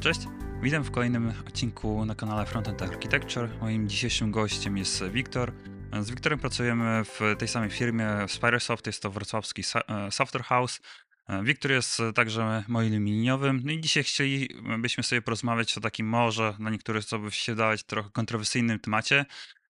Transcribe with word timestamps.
Cześć, 0.00 0.20
witam 0.62 0.84
w 0.84 0.90
kolejnym 0.90 1.32
odcinku 1.46 2.04
na 2.04 2.14
kanale 2.14 2.46
Frontend 2.46 2.82
Architecture. 2.82 3.48
Moim 3.60 3.88
dzisiejszym 3.88 4.30
gościem 4.30 4.76
jest 4.76 5.04
Wiktor. 5.04 5.52
Z 6.00 6.10
Wiktorem 6.10 6.38
pracujemy 6.38 7.04
w 7.04 7.20
tej 7.38 7.48
samej 7.48 7.70
firmie 7.70 8.08
Spyrosoft, 8.28 8.86
jest 8.86 9.02
to 9.02 9.10
wrocławski 9.10 9.62
e, 9.88 10.10
software 10.10 10.44
house. 10.44 10.80
E, 11.28 11.44
Wiktor 11.44 11.70
jest 11.70 11.98
także 12.14 12.64
moim 12.68 13.04
liniowym. 13.04 13.60
No 13.64 13.72
i 13.72 13.80
dzisiaj 13.80 14.04
chcielibyśmy 14.04 15.04
sobie 15.04 15.22
porozmawiać 15.22 15.78
o 15.78 15.80
takim 15.80 16.06
może 16.06 16.56
na 16.58 16.70
niektórych 16.70 17.04
co 17.04 17.18
by 17.18 17.30
się 17.30 17.54
dawać 17.54 17.84
trochę 17.84 18.10
kontrowersyjnym 18.10 18.78
temacie. 18.78 19.24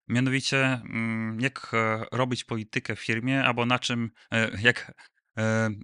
Mianowicie, 0.08 0.64
mm, 0.64 1.40
jak 1.40 1.70
e, 1.74 2.04
robić 2.12 2.44
politykę 2.44 2.96
w 2.96 3.00
firmie, 3.00 3.44
albo 3.44 3.66
na 3.66 3.78
czym, 3.78 4.10
jak, 4.62 4.92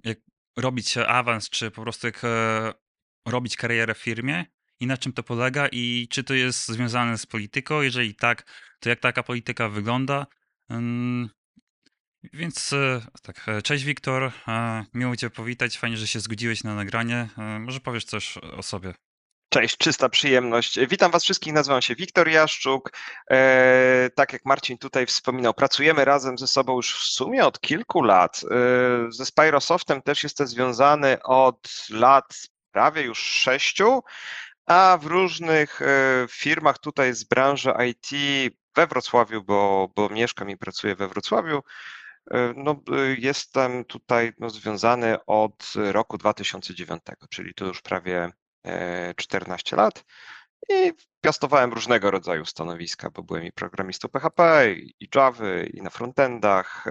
jak 0.03 0.17
robić 0.57 0.97
awans, 0.97 1.49
czy 1.49 1.71
po 1.71 1.81
prostu 1.81 2.07
jak 2.07 2.21
robić 3.27 3.57
karierę 3.57 3.93
w 3.93 3.97
firmie 3.97 4.45
i 4.79 4.87
na 4.87 4.97
czym 4.97 5.13
to 5.13 5.23
polega 5.23 5.67
i 5.71 6.07
czy 6.11 6.23
to 6.23 6.33
jest 6.33 6.67
związane 6.67 7.17
z 7.17 7.25
polityką? 7.25 7.81
Jeżeli 7.81 8.15
tak, 8.15 8.45
to 8.79 8.89
jak 8.89 8.99
taka 8.99 9.23
polityka 9.23 9.69
wygląda? 9.69 10.25
Więc 12.33 12.73
e, 12.73 13.01
tak, 13.21 13.41
e, 13.47 13.61
cześć 13.61 13.83
Wiktor, 13.83 14.31
e, 14.47 14.85
miło 14.93 15.15
Cię 15.15 15.29
powitać, 15.29 15.77
fajnie, 15.77 15.97
że 15.97 16.07
się 16.07 16.19
zgodziłeś 16.19 16.63
na 16.63 16.75
nagranie. 16.75 17.29
Może 17.59 17.79
powiesz 17.79 18.05
coś 18.05 18.37
o 18.37 18.63
sobie? 18.63 18.93
Cześć, 19.49 19.77
czysta 19.77 20.09
przyjemność. 20.09 20.79
Witam 20.89 21.11
Was 21.11 21.23
wszystkich, 21.23 21.53
nazywam 21.53 21.81
się 21.81 21.95
Wiktor 21.95 22.29
Jaszczuk. 22.29 22.91
Tak 24.15 24.33
jak 24.33 24.45
Marcin 24.45 24.77
tutaj 24.77 25.05
wspominał, 25.05 25.53
pracujemy 25.53 26.05
razem 26.05 26.37
ze 26.37 26.47
sobą 26.47 26.75
już 26.75 26.93
w 26.95 27.03
sumie 27.03 27.45
od 27.45 27.61
kilku 27.61 28.01
lat. 28.01 28.41
Ze 29.09 29.25
Spirosoftem 29.25 30.01
też 30.01 30.23
jestem 30.23 30.47
związany 30.47 31.23
od 31.23 31.87
lat 31.89 32.47
prawie 32.77 33.01
już 33.01 33.19
sześciu, 33.19 34.03
a 34.65 34.97
w 35.01 35.05
różnych 35.05 35.81
e, 35.81 36.25
firmach 36.29 36.77
tutaj 36.79 37.13
z 37.13 37.23
branży 37.23 37.73
IT 37.89 38.09
we 38.75 38.87
Wrocławiu, 38.87 39.43
bo, 39.43 39.89
bo 39.95 40.09
mieszkam 40.09 40.49
i 40.49 40.57
pracuję 40.57 40.95
we 40.95 41.07
Wrocławiu, 41.07 41.63
e, 42.31 42.53
no, 42.55 42.71
e, 42.71 43.15
jestem 43.17 43.85
tutaj 43.85 44.33
no, 44.39 44.49
związany 44.49 45.25
od 45.25 45.73
roku 45.75 46.17
2009, 46.17 47.01
czyli 47.29 47.53
to 47.53 47.65
już 47.65 47.81
prawie 47.81 48.31
14 49.15 49.75
lat. 49.75 50.03
I 50.69 50.93
piastowałem 51.21 51.73
różnego 51.73 52.11
rodzaju 52.11 52.45
stanowiska, 52.45 53.09
bo 53.09 53.23
byłem 53.23 53.43
i 53.43 53.51
programistą 53.51 54.09
PHP, 54.09 54.73
i 54.75 55.09
Java, 55.15 55.45
i 55.73 55.81
na 55.81 55.89
frontendach, 55.89 56.85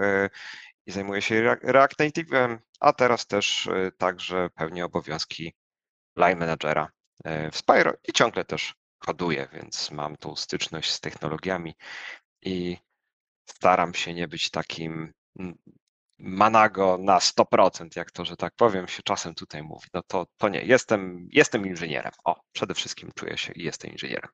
i 0.86 0.92
zajmuję 0.92 1.22
się 1.22 1.56
React 1.62 2.00
Native'em, 2.00 2.58
a 2.80 2.92
teraz 2.92 3.26
też 3.26 3.68
także 3.98 4.50
pełnię 4.54 4.84
obowiązki 4.84 5.54
line 6.16 6.38
managera 6.38 6.88
e, 7.24 7.50
w 7.50 7.56
Spyro 7.56 7.92
i 8.08 8.12
ciągle 8.12 8.44
też 8.44 8.74
koduję, 8.98 9.48
więc 9.52 9.90
mam 9.90 10.16
tą 10.16 10.36
styczność 10.36 10.90
z 10.90 11.00
technologiami 11.00 11.74
i 12.42 12.76
staram 13.46 13.94
się 13.94 14.14
nie 14.14 14.28
być 14.28 14.50
takim 14.50 15.12
manago 16.18 16.98
na 16.98 17.18
100%, 17.18 17.88
jak 17.96 18.10
to, 18.10 18.24
że 18.24 18.36
tak 18.36 18.54
powiem, 18.56 18.88
się 18.88 19.02
czasem 19.02 19.34
tutaj 19.34 19.62
mówi. 19.62 19.88
No 19.94 20.02
to, 20.06 20.26
to 20.36 20.48
nie, 20.48 20.62
jestem, 20.62 21.28
jestem 21.32 21.66
inżynierem. 21.66 22.12
O, 22.24 22.40
przede 22.52 22.74
wszystkim 22.74 23.10
czuję 23.14 23.38
się 23.38 23.52
i 23.52 23.62
jestem 23.62 23.90
inżynierem. 23.92 24.30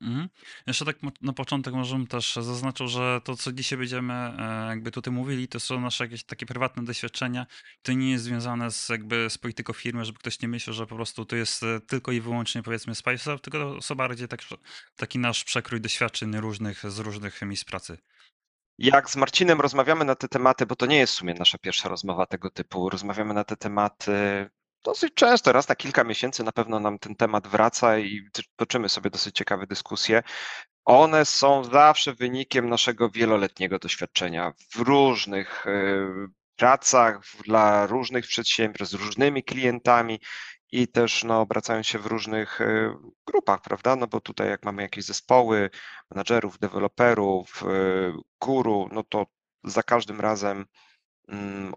Mhm. 0.00 0.28
Jeszcze 0.66 0.84
tak 0.84 0.96
na 1.22 1.32
początek 1.32 1.74
może 1.74 2.06
też 2.08 2.34
zaznaczył, 2.34 2.88
że 2.88 3.20
to, 3.24 3.36
co 3.36 3.52
dzisiaj 3.52 3.78
będziemy 3.78 4.14
e, 4.14 4.66
jakby 4.68 4.90
tutaj 4.90 5.14
mówili, 5.14 5.48
to 5.48 5.60
są 5.60 5.80
nasze 5.80 6.04
jakieś 6.04 6.24
takie 6.24 6.46
prywatne 6.46 6.84
doświadczenia. 6.84 7.46
To 7.82 7.92
nie 7.92 8.10
jest 8.10 8.24
związane 8.24 8.70
z 8.70 8.88
jakby 8.88 9.30
z 9.30 9.38
polityką 9.38 9.72
firmy, 9.72 10.04
żeby 10.04 10.18
ktoś 10.18 10.40
nie 10.40 10.48
myślał, 10.48 10.74
że 10.74 10.86
po 10.86 10.94
prostu 10.94 11.24
to 11.24 11.36
jest 11.36 11.62
e, 11.62 11.80
tylko 11.80 12.12
i 12.12 12.20
wyłącznie 12.20 12.62
powiedzmy 12.62 12.94
Spice 12.94 13.38
tylko 13.38 13.58
to 13.58 13.82
są 13.82 13.94
bardziej 13.94 14.28
tak, 14.28 14.40
taki 14.96 15.18
nasz 15.18 15.44
przekrój 15.44 15.80
doświadczeń 15.80 16.36
różnych 16.36 16.90
z 16.90 16.98
różnych 16.98 17.42
miejsc 17.42 17.64
pracy. 17.64 17.98
Jak 18.78 19.10
z 19.10 19.16
Marcinem 19.16 19.60
rozmawiamy 19.60 20.04
na 20.04 20.14
te 20.14 20.28
tematy, 20.28 20.66
bo 20.66 20.76
to 20.76 20.86
nie 20.86 20.98
jest 20.98 21.12
w 21.12 21.16
sumie 21.16 21.34
nasza 21.34 21.58
pierwsza 21.58 21.88
rozmowa 21.88 22.26
tego 22.26 22.50
typu, 22.50 22.90
rozmawiamy 22.90 23.34
na 23.34 23.44
te 23.44 23.56
tematy 23.56 24.12
dosyć 24.84 25.14
często, 25.14 25.52
raz 25.52 25.68
na 25.68 25.76
kilka 25.76 26.04
miesięcy 26.04 26.44
na 26.44 26.52
pewno 26.52 26.80
nam 26.80 26.98
ten 26.98 27.16
temat 27.16 27.46
wraca 27.46 27.98
i 27.98 28.20
toczymy 28.56 28.88
sobie 28.88 29.10
dosyć 29.10 29.36
ciekawe 29.36 29.66
dyskusje. 29.66 30.22
One 30.84 31.24
są 31.24 31.64
zawsze 31.64 32.14
wynikiem 32.14 32.68
naszego 32.68 33.10
wieloletniego 33.10 33.78
doświadczenia 33.78 34.52
w 34.74 34.78
różnych 34.80 35.66
e, 35.66 35.70
pracach, 36.56 37.20
dla 37.44 37.86
różnych 37.86 38.26
przedsiębiorstw, 38.26 38.96
z 38.96 39.00
różnymi 39.00 39.44
klientami 39.44 40.20
i 40.72 40.88
też 40.88 41.24
no, 41.24 41.40
obracają 41.40 41.82
się 41.82 41.98
w 41.98 42.06
różnych 42.06 42.60
e, 42.60 42.94
grupach, 43.26 43.60
prawda? 43.60 43.96
No 43.96 44.06
bo 44.06 44.20
tutaj 44.20 44.48
jak 44.48 44.64
mamy 44.64 44.82
jakieś 44.82 45.04
zespoły 45.04 45.70
menadżerów, 46.10 46.58
deweloperów, 46.58 47.62
e, 47.62 47.66
guru, 48.40 48.88
no 48.92 49.02
to 49.02 49.26
za 49.64 49.82
każdym 49.82 50.20
razem 50.20 50.66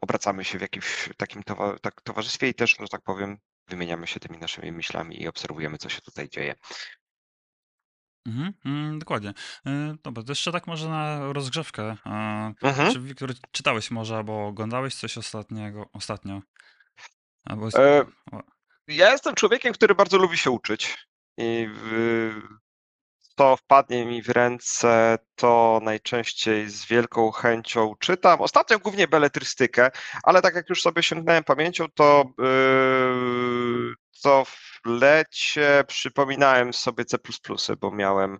obracamy 0.02 0.44
się 0.44 0.58
w 0.58 0.62
jakimś 0.62 1.10
takim 1.18 1.44
tak, 1.82 2.02
towarzystwie 2.02 2.50
i 2.50 2.54
też, 2.54 2.76
że 2.80 2.88
tak 2.88 3.02
powiem, 3.02 3.38
wymieniamy 3.68 4.08
się 4.08 4.20
tymi 4.20 4.38
naszymi 4.38 4.72
myślami 4.72 5.22
i 5.22 5.28
obserwujemy, 5.28 5.78
co 5.78 5.90
się 5.90 6.02
tutaj 6.02 6.30
dzieje. 6.30 6.56
Mhm, 8.26 8.54
mm, 8.66 9.00
dokładnie. 9.00 9.34
E, 9.66 9.96
dobra, 10.04 10.24
to 10.24 10.32
jeszcze 10.32 10.52
tak 10.52 10.68
może 10.68 10.90
na 10.90 11.34
rozgrzewkę. 11.34 11.96
Mhm. 12.62 12.94
Czy 12.94 13.00
Wiktor, 13.00 13.34
czytałeś 13.52 13.92
może 13.92 14.16
albo 14.16 14.48
oglądałeś 14.48 14.96
coś 14.96 15.18
ostatniego, 15.18 15.90
ostatnio? 15.94 16.42
Albo... 17.46 17.68
E, 17.68 18.06
ja 18.88 19.12
jestem 19.12 19.36
człowiekiem, 19.36 19.74
który 19.74 19.96
bardzo 19.96 20.18
lubi 20.18 20.38
się 20.38 20.52
uczyć 20.52 21.08
i 21.38 21.70
to 23.36 23.58
wpadnie 23.58 24.06
mi 24.06 24.22
w 24.22 24.30
ręce, 24.30 25.18
to 25.36 25.80
najczęściej 25.84 26.70
z 26.70 26.86
wielką 26.86 27.32
chęcią 27.32 27.96
czytam. 28.00 28.42
Ostatnio 28.42 28.80
głównie 28.80 29.08
beletrystykę, 29.08 29.92
ale 30.24 30.42
tak 30.42 30.56
jak 30.56 30.70
już 30.70 30.82
sobie 30.82 31.04
sięgnąłem 31.04 31.44
pamięcią, 31.44 31.86
to, 31.94 32.26
yy, 32.38 33.94
to 34.24 34.46
w 34.46 34.80
lecie 34.86 35.84
przypominałem 35.88 36.74
sobie 36.74 37.06
C, 37.06 37.18
bo 37.80 37.92
miałem, 37.92 38.40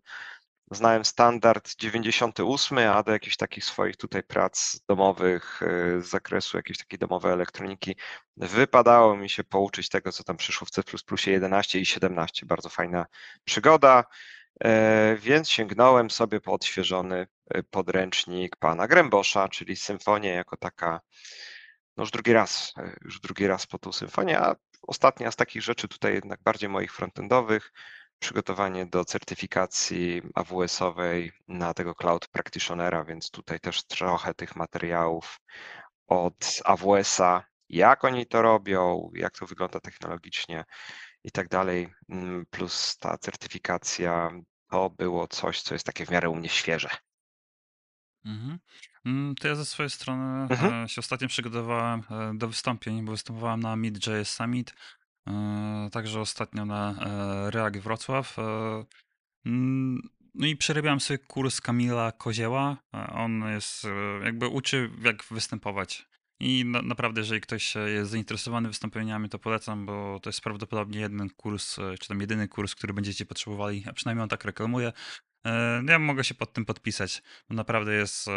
znałem 0.72 1.06
standard 1.06 1.76
98, 1.76 2.78
a 2.78 3.04
do 3.04 3.12
jakichś 3.12 3.38
takich 3.38 3.66
swoich 3.66 3.98
tutaj 3.98 4.24
prac 4.24 4.80
domowych 4.88 5.60
yy, 5.62 6.02
z 6.02 6.10
zakresu 6.10 6.58
jakiejś 6.58 6.78
takiej 6.78 7.00
domowej 7.00 7.34
elektroniki 7.34 7.96
wypadało 8.38 9.16
mi 9.18 9.30
się 9.30 9.44
pouczyć 9.44 9.90
tego, 9.90 10.12
co 10.12 10.24
tam 10.24 10.38
przyszło 10.38 10.68
w 10.68 10.72
C 10.72 10.84
11 11.32 11.80
i 11.80 11.86
17. 11.86 12.46
Bardzo 12.46 12.70
fajna 12.70 13.06
przygoda. 13.46 14.04
E, 14.60 15.16
więc 15.16 15.50
sięgnąłem 15.50 16.10
sobie 16.10 16.42
po 16.42 16.54
odświeżony 16.54 17.28
e, 17.50 17.64
podręcznik 17.64 18.56
pana 18.56 18.88
Grębosza, 18.88 19.50
czyli 19.50 19.76
symfonię 19.76 20.30
jako 20.30 20.58
taka, 20.58 21.02
no 21.98 22.04
już 22.04 22.12
drugi 22.12 22.34
raz, 22.34 22.74
e, 22.78 22.96
już 23.02 23.20
drugi 23.20 23.48
raz 23.48 23.68
po 23.68 23.80
tą 23.80 23.92
symfonię, 23.92 24.40
a 24.40 24.56
ostatnia 24.82 25.32
z 25.32 25.36
takich 25.36 25.62
rzeczy 25.62 25.88
tutaj 25.88 26.14
jednak 26.14 26.44
bardziej 26.44 26.70
moich 26.70 26.94
frontendowych, 26.94 27.72
przygotowanie 28.20 28.86
do 28.86 29.06
certyfikacji 29.06 30.22
AWS-owej 30.36 31.32
na 31.48 31.74
tego 31.74 31.96
Cloud 31.96 32.28
Practitionera, 32.28 33.04
więc 33.04 33.32
tutaj 33.32 33.60
też 33.60 33.84
trochę 33.84 34.34
tych 34.34 34.56
materiałów 34.56 35.40
od 36.08 36.62
AWS-a, 36.66 37.44
jak 37.70 38.04
oni 38.04 38.26
to 38.26 38.42
robią, 38.42 39.12
jak 39.16 39.38
to 39.38 39.46
wygląda 39.46 39.80
technologicznie, 39.80 40.64
i 41.24 41.32
tak 41.32 41.50
dalej, 41.50 41.94
mm, 42.10 42.46
plus 42.46 42.98
ta 42.98 43.18
certyfikacja, 43.18 44.32
to 44.70 44.90
było 44.90 45.28
coś, 45.28 45.62
co 45.62 45.76
jest 45.76 45.86
takie 45.86 46.06
w 46.06 46.10
miarę 46.10 46.30
u 46.30 46.36
mnie 46.36 46.50
świeże. 46.50 46.90
Mhm. 48.26 48.60
Mm, 49.06 49.36
to 49.36 49.48
ja 49.48 49.56
ze 49.56 49.66
swojej 49.66 49.90
strony 49.90 50.48
Mhm. 50.50 50.84
E, 50.84 50.90
się 50.90 51.00
ostatnio 51.00 51.28
przygotowałem 51.28 52.04
e, 52.10 52.38
do 52.38 52.48
wystąpień, 52.48 53.06
bo 53.06 53.12
występowałem 53.12 53.60
na 53.60 53.76
Mid.js 53.76 54.30
Summit, 54.30 54.74
e, 55.28 55.90
także 55.92 56.20
ostatnio 56.20 56.66
na 56.66 56.96
React 57.50 57.78
Wrocław. 57.78 58.38
Mm, 59.46 60.10
no 60.36 60.48
i 60.48 60.56
przerabiałem 60.56 61.00
sobie 61.00 61.18
kurs 61.18 61.62
Kamila 61.62 62.12
Kozieła. 62.12 62.78
On 63.12 63.44
jest, 63.50 63.88
jakby 64.24 64.48
uczy, 64.48 64.90
jak 65.02 65.24
występować. 65.32 66.08
I 66.44 66.66
na, 66.66 66.82
naprawdę, 66.82 67.22
jeżeli 67.22 67.42
ktoś 67.42 67.76
jest 67.76 68.12
zainteresowany 68.12 68.68
wystąpieniami, 68.68 69.30
to 69.30 69.40
polecam, 69.40 69.86
bo 69.86 70.20
to 70.20 70.30
jest 70.30 70.42
prawdopodobnie 70.42 71.00
jeden 71.00 71.30
kurs, 71.30 71.80
e, 71.80 71.98
czy 71.98 72.08
tam 72.08 72.22
jedyny 72.22 72.48
kurs, 72.48 72.76
który 72.76 72.94
będziecie 72.94 73.26
potrzebowali, 73.26 73.84
a 73.88 73.94
przynajmniej 73.94 74.24
on 74.24 74.30
tak 74.30 74.46
reklamuje. 74.46 74.94
E, 75.46 75.84
ja 75.88 76.00
mogę 76.00 76.24
się 76.24 76.36
pod 76.36 76.54
tym 76.54 76.66
podpisać, 76.66 77.22
bo 77.50 77.56
naprawdę 77.56 77.94
jest 77.94 78.28
e, 78.28 78.32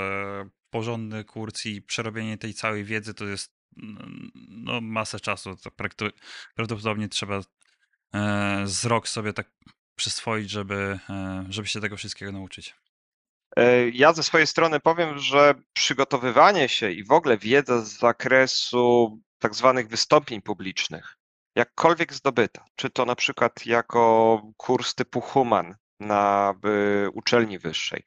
porządny 0.70 1.24
kurs 1.24 1.66
i 1.66 1.82
przerobienie 1.82 2.38
tej 2.38 2.54
całej 2.54 2.84
wiedzy 2.84 3.14
to 3.14 3.24
jest 3.24 3.56
no, 4.48 4.80
masę 4.80 5.20
czasu. 5.20 5.56
To 5.56 5.70
prawdopodobnie 6.54 7.08
trzeba 7.08 7.40
z 8.64 8.84
rok 8.84 9.08
sobie 9.08 9.32
tak 9.32 9.50
przyswoić, 9.96 10.50
żeby, 10.50 10.98
żeby 11.48 11.68
się 11.68 11.80
tego 11.80 11.96
wszystkiego 11.96 12.32
nauczyć. 12.32 12.74
E, 13.56 13.88
ja 13.88 14.12
ze 14.12 14.22
swojej 14.22 14.46
strony 14.46 14.80
powiem, 14.80 15.18
że 15.18 15.54
przygotowywanie 15.72 16.68
się 16.68 16.90
i 16.90 17.04
w 17.04 17.12
ogóle 17.12 17.38
wiedza 17.38 17.80
z 17.80 17.98
zakresu 17.98 19.18
tak 19.38 19.54
zwanych 19.54 19.88
wystąpień 19.88 20.42
publicznych 20.42 21.16
jakkolwiek 21.56 22.12
zdobyta, 22.12 22.64
czy 22.76 22.90
to 22.90 23.04
na 23.04 23.14
przykład 23.14 23.66
jako 23.66 24.42
kurs 24.56 24.94
typu 24.94 25.20
human 25.20 25.74
na 26.00 26.54
uczelni 27.12 27.58
wyższej, 27.58 28.02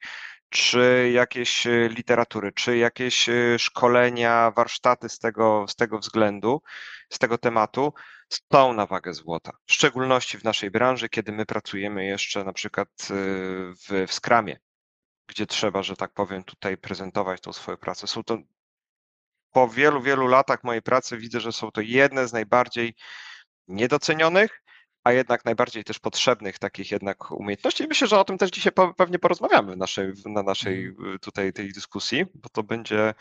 czy 0.48 1.10
jakieś 1.14 1.66
e, 1.66 1.88
literatury, 1.88 2.52
czy 2.52 2.76
jakieś 2.76 3.28
e, 3.28 3.58
szkolenia, 3.58 4.50
warsztaty 4.50 5.08
z 5.08 5.18
tego, 5.18 5.64
z 5.68 5.76
tego 5.76 5.98
względu, 5.98 6.62
z 7.12 7.18
tego 7.18 7.38
tematu, 7.38 7.92
są 8.52 8.72
na 8.72 8.86
wagę 8.86 9.14
złota. 9.14 9.52
W 9.66 9.72
szczególności 9.72 10.38
w 10.38 10.44
naszej 10.44 10.70
branży, 10.70 11.08
kiedy 11.08 11.32
my 11.32 11.46
pracujemy 11.46 12.04
jeszcze 12.04 12.44
na 12.44 12.52
przykład 12.52 12.88
w, 13.08 14.06
w 14.08 14.12
Skramie, 14.12 14.58
gdzie 15.30 15.46
trzeba, 15.46 15.82
że 15.82 15.96
tak 15.96 16.12
powiem, 16.12 16.44
tutaj 16.44 16.76
prezentować 16.76 17.40
tą 17.40 17.52
swoją 17.52 17.76
pracę. 17.76 18.06
Są 18.06 18.24
to 18.24 18.38
po 19.52 19.68
wielu, 19.68 20.02
wielu 20.02 20.26
latach 20.26 20.64
mojej 20.64 20.82
pracy 20.82 21.16
widzę, 21.18 21.40
że 21.40 21.52
są 21.52 21.70
to 21.70 21.80
jedne 21.80 22.28
z 22.28 22.32
najbardziej 22.32 22.94
niedocenionych, 23.68 24.62
a 25.04 25.12
jednak 25.12 25.44
najbardziej 25.44 25.84
też 25.84 25.98
potrzebnych 25.98 26.58
takich 26.58 26.90
jednak 26.90 27.30
umiejętności. 27.30 27.84
I 27.84 27.86
myślę, 27.86 28.06
że 28.06 28.18
o 28.18 28.24
tym 28.24 28.38
też 28.38 28.50
dzisiaj 28.50 28.72
pewnie 28.96 29.18
porozmawiamy 29.18 29.76
naszej, 29.76 30.12
na 30.26 30.42
naszej 30.42 30.86
mhm. 30.86 31.18
tutaj 31.18 31.52
tej 31.52 31.72
dyskusji, 31.72 32.24
bo 32.34 32.48
to 32.48 32.62
będzie 32.62 33.14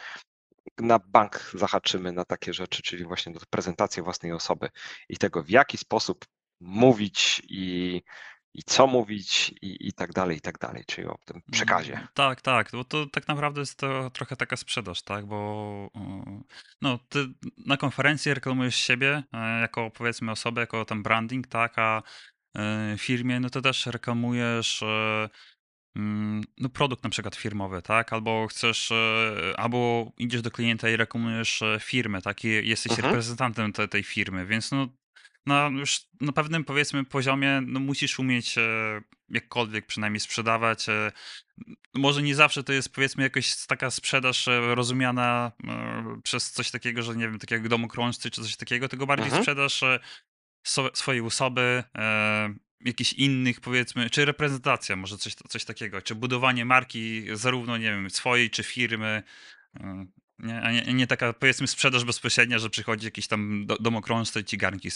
na 0.78 1.00
bank 1.00 1.52
zahaczymy 1.54 2.12
na 2.12 2.26
takie 2.26 2.54
rzeczy, 2.54 2.82
czyli 2.82 3.06
właśnie 3.06 3.34
do 3.34 3.40
prezentacji 3.50 4.04
własnej 4.04 4.32
osoby 4.32 4.70
i 5.10 5.18
tego, 5.18 5.44
w 5.44 5.50
jaki 5.50 5.78
sposób 5.78 6.26
mówić 6.60 7.42
i 7.50 8.02
i 8.54 8.64
co 8.64 8.88
mówić 8.88 9.54
i, 9.62 9.88
i 9.88 9.94
tak 9.94 10.14
dalej, 10.14 10.38
i 10.38 10.42
tak 10.42 10.58
dalej, 10.58 10.84
czyli 10.88 11.08
o 11.08 11.18
tym 11.26 11.42
przekazie. 11.52 11.94
Mm, 11.94 12.08
tak, 12.14 12.42
tak, 12.42 12.70
bo 12.72 12.84
to 12.84 13.06
tak 13.06 13.28
naprawdę 13.28 13.60
jest 13.60 13.80
to 13.80 14.10
trochę 14.10 14.36
taka 14.36 14.58
sprzedaż, 14.58 15.02
tak, 15.02 15.26
bo 15.26 15.90
no, 16.82 17.00
ty 17.10 17.28
na 17.66 17.78
konferencji 17.78 18.34
reklamujesz 18.34 18.76
siebie 18.76 19.24
e, 19.34 19.60
jako 19.62 19.92
powiedzmy 19.92 20.32
osobę, 20.32 20.62
jako 20.62 20.86
tam 20.86 21.04
branding, 21.04 21.48
tak, 21.48 21.80
a 21.80 22.04
e, 22.58 22.96
firmie, 22.98 23.40
no 23.40 23.50
to 23.50 23.62
też 23.62 23.86
reklamujesz 23.86 24.84
e, 24.84 25.30
mm, 25.96 26.44
no, 26.58 26.70
produkt 26.70 27.04
na 27.04 27.10
przykład 27.10 27.36
firmowy, 27.36 27.82
tak? 27.82 28.14
Albo 28.14 28.48
chcesz, 28.48 28.94
albo 29.58 30.12
idziesz 30.18 30.42
do 30.42 30.52
klienta 30.52 30.90
i 30.90 30.96
reklamujesz 30.96 31.64
firmę, 31.80 32.22
tak? 32.22 32.46
I 32.46 32.48
jesteś 32.48 32.92
mhm. 32.92 33.08
reprezentantem 33.08 33.74
te, 33.74 33.88
tej 33.88 34.04
firmy, 34.04 34.46
więc 34.46 34.72
no 34.72 34.88
na 35.50 35.80
już 35.80 36.02
na 36.22 36.32
pewnym 36.32 36.64
powiedzmy 36.64 37.06
poziomie 37.06 37.62
no 37.66 37.80
musisz 37.80 38.20
umieć 38.20 38.58
e, 38.58 38.62
jakkolwiek 39.30 39.86
przynajmniej 39.86 40.20
sprzedawać. 40.20 40.90
E, 40.90 41.12
może 41.94 42.22
nie 42.22 42.36
zawsze 42.36 42.64
to 42.64 42.74
jest 42.74 42.94
powiedzmy 42.94 43.24
jakaś 43.24 43.66
taka 43.66 43.92
sprzedaż 43.92 44.48
e, 44.48 44.76
rozumiana 44.76 45.52
e, 45.68 46.22
przez 46.24 46.52
coś 46.52 46.72
takiego, 46.72 47.04
że 47.04 47.16
nie 47.16 47.28
wiem, 47.28 47.40
takiego 47.40 47.62
jak 47.62 47.70
domokrążcy 47.70 48.32
czy 48.32 48.42
coś 48.42 48.56
takiego, 48.56 48.90
tylko 48.90 49.06
bardziej 49.08 49.26
mhm. 49.26 49.44
sprzedaż 49.44 49.84
e, 49.84 50.00
so, 50.64 50.90
swojej 50.94 51.22
osoby, 51.22 51.84
e, 51.98 52.54
jakichś 52.82 53.14
innych 53.14 53.62
powiedzmy, 53.62 54.10
czy 54.10 54.26
reprezentacja 54.26 54.96
może 54.96 55.18
coś, 55.18 55.36
coś 55.36 55.66
takiego, 55.66 56.02
czy 56.02 56.16
budowanie 56.16 56.66
marki 56.66 57.26
zarówno, 57.34 57.78
nie 57.78 57.92
wiem, 57.92 58.10
swojej 58.10 58.50
czy 58.50 58.64
firmy. 58.64 59.24
A 60.64 60.72
nie, 60.72 60.94
nie, 60.94 61.08
taka, 61.08 61.34
powiedzmy, 61.34 61.68
sprzedaż 61.68 62.04
bezpośrednia, 62.04 62.60
że 62.60 62.70
przychodzi 62.70 63.06
jakiś 63.06 63.28
tam 63.28 63.66
do, 63.66 63.78
domokrążcy 63.78 64.40
i 64.40 64.46
ci 64.46 64.58
garnki. 64.58 64.90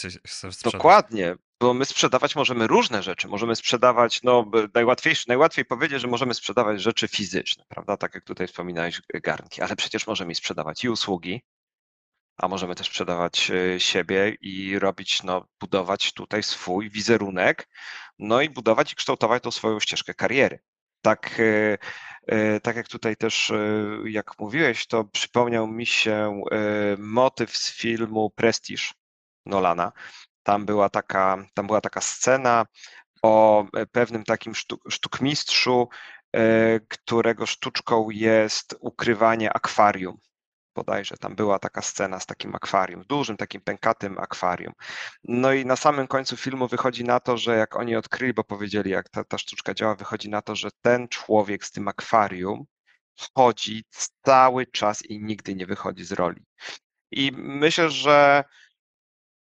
Dokładnie, 0.71 1.35
bo 1.59 1.73
my 1.73 1.85
sprzedawać 1.85 2.35
możemy 2.35 2.67
różne 2.67 3.03
rzeczy. 3.03 3.27
Możemy 3.27 3.55
sprzedawać, 3.55 4.23
no 4.23 4.51
najłatwiejsze, 4.73 5.23
najłatwiej 5.27 5.65
powiedzieć, 5.65 6.01
że 6.01 6.07
możemy 6.07 6.33
sprzedawać 6.33 6.81
rzeczy 6.81 7.07
fizyczne, 7.07 7.63
prawda? 7.67 7.97
Tak 7.97 8.15
jak 8.15 8.23
tutaj 8.23 8.47
wspominałeś, 8.47 9.01
garnki, 9.13 9.61
ale 9.61 9.75
przecież 9.75 10.07
możemy 10.07 10.35
sprzedawać 10.35 10.83
i 10.83 10.89
usługi, 10.89 11.41
a 12.37 12.47
możemy 12.47 12.75
też 12.75 12.87
sprzedawać 12.87 13.51
e, 13.51 13.79
siebie 13.79 14.37
i 14.41 14.79
robić, 14.79 15.23
no, 15.23 15.47
budować 15.59 16.13
tutaj 16.13 16.43
swój 16.43 16.89
wizerunek, 16.89 17.69
no 18.19 18.41
i 18.41 18.49
budować 18.49 18.93
i 18.93 18.95
kształtować 18.95 19.43
tą 19.43 19.51
swoją 19.51 19.79
ścieżkę 19.79 20.13
kariery. 20.13 20.59
Tak 21.03 21.39
e, 21.39 21.77
E, 22.27 22.59
tak 22.59 22.75
jak 22.75 22.87
tutaj 22.87 23.15
też, 23.15 23.51
e, 23.51 23.57
jak 24.05 24.39
mówiłeś, 24.39 24.87
to 24.87 25.03
przypomniał 25.03 25.67
mi 25.67 25.85
się 25.85 26.41
motyw 26.97 27.57
z 27.57 27.71
filmu 27.71 28.29
Prestige 28.29 28.83
Nolana. 29.45 29.91
Tam 30.43 30.65
była 30.65 30.89
taka, 30.89 31.45
tam 31.53 31.67
była 31.67 31.81
taka 31.81 32.01
scena 32.01 32.65
o 33.23 33.65
pewnym 33.91 34.23
takim 34.23 34.55
sztuk, 34.55 34.83
sztukmistrzu, 34.89 35.89
którego 36.87 37.45
sztuczką 37.45 38.09
jest 38.09 38.75
ukrywanie 38.79 39.53
akwarium 39.53 40.17
bodajże 40.75 41.17
tam 41.17 41.35
była 41.35 41.59
taka 41.59 41.81
scena 41.81 42.19
z 42.19 42.25
takim 42.25 42.55
akwarium, 42.55 43.03
dużym 43.03 43.37
takim 43.37 43.61
pękatym 43.61 44.17
akwarium. 44.17 44.73
No 45.23 45.53
i 45.53 45.65
na 45.65 45.75
samym 45.75 46.07
końcu 46.07 46.37
filmu 46.37 46.67
wychodzi 46.67 47.03
na 47.03 47.19
to, 47.19 47.37
że 47.37 47.57
jak 47.57 47.75
oni 47.75 47.95
odkryli, 47.95 48.33
bo 48.33 48.43
powiedzieli, 48.43 48.91
jak 48.91 49.09
ta, 49.09 49.23
ta 49.23 49.37
sztuczka 49.37 49.73
działa, 49.73 49.95
wychodzi 49.95 50.29
na 50.29 50.41
to, 50.41 50.55
że 50.55 50.69
ten 50.81 51.07
człowiek 51.07 51.65
z 51.65 51.71
tym 51.71 51.87
akwarium 51.87 52.65
wchodzi 53.15 53.85
cały 54.21 54.65
czas 54.65 55.05
i 55.05 55.23
nigdy 55.23 55.55
nie 55.55 55.65
wychodzi 55.65 56.05
z 56.05 56.11
roli. 56.11 56.45
I 57.11 57.31
myślę, 57.35 57.89
że 57.89 58.43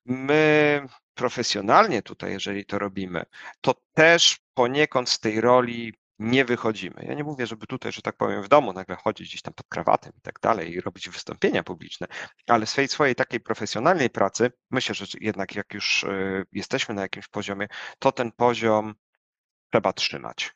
my 0.07 0.87
profesjonalnie 1.15 2.03
tutaj, 2.03 2.33
jeżeli 2.33 2.65
to 2.67 2.79
robimy, 2.79 3.25
to 3.61 3.75
też 3.95 4.39
poniekąd 4.55 5.11
z 5.11 5.21
tej 5.21 5.41
roli 5.41 5.95
nie 6.23 6.45
wychodzimy. 6.45 7.05
Ja 7.09 7.15
nie 7.15 7.25
mówię, 7.25 7.47
żeby 7.47 7.67
tutaj, 7.67 7.93
że 7.93 8.03
tak 8.03 8.17
powiem, 8.17 8.43
w 8.43 8.49
domu 8.49 8.73
nagle 8.73 8.97
chodzić 8.97 9.29
gdzieś 9.29 9.43
tam 9.43 9.55
pod 9.55 9.67
krawatem 9.69 10.13
i 10.19 10.21
tak 10.21 10.41
dalej 10.43 10.73
i 10.73 10.81
robić 10.81 11.09
wystąpienia 11.09 11.63
publiczne, 11.63 12.07
ale 12.47 12.67
swojej, 12.67 12.89
swojej 12.89 13.15
takiej 13.15 13.41
profesjonalnej 13.41 14.11
pracy, 14.11 14.53
myślę, 14.71 14.95
że 14.95 15.07
jednak 15.21 15.55
jak 15.55 15.75
już 15.75 16.05
e, 16.05 16.45
jesteśmy 16.53 16.95
na 16.95 17.03
jakimś 17.03 17.29
poziomie, 17.29 17.69
to 17.99 18.13
ten 18.13 18.33
poziom 18.33 18.95
trzeba 19.71 19.93
trzymać, 19.93 20.53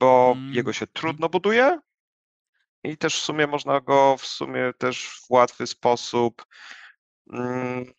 bo 0.00 0.34
mm. 0.36 0.54
jego 0.54 0.72
się 0.72 0.86
trudno 0.86 1.28
buduje 1.28 1.78
i 2.82 2.96
też 2.96 3.16
w 3.16 3.24
sumie 3.24 3.46
można 3.46 3.80
go 3.80 4.16
w 4.16 4.26
sumie 4.26 4.72
też 4.78 5.08
w 5.08 5.30
łatwy 5.30 5.66
sposób 5.66 6.46
mm, 7.32 7.92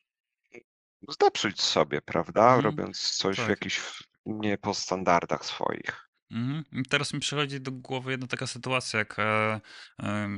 sobie, 1.55 2.01
prawda? 2.01 2.53
Mm. 2.53 2.65
Robiąc 2.65 3.17
coś 3.17 3.37
tak. 3.37 3.45
w 3.45 3.49
jakichś 3.49 4.03
nie 4.25 4.57
po 4.57 4.73
standardach 4.73 5.45
swoich. 5.45 6.04
Mhm. 6.31 6.85
Teraz 6.89 7.13
mi 7.13 7.19
przychodzi 7.19 7.61
do 7.61 7.71
głowy 7.71 8.11
jedna 8.11 8.27
taka 8.27 8.47
sytuacja, 8.47 8.99
jak 8.99 9.19
e, 9.19 9.59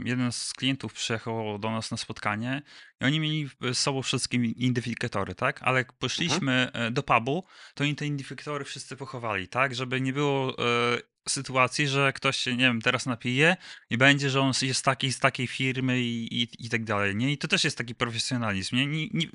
jeden 0.05 0.31
z 0.31 0.53
klientów 0.53 0.93
przyjechał 0.93 1.59
do 1.59 1.71
nas 1.71 1.91
na 1.91 1.97
spotkanie 1.97 2.61
i 3.01 3.05
oni 3.05 3.19
mieli 3.19 3.49
z 3.73 3.77
sobą 3.77 4.01
wszystkie 4.01 4.37
identyfikatory, 4.37 5.35
tak? 5.35 5.63
Ale 5.63 5.77
jak 5.77 5.93
poszliśmy 5.93 6.67
mhm. 6.67 6.93
do 6.93 7.03
pubu, 7.03 7.43
to 7.73 7.83
oni 7.83 7.95
te 7.95 8.05
identyfikatory 8.05 8.65
wszyscy 8.65 8.97
pochowali, 8.97 9.47
tak? 9.47 9.75
Żeby 9.75 10.01
nie 10.01 10.13
było 10.13 10.57
e, 10.59 10.97
sytuacji, 11.31 11.87
że 11.87 12.13
ktoś 12.13 12.37
się, 12.37 12.51
nie 12.51 12.63
wiem, 12.63 12.81
teraz 12.81 13.05
napije 13.05 13.57
i 13.89 13.97
będzie, 13.97 14.29
że 14.29 14.41
on 14.41 14.51
jest 14.61 14.79
z 14.79 14.83
takiej, 14.83 15.11
z 15.11 15.19
takiej 15.19 15.47
firmy 15.47 15.99
i, 15.99 16.41
i, 16.41 16.47
i 16.59 16.69
tak 16.69 16.83
dalej, 16.83 17.15
nie? 17.15 17.31
I 17.31 17.37
to 17.37 17.47
też 17.47 17.63
jest 17.63 17.77
taki 17.77 17.95
profesjonalizm, 17.95 18.75
nie? 18.75 18.85
nie, 18.85 19.07
nie 19.13 19.27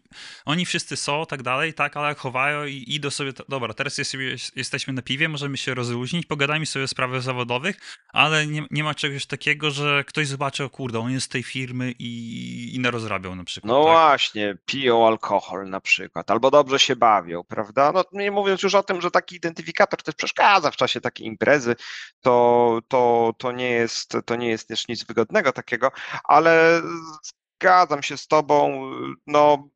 oni 0.45 0.67
wszyscy 0.67 0.97
są, 0.97 1.27
tak 1.27 1.43
dalej, 1.43 1.75
tak, 1.75 1.97
ale 1.97 2.15
chowają 2.15 2.65
i 2.65 2.85
idą 2.87 3.11
sobie, 3.11 3.33
dobra, 3.49 3.75
teraz 3.75 3.99
jest, 3.99 4.15
jesteśmy 4.57 4.93
na 4.93 5.03
piwie, 5.03 5.29
możemy 5.29 5.57
się 5.57 5.75
rozluźnić, 5.75 6.27
pogadajmy 6.27 6.67
sobie 6.67 6.85
o 6.85 6.89
sprawach 6.89 7.23
zawodowych, 7.23 7.77
ale 8.09 8.47
nie, 8.47 8.67
nie 8.71 8.85
ma 8.85 8.95
czegoś 8.95 9.27
takiego, 9.27 9.71
że 9.71 10.05
ktoś 10.05 10.27
zobaczy, 10.27 10.65
o 10.65 10.71
kurde, 10.71 10.99
on 10.99 11.11
jest 11.11 11.27
z 11.27 11.29
tej 11.29 11.43
firmy 11.43 11.95
i, 11.99 12.75
i 12.75 12.81
narozrabiał 12.81 13.37
na 13.37 13.45
przykład. 13.45 13.69
No 13.69 13.85
tak? 13.85 13.93
właśnie, 13.93 14.57
piją 14.67 15.07
alkohol 15.07 15.69
na 15.69 15.81
przykład, 15.81 16.31
albo 16.31 16.51
dobrze 16.51 16.79
się 16.79 16.97
bawią, 16.97 17.45
prawda? 17.45 17.93
No 17.93 18.05
nie 18.13 18.31
mówiąc 18.31 18.63
już 18.63 18.75
o 18.75 18.83
tym, 18.83 19.01
że 19.01 19.11
taki 19.11 19.37
identyfikator 19.37 20.03
też 20.03 20.15
przeszkadza 20.15 20.71
w 20.71 20.77
czasie 20.77 21.01
takiej 21.01 21.27
imprezy, 21.27 21.77
to, 22.21 22.81
to, 22.89 23.33
to, 23.39 23.53
nie 23.53 23.71
jest, 23.71 24.17
to 24.27 24.37
nie 24.37 24.49
jest 24.49 24.69
też 24.69 24.89
nic 24.89 25.05
wygodnego 25.05 25.53
takiego, 25.53 25.93
ale 26.25 26.83
zgadzam 27.23 28.03
się 28.03 28.17
z 28.17 28.27
Tobą. 28.27 28.91
No, 29.27 29.69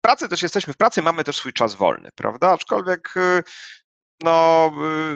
pracy 0.00 0.28
też 0.28 0.42
jesteśmy 0.42 0.72
w 0.72 0.76
pracy, 0.76 1.02
mamy 1.02 1.24
też 1.24 1.36
swój 1.36 1.52
czas 1.52 1.74
wolny, 1.74 2.08
prawda? 2.14 2.52
Aczkolwiek 2.52 3.16
y, 3.16 3.42
no, 4.22 4.70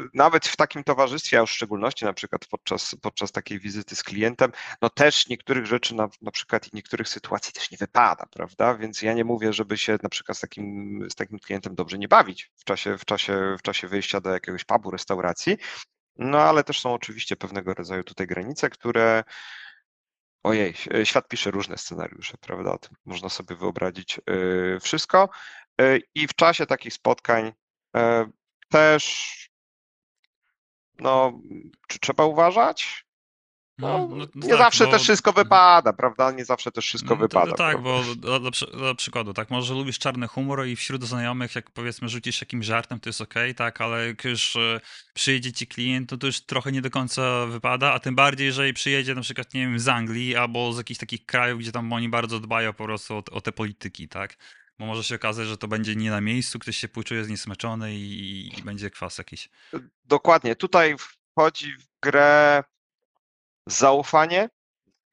y, 0.04 0.08
nawet 0.14 0.46
w 0.46 0.56
takim 0.56 0.84
towarzystwie, 0.84 1.40
a 1.40 1.46
w 1.46 1.50
szczególności 1.50 2.04
na 2.04 2.12
przykład 2.12 2.46
podczas, 2.46 2.96
podczas 3.02 3.32
takiej 3.32 3.60
wizyty 3.60 3.96
z 3.96 4.02
klientem, 4.02 4.52
no 4.82 4.90
też 4.90 5.28
niektórych 5.28 5.66
rzeczy 5.66 5.94
na, 5.94 6.08
na 6.22 6.30
przykład 6.30 6.66
i 6.66 6.70
niektórych 6.76 7.08
sytuacji 7.08 7.52
też 7.52 7.70
nie 7.70 7.78
wypada, 7.78 8.26
prawda? 8.30 8.74
Więc 8.74 9.02
ja 9.02 9.12
nie 9.12 9.24
mówię, 9.24 9.52
żeby 9.52 9.78
się 9.78 9.98
na 10.02 10.08
przykład 10.08 10.38
z 10.38 10.40
takim, 10.40 11.06
z 11.10 11.14
takim 11.14 11.38
klientem 11.38 11.74
dobrze 11.74 11.98
nie 11.98 12.08
bawić 12.08 12.50
w 12.56 12.64
czasie, 12.64 12.98
w, 12.98 13.04
czasie, 13.04 13.56
w 13.58 13.62
czasie 13.62 13.88
wyjścia 13.88 14.20
do 14.20 14.30
jakiegoś 14.30 14.64
pubu, 14.64 14.90
restauracji, 14.90 15.56
no 16.16 16.38
ale 16.38 16.64
też 16.64 16.80
są 16.80 16.94
oczywiście 16.94 17.36
pewnego 17.36 17.74
rodzaju 17.74 18.04
tutaj 18.04 18.26
granice, 18.26 18.70
które 18.70 19.24
Ojej, 20.46 20.74
świat 21.04 21.28
pisze 21.28 21.50
różne 21.50 21.78
scenariusze, 21.78 22.34
prawda? 22.40 22.76
Można 23.04 23.28
sobie 23.28 23.56
wyobrazić 23.56 24.20
y, 24.30 24.80
wszystko. 24.80 25.28
Y, 25.80 26.02
I 26.14 26.28
w 26.28 26.34
czasie 26.34 26.66
takich 26.66 26.92
spotkań 26.92 27.46
y, 27.46 28.00
też, 28.68 29.34
no, 30.98 31.40
czy 31.88 31.98
trzeba 31.98 32.24
uważać? 32.24 33.06
No, 33.78 33.94
Mhm, 33.94 34.18
no, 34.18 34.26
no 34.34 34.46
nie 34.46 34.48
tak, 34.48 34.58
zawsze 34.58 34.84
bo 34.84 34.90
też 34.90 35.02
wszystko 35.02 35.32
wypada, 35.32 35.92
prawda? 35.92 36.30
Nie 36.30 36.44
zawsze 36.44 36.72
też 36.72 36.84
wszystko 36.86 37.14
No, 37.14 37.20
wypada. 37.20 37.50
to 37.50 37.56
tak, 37.56 37.82
bo 37.82 38.02
dla, 38.16 38.38
dla 38.74 38.94
przykładu, 38.94 39.34
tak, 39.34 39.50
może 39.50 39.74
lubisz 39.74 39.98
czarny 39.98 40.28
humor 40.28 40.66
i 40.66 40.76
wśród 40.76 41.04
znajomych, 41.04 41.54
jak 41.54 41.70
powiedzmy 41.70 42.08
rzucisz 42.08 42.40
jakimś 42.40 42.66
żartem, 42.66 43.00
to 43.00 43.08
jest 43.08 43.20
okej, 43.20 43.54
tak, 43.54 43.80
ale 43.80 44.06
jak 44.06 44.24
już 44.24 44.56
e, 44.56 44.80
przyjedzie 45.14 45.52
ci 45.52 45.66
klient, 45.66 46.10
to 46.10 46.16
to 46.16 46.26
już 46.26 46.40
trochę 46.40 46.72
nie 46.72 46.82
do 46.82 46.90
końca 46.90 47.46
wypada, 47.46 47.92
a 47.92 47.98
tym 47.98 48.14
bardziej, 48.14 48.46
jeżeli 48.46 48.72
przyjedzie 48.74 49.14
na 49.14 49.20
przykład, 49.20 49.54
nie 49.54 49.60
wiem, 49.60 49.78
z 49.78 49.88
Anglii 49.88 50.36
albo 50.36 50.72
z 50.72 50.78
jakichś 50.78 51.00
takich 51.00 51.26
krajów, 51.26 51.60
gdzie 51.60 51.72
tam 51.72 51.92
oni 51.92 52.08
bardzo 52.08 52.40
dbają 52.40 52.72
po 52.72 52.84
prostu 52.84 53.14
o, 53.16 53.22
o 53.30 53.40
te 53.40 53.52
polityki, 53.52 54.08
tak, 54.08 54.36
bo 54.78 54.86
może 54.86 55.04
się 55.04 55.14
okazać, 55.14 55.46
że 55.46 55.58
to 55.58 55.68
będzie 55.68 55.96
nie 55.96 56.10
na 56.10 56.20
miejscu, 56.20 56.58
ktoś 56.58 56.76
się 56.76 56.88
poczuje 56.88 57.24
zniesmaczony 57.24 57.94
i, 57.94 58.58
i 58.58 58.62
będzie 58.62 58.90
kwas 58.90 59.18
jakiś. 59.18 59.48
Dokładnie. 60.04 60.56
Tutaj 60.56 60.96
wchodzi 60.98 61.76
w 61.76 61.86
grę 62.02 62.64
zaufanie, 63.66 64.48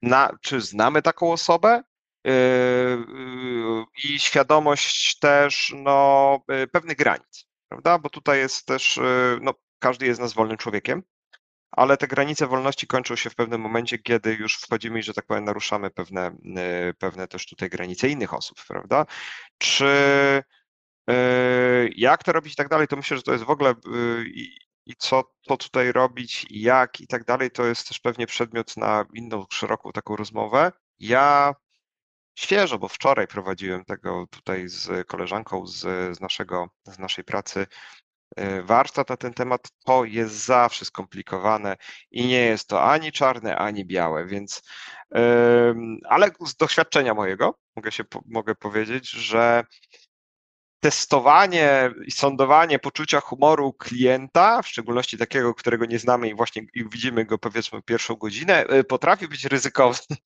na, 0.02 0.30
czy 0.40 0.60
znamy 0.60 1.02
taką 1.02 1.32
osobę 1.32 1.82
yy, 2.24 2.32
yy, 2.32 3.84
i 4.04 4.18
świadomość 4.18 5.18
też 5.18 5.72
no, 5.76 6.38
yy, 6.48 6.66
pewnych 6.66 6.96
granic, 6.96 7.46
prawda? 7.68 7.98
Bo 7.98 8.10
tutaj 8.10 8.38
jest 8.38 8.66
też, 8.66 9.00
no, 9.40 9.54
każdy 9.78 10.06
jest 10.06 10.20
nas 10.20 10.32
wolnym 10.32 10.56
człowiekiem, 10.56 11.02
ale 11.76 11.96
te 11.96 12.08
granice 12.08 12.46
wolności 12.46 12.86
kończą 12.86 13.16
się 13.16 13.30
w 13.30 13.34
pewnym 13.34 13.60
momencie, 13.60 13.98
kiedy 13.98 14.34
już 14.34 14.56
wchodzimy 14.56 14.98
i, 14.98 15.02
że 15.02 15.14
tak 15.14 15.26
powiem, 15.26 15.44
naruszamy 15.44 15.90
pewne, 15.90 16.36
yy, 16.42 16.94
pewne 16.94 17.28
też 17.28 17.46
tutaj 17.46 17.70
granice 17.70 18.08
innych 18.08 18.34
osób, 18.34 18.58
prawda? 18.68 19.06
Czy 19.58 19.84
yy, 21.08 21.14
jak 21.96 22.24
to 22.24 22.32
robić 22.32 22.52
i 22.52 22.56
tak 22.56 22.68
dalej, 22.68 22.88
to 22.88 22.96
myślę, 22.96 23.16
że 23.16 23.22
to 23.22 23.32
jest 23.32 23.44
w 23.44 23.50
ogóle 23.50 23.74
yy, 23.86 24.24
i, 24.86 24.94
co 24.98 25.34
to 25.46 25.56
tutaj 25.56 25.92
robić, 25.92 26.46
i 26.50 26.60
jak 26.60 27.00
i 27.00 27.06
tak 27.06 27.24
dalej, 27.24 27.50
to 27.50 27.66
jest 27.66 27.88
też 27.88 28.00
pewnie 28.00 28.26
przedmiot 28.26 28.76
na 28.76 29.04
inną 29.14 29.46
szeroką 29.52 29.92
taką 29.92 30.16
rozmowę. 30.16 30.72
Ja 30.98 31.54
świeżo, 32.38 32.78
bo 32.78 32.88
wczoraj 32.88 33.26
prowadziłem 33.26 33.84
tego 33.84 34.26
tutaj 34.30 34.68
z 34.68 35.06
koleżanką 35.06 35.66
z, 35.66 35.80
z, 36.16 36.20
naszego, 36.20 36.68
z 36.84 36.98
naszej 36.98 37.24
pracy 37.24 37.66
warsztat 38.62 39.08
na 39.08 39.16
ten 39.16 39.34
temat. 39.34 39.68
To 39.84 40.04
jest 40.04 40.34
zawsze 40.34 40.84
skomplikowane 40.84 41.76
i 42.10 42.26
nie 42.26 42.40
jest 42.40 42.68
to 42.68 42.82
ani 42.82 43.12
czarne, 43.12 43.56
ani 43.56 43.84
białe, 43.84 44.26
więc 44.26 44.62
ale 46.08 46.30
z 46.46 46.56
doświadczenia 46.56 47.14
mojego 47.14 47.58
mogę 47.76 47.92
się 47.92 48.04
mogę 48.26 48.54
powiedzieć, 48.54 49.10
że 49.10 49.64
testowanie 50.84 51.90
i 52.06 52.10
sądowanie 52.10 52.78
poczucia 52.78 53.20
humoru 53.20 53.72
klienta, 53.72 54.62
w 54.62 54.68
szczególności 54.68 55.18
takiego, 55.18 55.54
którego 55.54 55.86
nie 55.86 55.98
znamy 55.98 56.28
i 56.28 56.34
właśnie 56.34 56.62
i 56.74 56.84
widzimy 56.88 57.24
go 57.24 57.38
powiedzmy 57.38 57.82
pierwszą 57.82 58.14
godzinę, 58.14 58.64
y, 58.74 58.84
potrafi 58.84 59.28
być 59.28 59.44
ryzykowny. 59.44 60.16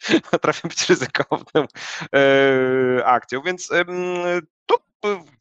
potrafi 0.30 0.68
być 0.68 0.88
ryzykowną 0.88 1.66
y, 2.14 3.04
akcją, 3.04 3.42
więc 3.42 3.70
tu 4.66 4.76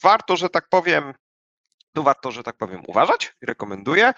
warto, 0.03 0.37
że 0.37 0.49
tak 0.49 0.69
powiem, 0.69 1.13
tu 1.97 2.03
warto, 2.03 2.31
że 2.31 2.43
tak 2.43 2.57
powiem, 2.57 2.83
uważać 2.87 3.35
rekomenduję. 3.41 4.13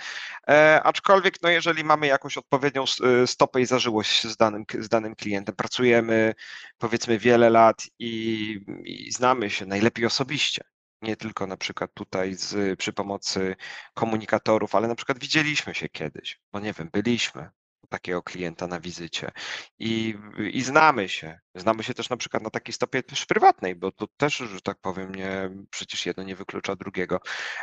E, 0.50 0.82
aczkolwiek, 0.84 1.42
no 1.42 1.50
jeżeli 1.50 1.84
mamy 1.84 2.08
jakąś 2.08 2.38
odpowiednią 2.38 2.84
y, 3.24 3.28
stopę 3.28 3.62
i 3.62 3.66
zażyłość 3.66 4.28
z 4.28 4.38
danym, 4.38 4.66
z 4.80 4.90
danym 4.90 5.16
klientem, 5.16 5.56
pracujemy 5.56 6.34
powiedzmy 6.78 7.20
wiele 7.20 7.50
lat 7.50 7.84
i, 8.00 8.66
i 8.84 9.12
znamy 9.12 9.50
się 9.50 9.66
najlepiej 9.66 10.06
osobiście, 10.06 10.64
nie 11.02 11.16
tylko 11.16 11.48
na 11.48 11.58
przykład 11.58 11.94
tutaj 11.94 12.34
z, 12.34 12.80
przy 12.80 12.94
pomocy 12.94 13.56
komunikatorów, 13.94 14.76
ale 14.76 14.88
na 14.88 14.96
przykład 14.96 15.20
widzieliśmy 15.20 15.76
się 15.76 15.90
kiedyś, 15.90 16.40
bo 16.52 16.60
nie 16.60 16.74
wiem, 16.74 16.90
byliśmy 16.94 17.50
takiego 17.90 18.24
klienta 18.24 18.68
na 18.68 18.80
wizycie 18.80 19.32
i, 19.80 20.16
i 20.52 20.62
znamy 20.62 21.10
się. 21.10 21.40
Znamy 21.56 21.84
się 21.84 21.94
też 21.94 22.10
na 22.10 22.18
przykład 22.18 22.44
na 22.44 22.50
takiej 22.50 22.74
stopie 22.74 23.04
też 23.04 23.26
prywatnej, 23.26 23.76
bo 23.76 23.92
to 23.92 24.08
też, 24.18 24.38
że 24.38 24.62
tak 24.62 24.78
powiem, 24.82 25.16
nie, 25.16 25.50
przecież 25.70 26.06
jedno 26.06 26.24
nie 26.24 26.36
wyklucza 26.36 26.76
drugiego. 26.76 27.20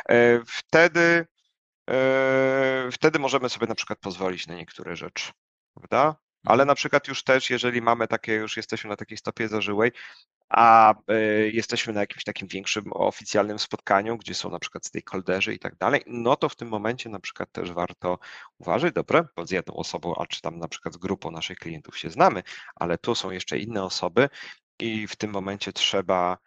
E, 0.09 0.39
Wtedy, 0.47 1.27
e, 1.89 2.89
wtedy 2.91 3.19
możemy 3.19 3.49
sobie 3.49 3.67
na 3.67 3.75
przykład 3.75 3.99
pozwolić 3.99 4.47
na 4.47 4.55
niektóre 4.55 4.95
rzeczy, 4.95 5.31
prawda? 5.73 6.15
Ale 6.45 6.53
Mhm. 6.63 6.67
na 6.67 6.75
przykład 6.75 7.07
już 7.07 7.23
też, 7.23 7.49
jeżeli 7.49 7.81
mamy 7.81 8.07
takie, 8.07 8.33
już 8.33 8.57
jesteśmy 8.57 8.89
na 8.89 8.95
takiej 8.95 9.17
stopie 9.17 9.47
zażyłej, 9.47 9.91
a 10.49 10.93
e, 11.07 11.19
jesteśmy 11.49 11.93
na 11.93 11.99
jakimś 11.99 12.23
takim 12.23 12.47
większym 12.47 12.93
oficjalnym 12.93 13.59
spotkaniu, 13.59 14.17
gdzie 14.17 14.33
są 14.33 14.49
na 14.49 14.59
przykład 14.59 14.85
stakeholderzy 14.85 15.53
i 15.53 15.59
tak 15.59 15.75
dalej, 15.75 16.03
no 16.07 16.35
to 16.35 16.49
w 16.49 16.55
tym 16.55 16.67
momencie 16.67 17.09
na 17.09 17.19
przykład 17.19 17.51
też 17.51 17.71
warto 17.71 18.19
uważać, 18.57 18.93
dobre, 18.93 19.27
bo 19.35 19.45
z 19.45 19.51
jedną 19.51 19.75
osobą, 19.75 20.15
a 20.15 20.25
czy 20.25 20.41
tam 20.41 20.59
na 20.59 20.67
przykład 20.67 20.93
z 20.93 20.97
grupą 20.97 21.31
naszych 21.31 21.57
klientów 21.57 21.97
się 21.97 22.09
znamy, 22.09 22.43
ale 22.75 22.97
tu 22.97 23.15
są 23.15 23.31
jeszcze 23.31 23.59
inne 23.59 23.83
osoby 23.83 24.29
i 24.79 25.07
w 25.07 25.15
tym 25.15 25.31
momencie 25.31 25.73
trzeba, 25.73 26.37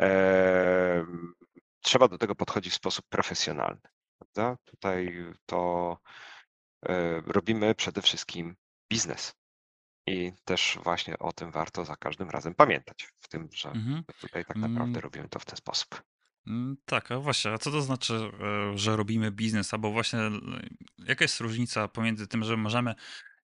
e, 0.00 1.06
trzeba 1.80 2.08
do 2.08 2.18
tego 2.18 2.34
podchodzić 2.34 2.72
w 2.72 2.76
sposób 2.76 3.04
profesjonalny. 3.08 3.80
Prawda? 4.18 4.56
Tutaj 4.64 5.24
to 5.46 5.98
e, 6.88 7.20
robimy 7.26 7.74
przede 7.74 8.02
wszystkim 8.02 8.56
biznes. 8.90 9.39
I 10.10 10.32
też 10.44 10.78
właśnie 10.84 11.18
o 11.18 11.32
tym 11.32 11.50
warto 11.50 11.84
za 11.84 11.96
każdym 11.96 12.30
razem 12.30 12.54
pamiętać, 12.54 13.08
w 13.20 13.28
tym, 13.28 13.48
że 13.52 13.70
Mhm. 13.70 14.04
tutaj 14.20 14.44
tak 14.44 14.56
Mm, 14.56 14.70
naprawdę 14.70 15.00
robimy 15.00 15.28
to 15.28 15.38
w 15.38 15.44
ten 15.44 15.56
sposób. 15.56 16.02
Mm, 16.46 16.76
Tak, 16.84 17.10
a 17.10 17.18
właśnie, 17.18 17.52
a 17.52 17.58
co 17.58 17.70
to 17.70 17.82
znaczy, 17.82 18.14
e, 18.14 18.78
że 18.78 18.96
robimy 18.96 19.30
biznes? 19.30 19.74
Albo 19.74 19.90
właśnie, 19.92 20.18
jaka 20.98 21.24
jest 21.24 21.40
różnica 21.40 21.88
pomiędzy 21.88 22.26
tym, 22.26 22.44
że 22.44 22.56
możemy, 22.56 22.94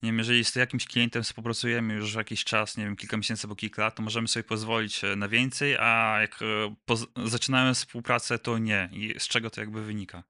nie 0.02 0.08
wiem, 0.08 0.18
jeżeli 0.18 0.44
z 0.44 0.54
jakimś 0.54 0.86
klientem 0.86 1.22
współpracujemy 1.22 1.94
już 1.94 2.14
jakiś 2.14 2.44
czas, 2.44 2.76
nie 2.76 2.84
wiem, 2.84 2.96
kilka 2.96 3.16
miesięcy 3.16 3.46
albo 3.46 3.56
kilka 3.56 3.82
lat, 3.82 3.94
to 3.94 4.02
możemy 4.02 4.28
sobie 4.28 4.44
pozwolić 4.44 5.04
e, 5.04 5.16
na 5.16 5.28
więcej, 5.28 5.76
a 5.80 6.18
jak 6.20 6.38
e, 6.42 7.26
zaczynamy 7.28 7.74
współpracę, 7.74 8.38
to 8.38 8.58
nie. 8.58 8.88
I 8.92 9.14
z 9.20 9.28
czego 9.28 9.50
to 9.50 9.60
jakby 9.60 9.84
wynika? 9.84 10.22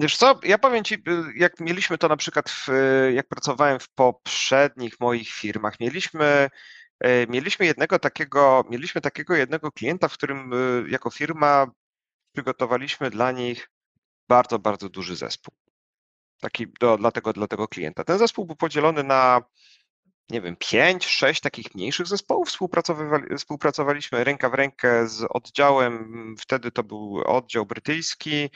Wiesz 0.00 0.16
co, 0.16 0.40
ja 0.42 0.58
powiem 0.58 0.84
Ci, 0.84 0.94
y, 0.94 0.98
jak 1.36 1.60
mieliśmy 1.60 1.98
to 1.98 2.08
na 2.08 2.16
przykład, 2.16 2.50
w, 2.50 2.68
jak 3.14 3.28
pracowałem 3.28 3.80
w 3.80 3.88
poprzednich 3.88 5.00
moich 5.00 5.28
firmach, 5.28 5.80
mieliśmy, 5.80 6.50
e, 7.00 7.26
mieliśmy 7.26 7.66
jednego 7.66 7.98
takiego, 7.98 8.64
mieliśmy 8.70 9.00
takiego 9.00 9.34
jednego 9.34 9.72
klienta, 9.72 10.08
w 10.08 10.12
którym 10.12 10.52
y, 10.52 10.90
jako 10.90 11.10
firma 11.10 11.66
przygotowaliśmy 12.32 13.10
dla 13.10 13.32
nich 13.32 13.70
bardzo, 14.28 14.58
bardzo 14.58 14.88
duży 14.88 15.16
zespół. 15.16 15.54
Taki 16.40 16.66
do, 16.80 16.96
dla, 16.96 17.10
tego, 17.10 17.32
dla 17.32 17.46
tego 17.46 17.68
klienta. 17.68 18.04
Ten 18.04 18.18
zespół 18.18 18.46
był 18.46 18.56
podzielony 18.56 19.04
na 19.04 19.42
nie 20.30 20.40
wiem, 20.40 20.56
pięć, 20.56 21.06
sześć 21.06 21.40
takich 21.40 21.74
mniejszych 21.74 22.06
zespołów. 22.06 22.48
Współpracowaliśmy 23.36 24.24
ręka 24.24 24.50
w 24.50 24.54
rękę 24.54 25.08
z 25.08 25.26
oddziałem, 25.30 26.34
wtedy 26.38 26.70
to 26.70 26.82
był 26.82 27.22
oddział 27.26 27.66
brytyjski. 27.66 28.50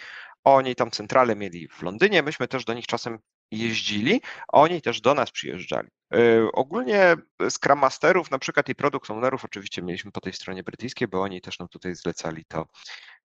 Oni 0.44 0.74
tam 0.74 0.90
centralę 0.90 1.36
mieli 1.36 1.68
w 1.68 1.82
Londynie, 1.82 2.22
myśmy 2.22 2.48
też 2.48 2.64
do 2.64 2.74
nich 2.74 2.86
czasem 2.86 3.18
jeździli, 3.50 4.20
oni 4.48 4.82
też 4.82 5.00
do 5.00 5.14
nas 5.14 5.30
przyjeżdżali. 5.30 5.88
Yy, 6.10 6.48
ogólnie 6.52 7.16
Scrum 7.50 7.78
Masterów, 7.78 8.30
na 8.30 8.38
przykład 8.38 8.68
i 8.68 8.74
Product 8.74 9.10
Ownerów 9.10 9.44
oczywiście 9.44 9.82
mieliśmy 9.82 10.12
po 10.12 10.20
tej 10.20 10.32
stronie 10.32 10.62
brytyjskiej, 10.62 11.08
bo 11.08 11.22
oni 11.22 11.40
też 11.40 11.58
nam 11.58 11.68
tutaj 11.68 11.94
zlecali 11.94 12.44
to, 12.48 12.66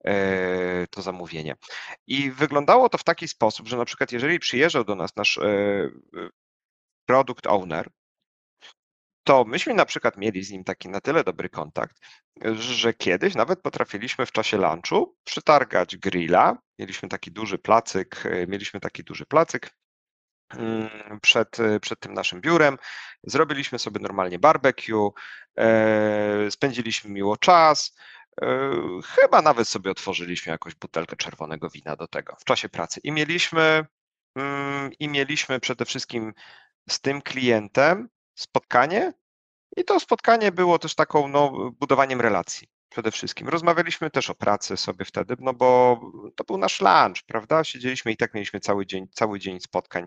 yy, 0.04 0.14
to 0.90 1.02
zamówienie. 1.02 1.56
I 2.08 2.32
wyglądało 2.32 2.90
to 2.90 2.98
w 2.98 3.04
taki 3.04 3.28
sposób, 3.28 3.68
że 3.68 3.78
na 3.78 3.86
przykład 3.86 4.12
jeżeli 4.12 4.40
przyjeżdżał 4.40 4.84
do 4.84 4.96
nas 4.96 5.16
nasz 5.16 5.40
yy, 5.42 6.30
Product 7.06 7.48
Owner, 7.48 7.90
to 9.30 9.46
myśmy 9.46 9.74
na 9.74 9.86
przykład 9.86 10.18
mieli 10.18 10.44
z 10.44 10.52
nim 10.52 10.64
taki 10.64 10.90
na 10.90 11.02
tyle 11.02 11.24
dobry 11.24 11.50
kontakt, 11.50 12.00
że 12.54 12.94
kiedyś 12.94 13.36
nawet 13.36 13.62
potrafiliśmy 13.62 14.26
w 14.26 14.32
czasie 14.32 14.58
lunchu 14.58 15.16
przytargać 15.24 15.98
grilla. 15.98 16.58
Mieliśmy 16.80 17.10
taki 17.10 17.32
duży 17.32 17.58
placyk, 17.58 18.26
e, 18.26 18.48
mieliśmy 18.48 18.80
taki 18.80 19.04
duży 19.04 19.26
placyk 19.26 19.70
mm, 20.50 21.20
przed, 21.22 21.60
e, 21.60 21.80
przed 21.80 22.00
tym 22.00 22.14
naszym 22.14 22.42
biurem. 22.42 22.78
Zrobiliśmy 23.24 23.80
sobie 23.80 24.00
normalnie 24.00 24.40
barbecue, 24.40 25.14
e, 25.60 26.52
spędziliśmy 26.52 27.12
miło 27.12 27.38
czas. 27.38 27.96
Chyba 29.06 29.42
nawet 29.42 29.68
sobie 29.68 29.92
otworzyliśmy 29.92 30.52
jakąś 30.52 30.76
butelkę 30.76 31.16
czerwonego 31.16 31.70
wina 31.70 31.96
do 31.96 32.08
tego 32.08 32.36
w 32.40 32.44
czasie 32.44 32.70
pracy. 32.70 33.00
I 33.04 33.12
mieliśmy, 33.12 33.86
mm, 34.36 34.92
i 35.00 35.08
mieliśmy 35.08 35.60
przede 35.60 35.86
wszystkim 35.86 36.34
z 36.90 37.02
tym 37.02 37.22
klientem 37.22 38.10
spotkanie, 38.40 39.14
i 39.80 39.84
to 39.84 40.00
spotkanie 40.00 40.52
było 40.52 40.80
też 40.80 40.96
taką 40.96 41.28
no, 41.28 41.72
budowaniem 41.80 42.22
relacji 42.22 42.68
przede 42.90 43.12
wszystkim. 43.12 43.50
Rozmawialiśmy 43.50 44.10
też 44.10 44.30
o 44.30 44.36
pracy 44.36 44.78
sobie 44.78 45.06
wtedy, 45.06 45.36
no 45.40 45.54
bo 45.54 46.00
to 46.36 46.44
był 46.44 46.58
nasz 46.58 46.82
lunch, 46.82 47.24
prawda? 47.26 47.64
Siedzieliśmy 47.64 48.12
i 48.12 48.18
tak 48.18 48.34
mieliśmy 48.34 48.60
cały 48.60 48.86
dzień, 48.86 49.08
cały 49.12 49.40
dzień 49.40 49.60
spotkań. 49.60 50.06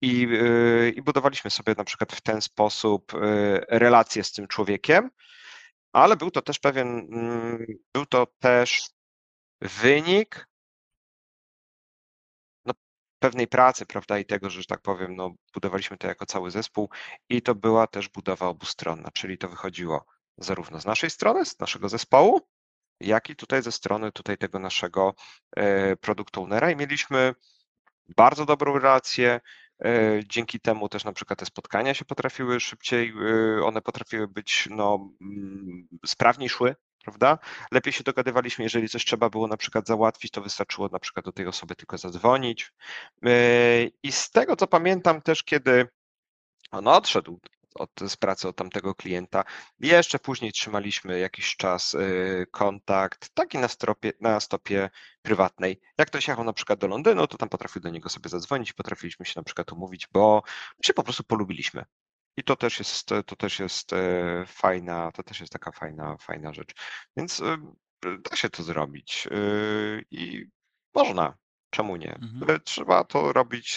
I, 0.00 0.20
yy, 0.20 0.92
I 0.96 1.02
budowaliśmy 1.02 1.50
sobie 1.50 1.74
na 1.78 1.84
przykład 1.84 2.12
w 2.12 2.20
ten 2.20 2.42
sposób 2.42 3.12
yy, 3.12 3.20
relacje 3.68 4.24
z 4.24 4.32
tym 4.32 4.48
człowiekiem, 4.48 5.10
ale 5.92 6.16
był 6.16 6.30
to 6.30 6.42
też 6.42 6.58
pewien, 6.58 7.08
yy, 7.58 7.76
był 7.94 8.06
to 8.06 8.26
też 8.38 8.82
wynik 9.60 10.48
pewnej 13.22 13.46
pracy, 13.48 13.86
prawda, 13.86 14.18
i 14.18 14.24
tego, 14.24 14.50
że, 14.50 14.60
że 14.60 14.66
tak 14.66 14.82
powiem, 14.82 15.16
no, 15.16 15.34
budowaliśmy 15.54 15.98
to 15.98 16.06
jako 16.06 16.26
cały 16.26 16.50
zespół 16.50 16.90
i 17.28 17.42
to 17.42 17.54
była 17.54 17.86
też 17.86 18.08
budowa 18.08 18.46
obustronna, 18.46 19.10
czyli 19.14 19.38
to 19.38 19.48
wychodziło 19.48 20.04
zarówno 20.38 20.80
z 20.80 20.84
naszej 20.86 21.10
strony, 21.10 21.44
z 21.44 21.58
naszego 21.58 21.88
zespołu, 21.88 22.40
jak 23.00 23.30
i 23.30 23.36
tutaj 23.36 23.62
ze 23.62 23.72
strony 23.72 24.12
tutaj 24.12 24.38
tego 24.38 24.58
naszego 24.58 25.14
e, 25.56 25.96
product 25.96 26.38
ownera 26.38 26.70
i 26.70 26.76
mieliśmy 26.76 27.34
bardzo 28.16 28.46
dobrą 28.46 28.78
relację. 28.78 29.40
E, 29.84 30.20
dzięki 30.26 30.60
temu 30.60 30.88
też 30.88 31.04
na 31.04 31.12
przykład 31.12 31.38
te 31.38 31.46
spotkania 31.46 31.94
się 31.94 32.04
potrafiły 32.04 32.60
szybciej, 32.60 33.12
e, 33.58 33.64
one 33.64 33.82
potrafiły 33.82 34.28
być 34.28 34.68
no, 34.70 35.08
mm, 35.20 35.88
sprawniej 36.06 36.48
szły, 36.48 36.74
prawda? 37.02 37.38
Lepiej 37.72 37.92
się 37.92 38.04
dogadywaliśmy, 38.04 38.64
jeżeli 38.64 38.88
coś 38.88 39.04
trzeba 39.04 39.30
było 39.30 39.46
na 39.46 39.56
przykład 39.56 39.86
załatwić, 39.86 40.30
to 40.30 40.42
wystarczyło 40.42 40.88
na 40.92 40.98
przykład 40.98 41.24
do 41.24 41.32
tej 41.32 41.46
osoby 41.46 41.74
tylko 41.74 41.98
zadzwonić. 41.98 42.72
I 44.02 44.12
z 44.12 44.30
tego 44.30 44.56
co 44.56 44.66
pamiętam 44.66 45.22
też, 45.22 45.42
kiedy 45.42 45.88
on 46.70 46.88
odszedł 46.88 47.40
od, 47.74 47.90
z 48.00 48.16
pracy 48.16 48.48
od 48.48 48.56
tamtego 48.56 48.94
klienta. 48.94 49.44
Jeszcze 49.80 50.18
później 50.18 50.52
trzymaliśmy 50.52 51.18
jakiś 51.18 51.56
czas 51.56 51.94
y, 51.94 52.46
kontakt, 52.50 53.30
taki 53.34 53.58
na, 53.58 53.68
stropie, 53.68 54.12
na 54.20 54.40
stopie 54.40 54.90
prywatnej. 55.22 55.80
Jak 55.98 56.08
ktoś 56.08 56.28
jechał 56.28 56.44
na 56.44 56.52
przykład 56.52 56.78
do 56.78 56.86
Londynu, 56.86 57.26
to 57.26 57.38
tam 57.38 57.48
potrafił 57.48 57.82
do 57.82 57.90
niego 57.90 58.08
sobie 58.08 58.28
zadzwonić, 58.28 58.72
potrafiliśmy 58.72 59.26
się 59.26 59.32
na 59.36 59.42
przykład 59.42 59.72
umówić, 59.72 60.08
bo 60.12 60.42
się 60.82 60.94
po 60.94 61.02
prostu 61.02 61.24
polubiliśmy. 61.24 61.84
I 62.36 62.44
to 62.44 62.56
też 62.56 62.78
jest, 62.78 63.06
to 63.06 63.36
też 63.36 63.58
jest 63.58 63.92
e, 63.92 64.44
fajna, 64.46 65.12
to 65.12 65.22
też 65.22 65.40
jest 65.40 65.52
taka 65.52 65.72
fajna, 65.72 66.16
fajna 66.16 66.52
rzecz. 66.52 66.72
Więc 67.16 67.40
y, 67.40 67.58
da 68.30 68.36
się 68.36 68.50
to 68.50 68.62
zrobić 68.62 69.28
y, 69.32 70.04
i 70.10 70.44
można. 70.94 71.36
Czemu 71.70 71.96
nie? 71.96 72.14
Mhm. 72.14 72.60
Trzeba 72.64 73.04
to 73.04 73.32
robić 73.32 73.76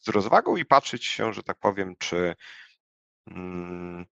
z 0.00 0.08
rozwagą 0.08 0.56
i 0.56 0.64
patrzeć 0.64 1.06
się, 1.06 1.32
że 1.32 1.42
tak 1.42 1.58
powiem, 1.58 1.94
czy 1.98 2.34
Mm. 3.26 4.06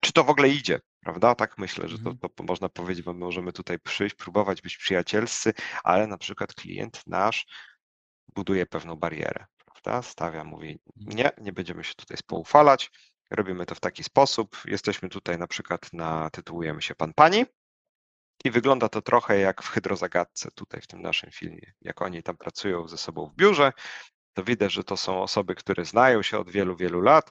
Czy 0.00 0.12
to 0.12 0.24
w 0.24 0.30
ogóle 0.30 0.48
idzie, 0.48 0.80
prawda? 1.00 1.34
Tak 1.34 1.58
myślę, 1.58 1.88
że 1.88 1.98
to, 1.98 2.10
Mhm. 2.10 2.32
to 2.34 2.44
można 2.44 2.68
powiedzieć, 2.68 3.04
bo 3.04 3.12
my 3.12 3.18
możemy 3.18 3.52
tutaj 3.52 3.78
przyjść, 3.78 4.14
próbować 4.14 4.62
być 4.62 4.76
przyjacielscy, 4.76 5.52
ale 5.84 6.06
na 6.06 6.18
przykład 6.18 6.54
klient 6.54 7.02
nasz 7.06 7.46
buduje 8.34 8.66
pewną 8.66 8.96
barierę, 8.96 9.46
prawda? 9.82 10.02
Stawia, 10.02 10.44
mówi 10.44 10.78
Mhm. 10.96 11.16
nie, 11.16 11.30
nie 11.44 11.52
będziemy 11.52 11.84
się 11.84 11.94
tutaj 11.94 12.16
spoufalać, 12.16 12.90
robimy 13.30 13.66
to 13.66 13.74
w 13.74 13.80
taki 13.80 14.04
sposób, 14.04 14.56
jesteśmy 14.64 15.08
tutaj 15.08 15.38
na 15.38 15.46
przykład 15.46 15.92
na, 15.92 16.30
tytułujemy 16.30 16.82
się 16.82 16.94
Pan 16.94 17.14
Pani 17.14 17.44
i 18.44 18.50
wygląda 18.50 18.88
to 18.88 19.02
trochę 19.02 19.38
jak 19.38 19.62
w 19.62 19.68
Hydrozagadce 19.68 20.50
tutaj 20.50 20.80
w 20.80 20.86
tym 20.86 21.02
naszym 21.02 21.30
filmie, 21.30 21.72
jak 21.80 22.02
oni 22.02 22.22
tam 22.22 22.36
pracują 22.36 22.88
ze 22.88 22.98
sobą 22.98 23.26
w 23.26 23.34
biurze, 23.36 23.72
to 24.34 24.44
widać, 24.44 24.72
że 24.72 24.84
to 24.84 24.96
są 24.96 25.22
osoby, 25.22 25.54
które 25.54 25.84
znają 25.84 26.22
się 26.22 26.38
od 26.38 26.50
wielu, 26.50 26.76
wielu 26.76 27.00
lat, 27.00 27.30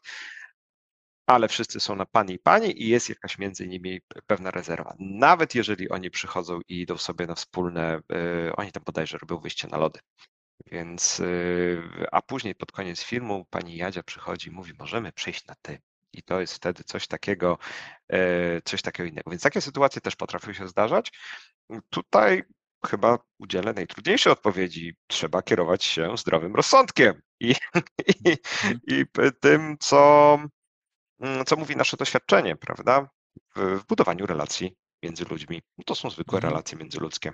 ale 1.28 1.48
wszyscy 1.48 1.80
są 1.80 1.96
na 1.96 2.06
pani 2.06 2.34
i 2.34 2.40
pani 2.40 2.84
i 2.84 2.88
jest 2.88 3.10
jakaś 3.10 3.38
między 3.38 3.68
nimi 3.68 4.02
pewna 4.28 4.52
rezerwa. 4.52 4.96
Nawet 5.00 5.56
jeżeli 5.56 5.90
oni 5.90 6.12
przychodzą 6.12 6.60
i 6.68 6.82
idą 6.82 6.98
sobie 6.98 7.28
na 7.28 7.36
wspólne, 7.36 8.02
yy, 8.10 8.56
oni 8.56 8.72
tam 8.72 8.84
bodajże 8.86 9.18
robią 9.18 9.38
wyjście 9.38 9.68
na 9.68 9.78
lody. 9.78 10.00
Więc, 10.68 11.20
yy, 11.20 12.08
a 12.12 12.22
później 12.22 12.56
pod 12.56 12.72
koniec 12.72 13.04
filmu 13.04 13.46
pani 13.50 13.78
Jadzia 13.78 14.04
przychodzi 14.04 14.48
i 14.50 14.52
mówi, 14.52 14.74
możemy 14.80 15.12
przejść 15.12 15.48
na 15.48 15.56
ty. 15.62 15.82
I 16.14 16.24
to 16.24 16.42
jest 16.42 16.54
wtedy 16.54 16.84
coś 16.84 17.08
takiego, 17.08 17.58
yy, 18.10 18.62
coś 18.66 18.82
takiego 18.82 19.10
innego. 19.10 19.32
Więc 19.32 19.44
takie 19.44 19.62
sytuacje 19.62 20.02
też 20.02 20.16
potrafią 20.16 20.54
się 20.54 20.68
zdarzać. 20.68 21.12
Tutaj 21.90 22.44
chyba 22.86 23.20
udzielę 23.38 23.74
najtrudniejszej 23.74 24.34
odpowiedzi. 24.34 24.96
Trzeba 25.08 25.42
kierować 25.42 25.84
się 25.84 26.18
zdrowym 26.18 26.56
rozsądkiem 26.56 27.22
i, 27.40 27.56
i, 28.26 28.38
i 28.88 29.06
tym, 29.40 29.78
co, 29.80 30.38
mm, 31.20 31.46
co 31.46 31.56
mówi 31.56 31.76
nasze 31.76 31.98
doświadczenie, 31.98 32.56
prawda? 32.56 33.10
W, 33.56 33.80
w 33.80 33.86
budowaniu 33.86 34.26
relacji 34.26 34.76
między 35.04 35.26
ludźmi. 35.26 35.62
To 35.86 35.96
są 35.96 36.10
zwykłe 36.10 36.38
Mhm. 36.38 36.52
relacje 36.54 36.78
międzyludzkie. 36.78 37.34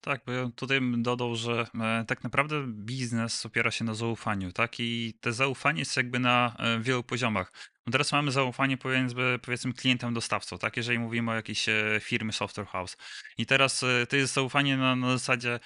Tak, 0.00 0.20
bo 0.26 0.32
ja 0.32 0.50
tutaj 0.56 0.80
bym 0.80 1.02
dodał, 1.02 1.36
że 1.36 1.66
e, 1.80 2.04
tak 2.04 2.24
naprawdę 2.24 2.64
biznes 2.66 3.46
opiera 3.46 3.70
się 3.70 3.84
na 3.84 3.94
zaufaniu, 3.94 4.52
tak? 4.52 4.80
I 4.80 5.14
te 5.20 5.32
zaufanie 5.32 5.78
jest 5.78 5.96
jakby 5.96 6.18
na 6.18 6.56
e, 6.58 6.80
wielu 6.80 7.02
poziomach. 7.02 7.52
No 7.86 7.90
teraz 7.92 8.12
mamy 8.12 8.30
zaufanie 8.30 8.76
pomiędzy, 8.76 9.16
powiedzmy, 9.42 9.72
klientem, 9.72 10.14
dostawcą, 10.14 10.58
tak? 10.58 10.76
Jeżeli 10.76 10.98
mówimy 10.98 11.30
o 11.30 11.34
jakiejś 11.34 11.68
e, 11.68 11.98
firmy 12.00 12.32
software 12.32 12.66
house. 12.66 12.96
I 13.38 13.46
teraz 13.46 13.84
to 14.08 14.16
jest 14.16 14.34
zaufanie 14.34 14.76
na, 14.76 14.96
na 14.96 15.10
zasadzie 15.12 15.60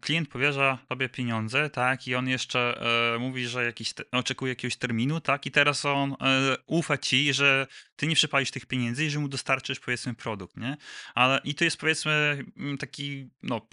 klient 0.00 0.28
powierza 0.28 0.78
tobie 0.88 1.08
pieniądze, 1.08 1.70
tak? 1.70 2.08
I 2.08 2.14
on 2.14 2.28
jeszcze 2.28 2.80
e, 3.14 3.18
mówi, 3.18 3.46
że 3.46 3.64
jakiś 3.64 3.94
oczekuje 4.12 4.52
jakiegoś 4.52 4.76
terminu, 4.76 5.20
tak? 5.20 5.46
I 5.46 5.50
teraz 5.50 5.84
on 5.84 6.12
e, 6.12 6.56
ufa 6.66 6.98
ci, 6.98 7.34
że 7.34 7.66
ty 7.96 8.06
nie 8.06 8.14
przepalisz 8.14 8.50
tych 8.50 8.66
pieniędzy 8.66 9.04
i 9.04 9.10
że 9.10 9.18
mu 9.18 9.28
dostarczysz, 9.28 9.80
powiedzmy, 9.80 10.14
produkt, 10.14 10.56
nie? 10.56 10.76
Ale 11.14 11.40
i 11.44 11.54
to 11.54 11.64
jest 11.64 11.76
powiedzmy 11.76 12.44
mm, 12.56 12.78
taki, 12.78 13.30
no, 13.42 13.68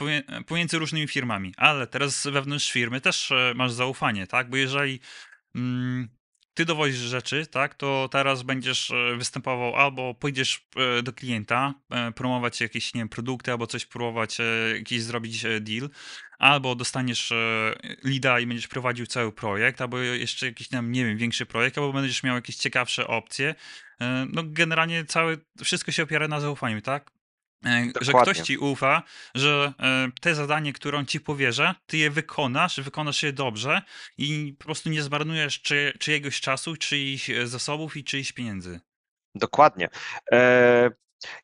pomiędzy 0.48 0.80
różnymi 0.80 1.08
firmami, 1.08 1.54
ale 1.58 1.88
teraz 1.88 2.28
wewnątrz 2.28 2.72
firmy 2.72 3.02
też 3.02 3.32
e, 3.32 3.54
masz 3.56 3.72
zaufanie, 3.72 4.28
tak? 4.28 4.50
Bo 4.50 4.58
jeżeli 4.58 5.00
mm, 5.56 6.10
ty 6.54 6.66
dowozisz 6.66 6.98
rzeczy, 6.98 7.48
tak, 7.48 7.76
to 7.76 8.10
teraz 8.12 8.44
będziesz 8.44 8.92
e, 8.92 9.16
występował 9.18 9.76
albo 9.76 10.14
pójdziesz 10.14 10.68
e, 10.76 11.04
do 11.04 11.14
klienta, 11.14 11.74
promować 12.16 12.62
jakieś, 12.62 12.94
nie 12.94 13.02
wiem, 13.02 13.10
produkty, 13.10 13.52
albo 13.52 13.68
coś 13.68 13.86
próbować, 13.86 14.38
jakiś 14.76 15.02
zrobić 15.02 15.44
deal, 15.62 15.90
albo 16.40 16.76
dostaniesz 16.76 17.34
lida 18.04 18.40
i 18.40 18.48
będziesz 18.48 18.68
prowadził 18.68 19.06
cały 19.06 19.32
projekt, 19.32 19.82
albo 19.82 20.00
jeszcze 20.00 20.46
jakiś 20.46 20.72
nie 20.72 21.06
wiem, 21.06 21.18
większy 21.18 21.46
projekt, 21.46 21.78
albo 21.78 21.94
będziesz 21.94 22.24
miał 22.24 22.36
jakieś 22.36 22.56
ciekawsze 22.56 23.08
opcje. 23.08 23.56
No 24.30 24.44
generalnie 24.46 25.06
całe, 25.06 25.38
wszystko 25.64 25.92
się 25.92 26.04
opiera 26.04 26.28
na 26.28 26.40
zaufaniu, 26.40 26.82
tak? 26.82 27.12
E, 27.65 27.84
że 27.86 27.91
ktoś 27.91 28.08
Dokładnie. 28.08 28.43
ci 28.43 28.58
ufa, 28.58 29.04
że 29.36 29.74
e, 29.80 30.08
te 30.21 30.36
zadanie, 30.36 30.74
które 30.74 30.97
on 30.97 31.06
ci 31.06 31.19
powierza, 31.19 31.76
ty 31.86 31.97
je 31.97 32.12
wykonasz, 32.12 32.80
wykonasz 32.80 33.24
je 33.24 33.34
dobrze 33.34 33.82
i 34.17 34.56
po 34.60 34.65
prostu 34.65 34.89
nie 34.89 35.04
zmarnujesz 35.04 35.62
czy, 35.62 35.93
czyjegoś 36.00 36.41
czasu, 36.41 36.76
czyichś 36.76 37.30
e, 37.30 37.47
zasobów 37.47 37.97
i 37.97 38.04
czyichś 38.04 38.32
pieniędzy. 38.32 38.80
Dokładnie. 39.36 39.89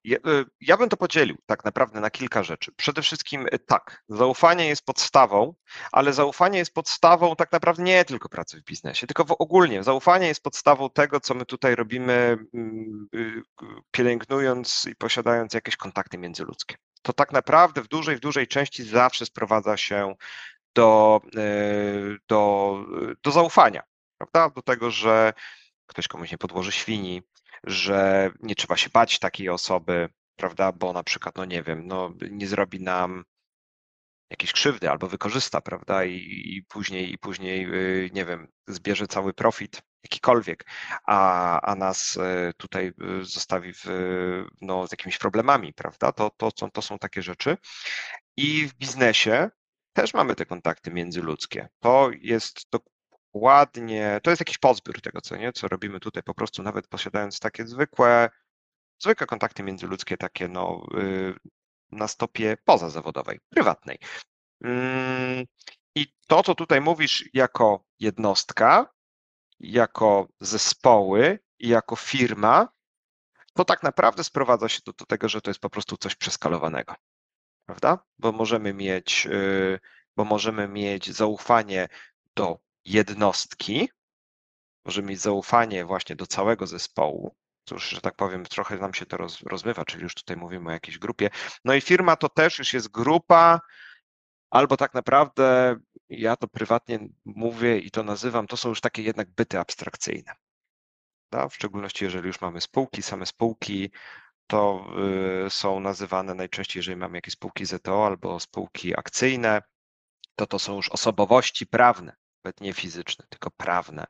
E, 0.08 0.18
ja, 0.62 0.78
bym 0.78 0.90
to 0.90 0.98
podzielił 0.98 1.38
tak 1.46 1.66
naprawdę 1.66 2.00
na 2.00 2.10
kilka 2.10 2.44
rzeczy. 2.44 2.72
Przede 2.72 3.02
wszystkim 3.02 3.46
e, 3.52 3.60
tak, 3.60 4.04
zaufanie 4.10 4.68
jest 4.68 4.86
podstawą, 4.86 5.54
ale 5.92 6.14
zaufanie 6.14 6.60
jest 6.60 6.74
podstawą 6.74 7.36
tak 7.36 7.52
naprawdę 7.52 7.84
nie 7.84 8.06
tylko 8.06 8.30
pracy 8.30 8.62
w 8.62 8.64
biznesie, 8.64 9.08
tylko 9.08 9.26
w 9.26 9.32
ogólnie. 9.32 9.84
Zaufanie 9.84 10.28
jest 10.28 10.44
podstawą 10.44 10.90
tego, 10.90 11.20
co 11.20 11.34
my 11.34 11.46
tutaj 11.46 11.76
robimy, 11.76 12.38
mm, 12.54 13.08
y, 13.16 13.44
pielęgnując 13.92 14.86
i 14.92 14.96
posiadając 14.96 15.54
jakieś 15.54 15.78
kontakty 15.78 16.18
międzyludzkie. 16.18 16.76
To 17.02 17.14
tak 17.14 17.32
naprawdę 17.32 17.82
w 17.82 17.88
dużej, 17.88 18.16
w 18.16 18.20
dużej 18.20 18.48
części 18.48 18.84
zawsze 18.84 19.26
sprowadza 19.26 19.78
się 19.78 20.16
do, 20.76 21.22
do, 22.28 22.76
do 23.24 23.32
zaufania, 23.32 23.84
prawda? 24.18 24.50
Do 24.50 24.62
tego, 24.62 24.92
że 24.92 25.34
ktoś 25.88 26.08
komuś 26.08 26.32
nie 26.32 26.38
podłoży 26.38 26.72
świni, 26.72 27.24
że 27.64 28.32
nie 28.40 28.56
trzeba 28.56 28.78
się 28.78 28.90
bać 28.90 29.20
takiej 29.20 29.50
osoby, 29.50 30.10
prawda, 30.36 30.72
bo 30.72 30.94
na 30.94 31.04
przykład, 31.04 31.36
no 31.36 31.46
nie 31.46 31.64
wiem, 31.64 31.88
no 31.88 32.14
nie 32.32 32.48
zrobi 32.48 32.80
nam 32.80 33.24
jakiejś 34.30 34.52
krzywdy 34.54 34.90
albo 34.90 35.08
wykorzysta, 35.08 35.62
prawda, 35.62 36.06
i, 36.06 36.16
i 36.56 36.64
później, 36.68 37.14
i 37.14 37.18
później, 37.18 37.66
y, 37.74 38.10
nie 38.14 38.26
wiem, 38.26 38.48
zbierze 38.68 39.08
cały 39.08 39.34
profit, 39.34 39.82
jakikolwiek, 40.04 40.66
a, 41.06 41.62
a 41.62 41.76
nas 41.76 42.16
y, 42.16 42.54
tutaj 42.58 42.88
y, 42.88 43.26
zostawi 43.26 43.74
w, 43.74 43.86
no, 44.62 44.88
z 44.88 44.92
jakimiś 44.92 45.18
problemami, 45.18 45.74
prawda, 45.74 46.12
to, 46.12 46.30
to, 46.38 46.52
to, 46.52 46.70
to 46.70 46.82
są 46.82 47.00
takie 47.00 47.22
rzeczy. 47.22 47.58
I 48.38 48.68
w 48.68 48.74
biznesie 48.74 49.50
też 49.94 50.14
mamy 50.14 50.36
te 50.36 50.46
kontakty 50.46 50.92
międzyludzkie. 50.92 51.70
To 51.80 52.10
jest 52.22 52.70
dokładnie, 53.34 54.20
to 54.24 54.30
jest 54.30 54.42
jakiś 54.42 54.58
pozbiór 54.58 55.02
tego, 55.02 55.22
co 55.22 55.36
nie, 55.36 55.54
co 55.54 55.68
robimy 55.68 56.00
tutaj, 56.00 56.24
po 56.24 56.34
prostu 56.34 56.64
nawet 56.64 56.88
posiadając 56.88 57.40
takie 57.40 57.68
zwykłe, 57.68 58.30
zwykłe 59.00 59.28
kontakty 59.28 59.64
międzyludzkie, 59.64 60.18
takie 60.18 60.48
no, 60.48 60.86
y, 60.98 61.36
na 61.92 62.08
stopie 62.08 62.58
pozazawodowej, 62.66 63.40
prywatnej. 63.50 63.98
Mm, 64.64 65.46
I 65.96 66.14
to, 66.28 66.44
co 66.44 66.56
tutaj 66.56 66.82
mówisz 66.82 67.30
jako 67.34 67.86
jednostka, 68.00 68.94
jako 69.60 70.28
zespoły 70.40 71.40
i 71.60 71.68
jako 71.68 71.96
firma, 71.96 72.68
to 73.54 73.66
tak 73.66 73.84
naprawdę 73.84 74.24
sprowadza 74.24 74.70
się 74.70 74.82
do, 74.86 74.94
do 74.94 75.06
tego, 75.06 75.30
że 75.30 75.42
to 75.42 75.50
jest 75.50 75.60
po 75.60 75.70
prostu 75.70 75.98
coś 75.98 76.16
przeskalowanego, 76.16 76.96
prawda? 77.66 78.00
Bo 78.18 78.32
możemy 78.32 78.74
mieć, 78.74 79.28
y, 79.28 79.80
bo 80.16 80.26
możemy 80.26 80.68
mieć 80.68 81.12
zaufanie 81.12 81.88
do 82.36 82.67
jednostki, 82.88 83.90
możemy 84.86 85.08
mieć 85.08 85.20
zaufanie 85.20 85.86
właśnie 85.86 86.16
do 86.16 86.28
całego 86.28 86.68
zespołu. 86.68 87.36
Cóż, 87.66 87.90
że 87.90 88.02
tak 88.02 88.16
powiem, 88.16 88.46
trochę 88.46 88.78
nam 88.78 88.94
się 88.94 89.06
to 89.06 89.18
roz, 89.18 89.42
rozmywa, 89.42 89.86
czyli 89.86 90.04
już 90.04 90.16
tutaj 90.16 90.38
mówimy 90.38 90.70
o 90.70 90.74
jakiejś 90.74 90.98
grupie. 90.98 91.30
No 91.66 91.74
i 91.74 91.82
firma 91.82 92.16
to 92.16 92.30
też 92.30 92.60
już 92.60 92.74
jest 92.74 92.92
grupa 92.92 93.62
albo 94.50 94.78
tak 94.78 94.94
naprawdę 94.94 95.76
ja 96.10 96.36
to 96.36 96.48
prywatnie 96.48 97.00
mówię 97.26 97.80
i 97.80 97.92
to 97.92 98.04
nazywam, 98.04 98.48
to 98.48 98.58
są 98.58 98.70
już 98.70 98.82
takie 98.82 99.02
jednak 99.02 99.30
byty 99.30 99.60
abstrakcyjne. 99.60 100.34
W 101.50 101.56
szczególności 101.56 102.06
jeżeli 102.06 102.28
już 102.28 102.42
mamy 102.42 102.62
spółki, 102.62 103.02
same 103.02 103.26
spółki, 103.26 103.92
to 104.48 104.86
y, 105.46 105.50
są 105.50 105.80
nazywane 105.80 106.34
najczęściej, 106.34 106.80
jeżeli 106.80 106.98
mamy 106.98 107.18
jakieś 107.18 107.34
spółki 107.34 107.66
ZTO 107.66 108.06
albo 108.06 108.40
spółki 108.40 109.00
akcyjne, 109.00 109.62
to 110.36 110.48
to 110.48 110.60
są 110.60 110.76
już 110.76 110.90
osobowości 110.90 111.68
prawne, 111.68 112.16
nawet 112.44 112.62
nie 112.62 112.74
fizyczne, 112.74 113.26
tylko 113.30 113.52
prawne, 113.52 114.06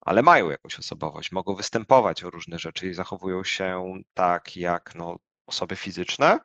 ale 0.00 0.22
mają 0.22 0.50
jakąś 0.50 0.78
osobowość, 0.78 1.32
mogą 1.32 1.54
występować 1.54 2.24
o 2.24 2.30
różne 2.30 2.58
rzeczy 2.58 2.86
i 2.88 2.94
zachowują 2.94 3.44
się 3.44 3.94
tak 4.14 4.56
jak 4.56 4.94
no, 4.94 5.16
osoby 5.46 5.76
fizyczne, 5.76 6.38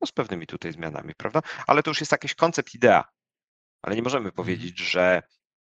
no 0.00 0.06
z 0.06 0.12
pewnymi 0.12 0.46
tutaj 0.46 0.72
zmianami, 0.72 1.14
prawda? 1.14 1.40
Ale 1.66 1.82
to 1.82 1.90
już 1.90 2.00
jest 2.00 2.12
jakiś 2.12 2.34
koncept, 2.34 2.74
idea, 2.74 3.04
ale 3.82 3.96
nie 3.96 4.02
możemy 4.02 4.24
Mhm. 4.28 4.36
powiedzieć, 4.36 4.78
że 4.78 5.22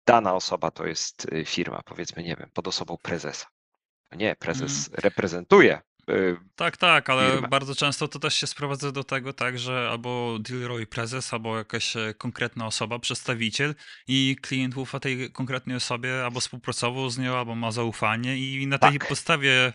dana 0.08 0.34
osoba 0.34 0.72
to 0.72 0.86
jest 0.86 1.26
y, 1.34 1.46
firma, 1.46 1.82
powiedzmy, 1.86 2.24
nie 2.24 2.36
wiem, 2.36 2.50
pod 2.54 2.68
osobą 2.68 2.98
prezesa. 3.02 3.46
Nie, 4.12 4.36
prezes 4.36 4.88
Mhm. 4.88 5.02
reprezentuje 5.04 5.82
Tak, 6.56 6.78
tak, 6.78 7.10
ale 7.10 7.32
firmę. 7.32 7.48
bardzo 7.48 7.76
często 7.76 8.08
to 8.08 8.20
też 8.20 8.36
się 8.36 8.48
sprowadza 8.48 8.92
do 8.92 9.04
tego, 9.04 9.34
tak, 9.34 9.60
że 9.60 9.90
albo 9.92 10.38
deal 10.40 10.62
robi 10.62 10.88
prezes, 10.88 11.34
albo 11.34 11.58
jakaś 11.58 11.96
e, 11.96 12.14
konkretna 12.18 12.66
osoba, 12.66 13.00
przedstawiciel 13.00 13.76
i 14.08 14.36
klient 14.42 14.78
ufa 14.78 15.00
tej 15.00 15.32
konkretnej 15.32 15.78
osobie, 15.78 16.24
albo 16.26 16.40
współpracował 16.40 17.10
z 17.10 17.18
nią, 17.18 17.38
albo 17.38 17.56
ma 17.56 17.72
zaufanie 17.72 18.38
i 18.38 18.68
na 18.68 18.78
tej 18.78 19.00
Tak. 19.00 19.08
podstawie 19.08 19.52
e, 19.52 19.74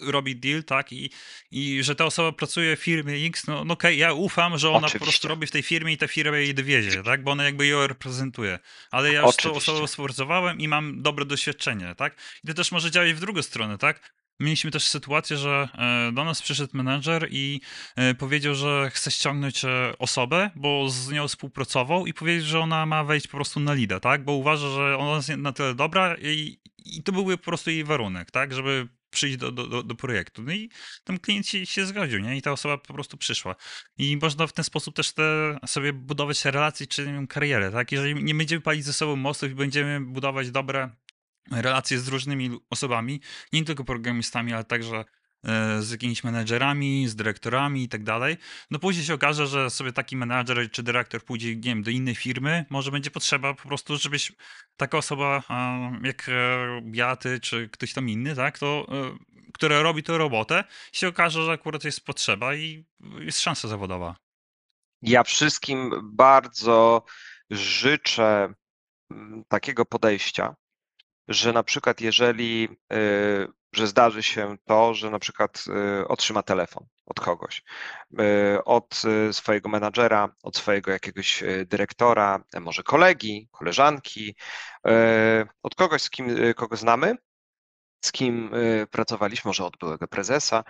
robi 0.00 0.36
deal, 0.36 0.64
tak, 0.64 0.92
i, 0.92 1.10
i 1.50 1.82
że 1.82 1.94
ta 1.94 2.04
osoba 2.04 2.32
pracuje 2.32 2.76
w 2.76 2.80
firmie 2.80 3.14
X, 3.26 3.46
no, 3.46 3.64
no 3.64 3.74
okej, 3.74 3.98
ja 3.98 4.12
ufam, 4.12 4.58
że 4.58 4.68
ona 4.70 4.78
po 4.78 4.90
prostu 4.90 4.98
Oczywiście. 5.02 5.28
robi 5.28 5.46
w 5.46 5.50
tej 5.50 5.62
firmie 5.62 5.92
i 5.92 5.98
ta 5.98 6.08
firma 6.08 6.36
jej 6.36 6.54
dowiezie, 6.54 7.02
tak, 7.02 7.22
bo 7.24 7.30
ona 7.30 7.44
jakby 7.44 7.66
ją 7.66 7.86
reprezentuje, 7.86 8.58
ale 8.90 9.12
ja 9.12 9.22
już 9.22 9.30
z 9.32 9.36
tą 9.36 9.48
Oczywiście. 9.48 9.72
osobą 9.72 9.86
współpracowałem 9.86 10.60
i 10.60 10.68
mam 10.68 11.02
dobre 11.02 11.24
doświadczenie, 11.24 11.94
tak, 11.96 12.16
i 12.44 12.46
to 12.48 12.54
też 12.54 12.72
może 12.72 12.90
działać 12.90 13.12
w 13.12 13.20
drugą 13.20 13.42
stronę, 13.42 13.78
tak, 13.78 14.12
Mieliśmy 14.42 14.70
też 14.70 14.88
sytuację, 14.88 15.36
że 15.36 15.68
e, 15.74 16.12
do 16.12 16.24
nas 16.24 16.42
przyszedł 16.42 16.76
menedżer 16.76 17.28
i 17.30 17.60
e, 17.96 18.14
powiedział, 18.14 18.54
że 18.54 18.90
chce 18.94 19.10
ściągnąć 19.10 19.64
e, 19.64 19.92
osobę, 19.98 20.50
bo 20.56 20.88
z 20.88 21.10
nią 21.10 21.28
współpracował 21.28 22.06
i 22.06 22.14
powiedział, 22.14 22.46
że 22.46 22.60
ona 22.60 22.86
ma 22.86 23.04
wejść 23.04 23.26
po 23.26 23.36
prostu 23.36 23.60
na 23.60 23.74
lida, 23.74 24.00
tak? 24.00 24.24
Bo 24.24 24.32
uważa, 24.32 24.68
że 24.68 24.98
ona 24.98 25.16
jest 25.16 25.28
na 25.28 25.52
tyle 25.52 25.74
dobra 25.74 26.16
i, 26.22 26.58
i 26.84 27.02
to 27.02 27.12
byłby 27.12 27.38
po 27.38 27.44
prostu 27.44 27.70
jej 27.70 27.84
warunek, 27.84 28.30
tak? 28.30 28.52
Żeby 28.52 28.88
przyjść 29.12 29.36
do, 29.36 29.52
do, 29.52 29.82
do 29.82 29.94
projektu. 29.94 30.42
No 30.42 30.52
i 30.52 30.70
tam 31.04 31.18
klient 31.18 31.46
się, 31.46 31.66
się 31.66 31.86
zgodził, 31.86 32.20
nie? 32.20 32.36
I 32.36 32.42
ta 32.42 32.52
osoba 32.52 32.78
po 32.78 32.94
prostu 32.94 33.16
przyszła. 33.16 33.56
I 33.98 34.16
można 34.16 34.46
w 34.46 34.52
ten 34.52 34.64
sposób 34.64 34.96
też 34.96 35.12
te, 35.12 35.58
sobie 35.66 35.92
budować 35.92 36.44
relacje 36.44 36.86
czy 36.86 37.04
wiem, 37.04 37.26
karierę, 37.26 37.72
tak? 37.72 37.92
Jeżeli 37.92 38.24
nie 38.24 38.34
będziemy 38.34 38.60
palić 38.60 38.84
ze 38.84 38.92
sobą 38.92 39.16
mostów 39.16 39.50
i 39.50 39.54
będziemy 39.54 40.00
budować 40.00 40.50
dobre 40.50 40.90
relacje 41.50 41.98
z 41.98 42.08
różnymi 42.08 42.58
osobami, 42.70 43.20
nie 43.52 43.64
tylko 43.64 43.84
programistami, 43.84 44.52
ale 44.52 44.64
także 44.64 45.04
e, 45.44 45.82
z 45.82 45.90
jakimiś 45.90 46.24
menedżerami, 46.24 47.08
z 47.08 47.16
dyrektorami 47.16 47.84
i 47.84 47.88
tak 47.88 48.04
dalej. 48.04 48.36
No 48.70 48.78
później 48.78 49.04
się 49.04 49.14
okaże, 49.14 49.46
że 49.46 49.70
sobie 49.70 49.92
taki 49.92 50.16
menedżer 50.16 50.70
czy 50.70 50.82
dyrektor 50.82 51.24
pójdzie, 51.24 51.56
nie 51.56 51.62
wiem, 51.62 51.82
do 51.82 51.90
innej 51.90 52.14
firmy, 52.14 52.64
może 52.70 52.90
będzie 52.90 53.10
potrzeba 53.10 53.54
po 53.54 53.68
prostu, 53.68 53.96
żebyś 53.96 54.32
taka 54.76 54.98
osoba 54.98 55.42
jak 56.02 56.28
e, 56.28 56.82
ja, 56.92 57.16
ty, 57.16 57.40
czy 57.40 57.68
ktoś 57.68 57.92
tam 57.92 58.08
inny, 58.08 58.36
tak, 58.36 58.58
to, 58.58 58.86
e, 58.88 59.16
która 59.52 59.82
robi 59.82 60.02
tę 60.02 60.18
robotę, 60.18 60.64
się 60.92 61.08
okaże, 61.08 61.44
że 61.44 61.52
akurat 61.52 61.84
jest 61.84 62.04
potrzeba 62.04 62.54
i 62.54 62.84
jest 63.18 63.40
szansa 63.40 63.68
zawodowa. 63.68 64.16
Ja 65.02 65.22
wszystkim 65.22 65.90
bardzo 66.02 67.04
życzę 67.50 68.54
mm, 69.10 69.44
takiego 69.48 69.84
podejścia, 69.84 70.54
że 71.28 71.52
na 71.52 71.62
przykład 71.62 72.00
jeżeli, 72.00 72.68
y, 72.92 73.48
że 73.72 73.86
zdarzy 73.86 74.22
się 74.22 74.56
to, 74.64 74.94
że 74.94 75.10
na 75.10 75.18
przykład 75.18 75.64
y, 76.02 76.08
otrzyma 76.08 76.42
telefon 76.42 76.86
od 77.06 77.20
kogoś, 77.20 77.62
y, 78.20 78.64
od 78.64 79.02
swojego 79.32 79.68
menadżera, 79.68 80.28
od 80.42 80.56
swojego 80.56 80.90
jakiegoś 80.90 81.44
dyrektora, 81.66 82.44
może 82.60 82.82
kolegi, 82.82 83.48
koleżanki, 83.52 84.36
od 85.62 85.74
kogoś, 85.74 86.02
z 86.02 86.10
kim, 86.10 86.36
kogo 86.56 86.76
znamy, 86.76 87.16
z 88.04 88.12
kim 88.12 88.50
pracowaliśmy, 88.90 89.48
może 89.48 89.64
od 89.64 89.76
byłego 89.76 90.08
prezesa, 90.08 90.64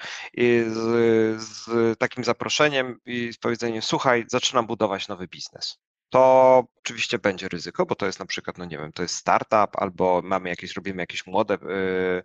z, 0.66 1.42
z 1.42 1.98
takim 1.98 2.24
zaproszeniem 2.24 3.00
i 3.06 3.32
z 3.32 3.38
powiedzeniem: 3.38 3.82
Słuchaj, 3.82 4.24
zaczynam 4.28 4.66
budować 4.66 5.08
nowy 5.08 5.28
biznes 5.28 5.78
to 6.12 6.64
oczywiście 6.78 7.18
będzie 7.18 7.48
ryzyko, 7.48 7.86
bo 7.86 7.94
to 7.94 8.06
jest 8.06 8.18
na 8.18 8.26
przykład, 8.26 8.58
no 8.58 8.64
nie 8.64 8.78
wiem, 8.78 8.92
to 8.92 9.02
jest 9.02 9.14
startup 9.14 9.76
albo 9.76 10.20
mamy 10.24 10.48
jakieś, 10.48 10.76
robimy 10.76 11.02
jakieś 11.02 11.26
młode, 11.26 11.54
y, 11.54 12.22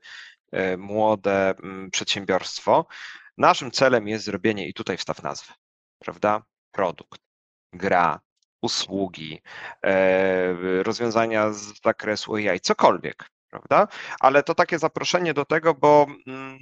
y, 0.60 0.78
młode 0.78 1.56
mm, 1.64 1.92
przedsiębiorstwo. 1.92 2.88
Naszym 3.38 3.72
celem 3.72 4.08
jest 4.08 4.26
zrobienie, 4.26 4.68
i 4.68 4.74
tutaj 4.74 4.98
wstaw 4.98 5.24
nazwę, 5.24 5.54
prawda? 6.00 6.44
Produkt, 6.72 7.22
gra, 7.74 8.20
usługi, 8.62 9.42
e, 9.84 10.84
rozwiązania 10.84 11.54
z 11.54 11.82
zakresu 11.84 12.36
AI, 12.36 12.60
cokolwiek, 12.60 13.30
prawda? 13.50 13.88
Ale 14.20 14.44
to 14.44 14.56
takie 14.56 14.80
zaproszenie 14.80 15.34
do 15.34 15.46
tego, 15.46 15.74
bo 15.74 16.08
mm, 16.28 16.60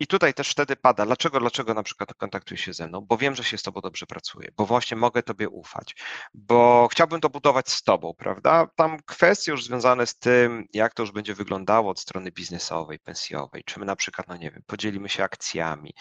i 0.00 0.06
tutaj 0.06 0.34
też 0.34 0.50
wtedy 0.50 0.76
pada, 0.76 1.06
dlaczego, 1.06 1.40
dlaczego 1.40 1.74
na 1.74 1.82
przykład 1.82 2.14
kontaktujesz 2.14 2.60
się 2.60 2.72
ze 2.72 2.88
mną? 2.88 3.00
Bo 3.00 3.16
wiem, 3.16 3.34
że 3.34 3.44
się 3.44 3.58
z 3.58 3.62
tobą 3.62 3.80
dobrze 3.80 4.06
pracuje, 4.06 4.48
bo 4.56 4.66
właśnie 4.66 4.96
mogę 4.96 5.22
tobie 5.22 5.48
ufać, 5.48 5.96
bo 6.34 6.88
chciałbym 6.92 7.20
to 7.20 7.30
budować 7.30 7.70
z 7.70 7.82
tobą, 7.82 8.14
prawda? 8.18 8.66
Tam 8.76 8.98
kwestie 9.06 9.50
już 9.50 9.64
związane 9.64 10.06
z 10.06 10.18
tym, 10.18 10.66
jak 10.72 10.94
to 10.94 11.02
już 11.02 11.12
będzie 11.12 11.34
wyglądało 11.34 11.90
od 11.90 12.00
strony 12.00 12.32
biznesowej, 12.32 12.98
pensjowej, 12.98 13.64
czy 13.64 13.80
my 13.80 13.86
na 13.86 13.96
przykład, 13.96 14.28
no 14.28 14.36
nie 14.36 14.50
wiem, 14.50 14.62
podzielimy 14.66 15.08
się 15.08 15.24
akcjami 15.24 15.94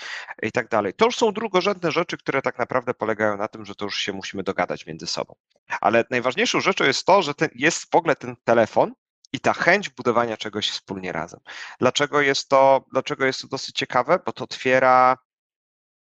i 0.43 0.51
tak 0.51 0.67
dalej. 0.67 0.93
To 0.93 1.05
już 1.05 1.15
są 1.15 1.31
drugorzędne 1.31 1.91
rzeczy, 1.91 2.17
które 2.17 2.41
tak 2.41 2.59
naprawdę 2.59 2.93
polegają 2.93 3.37
na 3.37 3.47
tym, 3.47 3.65
że 3.65 3.75
to 3.75 3.85
już 3.85 3.97
się 3.97 4.13
musimy 4.13 4.43
dogadać 4.43 4.85
między 4.85 5.07
sobą. 5.07 5.35
Ale 5.81 6.05
najważniejszą 6.09 6.59
rzeczą 6.59 6.85
jest 6.85 7.05
to, 7.05 7.21
że 7.21 7.33
ten, 7.33 7.49
jest 7.55 7.91
w 7.91 7.95
ogóle 7.95 8.15
ten 8.15 8.35
telefon, 8.43 8.93
i 9.33 9.39
ta 9.39 9.53
chęć 9.53 9.89
budowania 9.89 10.37
czegoś 10.37 10.69
wspólnie 10.69 11.11
razem. 11.11 11.39
Dlaczego 11.79 12.21
jest 12.21 12.49
to, 12.49 12.85
dlaczego 12.91 13.25
jest 13.25 13.41
to 13.41 13.47
dosyć 13.47 13.75
ciekawe? 13.75 14.19
Bo 14.25 14.31
to 14.31 14.43
otwiera 14.43 15.17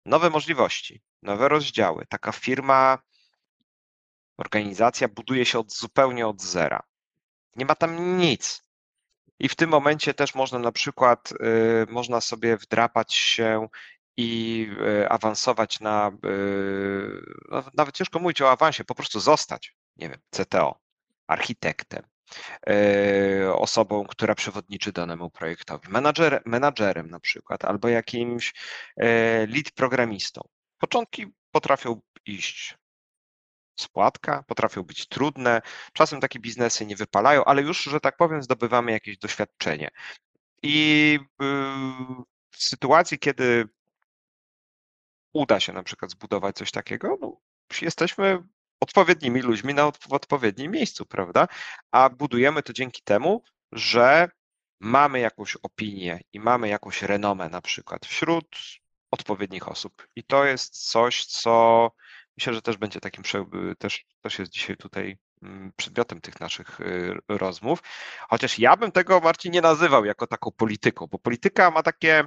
nowe 0.05 0.29
możliwości, 0.29 1.01
nowe 1.21 1.49
rozdziały. 1.49 2.05
Taka 2.10 2.31
firma, 2.31 2.97
organizacja 4.38 5.07
buduje 5.07 5.45
się 5.45 5.60
od, 5.60 5.73
zupełnie 5.73 6.27
od 6.27 6.41
zera. 6.41 6.84
Nie 7.55 7.65
ma 7.65 7.75
tam 7.75 8.17
nic. 8.17 8.63
I 9.39 9.49
w 9.49 9.55
tym 9.55 9.69
momencie 9.69 10.13
też 10.13 10.36
można 10.36 10.60
na 10.60 10.71
przykład, 10.71 11.31
y, 11.31 11.91
można 11.91 12.21
sobie 12.21 12.57
wdrapać 12.57 13.13
się 13.13 13.67
i 14.17 14.67
y, 15.03 15.10
awansować 15.10 15.79
na, 15.79 16.12
y, 16.25 17.71
nawet 17.73 17.95
ciężko 17.95 18.19
mówić 18.19 18.41
o 18.41 18.51
awansie, 18.51 18.84
po 18.84 18.95
prostu 18.95 19.19
zostać, 19.19 19.75
nie 19.97 20.10
wiem, 20.10 20.19
CTO, 20.31 20.79
architektem, 21.27 22.03
osobą, 23.56 24.06
która 24.06 24.36
przewodniczy 24.36 24.91
danemu 24.91 25.30
projektowi, 25.30 25.89
menadżer, 25.89 26.41
menadżerem 26.46 27.10
na 27.10 27.20
przykład, 27.20 27.65
albo 27.65 27.89
jakimś 27.89 28.54
e, 28.98 29.48
lead 29.48 29.72
programistą. 29.72 30.41
Początki 30.78 31.26
potrafią 31.52 32.02
iść 32.26 32.78
spłatka, 33.80 34.44
potrafią 34.44 34.84
być 34.84 35.08
trudne, 35.08 35.62
czasem 35.94 36.20
takie 36.20 36.39
biznesy 36.39 36.86
nie 36.86 36.96
wypalają, 36.96 37.46
ale 37.46 37.62
już, 37.62 37.84
że 37.84 38.00
tak 38.00 38.17
powiem, 38.17 38.44
zdobywamy 38.44 38.91
jakieś 38.91 39.17
doświadczenie. 39.17 39.89
I 40.63 41.20
y, 41.22 41.46
w 42.52 42.63
sytuacji, 42.63 43.20
kiedy 43.20 43.70
uda 45.34 45.60
się 45.60 45.74
na 45.74 45.84
przykład 45.84 46.12
zbudować 46.12 46.56
coś 46.56 46.72
takiego, 46.72 47.17
no, 47.22 47.38
jesteśmy 47.82 48.44
odpowiednimi 48.82 49.41
ludźmi 49.41 49.74
na, 49.74 49.91
w 49.91 50.13
odpowiednim 50.13 50.72
miejscu, 50.72 51.06
prawda? 51.06 51.48
A 51.91 52.10
budujemy 52.10 52.63
to 52.63 52.74
dzięki 52.74 53.02
temu, 53.04 53.44
że 53.72 54.30
mamy 54.80 55.20
jakąś 55.20 55.56
opinię 55.56 56.20
i 56.34 56.39
mamy 56.39 56.70
jakąś 56.70 57.02
renomę 57.02 57.50
na 57.50 57.62
przykład 57.62 58.06
wśród 58.06 58.46
odpowiednich 59.12 59.67
osób. 59.67 60.08
I 60.15 60.24
to 60.24 60.46
jest 60.46 60.89
coś, 60.89 61.26
co 61.26 61.91
myślę, 62.38 62.54
że 62.54 62.62
też 62.62 62.78
będzie 62.78 63.00
takim, 63.00 63.24
też, 63.78 64.06
też 64.22 64.39
jest 64.39 64.52
dzisiaj 64.52 64.78
tutaj 64.78 65.17
mm, 65.44 65.72
przedmiotem 65.76 66.22
tych 66.22 66.39
naszych 66.39 66.82
y, 66.82 67.17
rozmów. 67.28 67.80
Chociaż 68.30 68.60
ja 68.60 68.78
bym 68.78 68.91
tego, 68.91 69.20
Marcin, 69.20 69.52
nie 69.52 69.62
nazywał 69.62 70.06
jako 70.06 70.28
taką 70.28 70.52
polityką, 70.52 71.08
bo 71.08 71.20
polityka 71.20 71.72
ma 71.72 71.84
takie 71.84 72.24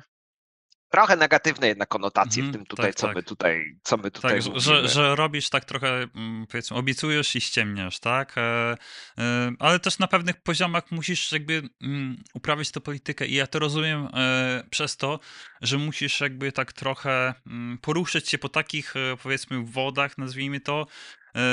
trochę 0.88 1.16
negatywne 1.16 1.68
jednak 1.68 1.88
konotacje 1.88 2.42
w 2.42 2.46
Mhm, 2.46 2.52
tym 2.52 2.66
tutaj, 2.66 2.86
tak, 2.86 2.94
co 2.94 3.06
tak. 3.06 3.16
my 3.16 3.22
tutaj, 3.22 3.78
co 3.82 3.96
my 3.96 4.10
tutaj 4.10 4.42
Tak, 4.42 4.60
że, 4.60 4.88
że, 4.88 5.16
robisz 5.16 5.50
tak 5.50 5.64
trochę, 5.64 5.88
mm, 5.88 6.46
powiedzmy, 6.46 6.76
obiecujesz 6.76 7.36
i 7.36 7.40
ściemniasz, 7.40 8.00
tak? 8.00 8.38
E, 8.38 8.76
e, 9.18 9.52
ale 9.58 9.80
też 9.80 9.98
na 9.98 10.06
pewnych 10.06 10.42
poziomach 10.42 10.90
musisz 10.90 11.32
jakby 11.32 11.62
mm, 11.82 12.16
uprawiać 12.34 12.70
tę 12.70 12.80
politykę 12.80 13.26
i 13.26 13.34
ja 13.34 13.46
to 13.46 13.58
rozumiem 13.58 14.08
e, 14.14 14.64
przez 14.70 14.96
to, 14.96 15.20
że 15.62 15.78
musisz 15.78 16.20
jakby 16.20 16.52
tak 16.52 16.72
trochę 16.72 17.34
mm, 17.46 17.78
poruszyć 17.78 18.28
się 18.28 18.38
po 18.38 18.48
takich, 18.48 18.94
powiedzmy, 19.22 19.64
wodach, 19.64 20.18
nazwijmy 20.18 20.60
to, 20.60 20.86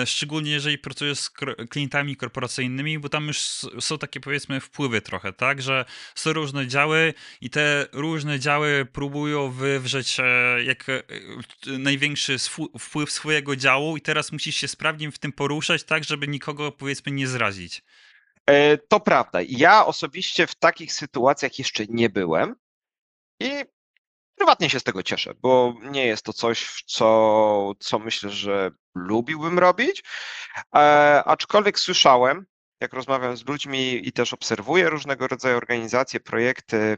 szczególnie 0.05 0.51
jeżeli 0.51 0.77
pracujesz 0.77 1.19
z 1.19 1.29
klientami 1.69 2.15
korporacyjnymi, 2.15 2.99
bo 2.99 3.09
tam 3.09 3.27
już 3.27 3.39
są 3.79 3.97
takie, 3.97 4.19
powiedzmy, 4.19 4.59
wpływy 4.59 5.01
trochę, 5.01 5.33
tak? 5.33 5.61
Że 5.61 5.85
są 6.15 6.33
różne 6.33 6.67
działy 6.67 7.13
i 7.41 7.49
te 7.49 7.87
różne 7.91 8.39
działy 8.39 8.85
próbują 8.85 9.51
wywrzeć 9.51 10.19
e, 10.19 10.23
jak 10.63 10.89
e, 10.89 11.03
największy 11.77 12.35
wpływ 12.79 13.11
swojego 13.11 13.55
działu 13.55 13.97
i 13.97 14.01
teraz 14.01 14.31
musisz 14.31 14.55
się 14.55 14.67
sprawnie 14.67 15.11
w 15.11 15.19
tym 15.19 15.31
poruszać, 15.31 15.83
tak, 15.83 16.03
żeby 16.03 16.27
nikogo 16.27 16.71
powiedzmy 16.71 17.11
nie 17.11 17.27
zrazić. 17.27 17.83
E, 18.45 18.77
To 18.77 18.99
prawda. 18.99 19.39
Ja 19.49 19.85
osobiście 19.85 20.47
w 20.47 20.55
takich 20.55 20.93
sytuacjach 20.93 21.59
jeszcze 21.59 21.85
nie 21.89 22.09
byłem 22.09 22.55
i 23.39 23.51
prywatnie 24.41 24.69
się 24.69 24.79
z 24.79 24.83
tego 24.83 25.03
cieszę, 25.03 25.33
bo 25.41 25.73
nie 25.81 26.05
jest 26.05 26.25
to 26.25 26.33
coś, 26.33 26.83
co, 26.87 27.71
co 27.79 27.99
myślę, 27.99 28.29
że 28.29 28.71
lubiłbym 28.95 29.59
robić. 29.59 30.03
E, 30.75 31.23
aczkolwiek 31.25 31.79
słyszałem, 31.79 32.45
jak 32.79 32.93
rozmawiam 32.93 33.37
z 33.37 33.47
ludźmi 33.47 34.07
i 34.07 34.11
też 34.11 34.33
obserwuję 34.33 34.89
różnego 34.89 35.27
rodzaju 35.27 35.57
organizacje, 35.57 36.19
projekty, 36.19 36.97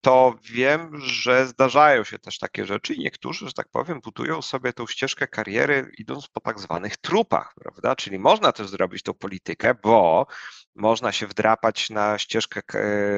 to 0.00 0.34
wiem, 0.42 1.00
że 1.00 1.46
zdarzają 1.46 2.04
się 2.04 2.18
też 2.18 2.38
takie 2.38 2.66
rzeczy 2.66 2.94
i 2.94 3.00
niektórzy, 3.00 3.46
że 3.46 3.52
tak 3.52 3.68
powiem, 3.68 4.00
budują 4.00 4.42
sobie 4.42 4.72
tą 4.72 4.86
ścieżkę 4.86 5.28
kariery 5.28 5.90
idąc 5.98 6.28
po 6.28 6.40
tak 6.40 6.60
zwanych 6.60 6.96
trupach, 6.96 7.54
prawda? 7.54 7.96
Czyli 7.96 8.18
można 8.18 8.52
też 8.52 8.68
zrobić 8.68 9.02
tą 9.02 9.14
politykę, 9.14 9.74
bo 9.74 10.26
można 10.74 11.12
się 11.12 11.26
wdrapać 11.26 11.90
na 11.90 12.18
ścieżkę, 12.18 12.60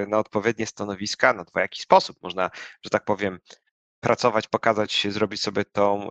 na 0.08 0.18
odpowiednie 0.18 0.66
stanowiska 0.66 1.32
na 1.32 1.44
dwojaki 1.44 1.82
sposób. 1.82 2.16
Można, 2.22 2.50
że 2.82 2.90
tak 2.90 3.04
powiem, 3.04 3.38
pracować, 4.04 4.48
pokazać 4.48 4.92
się, 4.92 5.12
zrobić 5.12 5.42
sobie 5.42 5.64
tą, 5.64 6.08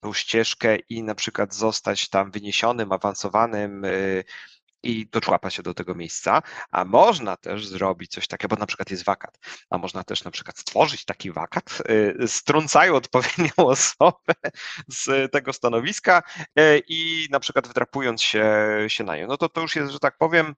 tą 0.00 0.12
ścieżkę 0.12 0.76
i 0.76 1.02
na 1.02 1.14
przykład 1.14 1.54
zostać 1.54 2.08
tam 2.08 2.30
wyniesionym, 2.30 2.92
awansowanym 2.92 3.86
i 4.82 5.06
doczłapa 5.06 5.50
się 5.50 5.62
do 5.62 5.74
tego 5.74 5.94
miejsca, 5.94 6.42
a 6.70 6.84
można 6.84 7.36
też 7.36 7.66
zrobić 7.66 8.10
coś 8.10 8.28
takiego, 8.28 8.56
bo 8.56 8.60
na 8.60 8.66
przykład 8.66 8.90
jest 8.90 9.04
wakat, 9.04 9.38
a 9.70 9.78
można 9.78 10.04
też 10.04 10.24
na 10.24 10.30
przykład 10.30 10.58
stworzyć 10.58 11.04
taki 11.04 11.32
wakat, 11.32 11.82
strącają 12.26 12.94
odpowiednią 13.02 13.52
osobę 13.56 14.34
z 14.88 15.32
tego 15.32 15.52
stanowiska 15.52 16.22
i 16.88 17.28
na 17.30 17.40
przykład 17.40 17.68
wdrapując 17.68 18.22
się, 18.22 18.44
się 18.88 19.04
na 19.04 19.16
nią. 19.16 19.26
No 19.26 19.36
to 19.36 19.48
to 19.48 19.60
już 19.60 19.76
jest, 19.76 19.92
że 19.92 19.98
tak 19.98 20.18
powiem, 20.18 20.54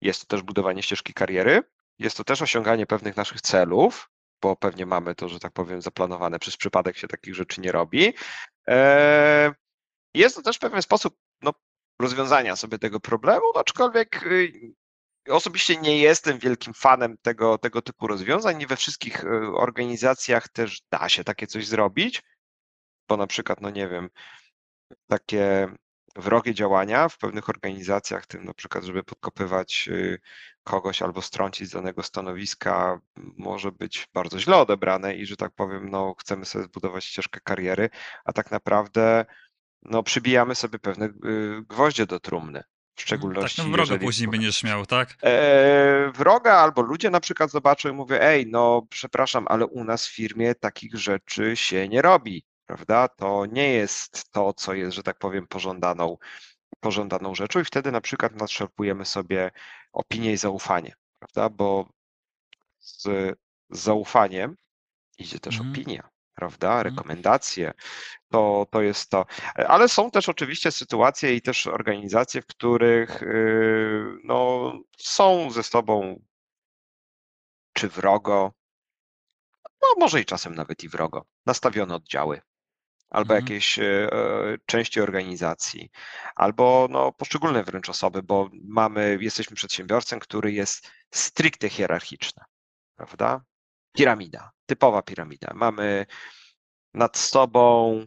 jest 0.00 0.20
to 0.20 0.26
też 0.26 0.42
budowanie 0.42 0.82
ścieżki 0.82 1.14
kariery, 1.14 1.62
jest 1.98 2.16
to 2.16 2.24
też 2.24 2.42
osiąganie 2.42 2.86
pewnych 2.86 3.16
naszych 3.16 3.40
celów, 3.40 4.10
bo 4.42 4.56
pewnie 4.56 4.86
mamy 4.86 5.14
to, 5.14 5.28
że 5.28 5.40
tak 5.40 5.52
powiem, 5.52 5.82
zaplanowane, 5.82 6.38
przez 6.38 6.56
przypadek 6.56 6.96
się 6.96 7.08
takich 7.08 7.34
rzeczy 7.34 7.60
nie 7.60 7.72
robi. 7.72 8.14
Jest 10.14 10.36
to 10.36 10.42
też 10.42 10.58
pewien 10.58 10.82
sposób 10.82 11.16
no, 11.42 11.52
rozwiązania 12.00 12.56
sobie 12.56 12.78
tego 12.78 13.00
problemu, 13.00 13.44
no, 13.54 13.60
aczkolwiek 13.60 14.24
osobiście 15.28 15.76
nie 15.76 15.98
jestem 15.98 16.38
wielkim 16.38 16.74
fanem 16.74 17.16
tego, 17.22 17.58
tego 17.58 17.82
typu 17.82 18.06
rozwiązań. 18.06 18.58
Nie 18.58 18.66
we 18.66 18.76
wszystkich 18.76 19.24
organizacjach 19.54 20.48
też 20.48 20.80
da 20.90 21.08
się 21.08 21.24
takie 21.24 21.46
coś 21.46 21.66
zrobić, 21.66 22.22
bo 23.08 23.16
na 23.16 23.26
przykład, 23.26 23.60
no 23.60 23.70
nie 23.70 23.88
wiem, 23.88 24.10
takie 25.06 25.68
wrogie 26.16 26.54
działania 26.54 27.08
w 27.08 27.18
pewnych 27.18 27.48
organizacjach, 27.48 28.26
tym 28.26 28.44
na 28.44 28.54
przykład, 28.54 28.84
żeby 28.84 29.02
podkopywać 29.02 29.88
kogoś 30.64 31.02
albo 31.02 31.22
strącić 31.22 31.68
z 31.68 31.72
danego 31.72 32.02
stanowiska, 32.02 33.00
może 33.16 33.72
być 33.72 34.08
bardzo 34.14 34.40
źle 34.40 34.56
odebrane 34.56 35.14
i 35.14 35.26
że 35.26 35.36
tak 35.36 35.52
powiem, 35.52 35.90
no 35.90 36.14
chcemy 36.18 36.44
sobie 36.44 36.64
zbudować 36.64 37.04
ścieżkę 37.04 37.40
kariery, 37.44 37.90
a 38.24 38.32
tak 38.32 38.50
naprawdę 38.50 39.24
no 39.82 40.02
przybijamy 40.02 40.54
sobie 40.54 40.78
pewne 40.78 41.08
gwoździe 41.68 42.06
do 42.06 42.20
trumny. 42.20 42.62
W 42.96 43.02
szczególności. 43.02 43.56
Tak, 43.56 43.66
no 43.66 43.72
wroga 43.72 43.82
jeżeli... 43.92 44.06
później 44.06 44.28
będziesz 44.28 44.64
miał, 44.64 44.86
tak? 44.86 45.16
E, 45.22 46.12
wroga 46.14 46.52
albo 46.52 46.82
ludzie 46.82 47.10
na 47.10 47.20
przykład 47.20 47.50
zobaczą 47.50 47.88
i 47.88 47.92
mówią, 47.92 48.16
ej, 48.20 48.46
no 48.46 48.86
przepraszam, 48.90 49.46
ale 49.48 49.66
u 49.66 49.84
nas 49.84 50.06
w 50.06 50.14
firmie 50.14 50.54
takich 50.54 50.94
rzeczy 50.94 51.56
się 51.56 51.88
nie 51.88 52.02
robi 52.02 52.44
prawda? 52.70 53.08
To 53.08 53.46
nie 53.46 53.72
jest 53.72 54.32
to, 54.32 54.52
co 54.52 54.74
jest, 54.74 54.96
że 54.96 55.02
tak 55.02 55.18
powiem, 55.18 55.46
pożądaną, 55.46 56.16
pożądaną 56.80 57.34
rzeczą 57.34 57.60
i 57.60 57.64
wtedy 57.64 57.92
na 57.92 58.00
przykład 58.00 58.36
nadszarpujemy 58.36 59.04
sobie 59.04 59.50
opinię 59.92 60.32
i 60.32 60.36
zaufanie, 60.36 60.94
prawda? 61.18 61.48
Bo 61.48 61.88
z, 62.78 63.08
zaufaniem 63.70 64.56
idzie 65.18 65.40
też 65.40 65.54
Mhm. 65.54 65.70
opinia, 65.70 66.08
prawda? 66.34 66.82
Rekomendacje, 66.82 67.72
to, 68.30 68.66
to 68.70 68.82
jest 68.82 69.10
to. 69.10 69.26
Ale 69.54 69.88
są 69.88 70.10
też 70.10 70.28
oczywiście 70.28 70.72
sytuacje 70.72 71.34
i 71.34 71.42
też 71.42 71.66
organizacje, 71.66 72.42
w 72.42 72.46
których 72.46 73.20
yy, 73.20 74.18
no, 74.24 74.72
są 74.98 75.50
ze 75.50 75.62
sobą 75.62 76.22
czy 77.72 77.88
wrogo, 77.88 78.52
no 79.82 79.88
może 79.98 80.20
i 80.20 80.24
czasem 80.24 80.54
nawet 80.54 80.84
i 80.84 80.88
wrogo, 80.88 81.24
nastawione 81.46 81.94
oddziały, 81.94 82.40
albo 83.10 83.34
Mhm. 83.34 83.44
jakieś 83.44 83.78
e, 83.78 84.08
części 84.66 85.00
organizacji, 85.00 85.90
albo 86.34 86.86
no, 86.90 87.12
poszczególne 87.12 87.64
wręcz 87.64 87.88
osoby, 87.88 88.22
bo 88.22 88.50
mamy, 88.52 89.18
jesteśmy 89.20 89.56
przedsiębiorcą, 89.56 90.18
który 90.18 90.52
jest 90.52 90.90
stricte 91.14 91.68
hierarchiczny, 91.68 92.42
prawda? 92.96 93.44
Piramida, 93.92 94.50
typowa 94.66 95.02
piramida. 95.02 95.52
Mamy 95.54 96.06
nad 96.94 97.16
sobą 97.16 98.00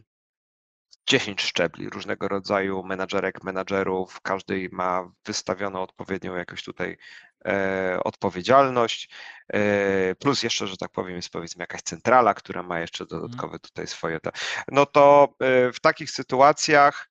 10 1.06 1.42
szczebli 1.42 1.90
różnego 1.90 2.28
rodzaju 2.28 2.84
menadżerek, 2.84 3.44
menadżerów, 3.44 4.20
każdy 4.20 4.68
ma 4.72 5.12
wystawioną 5.24 5.82
odpowiednią 5.82 6.36
jakoś 6.36 6.64
tutaj 6.64 6.90
e, 6.90 6.96
odpowiedzialność, 8.04 9.08
e, 9.48 10.14
plus 10.14 10.42
jeszcze, 10.42 10.66
że 10.66 10.76
tak 10.76 10.90
powiem, 10.90 11.16
jest 11.16 11.30
powiedzmy 11.30 11.62
jakaś 11.62 11.82
centrala, 11.82 12.34
która 12.34 12.62
ma 12.62 12.80
jeszcze 12.80 13.04
Mhm. 13.04 13.20
dodatkowe 13.20 13.58
tutaj 13.58 13.86
swoje, 13.86 14.20
te, 14.20 14.30
no 14.68 14.86
to 14.86 15.34
e, 15.40 15.72
w 15.72 15.80
takich 15.80 16.10
sytuacjach 16.10 17.10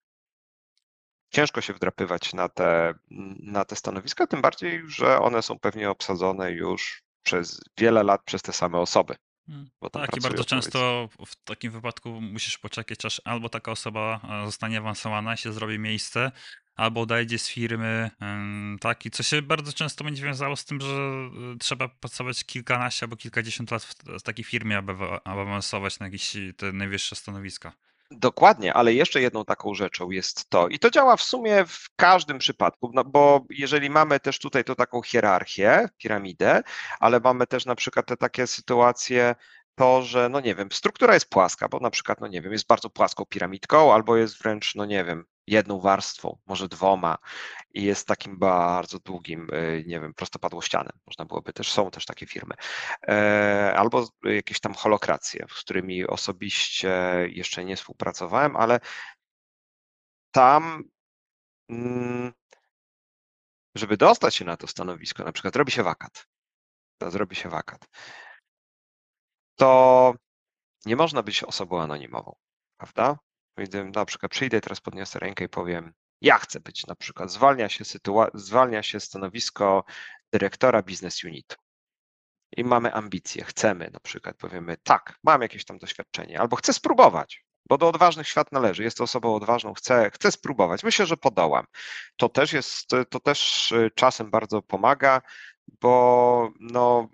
ciężko 1.29 1.61
się 1.61 1.73
wdrapywać 1.73 2.33
na 2.33 2.49
te, 2.49 2.93
na 3.39 3.65
te 3.65 3.75
stanowiska, 3.75 4.27
tym 4.27 4.41
bardziej, 4.41 4.81
że 4.87 5.19
one 5.19 5.41
są 5.41 5.59
pewnie 5.59 5.89
obsadzone 5.89 6.51
już 6.51 7.03
przez 7.23 7.61
wiele 7.77 8.03
lat 8.03 8.21
przez 8.25 8.41
te 8.41 8.53
same 8.53 8.77
osoby. 8.77 9.15
Bo 9.81 9.89
tam 9.89 10.01
Tak, 10.01 10.17
i 10.17 10.21
bardzo 10.21 10.45
często 10.45 11.09
w 11.25 11.35
takim 11.35 11.71
wypadku 11.71 12.21
musisz 12.21 12.57
poczekać, 12.57 13.05
aż 13.05 13.21
albo 13.25 13.49
taka 13.49 13.71
osoba 13.71 14.19
e, 14.23 14.45
zostanie 14.45 14.77
awansowana, 14.77 15.37
się 15.37 15.53
zrobi 15.53 15.79
miejsce, 15.79 16.31
albo 16.75 17.01
odejdzie 17.01 17.39
z 17.39 17.49
firmy, 17.49 18.11
tak, 18.79 19.05
i 19.05 19.11
co 19.11 19.23
się 19.23 19.41
bardzo 19.41 19.73
często 19.73 20.03
będzie 20.03 20.23
wiązało 20.23 20.55
z 20.55 20.65
tym, 20.65 20.81
że 20.81 20.87
e, 20.87 21.29
trzeba 21.59 21.87
pracować 21.87 22.43
kilkanaście 22.43 23.03
albo 23.05 23.15
kilkadziesiąt 23.15 23.71
lat 23.71 23.83
w 24.19 24.21
takiej 24.21 24.45
firmie, 24.45 24.77
aby 24.77 24.93
awansować 25.23 25.99
na 25.99 26.05
jakieś 26.05 26.33
te 26.57 26.71
najwyższe 26.71 27.15
stanowiska. 27.15 27.73
Dokładnie, 28.17 28.73
ale 28.73 28.93
jeszcze 28.93 29.21
jedną 29.21 29.45
taką 29.45 29.73
rzeczą 29.73 30.11
jest 30.11 30.49
to, 30.49 30.67
i 30.67 30.79
to 30.79 30.89
działa 30.89 31.17
w 31.17 31.21
sumie 31.21 31.65
w 31.65 31.89
każdym 31.95 32.37
przypadku, 32.37 32.91
no 32.93 33.03
bo 33.03 33.45
jeżeli 33.49 33.89
mamy 33.89 34.19
też 34.19 34.39
tutaj 34.39 34.63
to 34.63 34.75
taką 34.75 35.01
hierarchię, 35.01 35.89
piramidę, 35.97 36.61
ale 36.99 37.19
mamy 37.19 37.47
też 37.47 37.65
na 37.65 37.75
przykład 37.75 38.05
te 38.05 38.17
takie 38.17 38.47
sytuacje, 38.47 39.35
to, 39.75 40.01
że 40.01 40.29
no 40.29 40.39
nie 40.39 40.55
wiem, 40.55 40.71
struktura 40.71 41.13
jest 41.13 41.29
płaska, 41.29 41.69
bo 41.69 41.79
na 41.79 41.89
przykład, 41.89 42.21
no 42.21 42.27
nie 42.27 42.41
wiem, 42.41 42.51
jest 42.51 42.67
bardzo 42.67 42.89
płaską 42.89 43.25
piramidką, 43.25 43.93
albo 43.93 44.17
jest 44.17 44.37
wręcz, 44.43 44.75
no 44.75 44.85
nie 44.85 45.03
wiem, 45.03 45.25
jedną 45.47 45.79
warstwą, 45.79 46.37
może 46.45 46.67
dwoma 46.67 47.17
i 47.73 47.83
jest 47.83 48.07
takim 48.07 48.39
bardzo 48.39 48.99
długim, 48.99 49.47
y, 49.53 49.83
nie 49.87 49.99
wiem, 49.99 50.13
prostopadłościanem. 50.13 50.99
Można 51.07 51.25
byłoby 51.25 51.53
też, 51.53 51.71
są 51.71 51.91
też 51.91 52.05
takie 52.05 52.25
firmy. 52.25 52.55
E, 53.07 53.73
albo 53.77 54.07
jakieś 54.23 54.59
tam 54.59 54.73
holokracje, 54.73 55.45
z 55.49 55.59
którymi 55.59 56.07
osobiście 56.07 56.91
jeszcze 57.29 57.65
nie 57.65 57.75
współpracowałem, 57.75 58.55
ale 58.55 58.79
tam, 60.31 60.83
mm, 61.69 62.33
żeby 63.75 63.97
dostać 63.97 64.35
się 64.35 64.45
na 64.45 64.57
to 64.57 64.67
stanowisko, 64.67 65.23
na 65.23 65.31
przykład 65.31 65.55
robi 65.55 65.71
się 65.71 65.83
wakat, 65.83 66.27
to 66.97 67.11
zrobi 67.11 67.35
się 67.35 67.49
wakat, 67.49 67.87
to 69.55 70.13
nie 70.85 70.95
można 70.95 71.23
być 71.23 71.43
osobą 71.43 71.81
anonimową, 71.81 72.35
prawda? 72.77 73.19
Na 73.95 74.05
przykład 74.05 74.31
przyjdę, 74.31 74.61
teraz 74.61 74.81
podniosę 74.81 75.19
rękę 75.19 75.45
i 75.45 75.49
powiem, 75.49 75.93
ja 76.21 76.37
chcę 76.37 76.59
być 76.59 76.87
na 76.87 76.95
przykład, 76.95 77.31
zwalnia 77.31 77.69
się, 77.69 77.83
sytua- 77.83 78.29
zwalnia 78.33 78.83
się 78.83 78.99
stanowisko 78.99 79.83
dyrektora 80.33 80.81
biznes 80.83 81.23
unitu. 81.23 81.55
i 82.57 82.63
mamy 82.63 82.93
ambicje, 82.93 83.43
chcemy 83.43 83.89
na 83.93 83.99
przykład, 83.99 84.37
powiemy 84.37 84.77
tak, 84.83 85.19
mam 85.23 85.41
jakieś 85.41 85.65
tam 85.65 85.77
doświadczenie, 85.77 86.39
albo 86.39 86.55
chcę 86.55 86.73
spróbować, 86.73 87.45
bo 87.69 87.77
do 87.77 87.87
odważnych 87.89 88.27
świat 88.27 88.51
należy, 88.51 88.83
jest 88.83 88.97
to 88.97 89.03
osobą 89.03 89.35
odważną, 89.35 89.73
chcę, 89.73 90.11
chcę 90.13 90.31
spróbować, 90.31 90.83
myślę, 90.83 91.05
że 91.05 91.17
podołam. 91.17 91.65
To 92.17 92.29
też 92.29 92.53
jest, 92.53 92.89
to 93.09 93.19
też 93.19 93.71
y, 93.71 93.91
czasem 93.95 94.31
bardzo 94.31 94.61
pomaga, 94.61 95.21
bo 95.81 96.51
no, 96.59 97.09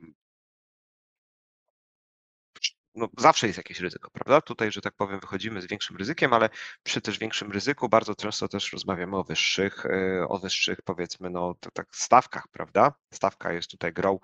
no, 3.00 3.08
zawsze 3.18 3.48
jest 3.48 3.58
jakieś 3.58 3.80
ryzyko, 3.80 4.12
prawda? 4.12 4.42
Tutaj, 4.42 4.72
że 4.72 4.82
tak 4.82 4.94
powiem, 4.94 5.20
wychodzimy 5.20 5.62
z 5.62 5.68
większym 5.68 5.98
ryzykiem, 5.98 6.34
ale 6.34 6.50
przy 6.84 7.02
też 7.02 7.20
większym 7.20 7.52
ryzyku 7.52 7.90
bardzo 7.90 8.16
często 8.16 8.48
też 8.48 8.74
rozmawiamy 8.74 9.18
o 9.18 9.24
wyższych, 9.24 9.86
y, 9.86 10.28
o 10.28 10.40
wyższych 10.40 10.82
powiedzmy, 10.82 11.30
no 11.30 11.56
tak 11.74 11.88
stawkach, 11.92 12.48
prawda? 12.48 12.94
Stawka 13.14 13.54
jest 13.54 13.72
tutaj 13.72 13.94
grą. 13.94 14.20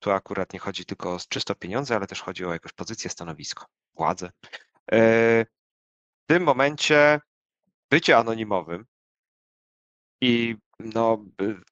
Tu 0.00 0.10
akurat 0.10 0.52
nie 0.52 0.58
chodzi 0.58 0.84
tylko 0.84 1.14
o 1.14 1.18
czysto 1.28 1.54
pieniądze, 1.54 1.96
ale 1.96 2.06
też 2.06 2.22
chodzi 2.22 2.44
o 2.44 2.52
jakąś 2.52 2.72
pozycję, 2.72 3.10
stanowisko, 3.10 3.66
władzę. 3.94 4.26
Y, 4.26 5.46
w 6.24 6.26
tym 6.26 6.42
momencie 6.42 7.20
bycie 7.90 8.16
anonimowym 8.16 8.86
i 10.20 10.56
no, 10.78 11.24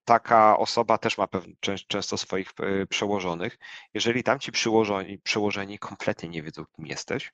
taka 0.05 0.59
osoba 0.59 0.99
też 0.99 1.19
ma 1.19 1.27
pewnie, 1.27 1.55
często 1.89 2.19
swoich 2.19 2.53
e, 2.61 2.87
przełożonych. 2.87 3.59
Jeżeli 3.95 4.23
tam 4.23 4.41
ci 4.41 4.53
przełożeni, 4.53 5.19
przełożeni 5.19 5.79
kompletnie 5.79 6.29
nie 6.29 6.43
wiedzą, 6.43 6.65
kim 6.77 6.87
jesteś, 6.87 7.33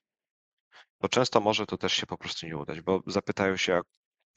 to 0.98 1.08
często 1.08 1.40
może 1.40 1.66
to 1.66 1.78
też 1.78 1.92
się 1.92 2.06
po 2.06 2.18
prostu 2.18 2.46
nie 2.46 2.56
udać, 2.56 2.80
bo 2.80 3.02
zapytają 3.06 3.56
się, 3.56 3.80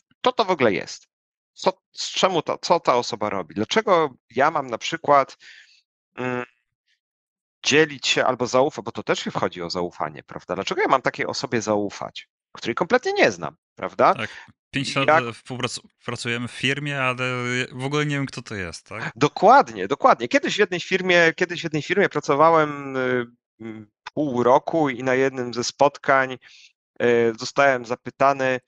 kto 0.09 0.31
to 0.31 0.45
w 0.45 0.51
ogóle 0.51 0.73
jest? 0.73 1.07
Co, 1.53 1.81
z 1.91 2.11
czemu 2.11 2.41
to, 2.41 2.57
co 2.57 2.79
ta 2.79 2.95
osoba 2.95 3.29
robi? 3.29 3.55
Dlaczego 3.55 4.13
ja 4.29 4.51
mam 4.51 4.67
na 4.67 4.77
przykład 4.77 5.37
mm, 6.15 6.45
dzielić 7.63 8.07
się 8.07 8.25
albo 8.25 8.47
zaufać, 8.47 8.85
bo 8.85 8.91
to 8.91 9.03
też 9.03 9.23
wchodzi 9.23 9.61
o 9.61 9.69
zaufanie, 9.69 10.23
prawda? 10.23 10.55
Dlaczego 10.55 10.81
ja 10.81 10.87
mam 10.87 11.01
takiej 11.01 11.25
osobie 11.25 11.61
zaufać, 11.61 12.29
której 12.51 12.75
kompletnie 12.75 13.13
nie 13.13 13.31
znam, 13.31 13.55
prawda? 13.75 14.13
Tak. 14.13 14.29
Pięć 14.73 14.95
lat 14.95 15.07
jak... 15.07 15.35
pracujemy 16.05 16.47
w 16.47 16.51
firmie, 16.51 17.01
ale 17.01 17.23
w 17.71 17.85
ogóle 17.85 18.05
nie 18.05 18.15
wiem, 18.15 18.25
kto 18.25 18.41
to 18.41 18.55
jest, 18.55 18.85
tak? 18.85 19.11
Dokładnie, 19.15 19.87
dokładnie. 19.87 20.27
Kiedyś 20.27 20.55
w 20.55 20.59
jednej 20.59 20.79
firmie, 20.79 21.33
kiedyś 21.35 21.61
w 21.61 21.63
jednej 21.63 21.81
firmie 21.81 22.09
pracowałem 22.09 22.97
y, 22.97 23.25
pół 24.13 24.43
roku 24.43 24.89
i 24.89 25.03
na 25.03 25.15
jednym 25.15 25.53
ze 25.53 25.63
spotkań 25.63 26.37
y, 27.01 27.33
zostałem 27.39 27.85
zapytany, 27.85 28.59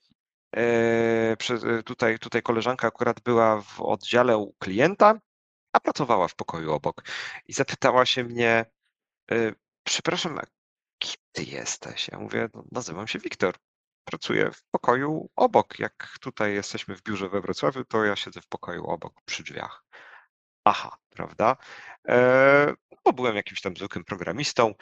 y, 0.56 1.82
tutaj, 1.84 2.18
tutaj 2.18 2.42
koleżanka 2.42 2.88
akurat 2.88 3.20
była 3.20 3.62
w 3.62 3.80
oddziale 3.80 4.36
u 4.36 4.54
klienta, 4.58 5.20
a 5.72 5.80
pracowała 5.80 6.28
w 6.28 6.34
pokoju 6.34 6.72
obok 6.72 7.04
i 7.46 7.52
zapytała 7.52 8.06
się 8.06 8.24
mnie, 8.24 8.64
przepraszam, 9.84 10.40
kim 10.98 11.16
ty 11.32 11.44
jesteś? 11.44 12.08
Ja 12.08 12.18
mówię, 12.18 12.48
no, 12.54 12.64
nazywam 12.72 13.06
się 13.06 13.18
Wiktor 13.18 13.54
pracuję 14.06 14.50
w 14.50 14.62
pokoju 14.70 15.30
obok. 15.36 15.78
Jak 15.78 16.18
tutaj 16.20 16.54
jesteśmy 16.54 16.96
w 16.96 17.02
biurze 17.02 17.28
we 17.28 17.40
Wrocławiu, 17.40 17.84
to 17.84 18.04
ja 18.04 18.16
siedzę 18.16 18.40
w 18.40 18.46
pokoju 18.46 18.86
obok 18.86 19.12
przy 19.24 19.42
drzwiach. 19.42 19.84
Aha, 20.64 20.96
prawda? 21.10 21.56
E, 22.08 22.74
bo 23.04 23.12
byłem 23.12 23.36
jakimś 23.36 23.60
tam 23.60 23.76
zwykłym 23.76 24.04
programistą 24.04 24.74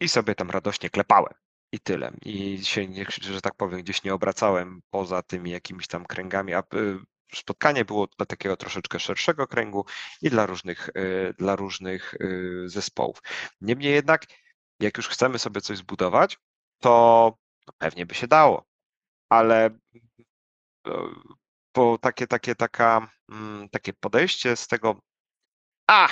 i 0.00 0.08
sobie 0.08 0.34
tam 0.34 0.50
radośnie 0.50 0.90
klepałem. 0.90 1.34
I 1.72 1.80
tyle. 1.80 2.12
I 2.24 2.64
się, 2.64 2.88
nie, 2.88 3.06
że 3.20 3.40
tak 3.40 3.54
powiem, 3.54 3.80
gdzieś 3.82 4.04
nie 4.04 4.14
obracałem 4.14 4.80
poza 4.90 5.22
tymi 5.22 5.50
jakimiś 5.50 5.86
tam 5.86 6.06
kręgami, 6.06 6.54
a 6.54 6.58
e, 6.58 6.62
spotkanie 7.34 7.84
było 7.84 8.06
dla 8.06 8.26
takiego 8.26 8.56
troszeczkę 8.56 9.00
szerszego 9.00 9.46
kręgu 9.46 9.84
i 10.22 10.30
dla 10.30 10.46
różnych, 10.46 10.88
e, 10.88 11.32
dla 11.34 11.56
różnych 11.56 12.14
zespołów. 12.66 13.18
Niemniej 13.60 13.92
jednak, 13.92 14.26
jak 14.80 14.96
już 14.96 15.08
chcemy 15.08 15.38
sobie 15.38 15.60
coś 15.60 15.78
zbudować, 15.78 16.38
to 16.80 17.34
no 17.66 17.74
pewnie 17.78 18.06
by 18.06 18.14
się 18.14 18.26
dało, 18.26 18.66
ale 19.28 19.70
po 21.72 21.98
takie, 21.98 22.26
takie, 22.26 22.54
taka, 22.54 23.10
mm, 23.28 23.68
takie 23.68 23.92
podejście 23.92 24.56
z 24.56 24.66
tego, 24.66 25.00
a 25.86 26.08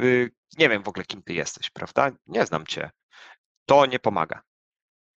y, 0.00 0.30
nie 0.58 0.68
wiem 0.68 0.82
w 0.82 0.88
ogóle 0.88 1.04
kim 1.04 1.22
ty 1.22 1.34
jesteś, 1.34 1.70
prawda? 1.70 2.10
Nie 2.26 2.46
znam 2.46 2.66
cię. 2.66 2.90
To 3.66 3.86
nie 3.86 3.98
pomaga. 3.98 4.42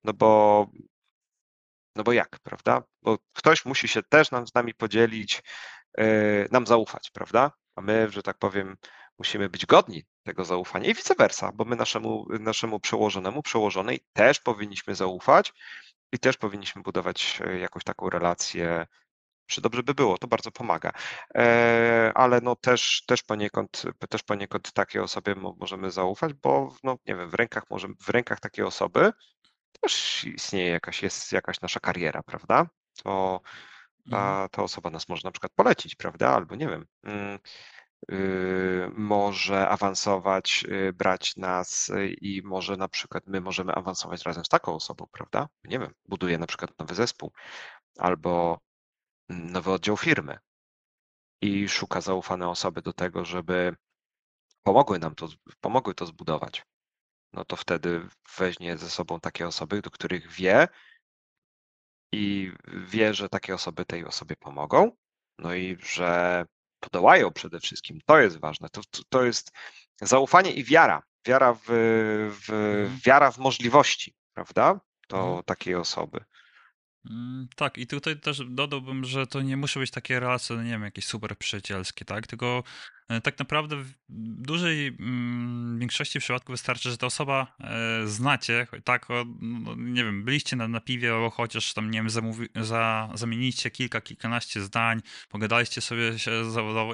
No 0.04 0.13
bo, 0.13 0.68
no 1.96 2.04
bo 2.04 2.13
jak, 2.13 2.40
prawda? 2.40 2.84
Bo 3.02 3.18
ktoś 3.34 3.66
musi 3.66 3.88
się 3.88 4.04
też 4.04 4.32
nam 4.32 4.48
z 4.48 4.54
nami 4.54 4.74
podzielić, 4.74 5.44
y, 6.00 6.48
nam 6.52 6.68
zaufać, 6.68 7.12
prawda? 7.12 7.52
A 7.76 7.82
my, 7.82 8.10
że 8.10 8.24
tak 8.24 8.38
powiem, 8.38 8.78
musimy 9.19 9.49
być 9.49 9.65
godni 9.65 10.03
tego 10.23 10.45
zaufania 10.45 10.89
i 10.89 10.93
vice 10.93 11.15
versa, 11.15 11.51
bo 11.51 11.65
my 11.65 11.75
naszemu, 11.75 12.27
naszemu 12.39 12.80
przełożonemu, 12.80 13.41
przełożonej 13.41 13.99
też 14.13 14.39
powinniśmy 14.39 14.95
zaufać 14.95 15.53
i 16.12 16.19
też 16.19 16.38
powinniśmy 16.38 16.82
budować 16.82 17.39
e, 17.45 17.60
jakąś 17.60 17.84
taką 17.84 18.10
relację, 18.10 18.88
czy 19.47 19.62
dobrze 19.62 19.84
by 19.84 19.93
było, 19.93 20.17
to 20.17 20.27
bardzo 20.27 20.51
pomaga. 20.51 20.91
E, 21.36 22.12
ale 22.15 22.41
no 22.41 22.56
też, 22.56 23.03
też, 23.08 23.23
poniekąd, 23.23 23.84
też 24.10 24.23
poniekąd 24.23 24.71
takiej 24.71 25.01
osobie 25.01 25.36
możemy 25.36 25.91
zaufać, 25.91 26.34
bo 26.34 26.75
no 26.84 26.97
nie 27.06 27.15
wiem, 27.15 27.30
w 27.30 27.34
rękach, 27.34 27.63
może, 27.69 27.88
w 28.01 28.10
rękach 28.10 28.39
takiej 28.39 28.65
osoby 28.65 29.13
też 29.82 30.23
istnieje 30.23 30.69
jakaś, 30.69 31.03
jest 31.03 31.32
jakaś 31.32 31.62
nasza 31.62 31.80
kariera, 31.80 32.23
prawda? 32.23 32.67
To 33.03 33.41
ta, 34.12 34.17
mhm. 34.17 34.49
ta 34.49 34.63
osoba 34.63 34.89
nas 34.89 35.10
może 35.10 35.21
na 35.23 35.32
przykład 35.32 35.51
polecić, 35.56 35.95
prawda? 35.95 36.30
Albo 36.30 36.56
nie 36.56 36.67
wiem, 36.67 36.86
mm, 37.03 37.39
może 38.93 39.69
awansować, 39.69 40.65
y, 40.67 40.93
brać 40.93 41.36
nas 41.36 41.89
y, 41.89 42.07
i 42.21 42.41
może 42.43 42.77
na 42.77 42.88
przykład 42.88 43.27
my 43.27 43.41
możemy 43.41 43.73
awansować 43.73 44.23
razem 44.23 44.45
z 44.45 44.49
taką 44.49 44.75
osobą, 44.75 45.07
prawda? 45.12 45.47
Nie 45.63 45.79
wiem, 45.79 45.93
buduje 46.05 46.38
na 46.38 46.47
przykład 46.47 46.79
nowy 46.79 46.95
zespół 46.95 47.31
albo 47.97 48.60
nowy 49.29 49.71
oddział 49.71 49.97
firmy 49.97 50.38
i 51.41 51.69
szuka 51.69 52.01
zaufane 52.01 52.49
osoby 52.49 52.81
do 52.81 52.93
tego, 52.93 53.25
żeby 53.25 53.75
pomogły 54.63 54.99
nam 54.99 55.15
to, 55.15 55.27
pomogły 55.62 55.95
to 55.95 56.05
zbudować. 56.05 56.65
No 57.33 57.45
to 57.45 57.55
wtedy 57.55 58.07
weźmie 58.38 58.77
ze 58.77 58.89
sobą 58.89 59.19
takie 59.19 59.47
osoby, 59.47 59.81
do 59.81 59.91
których 59.91 60.31
wie 60.31 60.67
i 62.12 62.51
wie, 62.67 63.13
że 63.13 63.29
takie 63.29 63.55
osoby 63.55 63.86
tej 63.86 64.05
osobie 64.05 64.36
pomogą, 64.36 64.91
no 65.39 65.53
i 65.53 65.77
że 65.79 66.45
podołają 66.80 67.32
przede 67.32 67.60
wszystkim. 67.60 68.00
To 68.06 68.20
jest 68.20 68.40
ważne. 68.40 68.70
To, 68.70 68.82
to 69.10 69.24
jest 69.24 69.52
zaufanie 70.02 70.52
i 70.52 70.63
wiara. 70.63 71.04
Wiara 71.28 71.54
w, 71.54 71.62
w, 71.66 72.50
mhm. 72.50 73.00
wiara 73.06 73.32
w 73.32 73.38
możliwości, 73.38 74.16
prawda? 74.34 74.80
To 75.08 75.20
mhm. 75.20 75.44
takiej 75.44 75.76
osoby. 75.76 76.26
Mm, 77.10 77.48
tak, 77.56 77.78
i 77.78 77.88
tutaj 77.88 78.20
też 78.20 78.42
dodałbym, 78.50 79.06
że 79.06 79.28
to 79.28 79.42
nie 79.42 79.58
muszą 79.58 79.80
być 79.80 79.92
takie 79.92 80.20
relacje, 80.20 80.56
no 80.56 80.63
nie 80.63 80.70
wiem, 80.70 80.84
jakieś 80.84 81.06
super 81.06 81.38
przyjacielskie, 81.38 82.06
tak? 82.06 82.28
Tylko 82.28 82.63
tak 83.24 83.39
naprawdę 83.39 83.76
w 83.76 83.93
dużej 84.41 84.88
mm, 84.88 85.80
większości 85.80 86.20
przypadków 86.20 86.54
wystarczy, 86.54 86.91
że 86.91 86.98
ta 86.98 87.08
osoba 87.08 87.56
e, 87.60 88.08
znacie, 88.08 88.67
tak, 88.84 89.08
no, 89.41 89.76
nie 89.78 90.04
wiem, 90.04 90.24
byliście 90.24 90.56
na, 90.56 90.67
na 90.67 90.82
piwie, 90.82 91.13
albo 91.13 91.30
chociaż 91.30 91.74
tam, 91.74 91.91
nie 91.91 92.00
wiem, 92.00 92.10
zamówi, 92.10 92.48
za, 92.56 93.10
zamieniliście 93.13 93.72
kilka, 93.72 94.02
kilkanaście 94.02 94.62
zdań, 94.62 95.02
pogadaliście 95.30 95.82
sobie 95.82 96.20
się 96.20 96.52
zawodowo, 96.52 96.93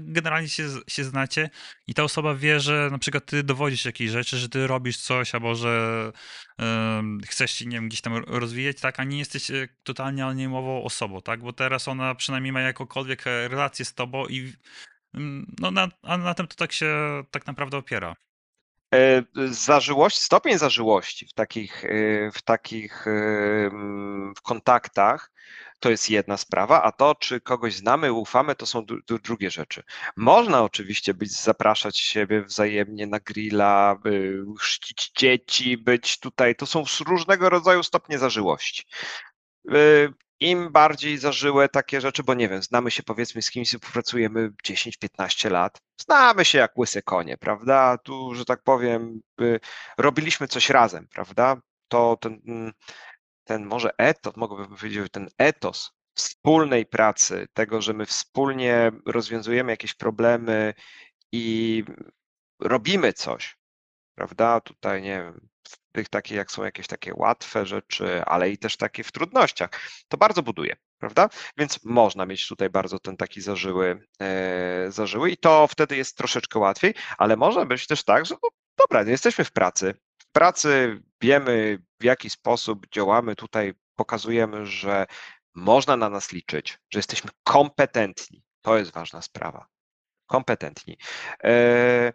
generalnie 0.00 0.48
się, 0.48 0.68
się 0.88 1.04
znacie 1.04 1.50
i 1.86 1.94
ta 1.94 2.02
osoba 2.02 2.34
wie, 2.34 2.60
że 2.60 2.88
na 2.92 2.98
przykład 2.98 3.26
ty 3.26 3.42
dowodzisz 3.42 3.84
jakiejś 3.84 4.10
rzeczy, 4.10 4.38
że 4.38 4.48
ty 4.48 4.66
robisz 4.66 4.96
coś, 4.96 5.34
albo 5.34 5.54
że 5.54 6.12
chcesz 7.26 7.50
się, 7.50 7.66
nie 7.66 7.76
wiem, 7.76 7.88
gdzieś 7.88 8.00
tam 8.00 8.16
rozwijać, 8.16 8.80
tak, 8.80 9.00
a 9.00 9.04
nie 9.04 9.18
jesteś 9.18 9.50
e, 9.50 9.68
totalnie 9.82 10.24
anonimową 10.24 10.82
osobą, 10.84 11.20
tak, 11.20 11.40
bo 11.40 11.52
teraz 11.52 11.88
ona 11.88 12.14
przynajmniej 12.14 12.52
ma 12.52 12.60
jakąkolwiek 12.60 13.26
e, 13.26 13.48
relację 13.48 13.84
z 13.84 13.94
tobą 13.94 14.26
i 14.26 14.52
no 15.58 15.70
na, 15.70 15.88
a 16.02 16.16
na 16.16 16.34
tym 16.34 16.46
to 16.46 16.56
tak 16.56 16.72
się 16.72 17.22
tak 17.30 17.46
naprawdę 17.46 17.76
opiera. 17.76 18.16
E, 18.94 19.22
zażyłość, 19.50 20.18
stopień 20.18 20.58
zażyłości 20.58 21.26
w 21.26 21.32
takich, 21.32 21.84
w 22.34 22.42
takich 22.42 23.04
w 24.36 24.42
kontaktach 24.42 25.30
to 25.80 25.90
jest 25.90 26.10
jedna 26.10 26.36
sprawa, 26.36 26.82
a 26.82 26.92
to, 26.92 27.14
czy 27.14 27.40
kogoś 27.40 27.74
znamy, 27.74 28.12
ufamy, 28.12 28.54
to 28.54 28.66
są 28.66 28.84
drugie 29.24 29.50
rzeczy. 29.50 29.82
Można 30.16 30.62
oczywiście 30.62 31.14
być, 31.14 31.32
zapraszać 31.32 31.98
siebie 31.98 32.42
wzajemnie 32.42 33.06
na 33.06 33.20
grilla, 33.20 33.96
chrzcić 34.58 35.12
dzieci, 35.16 35.76
być 35.76 36.18
tutaj, 36.18 36.56
to 36.56 36.66
są 36.66 36.84
różnego 37.06 37.48
rodzaju 37.48 37.82
stopnie 37.82 38.18
zażyłości. 38.18 38.84
Im 40.40 40.72
bardziej 40.72 41.18
zażyłe 41.18 41.68
takie 41.68 42.00
rzeczy, 42.00 42.22
bo 42.22 42.34
nie 42.34 42.48
wiem, 42.48 42.62
znamy 42.62 42.90
się 42.90 43.02
powiedzmy 43.02 43.42
z 43.42 43.50
kimś, 43.50 43.68
współpracujemy 43.68 44.50
10-15 44.64 45.50
lat, 45.50 45.80
znamy 46.00 46.44
się 46.44 46.58
jak 46.58 46.78
łyse 46.78 47.02
konie, 47.02 47.36
prawda? 47.38 47.98
Tu, 47.98 48.34
że 48.34 48.44
tak 48.44 48.62
powiem, 48.62 49.20
robiliśmy 49.98 50.48
coś 50.48 50.70
razem, 50.70 51.08
prawda? 51.08 51.56
To 51.88 52.16
ten 52.20 52.40
ten 53.44 53.66
może 53.66 53.90
etos, 53.98 54.36
mogłabym 54.36 54.68
powiedzieć, 54.68 55.12
ten 55.12 55.28
etos 55.38 55.92
wspólnej 56.14 56.86
pracy, 56.86 57.46
tego, 57.52 57.82
że 57.82 57.92
my 57.92 58.06
wspólnie 58.06 58.92
rozwiązujemy 59.06 59.72
jakieś 59.72 59.94
problemy 59.94 60.74
i 61.32 61.84
robimy 62.60 63.12
coś, 63.12 63.56
prawda? 64.20 64.60
Tutaj 64.60 65.02
nie 65.02 65.22
wiem, 65.22 65.48
tych 65.92 66.08
takie, 66.08 66.34
jak 66.34 66.50
są 66.50 66.64
jakieś 66.64 66.86
takie 66.86 67.12
łatwe 67.14 67.66
rzeczy, 67.66 68.24
ale 68.24 68.50
i 68.50 68.58
też 68.58 68.76
takie 68.76 69.04
w 69.04 69.12
trudnościach, 69.12 69.70
to 70.08 70.16
bardzo 70.16 70.42
buduje, 70.42 70.76
prawda? 70.98 71.28
Więc 71.56 71.84
można 71.84 72.26
mieć 72.26 72.48
tutaj 72.48 72.70
bardzo 72.70 72.98
ten 72.98 73.16
taki 73.16 73.40
zażyły, 73.40 74.06
e, 74.22 74.86
zażyły 74.88 75.30
i 75.30 75.36
to 75.36 75.66
wtedy 75.66 75.96
jest 75.96 76.16
troszeczkę 76.16 76.58
łatwiej, 76.58 76.94
ale 77.18 77.36
może 77.36 77.66
być 77.66 77.86
też 77.86 78.04
tak, 78.04 78.26
że 78.26 78.34
no, 78.42 78.48
dobra, 78.78 79.10
jesteśmy 79.10 79.44
w 79.44 79.52
pracy, 79.52 79.94
w 80.18 80.32
pracy 80.32 81.02
wiemy 81.20 81.78
w 82.00 82.04
jaki 82.04 82.30
sposób 82.30 82.86
działamy, 82.92 83.36
tutaj 83.36 83.74
pokazujemy, 83.96 84.66
że 84.66 85.06
można 85.54 85.96
na 85.96 86.10
nas 86.10 86.32
liczyć, 86.32 86.78
że 86.90 86.98
jesteśmy 86.98 87.30
kompetentni. 87.44 88.42
To 88.62 88.78
jest 88.78 88.92
ważna 88.92 89.22
sprawa. 89.22 89.66
Kompetentni. 90.26 90.98
E, 91.44 92.12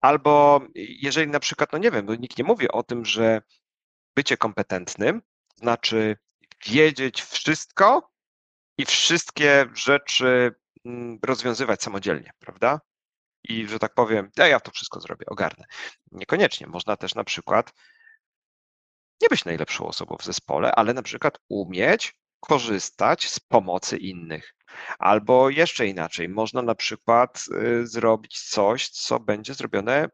albo 0.00 0.60
jeżeli 0.74 1.30
na 1.30 1.40
przykład, 1.40 1.72
no 1.72 1.78
nie 1.78 1.90
wiem, 1.90 2.06
bo 2.06 2.14
nikt 2.14 2.38
nie 2.38 2.44
mówi 2.44 2.68
o 2.68 2.82
tym, 2.82 3.04
że 3.04 3.42
bycie 4.16 4.36
kompetentnym 4.36 5.22
znaczy 5.56 6.16
wiedzieć 6.66 7.22
wszystko 7.22 8.10
i 8.78 8.84
wszystkie 8.84 9.66
rzeczy 9.74 10.54
mm, 10.84 11.18
rozwiązywać 11.22 11.82
samodzielnie, 11.82 12.30
prawda? 12.38 12.80
I 13.44 13.68
że 13.68 13.78
tak 13.78 13.94
powiem, 13.94 14.30
ja, 14.36 14.46
ja 14.46 14.60
to 14.60 14.70
wszystko 14.70 15.00
zrobię, 15.00 15.26
ogarnę. 15.26 15.64
Niekoniecznie. 16.12 16.66
Można 16.66 16.96
też 16.96 17.14
na 17.14 17.24
przykład 17.24 17.72
nie 19.22 19.28
być 19.28 19.44
najlepszą 19.44 19.86
osobą 19.86 20.16
w 20.20 20.24
zespole, 20.24 20.72
ale 20.74 20.94
na 20.94 21.02
przykład 21.02 21.38
umieć 21.48 22.14
korzystać 22.40 23.28
z 23.30 23.40
pomocy 23.40 23.96
innych. 23.96 24.54
Albo 24.98 25.50
jeszcze 25.50 25.86
inaczej, 25.86 26.28
można 26.28 26.62
na 26.62 26.74
przykład 26.74 27.44
y, 27.62 27.86
zrobić 27.86 28.40
coś, 28.40 28.88
co 28.88 29.20
będzie 29.20 29.54
zrobione 29.54 30.08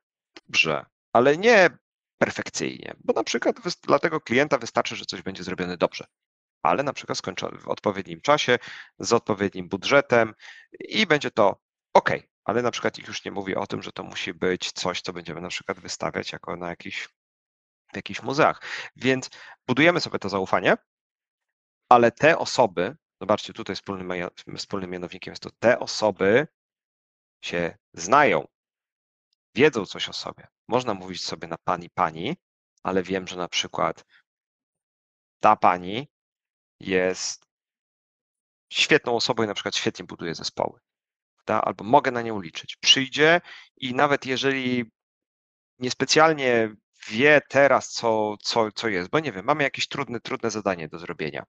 dobrze, 0.47 0.87
ale 1.13 1.39
nie 1.39 1.71
perfekcyjnie, 2.19 2.95
bo 3.05 3.13
na 3.13 3.25
przykład 3.25 3.57
dla 3.83 3.99
tego 3.99 4.21
klienta 4.21 4.59
wystarczy, 4.59 4.97
że 4.97 5.05
coś 5.05 5.23
będzie 5.23 5.45
zrobione 5.45 5.77
dobrze, 5.77 6.05
ale 6.63 6.83
na 6.83 6.93
przykład 6.93 7.19
skończone 7.19 7.59
w 7.59 7.69
odpowiednim 7.69 8.21
czasie, 8.21 8.59
z 8.99 9.13
odpowiednim 9.13 9.69
budżetem 9.69 10.35
i 10.81 11.07
będzie 11.07 11.31
to 11.31 11.61
ok, 11.95 12.11
ale 12.45 12.63
na 12.63 12.71
przykład 12.71 12.99
ich 12.99 13.09
już 13.09 13.25
nie 13.25 13.31
mówi 13.31 13.55
o 13.55 13.67
tym, 13.67 13.83
że 13.83 13.93
to 13.93 14.03
musi 14.03 14.35
być 14.35 14.73
coś, 14.73 15.01
co 15.01 15.13
będziemy 15.13 15.41
na 15.41 15.49
przykład 15.49 15.81
wystawiać 15.81 16.33
jako 16.33 16.57
na 16.57 16.69
jakiś, 16.69 17.09
w 17.93 17.97
jakichś 17.97 18.23
muzeach. 18.23 18.63
Więc 18.97 19.31
budujemy 19.67 20.01
sobie 20.01 20.19
to 20.19 20.29
zaufanie, 20.29 20.77
ale 21.89 22.13
te 22.13 22.39
osoby, 22.39 22.97
zobaczcie, 23.25 23.53
tutaj 23.53 23.77
wspólnym, 23.77 24.29
wspólnym 24.57 24.91
mianownikiem 24.91 25.33
jest 25.33 25.43
to, 25.43 25.51
te 25.59 25.79
osoby 25.79 26.47
się 27.41 27.77
znają, 27.93 28.47
wiedzą 29.55 29.87
coś 29.87 30.09
o 30.09 30.13
sobie. 30.13 30.47
Można 30.69 30.95
mówić 30.95 31.25
sobie 31.25 31.49
na 31.49 31.57
pani, 31.65 31.91
pani, 31.91 32.37
ale 32.83 33.03
wiem, 33.03 33.27
że 33.27 33.37
na 33.37 33.49
przykład 33.49 34.05
ta 35.41 35.57
pani 35.57 36.09
jest 36.81 37.47
świetną 38.73 39.17
osobą 39.17 39.43
i 39.43 39.47
na 39.47 39.55
przykład 39.55 39.77
świetnie 39.77 40.05
buduje 40.05 40.35
zespoły. 40.35 40.81
Albo 41.47 41.85
mogę 41.85 42.11
na 42.11 42.23
nią 42.23 42.41
liczyć. 42.41 42.77
Przyjdzie 42.77 43.41
i 43.77 43.95
nawet 43.95 44.27
jeżeli 44.27 44.85
niespecjalnie 45.79 46.77
wie 47.09 47.41
teraz, 47.49 47.93
co, 47.93 48.37
co, 48.43 48.73
co 48.73 48.89
jest, 48.89 49.11
bo 49.11 49.21
nie 49.21 49.33
wiem, 49.33 49.45
mamy 49.45 49.63
jakieś 49.63 49.89
trudne, 49.89 50.21
trudne 50.21 50.51
zadanie 50.51 50.89
do 50.89 50.99
zrobienia 50.99 51.45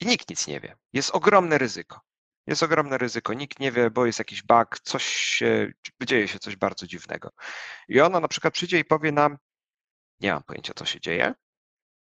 i 0.00 0.06
nikt 0.06 0.30
nic 0.30 0.46
nie 0.46 0.60
wie. 0.60 0.76
Jest 0.92 1.10
ogromne 1.10 1.58
ryzyko. 1.58 2.00
Jest 2.46 2.62
ogromne 2.62 2.98
ryzyko. 2.98 3.34
Nikt 3.34 3.60
nie 3.60 3.72
wie, 3.72 3.90
bo 3.90 4.06
jest 4.06 4.18
jakiś 4.18 4.42
bug, 4.42 4.80
coś 4.82 5.04
się, 5.04 5.72
dzieje 6.02 6.28
się 6.28 6.38
coś 6.38 6.56
bardzo 6.56 6.86
dziwnego. 6.86 7.30
I 7.88 8.00
ona 8.00 8.20
na 8.20 8.28
przykład 8.28 8.54
przyjdzie 8.54 8.78
i 8.78 8.84
powie 8.84 9.12
nam, 9.12 9.38
nie 10.20 10.32
mam 10.32 10.42
pojęcia, 10.42 10.72
co 10.76 10.84
się 10.84 11.00
dzieje, 11.00 11.34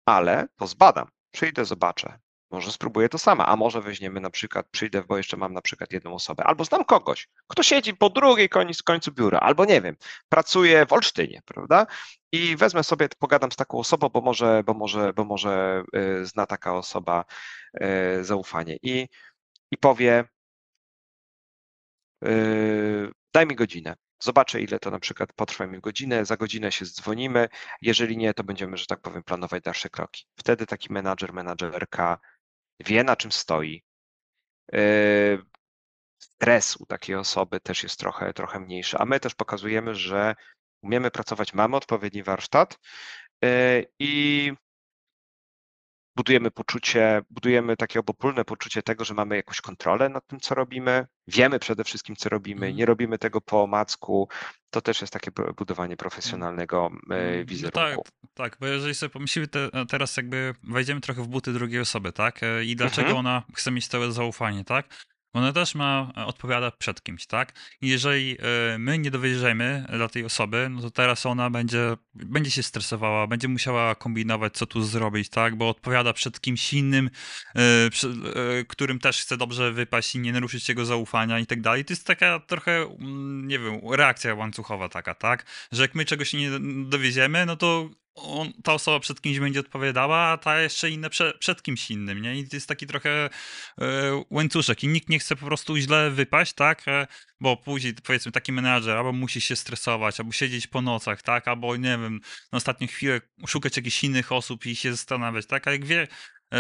ale 0.07 0.49
to 0.57 0.67
zbadam. 0.67 1.09
Przyjdę, 1.31 1.65
zobaczę. 1.65 2.19
Może 2.53 2.73
spróbuję 2.73 3.09
to 3.09 3.19
sama, 3.19 3.47
a 3.47 3.57
może 3.57 3.81
weźmiemy 3.81 4.21
na 4.21 4.31
przykład, 4.31 4.67
przyjdę, 4.71 5.03
bo 5.03 5.17
jeszcze 5.17 5.37
mam 5.37 5.53
na 5.53 5.63
przykład 5.63 5.93
jedną 5.93 6.15
osobę, 6.15 6.45
albo 6.45 6.65
znam 6.65 6.85
kogoś, 6.85 7.29
kto 7.49 7.63
siedzi 7.63 7.95
po 7.97 8.11
drugiej 8.11 8.49
końcu, 8.49 8.85
końcu 8.85 9.13
biura, 9.13 9.39
albo 9.39 9.65
nie 9.65 9.81
wiem, 9.81 9.97
pracuje 10.29 10.87
w 10.87 10.93
Olsztynie, 10.93 11.43
prawda? 11.45 11.87
I 12.33 12.57
wezmę 12.57 12.85
sobie, 12.85 13.09
pogadam 13.19 13.53
z 13.53 13.57
taką 13.57 13.79
osobą, 13.79 14.09
bo 14.09 14.21
może, 14.21 14.63
bo 14.67 14.75
może, 14.75 15.13
bo 15.13 15.25
może 15.25 15.83
y, 15.97 16.27
zna 16.27 16.47
taka 16.47 16.75
osoba 16.75 17.25
y, 18.21 18.25
zaufanie 18.25 18.77
i, 18.83 19.09
i 19.71 19.79
powie, 19.79 20.25
y, 22.25 23.13
daj 23.35 23.47
mi 23.47 23.55
godzinę. 23.57 23.97
Zobaczę, 24.23 24.61
ile 24.61 24.79
to 24.79 24.91
na 24.91 24.99
przykład 24.99 25.33
potrwa 25.33 25.67
mi 25.67 25.81
godzinę, 25.81 26.25
za 26.25 26.37
godzinę 26.37 26.73
się 26.73 26.85
dzwonimy. 26.85 27.49
Jeżeli 27.83 28.17
nie, 28.17 28.35
to 28.35 28.45
będziemy, 28.45 28.77
że 28.77 28.87
tak 28.87 29.01
powiem, 29.01 29.23
planować 29.23 29.63
dalsze 29.63 29.91
kroki. 29.91 30.27
Wtedy 30.37 30.67
taki 30.67 30.93
menadżer, 30.93 31.33
menadżerka 31.33 32.19
wie 32.81 33.05
na 33.05 33.17
czym 33.17 33.33
stoi. 33.33 33.83
Yy, 34.73 35.45
stres 36.19 36.77
u 36.77 36.87
takiej 36.87 37.17
osoby 37.17 37.61
też 37.61 37.83
jest 37.83 37.99
trochę, 37.99 38.33
trochę 38.33 38.61
mniejszy, 38.61 38.99
a 38.99 39.05
my 39.05 39.21
też 39.21 39.35
pokazujemy, 39.35 39.95
że 39.95 40.35
umiemy 40.83 41.11
pracować, 41.11 41.55
mamy 41.55 41.77
odpowiedni 41.77 42.23
warsztat 42.23 42.79
yy, 43.43 43.87
i 43.99 44.53
budujemy 46.17 46.51
poczucie, 46.51 47.23
budujemy 47.31 47.77
takie 47.77 48.01
obopólne 48.01 48.45
poczucie 48.45 48.83
tego, 48.83 49.05
że 49.05 49.15
mamy 49.15 49.37
jakąś 49.37 49.61
kontrolę 49.61 50.09
nad 50.09 50.27
tym, 50.27 50.41
co 50.41 50.55
robimy, 50.55 51.07
wiemy 51.27 51.59
przede 51.59 51.85
wszystkim, 51.85 52.17
co 52.17 52.29
robimy, 52.29 52.67
mm. 52.67 52.77
nie 52.77 52.87
robimy 52.87 53.19
tego 53.19 53.41
po 53.41 53.63
omacku, 53.63 54.29
to 54.71 54.81
też 54.81 55.01
jest 55.01 55.13
takie 55.13 55.31
budowanie 55.57 55.97
profesjonalnego 55.97 56.91
mm. 57.11 57.47
wizerunku. 57.47 57.81
No 57.81 57.97
tak, 57.97 58.31
tak, 58.35 58.57
bo 58.61 58.67
jeżeli 58.67 58.95
sobie 58.95 59.11
pomyślimy 59.11 59.49
te, 59.49 59.71
teraz 59.89 60.17
jakby 60.17 60.55
wejdziemy 60.63 61.01
trochę 61.01 61.23
w 61.23 61.29
buty 61.29 61.53
drugiej 61.53 61.81
osoby, 61.81 62.13
tak? 62.13 62.43
E, 62.43 62.65
I 62.65 62.77
dlaczego 62.77 63.09
mhm. 63.09 63.19
ona 63.19 63.43
chce 63.55 63.71
mieć 63.71 63.87
całe 63.87 64.13
zaufanie, 64.13 64.65
tak? 64.65 64.87
Ona 65.33 65.53
też 65.53 65.75
ma 65.75 66.13
e, 66.17 66.27
odpowiada 66.27 66.71
przed 66.71 67.03
kimś, 67.03 67.27
tak? 67.27 67.53
Jeżeli 67.81 68.37
e, 68.39 68.79
my 68.79 68.99
nie 68.99 69.11
dowierzemy 69.11 69.87
dla 69.93 70.09
tej 70.09 70.25
osoby, 70.25 70.69
no 70.71 70.81
to 70.83 70.91
teraz 70.91 71.27
ona 71.27 71.51
będzie, 71.51 71.97
będzie 72.15 72.51
się 72.51 72.63
stresowała, 72.63 73.27
będzie 73.27 73.49
musiała 73.49 73.95
kombinować, 73.95 74.53
co 74.55 74.67
tu 74.67 74.83
zrobić, 74.83 75.29
tak? 75.29 75.57
Bo 75.57 75.69
odpowiada 75.69 76.13
przed 76.13 76.41
kimś 76.41 76.73
innym, 76.73 77.11
e, 77.57 78.65
którym 78.69 78.99
też 78.99 79.23
chce 79.23 79.37
dobrze 79.37 79.73
wypaść 79.73 80.15
i 80.15 80.19
nie 80.19 80.33
naruszyć 80.33 80.69
jego 80.69 80.85
zaufania 80.85 81.39
i 81.39 81.47
tak 81.47 81.61
dalej. 81.61 81.85
To 81.85 81.93
jest 81.93 82.07
taka 82.07 82.41
trochę, 82.41 82.83
mm, 82.83 83.49
nie 83.49 83.59
wiem, 83.59 83.81
reakcja 83.91 84.35
łańcuchowa 84.35 84.89
taka, 84.89 85.15
tak? 85.15 85.47
Że 85.73 85.83
jak 85.83 85.95
my 85.95 86.05
czegoś 86.05 86.33
nie 86.33 86.51
dowieziemy, 86.85 87.47
no 87.47 87.57
to 87.57 87.91
on, 88.15 88.53
ta 88.63 88.73
osoba 88.73 89.01
przed 89.01 89.21
kimś 89.21 89.39
będzie 89.39 89.61
odpowiadała, 89.61 90.19
a 90.19 90.39
ta 90.39 90.61
jeszcze 90.61 90.91
inne 90.91 91.11
prze, 91.11 91.33
przed 91.39 91.63
kimś 91.63 91.91
innym, 91.91 92.23
nie? 92.23 92.39
I 92.39 92.49
to 92.49 92.57
jest 92.57 92.69
taki 92.69 92.87
trochę 92.87 93.31
e, 93.81 94.25
łańcuszek 94.31 94.85
i 94.85 94.89
nikt 94.89 95.09
nie 95.09 95.19
chce 95.19 95.37
po 95.37 95.47
prostu 95.47 95.77
źle 95.77 96.11
wypaść, 96.11 96.53
tak? 96.53 96.89
E, 96.89 97.07
bo 97.41 97.57
później, 97.57 97.95
powiedzmy, 98.05 98.33
taki 98.33 98.53
menadżer 98.53 98.97
albo 98.97 99.13
musi 99.13 99.41
się 99.41 99.57
stresować, 99.57 100.21
albo 100.21 100.33
siedzieć 100.33 100.67
po 100.67 100.83
nocach, 100.83 101.23
tak? 101.23 101.49
Albo, 101.49 101.77
nie 101.77 101.99
wiem, 101.99 102.21
na 102.53 102.57
ostatnią 102.57 102.87
chwilę 102.87 103.21
szukać 103.47 103.77
jakichś 103.77 104.05
innych 104.05 104.33
osób 104.33 104.67
i 104.67 104.77
się 104.77 104.91
zastanawiać, 104.91 105.47
tak? 105.47 105.69
A 105.69 105.73
jak 105.73 105.85
wie, 105.85 106.09
e, 106.55 106.59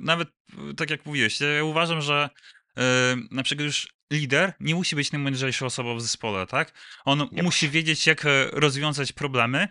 nawet 0.00 0.28
tak 0.76 0.90
jak 0.90 1.06
mówiłeś, 1.06 1.40
ja 1.40 1.64
uważam, 1.64 2.00
że 2.00 2.30
e, 2.78 3.16
na 3.30 3.42
przykład 3.42 3.64
już 3.64 3.88
lider 4.12 4.52
nie 4.60 4.74
musi 4.74 4.96
być 4.96 5.12
najmądrzejszą 5.12 5.66
osobą 5.66 5.96
w 5.96 6.02
zespole, 6.02 6.46
tak? 6.46 6.72
On 7.04 7.28
nie 7.32 7.42
musi 7.42 7.68
wiedzieć, 7.68 8.06
jak 8.06 8.26
e, 8.26 8.50
rozwiązać 8.52 9.12
problemy, 9.12 9.68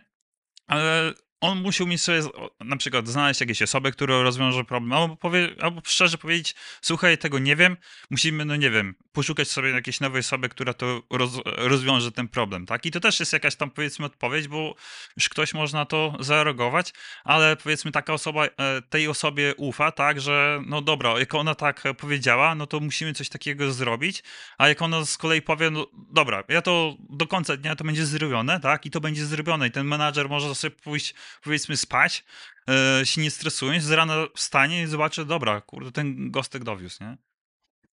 ale 0.70 1.16
on 1.42 1.62
musiał 1.62 1.88
mieć 1.88 2.02
sobie 2.02 2.22
na 2.60 2.78
przykład 2.78 3.08
znaleźć 3.08 3.42
jakieś 3.42 3.62
osoby, 3.62 3.92
które 3.92 4.24
rozwiążą 4.24 4.66
problem, 4.66 4.94
albo, 4.94 5.16
powie, 5.16 5.50
albo 5.62 5.82
szczerze 5.86 6.18
powiedzieć, 6.18 6.56
słuchaj, 6.82 7.18
tego 7.18 7.40
nie 7.40 7.56
wiem, 7.56 7.78
musimy, 8.10 8.46
no 8.46 8.56
nie 8.56 8.70
wiem, 8.70 8.96
poszukać 9.14 9.52
sobie 9.52 9.70
jakiejś 9.70 10.00
nowej 10.00 10.20
osoby, 10.20 10.50
która 10.50 10.74
to 10.74 11.02
roz, 11.10 11.32
rozwiąże 11.46 12.12
ten 12.12 12.28
problem, 12.28 12.66
tak? 12.66 12.86
I 12.86 12.92
to 12.92 13.00
też 13.00 13.20
jest 13.20 13.34
jakaś 13.34 13.56
tam, 13.56 13.72
powiedzmy, 13.72 14.06
odpowiedź, 14.06 14.48
bo 14.48 14.76
już 15.18 15.30
ktoś 15.30 15.54
można 15.54 15.86
to 15.86 16.14
zareagować, 16.20 16.94
ale 17.24 17.56
powiedzmy 17.56 17.92
taka 17.92 18.14
osoba 18.14 18.46
e, 18.46 18.50
tej 18.90 19.08
osobie 19.08 19.56
ufa, 19.56 19.92
tak, 19.92 20.22
że 20.22 20.62
no 20.66 20.82
dobra, 20.82 21.20
jak 21.20 21.36
ona 21.36 21.56
tak 21.56 21.84
powiedziała, 21.98 22.56
no 22.56 22.68
to 22.68 22.80
musimy 22.80 23.14
coś 23.14 23.30
takiego 23.30 23.72
zrobić, 23.72 24.24
a 24.58 24.68
jak 24.68 24.82
ona 24.82 25.06
z 25.06 25.18
kolei 25.18 25.42
powie, 25.42 25.70
no 25.70 25.88
dobra, 25.94 26.44
ja 26.48 26.62
to 26.62 26.96
do 27.10 27.28
końca 27.28 27.58
dnia 27.58 27.76
to 27.76 27.84
będzie 27.84 28.06
zrobione, 28.06 28.60
tak? 28.60 28.86
I 28.86 28.92
to 28.92 29.02
będzie 29.02 29.26
zrobione 29.26 29.68
i 29.68 29.72
ten 29.72 29.88
menadżer 29.88 30.30
może 30.30 30.56
sobie 30.56 30.72
pójść 30.72 31.14
powiedzmy 31.44 31.78
spać, 31.78 32.26
e, 32.70 33.06
się 33.06 33.22
nie 33.22 33.32
stresując, 33.32 33.84
z 33.84 33.92
rana 33.92 34.28
wstanie 34.36 34.84
i 34.84 34.88
zobaczy, 34.88 35.26
dobra, 35.26 35.62
kurde, 35.62 35.92
ten 35.92 36.32
gostek 36.32 36.64
dowiózł, 36.64 37.04
nie? 37.04 37.18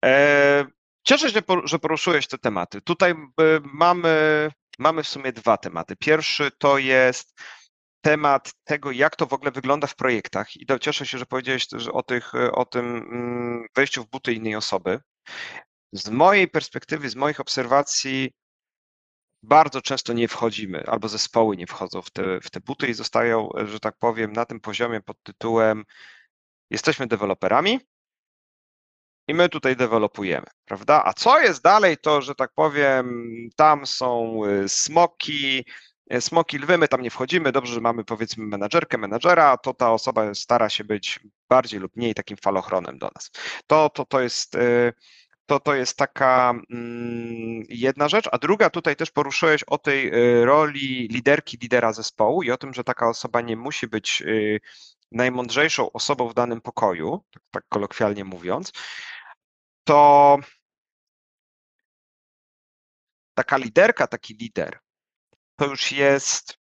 E, 0.05 0.67
cieszę 1.03 1.31
się, 1.31 1.43
że 1.65 1.79
poruszyłeś 1.79 2.27
te 2.27 2.39
tematy. 2.39 2.81
Tutaj 2.81 3.11
e, 3.11 3.17
mamy, 3.65 4.51
mamy 4.79 5.03
w 5.03 5.09
sumie 5.09 5.33
dwa 5.33 5.57
tematy. 5.57 5.97
Pierwszy 5.97 6.51
to 6.59 6.79
jest 6.79 7.41
temat 8.01 8.53
tego, 8.65 8.91
jak 8.91 9.17
to 9.17 9.27
w 9.27 9.33
ogóle 9.33 9.51
wygląda 9.51 9.87
w 9.87 9.97
projektach 9.97 10.57
i 10.57 10.67
cieszę 10.81 11.07
się, 11.07 11.19
że 11.19 11.27
powiedziałeś 11.27 11.67
że 11.73 11.93
o, 11.93 12.03
tych, 12.03 12.33
o 12.53 12.65
tym 12.65 12.97
mm, 12.97 13.67
wejściu 13.77 14.03
w 14.05 14.11
buty 14.11 14.33
innej 14.33 14.57
osoby. 14.57 15.01
Z 15.93 16.11
mojej 16.11 16.49
perspektywy, 16.49 17.11
z 17.11 17.17
moich 17.17 17.41
obserwacji 17.41 18.33
bardzo 19.43 19.83
często 19.83 20.13
nie 20.13 20.29
wchodzimy, 20.29 20.85
albo 20.87 21.09
zespoły 21.09 21.57
nie 21.57 21.67
wchodzą 21.67 22.03
w 22.03 22.11
te, 22.11 22.41
w 22.41 22.51
te 22.51 22.61
buty 22.61 22.87
i 22.87 22.95
zostają, 22.95 23.51
że 23.65 23.81
tak 23.81 23.97
powiem, 23.99 24.33
na 24.33 24.47
tym 24.47 24.61
poziomie 24.61 25.01
pod 25.01 25.23
tytułem 25.23 25.85
jesteśmy 26.71 27.07
deweloperami 27.07 27.81
i 29.29 29.35
my 29.35 29.49
tutaj 29.49 29.77
dewelopujemy, 29.77 30.47
prawda? 30.65 31.03
A 31.05 31.13
co 31.13 31.41
jest 31.41 31.63
dalej, 31.63 31.97
to, 31.99 32.23
że 32.23 32.35
tak 32.35 32.53
powiem, 32.55 33.33
tam 33.57 33.87
są 33.87 34.41
y, 34.45 34.69
smoki, 34.69 35.65
y, 36.13 36.21
smoki 36.21 36.59
lwy, 36.59 36.79
my 36.79 36.89
tam 36.89 37.03
nie 37.03 37.11
wchodzimy, 37.11 37.53
dobrze, 37.53 37.75
że 37.75 37.81
mamy 37.81 38.05
powiedzmy 38.05 38.47
menadżerkę, 38.47 38.99
menadżera, 38.99 39.57
to 39.57 39.75
ta 39.75 39.93
osoba 39.93 40.35
stara 40.35 40.69
się 40.71 40.85
być 40.85 41.21
bardziej 41.49 41.81
lub 41.81 41.97
mniej 41.97 42.15
takim 42.15 42.37
falochronem 42.37 42.99
do 42.99 43.11
nas. 43.15 43.31
To, 43.67 43.91
to, 43.91 44.05
to 44.05 44.21
jest 44.21 44.55
y, 44.55 44.93
to, 45.47 45.61
to 45.61 45.75
jest 45.75 45.97
taka 45.97 46.51
mm, 46.71 47.63
jedna 47.69 48.09
rzecz, 48.09 48.29
a 48.33 48.39
druga 48.39 48.71
tutaj 48.71 48.97
też 48.97 49.11
poruszyłeś 49.11 49.63
o 49.63 49.79
tej 49.79 50.11
roli 50.45 51.09
liderki, 51.09 51.59
lidera 51.63 51.93
zespołu 51.93 52.43
i 52.43 52.51
o 52.51 52.57
tym, 52.57 52.75
że 52.75 52.85
taka 52.85 53.09
osoba 53.09 53.41
nie 53.41 53.57
musi 53.57 53.87
być 53.87 54.23
najmądrzejszą 55.13 55.93
osobą 55.93 56.29
w 56.29 56.35
danym 56.35 56.61
pokoju, 56.61 57.25
tak, 57.33 57.43
tak 57.51 57.65
kolokwialnie 57.69 58.25
mówiąc, 58.25 58.73
to 59.85 60.39
taka 63.35 63.57
liderka, 63.57 64.07
taki 64.07 64.35
lider, 64.35 64.79
to 65.57 65.67
już 65.67 65.93
jest, 65.93 66.59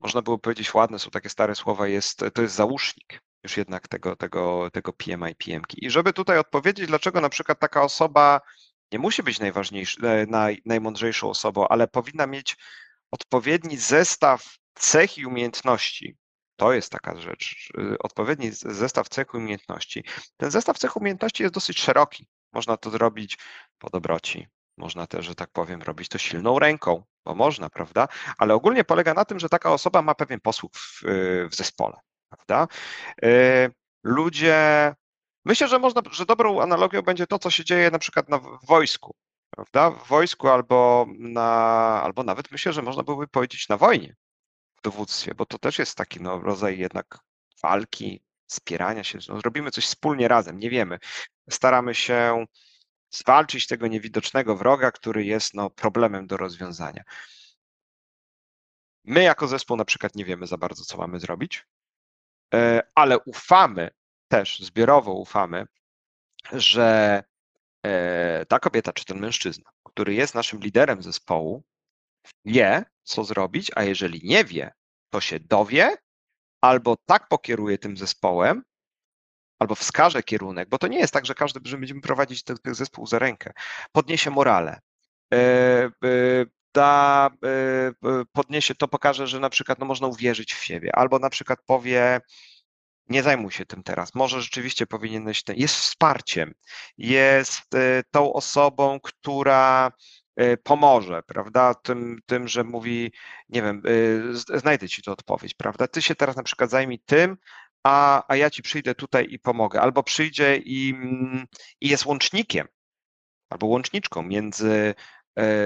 można 0.00 0.22
było 0.22 0.38
powiedzieć 0.38 0.74
ładne, 0.74 0.98
są 0.98 1.10
takie 1.10 1.28
stare 1.28 1.54
słowa, 1.54 1.88
jest, 1.88 2.24
to 2.34 2.42
jest 2.42 2.54
załóżnik 2.54 3.22
już 3.44 3.56
jednak 3.56 3.88
tego, 3.88 4.16
tego, 4.16 4.70
tego 4.72 4.92
PMI, 4.92 5.34
PMki. 5.34 5.86
I 5.86 5.90
żeby 5.90 6.12
tutaj 6.12 6.38
odpowiedzieć, 6.38 6.86
dlaczego 6.86 7.20
na 7.20 7.28
przykład 7.28 7.58
taka 7.58 7.82
osoba 7.82 8.40
nie 8.92 8.98
musi 8.98 9.22
być 9.22 9.40
najważniejsza, 9.40 10.06
e, 10.06 10.26
naj, 10.26 10.62
najmądrzejszą 10.66 11.30
osobą, 11.30 11.68
ale 11.68 11.88
powinna 11.88 12.26
mieć 12.26 12.56
odpowiedni 13.10 13.76
zestaw 13.76 14.56
cech 14.74 15.18
i 15.18 15.26
umiejętności, 15.26 16.16
to 16.56 16.72
jest 16.72 16.92
taka 16.92 17.20
rzecz, 17.20 17.72
odpowiedni 17.98 18.50
zestaw 18.52 19.08
cech 19.08 19.26
i 19.34 19.36
umiejętności. 19.36 20.04
Ten 20.36 20.50
zestaw 20.50 20.78
cech 20.78 20.96
umiejętności 20.96 21.42
jest 21.42 21.54
dosyć 21.54 21.80
szeroki. 21.80 22.26
Można 22.52 22.76
to 22.76 22.90
zrobić 22.90 23.38
po 23.78 23.90
dobroci, 23.90 24.48
można 24.76 25.06
też, 25.06 25.26
że 25.26 25.34
tak 25.34 25.50
powiem, 25.50 25.82
robić 25.82 26.08
to 26.08 26.18
silną 26.18 26.58
ręką, 26.58 27.04
bo 27.24 27.34
można, 27.34 27.70
prawda? 27.70 28.08
Ale 28.38 28.54
ogólnie 28.54 28.84
polega 28.84 29.14
na 29.14 29.24
tym, 29.24 29.38
że 29.38 29.48
taka 29.48 29.72
osoba 29.72 30.02
ma 30.02 30.14
pewien 30.14 30.40
posłuch 30.40 30.72
w, 30.74 31.02
w 31.50 31.54
zespole, 31.54 31.96
prawda? 32.36 32.68
Y, 33.24 33.70
ludzie, 34.04 34.94
myślę, 35.44 35.68
że 35.68 35.78
można, 35.78 36.02
że 36.10 36.26
dobrą 36.26 36.60
analogią 36.60 37.02
będzie 37.02 37.26
to, 37.26 37.38
co 37.38 37.50
się 37.50 37.64
dzieje 37.64 37.90
na 37.90 37.98
przykład 37.98 38.28
na, 38.28 38.38
w 38.38 38.66
wojsku, 38.66 39.14
prawda? 39.50 39.90
W 39.90 40.08
wojsku 40.08 40.48
albo 40.48 41.06
na, 41.18 41.42
albo 42.04 42.22
nawet 42.22 42.50
myślę, 42.52 42.72
że 42.72 42.82
można 42.82 43.02
byłoby 43.02 43.28
powiedzieć 43.28 43.68
na 43.68 43.76
wojnie, 43.76 44.16
dowództwie, 44.82 45.34
bo 45.34 45.46
to 45.46 45.58
też 45.58 45.78
jest 45.78 45.96
taki 45.96 46.20
no, 46.20 46.38
rodzaj 46.38 46.78
jednak 46.78 47.18
walki, 47.62 48.22
wspierania 48.46 49.04
się. 49.04 49.18
No, 49.28 49.40
robimy 49.40 49.70
coś 49.70 49.86
wspólnie 49.86 50.28
razem, 50.28 50.58
nie 50.58 50.70
wiemy. 50.70 50.98
Staramy 51.50 51.94
się 51.94 52.46
zwalczyć 53.10 53.66
tego 53.66 53.86
niewidocznego 53.86 54.56
wroga, 54.56 54.90
który 54.90 55.24
jest 55.24 55.54
no, 55.54 55.70
problemem 55.70 56.26
do 56.26 56.36
rozwiązania. 56.36 57.02
My 59.04 59.22
jako 59.22 59.48
zespół 59.48 59.76
na 59.76 59.84
przykład 59.84 60.16
nie 60.16 60.24
wiemy 60.24 60.46
za 60.46 60.56
bardzo, 60.56 60.84
co 60.84 60.96
mamy 60.96 61.20
zrobić, 61.20 61.64
ale 62.94 63.18
ufamy 63.18 63.90
też, 64.28 64.60
zbiorowo 64.60 65.12
ufamy, 65.12 65.66
że 66.52 67.22
e, 67.86 68.46
ta 68.46 68.58
kobieta 68.58 68.92
czy 68.92 69.04
ten 69.04 69.20
mężczyzna, 69.20 69.70
który 69.84 70.14
jest 70.14 70.34
naszym 70.34 70.60
liderem 70.60 71.02
zespołu, 71.02 71.62
wie, 72.44 72.84
co 73.02 73.24
zrobić, 73.24 73.70
a 73.74 73.82
jeżeli 73.82 74.20
nie 74.24 74.44
wie, 74.44 74.72
to 75.10 75.20
się 75.20 75.40
dowie 75.40 75.96
albo 76.60 76.96
tak 77.06 77.28
pokieruje 77.28 77.78
tym 77.78 77.96
zespołem, 77.96 78.62
albo 79.58 79.74
wskaże 79.74 80.22
kierunek, 80.22 80.68
bo 80.68 80.78
to 80.78 80.86
nie 80.86 80.98
jest 80.98 81.12
tak, 81.12 81.26
że 81.26 81.34
każdy, 81.34 81.60
że 81.64 81.78
będziemy 81.78 82.00
prowadzić 82.00 82.42
tych 82.42 82.74
zespół 82.74 83.06
za 83.06 83.18
rękę, 83.18 83.52
podniesie 83.92 84.30
morale, 84.30 84.80
e, 85.32 85.36
e, 85.36 85.90
da, 86.74 87.30
e, 87.44 88.24
podniesie, 88.32 88.74
to 88.74 88.88
pokaże, 88.88 89.26
że 89.26 89.40
na 89.40 89.50
przykład 89.50 89.78
no, 89.78 89.86
można 89.86 90.06
uwierzyć 90.06 90.54
w 90.54 90.64
siebie, 90.64 90.96
albo 90.96 91.18
na 91.18 91.30
przykład 91.30 91.58
powie, 91.66 92.20
nie 93.08 93.22
zajmuj 93.22 93.52
się 93.52 93.66
tym 93.66 93.82
teraz, 93.82 94.14
może 94.14 94.42
rzeczywiście 94.42 94.86
powinieneś, 94.86 95.42
ten, 95.42 95.56
jest 95.56 95.74
wsparciem, 95.74 96.54
jest 96.98 97.62
tą 98.10 98.32
osobą, 98.32 99.00
która 99.00 99.92
Y, 100.40 100.56
pomoże, 100.56 101.22
prawda? 101.22 101.74
Tym, 101.74 102.18
tym, 102.26 102.48
że 102.48 102.64
mówi, 102.64 103.12
nie 103.48 103.62
wiem, 103.62 103.82
y, 103.86 104.58
znajdę 104.58 104.88
ci 104.88 105.02
tu 105.02 105.12
odpowiedź, 105.12 105.54
prawda? 105.54 105.88
Ty 105.88 106.02
się 106.02 106.14
teraz 106.14 106.36
na 106.36 106.42
przykład 106.42 106.70
zajmij 106.70 106.98
tym, 106.98 107.36
a, 107.82 108.24
a 108.28 108.36
ja 108.36 108.50
ci 108.50 108.62
przyjdę 108.62 108.94
tutaj 108.94 109.26
i 109.30 109.38
pomogę. 109.38 109.80
Albo 109.80 110.02
przyjdzie 110.02 110.56
i, 110.56 110.94
i 111.80 111.88
jest 111.88 112.06
łącznikiem, 112.06 112.66
albo 113.50 113.66
łączniczką 113.66 114.22
między 114.22 114.94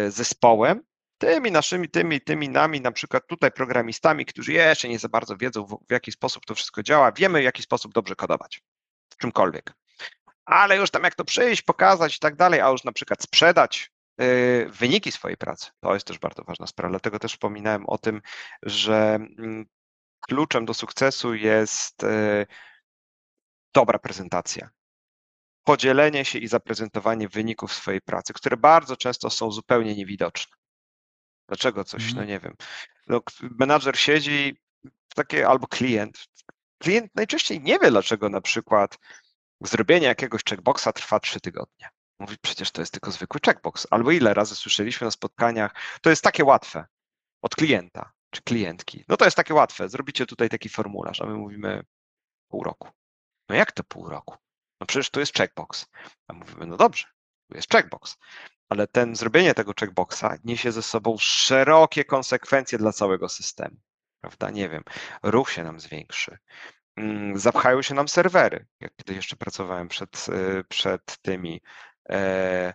zespołem, 0.08 0.82
tymi 1.18 1.52
naszymi, 1.52 1.88
tymi, 1.88 2.20
tymi 2.20 2.48
nami, 2.48 2.80
na 2.80 2.92
przykład 2.92 3.26
tutaj 3.26 3.52
programistami, 3.52 4.26
którzy 4.26 4.52
jeszcze 4.52 4.88
nie 4.88 4.98
za 4.98 5.08
bardzo 5.08 5.36
wiedzą, 5.36 5.64
w, 5.64 5.78
w 5.88 5.92
jaki 5.92 6.12
sposób 6.12 6.46
to 6.46 6.54
wszystko 6.54 6.82
działa, 6.82 7.12
wiemy, 7.12 7.40
w 7.40 7.44
jaki 7.44 7.62
sposób 7.62 7.94
dobrze 7.94 8.16
kodować, 8.16 8.62
czymkolwiek. 9.18 9.72
Ale 10.44 10.76
już 10.76 10.90
tam 10.90 11.04
jak 11.04 11.14
to 11.14 11.24
przyjść, 11.24 11.62
pokazać 11.62 12.16
i 12.16 12.20
tak 12.20 12.36
dalej, 12.36 12.60
a 12.60 12.68
już 12.68 12.84
na 12.84 12.92
przykład 12.92 13.22
sprzedać, 13.22 13.90
Y, 14.20 14.70
wyniki 14.70 15.12
swojej 15.12 15.36
pracy. 15.36 15.70
To 15.80 15.94
jest 15.94 16.06
też 16.06 16.18
bardzo 16.18 16.44
ważna 16.44 16.66
sprawa. 16.66 16.90
Dlatego 16.90 17.18
też 17.18 17.32
wspominałem 17.32 17.86
o 17.86 17.98
tym, 17.98 18.22
że 18.62 19.14
mm, 19.14 19.66
kluczem 20.20 20.64
do 20.64 20.74
sukcesu 20.74 21.34
jest 21.34 22.02
y, 22.02 22.46
dobra 23.74 23.98
prezentacja. 23.98 24.70
Podzielenie 25.64 26.24
się 26.24 26.38
i 26.38 26.48
zaprezentowanie 26.48 27.28
wyników 27.28 27.72
swojej 27.74 28.00
pracy, 28.00 28.32
które 28.32 28.56
bardzo 28.56 28.96
często 28.96 29.30
są 29.30 29.50
zupełnie 29.50 29.94
niewidoczne. 29.94 30.56
Dlaczego 31.48 31.84
coś, 31.84 32.02
no 32.02 32.08
mhm. 32.08 32.28
nie 32.28 32.40
wiem. 32.40 32.56
No, 33.06 33.20
menadżer 33.42 33.98
siedzi, 33.98 34.56
takie 35.14 35.48
albo 35.48 35.66
klient. 35.66 36.26
Klient 36.78 37.14
najczęściej 37.14 37.60
nie 37.60 37.78
wie, 37.78 37.90
dlaczego 37.90 38.28
na 38.28 38.40
przykład 38.40 38.98
zrobienie 39.60 40.06
jakiegoś 40.06 40.44
checkboxa 40.44 40.92
trwa 40.94 41.20
trzy 41.20 41.40
tygodnie. 41.40 41.88
Mówi, 42.18 42.36
przecież 42.42 42.70
to 42.70 42.82
jest 42.82 42.92
tylko 42.92 43.10
zwykły 43.10 43.40
checkbox. 43.44 43.86
Albo 43.90 44.10
ile 44.10 44.34
razy 44.34 44.56
słyszeliśmy 44.56 45.04
na 45.04 45.10
spotkaniach, 45.10 45.74
to 46.02 46.10
jest 46.10 46.22
takie 46.22 46.44
łatwe 46.44 46.86
od 47.42 47.54
klienta 47.54 48.12
czy 48.30 48.42
klientki. 48.42 49.04
No 49.08 49.16
to 49.16 49.24
jest 49.24 49.36
takie 49.36 49.54
łatwe, 49.54 49.88
zrobicie 49.88 50.26
tutaj 50.26 50.48
taki 50.48 50.68
formularz, 50.68 51.20
a 51.20 51.26
my 51.26 51.34
mówimy 51.34 51.82
pół 52.48 52.64
roku. 52.64 52.88
No 53.48 53.56
jak 53.56 53.72
to 53.72 53.84
pół 53.84 54.08
roku? 54.08 54.36
No 54.80 54.86
przecież 54.86 55.10
to 55.10 55.20
jest 55.20 55.34
checkbox. 55.34 55.86
A 56.28 56.32
mówimy, 56.32 56.66
no 56.66 56.76
dobrze, 56.76 57.06
tu 57.50 57.56
jest 57.56 57.72
checkbox. 57.72 58.16
Ale 58.68 58.86
ten 58.86 59.16
zrobienie 59.16 59.54
tego 59.54 59.72
checkboxa 59.80 60.38
niesie 60.44 60.72
ze 60.72 60.82
sobą 60.82 61.16
szerokie 61.18 62.04
konsekwencje 62.04 62.78
dla 62.78 62.92
całego 62.92 63.28
systemu. 63.28 63.76
Prawda? 64.20 64.50
Nie 64.50 64.68
wiem, 64.68 64.82
ruch 65.22 65.50
się 65.50 65.64
nam 65.64 65.80
zwiększy, 65.80 66.38
mm, 66.96 67.38
zapchają 67.38 67.82
się 67.82 67.94
nam 67.94 68.08
serwery. 68.08 68.66
Jak 68.80 68.92
kiedy 68.96 69.14
jeszcze 69.14 69.36
pracowałem 69.36 69.88
przed, 69.88 70.26
y, 70.28 70.64
przed 70.68 71.18
tymi 71.22 71.60
E, 72.10 72.74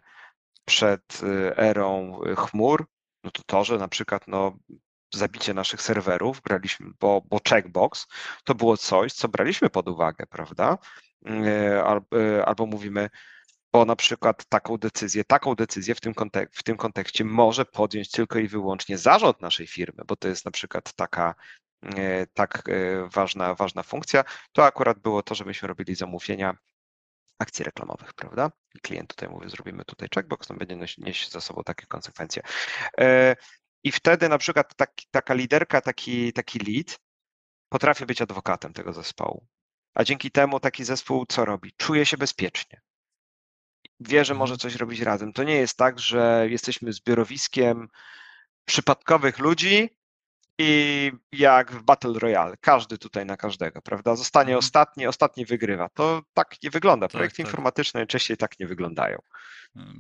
przed 0.66 1.22
e, 1.24 1.58
erą 1.58 2.20
chmur, 2.38 2.86
no 3.24 3.32
to 3.32 3.42
to, 3.46 3.64
że 3.64 3.78
na 3.78 3.88
przykład 3.88 4.28
no, 4.28 4.58
zabicie 5.14 5.54
naszych 5.54 5.82
serwerów 5.82 6.42
braliśmy, 6.42 6.92
bo, 7.00 7.22
bo 7.26 7.40
checkbox 7.50 8.08
to 8.44 8.56
było 8.56 8.78
coś, 8.78 9.14
co 9.14 9.28
braliśmy 9.28 9.70
pod 9.70 9.88
uwagę, 9.90 10.26
prawda? 10.26 10.78
E, 11.26 11.84
albo, 11.84 12.08
albo 12.46 12.66
mówimy, 12.66 13.10
bo 13.74 13.86
na 13.86 13.96
przykład 13.96 14.46
taką 14.46 14.78
decyzję, 14.78 15.24
taką 15.24 15.56
decyzję 15.56 15.96
w 15.96 16.02
tym, 16.02 16.14
kontek 16.14 16.50
w 16.54 16.64
tym 16.64 16.78
kontekście 16.78 17.26
może 17.26 17.66
podjąć 17.66 18.12
tylko 18.12 18.40
i 18.40 18.48
wyłącznie 18.48 18.98
zarząd 18.98 19.42
naszej 19.42 19.68
firmy, 19.68 20.04
bo 20.08 20.16
to 20.16 20.28
jest 20.28 20.46
na 20.46 20.52
przykład 20.52 20.94
taka 20.94 21.36
tak 22.34 22.64
ważna, 23.14 23.56
ważna 23.56 23.84
funkcja. 23.84 24.24
To 24.52 24.66
akurat 24.66 25.00
było 25.00 25.24
to, 25.24 25.36
że 25.36 25.46
myśmy 25.46 25.68
robili 25.68 25.96
zamówienia 25.96 26.58
akcji 27.40 27.66
reklamowych, 27.66 28.14
prawda? 28.14 28.52
Klient 28.82 29.10
tutaj 29.10 29.30
mówi, 29.30 29.50
zrobimy 29.50 29.86
tutaj 29.86 30.10
checkbox, 30.16 30.48
to 30.48 30.54
będzie 30.54 30.78
nieść 30.98 31.32
za 31.32 31.42
sobą 31.42 31.64
takie 31.64 31.86
konsekwencje. 31.86 32.44
E, 33.00 33.36
I 33.84 33.92
wtedy 33.92 34.30
na 34.30 34.38
przykład 34.38 34.76
taki, 34.76 35.08
taka 35.12 35.34
liderka, 35.34 35.82
taki, 35.82 36.34
taki 36.34 36.60
lead 36.60 37.00
potrafi 37.70 38.06
być 38.06 38.22
adwokatem 38.22 38.74
tego 38.74 38.94
zespołu. 38.94 39.48
A 39.94 40.04
dzięki 40.04 40.32
temu 40.32 40.60
taki 40.60 40.84
zespół 40.84 41.26
co 41.26 41.46
robi? 41.46 41.74
Czuje 41.78 42.06
się 42.06 42.18
bezpiecznie. 42.18 42.82
Wie, 44.02 44.26
że 44.26 44.34
może 44.34 44.54
mhm. 44.54 44.60
coś 44.60 44.80
robić 44.80 45.00
razem. 45.00 45.34
To 45.34 45.44
nie 45.44 45.56
jest 45.56 45.78
tak, 45.78 46.00
że 46.00 46.48
jesteśmy 46.50 46.94
zbiorowiskiem 46.94 47.88
przypadkowych 48.66 49.40
ludzi 49.40 49.90
i 50.58 51.12
jak 51.32 51.72
w 51.72 51.84
Battle 51.84 52.14
Royale, 52.20 52.58
każdy 52.62 52.98
tutaj 52.98 53.26
na 53.26 53.38
każdego, 53.38 53.82
prawda? 53.82 54.16
Zostanie 54.16 54.52
mhm. 54.52 54.60
ostatni, 54.60 55.08
ostatni 55.08 55.46
wygrywa. 55.46 55.90
To 55.90 56.22
tak 56.34 56.56
nie 56.64 56.70
wygląda. 56.70 57.08
Tak, 57.08 57.12
Projekty 57.12 57.38
tak, 57.38 57.46
informatyczne 57.46 58.00
najczęściej 58.00 58.38
tak 58.38 58.60
nie 58.60 58.68
wyglądają. 58.68 59.22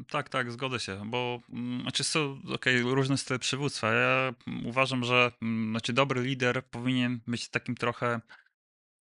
Tak, 0.09 0.29
tak, 0.29 0.51
zgodzę 0.51 0.79
się, 0.79 1.01
bo 1.05 1.39
mm, 1.49 1.81
znaczy 1.81 2.03
są 2.03 2.41
okay, 2.53 2.81
różne 2.81 3.17
style 3.17 3.39
przywództwa. 3.39 3.93
Ja 3.93 4.33
uważam, 4.65 5.03
że 5.03 5.31
mm, 5.41 5.69
znaczy 5.69 5.93
dobry 5.93 6.21
lider 6.21 6.65
powinien 6.65 7.19
być 7.27 7.49
takim 7.49 7.75
trochę 7.75 8.21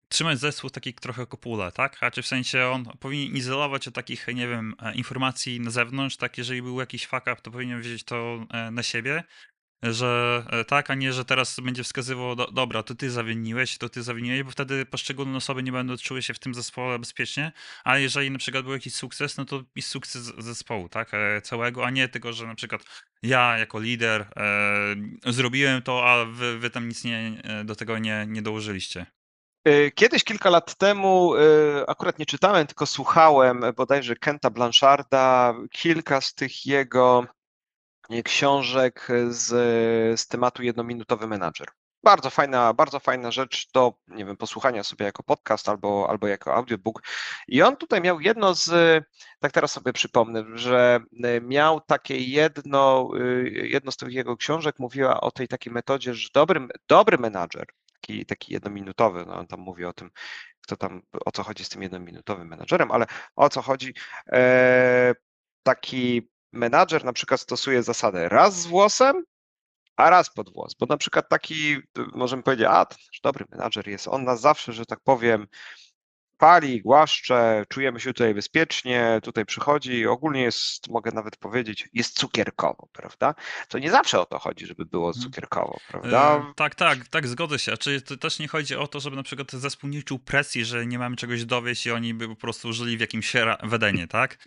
trzymać 0.09 0.39
zespół 0.39 0.69
takich 0.69 0.95
trochę 0.95 1.25
kopule, 1.25 1.71
tak? 1.71 1.97
A 2.01 2.11
czy 2.11 2.21
w 2.21 2.27
sensie 2.27 2.65
on 2.65 2.85
powinien 2.99 3.35
izolować 3.35 3.87
od 3.87 3.93
takich, 3.93 4.27
nie 4.27 4.47
wiem, 4.47 4.75
e, 4.79 4.95
informacji 4.95 5.59
na 5.59 5.71
zewnątrz, 5.71 6.17
tak? 6.17 6.37
Jeżeli 6.37 6.61
był 6.61 6.79
jakiś 6.79 7.07
fuck 7.07 7.21
up, 7.21 7.35
to 7.35 7.51
powinien 7.51 7.81
wiedzieć 7.81 8.03
to 8.03 8.45
e, 8.51 8.71
na 8.71 8.83
siebie, 8.83 9.23
że 9.83 10.43
e, 10.49 10.65
tak, 10.65 10.89
a 10.89 10.95
nie, 10.95 11.13
że 11.13 11.25
teraz 11.25 11.59
będzie 11.59 11.83
wskazywał, 11.83 12.35
do, 12.35 12.51
dobra, 12.51 12.83
to 12.83 12.95
ty 12.95 13.09
zawiniłeś, 13.09 13.77
to 13.77 13.89
ty 13.89 14.03
zawiniłeś, 14.03 14.43
bo 14.43 14.51
wtedy 14.51 14.85
poszczególne 14.85 15.37
osoby 15.37 15.63
nie 15.63 15.71
będą 15.71 15.97
czuły 15.97 16.21
się 16.21 16.33
w 16.33 16.39
tym 16.39 16.53
zespole 16.53 16.99
bezpiecznie, 16.99 17.51
a 17.83 17.97
jeżeli 17.97 18.31
na 18.31 18.37
przykład 18.37 18.63
był 18.63 18.73
jakiś 18.73 18.93
sukces, 18.93 19.37
no 19.37 19.45
to 19.45 19.63
i 19.75 19.81
sukces 19.81 20.33
zespołu, 20.37 20.89
tak, 20.89 21.11
całego, 21.43 21.85
a 21.85 21.89
nie 21.89 22.07
tylko, 22.07 22.33
że 22.33 22.47
na 22.47 22.55
przykład 22.55 22.83
ja 23.21 23.57
jako 23.57 23.79
lider 23.79 24.21
e, 24.21 25.31
zrobiłem 25.31 25.81
to, 25.81 26.09
a 26.09 26.25
wy, 26.25 26.59
wy 26.59 26.69
tam 26.69 26.87
nic 26.87 27.03
nie, 27.03 27.41
do 27.65 27.75
tego 27.75 27.97
nie, 27.99 28.25
nie 28.29 28.41
dołożyliście. 28.41 29.16
Y, 29.67 29.91
kiedyś, 29.95 30.23
kilka 30.23 30.49
lat 30.49 30.75
temu, 30.75 31.35
y, 31.35 31.87
akurat 31.87 32.19
nie 32.19 32.25
czytałem, 32.25 32.67
tylko 32.67 32.85
słuchałem 32.85 33.61
bodajże 33.75 34.15
Kenta 34.15 34.49
Blancharda, 34.49 35.53
kilka 35.71 36.21
z 36.21 36.33
tych 36.33 36.65
jego 36.65 37.25
y, 38.11 38.23
książek 38.23 39.07
z, 39.29 39.49
z 40.19 40.27
tematu 40.27 40.63
jednominutowy 40.63 41.27
menadżer. 41.27 41.67
Bardzo 42.03 42.29
fajna, 42.29 42.73
bardzo 42.73 42.99
fajna 42.99 43.31
rzecz 43.31 43.71
do, 43.73 43.93
nie 44.07 44.25
wiem, 44.25 44.37
posłuchania 44.37 44.83
sobie 44.83 45.05
jako 45.05 45.23
podcast 45.23 45.69
albo, 45.69 46.09
albo 46.09 46.27
jako 46.27 46.55
audiobook. 46.55 47.01
I 47.47 47.61
on 47.61 47.75
tutaj 47.77 48.01
miał 48.01 48.21
jedno 48.21 48.53
z, 48.53 48.69
tak 49.39 49.51
teraz 49.51 49.71
sobie 49.71 49.93
przypomnę, 49.93 50.43
że 50.53 50.99
miał 51.41 51.81
takie 51.81 52.17
jedno, 52.17 53.09
jedno 53.53 53.91
z 53.91 53.97
tych 53.97 54.13
jego 54.13 54.37
książek 54.37 54.79
mówiła 54.79 55.21
o 55.21 55.31
tej 55.31 55.47
takiej 55.47 55.73
metodzie, 55.73 56.13
że 56.13 56.29
dobry, 56.33 56.67
dobry 56.87 57.17
menadżer 57.17 57.67
taki, 58.01 58.25
taki 58.25 58.53
jednominutowy. 58.53 59.25
No, 59.25 59.35
on 59.35 59.47
tam 59.47 59.59
mówi 59.59 59.85
o 59.85 59.93
tym, 59.93 60.11
kto 60.61 60.77
tam, 60.77 61.01
o 61.25 61.31
co 61.31 61.43
chodzi 61.43 61.63
z 61.63 61.69
tym 61.69 61.81
jednominutowym 61.81 62.47
menadżerem, 62.47 62.91
ale 62.91 63.05
o 63.35 63.49
co 63.49 63.61
chodzi. 63.61 63.93
E, 64.31 65.15
taki 65.63 66.29
menadżer 66.51 67.05
na 67.05 67.13
przykład 67.13 67.41
stosuje 67.41 67.83
zasadę 67.83 68.29
raz 68.29 68.61
z 68.61 68.65
włosem, 68.65 69.23
a 69.95 70.09
raz 70.09 70.29
pod 70.29 70.53
włos, 70.53 70.73
bo 70.79 70.85
na 70.85 70.97
przykład 70.97 71.29
taki, 71.29 71.77
możemy 72.13 72.43
powiedzieć, 72.43 72.67
a, 72.69 72.85
to 72.85 72.95
dobry 73.23 73.45
menadżer 73.51 73.87
jest, 73.87 74.07
on 74.07 74.23
nas 74.23 74.41
zawsze, 74.41 74.73
że 74.73 74.85
tak 74.85 74.99
powiem, 75.03 75.47
pali, 76.37 76.81
głaszcze, 76.81 77.65
czujemy 77.69 77.99
się 77.99 78.13
tutaj 78.13 78.33
bezpiecznie, 78.33 79.19
tutaj 79.23 79.45
przychodzi, 79.45 80.07
ogólnie 80.07 80.41
jest, 80.41 80.89
mogę 80.89 81.11
nawet 81.11 81.37
powiedzieć, 81.37 81.89
jest 81.93 82.19
cukierkowo, 82.19 82.87
prawda? 82.93 83.35
To 83.67 83.79
nie 83.79 83.91
zawsze 83.91 84.19
o 84.19 84.25
to 84.25 84.39
chodzi, 84.39 84.65
żeby 84.65 84.85
było 84.85 85.07
mhm. 85.07 85.23
cukierkowo, 85.23 85.79
prawda? 85.87 86.35
E, 86.49 86.53
tak, 86.55 86.75
tak, 86.75 87.07
tak, 87.07 87.27
zgodzę 87.27 87.59
się. 87.59 87.77
Czy 87.77 88.01
to 88.01 88.17
też 88.17 88.39
nie 88.39 88.47
chodzi 88.47 88.75
o 88.75 88.87
to, 88.87 88.99
żeby 88.99 89.15
na 89.15 89.23
przykład 89.23 89.51
zespół 89.51 89.89
nie 89.89 90.03
czuł 90.03 90.19
presji, 90.19 90.65
że 90.65 90.85
nie 90.85 90.99
mamy 90.99 91.15
czegoś 91.15 91.45
dowieść 91.45 91.85
i 91.85 91.91
oni 91.91 92.13
by 92.13 92.27
po 92.27 92.35
prostu 92.35 92.73
żyli 92.73 92.97
w 92.97 93.01
jakimś 93.01 93.33
wedenie, 93.63 94.07
tak? 94.07 94.37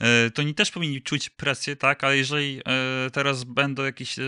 E, 0.00 0.30
to 0.30 0.42
oni 0.42 0.54
też 0.54 0.70
powinni 0.70 1.02
czuć 1.02 1.30
presję, 1.30 1.76
tak? 1.76 2.04
Ale 2.04 2.16
jeżeli 2.16 2.60
e, 2.66 3.10
teraz 3.10 3.44
będą 3.44 3.84
jakieś 3.84 4.18
e, 4.18 4.22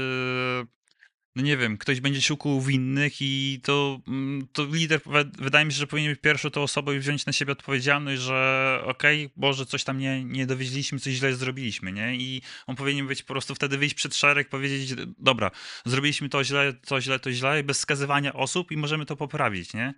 no 1.37 1.43
nie 1.43 1.57
wiem, 1.57 1.79
ktoś 1.79 2.01
będzie 2.01 2.23
szukał 2.23 2.61
winnych 2.61 3.13
i 3.21 3.61
to, 3.63 4.01
mm, 4.09 4.49
to 4.53 4.65
lider, 4.65 5.01
wydaje 5.39 5.65
mi 5.65 5.73
się, 5.73 5.79
że 5.79 5.87
powinien 5.87 6.13
być 6.13 6.21
pierwszą 6.21 6.51
tą 6.51 6.63
osobą 6.63 6.93
i 6.93 6.99
wziąć 6.99 7.27
na 7.27 7.33
siebie 7.33 7.53
odpowiedzialność, 7.53 8.23
że 8.23 8.81
okej, 8.85 9.25
okay, 9.25 9.35
Boże, 9.37 9.67
coś 9.67 9.85
tam 9.85 9.99
nie, 9.99 10.25
nie 10.25 10.47
dowieźliśmy, 10.47 10.99
coś 10.99 11.13
źle 11.13 11.35
zrobiliśmy, 11.35 11.93
nie? 11.93 12.17
I 12.17 12.43
on 12.67 12.77
powinien 12.77 13.07
być 13.07 13.23
po 13.23 13.35
prostu 13.35 13.55
wtedy 13.55 13.79
wyjść 13.79 13.95
przed 13.95 14.17
szereg, 14.17 14.49
powiedzieć, 14.49 14.95
dobra, 15.19 15.51
zrobiliśmy 15.85 16.29
to 16.29 16.45
źle, 16.45 16.73
to 16.87 17.01
źle, 17.01 17.19
to 17.19 17.33
źle, 17.33 17.63
bez 17.63 17.79
wskazywania 17.79 18.33
osób 18.33 18.73
i 18.73 18.77
możemy 18.77 19.07
to 19.07 19.17
poprawić, 19.17 19.75
nie? 19.75 19.95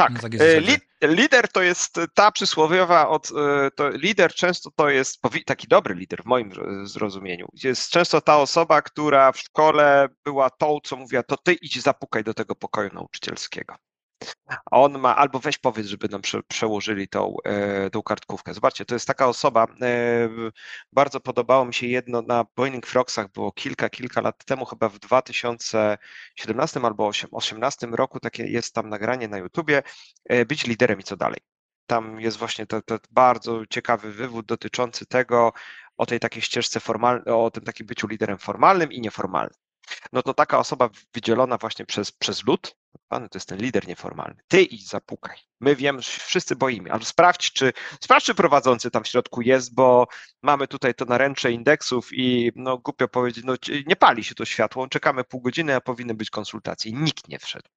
Tak, 0.00 0.12
e, 0.40 0.60
li, 0.60 0.76
lider 1.02 1.48
to 1.48 1.62
jest 1.62 2.00
ta 2.14 2.30
przysłowiowa, 2.32 3.08
od, 3.08 3.30
e, 3.30 3.70
to 3.70 3.88
lider 3.88 4.34
często 4.34 4.70
to 4.76 4.88
jest, 4.88 5.20
taki 5.46 5.68
dobry 5.68 5.94
lider 5.94 6.22
w 6.22 6.26
moim 6.26 6.52
zrozumieniu, 6.84 7.48
jest 7.64 7.90
często 7.90 8.20
ta 8.20 8.38
osoba, 8.38 8.82
która 8.82 9.32
w 9.32 9.38
szkole 9.38 10.08
była 10.24 10.50
tą, 10.50 10.78
co 10.84 10.96
mówiła, 10.96 11.22
to 11.22 11.36
ty 11.36 11.52
idź 11.52 11.80
zapukaj 11.80 12.24
do 12.24 12.34
tego 12.34 12.54
pokoju 12.54 12.90
nauczycielskiego. 12.92 13.74
A 14.70 14.80
on 14.80 14.98
ma, 14.98 15.16
albo 15.16 15.38
weź 15.38 15.58
powiedz, 15.58 15.86
żeby 15.86 16.08
nam 16.08 16.22
prze, 16.22 16.42
przełożyli 16.42 17.08
tą, 17.08 17.36
e, 17.44 17.90
tą 17.90 18.02
kartkówkę. 18.02 18.54
Zobaczcie, 18.54 18.84
to 18.84 18.94
jest 18.94 19.06
taka 19.06 19.28
osoba, 19.28 19.66
e, 19.82 20.28
bardzo 20.92 21.20
podobało 21.20 21.64
mi 21.64 21.74
się 21.74 21.86
jedno 21.86 22.22
na 22.22 22.44
Boiling 22.56 22.86
Frogsach, 22.86 23.32
było 23.32 23.52
kilka, 23.52 23.88
kilka 23.88 24.20
lat 24.20 24.44
temu, 24.44 24.64
chyba 24.64 24.88
w 24.88 24.98
2017 24.98 26.80
albo 26.84 27.04
2018 27.04 27.86
roku, 27.94 28.20
takie 28.20 28.46
jest 28.46 28.74
tam 28.74 28.88
nagranie 28.88 29.28
na 29.28 29.38
YouTubie, 29.38 29.82
e, 30.24 30.46
być 30.46 30.66
liderem 30.66 31.00
i 31.00 31.02
co 31.02 31.16
dalej. 31.16 31.38
Tam 31.86 32.20
jest 32.20 32.36
właśnie 32.36 32.66
to 32.66 32.80
bardzo 33.10 33.66
ciekawy 33.66 34.12
wywód 34.12 34.46
dotyczący 34.46 35.06
tego, 35.06 35.52
o 35.96 36.06
tej 36.06 36.20
takiej 36.20 36.42
ścieżce 36.42 36.80
formalnej, 36.80 37.34
o 37.34 37.50
tym 37.50 37.64
takim 37.64 37.86
byciu 37.86 38.06
liderem 38.06 38.38
formalnym 38.38 38.92
i 38.92 39.00
nieformalnym 39.00 39.69
no 40.12 40.22
to 40.22 40.34
taka 40.34 40.58
osoba 40.58 40.90
wydzielona 41.14 41.58
właśnie 41.58 41.86
przez, 41.86 42.12
przez 42.12 42.44
lud, 42.44 42.76
Pan 43.08 43.28
to 43.28 43.38
jest 43.38 43.48
ten 43.48 43.58
lider 43.58 43.88
nieformalny. 43.88 44.42
Ty 44.48 44.62
idź 44.62 44.88
zapukaj. 44.88 45.36
My 45.60 45.76
wiemy, 45.76 46.02
wszyscy 46.02 46.56
boimy, 46.56 46.92
ale 46.92 47.04
sprawdź 47.04 47.52
czy, 47.52 47.72
sprawdź, 48.00 48.24
czy 48.24 48.34
prowadzący 48.34 48.90
tam 48.90 49.04
w 49.04 49.08
środku 49.08 49.42
jest, 49.42 49.74
bo 49.74 50.06
mamy 50.42 50.68
tutaj 50.68 50.94
to 50.94 51.04
naręcze 51.04 51.52
indeksów 51.52 52.08
i 52.12 52.52
no 52.56 52.78
głupio 52.78 53.08
powiedzieć, 53.08 53.44
no 53.44 53.54
nie 53.86 53.96
pali 53.96 54.24
się 54.24 54.34
to 54.34 54.44
światło, 54.44 54.88
czekamy 54.88 55.24
pół 55.24 55.40
godziny, 55.40 55.74
a 55.74 55.80
powinny 55.80 56.14
być 56.14 56.30
konsultacje. 56.30 56.92
Nikt 56.92 57.28
nie 57.28 57.38
wszedł. 57.38 57.68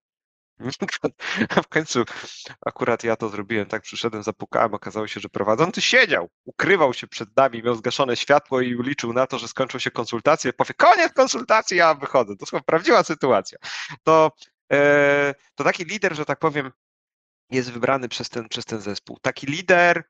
A 1.57 1.61
w 1.61 1.67
końcu 1.67 2.03
akurat 2.65 3.03
ja 3.03 3.15
to 3.15 3.29
zrobiłem, 3.29 3.65
tak 3.65 3.81
przyszedłem, 3.81 4.23
zapukałem, 4.23 4.73
okazało 4.73 5.07
się, 5.07 5.19
że 5.19 5.29
prowadzący 5.29 5.81
siedział, 5.81 6.29
ukrywał 6.45 6.93
się 6.93 7.07
przed 7.07 7.37
nami, 7.37 7.63
miał 7.63 7.75
zgaszone 7.75 8.15
światło 8.15 8.61
i 8.61 8.83
liczył 8.83 9.13
na 9.13 9.27
to, 9.27 9.39
że 9.39 9.47
skończą 9.47 9.79
się 9.79 9.91
konsultacje, 9.91 10.53
powie 10.53 10.73
koniec 10.73 11.13
konsultacji, 11.13 11.77
ja 11.77 11.93
wychodzę. 11.93 12.35
To 12.35 12.45
jest 12.55 12.65
prawdziwa 12.65 13.03
sytuacja. 13.03 13.57
To, 14.03 14.31
e, 14.73 15.35
to 15.55 15.63
taki 15.63 15.85
lider, 15.85 16.15
że 16.15 16.25
tak 16.25 16.39
powiem, 16.39 16.71
jest 17.49 17.71
wybrany 17.71 18.09
przez 18.09 18.29
ten, 18.29 18.49
przez 18.49 18.65
ten 18.65 18.81
zespół. 18.81 19.19
Taki 19.21 19.47
lider 19.47 20.03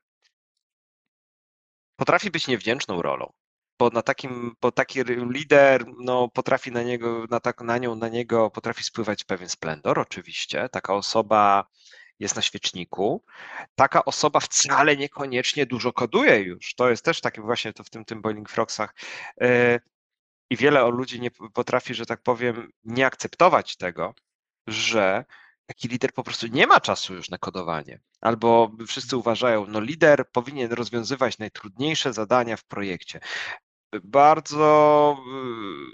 potrafi 1.96 2.30
być 2.30 2.48
niewdzięczną 2.48 3.02
rolą 3.02 3.32
bo 3.78 3.90
na 3.90 4.02
takim, 4.02 4.56
bo 4.60 4.72
taki 4.72 5.04
lider 5.04 5.84
no, 5.98 6.28
potrafi 6.28 6.72
na 6.72 6.82
niego, 6.82 7.24
na, 7.30 7.40
tak, 7.40 7.60
na 7.60 7.78
nią, 7.78 7.94
na 7.94 8.08
niego 8.08 8.50
potrafi 8.50 8.84
spływać 8.84 9.24
pewien 9.24 9.48
splendor, 9.48 9.98
oczywiście. 9.98 10.68
Taka 10.68 10.94
osoba 10.94 11.66
jest 12.18 12.36
na 12.36 12.42
świeczniku. 12.42 13.24
Taka 13.74 14.04
osoba 14.04 14.40
wcale 14.40 14.96
niekoniecznie 14.96 15.66
dużo 15.66 15.92
koduje 15.92 16.38
już. 16.38 16.74
To 16.74 16.90
jest 16.90 17.04
też 17.04 17.20
takie 17.20 17.42
właśnie 17.42 17.72
to 17.72 17.84
w 17.84 17.90
tym, 17.90 18.04
tym 18.04 18.22
Boiling 18.22 18.50
Frogsach. 18.50 18.94
E, 19.40 19.80
I 20.50 20.56
wiele 20.56 20.90
ludzi 20.90 21.20
nie 21.20 21.30
potrafi, 21.30 21.94
że 21.94 22.06
tak 22.06 22.22
powiem, 22.22 22.68
nie 22.84 23.06
akceptować 23.06 23.76
tego, 23.76 24.14
że 24.66 25.24
taki 25.66 25.88
lider 25.88 26.12
po 26.12 26.22
prostu 26.22 26.46
nie 26.46 26.66
ma 26.66 26.80
czasu 26.80 27.14
już 27.14 27.30
na 27.30 27.38
kodowanie. 27.38 28.00
Albo 28.20 28.72
wszyscy 28.86 29.16
uważają, 29.16 29.66
no 29.66 29.80
lider 29.80 30.30
powinien 30.32 30.72
rozwiązywać 30.72 31.38
najtrudniejsze 31.38 32.12
zadania 32.12 32.56
w 32.56 32.64
projekcie 32.64 33.20
bardzo 34.04 35.16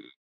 y, 0.06 0.20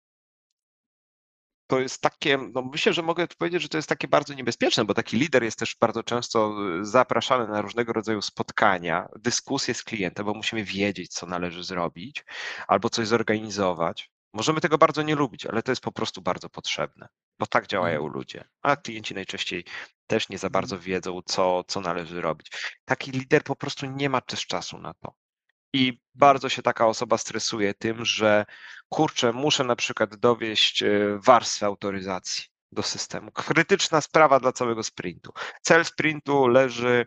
to 1.71 1.79
jest 1.79 2.01
takie, 2.01 2.37
no 2.37 2.61
myślę, 2.61 2.93
że 2.93 3.01
mogę 3.01 3.27
powiedzieć, 3.27 3.61
że 3.61 3.69
to 3.69 3.77
jest 3.77 3.89
takie 3.89 4.07
bardzo 4.07 4.33
niebezpieczne, 4.33 4.85
bo 4.85 4.93
taki 4.93 5.17
lider 5.17 5.43
jest 5.43 5.59
też 5.59 5.77
bardzo 5.81 6.03
często 6.03 6.55
y, 6.81 6.85
zapraszany 6.85 7.47
na 7.47 7.61
różnego 7.61 7.93
rodzaju 7.93 8.21
spotkania, 8.21 9.07
dyskusje 9.19 9.73
z 9.73 9.83
klientem, 9.83 10.25
bo 10.25 10.33
musimy 10.33 10.63
wiedzieć, 10.63 11.13
co 11.13 11.25
należy 11.25 11.63
zrobić 11.63 12.25
albo 12.67 12.89
coś 12.89 13.07
zorganizować. 13.07 14.11
Możemy 14.33 14.61
tego 14.61 14.77
bardzo 14.77 15.01
nie 15.01 15.15
lubić, 15.15 15.45
ale 15.45 15.63
to 15.63 15.71
jest 15.71 15.81
po 15.81 15.91
prostu 15.91 16.21
bardzo 16.21 16.49
potrzebne, 16.49 17.07
bo 17.39 17.45
tak 17.45 17.67
działają 17.67 17.95
mhm. 17.95 18.13
ludzie. 18.13 18.43
A 18.61 18.75
klienci 18.75 19.13
najczęściej 19.13 19.65
też 20.07 20.29
nie 20.29 20.37
za 20.37 20.49
bardzo 20.49 20.75
mhm. 20.75 20.91
wiedzą, 20.91 21.19
co, 21.25 21.63
co 21.67 21.81
należy 21.81 22.21
robić. 22.21 22.51
Taki 22.85 23.11
lider 23.11 23.43
po 23.43 23.55
prostu 23.55 23.85
nie 23.85 24.09
ma 24.09 24.21
też 24.21 24.45
czasu 24.45 24.77
na 24.77 24.93
to. 24.93 25.13
I 25.73 25.99
bardzo 26.15 26.49
się 26.49 26.61
taka 26.61 26.87
osoba 26.87 27.17
stresuje 27.17 27.73
tym, 27.73 28.05
że 28.05 28.45
kurczę, 28.89 29.31
muszę 29.31 29.63
na 29.63 29.75
przykład 29.75 30.15
dowieść 30.15 30.83
e, 30.83 30.89
warstwę 31.17 31.65
autoryzacji 31.65 32.43
do 32.71 32.83
systemu. 32.83 33.31
Krytyczna 33.31 34.01
sprawa 34.01 34.39
dla 34.39 34.51
całego 34.51 34.83
sprintu. 34.83 35.33
Cel 35.61 35.85
sprintu 35.85 36.47
leży 36.47 37.05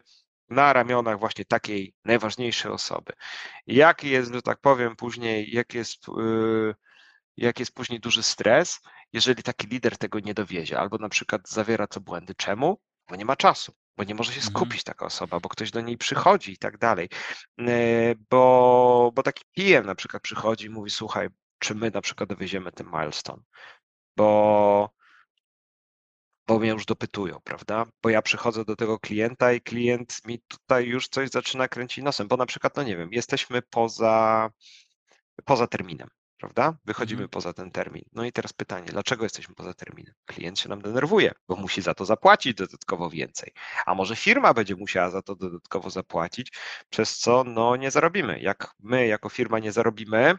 na 0.48 0.72
ramionach 0.72 1.18
właśnie 1.18 1.44
takiej 1.44 1.94
najważniejszej 2.04 2.72
osoby. 2.72 3.12
Jak 3.66 4.04
jest, 4.04 4.34
że 4.34 4.42
tak 4.42 4.60
powiem, 4.60 4.96
później, 4.96 5.54
jak 5.54 5.74
jest 5.74 6.08
yy, 6.08 6.74
jak 7.36 7.58
jest 7.60 7.72
później 7.72 8.00
duży 8.00 8.22
stres, 8.22 8.80
jeżeli 9.12 9.42
taki 9.42 9.66
lider 9.66 9.98
tego 9.98 10.20
nie 10.20 10.34
dowiezie, 10.34 10.78
albo 10.78 10.98
na 10.98 11.08
przykład 11.08 11.48
zawiera 11.48 11.86
co 11.86 12.00
błędy. 12.00 12.34
Czemu? 12.34 12.80
Bo 13.08 13.16
nie 13.16 13.24
ma 13.24 13.36
czasu, 13.36 13.74
bo 13.96 14.04
nie 14.04 14.14
może 14.14 14.32
się 14.32 14.38
Mhm. 14.38 14.54
skupić 14.54 14.84
taka 14.84 15.06
osoba, 15.06 15.40
bo 15.40 15.48
ktoś 15.48 15.70
do 15.70 15.80
niej 15.80 15.98
przychodzi 15.98 16.52
i 16.52 16.58
tak 16.58 16.78
dalej. 16.78 17.08
Yy, 17.58 18.14
Bo, 18.30 19.12
bo 19.14 19.22
taki 19.22 19.44
PM 19.56 19.86
na 19.86 19.94
przykład 19.94 20.22
przychodzi 20.22 20.66
i 20.66 20.70
mówi, 20.70 20.90
słuchaj, 20.90 21.28
czy 21.58 21.74
my 21.74 21.90
na 21.90 22.00
przykład 22.00 22.28
dowieziemy 22.28 22.72
ten 22.72 22.86
milestone? 22.86 23.42
Bo, 24.16 24.90
bo 26.46 26.58
mnie 26.58 26.68
już 26.70 26.84
dopytują, 26.86 27.40
prawda? 27.44 27.86
Bo 28.02 28.10
ja 28.10 28.22
przychodzę 28.22 28.64
do 28.64 28.76
tego 28.76 28.98
klienta 28.98 29.52
i 29.52 29.60
klient 29.60 30.20
mi 30.26 30.40
tutaj 30.48 30.86
już 30.86 31.08
coś 31.08 31.30
zaczyna 31.30 31.68
kręcić 31.68 32.04
nosem, 32.04 32.28
bo 32.28 32.36
na 32.36 32.46
przykład, 32.46 32.76
no 32.76 32.82
nie 32.82 32.96
wiem, 32.96 33.08
jesteśmy 33.12 33.62
poza, 33.62 34.50
poza 35.44 35.66
terminem, 35.66 36.08
prawda? 36.44 36.78
Wychodzimy 36.84 37.18
Mhm. 37.22 37.28
poza 37.28 37.52
ten 37.52 37.70
termin. 37.70 38.04
No 38.12 38.24
i 38.24 38.32
teraz 38.32 38.52
pytanie, 38.52 38.86
dlaczego 38.86 39.24
jesteśmy 39.24 39.54
poza 39.54 39.74
terminem? 39.74 40.14
Klient 40.26 40.58
się 40.60 40.68
nam 40.68 40.82
denerwuje, 40.82 41.32
bo 41.48 41.56
musi 41.56 41.82
za 41.82 41.94
to 41.94 42.04
zapłacić 42.04 42.54
dodatkowo 42.54 43.10
więcej. 43.10 43.52
A 43.86 43.94
może 43.94 44.16
firma 44.16 44.54
będzie 44.54 44.76
musiała 44.76 45.10
za 45.10 45.22
to 45.22 45.34
dodatkowo 45.36 45.90
zapłacić, 45.90 46.52
przez 46.90 47.18
co 47.18 47.44
no 47.44 47.76
nie 47.76 47.90
zarobimy. 47.90 48.40
Jak 48.40 48.74
my 48.80 49.06
jako 49.06 49.28
firma 49.28 49.58
nie 49.58 49.72
zarobimy, 49.72 50.38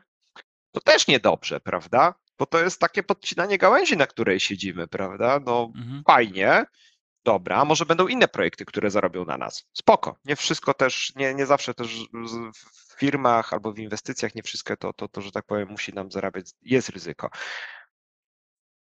to 0.71 0.81
też 0.81 1.07
niedobrze, 1.07 1.59
prawda? 1.59 2.13
Bo 2.39 2.45
to 2.45 2.59
jest 2.59 2.79
takie 2.79 3.03
podcinanie 3.03 3.57
gałęzi, 3.57 3.97
na 3.97 4.07
której 4.07 4.39
siedzimy, 4.39 4.87
prawda? 4.87 5.39
No 5.45 5.71
Mhm. 5.75 6.03
fajnie, 6.07 6.65
dobra, 7.25 7.65
może 7.65 7.85
będą 7.85 8.07
inne 8.07 8.27
projekty, 8.27 8.65
które 8.65 8.89
zarobią 8.89 9.25
na 9.25 9.37
nas. 9.37 9.67
Spoko. 9.73 10.17
Nie 10.25 10.35
wszystko 10.35 10.73
też, 10.73 11.15
nie, 11.15 11.33
nie 11.33 11.45
zawsze 11.45 11.73
też 11.73 12.07
w 12.53 12.99
firmach 12.99 13.53
albo 13.53 13.71
w 13.71 13.79
inwestycjach, 13.79 14.35
nie 14.35 14.43
wszystko 14.43 14.77
to, 14.77 14.93
to, 14.93 15.07
to, 15.07 15.21
że 15.21 15.31
tak 15.31 15.45
powiem, 15.45 15.69
musi 15.69 15.93
nam 15.93 16.11
zarabiać, 16.11 16.45
jest 16.61 16.89
ryzyko. 16.89 17.29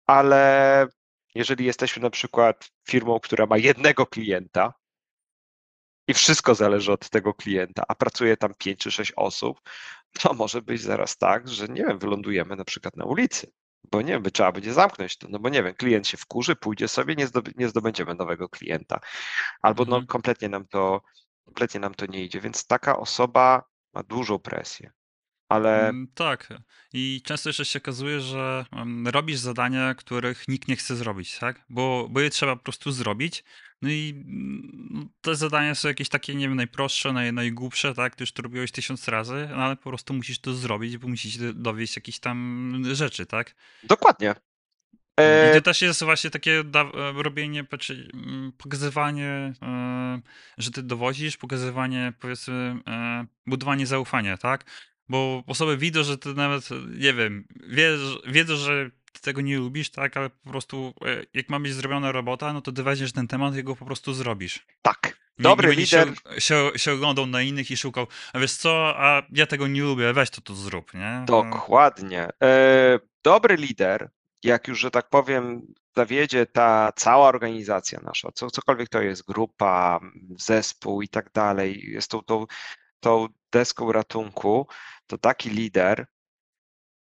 Ale 0.07 0.86
jeżeli 1.34 1.64
jesteśmy 1.64 2.03
na 2.03 2.11
przykład 2.11 2.70
firmą, 2.88 3.20
która 3.20 3.47
ma 3.47 3.59
jednego 3.59 4.07
klienta 4.07 4.74
i 6.09 6.14
wszystko 6.14 6.55
zależy 6.55 6.93
od 6.93 7.11
tego 7.11 7.34
klienta, 7.34 7.84
a 7.88 7.95
pracuje 7.95 8.36
tam 8.36 8.55
pięć 8.59 8.78
czy 8.78 8.91
sześć 8.91 9.12
osób, 9.16 9.61
to 10.20 10.34
może 10.34 10.62
być 10.62 10.82
zaraz 10.82 11.16
tak, 11.16 11.49
że 11.49 11.68
nie 11.68 11.84
wiem, 11.84 11.99
wylądujemy 11.99 12.57
na 12.57 12.64
przykład 12.64 12.97
na 12.97 13.05
ulicy. 13.05 13.53
Bo 13.92 14.02
nie 14.02 14.12
wiem, 14.12 14.22
by 14.22 14.30
trzeba 14.30 14.52
będzie 14.52 14.72
zamknąć 14.74 15.16
to, 15.16 15.28
no 15.30 15.38
bo 15.38 15.48
nie 15.48 15.62
wiem, 15.62 15.74
klient 15.74 16.08
się 16.08 16.16
wkurzy, 16.16 16.56
pójdzie 16.56 16.88
sobie, 16.88 17.14
nie, 17.16 17.26
zdoby, 17.26 17.52
nie 17.56 17.68
zdobędziemy 17.68 18.14
nowego 18.14 18.48
klienta. 18.48 19.00
Albo 19.62 19.84
no 19.84 19.96
Mhm. 19.96 20.06
kompletnie 20.06 20.48
nam 20.48 20.66
to, 20.66 21.02
kompletnie 21.44 21.80
nam 21.80 21.94
to 21.94 22.06
nie 22.06 22.24
idzie, 22.24 22.40
więc 22.40 22.66
taka 22.66 22.98
osoba 22.98 23.62
ma 23.94 24.02
dużą 24.02 24.38
presję. 24.38 24.90
Ale 25.48 25.88
Mm, 25.88 26.08
Tak. 26.14 26.48
I 26.92 27.22
często 27.24 27.48
jeszcze 27.48 27.64
się 27.64 27.78
okazuje, 27.78 28.20
że 28.20 28.64
em, 28.72 29.08
robisz 29.08 29.38
zadania, 29.38 29.94
których 29.94 30.48
nikt 30.48 30.68
nie 30.68 30.76
chce 30.76 30.96
zrobić, 30.96 31.38
tak? 31.38 31.64
Bo, 31.68 32.06
bo 32.10 32.20
je 32.20 32.30
trzeba 32.30 32.56
po 32.56 32.62
prostu 32.62 32.92
zrobić. 32.92 33.44
No 33.82 33.90
i 33.90 34.24
mm, 34.26 35.08
te 35.20 35.36
zadania 35.36 35.74
są 35.74 35.88
jakieś 35.88 36.08
takie, 36.08 36.34
nie 36.34 36.48
wiem, 36.48 36.56
najprostsze, 36.56 37.12
naj, 37.12 37.32
najgłupsze, 37.32 37.94
tak? 37.94 38.16
Ty 38.16 38.22
już 38.22 38.32
to 38.32 38.42
robiłeś 38.42 38.72
tysiąc 38.72 39.08
razy, 39.08 39.48
no 39.50 39.56
ale 39.56 39.76
po 39.76 39.90
prostu 39.90 40.14
musisz 40.14 40.38
to 40.38 40.54
zrobić, 40.54 40.96
bo 40.98 41.08
musisz 41.08 41.36
do- 41.36 41.54
dowieść 41.54 41.96
jakichś 41.96 42.18
tam 42.18 42.82
rzeczy, 42.92 43.26
tak? 43.26 43.54
dokładnie. 43.84 44.34
I 45.18 45.22
E, 45.22 45.54
to 45.54 45.60
też 45.60 45.82
jest 45.82 46.04
właśnie 46.04 46.30
takie 46.30 46.60
e, 46.60 47.22
robienie, 47.22 47.64
mm, 48.14 48.52
pokazywanie, 48.52 49.52
e, 49.62 50.20
że 50.58 50.70
ty 50.70 50.82
dowozisz, 50.82 51.36
pokazywanie, 51.36 52.12
powiedzmy, 52.20 52.76
budowanie 53.46 53.86
zaufania, 53.86 54.36
tak? 54.36 54.64
Bo 55.08 55.44
osoby 55.46 55.76
widzą, 55.76 56.02
że 56.02 56.18
ty 56.18 56.34
nawet, 56.34 56.68
nie 56.98 57.14
wiem, 57.14 57.44
wiedzą, 58.26 58.56
że 58.56 58.90
ty 59.12 59.20
tego 59.20 59.40
nie 59.40 59.58
lubisz, 59.58 59.90
tak? 59.90 60.16
Ale 60.16 60.30
po 60.30 60.50
prostu, 60.50 60.94
e, 61.06 61.24
jak 61.34 61.48
ma 61.48 61.61
być 61.61 61.74
zrobiona 61.74 62.12
robota, 62.12 62.52
no 62.52 62.61
to 62.61 62.72
ty 62.72 62.82
weźmiesz 62.82 63.12
ten 63.12 63.28
temat 63.28 63.56
i 63.56 63.64
go 63.64 63.76
po 63.76 63.84
prostu 63.84 64.14
zrobisz. 64.14 64.66
tak, 64.82 65.20
Nie, 65.38 65.42
dobry 65.42 65.68
nie 65.68 65.74
lider, 65.76 66.08
się, 66.08 66.40
się, 66.40 66.70
się 66.76 66.92
oglądał 66.92 67.26
na 67.26 67.42
innych 67.42 67.70
i 67.70 67.76
szukał, 67.76 68.06
a 68.32 68.38
wiesz 68.38 68.56
co, 68.56 68.94
a 68.96 69.22
ja 69.32 69.46
tego 69.46 69.66
nie 69.66 69.82
lubię, 69.82 70.12
weź 70.12 70.30
to, 70.30 70.40
to 70.40 70.54
zrób, 70.54 70.94
nie? 70.94 71.06
E, 71.06 71.24
dokładnie. 71.26 72.28
E, 72.42 72.98
dobry 73.24 73.56
lider, 73.56 74.11
jak 74.42 74.68
już, 74.68 74.78
że 74.80 74.90
tak 74.90 75.08
powiem, 75.08 75.62
zawiedzie 75.96 76.46
ta 76.46 76.92
cała 76.96 77.28
organizacja 77.28 78.00
nasza, 78.02 78.28
co, 78.34 78.50
cokolwiek 78.50 78.88
to 78.88 79.00
jest, 79.02 79.26
grupa, 79.26 80.00
zespół 80.38 81.02
i 81.02 81.08
tak 81.08 81.32
dalej, 81.32 81.90
jest 81.92 82.11
tą, 82.11 82.22
tą, 82.22 82.46
tą 83.00 83.28
deską 83.52 83.92
ratunku, 83.92 84.66
to 85.06 85.18
taki 85.18 85.50
lider 85.50 86.06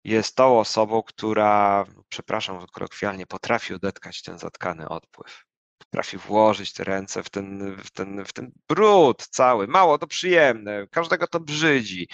jest 0.04 0.36
tą 0.36 0.58
osobą, 0.60 1.02
która, 1.02 1.84
przepraszam 2.08 2.66
kolokwialnie, 2.66 3.26
potrafi 3.26 3.74
odetkać 3.74 4.22
ten 4.22 4.38
zatkany 4.38 4.88
odpływ. 4.88 5.44
Potrafi 5.78 6.16
włożyć 6.18 6.72
te 6.72 6.84
ręce 6.84 7.22
w 7.22 7.30
ten, 7.30 7.76
w 7.76 7.90
ten, 7.90 8.24
w 8.24 8.32
ten 8.32 8.52
brud 8.68 9.26
cały. 9.26 9.66
Mało 9.66 9.98
to 9.98 10.06
przyjemne, 10.06 10.86
każdego 10.90 11.26
to 11.26 11.40
brzydzi, 11.40 12.08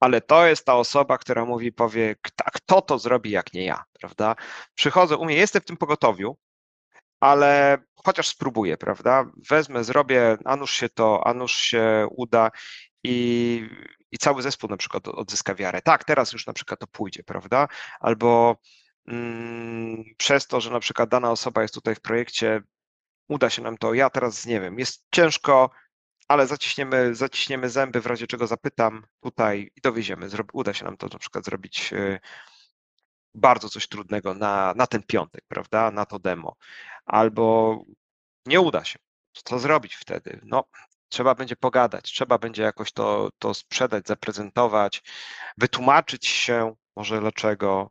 ale 0.00 0.20
to 0.20 0.46
jest 0.46 0.64
ta 0.66 0.74
osoba, 0.74 1.18
która 1.18 1.44
mówi, 1.44 1.72
powie, 1.72 2.14
"Kto- 2.52 2.82
to 2.82 2.98
zrobi, 2.98 3.30
jak 3.30 3.52
nie 3.52 3.64
ja, 3.64 3.84
prawda? 4.00 4.36
Przychodzę, 4.74 5.16
umie, 5.16 5.36
jestem 5.36 5.62
w 5.62 5.64
tym 5.64 5.76
pogotowiu, 5.76 6.36
ale 7.20 7.78
chociaż 8.04 8.28
spróbuję, 8.28 8.76
prawda? 8.76 9.24
Wezmę, 9.50 9.84
zrobię, 9.84 10.38
a 10.44 10.56
nuż 10.56 10.72
się 10.72 10.88
to, 10.88 11.26
a 11.26 11.34
nuż 11.34 11.56
się 11.56 12.06
uda 12.10 12.50
i, 13.06 13.68
i 14.12 14.18
cały 14.18 14.42
zespół 14.42 14.70
na 14.70 14.76
przykład 14.76 15.08
odzyska 15.08 15.54
wiarę. 15.54 15.82
Tak, 15.82 16.04
teraz 16.04 16.32
już 16.32 16.46
na 16.46 16.52
przykład 16.52 16.80
to 16.80 16.86
pójdzie, 16.86 17.22
prawda? 17.22 17.68
Albo 18.00 18.56
mm, 19.08 20.04
przez 20.16 20.46
to, 20.46 20.60
że 20.60 20.70
na 20.70 20.80
przykład 20.80 21.08
dana 21.08 21.30
osoba 21.30 21.62
jest 21.62 21.74
tutaj 21.74 21.94
w 21.94 22.00
projekcie, 22.00 22.62
uda 23.28 23.50
się 23.50 23.62
nam 23.62 23.78
to, 23.78 23.94
ja 23.94 24.10
teraz 24.10 24.46
nie 24.46 24.60
wiem, 24.60 24.78
jest 24.78 25.06
ciężko, 25.14 25.70
ale 26.28 26.46
zaciśniemy, 26.46 27.14
zaciśniemy 27.14 27.70
zęby, 27.70 28.00
w 28.00 28.06
razie 28.06 28.26
czego 28.26 28.46
zapytam 28.46 29.06
tutaj 29.20 29.70
i 29.76 29.80
dowieziemy. 29.80 30.28
Zrob, 30.28 30.48
uda 30.52 30.74
się 30.74 30.84
nam 30.84 30.96
to 30.96 31.08
na 31.12 31.18
przykład 31.18 31.44
zrobić 31.44 31.92
y, 31.92 32.20
bardzo 33.34 33.68
coś 33.68 33.88
trudnego 33.88 34.34
na, 34.34 34.74
na 34.76 34.86
ten 34.86 35.02
piątek, 35.02 35.44
prawda? 35.48 35.90
Na 35.90 36.06
to 36.06 36.18
demo. 36.18 36.56
Albo 37.06 37.78
nie 38.46 38.60
uda 38.60 38.84
się. 38.84 38.98
Co 39.32 39.58
zrobić 39.58 39.94
wtedy? 39.94 40.40
No, 40.44 40.64
trzeba 41.16 41.34
będzie 41.34 41.56
pogadać, 41.56 42.04
trzeba 42.12 42.38
będzie 42.38 42.62
jakoś 42.62 42.92
to, 42.92 43.30
to 43.38 43.54
sprzedać, 43.54 44.06
zaprezentować, 44.06 45.02
wytłumaczyć 45.58 46.26
się 46.26 46.74
może 46.96 47.20
dlaczego, 47.20 47.90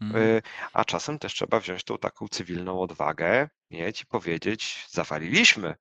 mhm. 0.00 0.24
y, 0.24 0.42
a 0.72 0.84
czasem 0.84 1.18
też 1.18 1.34
trzeba 1.34 1.60
wziąć 1.60 1.84
tą 1.84 1.98
taką 1.98 2.28
cywilną 2.28 2.80
odwagę, 2.80 3.48
mieć 3.70 4.02
i 4.02 4.06
powiedzieć, 4.06 4.86
zawaliliśmy, 4.90 5.74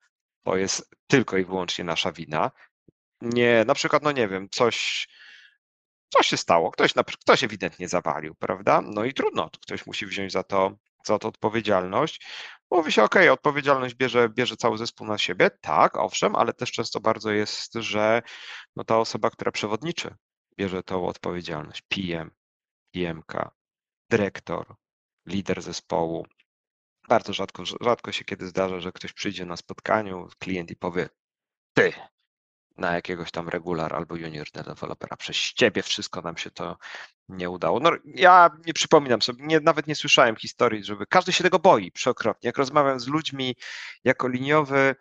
to 0.43 0.57
jest 0.57 0.95
tylko 1.07 1.37
i 1.37 1.45
wyłącznie 1.45 1.83
nasza 1.83 2.11
wina. 2.11 2.51
Nie, 3.21 3.63
na 3.67 3.73
przykład, 3.73 4.03
no 4.03 4.11
nie 4.11 4.27
wiem, 4.27 4.47
coś, 4.51 5.07
coś 6.09 6.27
się 6.27 6.37
stało, 6.37 6.71
ktoś, 6.71 6.93
ktoś 7.21 7.43
ewidentnie 7.43 7.87
zawalił, 7.87 8.35
prawda? 8.35 8.81
No 8.81 9.05
i 9.05 9.13
trudno, 9.13 9.49
ktoś 9.61 9.85
musi 9.85 10.05
wziąć 10.05 10.31
za 10.31 10.43
to, 10.43 10.77
za 11.05 11.19
to 11.19 11.27
odpowiedzialność. 11.27 12.27
Mówi 12.71 12.91
się, 12.91 13.03
okej, 13.03 13.29
odpowiedzialność 13.29 13.95
bierze, 13.95 14.29
bierze 14.29 14.57
cały 14.57 14.77
zespół 14.77 15.07
na 15.07 15.17
siebie, 15.17 15.49
tak, 15.61 15.97
owszem, 15.97 16.35
ale 16.35 16.53
też 16.53 16.71
często 16.71 16.99
bardzo 16.99 17.31
jest, 17.31 17.73
że 17.73 18.21
no 18.75 18.83
ta 18.83 18.97
osoba, 18.99 19.29
która 19.29 19.51
przewodniczy, 19.51 20.15
bierze 20.57 20.83
tą 20.83 21.07
odpowiedzialność. 21.07 21.81
PM, 21.81 22.31
PM-ka, 22.91 23.51
dyrektor, 24.09 24.75
lider 25.25 25.61
zespołu. 25.61 26.25
Bardzo 27.09 27.33
rzadko, 27.33 27.63
rzadko 27.81 28.11
się 28.11 28.25
kiedy 28.25 28.47
zdarza, 28.47 28.79
że 28.79 28.91
ktoś 28.91 29.13
przyjdzie 29.13 29.45
na 29.45 29.57
spotkaniu, 29.57 30.27
klient 30.39 30.71
i 30.71 30.75
powie, 30.75 31.09
ty, 31.73 31.93
na 32.79 32.95
jakiegoś 32.95 33.31
tam 33.31 33.49
regular 33.49 33.95
albo 33.95 34.15
junior 34.15 34.47
dewelopera, 34.53 35.17
przez 35.17 35.35
ciebie 35.37 35.83
wszystko 35.83 36.21
nam 36.21 36.37
się 36.37 36.51
to 36.51 36.77
nie 37.29 37.49
udało. 37.49 37.79
No, 37.79 37.91
ja 38.05 38.49
nie 38.65 38.73
przypominam 38.73 39.21
sobie, 39.21 39.45
nie, 39.45 39.59
nawet 39.59 39.87
nie 39.87 39.95
słyszałem 39.95 40.35
historii, 40.35 40.83
żeby 40.83 41.05
każdy 41.05 41.33
się 41.33 41.43
tego 41.43 41.59
boi 41.59 41.91
przeokropnie. 41.91 42.47
Jak 42.47 42.57
rozmawiam 42.57 42.99
z 42.99 43.07
ludźmi 43.07 43.55
jako 44.03 44.27
liniowy, 44.27 44.95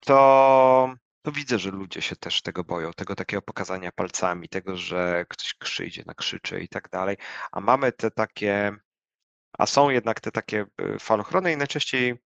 to, 0.00 0.94
to 1.22 1.32
widzę, 1.32 1.58
że 1.58 1.70
ludzie 1.70 2.02
się 2.02 2.16
też 2.16 2.42
tego 2.42 2.64
boją, 2.64 2.92
tego 2.92 3.14
takiego 3.14 3.42
pokazania 3.42 3.92
palcami, 3.92 4.48
tego, 4.48 4.76
że 4.76 5.24
ktoś 5.28 5.54
przyjdzie, 5.54 6.02
nakrzyczy 6.06 6.60
i 6.60 6.68
tak 6.68 6.88
dalej. 6.90 7.16
A 7.52 7.60
mamy 7.60 7.92
te 7.92 8.10
takie, 8.10 8.76
a 9.58 9.66
są 9.66 9.90
jednak 9.90 10.20
te 10.20 10.30
takie 10.32 10.66
y, 10.80 10.98
falochrony 10.98 11.52
i 11.52 11.56
najczęściej 11.56 12.27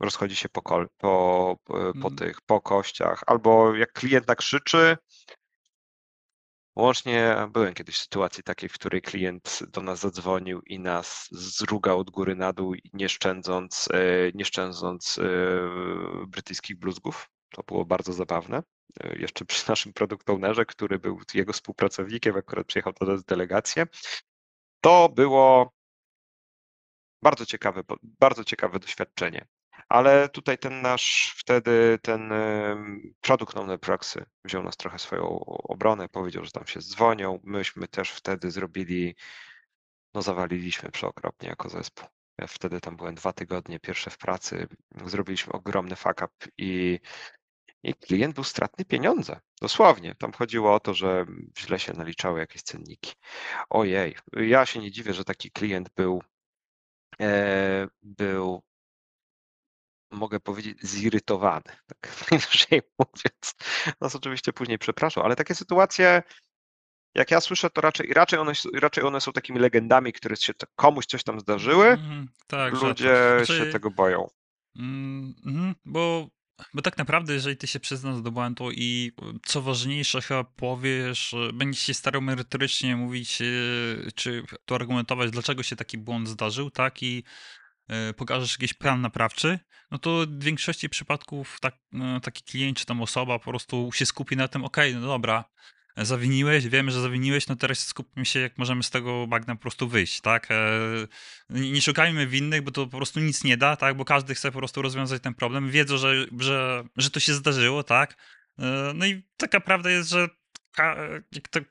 rozchodzi 0.00 0.36
się 0.36 0.48
po, 0.48 0.62
kol, 0.62 0.88
po, 0.98 1.56
po, 1.64 1.74
po 1.74 2.08
Mm. 2.08 2.16
tych, 2.16 2.40
po 2.40 2.60
kościach, 2.60 3.22
albo 3.26 3.74
jak 3.74 3.92
klient 3.92 4.28
nakrzyczy, 4.28 4.96
Łącznie 6.76 7.36
byłem 7.52 7.74
kiedyś 7.74 7.96
w 7.96 8.02
sytuacji 8.02 8.42
takiej, 8.42 8.68
w 8.68 8.72
której 8.72 9.02
klient 9.02 9.58
do 9.68 9.82
nas 9.82 9.98
zadzwonił 10.00 10.60
i 10.62 10.78
nas 10.78 11.28
zrugał 11.30 11.98
od 12.00 12.10
góry 12.10 12.34
na 12.34 12.52
dół, 12.52 12.74
nie 12.92 13.08
szczędząc, 13.08 13.88
e, 13.92 13.98
nie 14.34 14.44
szczędząc 14.44 15.18
e, 15.18 15.22
brytyjskich 16.26 16.76
bluzgów. 16.78 17.28
To 17.50 17.62
było 17.62 17.84
bardzo 17.84 18.12
zabawne. 18.12 18.62
E, 19.00 19.18
Jeszcze 19.18 19.44
przy 19.44 19.68
naszym 19.68 19.92
product 19.92 20.30
ownerze, 20.30 20.66
który 20.66 20.98
był 20.98 21.20
jego 21.34 21.52
współpracownikiem, 21.52 22.36
akurat 22.36 22.66
przyjechał 22.66 22.92
do 23.00 23.06
nas 23.06 23.24
delegację. 23.24 23.86
To 24.80 25.08
było 25.08 25.72
bardzo 27.22 27.46
ciekawe, 27.46 27.82
bardzo 28.02 28.44
ciekawe 28.44 28.78
doświadczenie. 28.78 29.46
Ale 29.90 30.28
tutaj 30.28 30.58
ten 30.58 30.82
nasz 30.82 31.34
wtedy, 31.36 31.98
ten 32.02 32.32
produkt 33.20 33.56
owner 33.56 33.80
Proxy 33.80 34.24
wziął 34.44 34.62
nas 34.62 34.76
trochę 34.76 34.98
swoją 34.98 35.40
obronę, 35.44 36.08
powiedział, 36.08 36.44
że 36.44 36.50
tam 36.50 36.66
się 36.66 36.80
dzwonią. 36.80 37.40
Myśmy 37.44 37.88
też 37.88 38.10
wtedy 38.10 38.50
zrobili, 38.50 39.14
no 40.14 40.22
zawaliliśmy 40.22 40.90
przeokropnie 40.90 41.48
jako 41.48 41.68
zespół. 41.68 42.08
Ja 42.38 42.46
wtedy 42.46 42.80
tam 42.80 42.96
byłem 42.96 43.14
dwa 43.14 43.32
tygodnie, 43.32 43.80
pierwsze 43.80 44.10
w 44.10 44.18
pracy, 44.18 44.68
zrobiliśmy 45.04 45.52
ogromny 45.52 45.96
fuck 45.96 46.22
up 46.22 46.34
i, 46.58 47.00
i 47.82 47.94
klient 47.94 48.34
był 48.34 48.44
stratny 48.44 48.84
pieniądze. 48.84 49.40
Dosłownie. 49.60 50.14
Tam 50.14 50.32
chodziło 50.32 50.74
o 50.74 50.80
to, 50.80 50.94
że 50.94 51.26
źle 51.58 51.78
się 51.78 51.92
naliczały 51.92 52.40
jakieś 52.40 52.62
cenniki. 52.62 53.14
Ojej, 53.70 54.16
ja 54.32 54.66
się 54.66 54.80
nie 54.80 54.90
dziwię, 54.90 55.14
że 55.14 55.24
taki 55.24 55.50
klient 55.50 55.88
był, 55.96 56.22
e, 57.20 57.88
był 58.02 58.62
mogę 60.10 60.40
powiedzieć, 60.40 60.78
zirytowany, 60.82 61.72
tak 62.02 62.30
najwyżej 62.30 62.82
mówiąc. 62.98 63.54
Nas 64.00 64.14
oczywiście 64.14 64.52
później 64.52 64.78
przepraszał, 64.78 65.24
ale 65.24 65.36
takie 65.36 65.54
sytuacje, 65.54 66.22
jak 67.14 67.30
ja 67.30 67.40
słyszę, 67.40 67.70
to 67.70 67.80
raczej, 67.80 68.12
raczej, 68.12 68.38
one, 68.38 68.52
raczej 68.74 69.04
one 69.04 69.20
są 69.20 69.32
takimi 69.32 69.58
legendami, 69.58 70.12
które 70.12 70.36
się 70.36 70.52
komuś 70.76 71.06
coś 71.06 71.22
tam 71.22 71.40
zdarzyły. 71.40 71.86
Mm, 71.86 72.28
tak, 72.46 72.72
Ludzie 72.72 73.44
znaczy, 73.44 73.64
się 73.64 73.72
tego 73.72 73.90
boją. 73.90 74.28
Mm, 74.76 75.34
mm, 75.46 75.74
bo, 75.84 76.28
bo 76.74 76.82
tak 76.82 76.98
naprawdę, 76.98 77.32
jeżeli 77.32 77.56
ty 77.56 77.66
się 77.66 77.80
przyznasz 77.80 78.20
do 78.20 78.30
błędu 78.30 78.70
i 78.70 79.12
co 79.46 79.62
ważniejsze, 79.62 80.22
chyba 80.22 80.44
powiesz, 80.44 81.34
będziesz 81.54 81.82
się 81.82 81.94
starał 81.94 82.22
merytorycznie 82.22 82.96
mówić, 82.96 83.42
e, 83.42 83.44
czy 84.14 84.42
to 84.64 84.74
argumentować, 84.74 85.30
dlaczego 85.30 85.62
się 85.62 85.76
taki 85.76 85.98
błąd 85.98 86.28
zdarzył, 86.28 86.70
tak? 86.70 87.02
I 87.02 87.24
E, 87.24 87.59
pokażesz 88.16 88.52
jakiś 88.52 88.74
plan 88.74 89.00
naprawczy, 89.00 89.58
no 89.90 89.98
to 89.98 90.26
w 90.28 90.44
większości 90.44 90.88
przypadków 90.88 91.60
tak, 91.60 91.74
no, 91.92 92.20
taki 92.20 92.42
klient 92.42 92.78
czy 92.78 92.86
tam 92.86 93.02
osoba 93.02 93.38
po 93.38 93.44
prostu 93.44 93.90
się 93.92 94.06
skupi 94.06 94.36
na 94.36 94.48
tym, 94.48 94.64
ok, 94.64 94.76
no 94.94 95.00
dobra, 95.00 95.44
zawiniłeś, 95.96 96.68
wiemy, 96.68 96.90
że 96.90 97.00
zawiniłeś, 97.00 97.48
no 97.48 97.56
teraz 97.56 97.86
skupmy 97.86 98.24
się, 98.24 98.40
jak 98.40 98.58
możemy 98.58 98.82
z 98.82 98.90
tego 98.90 99.26
bagna 99.26 99.56
po 99.56 99.62
prostu 99.62 99.88
wyjść, 99.88 100.20
tak? 100.20 100.48
E, 100.50 100.56
nie 101.50 101.82
szukajmy 101.82 102.26
winnych, 102.26 102.62
bo 102.62 102.70
to 102.70 102.86
po 102.86 102.96
prostu 102.96 103.20
nic 103.20 103.44
nie 103.44 103.56
da, 103.56 103.76
tak? 103.76 103.96
Bo 103.96 104.04
każdy 104.04 104.34
chce 104.34 104.52
po 104.52 104.58
prostu 104.58 104.82
rozwiązać 104.82 105.22
ten 105.22 105.34
problem, 105.34 105.70
wiedzą, 105.70 105.98
że, 105.98 106.26
że, 106.38 106.84
że 106.96 107.10
to 107.10 107.20
się 107.20 107.34
zdarzyło, 107.34 107.82
tak? 107.82 108.16
E, 108.58 108.92
no 108.94 109.06
i 109.06 109.22
taka 109.36 109.60
prawda 109.60 109.90
jest, 109.90 110.10
że 110.10 110.28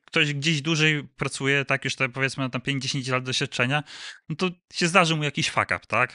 ktoś 0.05 0.33
gdzieś 0.33 0.61
dłużej 0.61 1.07
pracuje, 1.17 1.65
tak 1.65 1.85
już 1.85 1.95
te, 1.95 2.09
powiedzmy 2.09 2.43
na 2.43 2.49
tam 2.49 2.61
5-10 2.61 3.11
lat 3.11 3.23
doświadczenia, 3.23 3.83
no 4.29 4.35
to 4.35 4.49
się 4.73 4.87
zdarzy 4.87 5.15
mu 5.15 5.23
jakiś 5.23 5.49
fuck 5.49 5.65
up, 5.65 5.79
tak? 5.87 6.13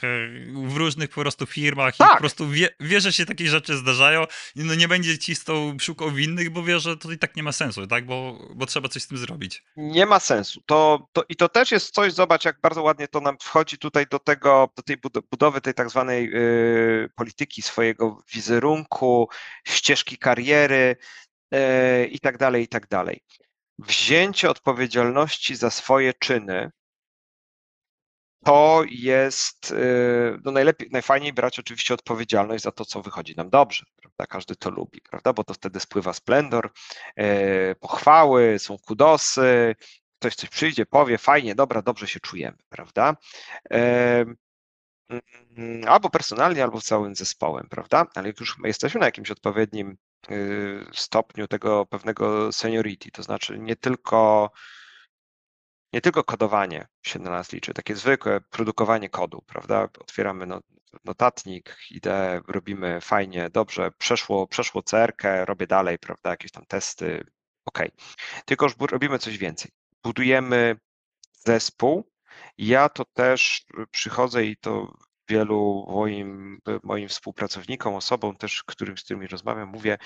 W 0.67 0.75
różnych 0.75 1.09
po 1.09 1.21
prostu 1.21 1.45
firmach 1.45 1.97
tak. 1.97 2.09
i 2.09 2.13
po 2.13 2.19
prostu 2.19 2.49
wie, 2.49 2.69
wie, 2.79 3.01
że 3.01 3.13
się 3.13 3.25
takie 3.25 3.47
rzeczy 3.47 3.77
zdarzają 3.77 4.25
i 4.55 4.63
no 4.63 4.75
nie 4.75 4.87
będzie 4.87 5.17
ci 5.17 5.35
z 5.35 5.43
tą 5.43 5.77
szukał 5.79 6.11
winnych, 6.11 6.49
bo 6.49 6.63
wie, 6.63 6.79
że 6.79 6.97
to 6.97 7.11
i 7.11 7.17
tak 7.17 7.35
nie 7.35 7.43
ma 7.43 7.51
sensu, 7.51 7.87
tak? 7.87 8.05
Bo, 8.05 8.47
bo 8.55 8.65
trzeba 8.65 8.89
coś 8.89 9.03
z 9.03 9.07
tym 9.07 9.17
zrobić. 9.17 9.63
Nie 9.77 10.05
ma 10.05 10.19
sensu. 10.19 10.61
To, 10.65 11.07
to, 11.13 11.23
I 11.29 11.35
to 11.35 11.49
też 11.49 11.71
jest 11.71 11.93
coś, 11.93 12.13
zobacz 12.13 12.45
jak 12.45 12.61
bardzo 12.61 12.83
ładnie 12.83 13.07
to 13.07 13.21
nam 13.21 13.37
wchodzi 13.41 13.77
tutaj 13.77 14.05
do 14.07 14.19
tego, 14.19 14.69
do 14.75 14.83
tej 14.83 14.97
budowy 15.31 15.61
tej 15.61 15.73
tak 15.73 15.89
zwanej 15.89 16.29
yy, 16.29 17.09
polityki 17.15 17.61
swojego 17.61 18.23
wizerunku, 18.33 19.29
ścieżki 19.65 20.17
kariery, 20.17 20.85
E, 20.85 20.97
i 22.11 22.19
tak 22.19 22.37
dalej, 22.37 22.63
i 22.63 22.67
tak 22.67 22.87
dalej. 22.87 23.21
Wzięcie 23.79 24.49
odpowiedzialności 24.49 25.55
za 25.55 25.69
swoje 25.69 26.13
czyny 26.13 26.71
to 28.45 28.83
jest 28.89 29.71
e, 29.71 29.75
no 30.43 30.51
najlepiej, 30.51 30.89
najfajniej 30.91 31.33
brać 31.33 31.59
oczywiście 31.59 31.93
odpowiedzialność 31.93 32.63
za 32.63 32.71
to, 32.71 32.85
co 32.85 33.01
wychodzi 33.01 33.35
nam 33.35 33.49
dobrze, 33.49 33.85
prawda? 33.95 34.25
Każdy 34.25 34.55
to 34.55 34.69
lubi, 34.69 35.01
prawda? 35.01 35.33
Bo 35.33 35.43
to 35.43 35.53
wtedy 35.53 35.79
spływa 35.79 36.13
splendor, 36.13 36.71
e, 37.15 37.75
pochwały, 37.75 38.59
są 38.59 38.77
kudosy, 38.77 39.75
ktoś 40.19 40.35
coś 40.35 40.49
przyjdzie, 40.49 40.85
powie, 40.85 41.17
fajnie, 41.17 41.55
dobra, 41.55 41.81
dobrze 41.81 42.07
się 42.07 42.19
czujemy, 42.19 42.57
prawda? 42.69 43.15
Mm, 45.57 45.81
albo 45.87 46.09
personalnie, 46.09 46.63
albo 46.63 46.81
całym 46.81 47.15
zespołem, 47.15 47.67
prawda? 47.69 48.05
Ale 48.15 48.27
jak 48.27 48.39
już 48.39 48.57
jesteśmy 48.63 48.99
na 48.99 49.05
jakimś 49.05 49.31
odpowiednim 49.31 49.97
stopniu 50.93 51.47
tego 51.47 51.85
pewnego 51.85 52.51
seniority, 52.51 53.11
to 53.11 53.23
znaczy 53.23 53.59
nie 53.59 53.75
tylko 53.75 54.51
nie 55.93 56.01
tylko 56.01 56.23
kodowanie 56.23 56.87
się 57.01 57.19
na 57.19 57.29
nas 57.29 57.51
liczy, 57.51 57.73
takie 57.73 57.95
zwykłe 57.95 58.41
produkowanie 58.41 59.09
kodu, 59.09 59.41
prawda? 59.47 59.83
Otwieramy 59.99 60.47
notatnik, 61.05 61.77
ideę, 61.91 62.41
robimy 62.47 63.01
fajnie, 63.01 63.49
dobrze, 63.49 63.91
przeszło, 63.97 64.47
przeszło 64.47 64.83
CR-kę, 64.83 65.45
robię 65.45 65.67
dalej, 65.67 65.99
prawda? 65.99 66.29
Jakieś 66.29 66.51
tam 66.51 66.65
testy, 66.65 67.23
ok. 67.65 67.79
Tylko 68.45 68.65
już 68.65 68.75
robimy 68.91 69.19
coś 69.19 69.37
więcej. 69.37 69.71
Budujemy 70.03 70.75
zespół, 71.33 72.11
ja 72.57 72.89
to 72.89 73.05
też 73.05 73.65
przychodzę 73.91 74.45
i 74.45 74.57
to 74.57 74.93
wielu 75.29 75.85
moim, 75.89 76.59
moim 76.83 77.09
współpracownikom, 77.09 77.95
osobom 77.95 78.35
też, 78.37 78.63
którym, 78.63 78.97
z 78.97 79.03
którymi 79.03 79.27
rozmawiam, 79.27 79.69
mówię, 79.69 79.97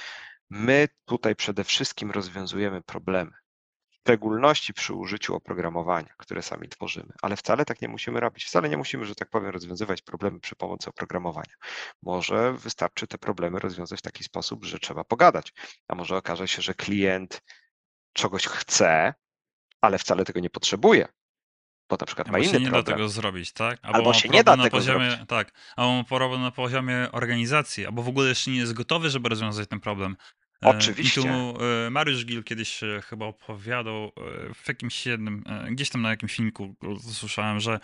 my 0.49 0.87
tutaj 1.05 1.35
przede 1.35 1.63
wszystkim 1.63 2.11
rozwiązujemy 2.11 2.81
problemy. 2.81 3.31
W 3.89 3.95
szczególności 4.01 4.73
przy 4.73 4.93
użyciu 4.93 5.35
oprogramowania, 5.35 6.13
które 6.17 6.41
sami 6.41 6.69
tworzymy, 6.69 7.13
ale 7.21 7.35
wcale 7.35 7.65
tak 7.65 7.81
nie 7.81 7.87
musimy 7.87 8.19
robić. 8.19 8.45
Wcale 8.45 8.69
nie 8.69 8.77
musimy, 8.77 9.05
że 9.05 9.15
tak 9.15 9.29
powiem, 9.29 9.49
rozwiązywać 9.49 10.01
problemy 10.01 10.39
przy 10.39 10.55
pomocy 10.55 10.89
oprogramowania. 10.89 11.53
Może 12.01 12.53
wystarczy 12.53 13.07
te 13.07 13.17
problemy 13.17 13.59
rozwiązać 13.59 13.99
w 13.99 14.01
taki 14.01 14.23
sposób, 14.23 14.65
że 14.65 14.79
trzeba 14.79 15.03
pogadać, 15.03 15.53
a 15.87 15.95
może 15.95 16.17
okaże 16.17 16.47
się, 16.47 16.61
że 16.61 16.73
klient 16.73 17.41
czegoś 18.13 18.47
chce, 18.47 19.13
ale 19.81 19.97
wcale 19.97 20.25
tego 20.25 20.39
nie 20.39 20.49
potrzebuje 20.49 21.07
bo 21.89 21.97
na 21.99 22.05
przykład 22.05 22.27
albo 22.27 22.37
ma 22.37 22.43
inny 22.43 22.59
nie 22.59 22.65
problem. 22.65 22.83
da 22.83 22.91
tego 22.91 23.09
zrobić, 23.09 23.51
tak? 23.51 23.79
Albo, 23.81 23.97
albo 23.97 24.13
się 24.13 24.29
nie 24.29 24.43
da 24.43 24.57
tego 24.57 24.69
poziomie, 24.69 25.09
zrobić. 25.09 25.27
Tak, 25.27 25.51
albo 25.75 25.93
ma 25.93 26.03
problem 26.03 26.41
na 26.41 26.51
poziomie 26.51 27.07
organizacji, 27.11 27.85
albo 27.85 28.03
w 28.03 28.07
ogóle 28.09 28.29
jeszcze 28.29 28.51
nie 28.51 28.57
jest 28.57 28.73
gotowy, 28.73 29.09
żeby 29.09 29.29
rozwiązać 29.29 29.69
ten 29.69 29.79
problem. 29.79 30.15
Oczywiście. 30.61 31.21
I 31.21 31.23
tu 31.23 31.29
e, 31.29 31.89
Mariusz 31.89 32.25
Gil 32.25 32.43
kiedyś 32.43 32.79
chyba 33.03 33.25
opowiadał 33.25 34.03
e, 34.03 34.09
w 34.53 34.67
jakimś 34.67 35.05
jednym, 35.05 35.43
e, 35.47 35.71
gdzieś 35.71 35.89
tam 35.89 36.01
na 36.01 36.09
jakimś 36.09 36.35
filmiku 36.35 36.75
słyszałem, 37.13 37.59
że 37.59 37.79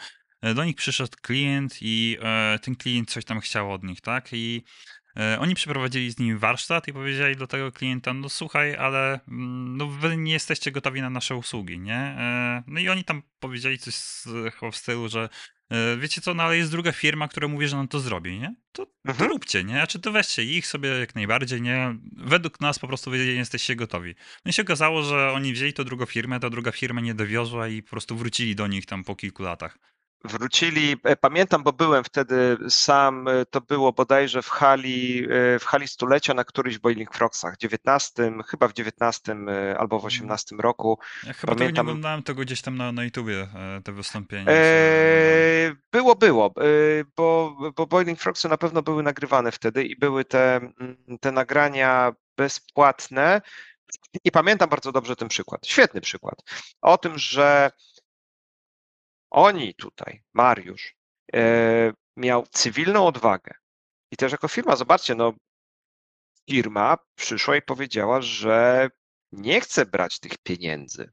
do 0.56 0.64
nich 0.64 0.76
przyszedł 0.76 1.18
klient 1.22 1.78
i 1.82 2.18
ten 2.62 2.76
klient 2.76 3.12
coś 3.12 3.26
tam 3.26 3.40
chciał 3.40 3.74
od 3.74 3.84
nich, 3.84 4.02
tak? 4.02 4.28
I 4.32 4.64
E, 5.05 5.05
oni 5.40 5.56
przeprowadzili 5.56 6.12
z 6.12 6.20
nimi 6.20 6.36
warsztat 6.36 6.88
i 6.88 6.94
powiedzieli 6.94 7.36
do 7.36 7.48
tego 7.48 7.72
klienta, 7.72 8.14
no 8.14 8.30
słuchaj, 8.30 8.76
ale 8.76 9.20
mm, 9.28 9.78
no 9.78 9.88
wy 9.88 10.18
nie 10.18 10.34
jesteście 10.34 10.72
gotowi 10.72 11.02
na 11.02 11.10
nasze 11.10 11.36
usługi, 11.36 11.80
nie? 11.80 11.96
E, 11.96 12.64
no 12.68 12.80
i 12.80 12.90
oni 12.90 13.04
tam 13.04 13.22
powiedzieli 13.40 13.78
coś 13.78 13.96
w 14.72 14.76
stylu, 14.76 15.10
że 15.10 15.30
e, 15.70 15.98
wiecie 15.98 16.22
co, 16.22 16.34
no 16.34 16.44
ale 16.44 16.58
jest 16.58 16.72
druga 16.72 16.92
firma, 16.92 17.28
która 17.28 17.48
mówi, 17.48 17.68
że 17.68 17.78
nam 17.78 17.88
to 17.88 18.00
zrobi, 18.00 18.40
nie? 18.40 18.56
To, 18.72 18.88
mhm. 19.06 19.18
to 19.18 19.34
róbcie, 19.34 19.64
nie? 19.64 19.74
Znaczy 19.74 20.00
to 20.00 20.12
weźcie 20.12 20.44
ich 20.44 20.68
sobie 20.68 20.90
jak 20.90 21.16
najbardziej, 21.16 21.62
nie? 21.62 21.96
Według 22.18 22.60
nas 22.60 22.80
po 22.80 22.88
prostu 22.88 23.12
wy 23.12 23.26
jesteście 23.26 23.76
gotowi. 23.76 24.16
No 24.46 24.50
i 24.50 24.54
się 24.54 24.62
okazało, 24.62 25.04
że 25.04 25.32
oni 25.32 25.54
wzięli 25.54 25.74
to 25.74 25.84
drugą 25.84 26.06
firmę, 26.06 26.40
ta 26.40 26.50
druga 26.50 26.72
firma 26.72 27.02
nie 27.02 27.14
dowiozła 27.14 27.68
i 27.68 27.84
po 27.84 27.90
prostu 27.90 28.18
wrócili 28.18 28.56
do 28.56 28.68
nich 28.68 28.86
tam 28.86 29.04
po 29.04 29.16
kilku 29.16 29.44
latach 29.44 29.95
wrócili. 30.28 30.96
E, 31.04 31.16
pamiętam, 31.16 31.64
bo 31.64 31.74
byłem 31.74 32.04
wtedy 32.04 32.58
sam, 32.70 33.28
e, 33.28 33.46
to 33.46 33.62
było 33.62 33.94
bodajże 33.94 34.42
w 34.42 34.50
hali, 34.50 35.28
e, 35.30 35.60
w 35.60 35.66
hali 35.66 35.88
stulecia 35.88 36.34
na 36.34 36.44
któryś 36.44 36.80
Boiling 36.80 37.14
Frogsach, 37.14 37.58
19, 37.58 38.44
chyba 38.48 38.68
w 38.68 38.74
19 38.74 39.36
albo 39.78 40.00
w 40.00 40.06
18 40.06 40.56
mm. 40.56 40.64
roku. 40.64 41.00
Ja 41.24 41.34
chyba 41.34 41.56
Pamiętam, 41.56 41.76
tego 41.76 41.84
nie 41.86 41.92
oglądałem 41.92 42.24
tego 42.24 42.42
gdzieś 42.42 42.62
tam 42.62 42.78
na, 42.78 42.92
na 42.92 43.04
YouTubie, 43.04 43.48
te 43.84 43.92
wystąpienie. 43.92 44.46
było, 45.92 46.16
było, 46.16 46.54
bo, 47.16 47.58
bo 47.76 47.88
Boiling 47.88 48.20
Frogsy 48.20 48.50
na 48.50 48.58
pewno 48.58 48.82
były 48.82 49.04
nagrywane 49.04 49.52
wtedy 49.52 49.84
i 49.84 49.96
były 49.96 50.26
te, 50.26 50.56
mm, 50.56 50.98
te 51.22 51.32
nagrania 51.32 52.14
bezpłatne. 52.38 53.42
I 54.24 54.32
pamiętam 54.32 54.70
bardzo 54.70 54.92
dobrze 54.92 55.16
ten 55.16 55.28
przykład, 55.28 55.68
świetny 55.68 56.02
przykład, 56.02 56.44
o 56.82 56.98
tym, 56.98 57.18
że 57.18 57.72
oni 59.36 59.74
tutaj, 59.74 60.24
Mariusz, 60.34 60.96
e, 61.34 61.94
miał 62.18 62.48
cywilną 62.48 63.08
odwagę. 63.08 63.54
I 64.12 64.18
też 64.18 64.32
jako 64.32 64.48
firma, 64.48 64.76
zobaczcie, 64.76 65.16
no, 65.16 65.34
firma 66.50 66.98
przyszła 67.16 67.56
i 67.56 67.62
powiedziała, 67.62 68.22
że 68.22 68.90
nie 69.32 69.62
chce 69.62 69.86
brać 69.86 70.20
tych 70.20 70.38
pieniędzy, 70.38 71.12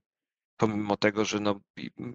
pomimo 0.56 0.96
tego, 0.96 1.24
że 1.24 1.40
no, 1.40 1.60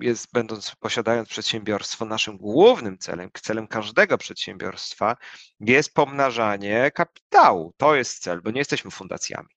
jest, 0.01 0.27
będąc, 0.33 0.75
posiadając 0.79 1.29
przedsiębiorstwo, 1.29 2.05
naszym 2.05 2.37
głównym 2.37 2.97
celem, 2.97 3.29
celem 3.41 3.67
każdego 3.67 4.17
przedsiębiorstwa 4.17 5.17
jest 5.59 5.93
pomnażanie 5.93 6.91
kapitału. 6.91 7.73
To 7.77 7.95
jest 7.95 8.19
cel, 8.19 8.41
bo 8.41 8.51
nie 8.51 8.59
jesteśmy 8.59 8.91
fundacjami. 8.91 9.49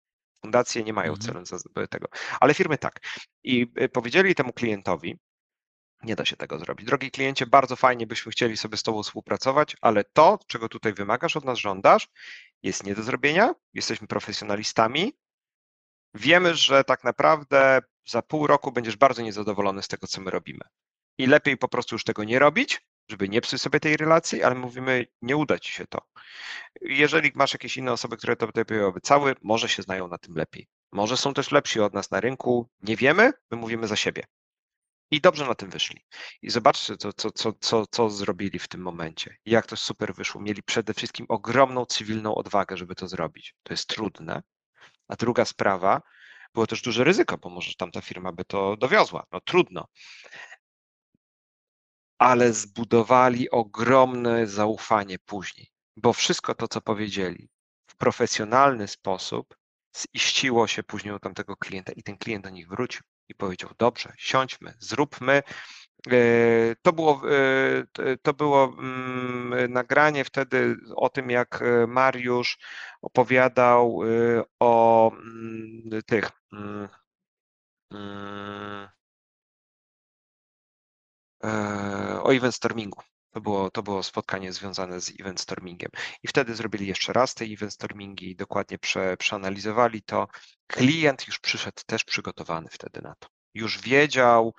Fundacje 0.43 0.83
nie 0.83 0.93
mają 0.93 1.13
mhm. 1.13 1.45
celu 1.45 1.87
tego, 1.91 2.09
ale 2.41 2.55
firmy 2.55 2.79
tak. 2.79 3.01
I 3.45 3.73
e, 3.77 3.89
powiedzieli 3.89 4.35
temu 4.35 4.53
klientowi, 4.53 5.19
Nie 6.03 6.17
da 6.17 6.25
się 6.25 6.37
tego 6.37 6.59
zrobić. 6.59 6.87
Drogi 6.87 7.11
kliencie, 7.11 7.47
bardzo 7.47 7.77
fajnie 7.77 8.07
byśmy 8.07 8.33
chcieli 8.33 8.57
sobie 8.57 8.77
z 8.77 8.83
Tobą 8.83 9.03
współpracować, 9.03 9.77
ale 9.81 10.05
to, 10.05 10.39
czego 10.47 10.69
tutaj 10.69 10.93
wymagasz 10.93 11.37
od 11.37 11.45
nas, 11.45 11.59
żądasz, 11.59 12.09
jest 12.63 12.85
nie 12.85 12.95
do 12.95 13.03
zrobienia. 13.03 13.55
Jesteśmy 13.75 14.07
profesjonalistami. 14.07 15.13
Wiemy, 16.15 16.55
że 16.55 16.85
tak 16.85 17.05
naprawdę 17.05 17.81
za 18.09 18.23
pół 18.23 18.47
roku 18.47 18.73
będziesz 18.73 18.97
bardzo 18.97 19.23
niezadowolony 19.23 19.83
z 19.83 19.89
tego, 19.89 20.07
co 20.07 20.21
my 20.21 20.31
robimy. 20.31 20.65
I 21.19 21.27
lepiej 21.27 21.57
po 21.57 21.69
prostu 21.69 21.95
już 21.95 22.05
tego 22.05 22.25
nie 22.25 22.39
robić, 22.39 22.81
żeby 23.09 23.29
nie 23.29 23.41
psuć 23.41 23.63
sobie 23.63 23.81
tej 23.81 23.97
relacji, 23.97 24.43
ale 24.43 24.55
mówimy, 24.55 25.07
nie 25.23 25.37
uda 25.37 25.59
ci 25.59 25.73
się 25.73 25.87
to. 25.87 25.99
Jeżeli 26.81 27.33
masz 27.35 27.53
jakieś 27.53 27.77
inne 27.77 27.93
osoby, 27.93 28.17
które 28.17 28.37
to 28.37 28.47
tutaj 28.47 28.83
obiecały, 28.83 29.35
może 29.43 29.69
się 29.69 29.83
znają 29.83 30.09
na 30.09 30.19
tym 30.19 30.35
lepiej. 30.35 30.69
Może 30.93 31.17
są 31.17 31.35
też 31.35 31.51
lepsi 31.51 31.81
od 31.81 31.95
nas 31.95 32.11
na 32.11 32.21
rynku, 32.21 32.69
nie 32.83 32.97
wiemy, 32.97 33.33
my 33.51 33.57
mówimy 33.57 33.87
za 33.87 33.97
siebie. 33.97 34.25
I 35.11 35.21
dobrze 35.21 35.47
na 35.47 35.55
tym 35.55 35.71
wyszli. 35.71 36.05
I 36.43 36.51
zobaczcie, 36.51 36.97
co, 36.97 37.13
co, 37.13 37.31
co, 37.31 37.53
co, 37.53 37.87
co 37.87 38.11
zrobili 38.11 38.59
w 38.59 38.69
tym 38.69 38.81
momencie. 38.81 39.37
Jak 39.45 39.67
to 39.67 39.77
super 39.77 40.15
wyszło. 40.15 40.41
Mieli 40.41 40.63
przede 40.63 40.95
wszystkim 40.95 41.27
ogromną 41.29 41.87
cywilną 41.87 42.35
odwagę, 42.35 42.77
żeby 42.77 42.95
to 42.95 43.09
zrobić. 43.09 43.55
To 43.63 43.73
jest 43.73 43.89
trudne. 43.89 44.43
A 45.09 45.17
druga 45.17 45.45
sprawa, 45.45 46.03
było 46.55 46.67
też 46.67 46.83
duże 46.83 47.05
ryzyko, 47.05 47.39
bo 47.39 47.51
może 47.51 47.75
tamta 47.75 48.01
firma 48.01 48.33
by 48.33 48.45
to 48.45 48.77
dowiozła. 48.77 49.27
No 49.33 49.41
trudno. 49.41 49.89
Ale 52.19 52.53
zbudowali 52.53 53.51
ogromne 53.51 54.47
zaufanie 54.47 55.19
później, 55.19 55.69
bo 55.97 56.13
wszystko 56.13 56.55
to, 56.55 56.69
co 56.69 56.81
powiedzieli 56.81 57.49
w 57.87 57.97
profesjonalny 57.97 58.89
sposób, 58.89 59.57
ziściło 60.17 60.67
się 60.67 60.83
później 60.83 61.15
u 61.15 61.19
tamtego 61.19 61.57
klienta 61.57 61.93
i 61.93 62.03
ten 62.03 62.19
klient 62.19 62.45
do 62.45 62.51
nich 62.51 62.69
wrócił 62.69 63.03
i 63.31 63.35
powiedział: 63.35 63.71
Dobrze, 63.79 64.13
siądźmy, 64.17 64.75
zróbmy. 64.79 65.43
E, 66.11 66.13
to 66.83 66.93
było, 66.93 67.23
e, 67.99 68.17
to 68.23 68.35
było 68.35 68.65
mm, 68.79 69.73
nagranie 69.73 70.25
wtedy 70.25 70.77
o 70.97 71.09
tym, 71.09 71.31
jak 71.31 71.63
e, 71.63 71.87
Mariusz 71.87 72.59
opowiadał 73.03 74.01
o 74.61 75.13
mm, 75.13 76.03
tych. 76.07 76.31
Mm, 76.53 76.89
o 82.23 82.33
event 82.33 82.55
stormingu. 82.55 83.03
To 83.31 83.41
było, 83.41 83.71
to 83.71 83.83
było 83.83 84.03
spotkanie 84.03 84.53
związane 84.53 85.01
z 85.01 85.21
event 85.21 85.41
stormingiem. 85.41 85.91
I 86.23 86.29
wtedy 86.29 86.55
zrobili 86.55 86.87
jeszcze 86.87 87.13
raz 87.13 87.35
te 87.35 87.45
event 87.45 87.73
stormingi 87.73 88.37
dokładnie 88.37 88.79
prze, 88.79 89.17
przeanalizowali 89.17 90.03
to. 90.03 90.29
Klient 90.67 91.27
już 91.27 91.39
przyszedł 91.39 91.83
też 91.87 92.05
przygotowany 92.05 92.69
wtedy 92.71 93.03
na 93.03 93.15
to 93.15 93.29
już 93.55 93.81
wiedział 93.81 94.55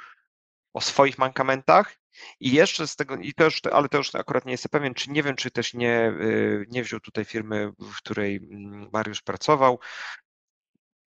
o 0.73 0.81
swoich 0.81 1.17
mankamentach 1.17 1.95
i 2.39 2.51
jeszcze 2.51 2.87
z 2.87 2.95
tego, 2.95 3.15
i 3.15 3.33
to 3.33 3.43
już, 3.43 3.61
ale 3.71 3.89
to 3.89 3.97
już 3.97 4.15
akurat 4.15 4.45
nie 4.45 4.51
jestem 4.51 4.69
pewien, 4.69 4.93
czy 4.93 5.11
nie 5.11 5.23
wiem, 5.23 5.35
czy 5.35 5.51
też 5.51 5.73
nie, 5.73 6.09
y, 6.21 6.65
nie 6.69 6.83
wziął 6.83 6.99
tutaj 6.99 7.25
firmy, 7.25 7.71
w 7.79 7.97
której 7.97 8.35
mm, 8.35 8.89
Mariusz 8.93 9.21
pracował, 9.21 9.79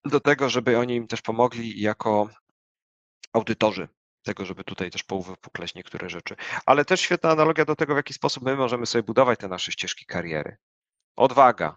do 0.05 0.21
tego, 0.21 0.49
żeby 0.49 0.79
oni 0.79 0.95
im 0.95 1.07
też 1.07 1.23
pomogli 1.23 1.81
jako 1.81 2.29
audytorzy 3.33 3.89
tego, 4.25 4.45
żeby 4.45 4.64
tutaj 4.64 4.91
też 4.91 5.03
pouwypukleć 5.03 5.75
niektóre 5.75 6.11
rzeczy. 6.11 6.37
Ale 6.66 6.85
też 6.85 7.01
świetna 7.01 7.31
analogia 7.31 7.64
do 7.64 7.77
tego, 7.77 7.95
w 7.95 7.97
jaki 7.97 8.14
sposób 8.14 8.43
my 8.45 8.57
możemy 8.57 8.87
sobie 8.87 9.03
budować 9.03 9.39
te 9.39 9.49
nasze 9.49 9.72
ścieżki 9.72 10.07
kariery. 10.07 10.57
Odwaga, 11.16 11.77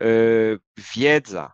yy, 0.00 0.60
wiedza, 0.94 1.52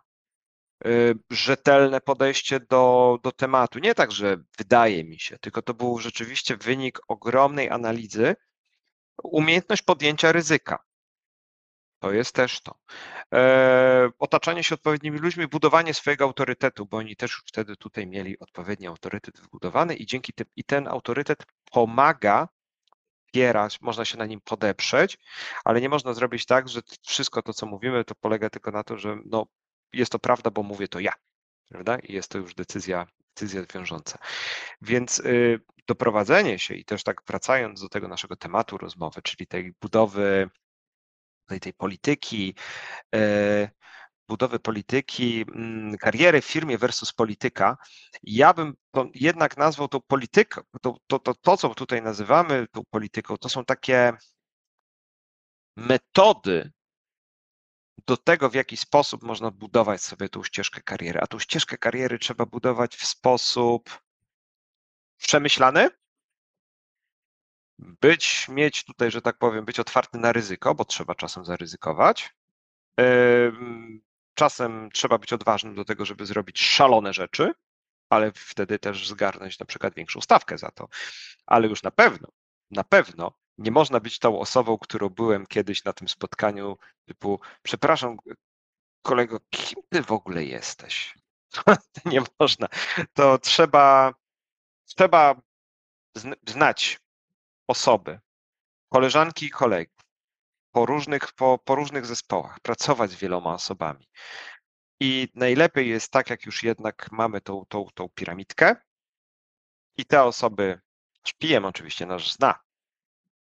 Y, 0.85 1.15
rzetelne 1.29 2.01
podejście 2.01 2.59
do, 2.59 3.17
do 3.23 3.31
tematu. 3.31 3.79
Nie 3.79 3.95
tak, 3.95 4.11
że 4.11 4.37
wydaje 4.57 5.03
mi 5.03 5.19
się, 5.19 5.37
tylko 5.39 5.61
to 5.61 5.73
był 5.73 5.99
rzeczywiście 5.99 6.57
wynik 6.57 6.99
ogromnej 7.07 7.69
analizy, 7.69 8.35
umiejętność 9.23 9.81
podjęcia 9.81 10.31
ryzyka. 10.31 10.83
To 11.99 12.11
jest 12.11 12.35
też 12.35 12.61
to. 12.61 12.75
E, 13.33 14.09
otaczanie 14.19 14.63
się 14.63 14.75
odpowiednimi 14.75 15.19
ludźmi, 15.19 15.47
budowanie 15.47 15.93
swojego 15.93 16.23
autorytetu, 16.23 16.85
bo 16.85 16.97
oni 16.97 17.15
też 17.15 17.31
już 17.31 17.43
wtedy 17.47 17.75
tutaj 17.75 18.07
mieli 18.07 18.39
odpowiedni 18.39 18.87
autorytet 18.87 19.39
wbudowany 19.39 19.95
i 19.95 20.05
dzięki 20.05 20.33
tym, 20.33 20.47
i 20.55 20.63
ten 20.63 20.87
autorytet 20.87 21.45
pomaga 21.71 22.47
wspierać, 23.27 23.81
można 23.81 24.05
się 24.05 24.17
na 24.17 24.25
nim 24.25 24.41
podeprzeć, 24.41 25.17
ale 25.65 25.81
nie 25.81 25.89
można 25.89 26.13
zrobić 26.13 26.45
tak, 26.45 26.69
że 26.69 26.81
wszystko 27.05 27.41
to, 27.41 27.53
co 27.53 27.65
mówimy, 27.65 28.03
to 28.03 28.15
polega 28.15 28.49
tylko 28.49 28.71
na 28.71 28.83
to, 28.83 28.97
że 28.97 29.17
no, 29.25 29.45
jest 29.93 30.11
to 30.11 30.19
prawda, 30.19 30.51
bo 30.51 30.63
mówię 30.63 30.87
to 30.87 30.99
ja, 30.99 31.13
prawda? 31.69 31.97
I 31.99 32.13
jest 32.13 32.31
to 32.31 32.37
już 32.37 32.55
decyzja, 32.55 33.07
decyzja 33.35 33.61
wiążąca. 33.73 34.17
Więc 34.81 35.19
y, 35.19 35.59
doprowadzenie 35.87 36.59
się 36.59 36.73
i 36.73 36.85
też 36.85 37.03
tak 37.03 37.21
wracając 37.27 37.81
do 37.81 37.89
tego 37.89 38.07
naszego 38.07 38.35
tematu 38.35 38.77
rozmowy, 38.77 39.21
czyli 39.21 39.47
tej 39.47 39.73
budowy 39.81 40.49
tej, 41.47 41.59
tej 41.59 41.73
polityki, 41.73 42.55
y, 43.15 43.69
budowy 44.27 44.59
polityki, 44.59 45.45
mm, 45.47 45.97
kariery 45.97 46.41
w 46.41 46.45
firmie 46.45 46.77
versus 46.77 47.13
polityka, 47.13 47.77
ja 48.23 48.53
bym 48.53 48.73
jednak 49.13 49.57
nazwał 49.57 49.87
to 49.87 50.01
polityką, 50.01 50.61
to, 50.81 50.97
to, 51.07 51.19
to, 51.19 51.33
to, 51.35 51.57
co 51.57 51.75
tutaj 51.75 52.01
nazywamy 52.01 52.67
tą 52.71 52.81
polityką, 52.89 53.37
to 53.37 53.49
są 53.49 53.65
takie 53.65 54.13
metody 55.75 56.71
do 58.07 58.17
tego, 58.17 58.49
w 58.49 58.55
jaki 58.55 58.77
sposób 58.77 59.23
można 59.23 59.51
budować 59.51 60.01
sobie 60.01 60.29
tą 60.29 60.43
ścieżkę 60.43 60.81
kariery. 60.81 61.19
A 61.21 61.27
tą 61.27 61.39
ścieżkę 61.39 61.77
kariery 61.77 62.19
trzeba 62.19 62.45
budować 62.45 62.95
w 62.95 63.05
sposób 63.05 64.01
przemyślany, 65.17 65.89
być, 67.79 68.47
mieć 68.49 68.83
tutaj, 68.83 69.11
że 69.11 69.21
tak 69.21 69.37
powiem, 69.37 69.65
być 69.65 69.79
otwarty 69.79 70.17
na 70.17 70.31
ryzyko, 70.31 70.75
bo 70.75 70.85
trzeba 70.85 71.15
czasem 71.15 71.45
zaryzykować. 71.45 72.33
Czasem 74.33 74.89
trzeba 74.93 75.17
być 75.17 75.33
odważnym 75.33 75.75
do 75.75 75.85
tego, 75.85 76.05
żeby 76.05 76.25
zrobić 76.25 76.61
szalone 76.61 77.13
rzeczy, 77.13 77.53
ale 78.09 78.31
wtedy 78.35 78.79
też 78.79 79.07
zgarnąć 79.07 79.59
na 79.59 79.65
przykład 79.65 79.95
większą 79.95 80.21
stawkę 80.21 80.57
za 80.57 80.71
to. 80.71 80.87
Ale 81.45 81.67
już 81.67 81.83
na 81.83 81.91
pewno, 81.91 82.27
na 82.71 82.83
pewno 82.83 83.33
nie 83.57 83.71
można 83.71 83.99
być 83.99 84.19
tą 84.19 84.39
osobą, 84.39 84.77
którą 84.77 85.09
byłem 85.09 85.47
kiedyś 85.47 85.83
na 85.83 85.93
tym 85.93 86.07
spotkaniu, 86.07 86.77
typu, 87.05 87.39
przepraszam, 87.63 88.17
kolego, 89.01 89.39
kim 89.49 89.83
ty 89.89 90.03
w 90.03 90.11
ogóle 90.11 90.43
jesteś? 90.43 91.17
nie 92.05 92.21
można. 92.39 92.67
To 93.13 93.37
trzeba, 93.37 94.13
trzeba 94.85 95.35
znać 96.47 96.99
osoby, 97.67 98.19
koleżanki 98.89 99.45
i 99.45 99.49
kolegów 99.49 99.97
po 100.71 100.85
różnych, 100.85 101.33
po, 101.33 101.57
po 101.57 101.75
różnych 101.75 102.05
zespołach, 102.05 102.59
pracować 102.59 103.11
z 103.11 103.15
wieloma 103.15 103.53
osobami. 103.53 104.09
I 104.99 105.27
najlepiej 105.35 105.89
jest 105.89 106.11
tak, 106.11 106.29
jak 106.29 106.45
już 106.45 106.63
jednak 106.63 107.11
mamy 107.11 107.41
tą, 107.41 107.65
tą, 107.69 107.85
tą 107.93 108.09
piramidkę 108.09 108.75
i 109.97 110.05
te 110.05 110.23
osoby, 110.23 110.79
szpijem 111.27 111.65
oczywiście 111.65 112.05
nasz 112.05 112.33
zna, 112.33 112.59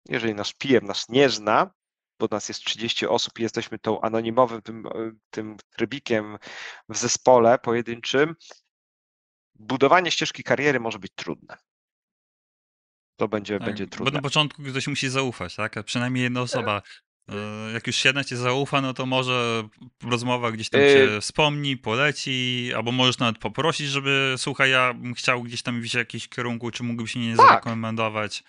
jeżeli 0.10 0.36
nasz 0.36 0.54
PM 0.54 0.86
nas 0.86 1.10
nie 1.10 1.30
zna, 1.30 1.72
bo 2.20 2.28
nas 2.32 2.48
jest 2.50 2.62
30 2.62 3.08
osób 3.08 3.40
i 3.40 3.44
jesteśmy 3.44 3.80
tą 3.80 4.02
anonimowym 4.02 4.62
tym, 4.62 4.84
tym 5.30 5.58
trybikiem 5.70 6.38
w 6.90 6.98
zespole 6.98 7.60
pojedynczym, 7.60 8.36
budowanie 9.56 10.12
ścieżki 10.12 10.44
kariery 10.44 10.80
może 10.80 11.00
być 11.00 11.12
trudne. 11.16 11.58
To 13.16 13.28
będzie, 13.28 13.60
tak, 13.60 13.68
będzie 13.68 13.88
trudne. 13.88 14.12
Bo 14.12 14.16
na 14.16 14.22
początku 14.22 14.64
ktoś 14.64 14.88
musi 14.88 15.10
zaufać, 15.10 15.56
tak? 15.56 15.78
A 15.78 15.84
przynajmniej 15.84 16.24
jedna 16.24 16.42
osoba. 16.42 16.82
E, 17.30 17.72
jak 17.74 17.88
już 17.88 18.06
jedna 18.06 18.24
ci 18.24 18.36
zaufa, 18.36 18.82
no 18.82 18.94
to 18.94 19.06
może 19.06 19.64
rozmowa 20.04 20.52
gdzieś 20.52 20.70
tam 20.70 20.82
cię 20.82 21.00
yy... 21.00 21.22
wspomni, 21.22 21.78
poleci, 21.78 22.72
albo 22.76 22.92
możesz 22.92 23.18
nawet 23.18 23.38
poprosić, 23.38 23.88
żeby 23.88 24.36
słuchaj, 24.38 24.72
ja 24.72 24.94
bym 24.94 25.14
chciał 25.14 25.44
gdzieś 25.44 25.62
tam 25.62 25.82
w 25.82 25.94
jakimś 25.94 26.28
kierunku, 26.28 26.72
czy 26.72 26.84
mógłbyś 26.84 27.16
mnie 27.16 27.28
nie 27.28 27.36
tak. 27.36 27.48
zarekomendować 27.48 28.44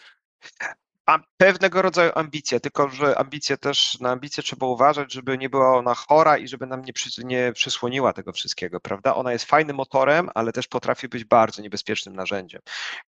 pewnego 1.36 1.82
rodzaju 1.82 2.12
ambicja, 2.14 2.60
tylko 2.60 2.88
że 2.88 3.18
ambicje 3.18 3.56
też, 3.56 4.00
na 4.00 4.10
ambicje 4.10 4.42
trzeba 4.42 4.66
uważać, 4.66 5.12
żeby 5.12 5.38
nie 5.38 5.50
była 5.50 5.76
ona 5.76 5.94
chora 5.94 6.38
i 6.38 6.48
żeby 6.48 6.66
nam 6.66 6.82
nie, 6.82 6.92
przy, 6.92 7.24
nie 7.24 7.52
przysłoniła 7.52 8.12
tego 8.12 8.32
wszystkiego, 8.32 8.80
prawda? 8.80 9.14
Ona 9.14 9.32
jest 9.32 9.44
fajnym 9.44 9.76
motorem, 9.76 10.30
ale 10.34 10.52
też 10.52 10.68
potrafi 10.68 11.08
być 11.08 11.24
bardzo 11.24 11.62
niebezpiecznym 11.62 12.16
narzędziem. 12.16 12.60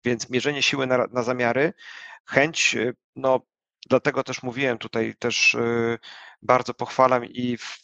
Więc 0.05 0.31
mierzenie 0.31 0.63
siły 0.63 0.87
na, 0.87 1.07
na 1.13 1.23
zamiary, 1.23 1.73
chęć, 2.27 2.75
y, 2.75 2.95
no 3.17 3.41
dlatego 3.89 4.25
też 4.25 4.43
mówiłem 4.43 4.79
tutaj 4.79 5.15
też 5.19 5.55
yy, 5.55 5.99
bardzo 6.43 6.75
pochwalam 6.75 7.25
i 7.25 7.57
w, 7.57 7.79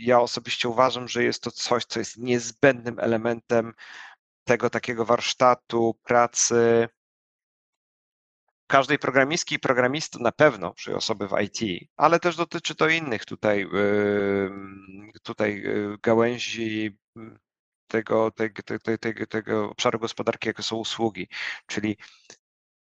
ja 0.00 0.20
osobiście 0.20 0.68
uważam, 0.68 1.08
że 1.08 1.24
jest 1.24 1.42
to 1.42 1.50
coś, 1.50 1.84
co 1.84 1.98
jest 1.98 2.16
niezbędnym 2.16 2.98
elementem 2.98 3.72
tego 4.44 4.70
takiego 4.70 5.04
warsztatu, 5.04 6.00
pracy, 6.04 6.88
każdej 8.66 8.98
programistki 8.98 9.54
i 9.54 9.58
programisty 9.58 10.18
na 10.22 10.32
pewno, 10.32 10.74
przy 10.74 10.96
osoby 10.96 11.28
w 11.28 11.40
IT, 11.42 11.88
ale 11.96 12.20
też 12.20 12.36
dotyczy 12.36 12.74
to 12.74 12.88
innych 12.88 13.24
tutaj, 13.24 13.66
tutaj 15.22 15.62
y, 15.66 15.98
gałęzi 16.02 16.98
tego, 17.88 18.30
tego, 18.30 18.62
tego, 18.62 18.98
tego, 18.98 19.26
tego 19.26 19.70
obszaru 19.70 19.98
gospodarki, 19.98 20.48
jakie 20.48 20.62
są 20.62 20.76
usługi, 20.76 21.28
czyli 21.66 21.96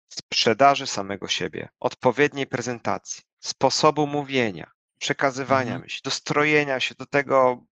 sprzedaży 0.09 0.87
samego 0.87 1.29
siebie, 1.29 1.69
odpowiedniej 1.81 2.47
prezentacji, 2.47 3.23
sposobu 3.39 4.07
mówienia, 4.07 4.71
przekazywania 4.99 5.63
Mhm. 5.71 5.81
myśli, 5.83 6.01
dostrojenia 6.05 6.81
się 6.81 6.95
do 6.95 7.07
tego, 7.07 7.65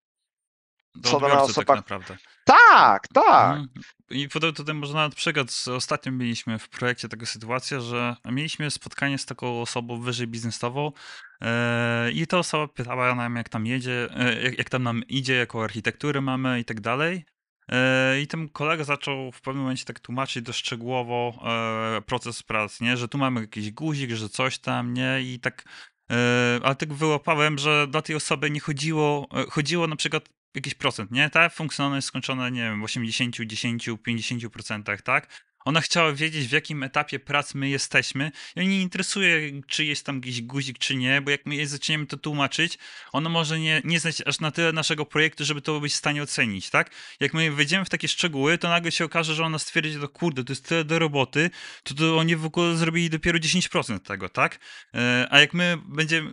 Do 0.95 1.09
co 1.09 1.19
dana 1.19 1.33
tak 1.35 1.43
osoba. 1.43 1.75
naprawdę. 1.75 2.17
Tak, 2.51 3.07
tak. 3.07 3.57
Mhm. 3.57 3.69
I 4.09 4.29
tutaj 4.29 4.75
może 4.75 4.93
nawet 4.93 5.15
przykład, 5.15 5.65
ostatnio 5.75 6.11
mieliśmy 6.11 6.59
w 6.59 6.69
projekcie 6.69 7.09
taką 7.09 7.25
sytuację, 7.25 7.81
że 7.81 8.15
mieliśmy 8.25 8.71
spotkanie 8.71 9.17
z 9.17 9.25
taką 9.25 9.61
osobą 9.61 10.01
wyżej 10.01 10.27
biznesową 10.27 10.91
e, 11.41 12.11
i 12.11 12.27
ta 12.27 12.37
osoba 12.37 12.67
pytała 12.67 13.15
nam, 13.15 13.35
jak 13.35 13.49
tam 13.49 13.65
jedzie, 13.65 14.09
e, 14.15 14.41
jak, 14.41 14.57
jak 14.57 14.69
tam 14.69 14.83
nam 14.83 15.03
idzie, 15.07 15.33
jaką 15.33 15.63
architekturę 15.63 16.21
mamy 16.21 16.59
i 16.59 16.65
tak 16.65 16.81
dalej. 16.81 17.25
E, 17.69 18.21
I 18.21 18.27
ten 18.27 18.49
kolega 18.49 18.83
zaczął 18.83 19.31
w 19.31 19.41
pewnym 19.41 19.63
momencie 19.63 19.85
tak 19.85 19.99
tłumaczyć 19.99 20.43
dość 20.43 20.59
szczegółowo 20.59 21.33
e, 21.97 22.01
proces 22.01 22.43
pracy, 22.43 22.83
nie? 22.83 22.97
że 22.97 23.07
tu 23.07 23.17
mamy 23.17 23.41
jakiś 23.41 23.71
guzik, 23.71 24.11
że 24.11 24.29
coś 24.29 24.59
tam, 24.59 24.93
nie? 24.93 25.21
I 25.21 25.39
tak, 25.39 25.63
ale 26.63 26.75
tak 26.75 26.93
wyłapałem, 26.93 27.57
że 27.57 27.87
dla 27.87 28.01
tej 28.01 28.15
osoby 28.15 28.51
nie 28.51 28.59
chodziło, 28.59 29.27
chodziło 29.49 29.87
na 29.87 29.95
przykład 29.95 30.29
jakiś 30.55 30.73
procent, 30.73 31.11
nie? 31.11 31.29
Ta 31.29 31.49
funkcjonalność 31.49 32.07
skończona, 32.07 32.49
nie 32.49 32.61
wiem, 32.61 32.81
w 32.81 32.83
80, 32.83 33.35
10, 33.35 33.89
50%, 33.89 35.01
tak? 35.03 35.50
Ona 35.65 35.81
chciała 35.81 36.13
wiedzieć, 36.13 36.47
w 36.47 36.51
jakim 36.51 36.83
etapie 36.83 37.19
prac 37.19 37.55
my 37.55 37.69
jesteśmy. 37.69 38.31
I 38.55 38.67
nie 38.67 38.81
interesuje, 38.81 39.61
czy 39.67 39.85
jest 39.85 40.05
tam 40.05 40.15
jakiś 40.15 40.41
guzik, 40.41 40.77
czy 40.77 40.95
nie, 40.95 41.21
bo 41.21 41.31
jak 41.31 41.45
my 41.45 41.55
jej 41.55 41.65
zaczniemy 41.65 42.05
to 42.05 42.17
tłumaczyć, 42.17 42.77
ona 43.11 43.29
może 43.29 43.59
nie, 43.59 43.81
nie 43.83 43.99
znać 43.99 44.21
aż 44.25 44.39
na 44.39 44.51
tyle 44.51 44.73
naszego 44.73 45.05
projektu, 45.05 45.45
żeby 45.45 45.61
to 45.61 45.79
być 45.79 45.93
w 45.93 45.95
stanie 45.95 46.23
ocenić, 46.23 46.69
tak? 46.69 46.91
Jak 47.19 47.33
my 47.33 47.51
wejdziemy 47.51 47.85
w 47.85 47.89
takie 47.89 48.07
szczegóły, 48.07 48.57
to 48.57 48.69
nagle 48.69 48.91
się 48.91 49.05
okaże, 49.05 49.35
że 49.35 49.43
ona 49.43 49.59
stwierdzi, 49.59 49.91
że 49.91 50.07
kurde, 50.07 50.43
to 50.43 50.51
jest 50.51 50.67
tyle 50.67 50.83
do 50.83 50.99
roboty, 50.99 51.49
to, 51.83 51.93
to 51.93 52.17
oni 52.17 52.35
w 52.35 52.45
ogóle 52.45 52.75
zrobili 52.75 53.09
dopiero 53.09 53.39
10% 53.39 53.99
tego, 53.99 54.29
tak? 54.29 54.59
E, 54.93 55.27
A 55.31 55.39
jak 55.39 55.53
my 55.53 55.77
będziemy. 55.85 56.31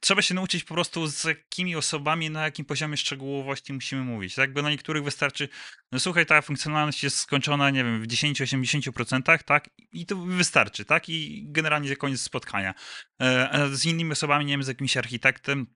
Trzeba 0.00 0.22
się 0.22 0.34
nauczyć 0.34 0.64
po 0.64 0.74
prostu 0.74 1.06
z 1.06 1.24
jakimi 1.24 1.76
osobami, 1.76 2.30
na 2.30 2.44
jakim 2.44 2.64
poziomie 2.64 2.96
szczegółowości 2.96 3.72
musimy 3.72 4.02
mówić. 4.02 4.34
Tak? 4.34 4.52
Bo 4.52 4.62
na 4.62 4.70
niektórych 4.70 5.04
wystarczy, 5.04 5.48
no 5.92 6.00
słuchaj, 6.00 6.26
ta 6.26 6.42
funkcjonalność 6.42 7.04
jest 7.04 7.18
skończona, 7.18 7.70
nie 7.70 7.84
wiem, 7.84 8.02
w 8.02 8.06
10-80%, 8.06 9.42
tak? 9.42 9.70
I 9.92 10.06
to 10.06 10.16
wystarczy, 10.16 10.84
tak? 10.84 11.08
I 11.08 11.44
generalnie 11.46 11.96
koniec 11.96 12.20
spotkania. 12.20 12.74
E, 13.20 13.68
z 13.72 13.84
innymi 13.84 14.12
osobami, 14.12 14.44
nie 14.44 14.52
wiem, 14.52 14.62
z 14.62 14.68
jakimś 14.68 14.96
architektem, 14.96 15.66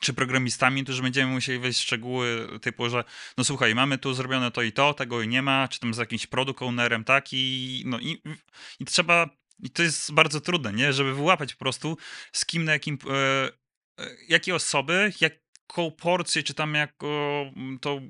czy 0.00 0.14
programistami, 0.14 0.84
już 0.88 1.00
będziemy 1.00 1.32
musieli 1.32 1.58
wejść 1.58 1.80
w 1.80 1.82
szczegóły 1.82 2.48
typu, 2.62 2.88
że 2.88 3.04
no 3.38 3.44
słuchaj, 3.44 3.74
mamy 3.74 3.98
tu 3.98 4.14
zrobione 4.14 4.50
to 4.50 4.62
i 4.62 4.72
to, 4.72 4.94
tego 4.94 5.22
i 5.22 5.28
nie 5.28 5.42
ma, 5.42 5.68
czy 5.68 5.80
tam 5.80 5.94
z 5.94 5.98
jakimś 5.98 6.26
product 6.26 6.62
ownerem, 6.62 7.04
tak? 7.04 7.28
I, 7.32 7.82
no, 7.86 7.98
i, 7.98 8.22
i 8.80 8.84
trzeba, 8.84 9.30
i 9.62 9.70
to 9.70 9.82
jest 9.82 10.12
bardzo 10.12 10.40
trudne, 10.40 10.72
nie? 10.72 10.92
Żeby 10.92 11.14
wyłapać 11.14 11.54
po 11.54 11.58
prostu 11.58 11.96
z 12.32 12.46
kim, 12.46 12.64
na 12.64 12.72
jakim, 12.72 12.98
e, 13.10 13.50
e, 14.04 14.16
jakie 14.28 14.54
osoby, 14.54 15.12
jaką 15.70 15.90
porcję, 15.90 16.42
czy 16.42 16.54
tam 16.54 16.74
jako 16.74 17.06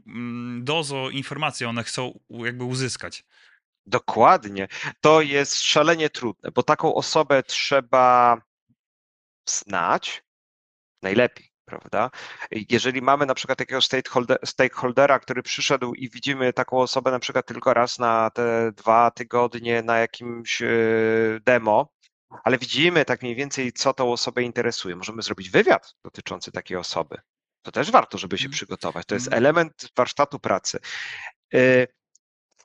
mm, 0.07 0.65
dozo 0.65 1.11
informacji 1.11 1.67
one 1.67 1.85
chcą 1.85 2.21
jakby 2.31 2.65
uzyskać. 2.65 3.25
Dokładnie. 3.87 4.69
To 5.01 5.21
jest 5.21 5.63
szalenie 5.63 6.11
trudne, 6.11 6.51
bo 6.51 6.63
taką 6.63 6.95
osobę 6.95 7.43
trzeba 7.43 8.43
znać 9.49 10.23
najlepiej, 11.03 11.51
prawda? 11.65 12.11
Jeżeli 12.71 13.03
mamy 13.03 13.27
na 13.27 13.35
przykład 13.35 13.59
stakeholder, 13.81 14.39
stakeholdera, 14.45 15.19
który 15.19 15.43
przyszedł 15.43 15.95
i 15.95 16.11
widzimy 16.11 16.53
taką 16.53 16.79
osobę 16.79 17.11
na 17.11 17.19
przykład 17.19 17.47
tylko 17.47 17.75
raz 17.75 17.99
na 17.99 18.31
te 18.31 18.73
dwa 18.73 19.11
tygodnie 19.11 19.83
na 19.83 19.99
jakimś 19.99 20.63
e, 20.63 20.69
demo, 21.45 21.93
ale 22.45 22.59
widzimy 22.59 23.05
tak 23.05 23.23
mniej 23.23 23.35
więcej, 23.35 23.73
co 23.73 23.95
tą 23.95 24.13
osobę 24.13 24.43
interesuje. 24.43 24.97
Możemy 24.97 25.23
zrobić 25.23 25.51
wywiad 25.51 25.95
dotyczący 26.05 26.53
takiej 26.53 26.77
osoby. 26.77 27.17
To 27.63 27.73
też 27.73 27.91
warto, 27.91 28.19
żeby 28.19 28.39
się 28.39 28.45
Mhm. 28.45 28.53
przygotować. 28.53 29.07
To 29.07 29.15
jest 29.15 29.27
Mhm. 29.27 29.43
element 29.43 29.89
warsztatu 29.97 30.39
pracy. 30.39 30.79
Y, 31.55 31.87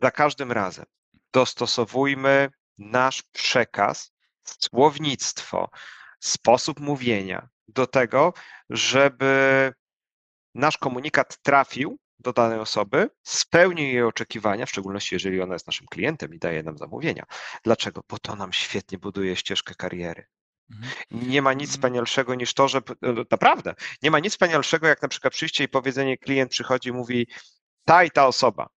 Za 0.01 0.11
każdym 0.11 0.51
razem 0.51 0.85
dostosowujmy 1.33 2.49
nasz 2.77 3.23
przekaz, 3.23 4.11
słownictwo, 4.43 5.69
sposób 6.19 6.79
mówienia 6.79 7.49
do 7.67 7.87
tego, 7.87 8.33
żeby 8.69 9.73
nasz 10.55 10.77
komunikat 10.77 11.41
trafił 11.41 11.99
do 12.19 12.33
danej 12.33 12.59
osoby, 12.59 13.09
spełnił 13.23 13.85
jej 13.87 14.03
oczekiwania, 14.03 14.65
w 14.65 14.69
szczególności 14.69 15.15
jeżeli 15.15 15.41
ona 15.41 15.53
jest 15.55 15.67
naszym 15.67 15.87
klientem 15.87 16.33
i 16.33 16.39
daje 16.39 16.63
nam 16.63 16.77
zamówienia. 16.77 17.25
Dlaczego? 17.63 18.01
Bo 18.09 18.19
to 18.19 18.35
nam 18.35 18.53
świetnie 18.53 18.97
buduje 18.97 19.35
ścieżkę 19.35 19.75
kariery. 19.75 20.27
Mhm. 20.71 20.91
Nie 21.11 21.41
ma 21.41 21.53
nic 21.53 21.69
wspanialszego 21.69 22.35
niż 22.35 22.53
to, 22.53 22.67
że 22.67 22.81
no, 23.01 23.23
naprawdę, 23.31 23.75
nie 24.03 24.11
ma 24.11 24.19
nic 24.19 24.33
wspanialszego 24.33 24.87
jak 24.87 25.01
na 25.01 25.07
przykład 25.07 25.33
przyjście 25.33 25.63
i 25.63 25.67
powiedzenie, 25.67 26.17
klient 26.17 26.51
przychodzi 26.51 26.89
i 26.89 26.93
mówi, 26.93 27.27
ta 27.85 28.03
i 28.03 28.11
ta 28.11 28.27
osoba 28.27 28.69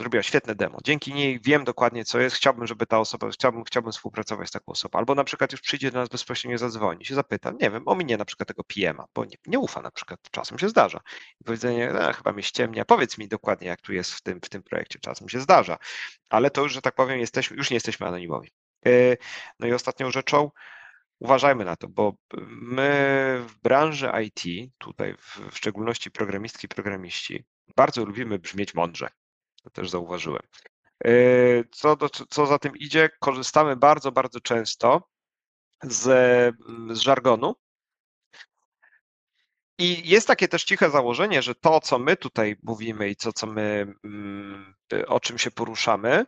zrobiła 0.00 0.22
świetne 0.22 0.54
demo. 0.54 0.78
Dzięki 0.84 1.14
niej 1.14 1.40
wiem 1.40 1.64
dokładnie, 1.64 2.04
co 2.04 2.20
jest. 2.20 2.36
Chciałbym, 2.36 2.66
żeby 2.66 2.86
ta 2.86 2.98
osoba, 2.98 3.30
chciałbym, 3.30 3.64
chciałbym 3.64 3.92
współpracować 3.92 4.48
z 4.48 4.50
taką 4.50 4.72
osobą. 4.72 4.98
Albo 4.98 5.14
na 5.14 5.24
przykład 5.24 5.52
już 5.52 5.60
przyjdzie 5.60 5.90
do 5.90 5.98
nas 5.98 6.08
bezpośrednio 6.08 6.58
zadzwoni, 6.58 7.04
się 7.04 7.14
zapyta, 7.14 7.50
nie 7.60 7.70
wiem, 7.70 7.82
ominie 7.86 8.16
na 8.16 8.24
przykład 8.24 8.48
tego 8.48 8.64
PM-a, 8.64 9.04
bo 9.14 9.24
nie, 9.24 9.36
nie 9.46 9.58
ufa 9.58 9.82
na 9.82 9.90
przykład, 9.90 10.20
czasem 10.30 10.58
się 10.58 10.68
zdarza. 10.68 11.00
I 11.40 11.44
powiedzenie, 11.44 11.92
a, 11.92 12.12
chyba 12.12 12.32
mnie 12.32 12.42
ściemnia, 12.42 12.84
powiedz 12.84 13.18
mi 13.18 13.28
dokładnie, 13.28 13.68
jak 13.68 13.80
tu 13.80 13.92
jest 13.92 14.12
w 14.12 14.22
tym, 14.22 14.40
w 14.44 14.48
tym 14.48 14.62
projekcie, 14.62 14.98
czasem 14.98 15.28
się 15.28 15.40
zdarza. 15.40 15.78
Ale 16.28 16.50
to 16.50 16.62
już, 16.62 16.72
że 16.72 16.82
tak 16.82 16.94
powiem, 16.94 17.18
jesteśmy, 17.20 17.56
już 17.56 17.70
nie 17.70 17.76
jesteśmy 17.76 18.06
anonimowi. 18.06 18.50
Yy, 18.84 19.16
No 19.58 19.66
i 19.66 19.72
ostatnią 19.72 20.10
rzeczą, 20.10 20.50
uważajmy 21.18 21.64
na 21.64 21.76
to, 21.76 21.88
bo 21.88 22.12
my 22.48 23.42
w 23.48 23.58
branży 23.62 24.10
IT, 24.24 24.72
tutaj 24.78 25.14
w, 25.18 25.56
szczególności 25.56 26.10
programistki, 26.10 26.68
programiści, 26.68 27.44
bardzo 27.76 28.04
lubimy 28.04 28.38
brzmieć 28.38 28.74
mądrze. 28.74 29.08
To 29.62 29.70
też 29.70 29.90
zauważyłem. 29.90 30.42
Yy, 31.04 31.64
Co, 31.72 31.96
do, 31.96 32.08
co 32.08 32.46
za 32.46 32.58
tym 32.58 32.76
idzie, 32.76 33.08
korzystamy 33.20 33.76
bardzo, 33.76 34.12
bardzo 34.12 34.40
często 34.40 35.08
z, 35.82 36.04
z 36.90 36.98
żargonu. 36.98 37.54
I 39.78 40.08
jest 40.08 40.26
takie 40.26 40.48
też 40.48 40.64
ciche 40.64 40.90
założenie, 40.90 41.42
że 41.42 41.54
to, 41.54 41.80
co 41.80 41.98
my 41.98 42.16
tutaj 42.16 42.56
mówimy 42.62 43.08
i 43.08 43.16
to, 43.16 43.32
co 43.32 43.46
my, 43.46 43.94
mm, 44.04 44.74
o 45.06 45.20
czym 45.20 45.38
się 45.38 45.50
poruszamy, 45.50 46.26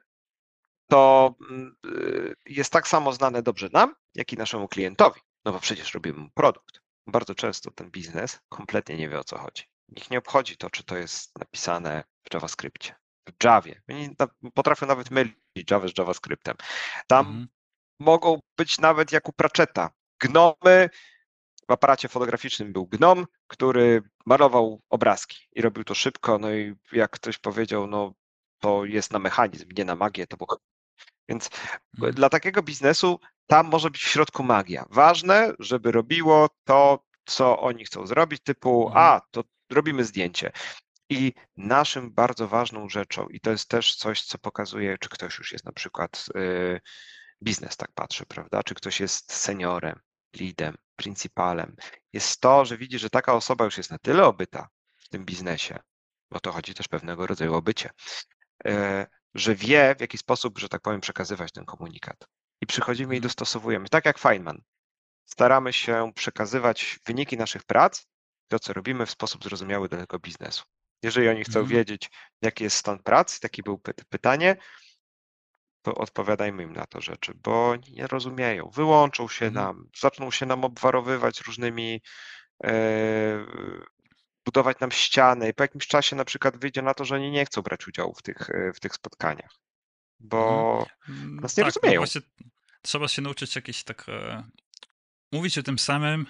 to 0.92 1.34
mm, 1.50 1.76
y, 1.86 2.34
jest 2.46 2.72
tak 2.72 2.88
samo 2.88 3.12
znane 3.12 3.42
dobrze 3.42 3.68
nam, 3.72 3.94
jak 4.14 4.32
i 4.32 4.36
naszemu 4.36 4.68
klientowi. 4.68 5.20
No 5.44 5.52
bo 5.52 5.60
przecież 5.60 5.94
robimy 5.94 6.18
mu 6.18 6.30
produkt. 6.34 6.80
Bardzo 7.06 7.34
często 7.34 7.70
ten 7.70 7.90
biznes 7.90 8.40
kompletnie 8.48 8.96
nie 8.96 9.08
wie 9.08 9.18
o 9.18 9.24
co 9.24 9.38
chodzi. 9.38 9.64
Nikt 9.88 10.10
nie 10.10 10.18
obchodzi 10.18 10.56
to, 10.56 10.70
czy 10.70 10.84
to 10.84 10.96
jest 10.96 11.38
napisane 11.38 12.04
w 12.30 12.34
JavaScriptie, 12.34 12.94
w 13.28 13.44
Javie. 13.44 13.82
Potrafią 14.54 14.86
nawet 14.86 15.10
mylić 15.10 15.70
Java 15.70 15.88
z 15.88 15.98
JavaScriptem. 15.98 16.56
Tam 17.06 17.26
Mhm. 17.26 17.48
mogą 18.00 18.40
być 18.56 18.78
nawet 18.78 19.12
jak 19.12 19.28
u 19.28 19.32
Pratchetta. 19.32 19.90
Gnomy, 20.20 20.90
w 21.68 21.72
aparacie 21.72 22.08
fotograficznym 22.08 22.72
był 22.72 22.86
gnom, 22.86 23.26
który 23.46 24.02
malował 24.26 24.82
obrazki 24.90 25.36
i 25.52 25.62
robił 25.62 25.84
to 25.84 25.94
szybko, 25.94 26.38
no 26.38 26.54
i 26.54 26.74
jak 26.92 27.10
ktoś 27.10 27.38
powiedział, 27.38 27.86
no 27.86 28.12
to 28.58 28.84
jest 28.84 29.12
na 29.12 29.18
mechanizm, 29.18 29.68
nie 29.76 29.84
na 29.84 29.96
magię, 29.96 30.26
to 30.26 30.36
było... 30.36 30.58
Więc 31.28 31.50
Mhm. 31.94 32.14
dla 32.14 32.28
takiego 32.28 32.62
biznesu 32.62 33.20
tam 33.46 33.66
może 33.66 33.90
być 33.90 34.02
w 34.02 34.08
środku 34.08 34.42
magia. 34.42 34.84
Ważne, 34.90 35.52
żeby 35.58 35.92
robiło 35.92 36.48
to, 36.64 37.04
co 37.24 37.60
oni 37.60 37.84
chcą 37.84 38.06
zrobić, 38.06 38.42
typu, 38.42 38.86
Mhm. 38.88 39.06
a, 39.06 39.20
to 39.30 39.44
robimy 39.70 40.04
zdjęcie. 40.04 40.52
I 41.10 41.32
naszym 41.56 42.10
bardzo 42.14 42.48
ważną 42.48 42.88
rzeczą, 42.88 43.26
i 43.26 43.40
to 43.40 43.50
jest 43.50 43.68
też 43.68 43.96
coś, 43.96 44.24
co 44.24 44.38
pokazuje, 44.38 44.98
czy 44.98 45.08
ktoś 45.08 45.38
już 45.38 45.52
jest 45.52 45.64
na 45.64 45.72
przykład 45.72 46.26
y, 46.36 46.80
biznes, 47.42 47.76
tak 47.76 47.92
patrzy, 47.94 48.26
prawda? 48.26 48.62
Czy 48.62 48.74
ktoś 48.74 49.00
jest 49.00 49.32
seniorem, 49.32 50.00
leadem, 50.40 50.74
principalem, 50.96 51.76
jest 52.12 52.40
to, 52.40 52.64
że 52.64 52.78
widzi, 52.78 52.98
że 52.98 53.10
taka 53.10 53.34
osoba 53.34 53.64
już 53.64 53.76
jest 53.76 53.90
na 53.90 53.98
tyle 53.98 54.24
obyta 54.24 54.68
w 54.98 55.08
tym 55.08 55.24
biznesie, 55.24 55.78
bo 56.30 56.40
to 56.40 56.52
chodzi 56.52 56.74
też 56.74 56.88
pewnego 56.88 57.26
rodzaju 57.26 57.54
obycie, 57.54 57.90
e, 58.66 59.06
że 59.34 59.54
wie, 59.54 59.94
w 59.98 60.00
jaki 60.00 60.18
sposób, 60.18 60.58
że 60.58 60.68
tak 60.68 60.82
powiem, 60.82 61.00
przekazywać 61.00 61.52
ten 61.52 61.64
komunikat. 61.64 62.16
I 62.60 62.66
przychodzimy 62.66 63.14
i 63.14 63.16
Mhm. 63.16 63.22
dostosowujemy. 63.22 63.88
Tak 63.88 64.06
jak 64.06 64.18
Feynman. 64.18 64.62
Staramy 65.24 65.72
się 65.72 66.12
przekazywać 66.14 66.98
wyniki 67.06 67.36
naszych 67.36 67.64
prac, 67.64 68.06
to 68.48 68.58
co 68.58 68.72
robimy 68.72 69.06
w 69.06 69.10
sposób 69.10 69.44
zrozumiały 69.44 69.88
dla 69.88 69.98
tego 69.98 70.18
biznesu. 70.18 70.64
Jeżeli 71.02 71.28
oni 71.28 71.44
chcą 71.44 71.60
Mhm. 71.60 71.66
wiedzieć, 71.78 72.10
jaki 72.42 72.64
jest 72.64 72.76
stan 72.76 72.98
prac, 72.98 73.40
takie 73.40 73.62
było 73.62 73.76
py- 73.78 74.04
pytanie, 74.08 74.56
to 75.82 75.94
odpowiadajmy 75.94 76.62
im 76.62 76.72
na 76.72 76.86
to 76.86 77.00
rzeczy, 77.00 77.32
bo 77.34 77.70
oni 77.70 77.92
nie 77.92 78.06
rozumieją. 78.06 78.70
Wyłączą 78.74 79.28
się 79.28 79.46
Mhm. 79.46 79.64
nam, 79.66 79.88
zaczną 80.00 80.30
się 80.30 80.46
nam 80.46 80.64
obwarowywać 80.64 81.40
różnymi, 81.40 82.00
e, 82.64 82.70
budować 84.44 84.80
nam 84.80 84.90
ściany 84.90 85.48
i 85.48 85.54
po 85.54 85.64
jakimś 85.64 85.86
czasie 85.86 86.16
na 86.16 86.24
przykład 86.24 86.56
wyjdzie 86.56 86.82
na 86.82 86.94
to, 86.94 87.04
że 87.04 87.14
oni 87.14 87.30
nie 87.30 87.44
chcą 87.44 87.62
brać 87.62 87.88
udziału 87.88 88.14
w 88.14 88.22
tych, 88.22 88.50
e, 88.50 88.72
w 88.72 88.80
tych 88.80 88.94
spotkaniach. 88.94 89.50
bo 90.24 90.86
Mhm. 91.08 91.36
nas 91.36 91.56
nie 91.56 91.64
Tak, 91.64 91.74
no 91.74 91.80
rozumieją. 91.80 92.00
właśnie 92.00 92.20
trzeba 92.82 93.08
się 93.08 93.22
nauczyć 93.22 93.56
jakieś 93.56 93.84
tak 93.84 94.04
e, 94.08 94.44
mówić 95.32 95.58
o 95.58 95.62
tym 95.62 95.78
samym 95.78 96.26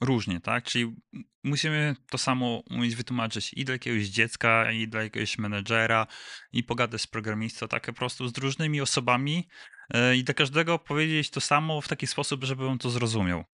różnie, 0.00 0.40
tak? 0.40 0.64
Czyli 0.64 0.96
musimy 1.44 1.96
to 2.10 2.18
samo 2.18 2.62
umieć 2.70 2.96
wytłumaczyć 2.96 3.52
i 3.54 3.64
dla 3.64 3.72
jakiegoś 3.72 4.02
dziecka, 4.06 4.72
i 4.72 4.88
dla 4.88 5.02
jakiegoś 5.02 5.38
menedżera, 5.38 6.06
i 6.52 6.62
pogadać 6.64 7.00
z 7.02 7.06
programistą, 7.06 7.68
tak 7.68 7.86
po 7.86 7.92
prostu 7.92 8.28
z 8.28 8.38
różnymi 8.38 8.80
osobami 8.80 9.48
e, 9.94 10.16
i 10.16 10.24
dla 10.24 10.34
każdego 10.34 10.78
powiedzieć 10.78 11.30
to 11.30 11.40
samo 11.40 11.80
w 11.80 11.88
taki 11.88 12.06
sposób, 12.06 12.44
żeby 12.44 12.66
on 12.66 12.78
to 12.78 12.90
zrozumiał. 12.90 13.44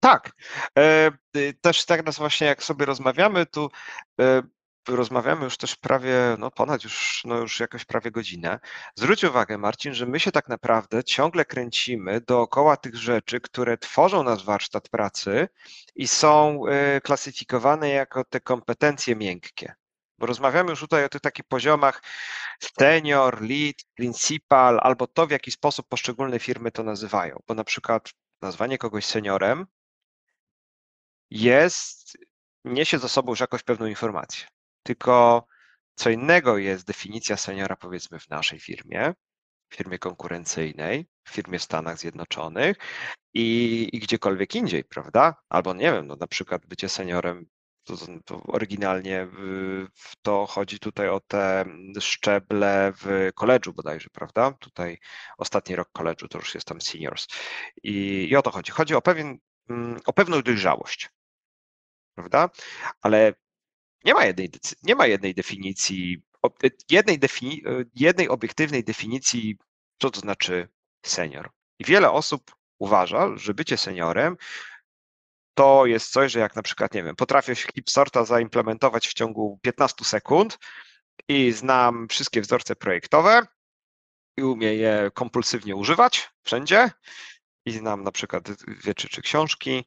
Tak. 0.00 0.30
E, 0.78 1.10
y, 1.36 1.54
Też 1.60 1.84
teraz 1.84 2.18
właśnie 2.18 2.46
jak 2.46 2.62
sobie 2.62 2.86
rozmawiamy, 2.86 3.46
tu 3.46 3.70
e, 4.20 4.42
rozmawiamy 4.88 5.44
już 5.44 5.56
też 5.56 5.76
prawie, 5.76 6.36
no 6.38 6.50
ponad 6.50 6.84
już, 6.84 7.22
no 7.24 7.36
już 7.38 7.60
jakoś 7.60 7.84
prawie 7.84 8.10
godzinę. 8.10 8.58
Zwróć 8.94 9.24
uwagę, 9.24 9.58
Marcin, 9.58 9.94
że 9.94 10.06
my 10.06 10.20
się 10.20 10.32
tak 10.32 10.48
naprawdę 10.48 11.04
ciągle 11.04 11.44
kręcimy 11.44 12.20
dookoła 12.20 12.76
tych 12.76 12.96
rzeczy, 12.96 13.40
które 13.40 13.78
tworzą 13.78 14.22
nasz 14.22 14.44
warsztat 14.44 14.88
pracy 14.88 15.48
i 15.94 16.08
są 16.08 16.60
e, 16.66 17.00
klasyfikowane 17.00 17.88
jako 17.88 18.24
te 18.24 18.40
kompetencje 18.40 19.16
miękkie. 19.16 19.74
Bo 20.18 20.26
rozmawiamy 20.26 20.70
już 20.70 20.80
tutaj 20.80 21.04
o 21.04 21.08
tych 21.08 21.20
takich 21.20 21.44
poziomach 21.44 22.02
senior, 22.78 23.42
lead, 23.42 23.76
principal, 23.94 24.80
albo 24.82 25.06
to, 25.06 25.26
w 25.26 25.30
jaki 25.30 25.50
sposób 25.50 25.88
poszczególne 25.88 26.38
firmy 26.38 26.70
to 26.70 26.82
nazywają. 26.82 27.40
Bo 27.46 27.54
na 27.54 27.64
przykład 27.64 28.10
nazwanie 28.42 28.78
kogoś 28.78 29.04
seniorem 29.04 29.66
jest, 31.30 32.18
niesie 32.64 32.98
za 32.98 33.08
sobą 33.08 33.32
już 33.32 33.40
jakąś 33.40 33.62
pewną 33.62 33.86
informację. 33.86 34.46
Tylko 34.82 35.46
co 35.94 36.10
innego 36.10 36.58
jest 36.58 36.86
definicja 36.86 37.36
seniora, 37.36 37.76
powiedzmy, 37.76 38.18
w 38.18 38.28
naszej 38.28 38.60
firmie, 38.60 39.14
w 39.68 39.74
firmie 39.76 39.98
konkurencyjnej, 39.98 41.06
w 41.24 41.30
firmie 41.30 41.58
w 41.58 41.62
Stanach 41.62 41.98
Zjednoczonych 41.98 42.76
i, 43.34 43.88
i 43.92 43.98
gdziekolwiek 43.98 44.54
indziej, 44.54 44.84
prawda? 44.84 45.34
Albo 45.48 45.74
nie 45.74 45.92
wiem, 45.92 46.06
no 46.06 46.16
na 46.16 46.26
przykład 46.26 46.66
bycie 46.66 46.88
seniorem, 46.88 47.46
to, 47.84 47.94
to 48.24 48.42
oryginalnie 48.42 49.28
w, 49.94 50.12
to 50.22 50.46
chodzi 50.46 50.78
tutaj 50.78 51.08
o 51.08 51.20
te 51.20 51.64
szczeble 52.00 52.92
w 52.96 53.30
koledżu 53.34 53.72
bodajże, 53.72 54.08
prawda? 54.12 54.52
Tutaj 54.52 54.98
ostatni 55.38 55.76
rok 55.76 55.88
koledżu 55.92 56.28
to 56.28 56.38
już 56.38 56.54
jest 56.54 56.66
tam 56.66 56.80
seniors. 56.80 57.26
I, 57.82 58.26
i 58.30 58.36
o 58.36 58.42
to 58.42 58.50
chodzi. 58.50 58.72
Chodzi 58.72 58.94
o 58.94 59.02
pewien, 59.02 59.38
o 60.06 60.12
pewną 60.12 60.42
dojrzałość 60.42 61.10
prawda? 62.16 62.50
Ale 63.00 63.34
nie 64.04 64.14
ma 64.14 64.24
jednej, 64.24 64.50
nie 64.82 64.94
ma 64.94 65.06
jednej 65.06 65.34
definicji, 65.34 66.22
y, 66.64 66.70
jednej, 66.90 67.18
defini, 67.18 67.62
y, 67.68 67.86
jednej 67.94 68.28
obiektywnej 68.28 68.84
definicji, 68.84 69.58
co 69.98 70.10
to 70.10 70.20
znaczy 70.20 70.68
senior. 71.06 71.50
I 71.78 71.84
wiele 71.84 72.10
osób 72.10 72.56
uważa, 72.78 73.36
że 73.36 73.54
bycie 73.54 73.76
seniorem 73.76 74.36
to 75.54 75.86
jest 75.86 76.12
coś, 76.12 76.32
że 76.32 76.40
jak 76.40 76.56
na 76.56 76.62
przykład, 76.62 76.94
nie 76.94 77.02
wiem, 77.02 77.16
potrafię 77.16 77.54
Hipsorta 77.54 78.24
zaimplementować 78.24 79.08
w 79.08 79.14
ciągu 79.14 79.58
15 79.62 80.04
sekund 80.04 80.58
i 81.28 81.52
znam 81.52 82.08
wszystkie 82.08 82.40
wzorce 82.40 82.76
projektowe 82.76 83.46
i 84.36 84.42
umiem 84.42 84.74
je 84.74 85.10
kompulsywnie 85.14 85.76
używać 85.76 86.30
wszędzie 86.42 86.90
i 87.66 87.72
znam 87.72 88.02
na 88.02 88.12
przykład 88.12 88.48
rzeczy 88.84 89.08
czy 89.08 89.22
książki, 89.22 89.84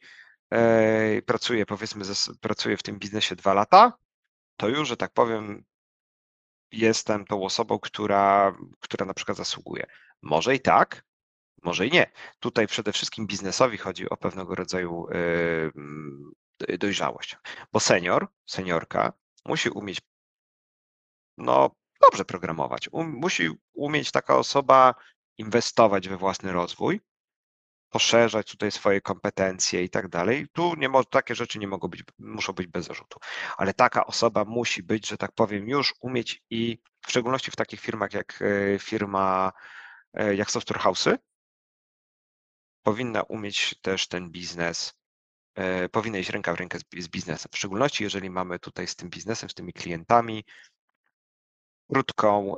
pracuję, 1.25 1.65
powiedzmy, 1.65 2.05
pracuję 2.41 2.77
w 2.77 2.83
tym 2.83 2.99
biznesie 2.99 3.35
dwa 3.35 3.53
lata, 3.53 3.93
to 4.57 4.67
już, 4.67 4.87
że 4.87 4.97
tak 4.97 5.13
powiem, 5.13 5.63
jestem 6.71 7.25
tą 7.25 7.43
osobą, 7.43 7.79
która, 7.79 8.55
która 8.79 9.05
na 9.05 9.13
przykład 9.13 9.37
zasługuje. 9.37 9.85
Może 10.21 10.55
i 10.55 10.59
tak, 10.59 11.05
może 11.63 11.87
i 11.87 11.91
nie. 11.91 12.11
Tutaj 12.39 12.67
przede 12.67 12.93
wszystkim 12.93 13.27
biznesowi 13.27 13.77
chodzi 13.77 14.09
o 14.09 14.17
pewnego 14.17 14.55
rodzaju 14.55 15.07
dojrzałość, 16.79 17.37
bo 17.71 17.79
senior, 17.79 18.27
seniorka 18.45 19.13
musi 19.45 19.69
umieć 19.69 20.01
no, 21.37 21.75
dobrze 22.01 22.25
programować, 22.25 22.89
um, 22.91 23.09
musi 23.09 23.49
umieć 23.73 24.11
taka 24.11 24.37
osoba 24.37 24.95
inwestować 25.37 26.09
we 26.09 26.17
własny 26.17 26.51
rozwój, 26.51 27.01
poszerzać 27.89 28.51
tutaj 28.51 28.71
swoje 28.71 29.01
kompetencje 29.01 29.83
i 29.83 29.89
tak 29.89 30.07
dalej. 30.07 30.47
Tu 30.53 30.75
nie 30.75 30.89
takie 31.09 31.35
rzeczy 31.35 31.59
nie 31.59 31.67
mogą 31.67 31.87
być, 31.87 32.03
muszą 32.19 32.53
być 32.53 32.67
bez 32.67 32.85
zarzutu. 32.85 33.19
Ale 33.57 33.73
taka 33.73 34.05
osoba 34.05 34.45
musi 34.45 34.83
być, 34.83 35.07
że 35.07 35.17
tak 35.17 35.31
powiem, 35.31 35.69
już 35.69 35.93
umieć 36.01 36.43
i 36.49 36.79
w 37.05 37.09
szczególności 37.09 37.51
w 37.51 37.55
takich 37.55 37.79
firmach 37.79 38.13
jak 38.13 38.41
e, 38.41 38.79
firma, 38.79 39.51
e, 40.13 40.35
jak 40.35 40.51
Software 40.51 40.79
House'y, 40.81 41.17
powinna 42.83 43.23
umieć 43.23 43.75
też 43.81 44.07
ten 44.07 44.29
biznes, 44.29 44.93
e, 45.55 45.89
powinna 45.89 46.17
iść 46.17 46.29
ręka 46.29 46.53
w 46.53 46.59
rękę 46.59 46.79
z 46.97 47.07
biznesem. 47.07 47.51
W 47.53 47.57
szczególności 47.57 48.03
jeżeli 48.03 48.29
mamy 48.29 48.59
tutaj 48.59 48.87
z 48.87 48.95
tym 48.95 49.09
biznesem, 49.09 49.49
z 49.49 49.53
tymi 49.53 49.73
klientami 49.73 50.45
krótką, 51.91 52.55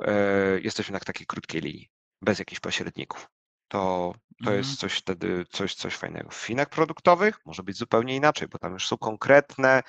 jesteśmy 0.62 0.92
na 0.92 1.00
takiej 1.00 1.26
krótkiej 1.26 1.60
linii, 1.60 1.90
bez 2.22 2.38
jakichś 2.38 2.60
pośredników 2.60 3.28
to, 3.72 4.14
to 4.44 4.50
Mhm. 4.50 4.58
jest 4.58 4.80
coś 4.80 4.92
wtedy 4.94 5.46
coś, 5.50 5.74
coś 5.74 5.94
fajnego. 5.94 6.30
W 6.30 6.44
Chinach 6.46 6.68
produktowych 6.68 7.40
może 7.46 7.62
być 7.62 7.76
zupełnie 7.76 8.16
inaczej, 8.16 8.48
bo 8.48 8.58
tam 8.58 8.72
już 8.72 8.86
są 8.86 8.98
konkretne 8.98 9.82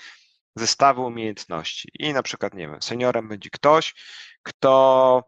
zestawy 0.56 1.02
umiejętności. 1.02 1.90
I 2.00 2.14
na 2.14 2.24
przykład, 2.24 2.54
nie 2.54 2.68
wiem, 2.68 2.82
seniorem 2.82 3.28
będzie 3.28 3.50
ktoś, 3.50 3.94
kto 4.44 5.24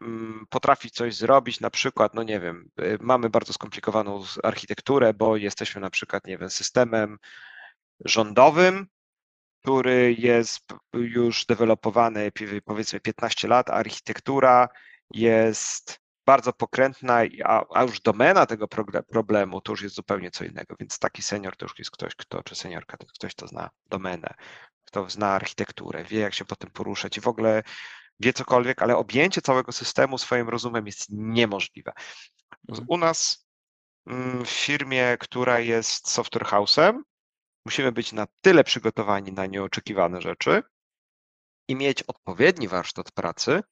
mm, 0.00 0.46
potrafi 0.50 0.90
coś 0.90 1.14
zrobić, 1.16 1.60
na 1.60 1.70
przykład, 1.70 2.14
no 2.14 2.22
nie 2.22 2.40
wiem, 2.40 2.70
y, 2.80 2.98
mamy 3.00 3.30
bardzo 3.30 3.52
skomplikowaną 3.52 4.24
architekturę, 4.42 5.14
bo 5.14 5.36
jesteśmy 5.36 5.80
na 5.80 5.90
przykład, 5.90 6.26
nie 6.26 6.38
wiem, 6.38 6.50
systemem 6.50 7.18
rządowym, 8.04 8.86
który 9.62 10.14
jest 10.18 10.60
już 10.92 11.46
dewelopowany 11.46 12.32
powiedzmy 12.64 13.00
15 13.00 13.48
lat, 13.48 13.70
a 13.70 13.72
architektura 13.72 14.68
jest 15.10 16.07
bardzo 16.28 16.52
pokrętna, 16.52 17.20
a, 17.44 17.64
a 17.74 17.82
już 17.82 18.00
domena 18.00 18.46
tego 18.46 18.68
problemu 19.12 19.60
to 19.60 19.72
już 19.72 19.82
jest 19.82 19.94
zupełnie 19.94 20.30
co 20.30 20.44
innego, 20.44 20.76
więc 20.80 20.98
taki 20.98 21.22
senior 21.22 21.56
to 21.56 21.64
już 21.64 21.78
jest 21.78 21.90
ktoś, 21.90 22.14
kto, 22.14 22.42
czy 22.42 22.54
seniorka 22.54 22.96
to 22.96 23.04
jest 23.04 23.14
ktoś, 23.14 23.34
kto 23.34 23.46
zna 23.46 23.70
domenę, 23.86 24.34
kto 24.84 25.10
zna 25.10 25.28
architekturę, 25.28 26.04
wie 26.04 26.20
jak 26.20 26.34
się 26.34 26.44
potem 26.44 26.70
poruszać 26.70 27.16
i 27.16 27.20
w 27.20 27.28
ogóle 27.28 27.62
wie 28.20 28.32
cokolwiek, 28.32 28.82
ale 28.82 28.96
objęcie 28.96 29.42
całego 29.42 29.72
systemu 29.72 30.18
swoim 30.18 30.48
rozumem 30.48 30.86
jest 30.86 31.06
niemożliwe. 31.10 31.92
Mhm. 32.68 32.86
U 32.88 32.98
nas 32.98 33.48
mm, 34.06 34.44
w 34.44 34.50
firmie, 34.50 35.16
która 35.20 35.60
jest 35.60 36.10
software 36.10 36.46
house'em, 36.46 36.98
musimy 37.64 37.92
być 37.92 38.12
na 38.12 38.26
tyle 38.40 38.64
przygotowani 38.64 39.32
na 39.32 39.46
nieoczekiwane 39.46 40.22
rzeczy 40.22 40.62
i 41.68 41.76
mieć 41.76 42.02
odpowiedni 42.02 42.68
warsztat 42.68 43.12
pracy, 43.12 43.62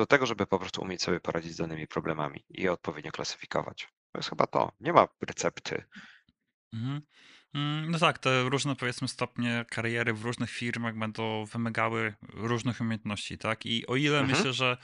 do 0.00 0.06
tego, 0.06 0.26
żeby 0.26 0.46
po 0.46 0.58
prostu 0.58 0.82
umieć 0.82 1.02
sobie 1.02 1.20
poradzić 1.20 1.52
z 1.52 1.56
danymi 1.56 1.86
problemami 1.86 2.44
i 2.48 2.62
je 2.62 2.72
odpowiednio 2.72 3.12
klasyfikować. 3.12 3.88
To 4.12 4.18
jest 4.18 4.28
chyba 4.30 4.46
to. 4.46 4.72
Nie 4.80 4.92
ma 4.92 5.08
recepty. 5.28 5.84
Mhm. 6.74 7.00
Mm, 7.54 7.90
No 7.90 7.98
tak, 7.98 8.18
te 8.18 8.42
różne 8.42 8.76
powiedzmy 8.76 9.08
stopnie 9.08 9.64
kariery 9.70 10.12
w 10.14 10.22
różnych 10.24 10.50
firmach 10.50 10.98
będą 10.98 11.44
wymagały 11.44 12.14
różnych 12.34 12.80
umiejętności, 12.80 13.38
tak? 13.38 13.66
I 13.66 13.86
o 13.86 13.96
ile 13.96 14.18
Mhm. 14.18 14.38
myślę, 14.38 14.52
że 14.52 14.76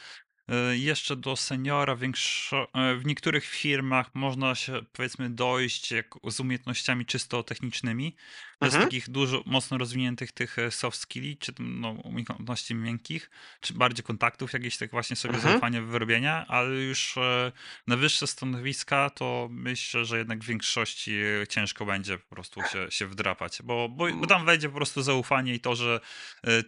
e, 0.49 0.77
jeszcze 0.77 1.17
do 1.17 1.37
seniora 1.37 1.97
większo, 1.97 2.67
e, 2.75 2.97
w 2.97 3.07
niektórych 3.07 3.45
firmach 3.45 4.11
można 4.15 4.55
się 4.55 4.81
powiedzmy 4.93 5.31
dojść 5.31 5.93
jak 5.93 6.07
z 6.31 6.41
umiejętnościami 6.41 7.07
czysto 7.07 7.43
technicznymi, 7.43 8.17
bez 8.61 8.75
Mhm. 8.75 8.85
takich 8.85 9.11
dużo 9.11 9.43
mocno 9.47 9.79
rozwiniętych 9.79 10.33
tych 10.33 10.59
e, 10.59 10.71
soft 10.71 10.99
skilli, 11.01 11.37
czy 11.37 11.53
no, 11.59 11.91
umiejętności 11.91 12.75
miękkich, 12.75 13.31
czy 13.61 13.75
bardziej 13.75 14.05
kontaktów, 14.05 14.53
jakieś 14.53 14.77
tak 14.77 14.91
właśnie 14.91 15.17
sobie 15.17 15.35
Mhm. 15.35 15.53
zaufanie, 15.53 15.83
wyrobienia, 15.83 16.47
ale 16.49 16.75
już 16.75 17.17
e, 17.17 17.53
na 17.87 17.97
wyższe 17.97 18.27
stanowiska 18.27 19.11
to 19.11 19.49
myślę, 19.51 20.05
że 20.05 20.19
jednak 20.19 20.39
w 20.45 20.47
większości 20.47 21.13
e, 21.43 21.47
ciężko 21.47 21.87
będzie 21.87 22.19
po 22.19 22.35
prostu 22.35 22.61
się, 22.73 22.87
się 22.91 23.07
wdrapać, 23.07 23.59
bo, 23.65 23.89
bo, 23.89 24.13
bo 24.13 24.27
tam 24.27 24.47
wejdzie 24.47 24.69
po 24.69 24.77
prostu 24.77 25.03
zaufanie 25.03 25.55
i 25.55 25.61
to, 25.61 25.75
że 25.77 26.01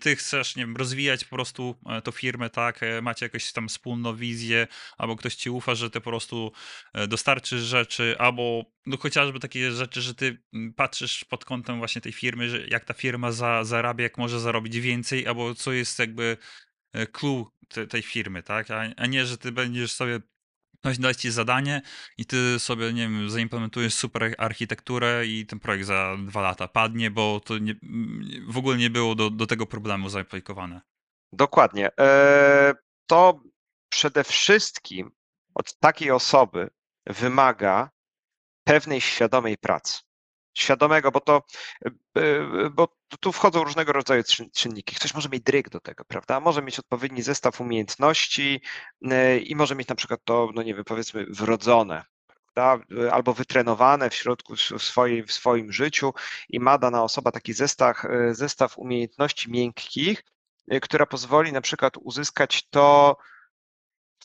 ty 0.00 0.16
chcesz, 0.16 0.56
nie 0.56 0.62
wiem, 0.62 0.76
rozwijać 0.76 1.24
po 1.24 1.36
prostu 1.36 1.76
tą 2.04 2.10
firmę, 2.10 2.50
tak, 2.50 2.80
macie 3.02 3.26
jakąś 3.26 3.52
tam 3.52 3.68
wspólną 3.68 4.16
wizję, 4.16 4.66
albo 4.98 5.16
ktoś 5.16 5.34
ci 5.34 5.50
ufa, 5.50 5.74
że 5.74 5.90
ty 5.90 6.00
po 6.00 6.10
prostu 6.10 6.52
dostarczysz 7.08 7.60
rzeczy, 7.62 8.16
albo 8.18 8.64
no 8.86 8.96
chociażby 8.96 9.40
takie 9.40 9.72
rzeczy, 9.72 10.02
że 10.02 10.14
ty 10.14 10.42
patrzysz 10.76 11.24
pod 11.24 11.44
kątem 11.44 11.77
właśnie 11.78 12.00
tej 12.00 12.12
firmy, 12.12 12.48
że 12.48 12.66
jak 12.66 12.84
ta 12.84 12.94
firma 12.94 13.32
za, 13.32 13.64
zarabia, 13.64 14.02
jak 14.02 14.18
może 14.18 14.40
zarobić 14.40 14.80
więcej, 14.80 15.26
albo 15.26 15.54
co 15.54 15.72
jest 15.72 15.98
jakby 15.98 16.36
e, 16.92 17.06
clue 17.06 17.50
te, 17.68 17.86
tej 17.86 18.02
firmy, 18.02 18.42
tak? 18.42 18.70
A, 18.70 18.80
a 18.96 19.06
nie, 19.06 19.26
że 19.26 19.38
ty 19.38 19.52
będziesz 19.52 19.92
sobie 19.92 20.20
ktoś 20.80 20.98
da 20.98 21.14
ci 21.14 21.30
zadanie 21.30 21.82
i 22.18 22.26
ty 22.26 22.58
sobie, 22.58 22.92
nie 22.92 23.02
wiem, 23.02 23.30
zaimplementujesz 23.30 23.94
super 23.94 24.34
architekturę 24.38 25.26
i 25.26 25.46
ten 25.46 25.60
projekt 25.60 25.86
za 25.86 26.16
dwa 26.26 26.40
lata 26.42 26.68
padnie, 26.68 27.10
bo 27.10 27.40
to 27.40 27.58
nie, 27.58 27.74
w 28.48 28.58
ogóle 28.58 28.76
nie 28.76 28.90
było 28.90 29.14
do, 29.14 29.30
do 29.30 29.46
tego 29.46 29.66
problemu 29.66 30.08
zaaplikowane. 30.08 30.80
Dokładnie. 31.32 31.90
E, 32.00 32.74
to 33.06 33.40
przede 33.88 34.24
wszystkim 34.24 35.10
od 35.54 35.78
takiej 35.78 36.10
osoby 36.10 36.70
wymaga 37.06 37.90
pewnej 38.64 39.00
świadomej 39.00 39.58
pracy. 39.58 39.98
Świadomego, 40.58 41.10
bo 41.10 41.20
to, 41.20 41.42
bo 42.70 42.88
tu 43.20 43.32
wchodzą 43.32 43.64
różnego 43.64 43.92
rodzaju 43.92 44.22
czynniki. 44.54 44.94
Ktoś 44.94 45.14
może 45.14 45.28
mieć 45.28 45.42
dryg 45.42 45.68
do 45.68 45.80
tego, 45.80 46.04
prawda? 46.04 46.40
Może 46.40 46.62
mieć 46.62 46.78
odpowiedni 46.78 47.22
zestaw 47.22 47.60
umiejętności 47.60 48.60
i 49.42 49.56
może 49.56 49.74
mieć 49.74 49.88
na 49.88 49.94
przykład 49.94 50.20
to, 50.24 50.48
no 50.54 50.62
nie 50.62 50.74
wiem, 50.74 50.84
powiedzmy 50.84 51.26
wrodzone, 51.30 52.04
albo 53.12 53.32
wytrenowane 53.32 54.10
w 54.10 54.14
środku 54.14 54.54
w 54.56 54.82
swoim, 54.82 55.26
w 55.26 55.32
swoim 55.32 55.72
życiu 55.72 56.14
i 56.48 56.60
ma 56.60 56.78
dana 56.78 57.02
osoba 57.02 57.32
taki 57.32 57.52
zestaw, 57.52 58.02
zestaw 58.30 58.78
umiejętności 58.78 59.50
miękkich, 59.50 60.24
która 60.82 61.06
pozwoli 61.06 61.52
na 61.52 61.60
przykład 61.60 61.96
uzyskać 61.96 62.68
to 62.68 63.16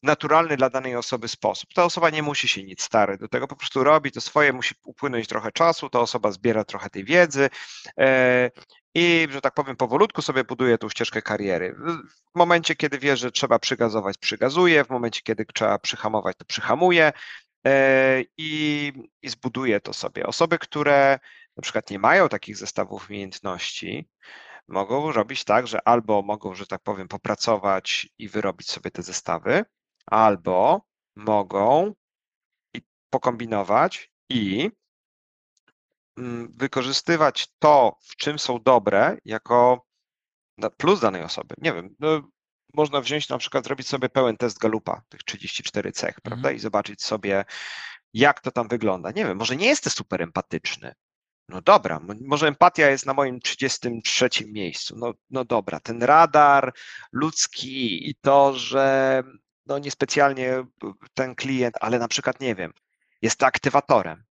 naturalny 0.04 0.58
dla 0.58 0.70
danej 0.70 0.96
osoby 0.96 1.28
sposób. 1.28 1.74
Ta 1.74 1.84
osoba 1.84 2.10
nie 2.10 2.24
musi 2.24 2.48
się 2.48 2.64
nic 2.64 2.84
starać 2.84 3.20
do 3.20 3.28
tego, 3.28 3.48
po 3.48 3.56
prostu 3.56 3.84
robi 3.84 4.12
to 4.12 4.22
swoje, 4.22 4.54
musi 4.54 4.76
upłynąć 4.86 5.28
trochę 5.28 5.52
czasu, 5.52 5.90
ta 5.90 6.00
osoba 6.00 6.32
zbiera 6.32 6.64
trochę 6.64 6.90
tej 6.90 7.04
wiedzy 7.06 7.50
e, 8.00 8.52
i, 8.96 9.28
że 9.32 9.42
tak 9.42 9.54
powiem, 9.54 9.76
powolutku 9.76 10.22
sobie 10.22 10.44
buduje 10.44 10.78
tą 10.78 10.90
ścieżkę 10.90 11.22
kariery. 11.22 11.76
W 12.36 12.38
momencie, 12.38 12.76
kiedy 12.76 13.00
wie, 13.00 13.18
że 13.18 13.32
trzeba 13.32 13.60
przygazować, 13.60 14.18
przygazuje, 14.18 14.86
w 14.86 14.90
momencie, 14.90 15.22
kiedy 15.22 15.46
trzeba 15.46 15.80
przyhamować, 15.80 16.38
to 16.38 16.46
przyhamuje 16.46 17.12
e, 17.68 18.22
i, 18.38 18.94
i 19.22 19.30
zbuduje 19.30 19.80
to 19.80 19.94
sobie. 19.94 20.26
Osoby, 20.26 20.60
które 20.60 21.20
na 21.58 21.62
przykład 21.62 21.90
nie 21.90 22.00
mają 22.00 22.30
takich 22.30 22.58
zestawów 22.58 23.10
umiejętności, 23.10 24.10
mogą 24.68 25.12
robić 25.12 25.44
tak, 25.44 25.68
że 25.68 25.88
albo 25.88 26.22
mogą, 26.22 26.56
że 26.56 26.68
tak 26.68 26.82
powiem, 26.82 27.08
popracować 27.08 28.10
i 28.18 28.30
wyrobić 28.30 28.72
sobie 28.72 28.92
te 28.92 29.04
zestawy, 29.04 29.66
albo 30.06 30.82
mogą 31.16 31.94
pokombinować 33.10 34.12
i 34.30 34.72
mm, 36.18 36.52
wykorzystywać 36.52 37.48
to, 37.60 37.98
w 38.02 38.16
czym 38.16 38.40
są 38.40 38.60
dobre, 38.60 39.18
jako 39.26 39.86
plus 40.78 41.00
danej 41.00 41.24
osoby. 41.24 41.56
Nie 41.58 41.74
wiem, 41.74 41.96
no, 42.00 42.22
można 42.74 43.02
wziąć 43.02 43.30
na 43.30 43.38
przykład, 43.38 43.64
zrobić 43.66 43.88
sobie 43.88 44.10
pełen 44.10 44.38
test 44.38 44.60
Galupa, 44.60 45.02
tych 45.10 45.24
34 45.24 45.92
cech, 45.92 46.10
mhm. 46.10 46.22
prawda, 46.24 46.52
i 46.52 46.60
zobaczyć 46.60 47.04
sobie, 47.04 47.46
jak 48.14 48.42
to 48.42 48.52
tam 48.52 48.68
wygląda. 48.68 49.12
Nie 49.12 49.26
wiem, 49.26 49.38
może 49.38 49.56
nie 49.56 49.68
jesteś 49.68 49.94
super 49.94 50.22
empatyczny, 50.22 50.94
no 51.50 51.62
dobra, 51.62 52.00
może 52.22 52.48
empatia 52.48 52.90
jest 52.90 53.06
na 53.06 53.14
moim 53.14 53.40
33 53.40 54.30
miejscu. 54.46 54.96
No, 54.98 55.14
no 55.30 55.46
dobra, 55.46 55.80
ten 55.80 56.04
radar 56.04 56.74
ludzki 57.12 58.10
i 58.10 58.16
to, 58.16 58.54
że 58.54 59.24
no 59.66 59.80
niespecjalnie 59.80 60.66
ten 61.14 61.36
klient, 61.36 61.76
ale 61.82 62.00
na 62.00 62.08
przykład, 62.08 62.40
nie 62.40 62.56
wiem, 62.56 62.74
jest 63.22 63.44
aktywatorem 63.44 64.24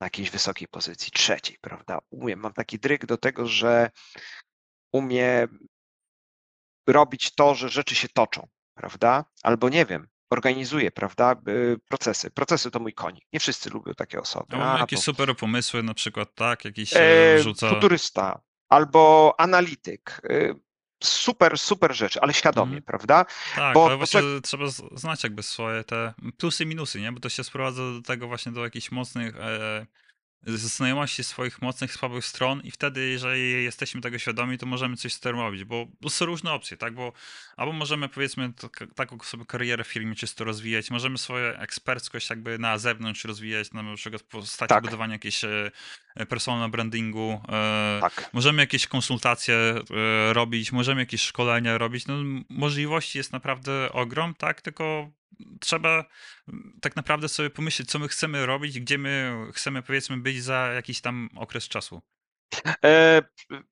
na 0.00 0.06
jakiejś 0.06 0.30
wysokiej 0.30 0.68
pozycji, 0.68 1.12
trzeciej, 1.12 1.58
prawda? 1.60 1.98
Umiem, 2.10 2.40
mam 2.40 2.52
taki 2.52 2.78
dryg 2.78 3.06
do 3.06 3.16
tego, 3.16 3.46
że 3.46 3.90
umie 4.92 5.48
robić 6.86 7.34
to, 7.34 7.54
że 7.54 7.68
rzeczy 7.68 7.94
się 7.94 8.08
toczą, 8.08 8.48
prawda? 8.74 9.24
Albo 9.42 9.68
nie 9.68 9.86
wiem, 9.86 10.08
organizuje, 10.30 10.90
prawda, 10.90 11.36
procesy. 11.88 12.30
Procesy 12.30 12.70
to 12.70 12.80
mój 12.80 12.94
konik. 12.94 13.24
Nie 13.32 13.40
wszyscy 13.40 13.70
lubią 13.70 13.94
takie 13.94 14.20
osoby. 14.20 14.56
A, 14.56 14.74
A 14.74 14.78
jakieś 14.78 14.98
bo... 14.98 15.02
super 15.02 15.36
pomysły 15.36 15.82
na 15.82 15.94
przykład, 15.94 16.34
tak? 16.34 16.64
Jakiś 16.64 16.96
e, 16.96 17.42
rzuca... 17.42 17.70
Futurysta 17.70 18.40
albo 18.68 19.34
analityk. 19.38 20.20
Super, 21.00 21.58
super 21.58 21.96
rzeczy, 21.96 22.20
ale 22.20 22.34
świadomie, 22.34 22.72
mm. 22.72 22.82
prawda? 22.82 23.26
Tak, 23.56 23.74
bo, 23.74 23.86
ale 23.86 23.96
właśnie 23.96 24.20
trzeba 24.42 24.64
znać 24.92 25.24
jakby 25.24 25.42
swoje 25.42 25.84
te 25.84 26.14
plusy 26.36 26.64
i 26.64 26.66
minusy, 26.66 27.00
nie? 27.00 27.12
Bo 27.12 27.20
to 27.20 27.28
się 27.28 27.44
sprowadza 27.44 27.82
do 27.82 28.02
tego 28.02 28.28
właśnie 28.28 28.52
do 28.52 28.64
jakichś 28.64 28.90
mocnych 28.90 29.36
e, 29.36 29.86
znajomości 30.46 31.24
swoich 31.24 31.62
mocnych, 31.62 31.92
słabych 31.92 32.24
stron 32.26 32.60
i 32.60 32.70
wtedy, 32.70 33.08
jeżeli 33.08 33.64
jesteśmy 33.64 34.00
tego 34.00 34.18
świadomi, 34.18 34.58
to 34.58 34.66
możemy 34.66 34.96
coś 34.96 35.12
z 35.12 35.20
tym 35.20 35.36
robić, 35.36 35.64
bo, 35.64 35.86
bo 36.00 36.10
są 36.10 36.26
różne 36.26 36.52
opcje, 36.52 36.76
tak, 36.76 36.94
bo 36.94 37.12
albo 37.56 37.72
możemy 37.72 38.08
powiedzmy 38.08 38.52
taką 38.94 39.18
sobie 39.18 39.44
karierę 39.44 39.84
w 39.84 39.86
firmie 39.86 40.14
czysto 40.14 40.44
rozwijać, 40.44 40.90
możemy 40.90 41.18
swoją 41.18 41.46
eksperckość 41.46 42.30
jakby 42.30 42.58
na 42.58 42.78
zewnątrz 42.78 43.24
rozwijać, 43.24 43.72
na 43.72 43.96
przykład 43.96 44.22
w 44.22 44.24
postaci 44.24 44.68
tak. 44.68 44.84
budowania 44.84 45.12
jakiejś 45.12 45.44
e, 45.44 45.70
personal 46.28 46.70
brandingu, 46.70 47.40
e, 47.48 47.98
tak. 48.00 48.30
możemy 48.32 48.62
jakieś 48.62 48.86
konsultacje 48.86 49.54
e, 49.54 50.32
robić, 50.32 50.72
możemy 50.72 51.00
jakieś 51.00 51.22
szkolenia 51.22 51.78
robić, 51.78 52.06
no 52.06 52.14
możliwości 52.48 53.18
jest 53.18 53.32
naprawdę 53.32 53.92
ogrom, 53.92 54.34
tak, 54.34 54.62
tylko 54.62 55.10
trzeba 55.60 56.04
tak 56.80 56.96
naprawdę 56.96 57.28
sobie 57.28 57.50
pomyśleć, 57.50 57.90
co 57.90 57.98
my 57.98 58.08
chcemy 58.08 58.46
robić, 58.46 58.80
gdzie 58.80 58.98
my 58.98 59.46
chcemy, 59.52 59.82
powiedzmy, 59.82 60.16
być 60.16 60.42
za 60.42 60.54
jakiś 60.54 61.00
tam 61.00 61.28
okres 61.36 61.68
czasu. 61.68 62.02
E, 62.84 63.22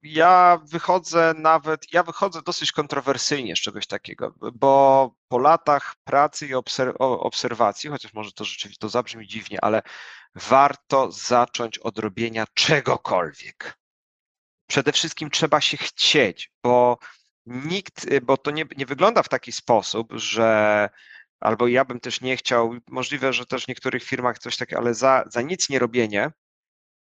ja 0.03 0.61
wychodzę 0.65 1.35
nawet, 1.39 1.93
ja 1.93 2.03
wychodzę 2.03 2.43
dosyć 2.43 2.73
kontrowersyjnie 2.73 3.57
z 3.57 3.61
czegoś 3.61 3.87
takiego, 3.87 4.35
bo 4.55 5.15
po 5.29 5.39
latach 5.39 5.95
pracy 6.05 6.47
i 6.47 6.55
obserwacji, 6.99 7.91
chociaż 7.91 8.15
może 8.15 8.33
to 8.33 8.45
rzeczywiście 8.45 8.81
to 8.81 8.89
zabrzmi 8.89 9.27
dziwnie, 9.27 9.65
ale 9.65 9.83
warto 10.35 11.13
zacząć 11.13 11.79
od 11.79 11.99
robienia 11.99 12.45
czegokolwiek. 12.55 13.79
Przede 14.67 14.93
wszystkim 14.93 15.31
trzeba 15.31 15.61
się 15.61 15.77
chcieć, 15.77 16.53
bo 16.63 16.99
nikt, 17.47 18.07
bo 18.23 18.37
to 18.37 18.51
nie, 18.51 18.65
nie 18.77 18.87
wygląda 18.87 19.23
w 19.23 19.29
taki 19.29 19.53
sposób, 19.53 20.13
że 20.13 20.89
albo 21.41 21.69
ja 21.69 21.85
bym 21.85 22.01
też 22.01 22.21
nie 22.21 22.37
chciał, 22.37 22.75
możliwe, 22.89 23.33
że 23.33 23.47
też 23.47 23.65
w 23.65 23.69
niektórych 23.69 24.03
firmach 24.03 24.39
coś 24.39 24.57
takiego, 24.57 24.81
ale 24.81 24.95
za, 24.95 25.25
za 25.29 25.43
nic 25.43 25.69
nie 25.69 25.79
robienie, 25.79 26.31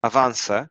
awanse 0.02 0.68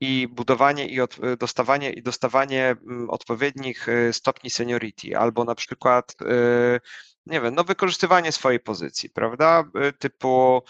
i 0.00 0.28
budowanie 0.28 0.86
i 0.88 1.00
od, 1.00 1.16
dostawanie 1.38 1.90
i 1.92 2.02
dostawanie 2.02 2.76
mm, 2.86 3.10
odpowiednich 3.10 3.88
y, 3.88 4.12
stopni 4.12 4.50
seniority, 4.50 5.18
albo 5.18 5.44
na 5.44 5.54
przykład, 5.54 6.14
y, 6.22 6.80
nie 7.26 7.40
wiem, 7.40 7.54
no 7.54 7.64
wykorzystywanie 7.64 8.32
swojej 8.32 8.60
pozycji, 8.60 9.10
prawda? 9.10 9.64
Y, 9.88 9.92
typu, 9.92 10.62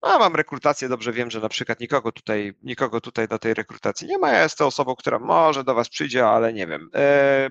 a 0.00 0.18
mam 0.18 0.36
rekrutację, 0.36 0.88
dobrze 0.88 1.12
wiem, 1.12 1.30
że 1.30 1.40
na 1.40 1.48
przykład 1.48 1.80
nikogo 1.80 2.12
tutaj, 2.12 2.54
nikogo 2.62 3.00
tutaj 3.00 3.28
do 3.28 3.38
tej 3.38 3.54
rekrutacji 3.54 4.08
nie 4.08 4.18
ma. 4.18 4.30
Ja 4.30 4.42
jestem 4.42 4.66
osobą, 4.66 4.94
która 4.96 5.18
może 5.18 5.64
do 5.64 5.74
Was 5.74 5.88
przyjdzie, 5.88 6.26
ale 6.26 6.52
nie 6.52 6.66
wiem, 6.66 6.90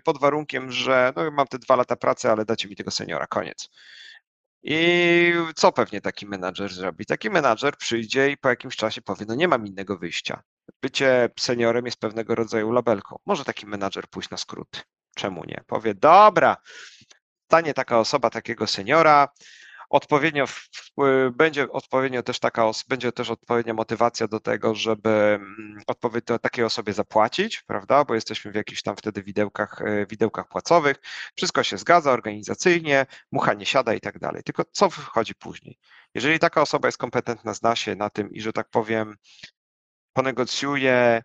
pod 0.04 0.20
warunkiem, 0.20 0.72
że 0.72 1.14
no, 1.16 1.32
mam 1.32 1.48
te 1.48 1.60
dwa 1.60 1.76
lata 1.76 1.96
pracy, 1.96 2.32
ale 2.32 2.46
dacie 2.46 2.68
mi 2.68 2.76
tego 2.76 2.92
seniora, 2.92 3.28
koniec. 3.28 3.70
I 4.64 5.34
co 5.56 5.72
pewnie 5.72 6.02
taki 6.02 6.28
menadżer 6.28 6.74
zrobi? 6.74 7.06
Taki 7.06 7.30
menadżer 7.30 7.78
przyjdzie 7.78 8.32
i 8.32 8.38
po 8.38 8.50
jakimś 8.50 8.76
czasie 8.76 9.02
powie, 9.02 9.26
no 9.28 9.36
nie 9.36 9.48
mam 9.48 9.68
innego 9.68 9.98
wyjścia. 9.98 10.44
Bycie 10.82 11.30
seniorem 11.40 11.86
jest 11.86 12.00
pewnego 12.00 12.36
rodzaju 12.36 12.72
labelką. 12.72 13.20
Może 13.26 13.46
taki 13.46 13.68
menadżer 13.68 14.08
pójść 14.08 14.30
na 14.30 14.38
skrót. 14.38 14.86
Czemu 15.16 15.46
nie? 15.46 15.64
Powie, 15.68 15.94
dobra, 15.94 16.58
stanie 17.46 17.74
taka 17.74 18.00
osoba 18.00 18.30
takiego 18.30 18.68
seniora, 18.68 19.28
odpowiednio 19.90 20.46
będzie 21.32 21.72
odpowiednio 21.72 22.24
też 22.24 22.40
taka, 22.40 22.72
będzie 22.88 23.12
też 23.12 23.30
odpowiednia 23.30 23.74
motywacja 23.74 24.28
do 24.28 24.40
tego, 24.40 24.76
żeby 24.76 25.10
mm, 25.10 25.82
odpowiednio 25.88 26.40
takiej 26.40 26.66
osobie 26.66 26.94
zapłacić, 26.94 27.64
prawda, 27.68 28.06
bo 28.06 28.16
jesteśmy 28.16 28.52
w 28.52 28.56
jakichś 28.56 28.82
tam 28.82 28.96
wtedy 28.96 29.24
widełkach, 29.24 29.82
e, 29.82 30.06
widełkach 30.06 30.48
płacowych, 30.48 30.98
wszystko 31.36 31.64
się 31.64 31.78
zgadza 31.78 32.12
organizacyjnie, 32.12 33.06
mucha 33.32 33.54
nie 33.54 33.66
siada 33.66 33.94
i 33.94 34.00
tak 34.00 34.20
dalej, 34.20 34.44
tylko 34.44 34.64
co 34.72 34.90
wychodzi 34.90 35.36
później? 35.36 35.78
Jeżeli 36.14 36.40
taka 36.40 36.62
osoba 36.62 36.88
jest 36.88 36.98
kompetentna, 36.98 37.54
zna 37.54 37.76
się 37.76 37.96
na 37.96 38.10
tym 38.10 38.32
i, 38.32 38.42
że 38.42 38.54
tak 38.54 38.70
powiem, 38.70 39.16
ponegocjuje 40.14 41.24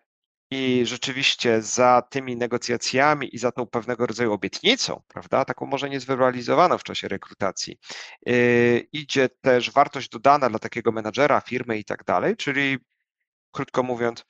i 0.51 0.85
rzeczywiście 0.85 1.61
za 1.61 2.01
tymi 2.09 2.35
negocjacjami 2.35 3.35
i 3.35 3.37
za 3.37 3.51
tą 3.51 3.65
pewnego 3.65 4.05
rodzaju 4.05 4.33
obietnicą, 4.33 5.01
prawda, 5.07 5.45
taką 5.45 5.65
może 5.65 5.89
niezweralizowaną 5.89 6.77
w 6.77 6.83
czasie 6.83 7.07
rekrutacji, 7.07 7.79
yy, 8.25 8.87
idzie 8.93 9.29
też 9.29 9.71
wartość 9.71 10.09
dodana 10.09 10.49
dla 10.49 10.59
takiego 10.59 10.91
menadżera, 10.91 11.41
firmy 11.41 11.77
i 11.77 11.85
tak 11.85 12.03
dalej, 12.03 12.37
czyli 12.37 12.77
krótko 13.51 13.83
mówiąc, 13.83 14.25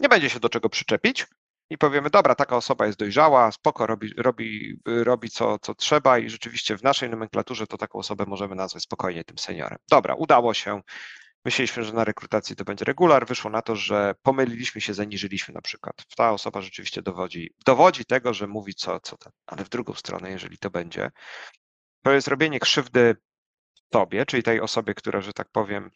nie 0.00 0.08
będzie 0.08 0.30
się 0.30 0.40
do 0.40 0.48
czego 0.48 0.68
przyczepić 0.68 1.26
i 1.70 1.78
powiemy, 1.78 2.10
dobra, 2.10 2.34
taka 2.34 2.56
osoba 2.56 2.86
jest 2.86 2.98
dojrzała, 2.98 3.52
spoko, 3.52 3.86
robi, 3.86 4.14
robi, 4.16 4.76
robi 4.86 5.30
co, 5.30 5.58
co 5.58 5.74
trzeba 5.74 6.18
i 6.18 6.30
rzeczywiście 6.30 6.76
w 6.76 6.82
naszej 6.82 7.10
nomenklaturze 7.10 7.66
to 7.66 7.78
taką 7.78 7.98
osobę 7.98 8.24
możemy 8.26 8.54
nazwać 8.54 8.82
spokojnie 8.82 9.24
tym 9.24 9.38
seniorem. 9.38 9.78
Dobra, 9.90 10.14
udało 10.14 10.54
się, 10.54 10.82
Myśleliśmy, 11.44 11.84
że 11.84 11.92
na 11.92 12.04
rekrutacji 12.04 12.56
to 12.56 12.64
będzie 12.64 12.84
regular, 12.84 13.26
wyszło 13.26 13.50
na 13.50 13.62
to, 13.62 13.76
że 13.76 14.14
pomyliliśmy 14.22 14.80
się, 14.80 14.94
zaniżyliśmy 14.94 15.54
na 15.54 15.60
przykład. 15.60 15.96
Ta 16.16 16.32
osoba 16.32 16.60
rzeczywiście 16.60 17.02
dowodzi, 17.02 17.54
dowodzi 17.66 18.04
tego, 18.04 18.34
że 18.34 18.46
mówi 18.46 18.74
co, 18.74 19.00
co 19.00 19.16
ten, 19.16 19.32
ale 19.46 19.64
w 19.64 19.68
drugą 19.68 19.94
stronę, 19.94 20.30
jeżeli 20.30 20.58
to 20.58 20.70
będzie, 20.70 21.10
to 22.02 22.12
jest 22.12 22.28
robienie 22.28 22.60
krzywdy 22.60 23.16
tobie, 23.90 24.26
czyli 24.26 24.42
tej 24.42 24.60
osobie, 24.60 24.94
która, 24.94 25.20
że 25.20 25.32
tak 25.32 25.48
powiem, 25.52 25.90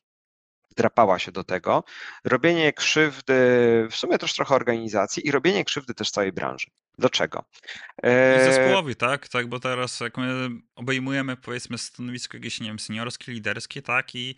drapała 0.77 1.18
się 1.18 1.32
do 1.32 1.44
tego, 1.44 1.85
robienie 2.24 2.73
krzywdy 2.73 3.35
w 3.90 3.97
sumie 3.97 4.18
też 4.18 4.35
trochę 4.35 4.55
organizacji 4.55 5.27
i 5.28 5.31
robienie 5.31 5.64
krzywdy 5.64 5.94
też 5.94 6.10
całej 6.10 6.32
branży. 6.32 6.66
Dlaczego? 6.98 7.44
I 8.39 8.44
zespołowi, 8.44 8.97
tak? 8.97 9.28
Tak, 9.28 9.48
bo 9.48 9.60
teraz 9.60 10.01
jak 10.01 10.18
my 10.18 10.48
obejmujemy 10.74 11.36
powiedzmy 11.36 11.78
stanowisko 11.78 12.36
jakieś, 12.36 12.60
nie 12.60 12.66
wiem, 12.66 12.78
seniorskie, 12.78 13.32
liderskie, 13.32 13.82
tak? 13.82 14.14
I 14.14 14.36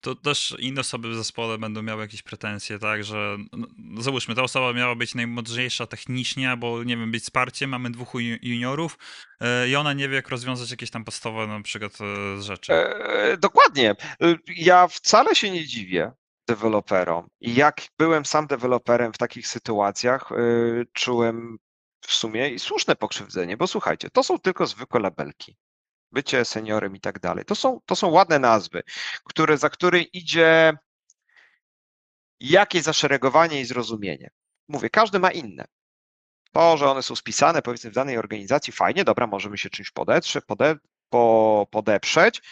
to 0.00 0.14
też 0.14 0.56
inne 0.58 0.80
osoby 0.80 1.10
w 1.10 1.14
zespole 1.14 1.58
będą 1.58 1.82
miały 1.82 2.02
jakieś 2.02 2.22
pretensje, 2.22 2.78
tak, 2.78 3.04
że 3.04 3.36
no, 3.52 3.66
no 3.78 4.02
załóżmy, 4.02 4.34
ta 4.34 4.42
osoba 4.42 4.72
miała 4.72 4.94
być 4.94 5.14
najmądrzejsza 5.14 5.86
technicznie, 5.86 6.50
albo 6.50 6.84
nie 6.84 6.96
wiem, 6.96 7.10
być 7.10 7.22
wsparciem, 7.22 7.70
mamy 7.70 7.90
dwóch 7.90 8.12
juniorów 8.42 8.98
yy, 9.40 9.68
i 9.68 9.76
ona 9.76 9.92
nie 9.92 10.08
wie, 10.08 10.16
jak 10.16 10.28
rozwiązać 10.28 10.70
jakieś 10.70 10.90
tam 10.90 11.04
podstawowe 11.04 11.46
na 11.46 11.62
przykład 11.62 12.00
yy, 12.00 12.42
rzeczy. 12.42 12.72
E, 12.72 13.36
dokładnie. 13.36 13.94
Ja 14.56 14.88
wcale 14.88 15.34
się 15.34 15.50
nie 15.50 15.66
dziwię 15.66 16.12
deweloperom. 16.48 17.28
Jak 17.40 17.82
byłem 17.98 18.24
sam 18.24 18.46
deweloperem 18.46 19.12
w 19.12 19.18
takich 19.18 19.48
sytuacjach, 19.48 20.30
yy, 20.30 20.86
czułem 20.92 21.58
w 22.00 22.12
sumie 22.12 22.50
i 22.50 22.58
słuszne 22.58 22.96
pokrzywdzenie, 22.96 23.56
bo 23.56 23.66
słuchajcie, 23.66 24.10
to 24.10 24.22
są 24.22 24.38
tylko 24.38 24.66
zwykłe 24.66 25.00
labelki 25.00 25.56
bycie 26.12 26.44
seniorem 26.44 26.96
i 26.96 27.00
tak 27.00 27.18
dalej. 27.18 27.44
To 27.44 27.54
są, 27.54 27.80
to 27.86 27.96
są 27.96 28.08
ładne 28.08 28.38
nazwy, 28.38 28.82
które, 29.24 29.58
za 29.58 29.70
które 29.70 30.00
idzie 30.00 30.72
jakieś 32.40 32.82
zaszeregowanie 32.82 33.60
i 33.60 33.64
zrozumienie. 33.64 34.30
Mówię, 34.68 34.90
każdy 34.90 35.18
ma 35.18 35.30
inne. 35.30 35.64
To, 36.52 36.76
że 36.76 36.90
one 36.90 37.02
są 37.02 37.16
spisane 37.16 37.62
powiedzmy 37.62 37.90
w 37.90 37.94
danej 37.94 38.18
organizacji, 38.18 38.72
fajnie, 38.72 39.04
dobra, 39.04 39.26
możemy 39.26 39.58
się 39.58 39.70
czymś 39.70 39.90
podetrze, 39.90 40.42
pode, 40.42 40.76
po, 41.10 41.66
podeprzeć. 41.70 42.42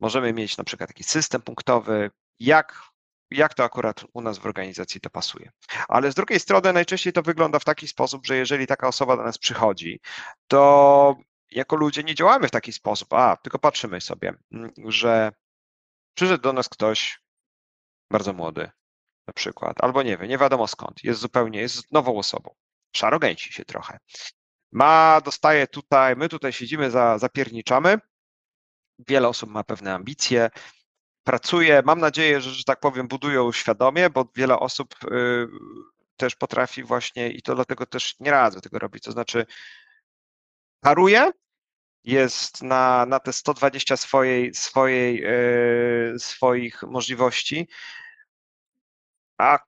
Możemy 0.00 0.32
mieć 0.32 0.56
na 0.56 0.64
przykład 0.64 0.88
taki 0.90 1.04
system 1.04 1.42
punktowy, 1.42 2.10
jak, 2.38 2.82
jak 3.30 3.54
to 3.54 3.64
akurat 3.64 4.04
u 4.12 4.20
nas 4.20 4.38
w 4.38 4.46
organizacji 4.46 5.00
to 5.00 5.10
pasuje. 5.10 5.50
Ale 5.88 6.12
z 6.12 6.14
drugiej 6.14 6.40
strony 6.40 6.72
najczęściej 6.72 7.12
to 7.12 7.22
wygląda 7.22 7.58
w 7.58 7.64
taki 7.64 7.88
sposób, 7.88 8.26
że 8.26 8.36
jeżeli 8.36 8.66
taka 8.66 8.88
osoba 8.88 9.16
do 9.16 9.22
nas 9.22 9.38
przychodzi, 9.38 10.00
to 10.48 11.16
jako 11.50 11.76
ludzie 11.76 12.04
nie 12.04 12.14
działamy 12.14 12.48
w 12.48 12.50
taki 12.50 12.72
sposób, 12.72 13.12
a 13.12 13.36
tylko 13.36 13.58
patrzymy 13.58 14.00
sobie, 14.00 14.34
mm, 14.52 14.72
że 14.86 15.32
przyszedł 16.14 16.42
do 16.42 16.52
nas 16.52 16.68
ktoś 16.68 17.20
bardzo 18.10 18.32
młody, 18.32 18.70
na 19.26 19.32
przykład, 19.34 19.84
albo 19.84 20.02
nie 20.02 20.16
wiem, 20.16 20.28
nie 20.28 20.38
wiadomo 20.38 20.66
skąd, 20.66 21.04
jest 21.04 21.20
zupełnie, 21.20 21.60
jest 21.60 21.92
nową 21.92 22.18
osobą, 22.18 22.54
szarogęci 22.96 23.52
się 23.52 23.64
trochę. 23.64 23.98
Ma, 24.72 25.20
dostaje 25.24 25.66
tutaj, 25.66 26.16
my 26.16 26.28
tutaj 26.28 26.52
siedzimy, 26.52 26.90
za, 26.90 27.18
zapierniczamy, 27.18 27.98
wiele 29.08 29.28
osób 29.28 29.50
ma 29.50 29.64
pewne 29.64 29.94
ambicje, 29.94 30.50
pracuje, 31.24 31.82
mam 31.84 32.00
nadzieję, 32.00 32.40
że, 32.40 32.50
że 32.50 32.64
tak 32.64 32.80
powiem, 32.80 33.08
budują 33.08 33.52
świadomie, 33.52 34.10
bo 34.10 34.28
wiele 34.36 34.58
osób 34.58 34.94
y, 35.04 35.46
też 36.16 36.36
potrafi 36.36 36.82
właśnie 36.82 37.28
i 37.28 37.42
to 37.42 37.54
dlatego 37.54 37.86
też 37.86 38.20
nie 38.20 38.30
radzę 38.30 38.60
tego 38.60 38.78
robić, 38.78 39.04
to 39.04 39.12
znaczy 39.12 39.46
paruje, 40.80 41.30
jest 42.04 42.62
na, 42.62 43.06
na 43.06 43.20
te 43.20 43.32
120 43.32 43.96
swojej, 43.96 44.54
swojej, 44.54 45.16
yy, 45.20 46.18
swoich 46.18 46.82
możliwości, 46.82 47.68
a 49.38 49.58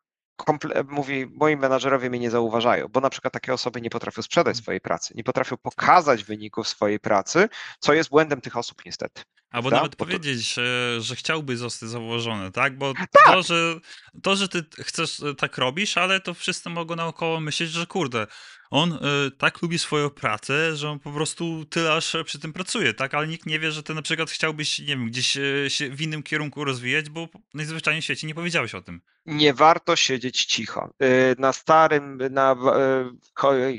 komple- 0.43 0.85
mówi, 0.89 1.27
moi 1.27 1.57
menadżerowie 1.57 2.11
mnie 2.11 2.19
nie 2.19 2.31
zauważają, 2.31 2.89
bo 2.89 3.01
na 3.01 3.11
przykład 3.11 3.33
takie 3.35 3.55
osoby 3.55 3.81
nie 3.81 3.91
potrafią 3.91 4.23
sprzedać 4.23 4.57
swojej 4.57 4.81
pracy, 4.81 5.15
nie 5.17 5.25
potrafią 5.25 5.57
pokazać 5.57 6.25
wyników 6.25 6.69
swojej 6.69 7.01
pracy, 7.01 7.49
co 7.79 7.93
jest 7.93 8.11
błędem 8.11 8.41
tych 8.41 8.57
osób 8.57 8.85
niestety. 8.85 9.23
Albo 9.53 9.69
prawda? 9.69 9.77
nawet 9.77 9.97
powiedzieć, 9.97 10.55
że, 10.55 10.97
że 11.01 11.17
chciałby 11.17 11.57
zostać 11.57 11.89
zauważony, 11.89 12.53
tak? 12.53 12.79
Bo 12.79 12.95
Tak. 12.95 13.11
to, 13.35 13.43
że, 13.43 13.75
to, 14.23 14.37
że 14.37 14.49
ty 14.49 14.65
chcesz, 14.79 15.21
e, 15.23 15.35
tak 15.35 15.59
robisz, 15.59 15.97
ale 15.97 16.21
to 16.21 16.35
wszyscy 16.35 16.71
mogą 16.71 16.97
naokoło 16.97 17.41
myśleć, 17.41 17.71
że 17.71 17.87
kurde, 17.87 18.27
on 18.71 18.93
y, 18.93 19.31
tak 19.39 19.63
lubi 19.63 19.79
swoją 19.79 20.11
pracę, 20.11 20.77
że 20.77 20.91
on 20.91 20.99
po 21.01 21.13
prostu 21.13 21.65
tyle 21.65 21.93
aż 21.93 22.17
przy 22.25 22.39
tym 22.39 22.53
pracuje, 22.53 22.95
tak? 22.95 23.15
Ale 23.15 23.27
nikt 23.29 23.47
nie 23.47 23.59
wie, 23.59 23.73
że 23.73 23.83
ty 23.83 23.95
na 23.95 24.03
przykład 24.03 24.31
chciałbyś, 24.31 24.79
nie 24.79 24.87
wiem, 24.87 25.07
gdzieś 25.07 25.37
y, 25.37 25.67
się 25.69 25.91
w 25.91 26.01
innym 26.03 26.23
kierunku 26.23 26.65
rozwijać, 26.65 27.11
bo 27.11 27.29
najzwyczajniej 27.55 28.01
w 28.03 28.05
świecie 28.05 28.27
nie 28.27 28.35
powiedziałeś 28.35 28.75
o 28.75 28.83
tym. 28.83 29.01
nie 29.27 29.55
warto 29.55 29.97
siedzieć 29.97 30.45
cicho. 30.45 30.91
Y, 31.03 31.37
Na 31.39 31.53
starym, 31.53 32.19
na, 32.31 32.57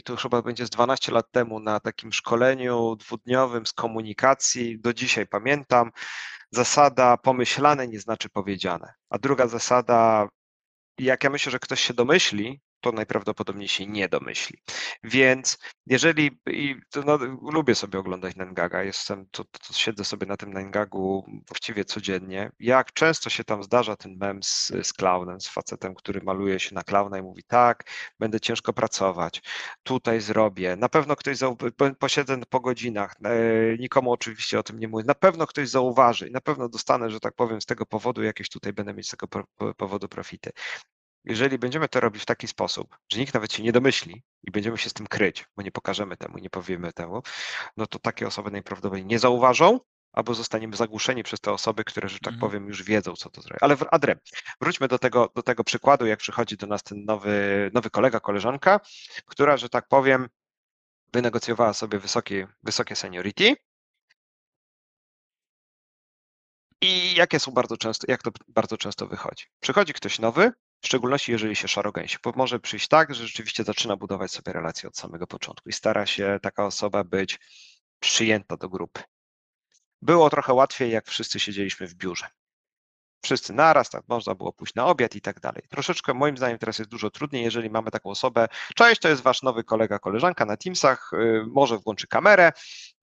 to 0.03 0.15
chyba 0.15 0.41
będzie 0.41 0.65
z 0.65 0.69
12 0.69 1.11
lat 1.11 1.31
temu, 1.31 1.59
na 1.59 1.79
takim 1.79 2.13
szkoleniu 2.13 2.95
dwudniowym 2.95 3.65
z 3.65 3.73
komunikacji, 3.73 4.79
do 4.79 4.93
dzisiaj 4.93 5.27
pamiętam, 5.27 5.62
zasada 6.51 7.17
pomyślane 7.17 7.87
nie 7.87 7.99
znaczy 7.99 8.29
powiedziane. 8.29 8.93
A 9.09 9.17
druga 9.17 9.47
zasada, 9.47 10.27
jak 10.99 11.23
ja 11.23 11.29
myślę, 11.29 11.51
że 11.51 11.59
ktoś 11.59 11.81
się 11.81 11.93
domyśli, 11.93 12.61
to 12.83 12.91
najprawdopodobniej 12.91 13.67
się 13.67 13.87
nie 13.87 14.09
domyśli. 14.09 14.57
Więc 15.03 15.57
jeżeli, 15.85 16.39
i 16.47 16.75
no, 17.05 17.17
lubię 17.51 17.75
sobie 17.75 17.99
oglądać 17.99 18.35
Nengaga, 18.35 18.83
jestem, 18.83 19.25
to, 19.31 19.43
to 19.43 19.73
siedzę 19.73 20.05
sobie 20.05 20.27
na 20.27 20.37
tym 20.37 20.53
Nengagu 20.53 21.25
właściwie 21.47 21.85
codziennie. 21.85 22.51
Jak 22.59 22.93
często 22.93 23.29
się 23.29 23.43
tam 23.43 23.63
zdarza 23.63 23.95
ten 23.95 24.17
mem 24.17 24.43
z, 24.43 24.71
z 24.83 24.93
klaunem, 24.93 25.41
z 25.41 25.47
facetem, 25.47 25.95
który 25.95 26.21
maluje 26.21 26.59
się 26.59 26.75
na 26.75 26.83
klauna 26.83 27.17
i 27.17 27.21
mówi 27.21 27.43
tak, 27.47 27.83
będę 28.19 28.39
ciężko 28.39 28.73
pracować, 28.73 29.41
tutaj 29.83 30.21
zrobię, 30.21 30.75
na 30.75 30.89
pewno 30.89 31.15
ktoś, 31.15 31.37
zau- 31.37 31.71
po- 31.77 31.95
posiedzę 31.95 32.37
po 32.49 32.59
godzinach, 32.59 33.15
e, 33.25 33.77
nikomu 33.77 34.11
oczywiście 34.11 34.59
o 34.59 34.63
tym 34.63 34.79
nie 34.79 34.87
mówię, 34.87 35.03
na 35.07 35.15
pewno 35.15 35.47
ktoś 35.47 35.69
zauważy 35.69 36.27
i 36.27 36.31
na 36.31 36.41
pewno 36.41 36.69
dostanę, 36.69 37.09
że 37.09 37.19
tak 37.19 37.33
powiem, 37.35 37.61
z 37.61 37.65
tego 37.65 37.85
powodu 37.85 38.23
jakieś 38.23 38.49
tutaj 38.49 38.73
będę 38.73 38.93
mieć 38.93 39.07
z 39.07 39.11
tego 39.11 39.27
po- 39.27 39.43
po- 39.57 39.73
powodu 39.73 40.07
profity 40.09 40.51
jeżeli 41.25 41.57
będziemy 41.57 41.89
to 41.89 41.99
robić 41.99 42.23
w 42.23 42.25
taki 42.25 42.47
sposób, 42.47 42.97
że 43.11 43.19
nikt 43.19 43.33
nawet 43.33 43.53
się 43.53 43.63
nie 43.63 43.71
domyśli 43.71 44.23
i 44.43 44.51
będziemy 44.51 44.77
się 44.77 44.89
z 44.89 44.93
tym 44.93 45.07
kryć, 45.07 45.45
bo 45.57 45.63
nie 45.63 45.71
pokażemy 45.71 46.17
temu, 46.17 46.37
nie 46.37 46.49
powiemy 46.49 46.93
temu, 46.93 47.21
no 47.77 47.87
to 47.87 47.99
takie 47.99 48.27
osoby 48.27 48.51
najprawdopodobniej 48.51 49.05
nie 49.05 49.19
zauważą, 49.19 49.79
albo 50.13 50.33
zostaniemy 50.33 50.75
zagłuszeni 50.75 51.23
przez 51.23 51.39
te 51.39 51.51
osoby, 51.51 51.83
które, 51.83 52.09
że 52.09 52.19
tak 52.19 52.33
Mhm. 52.33 52.39
powiem, 52.39 52.67
już 52.67 52.83
wiedzą, 52.83 53.13
co 53.15 53.29
to 53.29 53.41
zrobić. 53.41 53.63
Ale 53.63 53.77
Adrem, 53.91 54.19
wróćmy 54.61 54.87
do 54.87 54.99
tego, 54.99 55.31
do 55.35 55.43
tego 55.43 55.63
przykładu, 55.63 56.05
jak 56.05 56.19
przychodzi 56.19 56.57
do 56.57 56.67
nas 56.67 56.83
ten 56.83 57.05
nowy, 57.05 57.71
nowy 57.73 57.89
kolega, 57.89 58.19
koleżanka, 58.19 58.79
która, 59.25 59.57
że 59.57 59.69
tak 59.69 59.87
powiem, 59.87 60.27
wynegocjowała 61.13 61.73
sobie 61.73 61.99
wysokie, 61.99 62.47
wysokie 62.63 62.95
seniority. 62.95 63.55
I 66.81 67.15
jakie 67.15 67.39
są 67.39 67.51
bardzo 67.51 67.77
często, 67.77 68.05
jak 68.11 68.23
to 68.23 68.31
bardzo 68.47 68.77
często 68.77 69.07
wychodzi? 69.07 69.45
Przychodzi 69.59 69.93
ktoś 69.93 70.19
nowy, 70.19 70.51
w 70.83 70.85
szczególności 70.85 71.31
jeżeli 71.31 71.55
się 71.55 71.67
szarogęsi, 71.67 72.17
bo 72.23 72.33
może 72.35 72.59
przyjść 72.59 72.87
tak, 72.87 73.15
że 73.15 73.27
rzeczywiście 73.27 73.63
zaczyna 73.63 73.95
budować 73.95 74.31
sobie 74.31 74.53
relacje 74.53 74.89
od 74.89 74.97
samego 74.97 75.27
początku 75.27 75.69
i 75.69 75.73
stara 75.73 76.05
się 76.05 76.39
taka 76.41 76.65
osoba 76.65 77.03
być 77.03 77.39
przyjęta 77.99 78.57
do 78.57 78.69
grupy. 78.69 79.03
Było 80.01 80.29
trochę 80.29 80.53
łatwiej, 80.53 80.91
jak 80.91 81.07
wszyscy 81.07 81.39
siedzieliśmy 81.39 81.87
w 81.87 81.95
biurze. 81.95 82.27
Wszyscy 83.25 83.53
naraz, 83.53 83.89
tak 83.89 84.03
można 84.07 84.35
było 84.35 84.53
pójść 84.53 84.75
na 84.75 84.85
obiad 84.85 85.15
i 85.15 85.21
tak 85.21 85.39
dalej. 85.39 85.63
Troszeczkę 85.69 86.13
moim 86.13 86.37
zdaniem 86.37 86.57
teraz 86.57 86.79
jest 86.79 86.91
dużo 86.91 87.09
trudniej, 87.09 87.43
jeżeli 87.43 87.69
mamy 87.69 87.91
taką 87.91 88.09
osobę, 88.09 88.47
cześć, 88.75 89.01
to 89.01 89.09
jest 89.09 89.21
wasz 89.21 89.43
nowy 89.43 89.63
kolega, 89.63 89.99
koleżanka 89.99 90.45
na 90.45 90.57
Teamsach, 90.57 91.11
yy, 91.13 91.45
może 91.47 91.77
włączy 91.77 92.07
kamerę, 92.07 92.51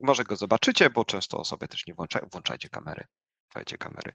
może 0.00 0.24
go 0.24 0.36
zobaczycie, 0.36 0.90
bo 0.90 1.04
często 1.04 1.38
osoby 1.38 1.68
też 1.68 1.86
nie 1.86 1.94
włączają, 1.94 2.28
włączajcie 2.32 2.68
kamery, 2.68 3.04
włączajcie 3.52 3.78
kamery. 3.78 4.12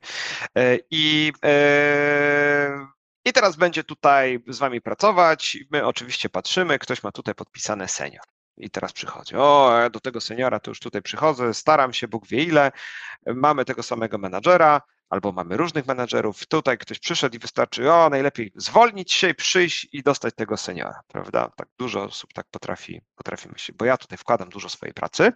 Yy, 0.56 0.80
I 0.92 1.34
yy, 1.44 2.95
i 3.26 3.34
teraz 3.34 3.56
będzie 3.56 3.84
tutaj 3.84 4.44
z 4.48 4.58
wami 4.60 4.82
pracować. 4.82 5.58
My 5.72 5.86
oczywiście 5.86 6.30
patrzymy, 6.30 6.80
ktoś 6.80 7.04
ma 7.04 7.12
tutaj 7.12 7.36
podpisane 7.36 7.88
senior. 7.88 8.24
I 8.58 8.70
teraz 8.70 8.94
przychodzi. 8.94 9.36
O, 9.36 9.78
ja 9.82 9.90
do 9.90 10.00
tego 10.00 10.22
seniora 10.22 10.60
to 10.60 10.72
już 10.72 10.80
tutaj 10.80 11.02
przychodzę, 11.02 11.54
staram 11.54 11.94
się, 11.94 12.08
Bóg 12.08 12.28
wie 12.28 12.44
ile. 12.44 12.72
Mamy 13.26 13.66
tego 13.66 13.84
samego 13.84 14.18
menadżera, 14.18 14.82
albo 15.10 15.32
mamy 15.32 15.58
różnych 15.58 15.86
menadżerów. 15.86 16.48
Tutaj 16.48 16.78
ktoś 16.78 17.00
przyszedł 17.00 17.36
i 17.36 17.40
wystarczy, 17.40 17.92
o, 17.92 18.10
najlepiej 18.10 18.52
zwolnić 18.56 19.14
się 19.14 19.34
przyjść 19.34 19.88
i 19.92 20.04
dostać 20.04 20.36
tego 20.36 20.58
seniora, 20.58 21.02
prawda? 21.08 21.52
Tak 21.56 21.68
dużo 21.78 22.04
osób 22.04 22.34
tak 22.34 22.46
potrafi, 22.52 23.02
potrafi 23.16 23.50
myśleć, 23.50 23.78
bo 23.78 23.86
ja 23.86 23.98
tutaj 23.98 24.18
wkładam 24.18 24.50
dużo 24.50 24.70
swojej 24.70 24.94
pracy, 24.94 25.32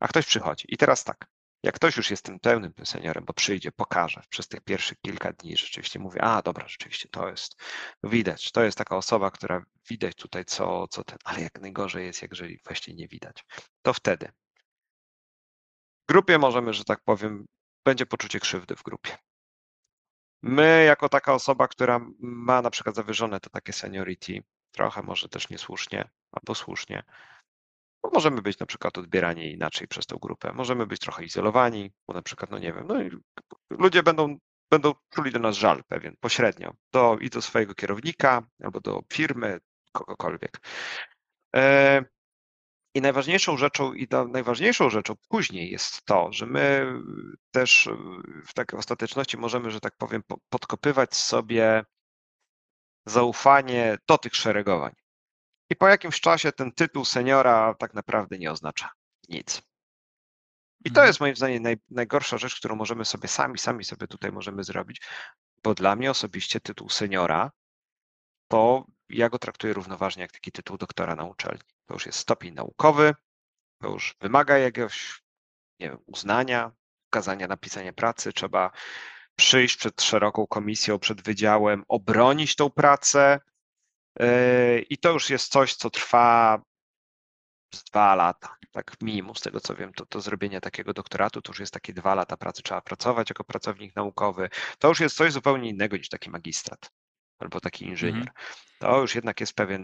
a 0.00 0.08
ktoś 0.08 0.26
przychodzi. 0.26 0.64
I 0.68 0.76
teraz 0.76 1.04
tak, 1.04 1.26
jak 1.62 1.74
ktoś 1.74 1.96
już 1.96 2.10
jest 2.10 2.24
tym 2.24 2.40
pełnym 2.40 2.72
tym 2.72 2.86
seniorem, 2.86 3.24
bo 3.24 3.32
przyjdzie, 3.32 3.72
pokaże 3.72 4.22
przez 4.28 4.48
tych 4.48 4.60
pierwszych 4.60 5.00
kilka 5.00 5.32
dni, 5.32 5.56
rzeczywiście 5.56 5.98
mówi, 5.98 6.20
a 6.20 6.42
dobra, 6.42 6.68
rzeczywiście 6.68 7.08
to 7.08 7.28
jest, 7.28 7.56
widać, 8.02 8.52
to 8.52 8.62
jest 8.62 8.78
taka 8.78 8.96
osoba, 8.96 9.30
która 9.30 9.64
widać 9.88 10.14
tutaj 10.16 10.44
co, 10.44 10.88
co 10.88 11.04
ten, 11.04 11.18
ale 11.24 11.40
jak 11.40 11.60
najgorzej 11.60 12.06
jest, 12.06 12.22
jeżeli 12.22 12.58
właśnie 12.64 12.94
nie 12.94 13.08
widać, 13.08 13.44
to 13.82 13.92
wtedy 13.92 14.32
w 16.02 16.12
grupie 16.12 16.38
możemy, 16.38 16.74
że 16.74 16.84
tak 16.84 17.00
powiem, 17.04 17.46
będzie 17.84 18.06
poczucie 18.06 18.40
krzywdy 18.40 18.76
w 18.76 18.82
grupie. 18.82 19.16
My, 20.42 20.84
jako 20.86 21.08
taka 21.08 21.34
osoba, 21.34 21.68
która 21.68 22.00
ma 22.18 22.62
na 22.62 22.70
przykład 22.70 22.96
zawyżone 22.96 23.40
to 23.40 23.50
takie 23.50 23.72
seniority, 23.72 24.42
trochę 24.72 25.02
może 25.02 25.28
też 25.28 25.50
niesłusznie 25.50 26.10
albo 26.32 26.54
słusznie, 26.54 27.02
możemy 28.12 28.42
być 28.42 28.58
na 28.58 28.66
przykład 28.66 28.98
odbierani 28.98 29.52
inaczej 29.52 29.88
przez 29.88 30.06
tą 30.06 30.16
grupę. 30.16 30.52
Możemy 30.52 30.86
być 30.86 31.00
trochę 31.00 31.24
izolowani, 31.24 31.92
bo 32.08 32.14
na 32.14 32.22
przykład, 32.22 32.50
no 32.50 32.58
nie 32.58 32.72
wiem, 32.72 32.86
no 32.86 32.94
ludzie 33.70 34.02
będą, 34.02 34.36
będą 34.70 34.94
czuli 35.10 35.30
do 35.30 35.38
nas 35.38 35.56
żal 35.56 35.84
pewien, 35.84 36.16
pośrednio, 36.20 36.74
do, 36.92 37.18
i 37.20 37.30
do 37.30 37.42
swojego 37.42 37.74
kierownika, 37.74 38.42
albo 38.62 38.80
do 38.80 39.00
firmy, 39.12 39.58
kogokolwiek. 39.92 40.60
I 42.94 43.00
najważniejszą 43.00 43.56
rzeczą, 43.56 43.92
i 43.92 44.08
najważniejszą 44.28 44.90
rzeczą 44.90 45.14
później 45.28 45.70
jest 45.70 46.04
to, 46.04 46.32
że 46.32 46.46
my 46.46 46.92
też 47.50 47.88
w 48.46 48.54
takiej 48.54 48.78
ostateczności 48.78 49.38
możemy, 49.38 49.70
że 49.70 49.80
tak 49.80 49.96
powiem, 49.96 50.22
podkopywać 50.48 51.14
sobie 51.16 51.84
zaufanie 53.06 53.98
do 54.08 54.18
tych 54.18 54.36
szeregowań. 54.36 55.01
I 55.72 55.76
po 55.76 55.88
jakimś 55.88 56.20
czasie 56.20 56.52
ten 56.52 56.72
tytuł 56.72 57.04
seniora 57.04 57.74
tak 57.74 57.94
naprawdę 57.94 58.38
nie 58.38 58.50
oznacza 58.50 58.90
nic. 59.28 59.62
I 60.84 60.90
to 60.90 61.00
Mhm. 61.00 61.06
jest 61.06 61.20
moim 61.20 61.36
zdaniem 61.36 61.62
naj, 61.62 61.76
najgorsza 61.90 62.38
rzecz, 62.38 62.56
którą 62.56 62.76
możemy 62.76 63.04
sobie 63.04 63.28
sami, 63.28 63.58
sami 63.58 63.84
sobie 63.84 64.06
tutaj 64.06 64.32
możemy 64.32 64.64
zrobić, 64.64 65.02
bo 65.62 65.74
dla 65.74 65.96
mnie 65.96 66.10
osobiście 66.10 66.60
tytuł 66.60 66.88
seniora 66.88 67.50
to 68.48 68.84
ja 69.08 69.28
go 69.28 69.38
traktuję 69.38 69.72
równoważnie 69.72 70.22
jak 70.22 70.32
taki 70.32 70.52
tytuł 70.52 70.78
doktora 70.78 71.14
na 71.14 71.24
uczelni. 71.24 71.60
To 71.86 71.94
już 71.94 72.06
jest 72.06 72.18
stopień 72.18 72.54
naukowy, 72.54 73.14
to 73.82 73.88
już 73.88 74.14
wymaga 74.20 74.58
jakiegoś 74.58 75.22
nie 75.80 75.88
wiem, 75.88 75.98
uznania, 76.06 76.72
ukazania 77.08 77.48
napisania 77.48 77.92
pracy, 77.92 78.32
trzeba 78.32 78.70
przyjść 79.36 79.76
przed 79.76 80.02
szeroką 80.02 80.46
komisją, 80.46 80.98
przed 80.98 81.22
wydziałem, 81.22 81.84
obronić 81.88 82.56
tą 82.56 82.70
pracę 82.70 83.40
i 84.90 84.98
to 84.98 85.12
już 85.12 85.30
jest 85.30 85.52
coś, 85.52 85.74
co 85.74 85.90
trwa 85.90 86.62
z 87.74 87.84
dwa 87.84 88.14
lata, 88.14 88.56
tak 88.70 88.92
minimum 89.02 89.36
z 89.36 89.40
tego 89.40 89.60
co 89.60 89.74
wiem, 89.74 89.92
to, 89.92 90.06
to 90.06 90.20
zrobienie 90.20 90.60
takiego 90.60 90.92
doktoratu 90.92 91.42
to 91.42 91.52
już 91.52 91.60
jest 91.60 91.72
takie 91.72 91.92
dwa 91.92 92.14
lata 92.14 92.36
pracy, 92.36 92.62
trzeba 92.62 92.80
pracować 92.80 93.30
jako 93.30 93.44
pracownik 93.44 93.96
naukowy, 93.96 94.48
to 94.78 94.88
już 94.88 95.00
jest 95.00 95.16
coś 95.16 95.32
zupełnie 95.32 95.70
innego 95.70 95.96
niż 95.96 96.08
taki 96.08 96.30
magistrat 96.30 96.90
albo 97.38 97.60
taki 97.60 97.84
inżynier. 97.84 98.28
Mhm. 98.28 98.36
To 98.78 99.00
już 99.00 99.14
jednak 99.14 99.40
jest 99.40 99.54
pewien, 99.54 99.82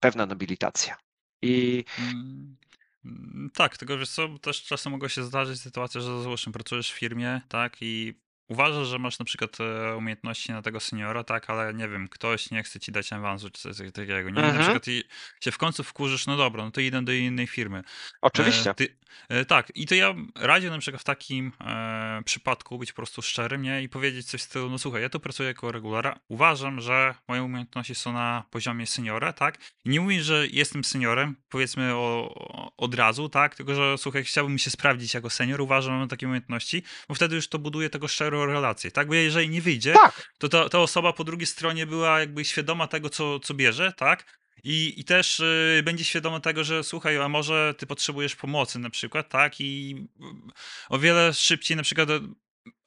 pewna 0.00 0.26
nobilitacja. 0.26 0.96
I 1.42 1.84
Mm, 1.98 2.56
mm, 3.04 3.50
Tak, 3.54 3.76
tylko 3.76 3.98
wiesz 3.98 4.10
co, 4.10 4.28
też 4.38 4.62
czasem 4.62 4.92
mogła 4.92 5.08
się 5.08 5.24
zdarzyć 5.24 5.60
sytuacja, 5.60 6.00
że 6.00 6.22
załóżmy 6.22 6.52
pracujesz 6.52 6.92
w 6.92 6.98
firmie, 6.98 7.40
tak, 7.48 7.76
i 7.80 8.20
uważasz, 8.48 8.86
że 8.88 8.98
masz 8.98 9.18
na 9.18 9.24
przykład 9.24 9.58
e, 9.60 9.96
umiejętności 9.96 10.52
na 10.52 10.62
tego 10.62 10.80
seniora, 10.80 11.24
tak, 11.24 11.50
ale 11.50 11.74
nie 11.74 11.88
wiem, 11.88 12.08
ktoś 12.08 12.50
nie 12.50 12.62
chce 12.62 12.80
ci 12.80 12.92
dać 12.92 13.12
awansu 13.12 13.50
czy 13.50 13.74
coś 13.74 13.92
takiego, 13.92 14.30
nie? 14.30 14.40
I 14.40 14.42
na 14.42 14.42
Mhm. 14.42 14.62
przykład 14.62 14.88
i 14.88 15.04
się 15.40 15.50
w 15.50 15.58
końcu 15.58 15.84
wkurzysz, 15.84 16.26
no 16.26 16.36
dobra, 16.36 16.64
no 16.64 16.70
to 16.70 16.80
idę 16.80 17.02
do 17.02 17.12
innej 17.12 17.46
firmy. 17.46 17.78
E, 17.78 17.82
oczywiście, 18.22 18.74
Ty, 18.74 18.96
e, 19.28 19.44
tak, 19.44 19.72
i 19.74 19.86
to 19.86 19.94
ja 19.94 20.14
radził 20.34 20.70
na 20.70 20.78
przykład 20.78 21.00
w 21.00 21.04
takim 21.04 21.52
e, 21.60 22.22
przypadku 22.24 22.78
być 22.78 22.92
po 22.92 22.96
prostu 22.96 23.22
szczerym, 23.22 23.62
nie? 23.62 23.82
I 23.82 23.88
powiedzieć 23.88 24.26
coś 24.26 24.40
w 24.40 24.44
stylu, 24.44 24.70
no 24.70 24.78
słuchaj, 24.78 25.02
ja 25.02 25.08
tu 25.08 25.20
pracuję 25.20 25.46
jako 25.48 25.72
regulara, 25.72 26.18
uważam, 26.28 26.80
że 26.80 27.14
moje 27.28 27.42
umiejętności 27.42 27.94
są 27.94 28.12
na 28.12 28.44
poziomie 28.50 28.86
seniora, 28.86 29.32
tak? 29.32 29.58
I 29.84 29.88
nie 29.90 30.00
mówię, 30.00 30.22
że 30.22 30.46
jestem 30.46 30.84
seniorem, 30.84 31.36
powiedzmy 31.48 31.94
o, 31.94 32.34
o, 32.34 32.72
od 32.76 32.94
razu, 32.94 33.28
tak? 33.28 33.54
Tylko, 33.54 33.74
że 33.74 33.98
słuchaj, 33.98 34.24
chciałbym 34.24 34.58
się 34.58 34.70
sprawdzić 34.70 35.14
jako 35.14 35.30
senior, 35.30 35.60
uważam, 35.60 35.92
że 35.94 35.98
mam 35.98 36.08
takie 36.08 36.26
umiejętności, 36.26 36.82
bo 37.08 37.14
wtedy 37.14 37.36
już 37.36 37.48
to 37.48 37.58
buduje 37.58 37.90
tego 37.90 38.08
szczerą 38.32 38.46
relację, 38.46 38.90
tak? 38.90 39.08
Bo 39.08 39.14
jeżeli 39.14 39.48
nie 39.48 39.62
wyjdzie, 39.62 39.92
tak, 39.92 40.32
to 40.38 40.48
ta, 40.48 40.68
ta 40.68 40.78
osoba 40.78 41.12
po 41.12 41.24
drugiej 41.24 41.46
stronie 41.46 41.86
była 41.86 42.20
jakby 42.20 42.44
świadoma 42.44 42.86
tego, 42.86 43.10
co, 43.10 43.40
co 43.40 43.54
bierze, 43.54 43.92
tak? 43.96 44.42
I, 44.64 44.94
I 44.96 45.04
też 45.04 45.40
y, 45.40 45.82
będzie 45.84 46.04
świadoma 46.04 46.40
tego, 46.40 46.64
że 46.64 46.84
słuchaj, 46.84 47.16
a 47.16 47.28
może 47.28 47.74
ty 47.78 47.86
potrzebujesz 47.86 48.36
pomocy 48.36 48.78
na 48.78 48.90
przykład, 48.90 49.28
tak? 49.28 49.60
I 49.60 49.96
y, 50.20 50.52
o 50.88 50.98
wiele 50.98 51.34
szybciej 51.34 51.76
na 51.76 51.82
przykład 51.82 52.10
y, 52.10 52.20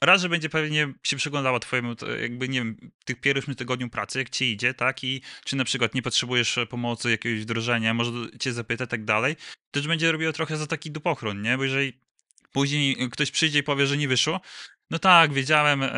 raz, 0.02 0.22
że 0.22 0.30
będzie 0.30 0.50
pewnie 0.50 0.94
się 1.04 1.18
przyglądała 1.18 1.60
twojemu, 1.60 1.96
jakby 2.22 2.50
nie 2.50 2.60
wiem, 2.60 2.92
tych 3.06 3.22
pierwszym 3.22 3.56
tygodniu 3.56 3.90
pracy, 3.90 4.20
jak 4.20 4.30
ci 4.30 4.52
idzie, 4.52 4.74
tak? 4.74 5.04
I 5.04 5.22
czy 5.46 5.56
na 5.56 5.64
przykład 5.66 5.96
nie 5.96 6.02
potrzebujesz 6.02 6.60
pomocy, 6.70 7.12
jakiegoś 7.12 7.42
wdrożenia, 7.42 7.94
może 7.94 8.12
cię 8.40 8.54
zapyta, 8.54 8.88
tak 8.88 9.06
dalej. 9.06 9.36
Też 9.72 9.88
będzie 9.88 10.12
robiło 10.12 10.34
trochę 10.34 10.58
za 10.58 10.68
taki 10.68 10.92
dupochron, 10.92 11.42
nie? 11.42 11.58
Bo 11.58 11.64
jeżeli 11.64 11.94
później 12.52 13.10
ktoś 13.12 13.32
przyjdzie 13.32 13.60
i 13.60 13.64
powie, 13.64 13.88
że 13.88 13.98
nie 13.98 14.08
wyszło, 14.08 14.42
no 14.90 15.00
tak, 15.00 15.34
wiedziałem, 15.34 15.84
e, 15.84 15.90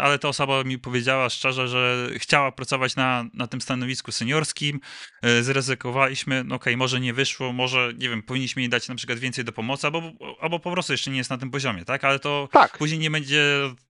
ale 0.00 0.18
ta 0.18 0.28
osoba 0.28 0.64
mi 0.64 0.78
powiedziała 0.78 1.30
szczerze, 1.30 1.68
że 1.68 2.08
chciała 2.16 2.52
pracować 2.52 2.96
na, 2.96 3.24
na 3.34 3.46
tym 3.46 3.60
stanowisku 3.60 4.12
seniorskim, 4.12 4.80
e, 5.22 5.42
zryzykowaliśmy, 5.42 6.44
no 6.44 6.54
okej, 6.54 6.74
okay, 6.74 6.76
może 6.76 7.00
nie 7.00 7.14
wyszło, 7.14 7.52
może, 7.52 7.92
nie 7.98 8.08
wiem, 8.08 8.22
powinniśmy 8.22 8.62
jej 8.62 8.68
dać 8.68 8.88
na 8.88 8.94
przykład 8.94 9.18
więcej 9.18 9.44
do 9.44 9.52
pomocy, 9.52 9.86
albo, 9.86 10.02
albo 10.40 10.60
po 10.60 10.72
prostu 10.72 10.92
jeszcze 10.92 11.10
nie 11.10 11.18
jest 11.18 11.30
na 11.30 11.38
tym 11.38 11.50
poziomie, 11.50 11.84
tak? 11.84 12.04
Ale 12.04 12.18
to 12.18 12.48
tak. 12.52 12.78
później 12.78 13.00
nie 13.00 13.10
będzie, 13.10 13.44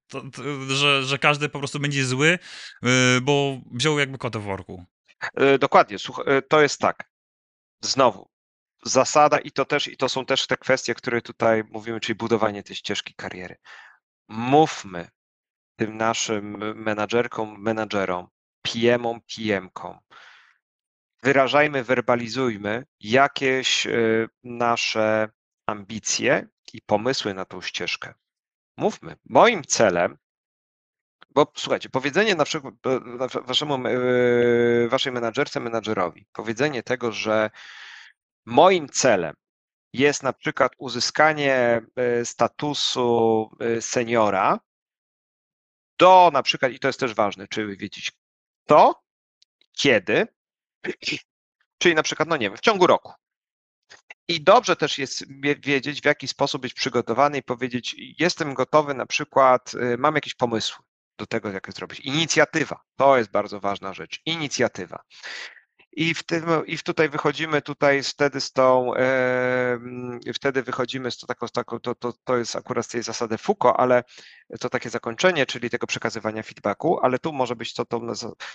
to, 0.09 0.21
to, 0.21 0.43
że, 0.69 1.03
że 1.03 1.19
każdy 1.19 1.49
po 1.49 1.59
prostu 1.59 1.81
będzie 1.81 2.05
zły, 2.05 2.39
e, 2.83 2.89
bo 3.23 3.61
wziął 3.73 3.99
jakby 3.99 4.19
kota 4.19 4.39
w 4.39 4.43
worku. 4.43 4.85
Dokładnie, 5.61 5.97
to 6.49 6.63
jest 6.63 6.81
tak. 6.81 7.11
Znowu, 7.81 8.29
zasada 8.85 9.39
i 9.39 9.51
to 9.51 9.65
też, 9.65 9.89
i 9.89 9.97
to 9.97 10.09
są 10.09 10.27
też 10.27 10.47
te 10.47 10.57
kwestie, 10.57 10.95
które 10.95 11.23
tutaj 11.23 11.63
mówimy, 11.71 12.01
czyli 12.01 12.17
budowanie 12.17 12.63
tej 12.63 12.77
ścieżki 12.77 13.15
kariery 13.15 13.57
mówmy 14.29 15.09
tym 15.77 15.97
naszym 15.97 16.75
menadżerkom, 16.83 17.63
menadżerom, 17.63 18.29
PM-om, 18.63 19.21
PM-kom, 19.21 19.99
wyrażajmy, 21.23 21.85
werbalizujmy 21.85 22.87
jakieś 23.01 23.87
y, 23.87 24.29
nasze 24.45 25.29
ambicje 25.67 26.49
i 26.73 26.83
pomysły 26.83 27.35
na 27.35 27.45
tą 27.45 27.61
ścieżkę. 27.61 28.15
Mówmy. 28.77 29.17
Moim 29.25 29.65
celem, 29.65 30.19
bo 31.31 31.53
słuchajcie, 31.57 31.89
powiedzenie 31.89 32.35
na 32.35 32.45
przykład 32.45 32.75
waszemu, 33.45 33.89
y, 33.89 34.89
waszej 34.89 35.13
menadżerce, 35.13 35.61
menadżerowi, 35.61 36.27
powiedzenie 36.33 36.83
tego, 36.83 37.13
że 37.13 37.51
moim 38.45 38.89
celem 38.89 39.35
jest 39.95 40.23
na 40.23 40.33
przykład 40.33 40.73
uzyskanie 40.79 41.83
y, 42.21 42.25
statusu 42.25 43.51
seniora, 43.81 44.61
do 45.99 46.31
na 46.33 46.43
przykład, 46.43 46.73
i 46.73 46.79
to 46.79 46.89
jest 46.89 47.01
też 47.01 47.15
ważne, 47.15 47.49
czy 47.49 47.67
wiedzieć 47.67 48.13
kto, 48.65 49.03
kiedy, 49.73 50.27
czyli 51.79 51.95
na 51.95 52.03
przykład, 52.03 52.29
no 52.29 52.37
nie 52.37 52.49
wiem, 52.49 52.57
w 52.57 52.61
ciągu 52.61 52.87
roku. 52.87 53.13
I 54.29 54.45
dobrze 54.45 54.77
też 54.77 54.99
jest 54.99 55.25
wiedzieć, 55.61 56.01
w 56.01 56.05
jaki 56.05 56.29
sposób 56.29 56.63
być 56.63 56.75
przygotowany 56.75 57.39
i 57.39 57.43
powiedzieć, 57.43 57.97
jestem 58.19 58.55
gotowy, 58.55 58.95
na 58.95 59.07
przykład, 59.07 59.75
y, 59.75 59.99
mam 59.99 60.15
jakieś 60.15 60.35
pomysły 60.35 60.85
do 61.19 61.27
tego, 61.27 61.53
jak 61.53 61.67
to 61.67 61.73
zrobić. 61.73 62.01
Inicjatywa, 62.01 62.81
to 62.97 63.19
jest 63.19 63.31
bardzo 63.31 63.61
ważna 63.61 63.95
rzecz. 63.95 64.21
Inicjatywa. 64.25 65.03
I, 65.97 66.15
w 66.15 66.23
tym, 66.23 66.45
I 66.67 66.79
tutaj 66.79 67.09
wychodzimy 67.09 67.63
tutaj 67.63 68.03
wtedy 68.03 68.41
z 68.41 68.53
tą, 68.53 68.93
wtedy 70.35 70.63
wychodzimy 70.63 71.11
z 71.11 71.19
taką, 71.19 71.47
taką 71.49 71.81
to, 71.81 71.95
to, 71.95 72.13
to 72.25 72.37
jest 72.37 72.57
akurat 72.57 72.85
z 72.87 72.89
tej 72.89 73.03
zasady 73.03 73.39
Foucault, 73.39 73.77
ale 73.79 74.05
to 74.61 74.71
takie 74.71 74.91
zakończenie, 74.91 75.47
czyli 75.47 75.71
tego 75.71 75.87
przekazywania 75.87 76.43
feedbacku, 76.43 77.01
ale 77.03 77.19
tu 77.19 77.33
może 77.33 77.57
być 77.57 77.75
to, 77.75 77.85
to 77.85 78.01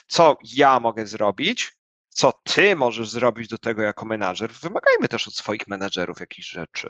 co 0.07 0.38
ja 0.44 0.80
mogę 0.80 1.07
zrobić, 1.07 1.72
co 2.10 2.34
ty 2.44 2.76
możesz 2.76 3.10
zrobić 3.10 3.48
do 3.48 3.57
tego 3.57 3.82
jako 3.82 4.06
menadżer. 4.06 4.52
Wymagajmy 4.52 5.07
też 5.07 5.28
od 5.28 5.36
swoich 5.36 5.68
menadżerów 5.68 6.20
jakichś 6.20 6.49
rzeczy. 6.49 6.90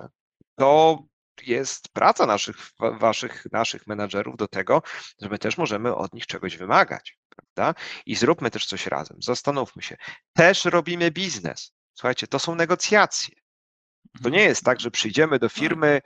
To 0.55 0.99
jest 1.47 1.89
praca 1.89 2.25
naszych, 2.25 2.55
waszych, 2.79 3.45
naszych 3.51 3.87
menadżerów 3.87 4.37
do 4.37 4.47
tego, 4.47 4.81
że 5.21 5.29
my 5.29 5.39
też 5.39 5.57
możemy 5.57 5.95
od 5.95 6.13
nich 6.13 6.27
czegoś 6.27 6.57
wymagać 6.57 7.19
prawda? 7.39 7.81
I 8.05 8.15
zróbmy 8.15 8.51
też 8.51 8.65
coś 8.65 8.87
razem. 8.87 9.17
Zastanówmy 9.21 9.81
się. 9.81 9.97
Też 10.33 10.65
robimy 10.65 11.11
biznes. 11.11 11.71
Słuchajcie, 11.93 12.27
to 12.27 12.39
są 12.39 12.55
negocjacje. 12.55 13.35
To 14.23 14.29
nie 14.29 14.43
jest 14.43 14.63
tak, 14.63 14.79
że 14.79 14.91
przyjdziemy 14.91 15.39
do 15.39 15.49
firmy 15.49 16.01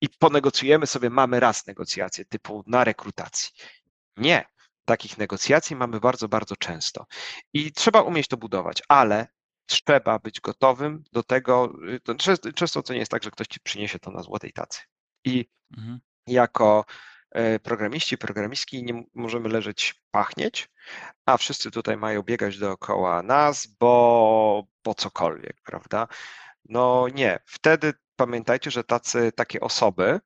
i 0.00 0.08
ponegocjujemy 0.08 0.86
sobie, 0.86 1.10
mamy 1.10 1.40
raz 1.40 1.66
negocjacje 1.66 2.24
typu 2.24 2.64
na 2.66 2.84
rekrutacji. 2.84 3.50
Nie. 4.16 4.44
Takich 4.84 5.18
negocjacji 5.18 5.76
mamy 5.76 6.00
bardzo, 6.00 6.28
bardzo 6.28 6.56
często. 6.56 7.06
I 7.52 7.72
trzeba 7.72 8.02
umieć 8.02 8.28
to 8.28 8.36
budować, 8.36 8.82
ale 8.88 9.28
trzeba 9.68 10.18
być 10.18 10.40
gotowym 10.40 11.04
do 11.12 11.22
tego. 11.22 11.72
To 12.02 12.14
często 12.54 12.82
to 12.82 12.92
nie 12.92 12.98
jest 12.98 13.10
tak, 13.10 13.22
że 13.22 13.30
ktoś 13.30 13.46
ci 13.46 13.60
przyniesie 13.60 13.98
to 13.98 14.10
na 14.10 14.22
złotej 14.22 14.52
tacy. 14.52 14.80
I 15.24 15.46
mhm. 15.76 16.00
jako 16.26 16.84
E, 17.30 17.58
programiści, 17.58 18.18
programistki 18.18 18.84
nie 18.84 19.04
możemy 19.14 19.48
leżeć, 19.48 20.02
pachnieć, 20.10 20.70
a 21.26 21.36
wszyscy 21.36 21.70
tutaj 21.70 21.96
mają 21.96 22.22
biegać 22.22 22.58
dookoła 22.58 23.22
nas, 23.22 23.66
bo, 23.66 24.66
bo 24.84 24.94
cokolwiek, 24.94 25.56
prawda? 25.64 26.08
No 26.64 27.06
nie. 27.14 27.38
Wtedy 27.46 27.94
pamiętajcie, 28.16 28.70
że 28.70 28.84
tacy, 28.84 29.32
takie 29.32 29.60
osoby 29.60 30.20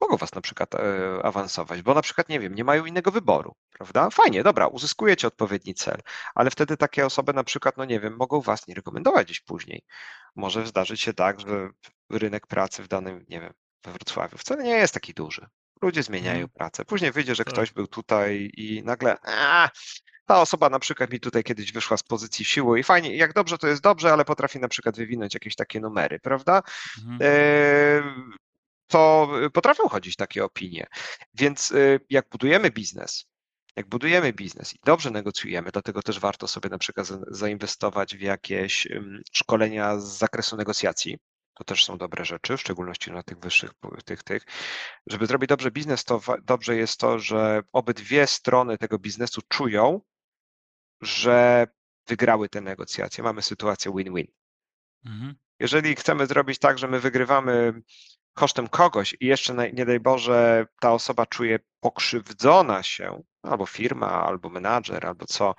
mogą 0.00 0.16
was 0.16 0.34
na 0.34 0.40
przykład 0.40 0.74
e, 0.74 0.80
awansować, 1.22 1.82
bo 1.82 1.94
na 1.94 2.02
przykład, 2.02 2.28
nie 2.28 2.40
wiem, 2.40 2.54
nie 2.54 2.64
mają 2.64 2.84
innego 2.86 3.10
wyboru, 3.10 3.54
prawda? 3.72 4.10
Fajnie, 4.10 4.42
dobra, 4.42 4.66
uzyskujecie 4.66 5.26
odpowiedni 5.26 5.74
cel, 5.74 5.98
ale 6.34 6.50
wtedy 6.50 6.76
takie 6.76 7.06
osoby 7.06 7.32
na 7.32 7.44
przykład, 7.44 7.76
no 7.76 7.84
nie 7.84 8.00
wiem, 8.00 8.16
mogą 8.16 8.40
was 8.40 8.68
nie 8.68 8.74
rekomendować 8.74 9.26
gdzieś 9.26 9.40
później. 9.40 9.82
Może 10.36 10.66
zdarzyć 10.66 11.00
się 11.00 11.14
tak, 11.14 11.40
że 11.40 11.68
rynek 12.10 12.46
pracy 12.46 12.82
w 12.82 12.88
danym, 12.88 13.24
nie 13.28 13.40
wiem, 13.40 13.52
we 13.84 13.92
Wrocławiu 13.92 14.38
wcale 14.38 14.64
nie 14.64 14.76
jest 14.76 14.94
taki 14.94 15.14
duży. 15.14 15.46
Ludzie 15.82 16.02
zmieniają 16.02 16.34
Mhm. 16.40 16.48
pracę. 16.54 16.84
Później 16.84 17.12
wyjdzie, 17.12 17.34
że 17.34 17.44
Tak. 17.44 17.52
ktoś 17.54 17.72
był 17.72 17.86
tutaj 17.86 18.50
i 18.56 18.82
nagle, 18.84 19.16
a, 19.26 19.68
ta 20.26 20.40
osoba 20.40 20.68
na 20.70 20.78
przykład 20.78 21.12
mi 21.12 21.20
tutaj 21.20 21.44
kiedyś 21.44 21.72
wyszła 21.72 21.96
z 21.96 22.02
pozycji 22.02 22.44
siły 22.44 22.80
i 22.80 22.82
fajnie, 22.82 23.16
jak 23.16 23.32
dobrze 23.32 23.58
to 23.58 23.66
jest 23.68 23.82
dobrze, 23.82 24.12
ale 24.12 24.24
potrafi 24.24 24.58
na 24.58 24.68
przykład 24.68 24.96
wywinąć 24.96 25.34
jakieś 25.34 25.56
takie 25.56 25.80
numery, 25.80 26.20
prawda? 26.20 26.62
Mhm. 26.98 27.18
E, 27.22 28.02
to 28.88 29.30
potrafią 29.52 29.88
chodzić 29.88 30.16
takie 30.16 30.44
opinie. 30.44 30.86
Więc 31.34 31.72
e, 31.72 32.00
jak 32.10 32.28
budujemy 32.28 32.70
biznes, 32.70 33.26
jak 33.76 33.88
budujemy 33.88 34.32
biznes 34.32 34.74
i 34.74 34.78
dobrze 34.84 35.10
negocjujemy, 35.10 35.70
dlatego 35.72 36.02
też 36.02 36.20
warto 36.20 36.48
sobie 36.48 36.70
na 36.70 36.78
przykład 36.78 37.08
zainwestować 37.28 38.16
w 38.16 38.20
jakieś 38.20 38.88
szkolenia 39.32 40.00
z 40.00 40.18
zakresu 40.18 40.56
negocjacji. 40.56 41.18
To 41.54 41.64
też 41.64 41.84
są 41.84 41.98
dobre 41.98 42.24
rzeczy, 42.24 42.56
w 42.56 42.60
szczególności 42.60 43.12
na 43.12 43.22
tych 43.22 43.38
wyższych, 43.38 43.70
tych, 44.04 44.22
tych. 44.22 44.42
Żeby 45.06 45.26
zrobić 45.26 45.48
dobrze 45.48 45.70
biznes, 45.70 46.04
to 46.04 46.20
dobrze 46.42 46.76
jest 46.76 47.00
to, 47.00 47.18
że 47.18 47.62
obydwie 47.72 48.26
strony 48.26 48.78
tego 48.78 48.98
biznesu 48.98 49.40
czują, 49.48 50.00
że 51.00 51.66
wygrały 52.06 52.48
te 52.48 52.60
negocjacje. 52.60 53.24
Mamy 53.24 53.42
sytuację 53.42 53.92
win-win. 53.96 54.26
Mhm. 55.04 55.34
Jeżeli 55.60 55.96
chcemy 55.96 56.26
zrobić 56.26 56.58
tak, 56.58 56.78
że 56.78 56.88
my 56.88 57.00
wygrywamy 57.00 57.82
kosztem 58.38 58.68
kogoś 58.68 59.16
i 59.20 59.26
jeszcze 59.26 59.54
nie 59.72 59.84
daj 59.86 60.00
Boże 60.00 60.66
ta 60.80 60.92
osoba 60.92 61.26
czuje 61.26 61.58
pokrzywdzona 61.80 62.82
się, 62.82 63.22
albo 63.42 63.66
firma, 63.66 64.22
albo 64.22 64.48
menadżer, 64.48 65.06
albo 65.06 65.26
co, 65.26 65.54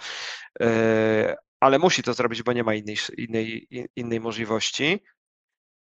yy, 0.59 0.67
ale 1.59 1.79
musi 1.79 2.03
to 2.03 2.13
zrobić, 2.13 2.43
bo 2.43 2.53
nie 2.53 2.63
ma 2.63 2.73
innej, 2.73 2.97
innej, 3.17 3.67
innej 3.95 4.19
możliwości, 4.19 5.03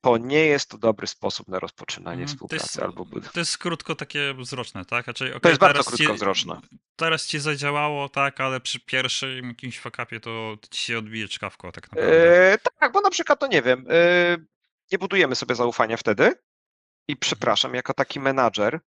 to 0.01 0.17
nie 0.17 0.45
jest 0.45 0.69
to 0.69 0.77
dobry 0.77 1.07
sposób 1.07 1.47
na 1.47 1.59
rozpoczynanie 1.59 2.23
mm, 2.23 2.27
współpracy. 2.27 2.79
To 2.79 2.85
jest, 2.85 2.97
albo... 2.97 3.05
to 3.33 3.39
jest 3.39 3.57
krótko 3.57 3.95
takie 3.95 4.33
wzroczne, 4.33 4.85
tak? 4.85 5.03
Znaczy, 5.03 5.25
okay, 5.29 5.39
to 5.39 5.49
jest 5.49 5.61
bardzo 5.61 5.83
krótkowzroczne. 5.83 6.61
Ci, 6.69 6.77
teraz 6.95 7.27
ci 7.27 7.39
zadziałało, 7.39 8.09
tak, 8.09 8.41
ale 8.41 8.59
przy 8.59 8.79
pierwszym 8.79 9.47
jakimś 9.47 9.79
fakapie 9.79 10.19
to 10.19 10.57
ci 10.71 10.81
się 10.81 10.97
odbije 10.97 11.27
czkawko 11.27 11.71
tak 11.71 11.91
naprawdę. 11.91 12.49
Yy, 12.51 12.57
tak, 12.79 12.91
bo 12.91 13.01
na 13.01 13.09
przykład, 13.09 13.39
to 13.39 13.47
nie 13.47 13.61
wiem, 13.61 13.85
yy, 13.89 14.45
nie 14.91 14.97
budujemy 14.97 15.35
sobie 15.35 15.55
zaufania 15.55 15.97
wtedy 15.97 16.33
i 17.11 17.17
przepraszam, 17.17 17.75
jako 17.75 17.93
taki 17.93 18.19
menadżer, 18.19 18.79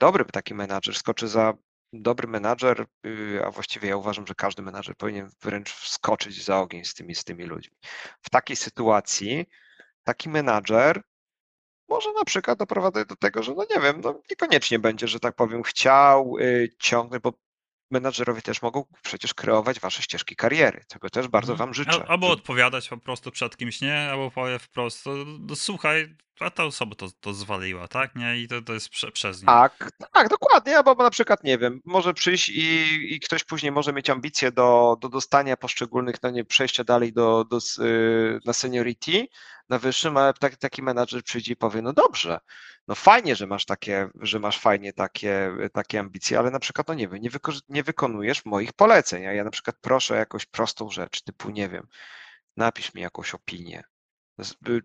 dobry 0.00 0.24
taki 0.24 0.54
menadżer 0.54 0.94
skoczy 0.94 1.28
za 1.28 1.54
dobry 1.92 2.28
menadżer, 2.28 2.86
yy, 3.04 3.44
a 3.46 3.50
właściwie 3.50 3.88
ja 3.88 3.96
uważam, 3.96 4.26
że 4.26 4.34
każdy 4.34 4.62
menadżer 4.62 4.96
powinien 4.96 5.30
wręcz 5.42 5.72
wskoczyć 5.72 6.44
za 6.44 6.60
ogień 6.60 6.84
z 6.84 6.94
tymi, 6.94 7.14
z 7.14 7.24
tymi 7.24 7.44
ludźmi. 7.44 7.76
W 8.22 8.30
takiej 8.30 8.56
sytuacji 8.56 9.46
taki 10.04 10.28
menadżer 10.28 11.02
może 11.88 12.12
na 12.12 12.24
przykład 12.24 12.58
doprowadzić 12.58 13.08
do 13.08 13.16
tego, 13.16 13.42
że 13.42 13.54
no 13.54 13.66
nie 13.74 13.80
wiem, 13.80 14.00
no 14.00 14.20
niekoniecznie 14.30 14.78
będzie, 14.78 15.08
że 15.08 15.20
tak 15.20 15.34
powiem, 15.34 15.62
chciał 15.62 16.38
y, 16.38 16.68
ciągnąć, 16.78 17.22
bo 17.22 17.32
menadżerowie 17.90 18.42
też 18.42 18.62
mogą 18.62 18.84
przecież 19.02 19.34
kreować 19.34 19.80
wasze 19.80 20.02
ścieżki 20.02 20.36
kariery. 20.36 20.84
Tego 20.88 21.10
też 21.10 21.28
bardzo 21.28 21.52
mhm. 21.52 21.68
wam 21.68 21.74
życzę. 21.74 22.04
Albo 22.08 22.30
odpowiadać 22.30 22.88
po 22.88 22.96
prostu 22.96 23.30
przed 23.30 23.56
kimś, 23.56 23.80
nie? 23.80 24.10
Albo 24.10 24.30
powie 24.30 24.58
wprost, 24.58 25.04
no, 25.38 25.56
słuchaj, 25.56 26.16
a 26.42 26.50
ta 26.50 26.64
osoba 26.64 26.94
to, 26.94 27.08
to 27.20 27.34
zwaliła, 27.34 27.88
tak? 27.88 28.16
Nie? 28.16 28.40
I 28.40 28.48
to, 28.48 28.62
to 28.62 28.72
jest 28.72 28.88
prze, 28.88 29.12
przez 29.12 29.42
nią. 29.42 29.46
Tak, 29.46 29.90
tak, 30.12 30.28
dokładnie, 30.28 30.76
albo 30.76 30.94
na 30.94 31.10
przykład, 31.10 31.44
nie 31.44 31.58
wiem, 31.58 31.80
może 31.84 32.14
przyjść 32.14 32.48
i, 32.48 33.14
i 33.14 33.20
ktoś 33.20 33.44
później 33.44 33.72
może 33.72 33.92
mieć 33.92 34.10
ambicje 34.10 34.52
do, 34.52 34.96
do 35.00 35.08
dostania 35.08 35.56
poszczególnych, 35.56 36.16
no 36.22 36.30
nie, 36.30 36.44
przejścia 36.44 36.84
dalej 36.84 37.12
do, 37.12 37.44
do, 37.44 37.58
yy, 37.78 38.40
na 38.44 38.52
seniority, 38.52 39.26
na 39.68 39.78
wyższym, 39.78 40.16
ale 40.16 40.34
taki, 40.34 40.56
taki 40.56 40.82
menadżer 40.82 41.22
przyjdzie 41.22 41.52
i 41.52 41.56
powie, 41.56 41.82
no 41.82 41.92
dobrze, 41.92 42.40
no 42.88 42.94
fajnie, 42.94 43.36
że 43.36 43.46
masz 43.46 43.64
takie, 43.64 44.08
że 44.20 44.38
masz 44.38 44.58
fajnie 44.58 44.92
takie, 44.92 45.52
takie 45.72 46.00
ambicje, 46.00 46.38
ale 46.38 46.50
na 46.50 46.58
przykład, 46.58 46.88
no 46.88 46.94
nie 46.94 47.08
wiem, 47.08 47.22
nie, 47.22 47.30
wyko 47.30 47.52
nie 47.68 47.82
wykonujesz 47.82 48.44
moich 48.44 48.72
poleceń, 48.72 49.26
a 49.26 49.32
ja 49.32 49.44
na 49.44 49.50
przykład 49.50 49.76
proszę 49.80 50.16
jakąś 50.16 50.46
prostą 50.46 50.90
rzecz, 50.90 51.22
typu, 51.22 51.50
nie 51.50 51.68
wiem, 51.68 51.86
napisz 52.56 52.94
mi 52.94 53.02
jakąś 53.02 53.34
opinię, 53.34 53.82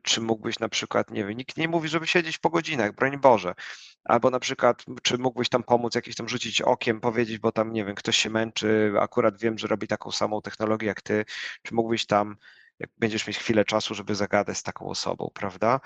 czy 0.02 0.22
mógłbyś 0.22 0.60
na 0.60 0.70
przykład, 0.70 1.12
nie 1.12 1.26
wiem, 1.26 1.38
nikt 1.38 1.58
nie 1.58 1.68
mówi, 1.68 1.90
żeby 1.90 2.08
siedzieć 2.08 2.38
po 2.38 2.50
godzinach, 2.50 2.96
broń 2.96 3.18
Boże, 3.18 3.56
albo 4.04 4.30
na 4.30 4.40
przykład, 4.40 4.86
czy 5.04 5.18
mógłbyś 5.18 5.50
tam 5.50 5.64
pomóc, 5.64 5.96
jakieś 5.96 6.16
tam 6.16 6.30
rzucić 6.30 6.62
okiem, 6.62 7.02
powiedzieć, 7.02 7.38
bo 7.38 7.52
tam, 7.52 7.74
nie 7.74 7.86
wiem, 7.86 7.96
ktoś 7.96 8.18
się 8.18 8.30
męczy, 8.30 8.94
akurat 9.00 9.40
wiem, 9.40 9.58
że 9.58 9.68
robi 9.68 9.88
taką 9.88 10.12
samą 10.12 10.42
technologię 10.42 10.88
jak 10.88 11.02
ty, 11.02 11.26
czy 11.64 11.74
mógłbyś 11.76 12.06
tam, 12.06 12.38
jak 12.80 12.90
będziesz 12.98 13.28
mieć 13.28 13.38
chwilę 13.38 13.66
czasu, 13.66 13.96
żeby 13.96 14.16
zagadać 14.16 14.58
z 14.58 14.64
taką 14.64 14.86
osobą, 14.86 15.32
prawda? 15.34 15.80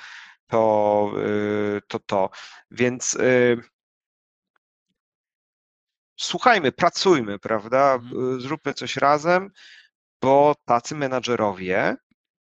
To 0.47 1.11
y, 1.77 1.81
to, 1.87 1.99
to. 1.99 2.29
Więc 2.71 3.15
y, 3.15 3.57
słuchajmy, 6.17 6.71
pracujmy, 6.71 7.39
prawda? 7.39 7.93
Mhm. 7.93 8.41
Zróbmy 8.41 8.73
coś 8.73 8.97
razem, 8.97 9.51
bo 10.21 10.55
tacy 10.65 10.95
menadżerowie 10.95 11.97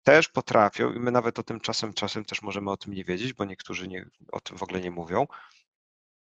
też 0.06 0.28
potrafią, 0.28 0.92
i 0.92 1.00
my 1.00 1.10
nawet 1.10 1.38
o 1.38 1.42
tym 1.42 1.60
czasem, 1.60 1.92
czasem 1.92 2.24
też 2.24 2.42
możemy 2.42 2.70
o 2.70 2.76
tym 2.76 2.94
nie 2.94 3.04
wiedzieć, 3.04 3.32
bo 3.32 3.44
niektórzy 3.44 3.88
nie, 3.88 4.06
o 4.32 4.40
tym 4.40 4.58
w 4.58 4.62
ogóle 4.62 4.80
nie 4.80 4.90
mówią. 4.90 5.26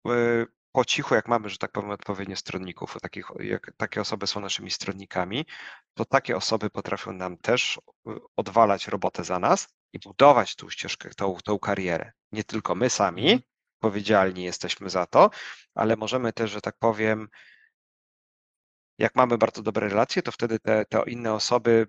Y, 0.09 0.47
po 0.73 0.85
cichu, 0.85 1.15
jak 1.15 1.28
mamy, 1.28 1.48
że 1.48 1.59
tak 1.59 1.73
powiem, 1.73 1.90
odpowiednio 1.90 2.36
stronników, 2.36 2.97
takich, 3.02 3.27
jak 3.39 3.73
takie 3.77 4.01
osoby 4.01 4.27
są 4.27 4.40
naszymi 4.40 4.70
stronnikami, 4.70 5.47
to 5.94 6.05
takie 6.05 6.36
osoby 6.36 6.70
potrafią 6.70 7.12
nam 7.12 7.36
też 7.36 7.81
y, 8.09 8.11
odwalać 8.36 8.89
robotę 8.89 9.24
za 9.24 9.39
nas 9.39 9.69
i 9.93 9.98
budować 9.98 10.57
tą 10.57 10.70
ścieżkę, 10.70 11.11
tą, 11.16 11.36
tą 11.44 11.59
karierę. 11.59 12.12
Nie 12.32 12.44
tylko 12.44 12.74
my 12.74 12.90
sami, 12.90 13.23
mhm. 13.23 13.40
powiedzialni 13.78 14.44
jesteśmy 14.44 14.90
za 14.90 15.07
to, 15.07 15.31
ale 15.74 15.97
możemy 15.97 16.32
też, 16.32 16.51
że 16.51 16.61
tak 16.61 16.77
powiem, 16.78 17.28
jak 18.98 19.15
mamy 19.16 19.39
bardzo 19.39 19.62
dobre 19.62 19.89
relacje, 19.89 20.23
to 20.23 20.32
wtedy 20.32 20.59
te, 20.59 20.85
te 20.85 21.02
inne 21.07 21.35
osoby 21.35 21.86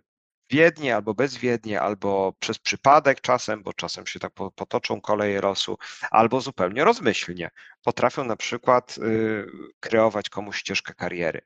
wiednie 0.52 0.96
albo 0.96 1.14
bezwiednie, 1.14 1.82
albo 1.82 2.34
przez 2.40 2.60
przypadek 2.60 3.22
czasem, 3.22 3.64
bo 3.64 3.74
czasem 3.74 4.08
się 4.08 4.20
tak 4.20 4.34
potoczą 4.34 5.02
koleje 5.02 5.42
losu, 5.42 5.78
albo 6.12 6.42
zupełnie 6.42 6.84
rozmyślnie. 6.84 7.50
Potrafią 7.84 8.24
na 8.24 8.36
przykład 8.36 8.98
y, 8.98 9.46
kreować 9.80 10.30
komuś 10.30 10.58
ścieżkę 10.58 10.94
kariery. 10.94 11.42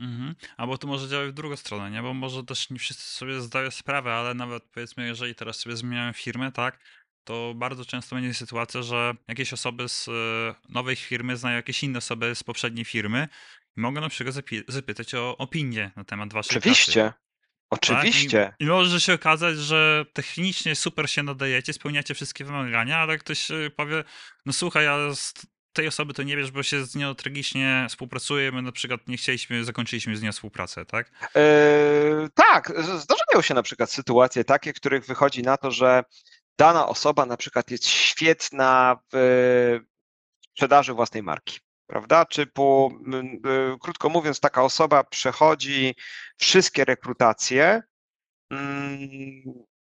Mhm. 0.00 0.34
Albo 0.56 0.78
to 0.78 0.86
może 0.86 1.08
działać 1.08 1.28
w 1.28 1.32
drugą 1.32 1.56
stronę, 1.56 1.90
nie? 1.90 2.02
Bo 2.02 2.14
może 2.14 2.44
też 2.44 2.70
nie 2.70 2.78
wszyscy 2.78 3.02
sobie 3.02 3.40
zdają 3.40 3.70
sprawę, 3.70 4.14
ale 4.14 4.34
nawet 4.34 4.64
powiedzmy, 4.64 5.06
jeżeli 5.06 5.34
teraz 5.34 5.56
sobie 5.56 5.76
zmieniają 5.76 6.12
firmę, 6.12 6.52
tak, 6.52 6.78
to 7.24 7.52
bardzo 7.56 7.84
często 7.84 8.16
będzie 8.16 8.34
sytuacja, 8.34 8.82
że 8.82 9.14
jakieś 9.28 9.52
osoby 9.52 9.88
z 9.88 10.08
y, 10.08 10.12
nowej 10.68 10.96
firmy 10.96 11.36
znają 11.36 11.56
jakieś 11.56 11.82
inne 11.82 11.98
osoby 11.98 12.34
z 12.34 12.42
poprzedniej 12.42 12.84
firmy 12.84 13.28
i 13.76 13.80
mogą 13.80 14.00
na 14.00 14.08
przykład 14.08 14.36
zapytać 14.68 15.14
o 15.14 15.36
opinię 15.38 15.90
na 15.96 16.04
temat 16.04 16.32
waszej 16.32 16.58
Oczywiście. 16.58 17.02
pracy. 17.02 17.21
Oczywiście. 17.72 18.44
Tak? 18.44 18.60
I, 18.60 18.64
I, 18.64 18.66
może 18.66 19.00
się 19.00 19.14
okazać, 19.14 19.58
że 19.58 20.04
technicznie 20.12 20.76
super 20.76 21.10
się 21.10 21.22
nadajecie, 21.22 21.72
spełniacie 21.72 22.14
wszystkie 22.14 22.44
wymagania, 22.44 22.98
ale 22.98 23.18
ktoś 23.18 23.50
y, 23.50 23.70
powie, 23.76 24.04
no 24.46 24.52
słuchaj, 24.52 24.84
ja 24.84 25.14
z 25.14 25.34
tej 25.72 25.88
osoby 25.88 26.14
to 26.14 26.22
nie 26.22 26.36
wiesz, 26.36 26.50
bo 26.50 26.62
się 26.62 26.84
z 26.84 26.94
nią 26.94 27.14
tragicznie 27.14 27.86
współpracuje, 27.88 28.52
my 28.52 28.62
na 28.62 28.72
przykład 28.72 29.08
nie 29.08 29.16
chcieliśmy, 29.16 29.64
zakończyliśmy 29.64 30.16
z 30.16 30.22
nią 30.22 30.32
współpracę, 30.32 30.84
tak? 30.84 31.10
Yy, 31.34 32.28
tak, 32.34 32.72
zdarzają 32.78 33.42
się 33.42 33.54
na 33.54 33.62
przykład 33.62 33.92
sytuacje 33.92 34.44
takie, 34.44 34.72
w 34.72 34.76
których 34.76 35.06
wychodzi 35.06 35.42
na 35.42 35.56
to, 35.56 35.70
że 35.70 36.04
dana 36.58 36.88
osoba 36.88 37.26
na 37.26 37.36
przykład 37.36 37.70
jest 37.70 37.86
świetna 37.86 38.96
w 39.12 39.80
sprzedaży 40.52 40.92
własnej 40.94 41.22
marki 41.22 41.60
prawda? 41.92 42.26
Czy 42.26 42.46
po, 42.46 42.90
krótko 43.80 44.08
mówiąc, 44.08 44.40
taka 44.40 44.62
osoba 44.62 45.04
przechodzi 45.04 45.94
wszystkie 46.36 46.84
rekrutacje 46.84 47.82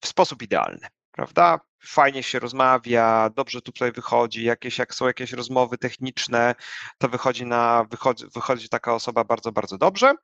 w 0.01 0.07
sposób 0.07 0.43
idealny, 0.43 0.89
prawda? 1.13 1.61
Fajnie 1.87 2.23
się 2.23 2.39
rozmawia, 2.39 3.31
dobrze 3.35 3.61
tutaj 3.61 3.93
wychodzi, 3.93 4.45
jakieś, 4.45 4.79
jak 4.79 4.95
są 4.95 5.07
jakieś 5.07 5.33
rozmowy 5.33 5.79
techniczne, 5.79 6.55
to 6.99 7.09
wychodzi 7.09 7.47
na, 7.47 7.85
wychodzi, 7.91 8.25
wychodzi 8.35 8.69
taka 8.69 8.95
osoba 8.95 9.25
bardzo, 9.25 9.53
bardzo 9.53 9.79
dobrze. 9.79 10.15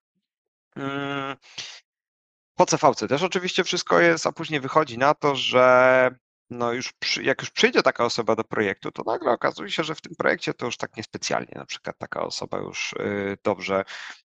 Po 2.54 2.66
CVC 2.66 3.08
też 3.08 3.22
oczywiście 3.22 3.64
wszystko 3.64 4.00
jest, 4.00 4.26
a 4.26 4.32
później 4.32 4.60
wychodzi 4.60 4.98
na 4.98 5.14
to, 5.14 5.36
że 5.36 6.10
no 6.50 6.72
już 6.72 6.92
przy, 6.92 7.22
jak 7.22 7.40
już 7.40 7.50
przyjdzie 7.50 7.82
taka 7.82 8.04
osoba 8.04 8.36
do 8.36 8.44
projektu, 8.44 8.92
to 8.92 9.02
nagle 9.06 9.32
okazuje 9.32 9.70
się, 9.70 9.84
że 9.84 9.94
w 9.94 10.00
tym 10.00 10.14
projekcie 10.18 10.54
to 10.54 10.66
już 10.66 10.76
tak 10.76 10.96
niespecjalnie 10.96 11.52
na 11.54 11.66
przykład 11.66 11.98
taka 11.98 12.22
osoba 12.22 12.58
już 12.58 12.92
y, 12.92 13.36
dobrze 13.44 13.84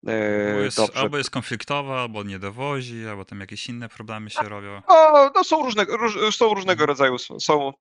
Albo 0.08 0.60
jest, 0.60 0.78
dobrze. 0.78 1.00
albo 1.00 1.18
jest 1.18 1.30
konfliktowa, 1.30 2.02
albo 2.02 2.24
nie 2.24 2.40
dowozi, 2.40 3.08
albo 3.08 3.26
tam 3.26 3.40
jakieś 3.40 3.70
inne 3.70 3.90
problemy 3.90 4.30
się 4.30 4.42
robią. 4.42 4.82
No, 4.90 5.32
no 5.36 5.44
są, 5.44 5.64
różnego, 5.64 5.98
róż, 5.98 6.36
są 6.36 6.54
różnego 6.54 6.84
mhm. 6.84 6.88
rodzaju, 6.88 7.18
są, 7.18 7.72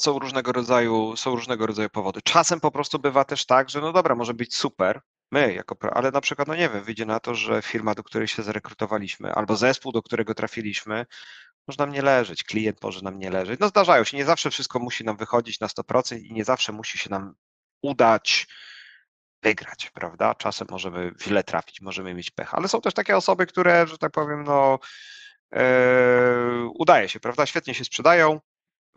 są 0.00 0.18
różnego 0.18 0.52
rodzaju, 0.52 1.16
są 1.16 1.30
różnego 1.30 1.66
rodzaju 1.66 1.90
powody. 1.90 2.20
Czasem 2.24 2.60
po 2.60 2.70
prostu 2.70 2.98
bywa 2.98 3.24
też 3.24 3.46
tak, 3.46 3.70
że 3.70 3.80
no 3.80 3.92
dobra, 3.92 4.14
może 4.14 4.34
być 4.34 4.56
super, 4.56 5.00
my 5.32 5.54
jako, 5.54 5.76
ale 5.92 6.10
na 6.10 6.20
przykład, 6.20 6.48
no 6.48 6.54
nie 6.54 6.68
wiem, 6.68 6.84
wyjdzie 6.84 7.06
na 7.06 7.20
to, 7.20 7.34
że 7.34 7.62
firma, 7.62 7.94
do 7.94 8.02
której 8.02 8.28
się 8.28 8.42
zarekrutowaliśmy, 8.42 9.32
albo 9.32 9.56
zespół, 9.56 9.92
do 9.92 10.02
którego 10.02 10.34
trafiliśmy, 10.34 11.06
może 11.68 11.78
nam 11.78 11.92
nie 11.92 12.02
leżeć, 12.02 12.44
klient 12.44 12.82
może 12.82 13.00
nam 13.02 13.18
nie 13.18 13.30
leżeć. 13.30 13.60
No 13.60 13.68
zdarzają 13.68 14.04
się, 14.04 14.16
nie 14.16 14.24
zawsze 14.24 14.50
wszystko 14.50 14.78
musi 14.78 15.04
nam 15.04 15.16
wychodzić 15.16 15.60
na 15.60 15.66
100% 15.66 16.18
i 16.18 16.32
nie 16.32 16.44
zawsze 16.44 16.72
musi 16.72 16.98
się 16.98 17.10
nam 17.10 17.34
udać 17.82 18.46
wygrać, 19.42 19.90
prawda? 19.90 20.34
Czasem 20.34 20.68
możemy 20.70 21.12
źle 21.22 21.44
trafić, 21.44 21.80
możemy 21.80 22.14
mieć 22.14 22.30
pech, 22.30 22.54
ale 22.54 22.68
są 22.68 22.80
też 22.80 22.94
takie 22.94 23.16
osoby, 23.16 23.46
które, 23.46 23.86
że 23.86 23.98
tak 23.98 24.12
powiem, 24.12 24.44
no 24.44 24.78
yy, 25.52 25.60
udaje 26.78 27.08
się, 27.08 27.20
prawda? 27.20 27.46
Świetnie 27.46 27.74
się 27.74 27.84
sprzedają, 27.84 28.40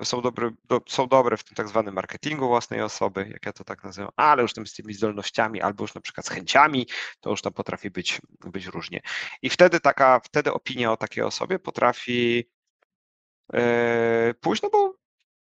są 0.04 0.22
dobre, 0.22 0.52
do, 0.66 0.82
są 0.88 1.08
dobre 1.08 1.38
w 1.38 1.44
tym 1.44 1.56
tak 1.56 1.68
zwanym 1.68 1.94
marketingu 1.94 2.48
własnej 2.48 2.82
osoby, 2.82 3.30
jak 3.34 3.46
ja 3.46 3.54
to 3.54 3.64
tak 3.64 3.84
nazywam, 3.84 4.12
ale 4.16 4.42
już 4.42 4.52
z 4.66 4.74
tymi 4.74 4.94
zdolnościami 4.94 5.62
albo 5.62 5.84
już 5.84 5.94
na 5.94 6.02
przykład 6.02 6.26
z 6.26 6.30
chęciami, 6.30 6.88
to 7.20 7.30
już 7.30 7.42
tam 7.42 7.54
potrafi 7.54 7.90
być, 7.90 8.22
być 8.40 8.66
różnie. 8.66 9.02
I 9.42 9.50
wtedy 9.50 9.80
taka, 9.80 10.20
wtedy 10.20 10.54
opinia 10.54 10.92
o 10.92 10.98
takiej 10.98 11.24
osobie 11.24 11.60
potrafi 11.60 12.50
pójść, 14.42 14.62
no 14.64 14.70
bo, 14.70 14.94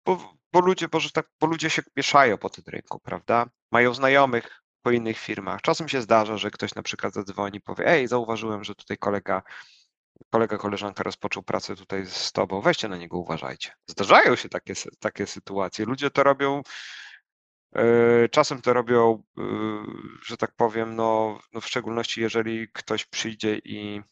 bo, 0.06 0.34
bo 0.52 0.60
ludzie, 0.60 0.88
bo, 0.88 0.98
tak, 1.14 1.26
bo 1.40 1.46
ludzie 1.46 1.70
się 1.70 1.82
mieszają 1.96 2.38
po 2.38 2.50
tym 2.50 2.64
rynku, 2.66 3.00
prawda? 3.00 3.46
Mają 3.72 3.94
znajomych 3.94 4.62
po 4.82 4.90
innych 4.90 5.18
firmach. 5.18 5.62
Czasem 5.62 5.88
się 5.88 6.02
zdarza, 6.02 6.36
że 6.36 6.50
ktoś 6.50 6.74
na 6.74 6.82
przykład 6.82 7.14
zadzwoni 7.14 7.56
i 7.56 7.60
powie, 7.60 7.86
ej, 7.86 8.08
zauważyłem, 8.08 8.64
że 8.64 8.74
tutaj 8.74 8.98
kolega 8.98 9.42
kolega, 10.30 10.58
koleżanka 10.58 11.02
rozpoczął 11.02 11.42
pracę 11.42 11.76
tutaj 11.76 12.06
z 12.06 12.32
tobą, 12.32 12.60
weźcie 12.60 12.88
na 12.88 12.96
niego, 12.96 13.18
uważajcie. 13.18 13.72
Zdarzają 13.86 14.36
się 14.36 14.48
takie, 14.48 14.74
takie 14.98 15.26
sytuacje. 15.26 15.84
Ludzie 15.84 16.10
to 16.10 16.22
robią, 16.22 16.62
e, 17.74 18.28
czasem 18.28 18.62
to 18.62 18.72
robią, 18.72 19.22
e, 19.38 19.42
że 20.22 20.36
tak 20.36 20.54
powiem, 20.56 20.96
no, 20.96 21.38
no 21.52 21.60
w 21.60 21.66
szczególności 21.66 22.20
jeżeli 22.20 22.68
ktoś 22.72 23.04
przyjdzie 23.06 23.58
i 23.64 24.02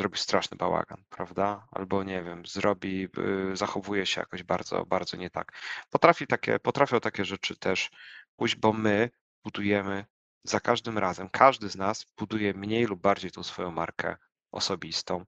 zrobi 0.00 0.18
straszny 0.18 0.56
bałagan, 0.56 1.04
prawda? 1.08 1.66
Albo 1.70 2.04
nie 2.04 2.22
wiem, 2.22 2.46
zrobi, 2.46 3.08
e, 3.52 3.56
zachowuje 3.56 4.06
się 4.06 4.20
jakoś 4.20 4.42
bardzo, 4.42 4.86
bardzo 4.86 5.16
nie 5.16 5.30
tak. 5.30 5.52
Potrafi 5.90 6.26
takie, 6.26 6.58
potrafią 6.58 7.00
takie 7.00 7.24
rzeczy 7.24 7.56
też 7.56 7.90
pójść, 8.36 8.56
bo 8.56 8.72
my 8.72 9.10
budujemy 9.44 10.04
za 10.44 10.60
każdym 10.60 10.98
razem, 10.98 11.28
każdy 11.28 11.68
z 11.68 11.76
nas 11.76 12.06
buduje 12.16 12.54
mniej 12.54 12.84
lub 12.84 13.00
bardziej 13.00 13.30
tą 13.30 13.42
swoją 13.42 13.70
markę 13.70 14.16
osobistą. 14.52 15.24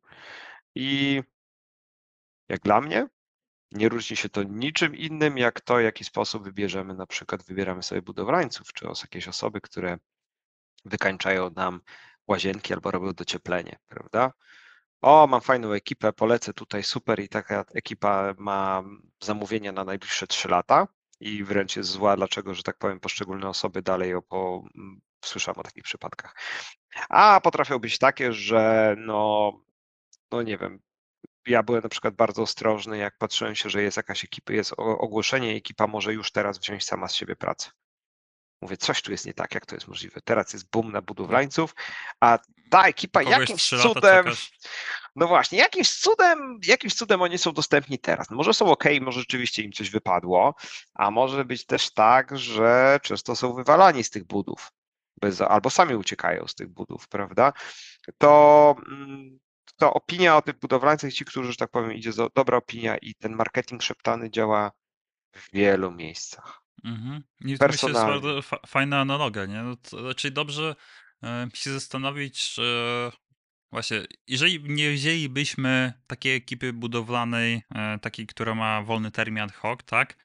I 0.74 1.22
jak 2.48 2.60
dla 2.60 2.80
mnie, 2.80 3.06
nie 3.72 3.88
różni 3.88 4.16
się 4.16 4.28
to 4.28 4.42
niczym 4.42 4.96
innym, 4.96 5.38
jak 5.38 5.60
to, 5.60 5.76
w 5.76 5.80
jaki 5.80 6.04
sposób 6.04 6.44
wybierzemy, 6.44 6.94
na 6.94 7.06
przykład 7.06 7.44
wybieramy 7.44 7.82
sobie 7.82 8.02
budowlańców, 8.02 8.72
czy 8.72 8.86
jakieś 9.02 9.28
osoby, 9.28 9.60
które 9.60 9.98
wykańczają 10.84 11.50
nam 11.50 11.80
łazienki 12.28 12.74
albo 12.74 12.90
robią 12.90 13.12
docieplenie, 13.12 13.78
prawda? 13.88 14.32
O, 15.02 15.26
mam 15.26 15.40
fajną 15.40 15.72
ekipę, 15.72 16.12
polecę 16.12 16.52
tutaj 16.52 16.82
super 16.82 17.20
i 17.20 17.28
taka 17.28 17.64
ekipa 17.74 18.34
ma 18.38 18.82
zamówienia 19.20 19.72
na 19.72 19.84
najbliższe 19.84 20.26
3 20.26 20.48
lata 20.48 20.88
i 21.20 21.44
wręcz 21.44 21.76
jest 21.76 21.90
zła, 21.90 22.16
dlaczego, 22.16 22.54
że 22.54 22.62
tak 22.62 22.78
powiem, 22.78 23.00
poszczególne 23.00 23.48
osoby 23.48 23.82
dalej 23.82 24.10
ją 24.10 24.22
po, 24.22 24.64
słyszałem 25.24 25.58
o 25.58 25.62
takich 25.62 25.84
przypadkach. 25.84 26.36
A 27.08 27.40
potrafią 27.40 27.78
być 27.78 27.98
takie, 27.98 28.32
że 28.32 28.94
no, 28.98 29.52
no 30.32 30.42
nie 30.42 30.58
wiem, 30.58 30.80
ja 31.46 31.62
byłem 31.62 31.82
na 31.82 31.88
przykład 31.88 32.14
bardzo 32.14 32.42
ostrożny, 32.42 32.98
jak 32.98 33.18
patrzyłem 33.18 33.54
się, 33.54 33.70
że 33.70 33.82
jest 33.82 33.96
jakaś 33.96 34.24
ekipa, 34.24 34.52
jest 34.52 34.72
ogłoszenie, 34.78 35.54
ekipa 35.54 35.86
może 35.86 36.12
już 36.14 36.32
teraz 36.32 36.58
wziąć 36.58 36.84
sama 36.84 37.08
z 37.08 37.14
siebie 37.14 37.36
pracę. 37.36 37.70
Mówię, 38.62 38.76
coś 38.76 39.02
tu 39.02 39.12
jest 39.12 39.26
nie 39.26 39.34
tak, 39.34 39.54
jak 39.54 39.66
to 39.66 39.76
jest 39.76 39.88
możliwe. 39.88 40.20
Teraz 40.24 40.52
jest 40.52 40.70
boom 40.70 40.92
na 40.92 41.02
budowlańców, 41.02 41.74
a 42.20 42.38
ta 42.72 42.86
ekipa 42.86 43.20
Kogoś 43.20 43.38
jakimś 43.38 43.68
cudem. 43.68 44.24
No 45.16 45.26
właśnie, 45.26 45.58
jakimś 45.58 45.90
cudem, 45.90 46.60
jakimś 46.66 46.94
cudem 46.94 47.22
oni 47.22 47.38
są 47.38 47.52
dostępni 47.52 47.98
teraz. 47.98 48.30
No 48.30 48.36
może 48.36 48.54
są 48.54 48.66
ok, 48.66 48.84
może 49.00 49.20
rzeczywiście 49.20 49.62
im 49.62 49.72
coś 49.72 49.90
wypadło, 49.90 50.54
a 50.94 51.10
może 51.10 51.44
być 51.44 51.66
też 51.66 51.94
tak, 51.94 52.38
że 52.38 53.00
często 53.02 53.36
są 53.36 53.52
wywalani 53.52 54.04
z 54.04 54.10
tych 54.10 54.24
budów 54.24 54.72
bez, 55.20 55.40
albo 55.40 55.70
sami 55.70 55.94
uciekają 55.94 56.46
z 56.46 56.54
tych 56.54 56.68
budów, 56.68 57.08
prawda? 57.08 57.52
To, 58.18 58.76
mm, 58.88 59.38
to 59.76 59.94
opinia 59.94 60.36
o 60.36 60.42
tych 60.42 60.58
budowlańcach, 60.58 61.12
ci, 61.12 61.24
którzy, 61.24 61.52
że 61.52 61.56
tak 61.56 61.70
powiem, 61.70 61.92
idzie 61.92 62.12
do, 62.12 62.30
dobra 62.34 62.56
opinia 62.56 62.96
i 62.96 63.14
ten 63.14 63.36
marketing 63.36 63.82
szeptany 63.82 64.30
działa 64.30 64.72
w 65.32 65.50
wielu 65.52 65.90
miejscach. 65.90 66.62
Mhm. 66.84 67.22
I 67.40 67.58
to 67.58 67.66
jest 67.66 67.82
bardzo 67.92 68.42
fa 68.42 68.58
fajna 68.66 69.00
analogia, 69.00 69.46
nie? 69.46 69.62
No 69.62 69.76
to, 69.76 70.00
znaczy 70.00 70.30
dobrze 70.30 70.74
się 71.54 71.72
zastanowić, 71.72 72.54
że 72.54 73.12
właśnie, 73.72 74.02
jeżeli 74.26 74.62
nie 74.62 74.90
wzięlibyśmy 74.90 75.92
takiej 76.06 76.36
ekipy 76.36 76.72
budowlanej, 76.72 77.62
e, 77.74 77.98
takiej, 77.98 78.26
która 78.26 78.54
ma 78.54 78.82
wolny 78.82 79.10
termin 79.10 79.42
ad 79.42 79.52
hoc, 79.52 79.80
tak? 79.86 80.16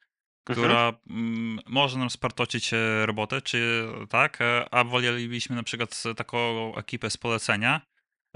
Mhm. 0.48 0.66
która 0.66 0.92
mhm. 1.10 1.58
może 1.66 1.98
nam 1.98 2.10
spartocić 2.10 2.74
e, 2.74 3.06
robotę, 3.06 3.42
czy 3.42 3.88
tak, 4.08 4.40
e, 4.40 4.74
a 4.74 4.84
wolelibyśmy 4.84 5.56
na 5.56 5.62
przykład 5.62 6.02
taką 6.16 6.38
ekipę 6.76 7.10
z 7.10 7.16
polecenia. 7.16 7.80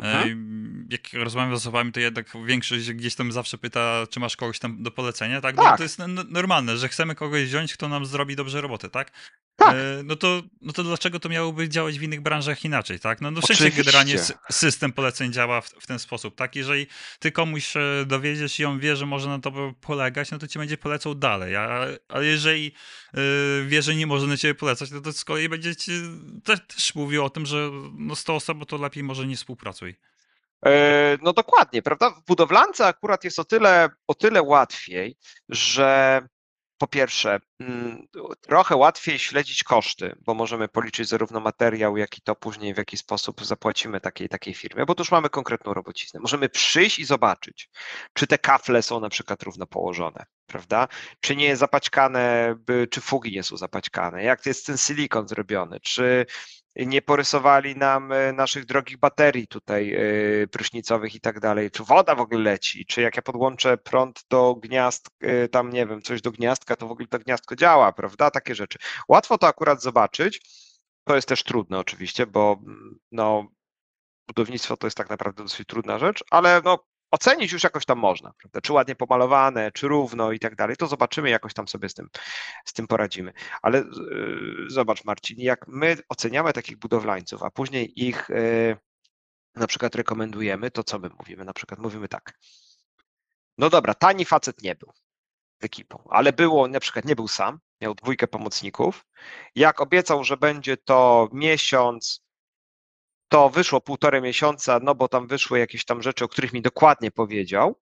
E, 0.02 0.04
mhm. 0.04 0.88
Jak 0.90 1.12
rozmawiam 1.12 1.56
z 1.56 1.60
osobami, 1.60 1.92
to 1.92 2.00
jednak 2.00 2.26
większość 2.46 2.92
gdzieś 2.92 3.14
tam 3.14 3.32
zawsze 3.32 3.58
pyta, 3.58 4.06
czy 4.10 4.20
masz 4.20 4.36
kogoś 4.36 4.58
tam 4.58 4.82
do 4.82 4.90
polecenia, 4.90 5.40
tak? 5.40 5.56
tak. 5.56 5.70
Bo 5.70 5.76
to 5.76 5.82
jest 5.82 5.98
normalne, 6.28 6.76
że 6.76 6.88
chcemy 6.88 7.14
kogoś 7.14 7.44
wziąć, 7.44 7.74
kto 7.74 7.88
nam 7.88 8.06
zrobi 8.06 8.36
dobrze 8.36 8.60
robotę, 8.60 8.90
tak? 8.90 9.12
Tak. 9.56 9.74
E, 9.74 10.02
no 10.04 10.16
to, 10.16 10.42
no 10.60 10.72
to 10.72 10.82
dlaczego 10.82 11.20
to 11.20 11.28
miałoby 11.28 11.68
działać 11.68 11.98
w 11.98 12.02
innych 12.02 12.20
branżach 12.20 12.64
inaczej, 12.64 13.00
tak? 13.00 13.20
No, 13.20 13.30
no 13.30 13.40
wszędzie 13.40 13.70
generalnie 13.70 14.18
system 14.50 14.92
poleceń 14.92 15.32
działa 15.32 15.60
w, 15.60 15.68
w, 15.68 15.86
ten 15.86 15.98
sposób, 15.98 16.34
tak? 16.34 16.56
Jeżeli 16.56 16.86
ty 17.18 17.32
komuś 17.32 17.76
e, 17.76 17.80
dowiedziesz 18.06 18.60
i 18.60 18.64
on 18.64 18.78
wie, 18.78 18.96
że 18.96 19.06
może 19.06 19.28
na 19.28 19.38
to 19.38 19.74
polegać, 19.80 20.30
no 20.30 20.38
to 20.38 20.48
ci 20.48 20.58
będzie 20.58 20.76
polecał 20.76 21.14
dalej, 21.14 21.56
a, 21.56 21.86
a 22.08 22.20
jeżeli 22.20 22.72
y, 23.14 23.66
wie, 23.66 23.82
że 23.82 23.94
nie 23.94 24.06
może 24.06 24.26
na 24.26 24.36
ciebie 24.36 24.54
polecać, 24.54 24.90
no 24.90 25.00
to 25.00 25.12
z 25.12 25.24
kolei 25.24 25.48
będzie 25.48 25.76
ci 25.76 25.92
też, 26.44 26.58
też 26.74 26.94
mówił 26.94 27.24
o 27.24 27.30
tym, 27.30 27.46
że 27.46 27.70
no 27.98 28.16
z 28.16 28.24
tą 28.24 28.34
osobą 28.34 28.64
to 28.64 28.76
lepiej 28.76 29.02
może 29.02 29.26
nie 29.26 29.36
współpracuj. 29.36 29.96
No 31.22 31.32
dokładnie, 31.32 31.82
prawda? 31.82 32.10
W 32.10 32.24
budowlance 32.24 32.86
akurat 32.86 33.24
jest 33.24 33.38
o 33.38 33.44
tyle, 33.44 33.88
o 34.06 34.14
tyle 34.14 34.42
łatwiej, 34.42 35.16
że 35.48 36.22
po 36.82 36.86
pierwsze, 36.86 37.40
mm, 37.60 38.06
trochę 38.40 38.76
łatwiej 38.76 39.18
śledzić 39.18 39.64
koszty, 39.64 40.16
bo 40.20 40.34
możemy 40.34 40.68
policzyć 40.68 41.08
zarówno 41.08 41.40
materiał, 41.40 41.96
jak 41.96 42.18
i 42.18 42.20
to 42.20 42.34
później 42.34 42.74
w 42.74 42.76
jaki 42.76 42.96
sposób 42.96 43.44
zapłacimy 43.44 44.00
takiej 44.00 44.28
takiej 44.28 44.54
firmie, 44.54 44.86
bo 44.86 44.94
tu 44.94 45.00
już 45.00 45.10
mamy 45.10 45.28
konkretną 45.28 45.74
robociznę. 45.74 46.20
Możemy 46.20 46.48
przyjść 46.48 46.98
i 46.98 47.04
zobaczyć, 47.04 47.70
czy 48.12 48.26
te 48.26 48.38
kafle 48.38 48.82
są 48.82 49.00
na 49.00 49.08
przykład 49.08 49.42
równo 49.42 49.66
położone, 49.66 50.24
prawda? 50.46 50.88
Czy 51.20 51.36
nie 51.36 51.56
zapaćkane, 51.56 52.54
czy 52.90 53.00
fugi 53.00 53.32
nie 53.32 53.42
są 53.42 53.56
zapaćkane, 53.56 54.24
jak 54.24 54.46
jest 54.46 54.66
ten 54.66 54.76
silikon 54.76 55.28
zrobiony, 55.28 55.80
czy 55.80 56.26
nie 56.76 57.02
porysowali 57.02 57.76
nam 57.76 58.12
e, 58.12 58.32
naszych 58.32 58.64
drogich 58.64 58.98
baterii 58.98 59.46
tutaj 59.46 59.94
e, 59.94 60.46
prysznicowych 60.46 61.14
i 61.14 61.20
tak 61.20 61.40
dalej, 61.40 61.70
czy 61.70 61.84
woda 61.84 62.14
w 62.14 62.20
ogóle 62.20 62.40
leci, 62.42 62.86
czy 62.86 63.00
jak 63.00 63.16
ja 63.16 63.22
podłączę 63.22 63.78
prąd 63.78 64.24
do 64.30 64.54
gniazd, 64.54 65.10
e, 65.20 65.48
tam 65.48 65.70
nie 65.70 65.86
wiem, 65.86 66.02
coś 66.02 66.22
do 66.22 66.32
gniazdka, 66.32 66.76
to 66.76 66.88
w 66.88 66.90
ogóle 66.90 67.08
to 67.08 67.18
gniazdko 67.18 67.56
działa, 67.56 67.92
prawda? 67.92 68.30
Takie 68.30 68.54
rzeczy. 68.54 68.78
Łatwo 69.08 69.38
to 69.38 69.46
akurat 69.46 69.82
zobaczyć. 69.82 70.40
To 71.04 71.14
jest 71.14 71.28
też 71.28 71.42
trudne 71.44 71.78
oczywiście, 71.78 72.26
bo 72.26 72.58
mm, 72.66 72.98
no, 73.12 73.46
budownictwo 74.28 74.76
to 74.76 74.86
jest 74.86 74.96
tak 74.96 75.10
naprawdę 75.10 75.42
dosyć 75.42 75.66
trudna 75.66 75.98
rzecz, 75.98 76.24
ale 76.30 76.60
no, 76.64 76.78
ocenić 77.12 77.52
już 77.52 77.64
jakoś 77.64 77.84
tam 77.84 77.98
można, 77.98 78.32
prawda? 78.38 78.60
Czy 78.60 78.72
ładnie 78.72 78.94
pomalowane, 78.94 79.72
czy 79.72 79.88
równo 79.88 80.32
i 80.32 80.38
tak 80.38 80.56
dalej, 80.56 80.76
to 80.76 80.86
zobaczymy, 80.86 81.30
jakoś 81.30 81.54
tam 81.54 81.68
sobie 81.68 81.88
z 81.88 81.94
tym, 81.94 82.08
z 82.64 82.72
tym 82.72 82.86
poradzimy. 82.86 83.32
Ale 83.62 83.78
yy, 83.78 84.64
zobacz, 84.68 85.04
Marcin, 85.04 85.40
jak 85.40 85.68
my 85.68 85.96
oceniamy 86.08 86.52
takich 86.52 86.76
budowlańców, 86.76 87.42
a 87.42 87.50
później 87.50 88.06
ich 88.06 88.26
yy, 88.28 88.76
na 89.54 89.66
przykład 89.66 89.94
rekomendujemy, 89.94 90.70
to 90.70 90.84
co 90.84 90.98
my 90.98 91.10
mówimy? 91.18 91.44
Na 91.44 91.52
przykład 91.52 91.80
mówimy 91.80 92.08
tak. 92.08 92.38
No 93.58 93.70
dobra, 93.70 93.94
tani 93.94 94.24
facet 94.24 94.62
nie 94.62 94.74
był 94.74 94.92
ekipą, 95.60 96.08
ale 96.10 96.32
było, 96.32 96.68
na 96.68 96.80
przykład 96.80 97.04
nie 97.04 97.16
był 97.16 97.28
sam, 97.28 97.60
miał 97.80 97.94
dwójkę 97.94 98.28
pomocników. 98.28 99.04
Jak 99.54 99.80
obiecał, 99.80 100.24
że 100.24 100.36
będzie 100.36 100.76
to 100.76 101.28
miesiąc, 101.32 102.21
to 103.32 103.50
wyszło 103.50 103.80
półtorej 103.80 104.22
miesiąca, 104.22 104.80
no 104.82 104.94
bo 104.94 105.08
tam 105.08 105.26
wyszły 105.26 105.58
jakieś 105.58 105.84
tam 105.84 106.02
rzeczy, 106.02 106.24
o 106.24 106.28
których 106.28 106.52
mi 106.52 106.62
dokładnie 106.62 107.10
powiedział, 107.10 107.80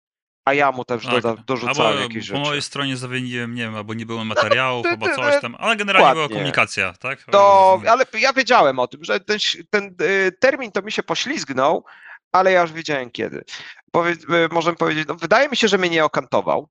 a 0.44 0.54
ja 0.54 0.72
mu 0.72 0.84
też 0.84 1.04
tak. 1.04 1.12
doda, 1.12 1.42
dorzucałem 1.46 1.92
albo 1.92 2.02
jakieś 2.02 2.24
rzeczy. 2.24 2.40
Po 2.40 2.48
mojej 2.48 2.62
stronie 2.62 2.96
zawiniłem, 2.96 3.54
nie 3.54 3.62
wiem, 3.62 3.74
albo 3.74 3.94
nie 3.94 4.06
było 4.06 4.24
materiałów, 4.24 4.84
no, 4.84 4.90
albo 4.90 5.06
coś 5.06 5.40
tam, 5.40 5.56
ale 5.58 5.76
generalnie 5.76 6.08
dokładnie. 6.08 6.28
była 6.28 6.38
komunikacja, 6.38 6.92
tak? 6.92 7.22
To, 7.22 7.80
ale 7.88 8.04
ja 8.20 8.32
wiedziałem 8.32 8.78
o 8.78 8.86
tym, 8.86 9.04
że 9.04 9.20
ten, 9.20 9.38
ten 9.70 9.94
y, 10.02 10.32
termin 10.40 10.72
to 10.72 10.82
mi 10.82 10.92
się 10.92 11.02
poślizgnął, 11.02 11.84
ale 12.32 12.52
ja 12.52 12.62
już 12.62 12.72
wiedziałem 12.72 13.10
kiedy. 13.10 13.44
Powie, 13.90 14.12
y, 14.12 14.48
możemy 14.50 14.76
powiedzieć, 14.76 15.08
no, 15.08 15.14
wydaje 15.14 15.48
mi 15.48 15.56
się, 15.56 15.68
że 15.68 15.78
mnie 15.78 15.90
nie 15.90 16.04
okantował, 16.04 16.68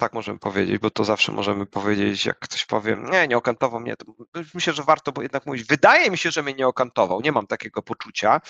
tak 0.00 0.12
możemy 0.12 0.38
powiedzieć, 0.38 0.78
bo 0.78 0.90
to 0.90 1.04
zawsze 1.04 1.32
możemy 1.32 1.66
powiedzieć, 1.66 2.26
jak 2.26 2.38
ktoś 2.38 2.66
powie, 2.66 2.96
nie, 3.10 3.28
nie 3.28 3.36
okantował 3.36 3.80
mnie, 3.80 3.94
myślę, 4.54 4.72
że 4.72 4.82
warto 4.82 5.12
bo 5.12 5.22
jednak 5.22 5.46
mówić, 5.46 5.64
wydaje 5.64 6.10
mi 6.10 6.18
się, 6.18 6.30
że 6.30 6.42
mnie 6.42 6.54
nie 6.54 6.66
okantował, 6.66 7.20
nie 7.20 7.32
mam 7.32 7.46
takiego 7.46 7.82
poczucia, 7.82 8.40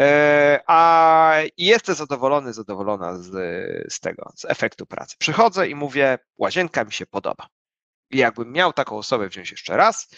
e, 0.00 0.60
a 0.66 1.34
jestem 1.56 1.94
zadowolony, 1.94 2.52
zadowolona 2.52 3.16
z, 3.16 3.30
z 3.92 4.00
tego, 4.00 4.32
z 4.36 4.44
efektu 4.44 4.86
pracy. 4.86 5.16
Przychodzę 5.18 5.68
i 5.68 5.74
mówię, 5.74 6.18
łazienka 6.38 6.84
mi 6.84 6.92
się 6.92 7.06
podoba. 7.06 7.46
I 8.10 8.18
jakbym 8.18 8.52
miał 8.52 8.72
taką 8.72 8.98
osobę 8.98 9.28
wziąć 9.28 9.50
jeszcze 9.50 9.76
raz, 9.76 10.08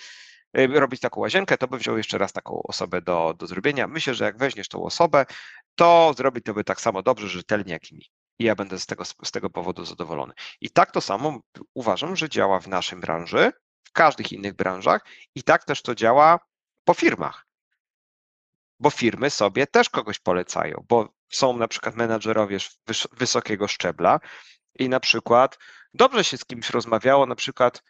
robić 0.55 1.01
taką 1.01 1.21
łazienkę, 1.21 1.59
to 1.59 1.69
bym 1.69 1.79
wziął 1.79 1.97
jeszcze 1.97 2.19
raz 2.19 2.33
taką 2.33 2.63
osobę 2.63 3.03
do, 3.03 3.35
do 3.39 3.47
zrobienia. 3.47 3.89
Myślę, 3.89 4.15
że 4.15 4.25
jak 4.25 4.39
weźmiesz 4.39 4.69
tą 4.69 4.83
osobę, 4.83 5.27
to 5.75 6.15
zrobi 6.17 6.43
to 6.43 6.55
by 6.55 6.65
tak 6.65 6.81
samo 6.81 7.03
dobrze, 7.03 7.29
rzetelnie 7.29 7.73
jak 7.73 7.93
i 7.93 7.95
mi. 7.95 8.11
I 8.39 8.44
ja 8.44 8.55
będę 8.55 8.78
z 8.78 8.86
tego, 8.86 9.05
z 9.05 9.31
tego 9.32 9.51
powodu 9.51 9.85
zadowolony. 9.85 10.32
I 10.61 10.70
tak 10.70 10.90
to 10.90 11.01
samo 11.01 11.40
uważam, 11.74 12.16
że 12.16 12.28
działa 12.28 12.61
w 12.61 12.69
naszej 12.69 12.98
branży, 12.98 13.52
w 13.85 13.93
każdych 13.93 14.32
innych 14.32 14.55
branżach 14.55 15.05
i 15.35 15.43
tak 15.43 15.65
też 15.65 15.82
to 15.82 15.94
działa 15.94 16.39
po 16.85 16.94
firmach. 16.94 17.47
Bo 18.81 18.90
firmy 18.90 19.31
sobie 19.31 19.66
też 19.66 19.90
kogoś 19.90 20.19
polecają, 20.19 20.85
bo 20.89 21.15
są 21.28 21.56
na 21.56 21.69
przykład 21.69 21.94
menadżerowie 21.94 22.59
wysokiego 23.12 23.69
szczebla 23.69 24.20
i 24.78 24.89
na 24.89 25.01
przykład 25.01 25.59
dobrze 25.94 26.24
się 26.24 26.36
z 26.36 26.44
kimś 26.44 26.70
rozmawiało, 26.70 27.27
na 27.27 27.35
przykład 27.35 27.82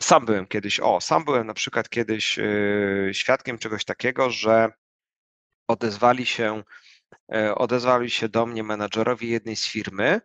sam 0.00 0.24
byłem 0.24 0.46
kiedyś, 0.46 0.80
o, 0.80 1.00
sam 1.00 1.24
byłem 1.24 1.46
na 1.46 1.54
przykład 1.54 1.88
kiedyś 1.88 2.36
yy, 2.36 3.10
świadkiem 3.12 3.58
czegoś 3.58 3.84
takiego, 3.84 4.30
że 4.30 4.72
odezwali 5.68 6.26
się, 6.26 6.62
odezwali 7.54 8.10
się 8.10 8.28
do 8.28 8.46
mnie 8.46 8.62
menadżerowie 8.62 9.28
jednej 9.28 9.56
z 9.56 9.66
firmy, 9.66 10.20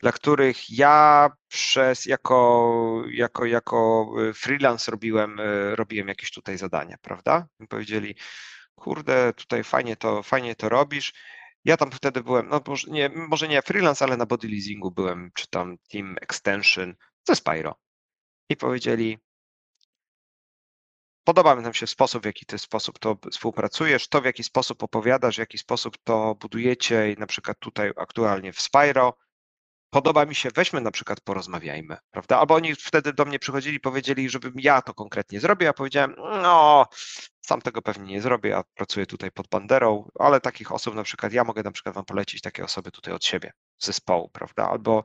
dla 0.00 0.12
których 0.12 0.70
ja 0.70 1.30
przez 1.48 2.06
jako, 2.06 3.04
jako, 3.10 3.44
jako 3.44 4.10
y, 4.30 4.34
freelance 4.34 4.90
robiłem, 4.90 5.40
y, 5.40 5.76
robiłem 5.76 6.08
jakieś 6.08 6.30
tutaj 6.30 6.58
zadania, 6.58 6.96
prawda? 7.02 7.48
I 7.60 7.66
powiedzieli, 7.66 8.14
kurde, 8.74 9.32
tutaj 9.32 9.64
fajnie 9.64 9.96
to, 9.96 10.22
fajnie 10.22 10.54
to 10.54 10.68
robisz. 10.68 11.12
Ja 11.64 11.76
tam 11.76 11.90
wtedy 11.90 12.22
byłem, 12.22 12.48
no 12.48 12.60
może 12.66 12.90
nie, 12.90 13.08
może 13.08 13.48
nie 13.48 13.62
freelance, 13.62 14.04
ale 14.04 14.16
na 14.16 14.26
body 14.26 14.48
leasingu 14.48 14.90
byłem, 14.90 15.30
czy 15.34 15.46
tam 15.50 15.76
team 15.92 16.16
extension 16.20 16.94
ze 17.28 17.36
Spyro. 17.36 17.74
I 18.48 18.56
powiedzieli, 18.56 19.18
podoba 21.24 21.56
nam 21.56 21.74
się 21.74 21.86
sposób, 21.86 22.22
w 22.22 22.26
jaki 22.26 22.46
ty 22.46 22.58
sposób 22.58 22.98
to 22.98 23.16
współpracujesz, 23.32 24.08
to 24.08 24.20
w 24.20 24.24
jaki 24.24 24.44
sposób 24.44 24.82
opowiadasz, 24.82 25.36
w 25.36 25.38
jaki 25.38 25.58
sposób 25.58 25.98
to 26.04 26.34
budujecie 26.34 27.12
i 27.12 27.16
na 27.16 27.26
przykład 27.26 27.58
tutaj 27.58 27.92
aktualnie 27.96 28.52
w 28.52 28.60
Spyro, 28.60 29.16
podoba 29.90 30.24
mi 30.24 30.34
się, 30.34 30.48
weźmy 30.54 30.80
na 30.80 30.90
przykład 30.90 31.20
porozmawiajmy, 31.20 31.96
prawda? 32.10 32.38
Albo 32.38 32.54
oni 32.54 32.74
wtedy 32.74 33.12
do 33.12 33.24
mnie 33.24 33.38
przychodzili, 33.38 33.80
powiedzieli, 33.80 34.30
żebym 34.30 34.52
ja 34.56 34.82
to 34.82 34.94
konkretnie 34.94 35.40
zrobił, 35.40 35.66
ja 35.66 35.72
powiedziałem, 35.72 36.14
no, 36.18 36.86
sam 37.40 37.62
tego 37.62 37.82
pewnie 37.82 38.14
nie 38.14 38.20
zrobię, 38.20 38.50
ja 38.50 38.64
pracuję 38.74 39.06
tutaj 39.06 39.30
pod 39.30 39.48
banderą, 39.48 40.08
ale 40.18 40.40
takich 40.40 40.72
osób 40.72 40.94
na 40.94 41.02
przykład, 41.02 41.32
ja 41.32 41.44
mogę 41.44 41.62
na 41.62 41.72
przykład 41.72 41.94
wam 41.94 42.04
polecić 42.04 42.40
takie 42.40 42.64
osoby 42.64 42.90
tutaj 42.90 43.14
od 43.14 43.24
siebie, 43.24 43.52
z 43.78 43.86
zespołu, 43.86 44.28
prawda? 44.28 44.68
Albo 44.70 45.04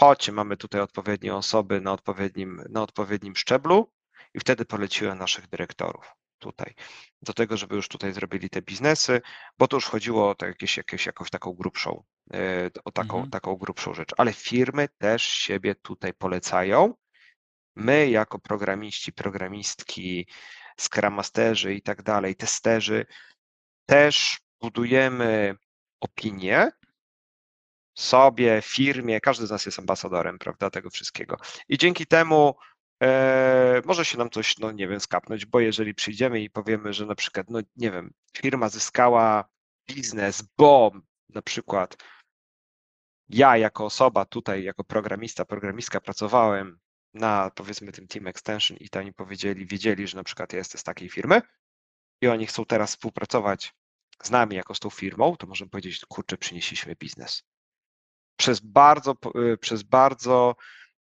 chodźcie, 0.00 0.32
mamy 0.32 0.56
tutaj 0.56 0.80
odpowiednie 0.80 1.34
osoby 1.34 1.80
na 1.80 1.92
odpowiednim, 1.92 2.64
na 2.70 2.82
odpowiednim 2.82 3.36
szczeblu 3.36 3.92
i 4.34 4.40
wtedy 4.40 4.64
poleciłem 4.64 5.18
naszych 5.18 5.48
dyrektorów 5.48 6.14
tutaj, 6.38 6.74
do 7.22 7.32
tego, 7.32 7.56
żeby 7.56 7.76
już 7.76 7.88
tutaj 7.88 8.12
zrobili 8.12 8.50
te 8.50 8.62
biznesy, 8.62 9.20
bo 9.58 9.68
to 9.68 9.76
już 9.76 9.84
chodziło 9.84 10.30
o 10.30 10.46
jakieś, 10.46 10.76
jakieś, 10.76 11.06
jakąś 11.06 11.30
taką 11.30 11.52
grubszą, 11.52 12.04
e, 12.34 12.70
o 12.84 12.90
taką, 12.90 13.14
mhm. 13.14 13.30
taką 13.30 13.56
grubszą 13.56 13.94
rzecz. 13.94 14.10
Ale 14.16 14.32
firmy 14.32 14.88
też 14.98 15.22
siebie 15.22 15.74
tutaj 15.74 16.14
polecają. 16.14 16.94
My 17.76 18.10
jako 18.10 18.38
programiści, 18.38 19.12
programistki, 19.12 20.26
Scrum 20.80 21.14
Masterzy 21.14 21.74
i 21.74 21.82
tak 21.82 22.02
dalej, 22.02 22.36
testerzy, 22.36 23.06
też 23.86 24.38
budujemy 24.60 25.56
opinię 26.00 26.70
sobie, 27.94 28.62
firmie, 28.62 29.20
każdy 29.20 29.46
z 29.46 29.50
nas 29.50 29.66
jest 29.66 29.78
ambasadorem, 29.78 30.38
prawda, 30.38 30.70
tego 30.70 30.90
wszystkiego. 30.90 31.36
I 31.68 31.78
dzięki 31.78 32.06
temu 32.06 32.54
e, 33.04 33.82
może 33.84 34.04
się 34.04 34.18
nam 34.18 34.30
coś, 34.30 34.58
no 34.58 34.72
nie 34.72 34.88
wiem, 34.88 35.00
skapnąć, 35.00 35.46
bo 35.46 35.60
jeżeli 35.60 35.94
przyjdziemy 35.94 36.40
i 36.40 36.50
powiemy, 36.50 36.92
że 36.92 37.06
na 37.06 37.14
przykład, 37.14 37.50
no 37.50 37.60
nie 37.76 37.90
wiem, 37.90 38.12
firma 38.36 38.68
zyskała 38.68 39.44
biznes, 39.88 40.42
bo 40.58 40.92
na 41.28 41.42
przykład 41.42 41.96
ja 43.28 43.56
jako 43.56 43.84
osoba 43.84 44.24
tutaj, 44.24 44.64
jako 44.64 44.84
programista, 44.84 45.44
programistka 45.44 46.00
pracowałem 46.00 46.78
na 47.14 47.50
powiedzmy 47.54 47.92
tym 47.92 48.06
Team 48.06 48.26
Extension 48.26 48.76
i 48.80 48.98
oni 48.98 49.12
powiedzieli, 49.12 49.66
wiedzieli, 49.66 50.08
że 50.08 50.16
na 50.16 50.24
przykład 50.24 50.52
ja 50.52 50.58
jestem 50.58 50.78
z 50.78 50.84
takiej 50.84 51.08
firmy 51.08 51.42
i 52.20 52.28
oni 52.28 52.46
chcą 52.46 52.64
teraz 52.64 52.90
współpracować 52.90 53.74
z 54.22 54.30
nami 54.30 54.56
jako 54.56 54.74
z 54.74 54.80
tą 54.80 54.90
firmą, 54.90 55.36
to 55.36 55.46
możemy 55.46 55.70
powiedzieć, 55.70 56.04
kurczę, 56.08 56.36
przynieśliśmy 56.36 56.94
biznes. 56.94 57.42
Przez 58.36 58.60
bardzo, 58.60 59.14
y, 59.52 59.58
przez 59.58 59.82
bardzo 59.82 60.56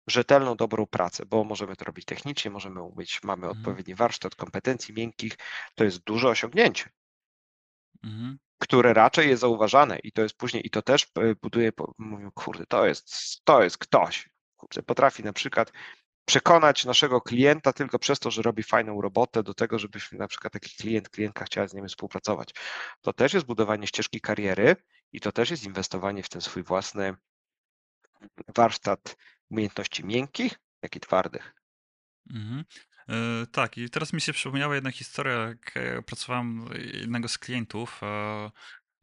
rzetelną, 0.07 0.55
dobrą 0.55 0.85
pracę, 0.85 1.25
bo 1.25 1.43
możemy 1.43 1.75
to 1.75 1.85
robić 1.85 2.05
technicznie, 2.05 2.51
możemy 2.51 2.81
umieć, 2.81 3.23
mamy 3.23 3.47
mhm. 3.47 3.59
odpowiedni 3.59 3.95
warsztat 3.95 4.35
kompetencji 4.35 4.93
miękkich, 4.93 5.37
to 5.75 5.83
jest 5.83 5.99
duże 5.99 6.29
osiągnięcie, 6.29 6.89
mhm. 8.03 8.37
które 8.57 8.93
raczej 8.93 9.29
jest 9.29 9.41
zauważane 9.41 9.99
i 9.99 10.11
to 10.11 10.21
jest 10.21 10.35
później, 10.35 10.67
i 10.67 10.69
to 10.69 10.81
też 10.81 11.03
y, 11.03 11.35
buduje, 11.41 11.71
mówię, 11.97 12.29
kurde, 12.33 12.65
to 12.65 12.85
jest, 12.85 13.11
to 13.43 13.63
jest 13.63 13.77
ktoś, 13.77 14.29
kurde, 14.57 14.83
potrafi 14.83 15.23
na 15.23 15.33
przykład 15.33 15.71
przekonać 16.27 16.85
naszego 16.85 17.21
klienta 17.21 17.73
tylko 17.73 17.99
przez 17.99 18.19
to, 18.19 18.31
że 18.31 18.41
robi 18.41 18.63
fajną 18.63 19.01
robotę 19.01 19.43
do 19.43 19.53
tego, 19.53 19.79
żebyśmy 19.79 20.17
na 20.17 20.27
przykład 20.27 20.53
taki 20.53 20.75
klient, 20.75 21.09
klientka 21.09 21.45
chciała 21.45 21.67
z 21.67 21.73
nimi 21.73 21.87
współpracować. 21.87 22.49
To 23.01 23.13
też 23.13 23.33
jest 23.33 23.45
budowanie 23.45 23.87
ścieżki 23.87 24.21
kariery 24.21 24.75
i 25.11 25.19
to 25.19 25.31
też 25.31 25.51
jest 25.51 25.63
inwestowanie 25.63 26.23
w 26.23 26.29
ten 26.29 26.41
swój 26.41 26.63
własny 26.63 27.15
warsztat 28.55 29.15
umiejętności 29.49 30.05
miękkich, 30.05 30.59
jak 30.81 30.95
i 30.95 30.99
twardych. 30.99 31.55
Mhm. 32.29 32.63
E, 33.09 33.47
tak, 33.51 33.77
i 33.77 33.89
teraz 33.89 34.13
mi 34.13 34.21
się 34.21 34.33
przypomniała 34.33 34.75
jedna 34.75 34.91
historia, 34.91 35.33
jak 35.33 35.77
e, 35.77 36.01
pracowałem 36.01 36.69
jednego 36.93 37.27
z 37.27 37.37
klientów 37.37 38.01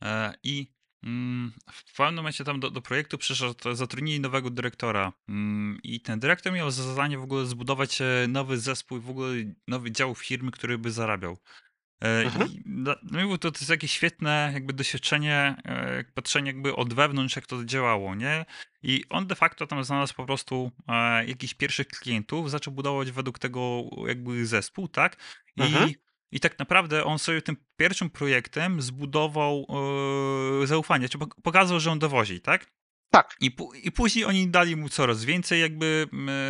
e, 0.03 0.35
i 0.43 0.75
Mm, 1.05 1.53
w 1.73 1.97
pewnym 1.97 2.15
momencie 2.15 2.45
tam 2.45 2.61
do, 2.61 2.71
do 2.71 2.83
projektu 2.83 3.19
przyszedł, 3.19 3.75
zatrudnili 3.75 4.21
nowego 4.21 4.51
dyrektora 4.51 5.13
mm, 5.29 5.79
i 5.83 6.01
ten 6.01 6.21
dyrektor 6.21 6.53
miał 6.53 6.71
za 6.71 6.83
zadanie 6.83 7.19
w 7.19 7.23
ogóle 7.23 7.47
zbudować 7.47 7.99
nowy 8.29 8.59
zespół, 8.59 9.01
w 9.01 9.11
ogóle 9.11 9.35
nowy 9.69 9.93
dział 9.93 10.15
firmy, 10.15 10.51
który 10.51 10.79
by 10.79 10.91
zarabiał. 10.91 11.39
E, 12.01 12.25
mhm. 12.25 12.49
I 12.49 12.63
no, 12.67 12.95
to, 13.39 13.51
to 13.51 13.59
jest 13.59 13.71
jakieś 13.71 13.93
świetne 13.93 14.51
jakby 14.55 14.73
doświadczenie, 14.73 15.57
e, 15.65 16.05
patrzenie 16.15 16.47
jakby 16.47 16.77
od 16.77 16.95
wewnątrz, 16.95 17.37
jak 17.37 17.47
to 17.47 17.65
działało, 17.65 18.15
nie? 18.15 18.45
I 18.83 19.05
on 19.11 19.27
de 19.27 19.35
facto 19.35 19.67
tam 19.67 19.85
znalazł 19.85 20.15
po 20.15 20.27
prostu 20.27 20.71
jakichś 21.27 21.55
pierwszych 21.55 21.87
klientów, 21.87 22.51
zaczął 22.51 22.75
budować 22.75 23.11
według 23.11 23.39
tego 23.39 23.83
jakby 24.07 24.47
zespół, 24.47 24.89
tak? 24.89 25.17
I 25.57 25.63
mhm. 25.63 25.91
I 26.35 26.41
tak 26.41 26.59
naprawdę 26.59 27.05
on 27.05 27.19
sobie 27.19 27.43
tym 27.43 27.57
pierwszym 27.77 28.11
projektem 28.11 28.83
zbudował 28.83 29.67
yy, 30.61 30.67
zaufanie, 30.67 31.09
czy 31.09 31.19
pokazał, 31.43 31.81
że 31.81 31.91
on 31.91 31.99
dowozi, 31.99 32.41
tak? 32.41 32.67
Tak. 33.15 33.37
I, 33.41 33.57
I 33.83 33.93
później 33.93 34.25
oni 34.25 34.49
dali 34.49 34.77
mu 34.77 34.89
coraz 34.89 35.25
więcej 35.25 35.61
jakby 35.61 36.07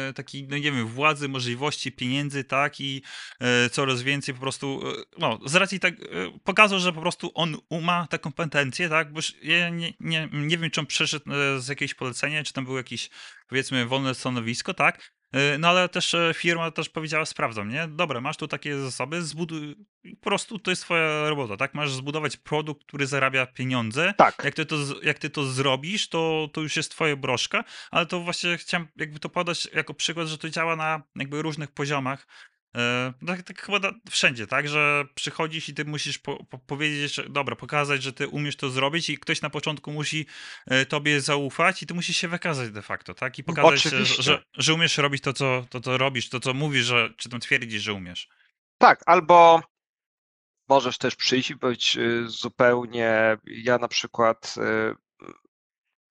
e, 0.09 0.13
takiej, 0.13 0.47
no 0.49 0.57
nie 0.57 0.73
wiem, 0.73 0.87
władzy, 0.87 1.29
możliwości, 1.29 1.93
pieniędzy, 1.93 2.45
tak? 2.45 2.81
I 2.81 3.03
e, 3.41 3.71
coraz 3.71 4.03
więcej 4.03 4.35
po 4.35 4.41
prostu, 4.41 4.81
e, 4.89 5.03
no, 5.19 5.39
z 5.47 5.55
racji 5.55 5.81
tak, 5.81 5.95
e, 5.95 5.99
pokazał, 6.45 6.79
że 6.79 6.93
po 6.93 7.01
prostu 7.01 7.31
on 7.35 7.57
ma 7.83 8.07
te 8.07 8.19
kompetencje, 8.19 8.89
tak? 8.89 9.13
Bo 9.13 9.21
ja 9.43 9.69
nie, 9.69 9.93
nie, 10.01 10.29
nie 10.33 10.59
wiem, 10.59 10.71
czy 10.71 10.81
on 10.81 10.87
przeszedł 10.87 11.33
e, 11.33 11.61
z 11.61 11.69
jakiegoś 11.69 11.95
polecenia, 11.95 12.45
czy 12.45 12.53
tam 12.53 12.65
było 12.65 12.77
jakieś, 12.77 13.11
powiedzmy, 13.49 13.87
wolne 13.87 14.15
stanowisko, 14.15 14.75
tak? 14.75 15.14
E, 15.35 15.59
no 15.59 15.69
ale 15.69 15.89
też 15.89 16.15
e, 16.15 16.33
firma 16.35 16.71
też 16.71 16.89
powiedziała, 16.89 17.25
sprawdzam, 17.25 17.69
nie? 17.69 17.89
Dobra, 17.89 18.21
masz 18.21 18.37
tu 18.37 18.49
takie 18.49 18.79
zasoby, 18.79 19.23
zbuduj, 19.23 19.77
po 20.21 20.25
prostu 20.25 20.59
to 20.59 20.71
jest 20.71 20.83
twoja 20.83 21.29
robota, 21.29 21.57
tak? 21.57 21.75
Masz 21.75 21.93
zbudować 21.93 22.37
produkt, 22.37 22.85
który 22.85 23.07
zarabia 23.07 23.47
pieniądze. 23.47 24.15
Tak. 24.17 24.43
Jak 24.45 24.55
ty 24.55 24.67
to, 24.67 24.77
jak 25.03 25.19
ty 25.19 25.31
to 25.31 25.45
zrobisz, 25.45 26.09
to, 26.09 26.49
to 26.53 26.61
już 26.61 26.77
jest 26.77 26.91
twoja 26.91 27.17
broszka, 27.17 27.65
ale 27.91 28.07
to 28.07 28.21
właśnie 28.21 28.57
chciałem 28.57 28.89
jakby 28.97 29.19
to 29.19 29.29
podać 29.29 29.69
jako 29.73 29.95
przykład, 29.95 30.29
że 30.29 30.39
to 30.39 30.51
działa 30.51 30.77
na 30.77 31.03
jakby 31.17 31.43
różnych 31.43 31.71
poziomach 31.71 32.27
tak, 33.27 33.43
tak 33.43 33.63
chyba 33.63 33.79
da, 33.79 33.93
wszędzie, 34.11 34.47
tak, 34.47 34.69
że 34.69 35.05
przychodzisz 35.15 35.69
i 35.69 35.75
ty 35.75 35.85
musisz 35.85 36.19
po, 36.19 36.45
po, 36.45 36.59
powiedzieć, 36.59 37.15
że, 37.15 37.29
dobra, 37.29 37.57
pokazać, 37.57 38.03
że 38.03 38.13
ty 38.13 38.29
umiesz 38.29 38.57
to 38.57 38.71
zrobić 38.71 39.11
i 39.11 39.19
ktoś 39.19 39.43
na 39.43 39.51
początku 39.51 39.93
musi 39.93 40.27
e, 40.67 40.87
tobie 40.87 41.21
zaufać 41.21 41.83
i 41.83 41.87
ty 41.87 41.95
musisz 41.95 42.17
się 42.17 42.29
wykazać 42.29 42.71
de 42.71 42.83
facto, 42.83 43.15
tak, 43.15 43.39
i 43.39 43.45
pokazać, 43.45 43.83
że, 43.83 44.05
że, 44.05 44.43
że, 44.55 44.75
umiesz 44.75 44.99
robić 44.99 45.23
to 45.23 45.33
co, 45.33 45.67
to, 45.71 45.81
co 45.81 45.99
robisz, 45.99 46.29
to, 46.29 46.41
co 46.41 46.55
mówisz, 46.55 46.85
że, 46.85 47.11
czy 47.17 47.29
tam 47.29 47.41
twierdzisz, 47.41 47.83
że 47.83 47.93
umiesz. 47.93 48.29
Tak, 48.79 49.03
albo 49.07 49.63
możesz 50.69 50.99
też 50.99 51.17
przyjść 51.17 51.51
i 51.51 51.57
powiedzieć 51.57 51.97
y, 51.97 52.25
zupełnie, 52.27 53.37
ja 53.47 53.79
na 53.79 53.89
przykład 53.89 54.55
y, 54.57 54.95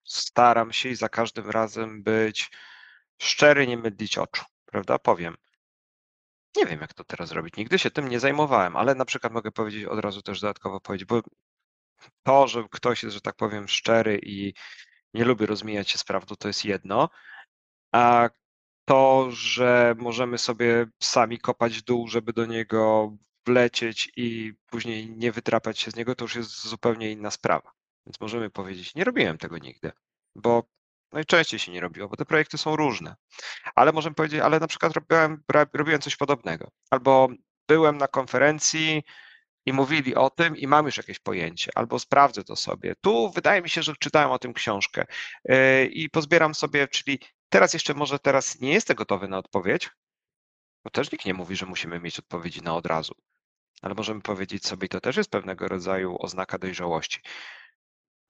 staram 0.03 0.73
się 0.73 0.89
i 0.89 0.95
za 0.95 1.09
każdym 1.09 1.49
razem 1.49 2.03
być 2.03 2.51
szczery, 3.21 3.67
nie 3.67 3.77
mydlić 3.77 4.17
oczu, 4.17 4.43
prawda, 4.65 4.99
powiem 4.99 5.42
nie 6.55 6.65
wiem, 6.65 6.81
jak 6.81 6.93
to 6.93 7.03
teraz 7.03 7.29
zrobić. 7.29 7.57
Nigdy 7.57 7.79
się 7.79 7.91
tym 7.91 8.09
nie 8.09 8.19
zajmowałem, 8.19 8.75
ale 8.75 8.95
na 8.95 9.05
przykład 9.05 9.33
mogę 9.33 9.51
powiedzieć 9.51 9.85
od 9.85 9.99
razu 9.99 10.21
też 10.21 10.41
dodatkowo 10.41 10.79
powiedzieć, 10.79 11.07
bo 11.07 11.21
to, 12.23 12.47
że 12.47 12.63
ktoś 12.71 13.03
jest, 13.03 13.13
że 13.13 13.21
tak 13.21 13.35
powiem, 13.35 13.67
szczery 13.67 14.19
i 14.23 14.53
nie 15.13 15.25
lubi 15.25 15.45
rozmijać 15.45 15.89
się 15.89 15.97
z 15.97 16.03
prawdą, 16.03 16.35
to 16.35 16.47
jest 16.47 16.65
jedno, 16.65 17.09
a 17.91 18.29
to, 18.85 19.31
że 19.31 19.95
możemy 19.97 20.37
sobie 20.37 20.85
sami 20.99 21.39
kopać 21.39 21.83
dół, 21.83 22.07
żeby 22.07 22.33
do 22.33 22.45
niego 22.45 23.11
wlecieć 23.45 24.11
i 24.17 24.53
później 24.65 25.09
nie 25.09 25.31
wytrapać 25.31 25.79
się 25.79 25.91
z 25.91 25.95
niego, 25.95 26.15
to 26.15 26.25
już 26.25 26.35
jest 26.35 26.67
zupełnie 26.67 27.11
inna 27.11 27.31
sprawa. 27.31 27.71
Więc 28.05 28.19
możemy 28.19 28.49
powiedzieć, 28.49 28.95
nie 28.95 29.03
robiłem 29.03 29.37
tego 29.37 29.57
nigdy, 29.57 29.91
bo 30.35 30.63
najczęściej 31.13 31.59
się 31.59 31.71
nie 31.71 31.81
robiło, 31.81 32.09
bo 32.09 32.15
te 32.15 32.25
projekty 32.25 32.57
są 32.57 32.75
różne. 32.75 33.15
Ale 33.75 33.91
możemy 33.91 34.15
powiedzieć, 34.15 34.41
ale 34.41 34.59
na 34.59 34.67
przykład 34.67 34.93
robiłem, 34.93 35.43
robiłem 35.73 36.01
coś 36.01 36.15
podobnego. 36.15 36.71
Albo 36.89 37.29
byłem 37.67 37.97
na 37.97 38.07
konferencji 38.07 39.03
i 39.65 39.73
mówili 39.73 40.15
o 40.15 40.29
tym 40.29 40.57
i 40.57 40.67
mam 40.67 40.85
już 40.85 40.97
jakieś 40.97 41.19
pojęcie, 41.19 41.71
albo 41.75 41.99
sprawdzę 41.99 42.43
to 42.43 42.55
sobie. 42.55 42.95
Tu 43.01 43.31
wydaje 43.31 43.61
mi 43.61 43.69
się, 43.69 43.83
że 43.83 43.93
czytałem 43.99 44.31
o 44.31 44.39
tym 44.39 44.53
książkę 44.53 45.05
yy, 45.45 45.85
i 45.85 46.09
pozbieram 46.09 46.55
sobie, 46.55 46.87
czyli 46.87 47.19
teraz 47.49 47.73
jeszcze 47.73 47.93
może 47.93 48.19
teraz 48.19 48.59
nie 48.61 48.73
jestem 48.73 48.95
gotowy 48.95 49.27
na 49.27 49.37
odpowiedź, 49.37 49.89
bo 50.83 50.89
też 50.89 51.11
nikt 51.11 51.25
nie 51.25 51.33
mówi, 51.33 51.55
że 51.55 51.65
musimy 51.65 51.99
mieć 51.99 52.19
odpowiedzi 52.19 52.61
na 52.61 52.75
od 52.75 52.85
razu, 52.85 53.13
ale 53.81 53.93
możemy 53.93 54.21
powiedzieć 54.21 54.67
sobie, 54.67 54.87
to 54.87 55.01
też 55.01 55.17
jest 55.17 55.31
pewnego 55.31 55.67
rodzaju 55.67 56.17
oznaka 56.19 56.57
dojrzałości. 56.57 57.21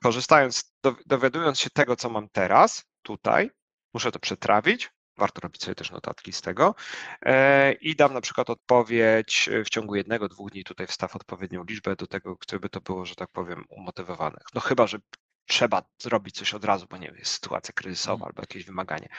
Korzystając, 0.04 0.74
dowiadując 1.06 1.60
się 1.60 1.70
tego, 1.70 1.96
co 1.96 2.10
mam 2.10 2.30
teraz, 2.30 2.84
tutaj, 3.02 3.52
muszę 3.94 4.12
to 4.12 4.20
przetrawić, 4.20 4.92
warto 5.18 5.42
robić 5.42 5.64
sobie 5.64 5.76
też 5.76 5.92
notatki 5.92 6.34
z 6.34 6.42
tego 6.42 6.76
e, 7.22 7.74
i 7.74 7.96
dam 7.96 8.14
na 8.14 8.22
przykład 8.22 8.50
odpowiedź 8.50 9.50
w 9.66 9.70
ciągu 9.70 9.96
jednego, 9.96 10.30
dwóch 10.30 10.52
dni, 10.52 10.64
tutaj 10.64 10.88
wstaw 10.88 11.16
odpowiednią 11.16 11.64
liczbę 11.64 11.96
do 11.96 12.08
tego, 12.08 12.38
żeby 12.52 12.70
to 12.70 12.82
było, 12.82 13.06
że 13.06 13.16
tak 13.16 13.30
powiem, 13.32 13.66
umotywowane. 13.70 14.38
No 14.54 14.62
chyba, 14.62 14.88
że 14.88 14.98
trzeba 15.46 15.84
zrobić 16.02 16.36
coś 16.36 16.54
od 16.54 16.66
razu, 16.66 16.86
bo 16.90 16.98
nie 16.98 17.08
wiem, 17.08 17.18
jest 17.18 17.32
sytuacja 17.32 17.74
kryzysowa 17.74 18.16
mm. 18.16 18.26
albo 18.28 18.42
jakieś 18.42 18.66
wymaganie. 18.66 19.10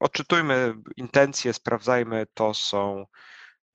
Odczytujmy 0.00 0.74
intencje, 0.96 1.52
sprawdzajmy, 1.52 2.26
to 2.34 2.54
są, 2.54 3.06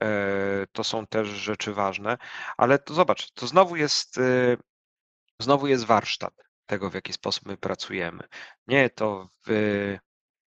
e, 0.04 0.68
to 0.72 0.84
są 0.84 1.08
też 1.08 1.28
rzeczy 1.28 1.74
ważne, 1.74 2.18
ale 2.58 2.80
to 2.80 2.94
zobacz, 2.94 3.32
to 3.32 3.48
znowu 3.48 3.76
jest, 3.76 4.18
e, 4.18 4.58
znowu 5.40 5.68
jest 5.68 5.86
warsztat 5.86 6.47
tego, 6.68 6.90
w 6.90 6.94
jaki 6.94 7.14
sposób 7.14 7.46
my 7.46 7.58
pracujemy. 7.58 8.24
Nie 8.68 8.90
to 8.90 9.30
w 9.48 9.98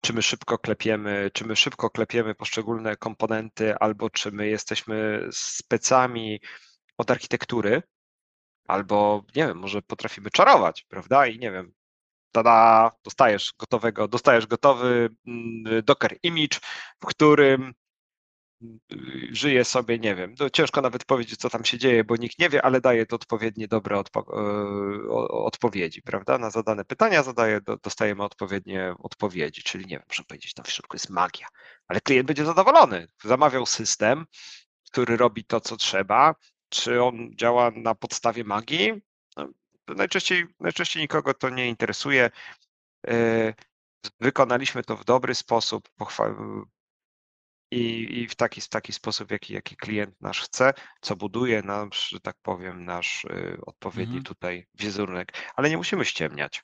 czy 0.01 0.13
my 0.13 0.21
szybko 0.21 0.57
klepiemy, 0.57 1.31
czy 1.33 1.45
my 1.45 1.55
szybko 1.55 1.89
klepiemy 1.89 2.35
poszczególne 2.35 2.95
komponenty, 2.97 3.75
albo 3.75 4.09
czy 4.09 4.31
my 4.31 4.47
jesteśmy 4.47 5.27
specami 5.31 6.39
od 6.97 7.11
architektury, 7.11 7.83
albo 8.67 9.23
nie 9.35 9.47
wiem, 9.47 9.57
może 9.57 9.81
potrafimy 9.81 10.29
czarować, 10.31 10.85
prawda? 10.89 11.27
I 11.27 11.39
nie 11.39 11.51
wiem, 11.51 11.73
tada, 12.31 12.91
dostajesz 13.03 13.53
gotowego, 13.59 14.07
dostajesz 14.07 14.47
gotowy 14.47 15.09
mm, 15.27 15.83
Docker 15.83 16.17
image, 16.23 16.59
w 17.01 17.05
którym 17.05 17.73
żyje 19.31 19.65
sobie, 19.65 19.99
nie 19.99 20.15
wiem, 20.15 20.35
no 20.39 20.49
ciężko 20.49 20.81
nawet 20.81 21.05
powiedzieć, 21.05 21.39
co 21.39 21.49
tam 21.49 21.65
się 21.65 21.77
dzieje, 21.77 22.03
bo 22.03 22.15
nikt 22.15 22.39
nie 22.39 22.49
wie, 22.49 22.61
ale 22.65 22.81
daje 22.81 23.05
to 23.05 23.15
odpowiednie 23.15 23.67
dobre 23.67 23.99
odpo 23.99 24.19
e, 24.19 25.09
odpowiedzi, 25.29 26.01
prawda? 26.01 26.37
Na 26.37 26.49
zadane 26.49 26.85
pytania 26.85 27.23
zadaje, 27.23 27.61
dostajemy 27.83 28.23
odpowiednie 28.23 28.93
odpowiedzi, 28.99 29.63
czyli 29.63 29.85
nie 29.85 29.97
wiem, 29.97 30.05
muszę 30.07 30.23
powiedzieć, 30.23 30.53
tam 30.53 30.65
w 30.65 30.71
środku 30.71 30.95
jest 30.95 31.09
magia, 31.09 31.47
ale 31.87 32.01
klient 32.01 32.27
będzie 32.27 32.45
zadowolony. 32.45 33.07
Zamawiał 33.23 33.65
system, 33.65 34.25
który 34.91 35.17
robi 35.17 35.45
to, 35.45 35.61
co 35.61 35.77
trzeba, 35.77 36.35
czy 36.69 37.03
on 37.03 37.31
działa 37.35 37.71
na 37.71 37.95
podstawie 37.95 38.43
magii? 38.43 38.91
No, 39.37 39.47
najczęściej, 39.87 40.45
najczęściej 40.59 41.01
nikogo 41.01 41.33
to 41.33 41.49
nie 41.49 41.67
interesuje. 41.67 42.29
E, 43.07 43.53
wykonaliśmy 44.19 44.83
to 44.83 44.95
w 44.95 45.05
dobry 45.05 45.35
sposób, 45.35 45.89
i, 47.71 48.19
i 48.21 48.27
w, 48.27 48.35
taki, 48.35 48.61
w 48.61 48.69
taki 48.69 48.93
sposób, 48.93 49.31
jaki, 49.31 49.53
jaki 49.53 49.75
klient 49.75 50.21
nasz 50.21 50.41
chce, 50.41 50.73
co 51.01 51.15
buduje 51.15 51.61
nasz, 51.63 52.09
że 52.09 52.19
tak 52.19 52.35
powiem, 52.41 52.85
nasz 52.85 53.25
y, 53.25 53.57
odpowiedni 53.65 54.17
mhm. 54.17 54.23
tutaj 54.23 54.67
wizerunek. 54.73 55.33
Ale 55.55 55.69
nie 55.69 55.77
musimy 55.77 56.05
ściemniać, 56.05 56.63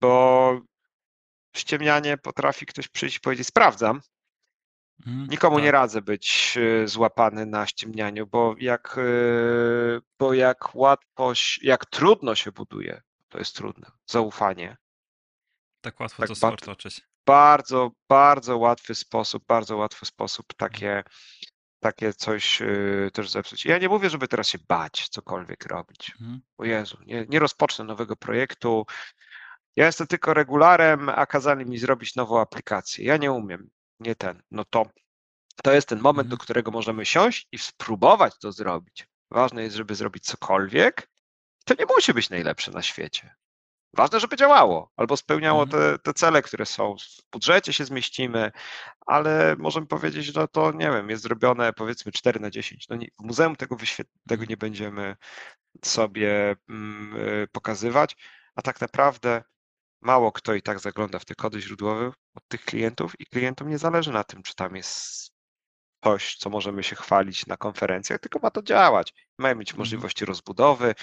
bo 0.00 0.60
ściemnianie 1.56 2.18
potrafi 2.18 2.66
ktoś 2.66 2.88
przyjść 2.88 3.16
i 3.16 3.20
powiedzieć, 3.20 3.46
sprawdzam. 3.46 4.00
Mhm, 5.06 5.26
Nikomu 5.30 5.56
tak. 5.56 5.64
nie 5.64 5.70
radzę 5.70 6.02
być 6.02 6.54
y, 6.56 6.88
złapany 6.88 7.46
na 7.46 7.66
ściemnianiu, 7.66 8.26
bo 8.26 8.54
jak, 8.58 8.98
y, 8.98 10.00
bo 10.18 10.34
jak 10.34 10.74
łatwo, 10.74 11.32
jak 11.62 11.86
trudno 11.86 12.34
się 12.34 12.52
buduje, 12.52 13.02
to 13.28 13.38
jest 13.38 13.56
trudne. 13.56 13.90
Zaufanie. 14.06 14.76
Tak 15.80 16.00
łatwo 16.00 16.22
tak 16.22 16.28
to 16.28 16.34
sportoczyć 16.34 17.00
bardzo, 17.28 17.90
bardzo 18.08 18.58
łatwy 18.58 18.94
sposób, 18.94 19.44
bardzo 19.46 19.76
łatwy 19.76 20.06
sposób 20.06 20.46
takie, 20.56 21.04
takie 21.80 22.12
coś 22.14 22.62
y, 22.62 23.10
też 23.12 23.30
zepsuć. 23.30 23.64
Ja 23.64 23.78
nie 23.78 23.88
mówię, 23.88 24.10
żeby 24.10 24.28
teraz 24.28 24.48
się 24.48 24.58
bać, 24.68 25.08
cokolwiek 25.08 25.66
robić. 25.66 26.12
Mhm. 26.20 26.40
O 26.58 26.64
Jezu, 26.64 26.98
nie, 27.06 27.26
nie 27.28 27.38
rozpocznę 27.38 27.84
nowego 27.84 28.16
projektu. 28.16 28.86
Ja 29.76 29.86
jestem 29.86 30.06
tylko 30.06 30.34
regularem, 30.34 31.08
a 31.08 31.26
kazali 31.26 31.66
mi 31.66 31.78
zrobić 31.78 32.16
nową 32.16 32.40
aplikację. 32.40 33.04
Ja 33.04 33.16
nie 33.16 33.32
umiem, 33.32 33.70
nie 34.00 34.14
ten. 34.14 34.42
No 34.50 34.64
to 34.64 34.86
to 35.62 35.72
jest 35.72 35.88
ten 35.88 36.00
moment, 36.00 36.26
mhm. 36.26 36.30
do 36.30 36.36
którego 36.44 36.70
możemy 36.70 37.06
siąść 37.06 37.48
i 37.52 37.58
spróbować 37.58 38.38
to 38.38 38.52
zrobić. 38.52 39.08
Ważne 39.30 39.62
jest, 39.62 39.76
żeby 39.76 39.94
zrobić 39.94 40.24
cokolwiek. 40.24 41.10
To 41.64 41.74
nie 41.78 41.86
musi 41.86 42.14
być 42.14 42.30
najlepsze 42.30 42.70
na 42.70 42.82
świecie. 42.82 43.34
Ważne, 43.96 44.20
żeby 44.20 44.36
działało 44.36 44.92
albo 44.96 45.16
spełniało 45.16 45.62
mhm. 45.62 45.82
te, 45.82 45.98
te 45.98 46.14
cele, 46.14 46.42
które 46.42 46.66
są. 46.66 46.96
W 46.96 47.30
budżecie 47.32 47.72
się 47.72 47.84
zmieścimy, 47.84 48.52
ale 49.06 49.56
możemy 49.58 49.86
powiedzieć, 49.86 50.24
że 50.24 50.40
no 50.40 50.48
to 50.48 50.72
nie 50.72 50.90
wiem, 50.90 51.10
jest 51.10 51.22
zrobione 51.22 51.72
powiedzmy 51.72 52.12
4 52.12 52.40
na 52.40 52.50
10. 52.50 52.88
No 52.88 52.96
nie, 52.96 53.08
w 53.20 53.24
muzeum 53.24 53.56
tego, 53.56 53.76
tego 54.28 54.44
nie 54.48 54.56
będziemy 54.56 55.16
sobie 55.84 56.56
mm, 56.68 57.16
y, 57.16 57.48
pokazywać, 57.52 58.16
a 58.54 58.62
tak 58.62 58.80
naprawdę 58.80 59.42
mało 60.00 60.32
kto 60.32 60.54
i 60.54 60.62
tak 60.62 60.80
zagląda 60.80 61.18
w 61.18 61.24
te 61.24 61.34
kody 61.34 61.60
źródłowe 61.60 62.12
od 62.34 62.48
tych 62.48 62.64
klientów 62.64 63.20
i 63.20 63.26
klientom 63.26 63.68
nie 63.68 63.78
zależy 63.78 64.12
na 64.12 64.24
tym, 64.24 64.42
czy 64.42 64.54
tam 64.54 64.76
jest 64.76 65.37
coś, 66.04 66.36
co 66.36 66.50
możemy 66.50 66.82
się 66.82 66.96
chwalić 66.96 67.46
na 67.46 67.56
konferencjach, 67.56 68.20
tylko 68.20 68.38
ma 68.42 68.50
to 68.50 68.62
działać. 68.62 69.14
Mają 69.38 69.54
mieć 69.54 69.70
mhm. 69.70 69.78
możliwości 69.78 70.24
rozbudowy, 70.24 70.94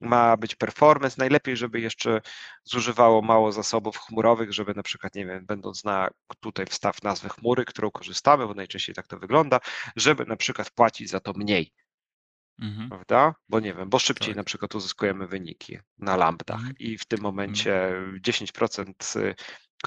ma 0.00 0.36
być 0.36 0.54
performance. 0.54 1.16
Najlepiej, 1.18 1.56
żeby 1.56 1.80
jeszcze 1.80 2.20
zużywało 2.64 3.22
mało 3.22 3.52
zasobów 3.52 3.98
chmurowych, 3.98 4.52
żeby 4.52 4.74
na 4.74 4.82
przykład, 4.82 5.14
nie 5.14 5.26
wiem, 5.26 5.46
będąc 5.46 5.84
na 5.84 6.08
tutaj 6.40 6.66
wstaw 6.66 7.02
nazwy 7.02 7.28
chmury, 7.28 7.64
którą 7.64 7.90
korzystamy, 7.90 8.46
bo 8.46 8.54
najczęściej 8.54 8.94
tak 8.94 9.06
to 9.06 9.18
wygląda, 9.18 9.60
żeby 9.96 10.24
na 10.24 10.36
przykład 10.36 10.70
płacić 10.70 11.10
za 11.10 11.20
to 11.20 11.32
mniej. 11.32 11.72
Mhm. 12.62 12.88
Prawda? 12.88 13.34
Bo 13.48 13.60
nie 13.60 13.74
wiem, 13.74 13.90
bo 13.90 13.98
szybciej 13.98 14.28
tak. 14.28 14.36
na 14.36 14.44
przykład 14.44 14.74
uzyskujemy 14.74 15.26
wyniki 15.26 15.78
na 15.98 16.16
lambdach 16.16 16.58
mhm. 16.58 16.74
i 16.78 16.98
w 16.98 17.04
tym 17.04 17.20
momencie 17.20 17.92
10% 18.20 19.34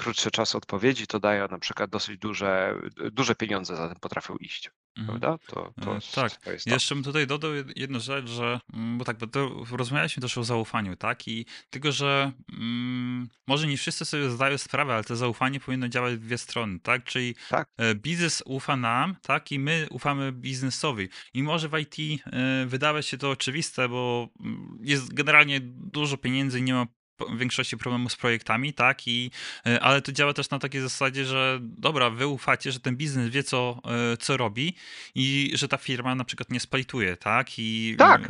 y, 0.00 0.04
krótsze 0.04 0.30
czasy 0.30 0.58
odpowiedzi, 0.58 1.06
to 1.06 1.20
daje 1.20 1.48
na 1.50 1.58
przykład 1.58 1.90
dosyć 1.90 2.18
duże, 2.18 2.74
duże 3.12 3.34
pieniądze 3.34 3.76
za 3.76 3.88
tym 3.88 4.00
potrafią 4.00 4.36
iść. 4.36 4.70
Mhm. 4.98 5.20
Prawda? 5.20 5.44
To, 5.46 5.72
to 5.84 5.92
e, 5.92 5.94
jest, 5.94 6.14
tak. 6.14 6.36
To 6.36 6.52
jest 6.52 6.64
to. 6.64 6.70
Jeszcze 6.70 6.94
bym 6.94 7.04
tutaj 7.04 7.26
dodał 7.26 7.50
jedną 7.76 7.98
rzecz, 7.98 8.28
że, 8.28 8.60
mm, 8.74 8.98
bo 8.98 9.04
tak, 9.04 9.18
bo 9.18 9.26
to 9.26 9.64
rozmawialiśmy 9.72 10.20
też 10.20 10.38
o 10.38 10.44
zaufaniu, 10.44 10.96
tak? 10.96 11.28
I 11.28 11.46
tylko, 11.70 11.92
że 11.92 12.32
mm, 12.52 13.28
może 13.46 13.66
nie 13.66 13.76
wszyscy 13.76 14.04
sobie 14.04 14.30
zdają 14.30 14.58
sprawę, 14.58 14.94
ale 14.94 15.04
to 15.04 15.16
zaufanie 15.16 15.60
powinno 15.60 15.88
działać 15.88 16.14
w 16.14 16.18
dwie 16.18 16.38
strony, 16.38 16.80
tak? 16.80 17.04
Czyli 17.04 17.34
tak. 17.48 17.68
E, 17.76 17.94
biznes 17.94 18.42
ufa 18.46 18.76
nam, 18.76 19.16
tak? 19.22 19.52
I 19.52 19.58
my 19.58 19.86
ufamy 19.90 20.32
biznesowi. 20.32 21.08
I 21.34 21.42
może 21.42 21.68
w 21.68 21.78
IT 21.78 22.22
e, 22.26 22.66
wydawać 22.66 23.06
się 23.06 23.18
to 23.18 23.30
oczywiste, 23.30 23.88
bo 23.88 24.28
mm, 24.40 24.78
jest 24.80 25.14
generalnie 25.14 25.60
dużo 25.62 26.16
pieniędzy, 26.16 26.60
nie 26.60 26.74
ma 26.74 26.86
w 27.26 27.38
większości 27.38 27.76
problemu 27.76 28.08
z 28.08 28.16
projektami, 28.16 28.72
tak? 28.72 29.08
I, 29.08 29.30
e, 29.66 29.80
ale 29.80 30.02
to 30.02 30.12
działa 30.12 30.32
też 30.32 30.50
na 30.50 30.58
takiej 30.58 30.80
zasadzie, 30.80 31.24
że 31.24 31.58
dobra, 31.62 32.10
wy 32.10 32.26
ufacie, 32.26 32.72
że 32.72 32.80
ten 32.80 32.96
biznes 32.96 33.30
wie, 33.30 33.42
co, 33.42 33.80
e, 34.12 34.16
co 34.16 34.36
robi 34.36 34.74
i 35.14 35.50
że 35.54 35.68
ta 35.68 35.76
firma 35.76 36.14
na 36.14 36.24
przykład 36.24 36.50
nie 36.50 36.60
splajtuje, 36.60 37.16
tak? 37.16 37.58
I, 37.58 37.94
tak. 37.98 38.28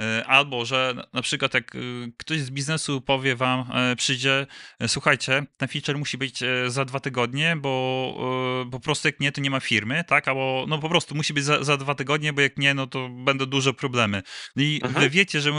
E, 0.00 0.26
albo, 0.26 0.64
że 0.64 0.94
na 1.12 1.22
przykład 1.22 1.54
jak 1.54 1.76
ktoś 2.16 2.40
z 2.40 2.50
biznesu 2.50 3.00
powie 3.00 3.36
wam, 3.36 3.72
przyjdzie, 3.96 4.46
słuchajcie, 4.86 5.46
ten 5.56 5.68
feature 5.68 5.98
musi 5.98 6.18
być 6.18 6.40
za 6.66 6.84
dwa 6.84 7.00
tygodnie, 7.00 7.56
bo 7.56 8.66
po 8.72 8.80
prostu 8.80 9.08
jak 9.08 9.20
nie, 9.20 9.32
to 9.32 9.40
nie 9.40 9.50
ma 9.50 9.60
firmy, 9.60 10.04
tak? 10.04 10.28
Albo 10.28 10.64
no 10.68 10.78
po 10.78 10.88
prostu 10.88 11.14
musi 11.14 11.34
być 11.34 11.44
za, 11.44 11.64
za 11.64 11.76
dwa 11.76 11.94
tygodnie, 11.94 12.32
bo 12.32 12.40
jak 12.40 12.58
nie, 12.58 12.74
no 12.74 12.86
to 12.86 13.08
będą 13.08 13.46
duże 13.46 13.74
problemy. 13.74 14.22
I 14.56 14.80
Aha. 14.84 15.00
wy 15.00 15.10
wiecie, 15.10 15.40
że 15.40 15.52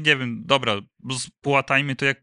nie 0.00 0.16
wiem, 0.16 0.42
dobra, 0.46 0.80
spłatajmy 1.66 1.96
to 1.96 2.04
jak, 2.04 2.18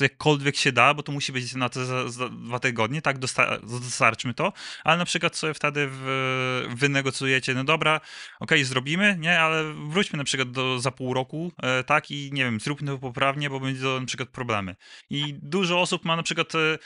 jakkolwiek 0.00 0.56
się 0.56 0.72
da, 0.72 0.94
bo 0.94 1.02
to 1.02 1.12
musi 1.12 1.32
być 1.32 1.54
na 1.54 1.68
te 1.68 1.84
za, 1.84 2.08
za 2.08 2.28
dwa 2.28 2.58
tygodnie, 2.58 3.02
tak, 3.02 3.18
Dosta 3.18 3.58
dostarczmy 3.58 4.34
to, 4.34 4.52
ale 4.84 4.96
na 4.96 5.04
przykład 5.04 5.36
sobie 5.36 5.54
wtedy 5.54 5.88
w, 5.90 6.74
wynegocjujecie, 6.76 7.54
no 7.54 7.64
dobra, 7.64 7.96
okej, 8.40 8.58
okay, 8.58 8.64
zrobimy, 8.64 9.16
nie, 9.18 9.40
ale 9.40 9.74
wróćmy 9.74 10.16
na 10.16 10.24
przykład 10.24 10.50
do, 10.50 10.78
za 10.78 10.90
pół 10.90 11.14
roku, 11.14 11.52
e, 11.62 11.84
tak, 11.84 12.10
i 12.10 12.30
nie 12.32 12.44
wiem, 12.44 12.60
zróbmy 12.60 12.86
to 12.86 12.98
poprawnie, 12.98 13.50
bo 13.50 13.60
będzie 13.60 13.82
to 13.82 14.00
na 14.00 14.06
przykład 14.06 14.28
problemy. 14.28 14.76
I 15.10 15.34
dużo 15.42 15.80
osób 15.80 16.04
ma 16.04 16.16
na 16.16 16.22
przykład 16.22 16.52
e, 16.54 16.78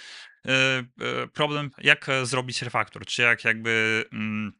problem, 1.33 1.71
jak 1.79 2.07
zrobić 2.23 2.63
refaktor, 2.63 3.07
czy 3.07 3.23
jak 3.23 3.45
jakby 3.45 4.05
mm, 4.13 4.53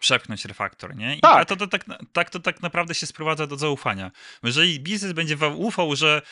przepchnąć 0.00 0.44
refaktor, 0.44 0.96
nie? 0.96 1.16
I 1.16 1.20
Tak. 1.20 1.48
to, 1.48 1.56
to, 1.56 1.66
tak, 1.66 1.84
tak, 2.12 2.30
to 2.30 2.40
tak 2.40 2.62
naprawdę 2.62 2.94
się 2.94 3.06
sprowadza 3.06 3.46
do 3.46 3.56
zaufania. 3.56 4.10
Jeżeli 4.42 4.80
biznes 4.80 5.12
będzie 5.12 5.36
wam 5.36 5.56
ufał, 5.56 5.96
że 5.96 6.22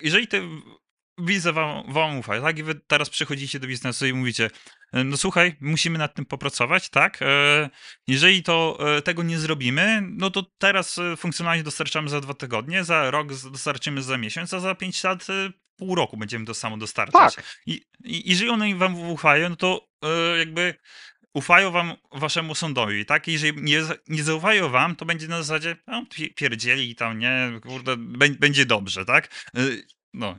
jeżeli 0.00 0.28
te 0.28 0.40
biznes 1.20 1.54
wam, 1.54 1.92
wam 1.92 2.18
ufa, 2.18 2.40
tak? 2.40 2.58
I 2.58 2.62
wy 2.62 2.74
teraz 2.74 3.10
przychodzicie 3.10 3.60
do 3.60 3.66
biznesu 3.66 4.06
i 4.06 4.12
mówicie, 4.12 4.50
no 4.92 5.16
słuchaj, 5.16 5.56
musimy 5.60 5.98
nad 5.98 6.14
tym 6.14 6.24
popracować, 6.24 6.88
tak? 6.88 7.20
Jeżeli 8.06 8.42
to 8.42 8.78
tego 9.04 9.22
nie 9.22 9.38
zrobimy, 9.38 10.02
no 10.02 10.30
to 10.30 10.42
teraz 10.58 11.00
funkcjonalnie 11.16 11.62
dostarczamy 11.62 12.08
za 12.08 12.20
dwa 12.20 12.34
tygodnie, 12.34 12.84
za 12.84 13.10
rok 13.10 13.28
dostarczymy 13.50 14.02
za 14.02 14.18
miesiąc, 14.18 14.54
a 14.54 14.60
za 14.60 14.74
pięć 14.74 15.04
lat 15.04 15.26
pół 15.76 15.94
roku 15.94 16.16
będziemy 16.16 16.46
to 16.46 16.54
samo 16.54 16.76
dostarczać. 16.76 17.34
Tak. 17.34 17.44
I, 17.66 17.72
i 18.04 18.30
jeżeli 18.30 18.50
one 18.50 18.74
wam 18.74 19.00
ufają, 19.00 19.48
no 19.48 19.56
to 19.56 19.88
jakby 20.38 20.74
ufają 21.36 21.70
wam 21.70 21.94
waszemu 22.12 22.54
sądowi, 22.54 23.06
tak? 23.06 23.28
Jeżeli 23.28 23.62
nie, 23.62 23.82
nie 24.08 24.22
zaufają 24.22 24.68
wam, 24.68 24.96
to 24.96 25.04
będzie 25.04 25.28
na 25.28 25.42
zasadzie, 25.42 25.76
no 25.86 26.04
pierdzieli 26.34 26.90
i 26.90 26.94
tam, 26.94 27.18
nie, 27.18 27.60
kurde, 27.62 27.96
będzie 28.40 28.66
dobrze, 28.66 29.04
tak? 29.04 29.28
No. 30.14 30.38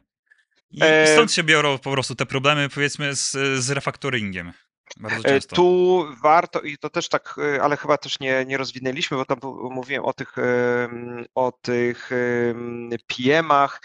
I, 0.72 0.78
I 0.78 1.08
stąd 1.14 1.32
się 1.32 1.44
biorą 1.44 1.78
po 1.78 1.92
prostu 1.92 2.16
te 2.16 2.26
problemy, 2.26 2.70
powiedzmy, 2.70 3.16
z, 3.16 3.32
z 3.64 3.70
refaktoringiem. 3.70 4.54
Bardzo 4.98 5.24
często. 5.24 5.56
Tu 5.56 6.06
warto, 6.24 6.62
i 6.62 6.78
to 6.78 6.90
też 6.90 7.10
tak, 7.10 7.36
ale 7.62 7.78
chyba 7.78 7.98
też 7.98 8.20
nie, 8.20 8.46
nie 8.46 8.58
rozwinęliśmy, 8.58 9.18
bo 9.18 9.26
tam 9.26 9.40
mówiłem 9.72 10.06
o 10.06 10.14
tych, 10.14 10.36
o 11.36 11.52
tych 11.52 12.10
PM-ach 13.08 13.82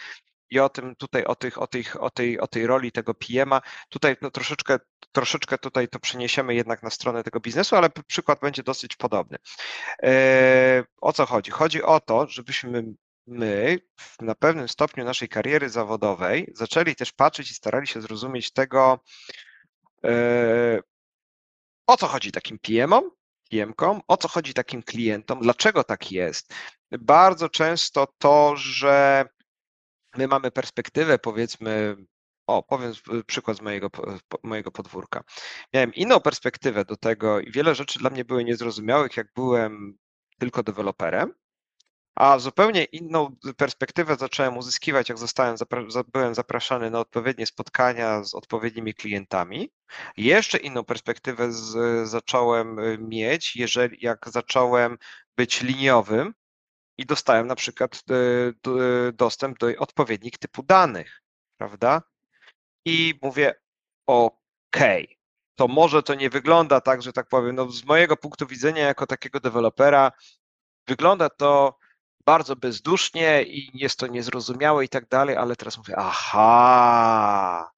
i 0.52 0.60
o 0.60 0.68
tym 0.68 0.96
tutaj, 0.96 1.24
o, 1.24 1.34
tych, 1.34 1.62
o, 1.62 1.66
tych, 1.66 2.02
o, 2.02 2.10
tej, 2.10 2.40
o 2.40 2.46
tej 2.46 2.66
roli 2.66 2.92
tego 2.92 3.14
PM-a. 3.14 3.60
Tutaj 3.88 4.16
no, 4.22 4.30
troszeczkę, 4.30 4.78
troszeczkę 5.12 5.58
tutaj 5.58 5.88
to 5.88 6.00
przeniesiemy 6.00 6.54
jednak 6.54 6.82
na 6.82 6.90
stronę 6.90 7.22
tego 7.22 7.40
biznesu, 7.40 7.76
ale 7.76 7.90
przykład 8.06 8.40
będzie 8.40 8.62
dosyć 8.62 8.96
podobny. 8.96 9.38
O 11.00 11.12
co 11.12 11.26
chodzi? 11.26 11.50
Chodzi 11.50 11.82
o 11.82 12.00
to, 12.00 12.26
żebyśmy 12.28 12.84
my 13.26 13.78
na 14.20 14.34
pewnym 14.34 14.68
stopniu 14.68 15.04
naszej 15.04 15.28
kariery 15.28 15.68
zawodowej 15.68 16.52
zaczęli 16.54 16.94
też 16.94 17.12
patrzeć 17.12 17.50
i 17.50 17.54
starali 17.54 17.86
się 17.86 18.00
zrozumieć 18.00 18.52
tego, 18.52 19.00
o 21.86 21.96
co 21.96 22.06
chodzi 22.06 22.32
takim 22.32 22.58
PM-om, 22.58 23.10
PM-kom, 23.50 24.00
o 24.08 24.16
co 24.16 24.28
chodzi 24.28 24.54
takim 24.54 24.82
klientom, 24.82 25.40
dlaczego 25.40 25.84
tak 25.84 26.12
jest. 26.12 26.54
Bardzo 26.98 27.48
często 27.48 28.06
to, 28.18 28.56
że 28.56 29.24
my 30.16 30.28
mamy 30.28 30.50
perspektywę, 30.50 31.18
powiedzmy, 31.18 31.96
o, 32.46 32.62
powiem 32.62 32.92
przykład 33.26 33.56
z 33.56 33.60
mojego, 33.60 33.90
mojego 34.42 34.70
podwórka. 34.70 35.24
Miałem 35.74 35.94
inną 35.94 36.20
perspektywę 36.20 36.84
do 36.84 36.96
tego 36.96 37.40
i 37.40 37.50
wiele 37.50 37.74
rzeczy 37.74 37.98
dla 37.98 38.10
mnie 38.10 38.24
były 38.24 38.44
niezrozumiałych, 38.44 39.16
jak 39.16 39.28
byłem 39.34 39.98
tylko 40.38 40.62
deweloperem, 40.62 41.34
a 42.14 42.38
zupełnie 42.38 42.84
inną 42.84 43.36
perspektywę 43.56 44.16
zacząłem 44.16 44.56
uzyskiwać, 44.56 45.08
jak 45.08 45.18
zostałem, 45.18 45.56
byłem 46.12 46.34
zapraszany 46.34 46.90
na 46.90 47.00
odpowiednie 47.00 47.46
spotkania 47.46 48.24
z 48.24 48.34
odpowiednimi 48.34 48.94
klientami. 48.94 49.70
Jeszcze 50.16 50.58
inną 50.58 50.84
perspektywę 50.84 51.52
z, 51.52 52.08
zacząłem 52.08 52.78
y, 52.78 52.98
mieć, 52.98 53.56
jeżeli, 53.56 53.98
jak 54.00 54.30
zacząłem 54.30 54.98
być 55.36 55.62
liniowym 55.62 56.34
i 56.98 57.06
dostałem 57.06 57.46
na 57.46 57.54
przykład 57.54 58.02
y, 58.10 59.12
dostęp 59.12 59.58
do 59.58 59.66
odpowiednich 59.78 60.38
typu 60.38 60.62
danych, 60.62 61.22
prawda? 61.56 62.02
I 62.84 63.14
mówię, 63.22 63.54
OK, 64.06 64.78
to 65.54 65.68
może 65.68 66.02
to 66.02 66.14
nie 66.14 66.30
wygląda 66.30 66.80
tak, 66.80 67.02
że 67.02 67.12
tak 67.12 67.28
powiem, 67.28 67.56
no 67.56 67.70
z 67.70 67.84
mojego 67.84 68.16
punktu 68.16 68.46
widzenia 68.46 68.86
jako 68.86 69.06
takiego 69.06 69.40
dewelopera 69.40 70.12
wygląda 70.86 71.30
to 71.30 71.78
bardzo 72.26 72.56
bezdusznie 72.56 73.42
i 73.42 73.70
jest 73.74 73.98
to 73.98 74.06
niezrozumiałe 74.06 74.84
i 74.84 74.88
tak 74.88 75.08
dalej, 75.08 75.36
ale 75.36 75.56
teraz 75.56 75.78
mówię, 75.78 75.94
aha, 75.96 77.70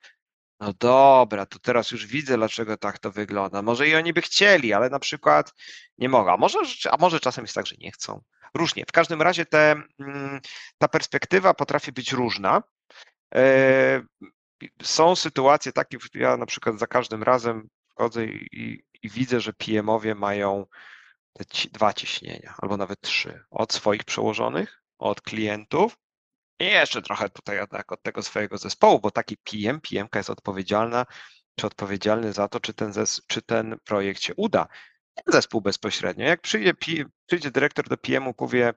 no 0.60 0.72
dobra, 0.72 1.46
to 1.46 1.58
teraz 1.58 1.90
już 1.90 2.06
widzę, 2.06 2.36
dlaczego 2.36 2.76
tak 2.76 2.98
to 2.98 3.10
wygląda. 3.10 3.62
Może 3.62 3.88
i 3.88 3.94
oni 3.94 4.12
by 4.12 4.22
chcieli, 4.22 4.72
ale 4.72 4.90
na 4.90 4.98
przykład 4.98 5.54
nie 5.98 6.08
mogą. 6.08 6.32
A 6.32 6.36
może, 6.36 6.58
a 6.90 6.96
może 6.96 7.20
czasem 7.20 7.44
jest 7.44 7.54
tak, 7.54 7.66
że 7.66 7.76
nie 7.78 7.92
chcą. 7.92 8.22
Różnie. 8.54 8.84
W 8.88 8.92
każdym 8.92 9.22
razie 9.22 9.46
te, 9.46 9.82
mm, 10.00 10.40
ta 10.78 10.88
perspektywa 10.88 11.54
potrafi 11.54 11.92
być 11.92 12.12
różna. 12.12 12.62
E, 13.34 14.02
są 14.82 15.16
sytuacje 15.16 15.72
takie, 15.72 15.98
ja 16.14 16.36
na 16.36 16.46
przykład 16.46 16.78
za 16.78 16.86
każdym 16.86 17.22
razem 17.22 17.68
wchodzę 17.88 18.24
i, 18.24 18.84
i 19.02 19.08
widzę, 19.08 19.40
że 19.40 19.52
PM-owie 19.52 20.14
mają 20.14 20.66
dwa 21.72 21.92
ciśnienia, 21.92 22.54
albo 22.58 22.76
nawet 22.76 23.00
trzy. 23.00 23.44
Od 23.50 23.72
swoich 23.72 24.04
przełożonych, 24.04 24.82
od 24.98 25.20
klientów 25.20 25.96
i 26.60 26.64
jeszcze 26.64 27.02
trochę 27.02 27.30
tutaj 27.30 27.60
od, 27.60 27.70
od 27.88 28.02
tego 28.02 28.22
swojego 28.22 28.58
zespołu, 28.58 29.00
bo 29.00 29.10
taki 29.10 29.36
PM, 29.36 29.80
PM 29.80 30.08
jest 30.14 30.30
odpowiedzialna, 30.30 31.06
czy 31.58 31.66
odpowiedzialny 31.66 32.32
za 32.32 32.48
to, 32.48 32.60
czy 32.60 32.74
ten, 32.74 32.92
czy 33.26 33.42
ten 33.42 33.78
projekt 33.84 34.22
się 34.22 34.34
uda. 34.34 34.66
Zespół 35.26 35.60
bezpośrednio. 35.60 36.24
Jak 36.24 36.40
przyjdzie, 36.40 36.74
przyjdzie 37.26 37.50
dyrektor 37.50 37.88
do 37.88 37.96
PM-u, 37.96 38.34
powie, 38.34 38.74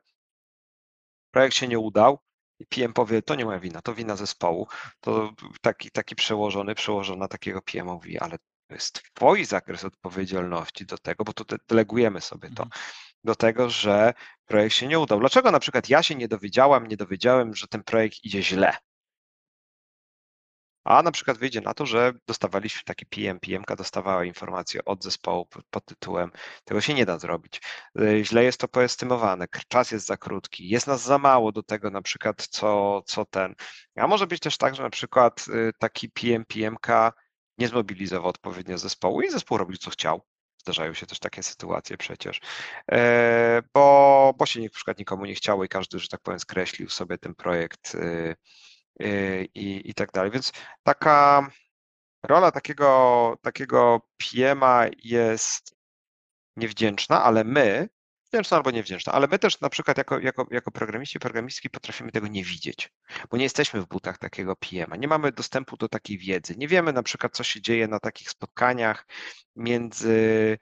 projekt 1.32 1.56
się 1.56 1.68
nie 1.68 1.80
udał, 1.80 2.20
i 2.60 2.66
PM 2.66 2.94
powie, 2.94 3.22
to 3.22 3.36
nie 3.36 3.46
moja 3.46 3.60
wina, 3.60 3.82
to 3.82 3.94
wina 3.94 4.16
zespołu, 4.16 4.68
to 5.00 5.34
taki, 5.62 5.92
taki 5.92 6.16
przełożony, 6.16 6.76
przełożona 6.76 7.28
takiego 7.28 7.62
PM 7.62 7.86
mówi, 7.86 8.20
ale 8.20 8.38
to 8.68 8.74
jest 8.74 9.04
twój 9.14 9.46
zakres 9.46 9.84
odpowiedzialności 9.84 10.86
do 10.86 10.98
tego, 10.98 11.24
bo 11.24 11.34
to 11.34 11.58
delegujemy 11.68 12.22
sobie 12.22 12.50
to, 12.50 12.64
mhm. 12.64 12.82
do 13.24 13.36
tego, 13.36 13.70
że 13.70 14.14
projekt 14.46 14.76
się 14.76 14.88
nie 14.88 15.00
udał. 15.00 15.20
Dlaczego 15.20 15.52
na 15.52 15.60
przykład 15.60 15.90
ja 15.90 16.04
się 16.04 16.16
nie 16.16 16.28
dowiedziałam, 16.28 16.88
nie 16.88 16.98
dowiedziałem, 16.98 17.56
że 17.56 17.68
ten 17.68 17.84
projekt 17.84 18.18
idzie 18.24 18.44
źle? 18.44 18.78
A 20.88 21.04
na 21.04 21.12
przykład 21.12 21.38
wyjdzie 21.38 21.62
na 21.62 21.74
to, 21.74 21.86
że 21.86 22.14
dostawaliśmy 22.28 22.82
taki 22.86 23.06
PM, 23.06 23.40
PMka 23.40 23.76
dostawała 23.76 24.26
informację 24.26 24.86
od 24.86 25.04
zespołu 25.04 25.48
pod 25.70 25.86
tytułem 25.86 26.32
tego 26.66 26.82
się 26.82 26.94
nie 26.94 27.06
da 27.06 27.20
zrobić. 27.20 27.62
E, 28.00 28.24
źle 28.24 28.44
jest 28.44 28.60
to 28.60 28.68
poestymowane, 28.68 29.48
czas 29.68 29.92
jest 29.92 30.06
za 30.06 30.18
krótki, 30.18 30.70
jest 30.70 30.88
nas 30.88 31.04
za 31.04 31.18
mało 31.18 31.52
do 31.52 31.64
tego 31.64 31.92
na 31.92 32.02
przykład, 32.02 32.48
co, 32.48 33.02
co 33.06 33.26
ten. 33.26 33.56
A 33.96 34.08
może 34.08 34.28
być 34.28 34.40
też 34.40 34.58
tak, 34.58 34.76
że 34.76 34.84
na 34.84 34.90
przykład 34.90 35.46
y, 35.48 35.72
taki 35.80 36.10
PM, 36.10 36.46
PMka 36.46 37.14
nie 37.58 37.68
zmobilizował 37.68 38.30
odpowiednio 38.30 38.78
zespołu 38.78 39.22
i 39.22 39.30
zespół 39.30 39.58
robił 39.58 39.78
co 39.78 39.90
chciał. 39.90 40.22
Zdarzają 40.58 40.94
się 40.94 41.06
też 41.06 41.20
takie 41.20 41.44
sytuacje 41.44 41.98
przecież, 41.98 42.42
e, 42.92 43.62
bo, 43.74 44.34
bo 44.38 44.46
się 44.46 44.62
na 44.62 44.70
przykład 44.70 45.00
nikomu 45.00 45.26
nie 45.26 45.36
chciało 45.36 45.64
i 45.64 45.70
każdy, 45.70 46.00
że 46.00 46.08
tak 46.08 46.22
powiem, 46.22 46.40
skreślił 46.40 46.90
sobie 46.90 47.18
ten 47.18 47.36
projekt 47.36 47.96
y, 47.96 47.98
y, 48.00 48.36
i, 49.56 49.82
i 49.90 49.94
tak 49.94 50.12
dalej. 50.12 50.32
Więc 50.32 50.52
taka 50.84 51.50
rola 52.24 52.52
takiego, 52.52 53.38
takiego 53.42 54.02
PM-a 54.18 54.86
jest 55.04 55.76
niewdzięczna, 56.56 57.24
ale 57.24 57.44
my 57.44 57.90
wdzięczna 58.28 58.58
albo 58.58 58.72
niewdzięczna, 58.72 59.14
ale 59.14 59.28
my 59.28 59.40
też 59.40 59.62
na 59.62 59.70
przykład 59.70 59.98
jako, 59.98 60.20
jako, 60.20 60.48
jako 60.52 60.72
programiści, 60.72 61.20
programistki 61.20 61.70
potrafimy 61.70 62.12
tego 62.12 62.28
nie 62.28 62.44
widzieć, 62.44 62.94
bo 63.30 63.38
nie 63.38 63.44
jesteśmy 63.44 63.82
w 63.82 63.88
butach 63.88 64.18
takiego 64.18 64.56
PM-a, 64.56 64.96
nie 64.96 65.08
mamy 65.08 65.32
dostępu 65.32 65.78
do 65.78 65.90
takiej 65.90 66.18
wiedzy, 66.18 66.56
nie 66.58 66.68
wiemy 66.68 66.94
na 66.94 67.04
przykład, 67.04 67.36
co 67.36 67.44
się 67.44 67.62
dzieje 67.62 67.88
na 67.88 68.00
takich 68.00 68.30
spotkaniach 68.30 69.08
między, 69.56 70.58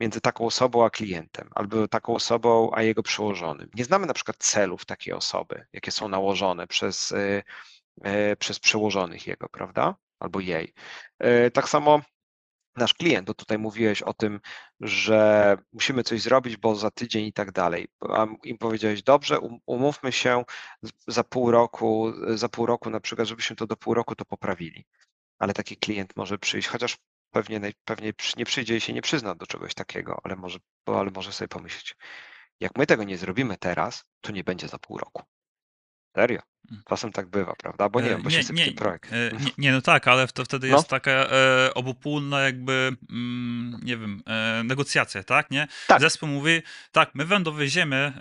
między 0.00 0.20
taką 0.20 0.46
osobą 0.46 0.84
a 0.84 0.90
klientem, 0.90 1.50
albo 1.54 1.88
taką 1.88 2.14
osobą 2.14 2.70
a 2.74 2.82
jego 2.82 3.02
przełożonym. 3.02 3.70
Nie 3.74 3.84
znamy 3.84 4.06
na 4.06 4.14
przykład 4.14 4.36
celów 4.36 4.84
takiej 4.84 5.14
osoby, 5.14 5.66
jakie 5.72 5.90
są 5.90 6.08
nałożone 6.08 6.66
przez, 6.66 7.12
y, 7.12 7.42
y, 8.06 8.36
przez 8.36 8.58
przełożonych 8.58 9.26
jego, 9.26 9.48
prawda? 9.48 9.94
Albo 10.20 10.40
jej. 10.40 10.74
Y, 11.46 11.50
tak 11.50 11.68
samo 11.68 12.00
nasz 12.76 12.94
klient, 12.94 13.26
bo 13.26 13.34
tutaj 13.34 13.58
mówiłeś 13.58 14.02
o 14.02 14.14
tym, 14.14 14.40
że 14.80 15.56
musimy 15.72 16.02
coś 16.02 16.22
zrobić, 16.22 16.56
bo 16.56 16.74
za 16.74 16.90
tydzień 16.90 17.26
i 17.26 17.32
tak 17.32 17.52
dalej. 17.52 17.88
A 18.00 18.26
im 18.44 18.58
powiedziałeś, 18.58 19.02
dobrze, 19.02 19.40
um, 19.40 19.58
umówmy 19.66 20.12
się 20.12 20.44
za 21.06 21.24
pół 21.24 21.50
roku, 21.50 22.12
za 22.34 22.48
pół 22.48 22.66
roku 22.66 22.90
na 22.90 23.00
przykład, 23.00 23.28
żebyśmy 23.28 23.56
to 23.56 23.66
do 23.66 23.76
pół 23.76 23.94
roku 23.94 24.14
to 24.14 24.24
poprawili. 24.24 24.84
Ale 25.38 25.54
taki 25.54 25.76
klient 25.76 26.16
może 26.16 26.38
przyjść, 26.38 26.68
chociaż 26.68 26.96
pewnie, 27.30 27.60
pewnie 27.84 28.12
nie 28.36 28.44
przyjdzie 28.44 28.76
i 28.76 28.80
się 28.80 28.92
nie 28.92 29.02
przyzna 29.02 29.34
do 29.34 29.46
czegoś 29.46 29.74
takiego, 29.74 30.20
ale 30.24 30.36
może, 30.36 30.58
ale 30.86 31.10
może 31.10 31.32
sobie 31.32 31.48
pomyśleć, 31.48 31.96
jak 32.60 32.78
my 32.78 32.86
tego 32.86 33.04
nie 33.04 33.18
zrobimy 33.18 33.56
teraz, 33.56 34.04
to 34.20 34.32
nie 34.32 34.44
będzie 34.44 34.68
za 34.68 34.78
pół 34.78 34.98
roku. 34.98 35.22
Serio. 36.16 36.40
Mm. 36.70 36.82
Czasem 36.88 37.12
tak 37.12 37.26
bywa, 37.26 37.54
prawda? 37.58 37.88
Bo 37.88 38.00
nie 38.00 38.08
wiem, 38.08 38.22
bo 38.22 38.30
się 38.30 38.42
sypie 38.42 38.72
projekt. 38.72 39.12
Nie, 39.12 39.50
nie, 39.58 39.72
no 39.72 39.80
tak, 39.80 40.08
ale 40.08 40.28
to 40.28 40.44
wtedy 40.44 40.68
no. 40.68 40.76
jest 40.76 40.88
taka 40.88 41.10
e, 41.10 41.74
obopólna 41.74 42.40
jakby, 42.40 42.96
mm, 43.10 43.80
nie 43.82 43.96
wiem, 43.96 44.22
e, 44.26 44.62
negocjacja, 44.64 45.22
tak, 45.22 45.50
nie? 45.50 45.68
Tak. 45.86 46.00
Zespół 46.00 46.28
mówi, 46.28 46.62
tak, 46.92 47.10
my 47.14 47.24
wam 47.24 47.42
dowieziemy 47.42 47.96
e, 47.96 48.20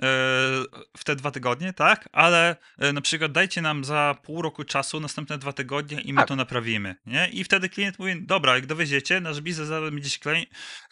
w 0.98 1.04
te 1.04 1.16
dwa 1.16 1.32
tygodnie, 1.32 1.74
tak, 1.74 2.10
ale 2.12 2.56
e, 2.78 2.94
na 2.94 3.02
przykład 3.02 3.32
dajcie 3.32 3.62
nam 3.62 3.84
za 3.84 4.16
pół 4.24 4.42
roku 4.42 4.64
czasu 4.64 5.00
następne 5.00 5.38
dwa 5.38 5.54
tygodnie 5.54 6.02
i 6.02 6.14
my 6.14 6.22
tak. 6.22 6.28
to 6.28 6.36
naprawimy, 6.36 6.96
nie? 7.06 7.30
I 7.30 7.44
wtedy 7.44 7.70
klient 7.70 8.00
mówi, 8.00 8.22
dobra, 8.22 8.56
jak 8.56 8.66
dowieziecie, 8.66 9.22
nasz 9.22 9.42
biznes 9.42 9.70
będzie 9.70 10.10
się 10.10 10.20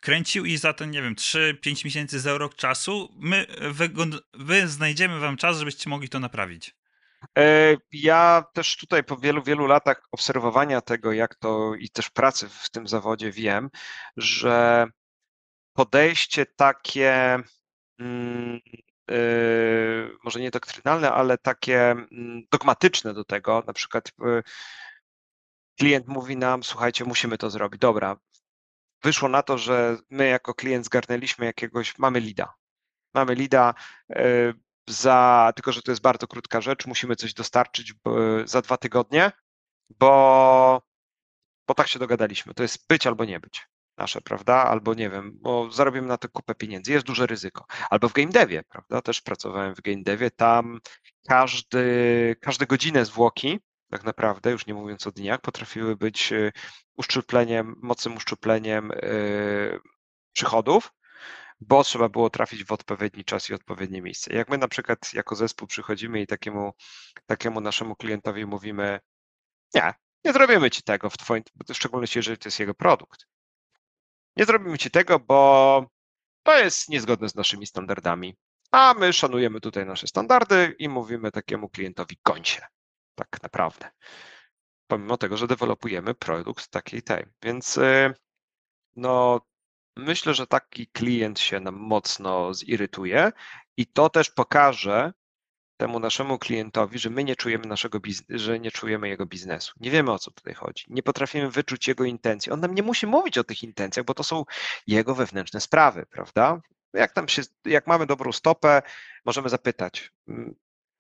kręcił 0.01 0.45
i 0.45 0.57
za 0.57 0.73
ten, 0.73 0.91
nie 0.91 1.01
wiem, 1.01 1.15
3-5 1.15 1.85
miesięcy 1.85 2.19
za 2.19 2.37
rok 2.37 2.55
czasu 2.55 3.15
my 3.19 3.45
wy, 3.71 3.89
wy 4.33 4.67
znajdziemy 4.67 5.19
wam 5.19 5.37
czas, 5.37 5.59
żebyście 5.59 5.89
mogli 5.89 6.09
to 6.09 6.19
naprawić. 6.19 6.75
E, 7.37 7.77
ja 7.91 8.43
też 8.53 8.77
tutaj 8.77 9.03
po 9.03 9.17
wielu, 9.17 9.43
wielu 9.43 9.67
latach 9.67 10.07
obserwowania 10.11 10.81
tego, 10.81 11.11
jak 11.11 11.35
to 11.35 11.75
i 11.75 11.89
też 11.89 12.09
pracy 12.09 12.49
w 12.49 12.69
tym 12.69 12.87
zawodzie 12.87 13.31
wiem, 13.31 13.69
że 14.17 14.87
podejście 15.73 16.45
takie, 16.45 17.39
mm, 17.99 18.59
e, 19.11 19.15
może 20.23 20.39
nie 20.39 20.51
doktrynalne, 20.51 21.11
ale 21.11 21.37
takie 21.37 21.91
mm, 21.91 22.43
dogmatyczne 22.51 23.13
do 23.13 23.25
tego, 23.25 23.63
na 23.67 23.73
przykład 23.73 24.11
e, 24.21 24.43
klient 25.79 26.07
mówi 26.07 26.37
nam, 26.37 26.63
słuchajcie, 26.63 27.05
musimy 27.05 27.37
to 27.37 27.49
zrobić. 27.49 27.79
Dobra, 27.79 28.17
wyszło 29.03 29.29
na 29.29 29.43
to, 29.43 29.57
że 29.57 29.97
my 30.09 30.27
jako 30.27 30.53
klient 30.53 30.85
zgarnęliśmy 30.85 31.45
jakiegoś, 31.45 31.97
mamy 31.99 32.19
lida. 32.19 32.53
Mamy 33.13 33.35
lida, 33.35 33.73
za, 34.87 35.51
tylko 35.55 35.71
że 35.71 35.81
to 35.81 35.91
jest 35.91 36.01
bardzo 36.01 36.27
krótka 36.27 36.61
rzecz, 36.61 36.85
musimy 36.85 37.15
coś 37.15 37.33
dostarczyć 37.33 37.93
za 38.45 38.61
dwa 38.61 38.77
tygodnie, 38.77 39.31
bo, 39.89 40.81
bo 41.67 41.73
tak 41.73 41.87
się 41.87 41.99
dogadaliśmy. 41.99 42.53
To 42.53 42.63
jest 42.63 42.87
być 42.87 43.07
albo 43.07 43.25
nie 43.25 43.39
być 43.39 43.67
nasze, 43.97 44.21
prawda? 44.21 44.55
Albo 44.55 44.93
nie 44.93 45.09
wiem, 45.09 45.31
bo 45.41 45.71
zarobimy 45.71 46.07
na 46.07 46.17
to 46.17 46.29
kupę 46.29 46.55
pieniędzy, 46.55 46.91
jest 46.91 47.05
duże 47.05 47.27
ryzyko. 47.27 47.65
Albo 47.89 48.09
w 48.09 48.13
game 48.13 48.31
devie, 48.31 48.63
prawda? 48.63 49.01
Też 49.01 49.21
pracowałem 49.21 49.75
w 49.75 49.81
game 49.81 50.03
devie, 50.03 50.31
tam 50.31 50.79
każdy, 51.27 52.35
każde 52.41 52.65
godzinę 52.65 53.05
zwłoki, 53.05 53.59
tak 53.91 54.03
naprawdę, 54.03 54.51
już 54.51 54.65
nie 54.67 54.73
mówiąc 54.73 55.07
o 55.07 55.11
dniach, 55.11 55.41
potrafiły 55.41 55.95
być 55.95 56.31
y, 56.31 56.51
uszczupleniem, 56.97 57.75
mocnym 57.81 58.15
uszczupleniem 58.15 58.89
yy, 58.89 59.79
przychodów, 60.33 60.91
bo 61.67 61.83
trzeba 61.83 62.09
było 62.09 62.29
trafić 62.29 62.65
w 62.65 62.71
odpowiedni 62.71 63.23
czas 63.25 63.49
i 63.49 63.53
odpowiednie 63.53 64.01
miejsce. 64.01 64.33
Jak 64.33 64.49
my 64.49 64.57
na 64.57 64.67
przykład 64.67 65.13
jako 65.13 65.35
zespół 65.35 65.67
przychodzimy 65.67 66.21
i 66.21 66.27
takiemu, 66.27 66.73
takiemu 67.25 67.61
naszemu 67.61 67.95
klientowi 67.95 68.45
mówimy, 68.45 68.99
nie, 69.73 69.93
nie 70.25 70.33
zrobimy 70.33 70.71
ci 70.71 70.83
tego 70.83 71.09
w 71.09 71.17
twoim, 71.17 71.43
w 71.69 71.73
szczególności 71.73 72.19
jeżeli 72.19 72.37
to 72.37 72.47
jest 72.47 72.59
jego 72.59 72.73
produkt. 72.73 73.25
Nie 74.35 74.45
zrobimy 74.45 74.77
ci 74.77 74.91
tego, 74.91 75.19
bo 75.19 75.89
to 76.43 76.57
jest 76.57 76.89
niezgodne 76.89 77.29
z 77.29 77.35
naszymi 77.35 77.67
standardami. 77.67 78.35
A 78.71 78.93
my 78.93 79.13
szanujemy 79.13 79.61
tutaj 79.61 79.85
nasze 79.85 80.07
standardy 80.07 80.75
i 80.79 80.89
mówimy 80.89 81.31
takiemu 81.31 81.69
klientowi 81.69 82.17
końcie. 82.23 82.67
Tak 83.15 83.43
naprawdę. 83.43 83.91
Pomimo 84.87 85.17
tego, 85.17 85.37
że 85.37 85.47
dewelopujemy 85.47 86.13
produkt 86.13 86.67
takiej 86.67 87.03
tej. 87.03 87.25
Więc 87.43 87.77
y, 87.77 88.13
no, 88.95 89.41
Myślę, 89.97 90.33
że 90.33 90.47
taki 90.47 90.87
klient 90.87 91.39
się 91.39 91.59
nam 91.59 91.75
mocno 91.75 92.53
zirytuje 92.53 93.31
i 93.77 93.87
to 93.87 94.09
też 94.09 94.29
pokaże 94.29 95.13
temu 95.77 95.99
naszemu 95.99 96.39
klientowi, 96.39 96.99
że 96.99 97.09
my 97.09 97.23
nie 97.23 97.35
czujemy 97.35 97.67
naszego 97.67 97.99
że 98.29 98.59
nie 98.59 98.71
czujemy 98.71 99.09
jego 99.09 99.25
biznesu. 99.25 99.73
Nie 99.79 99.91
wiemy 99.91 100.11
o 100.11 100.19
co 100.19 100.31
tutaj 100.31 100.53
chodzi. 100.53 100.85
Nie 100.87 101.03
potrafimy 101.03 101.51
wyczuć 101.51 101.87
jego 101.87 102.03
intencji. 102.03 102.51
On 102.51 102.59
nam 102.59 102.75
nie 102.75 102.83
musi 102.83 103.07
mówić 103.07 103.37
o 103.37 103.43
tych 103.43 103.63
intencjach, 103.63 104.05
bo 104.05 104.13
to 104.13 104.23
są 104.23 104.45
jego 104.87 105.15
wewnętrzne 105.15 105.61
sprawy, 105.61 106.05
prawda? 106.09 106.61
Jak 106.93 107.13
tam 107.13 107.27
się, 107.27 107.41
jak 107.65 107.87
mamy 107.87 108.05
dobrą 108.05 108.31
stopę, 108.31 108.81
możemy 109.25 109.49
zapytać, 109.49 110.11
mm, 110.27 110.55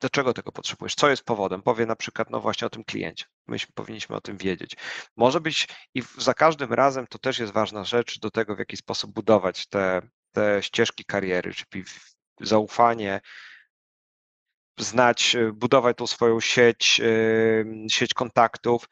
Dlaczego 0.05 0.33
tego 0.33 0.51
potrzebujesz? 0.51 0.95
Co 0.95 1.09
jest 1.09 1.23
powodem? 1.23 1.61
Powie 1.61 1.85
na 1.85 1.95
przykład, 1.95 2.29
no 2.29 2.39
właśnie 2.39 2.67
o 2.67 2.69
tym 2.69 2.83
kliencie. 2.83 3.25
Myśmy 3.47 3.73
powinniśmy 3.73 4.15
o 4.15 4.21
tym 4.21 4.37
wiedzieć. 4.37 4.75
Może 5.15 5.41
być 5.41 5.67
i 5.93 6.03
za 6.17 6.33
każdym 6.33 6.73
razem 6.73 7.07
to 7.07 7.19
też 7.19 7.39
jest 7.39 7.53
ważna 7.53 7.83
rzecz 7.83 8.19
do 8.19 8.31
tego, 8.31 8.55
w 8.55 8.59
jaki 8.59 8.77
sposób 8.77 9.11
budować 9.11 9.67
te, 9.67 10.01
te 10.31 10.63
ścieżki 10.63 11.05
kariery, 11.05 11.53
czyli 11.53 11.83
zaufanie, 12.41 13.21
znać, 14.79 15.37
budować 15.53 15.97
tą 15.97 16.07
swoją 16.07 16.39
sieć, 16.39 17.01
sieć 17.89 18.13
kontaktów, 18.13 18.89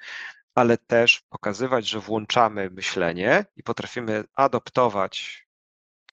ale 0.56 0.78
też 0.78 1.22
pokazywać, 1.30 1.88
że 1.88 2.00
włączamy 2.00 2.70
myślenie 2.70 3.46
i 3.56 3.64
potrafimy 3.64 4.24
adoptować 4.36 5.46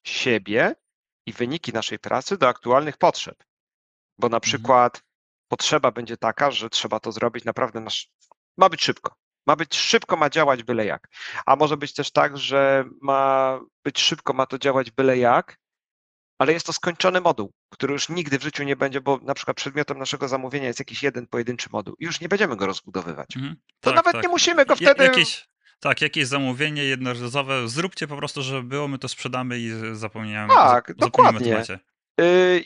siebie 0.04 0.74
i 1.26 1.32
wyniki 1.32 1.72
naszej 1.72 1.98
pracy 1.98 2.38
do 2.38 2.48
aktualnych 2.48 2.96
potrzeb 2.96 3.49
bo 4.20 4.28
na 4.28 4.36
mhm. 4.36 4.40
przykład 4.40 4.96
mhm. 4.96 5.04
potrzeba 5.48 5.90
będzie 5.90 6.16
taka, 6.16 6.50
że 6.50 6.70
trzeba 6.70 7.00
to 7.00 7.12
zrobić 7.12 7.44
naprawdę, 7.44 7.80
na, 7.80 7.90
ma 8.56 8.68
być 8.68 8.84
szybko. 8.84 9.14
Ma 9.46 9.56
być 9.56 9.76
szybko, 9.76 10.16
ma 10.16 10.30
działać 10.30 10.62
byle 10.62 10.84
jak. 10.84 11.08
A 11.46 11.56
może 11.56 11.76
być 11.76 11.94
też 11.94 12.10
tak, 12.10 12.38
że 12.38 12.84
ma 13.02 13.60
być 13.84 14.00
szybko, 14.00 14.32
ma 14.32 14.46
to 14.46 14.58
działać 14.58 14.90
byle 14.90 15.18
jak, 15.18 15.58
ale 16.38 16.52
jest 16.52 16.66
to 16.66 16.72
skończony 16.72 17.20
moduł, 17.20 17.52
który 17.70 17.92
już 17.92 18.08
nigdy 18.08 18.38
w 18.38 18.42
życiu 18.42 18.62
nie 18.62 18.76
będzie, 18.76 19.00
bo 19.00 19.18
na 19.22 19.34
przykład 19.34 19.56
przedmiotem 19.56 19.98
naszego 19.98 20.28
zamówienia 20.28 20.66
jest 20.66 20.78
jakiś 20.78 21.02
jeden 21.02 21.26
pojedynczy 21.26 21.68
moduł 21.72 21.94
i 21.98 22.04
już 22.04 22.20
nie 22.20 22.28
będziemy 22.28 22.56
go 22.56 22.66
rozbudowywać. 22.66 23.36
Mhm. 23.36 23.56
To 23.80 23.90
tak, 23.90 23.96
nawet 23.96 24.12
tak. 24.12 24.22
nie 24.22 24.28
musimy 24.28 24.64
go 24.64 24.76
wtedy. 24.76 25.10
Tak, 25.80 26.00
jakieś 26.00 26.26
zamówienie 26.26 26.84
jednorazowe, 26.84 27.68
zróbcie 27.68 28.06
po 28.06 28.16
prostu, 28.16 28.42
żeby 28.42 28.62
było, 28.62 28.88
my 28.88 28.98
to 28.98 29.08
sprzedamy 29.08 29.58
i 29.58 29.70
zapomniałem. 29.92 30.50
Tak, 30.50 30.94
dokładnie. 30.94 31.64
Yy, 31.68 31.78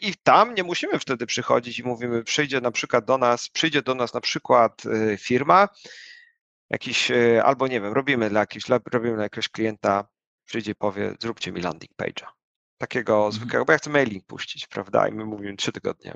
I 0.01 0.15
tam 0.23 0.55
nie 0.55 0.63
musimy 0.63 0.99
wtedy 0.99 1.27
przychodzić 1.27 1.79
i 1.79 1.83
mówimy, 1.83 2.25
przyjdzie 2.25 2.61
na 2.61 2.71
przykład 2.71 3.05
do 3.05 3.19
nas, 3.19 3.49
przyjdzie 3.49 3.83
do 3.83 3.95
nas 3.95 4.15
na 4.15 4.21
przykład 4.21 4.85
yy, 4.85 5.17
firma, 5.19 5.69
jakiś, 6.71 7.11
yy, 7.11 7.43
albo 7.45 7.69
nie 7.69 7.81
wiem, 7.81 7.93
robimy 7.93 8.31
dla 8.31 8.41
jakiegoś, 8.41 8.81
robimy 8.93 9.15
dla 9.15 9.23
jakiegoś 9.23 9.49
klienta, 9.49 10.09
przyjdzie 10.45 10.73
i 10.73 10.75
powie, 10.75 11.15
zróbcie 11.21 11.53
mi 11.53 11.61
landing 11.61 11.93
page'a. 12.03 12.27
Takiego 12.79 13.15
mhm. 13.17 13.33
zwykłego, 13.33 13.65
bo 13.65 13.73
ja 13.73 13.79
chcę 13.79 13.91
mailing 13.91 14.27
puścić, 14.27 14.67
prawda? 14.67 15.09
I 15.09 15.13
my 15.13 15.25
mówimy 15.25 15.57
trzy 15.57 15.73
tygodnie. 15.73 16.15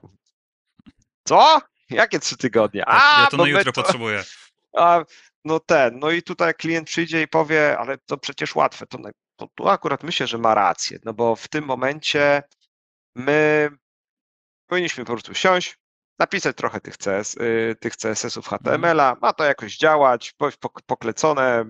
Co? 1.25 1.61
Jakie 1.91 2.21
trzy 2.21 2.37
tygodnie? 2.37 2.81
Tak, 2.81 3.03
a, 3.03 3.21
ja 3.21 3.27
to 3.27 3.37
na 3.37 3.49
jutro 3.49 3.73
to... 3.73 3.83
potrzebuję. 3.83 4.25
A, 4.77 5.05
no 5.45 5.61
ten, 5.61 5.99
no 5.99 6.11
i 6.11 6.23
tutaj 6.23 6.55
klient 6.55 6.89
przyjdzie 6.89 7.23
i 7.23 7.29
powie, 7.29 7.79
ale 7.79 7.99
to 7.99 8.17
przecież 8.17 8.55
łatwe, 8.55 8.87
to, 8.87 8.99
to 9.37 9.49
tu 9.55 9.69
akurat 9.69 10.03
myślę, 10.03 10.27
że 10.27 10.39
ma 10.39 10.55
rację, 10.55 10.99
no 11.05 11.15
bo 11.15 11.37
w 11.37 11.49
tym 11.49 11.65
momencie 11.65 12.43
my 13.19 13.71
powinniśmy 14.67 15.05
po 15.05 15.13
prostu 15.13 15.35
siąść, 15.35 15.79
napisać 16.19 16.57
trochę 16.57 16.81
tych, 16.81 16.99
CS, 16.99 17.37
y, 17.37 17.77
tych 17.81 17.97
CSS-ów 17.97 18.49
HTML-a, 18.49 19.17
ma 19.23 19.33
to 19.33 19.45
jakoś 19.45 19.77
działać, 19.77 20.35
poklecone 20.87 21.65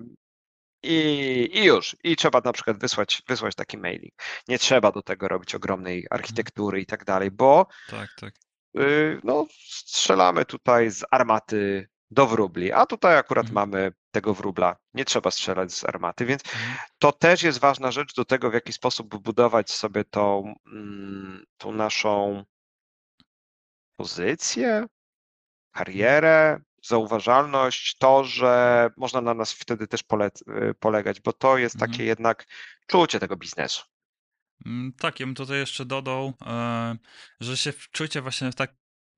i, 0.83 1.49
i 1.53 1.63
już. 1.63 1.95
I 2.03 2.15
trzeba 2.15 2.41
na 2.45 2.53
przykład 2.53 2.77
wysłać, 2.77 3.23
wysłać 3.27 3.55
taki 3.55 3.77
mailing. 3.77 4.13
Nie 4.47 4.59
trzeba 4.59 4.91
do 4.91 5.01
tego 5.01 5.27
robić 5.27 5.55
ogromnej 5.55 6.07
architektury 6.09 6.81
i 6.81 6.85
tak 6.85 7.05
dalej, 7.05 7.31
bo 7.31 7.67
tak, 7.89 8.09
tak. 8.19 8.33
Y, 8.77 9.19
no, 9.23 9.47
strzelamy 9.69 10.45
tutaj 10.45 10.89
z 10.89 11.03
armaty 11.11 11.89
do 12.11 12.27
wróbli, 12.27 12.71
a 12.71 12.85
tutaj 12.85 13.17
akurat 13.17 13.45
mhm. 13.45 13.55
mamy 13.55 13.91
tego 14.11 14.33
wróbla. 14.33 14.75
Nie 14.93 15.05
trzeba 15.05 15.31
strzelać 15.31 15.73
z 15.73 15.83
armaty, 15.83 16.25
więc 16.25 16.45
mhm. 16.45 16.77
to 16.99 17.11
też 17.11 17.43
jest 17.43 17.59
ważna 17.59 17.91
rzecz 17.91 18.15
do 18.15 18.25
tego, 18.25 18.49
w 18.49 18.53
jaki 18.53 18.73
sposób 18.73 19.17
budować 19.17 19.71
sobie 19.71 20.03
tą, 20.03 20.55
mm, 20.73 21.45
tą 21.57 21.71
naszą 21.71 22.43
pozycję, 23.95 24.85
karierę, 25.71 26.59
zauważalność, 26.83 27.97
to, 27.97 28.23
że 28.23 28.89
można 28.97 29.21
na 29.21 29.33
nas 29.33 29.53
wtedy 29.53 29.87
też 29.87 30.03
pole, 30.03 30.29
y, 30.69 30.73
polegać, 30.73 31.21
bo 31.21 31.33
to 31.33 31.57
jest 31.57 31.75
mhm. 31.75 31.91
takie 31.91 32.03
jednak 32.03 32.45
czucie 32.87 33.19
tego 33.19 33.37
biznesu. 33.37 33.83
Mm, 34.65 34.93
tak, 34.99 35.19
ja 35.19 35.25
bym 35.25 35.35
tutaj 35.35 35.57
jeszcze 35.57 35.85
dodał, 35.85 36.33
e, 36.45 36.95
że 37.39 37.57
się 37.57 37.73
czujcie 37.91 38.21
właśnie 38.21 38.53
tak 38.53 38.73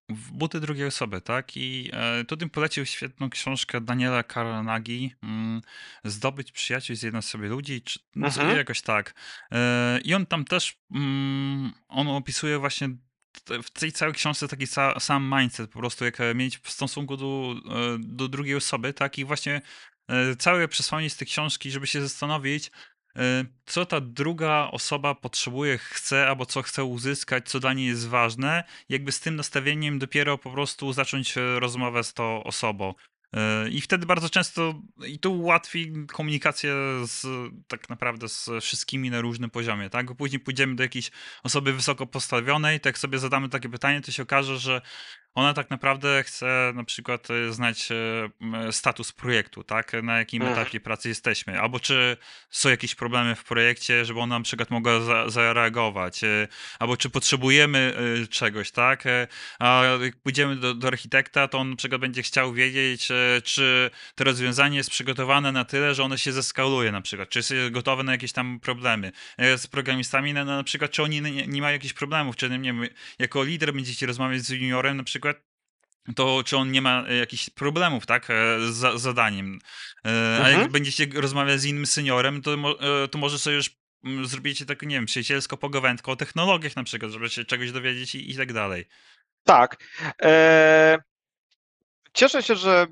w 0.10 0.32
buty 0.32 0.60
drugiej 0.60 0.88
osoby, 0.88 1.22
tak? 1.22 1.58
I 1.58 1.90
e, 1.94 2.26
tutaj 2.26 2.50
polecił 2.50 2.86
świetną 2.86 3.30
książkę 3.30 3.82
Daniela 3.82 4.24
Carnegie, 4.24 5.10
mm, 5.24 5.62
Zdobyć 6.04 6.52
przyjaciół 6.52 6.96
z 6.96 7.04
jednej 7.04 7.22
sobie 7.22 7.48
ludzi, 7.48 7.82
czy 7.82 8.00
no, 8.16 8.28
mhm. 8.28 8.58
jakoś 8.58 8.82
tak. 8.82 9.14
E, 9.52 10.00
I 10.04 10.14
on 10.14 10.26
tam 10.26 10.46
też, 10.46 10.78
mm, 10.92 11.72
on 11.88 12.08
opisuje 12.08 12.60
właśnie 12.60 12.90
w 13.64 13.70
tej 13.70 13.92
całej 13.92 14.14
książce 14.14 14.48
taki 14.48 14.68
sa, 14.68 15.00
sam 15.00 15.34
mindset, 15.40 15.72
po 15.72 15.80
prostu 15.80 16.06
jak 16.06 16.18
mieć 16.36 16.58
w 16.58 16.70
stosunku 16.70 17.18
do, 17.18 17.56
e, 17.70 17.98
do 18.00 18.28
drugiej 18.28 18.56
osoby, 18.56 18.94
tak? 18.94 19.18
I 19.18 19.26
właśnie 19.26 19.62
e, 20.08 20.36
całe 20.36 20.68
przesłanie 20.68 21.10
z 21.10 21.18
tej 21.18 21.28
książki, 21.28 21.72
żeby 21.72 21.88
się 21.88 22.02
zastanowić, 22.02 22.72
co 23.66 23.86
ta 23.86 24.02
druga 24.02 24.70
osoba 24.72 25.16
potrzebuje, 25.16 25.78
chce, 25.78 26.28
albo 26.28 26.46
co 26.46 26.62
chce 26.62 26.84
uzyskać, 26.84 27.50
co 27.50 27.60
dla 27.60 27.74
niej 27.74 27.88
jest 27.88 28.08
ważne, 28.08 28.64
jakby 28.90 29.12
z 29.12 29.20
tym 29.20 29.36
nastawieniem 29.36 30.00
dopiero 30.00 30.38
po 30.38 30.52
prostu 30.52 30.94
zacząć 30.94 31.36
rozmowę 31.60 32.04
z 32.04 32.14
tą 32.14 32.44
osobą. 32.44 32.94
I 33.72 33.82
wtedy 33.82 34.06
bardzo 34.06 34.30
często 34.30 34.82
i 35.08 35.20
to 35.20 35.30
ułatwi 35.30 35.94
komunikację 36.08 36.74
z, 37.04 37.26
tak 37.68 37.90
naprawdę 37.90 38.30
z 38.30 38.50
wszystkimi 38.62 39.10
na 39.10 39.22
różnym 39.22 39.50
poziomie, 39.50 39.90
tak? 39.90 40.06
Bo 40.06 40.16
później 40.16 40.40
pójdziemy 40.40 40.76
do 40.76 40.84
jakiejś 40.84 41.12
osoby 41.44 41.74
wysoko 41.74 42.08
postawionej, 42.08 42.80
tak 42.80 42.98
sobie 42.98 43.20
zadamy 43.20 43.50
takie 43.50 43.70
pytanie, 43.70 44.02
to 44.02 44.12
się 44.12 44.24
okaże, 44.24 44.60
że 44.60 44.82
ona 45.36 45.54
tak 45.54 45.70
naprawdę 45.70 46.24
chce 46.24 46.72
na 46.76 46.84
przykład 46.84 47.28
e, 47.32 47.54
znać 47.54 47.90
e, 47.92 48.72
status 48.72 49.12
projektu, 49.12 49.64
tak? 49.64 49.92
Na 50.04 50.18
jakim 50.18 50.42
Mhm. 50.42 50.60
etapie 50.60 50.80
pracy 50.80 51.10
jesteśmy, 51.10 51.60
albo 51.62 51.80
czy 51.80 52.18
są 52.50 52.70
jakieś 52.70 52.96
problemy 52.96 53.36
w 53.36 53.44
projekcie, 53.44 54.06
żeby 54.06 54.20
ona 54.20 54.40
na 54.40 54.44
przykład 54.44 54.70
mogła 54.70 55.00
za, 55.00 55.30
zareagować, 55.30 56.24
e, 56.24 56.48
albo 56.80 56.98
czy 56.98 57.10
potrzebujemy 57.10 57.94
czegoś, 58.30 58.72
tak? 58.72 59.04
A 59.60 59.84
jak 60.02 60.16
pójdziemy 60.16 60.56
do, 60.56 60.74
do 60.74 60.88
architekta, 60.88 61.48
to 61.48 61.58
on 61.58 61.70
na 61.70 61.76
przykład 61.76 62.02
będzie 62.02 62.24
chciał 62.24 62.54
wiedzieć, 62.54 63.08
czy 63.44 63.92
to 64.16 64.24
rozwiązanie 64.24 64.78
jest 64.78 64.90
przygotowane 64.90 65.52
na 65.52 65.66
tyle, 65.66 65.96
że 65.96 66.04
ono 66.04 66.18
się 66.18 66.32
zeskaluje 66.32 66.92
na 66.92 67.02
przykład, 67.02 67.30
czy 67.30 67.40
jest 67.40 67.54
gotowe 67.72 68.04
na 68.04 68.12
jakieś 68.12 68.32
tam 68.32 68.60
problemy. 68.60 69.12
Z 69.58 69.68
programistami 69.68 70.34
na, 70.34 70.46
na 70.46 70.64
przykład, 70.64 70.92
czy 70.92 71.04
oni 71.04 71.22
nie, 71.22 71.48
nie 71.48 71.62
mają 71.62 71.74
jakichś 71.74 71.94
problemów, 71.94 72.36
czy 72.36 72.50
nie 72.50 72.74
wiem, 72.74 72.88
jako 73.20 73.44
lider 73.44 73.74
będziecie 73.74 74.06
rozmawiać 74.06 74.42
z 74.42 74.50
juniorem 74.50 74.98
na 74.98 75.04
przykład, 75.04 75.21
to 76.16 76.44
czy 76.46 76.58
on 76.58 76.72
nie 76.72 76.82
ma 76.82 77.06
e, 77.08 77.16
jakichś 77.16 77.50
problemów, 77.50 78.06
tak, 78.06 78.30
e, 78.30 78.34
z 78.72 79.02
zadaniem. 79.02 79.60
E, 80.06 80.40
a 80.44 80.50
jak 80.50 80.54
Mhm. 80.54 80.72
będziecie 80.72 81.08
rozmawiać 81.16 81.62
z 81.62 81.66
innym 81.66 81.86
seniorem, 81.86 82.42
to, 82.42 82.58
to 83.12 83.18
może 83.18 83.40
sobie 83.40 83.56
już 83.56 83.70
mm, 84.04 84.26
zrobicie 84.26 84.66
tak, 84.66 84.82
nie 84.82 84.96
wiem, 84.96 85.06
przyjacielsko 85.06 85.58
pogawędkę 85.58 86.12
o 86.12 86.16
technologiach 86.16 86.76
na 86.76 86.84
przykład, 86.84 87.12
żeby 87.12 87.30
się 87.30 87.46
czegoś 87.46 87.72
dowiedzieć 87.72 88.16
i, 88.16 88.32
i 88.32 88.38
tak 88.38 88.54
dalej. 88.54 88.86
Tak. 89.44 89.78
E... 90.22 90.98
Cieszę 92.14 92.44
się, 92.44 92.56
że 92.56 92.88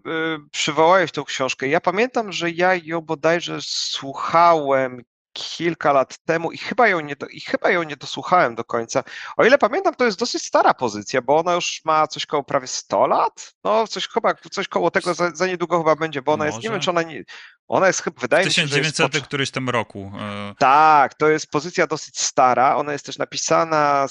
przywołałeś 0.52 1.11
tą 1.11 1.23
książkę. 1.23 1.68
Ja 1.68 1.81
pamiętam, 1.81 2.31
że 2.31 2.52
ja 2.52 2.76
ją 2.76 3.02
bodajże 3.02 3.57
słuchałem 3.61 5.03
kilka 5.40 5.94
lat 5.94 6.18
temu 6.26 6.52
i 6.52 6.57
chyba 6.57 6.88
ją 6.88 6.99
nie, 6.99 7.16
i 7.32 7.41
chyba 7.41 7.70
ją 7.70 7.84
nie 7.84 7.98
dosłuchałem 7.98 8.56
do 8.56 8.64
końca. 8.64 9.03
O 9.38 9.45
ile 9.45 9.57
pamiętam, 9.57 9.95
to 9.95 10.06
jest 10.06 10.20
dosyć 10.20 10.45
stara 10.45 10.74
pozycja, 10.74 11.22
bo 11.22 11.38
ona 11.38 11.53
już 11.53 11.82
ma 11.86 12.07
coś 12.07 12.26
koło 12.26 12.44
prawie 12.44 12.68
100 12.68 13.07
lat. 13.07 13.53
No, 13.64 13.88
coś 13.88 14.07
chyba, 14.07 14.34
coś 14.52 14.68
koło 14.68 14.91
tego 14.91 15.14
za, 15.14 15.32
za 15.36 15.48
niedługo 15.48 15.78
chyba 15.78 15.95
będzie, 15.95 16.22
bo 16.22 16.34
ona 16.34 16.45
Może? 16.45 16.56
jest, 16.56 16.64
nie 16.64 16.70
wiem, 16.70 16.80
czy 16.80 16.90
ona 16.90 17.02
nie, 17.02 17.24
ona 17.68 17.88
jest 17.88 18.02
chyba, 18.02 18.22
wydaje 18.22 18.45
mi 18.45 18.52
się, 18.52 18.61
że 18.61 18.68
1900 18.68 19.14
jest 19.14 19.26
któryś 19.26 19.52
tam 19.52 19.70
roku. 19.70 20.11
E. 20.20 20.56
Tak, 20.60 21.14
to 21.14 21.30
jest 21.30 21.52
pozycja 21.52 21.88
dosyć 21.88 22.20
stara. 22.20 22.76
Ona 22.76 22.94
jest 22.94 23.06
też 23.06 23.18
napisana 23.18 24.07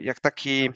jak 0.00 0.20
taki 0.20 0.70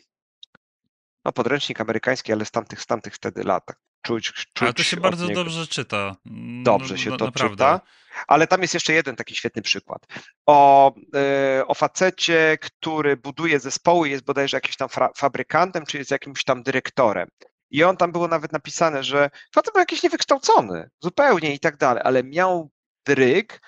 no, 1.24 1.32
podręcznik 1.32 1.80
amerykański, 1.80 2.32
ale 2.32 2.44
z 2.44 2.50
tamtych, 2.50 2.80
z 2.80 2.86
tamtych 2.86 3.14
wtedy 3.14 3.44
lat. 3.44 3.64
Czuć, 4.04 4.32
czuć 4.32 4.48
ale 4.60 4.72
to 4.72 4.82
się 4.82 4.96
bardzo 4.96 5.26
niego. 5.26 5.44
dobrze 5.44 5.66
czyta. 5.66 6.16
Dobrze 6.62 6.94
no, 6.94 7.00
się 7.00 7.10
no, 7.10 7.16
to 7.16 7.24
naprawdę. 7.24 7.54
czyta. 7.54 7.80
Ale 8.26 8.46
tam 8.46 8.62
jest 8.62 8.74
jeszcze 8.74 8.92
jeden 8.92 9.16
taki 9.16 9.34
świetny 9.34 9.62
przykład. 9.62 10.06
O, 10.46 10.92
yy, 10.96 11.66
o 11.66 11.74
facecie, 11.74 12.58
który 12.60 13.16
buduje 13.16 13.60
zespoły, 13.60 14.08
jest 14.08 14.24
bodajże 14.24 14.56
jakimś 14.56 14.76
tam 14.76 14.88
fabrykantem, 15.16 15.86
czy 15.86 15.98
jest 15.98 16.10
jakimś 16.10 16.44
tam 16.44 16.62
dyrektorem. 16.62 17.28
I 17.70 17.84
on 17.84 17.96
tam 17.96 18.12
było 18.12 18.28
nawet 18.28 18.52
napisane, 18.52 19.04
że 19.04 19.30
facet 19.54 19.74
był 19.74 19.80
jakiś 19.80 20.02
niewykształcony, 20.02 20.90
zupełnie 21.00 21.54
i 21.54 21.60
tak 21.60 21.76
dalej, 21.76 22.02
ale 22.06 22.24
miał 22.24 22.70
dryg 23.06 23.60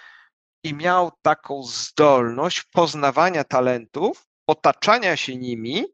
i 0.64 0.74
miał 0.74 1.12
taką 1.22 1.62
zdolność 1.62 2.62
poznawania 2.62 3.44
talentów, 3.44 4.26
otaczania 4.46 5.16
się 5.16 5.36
nimi 5.36 5.84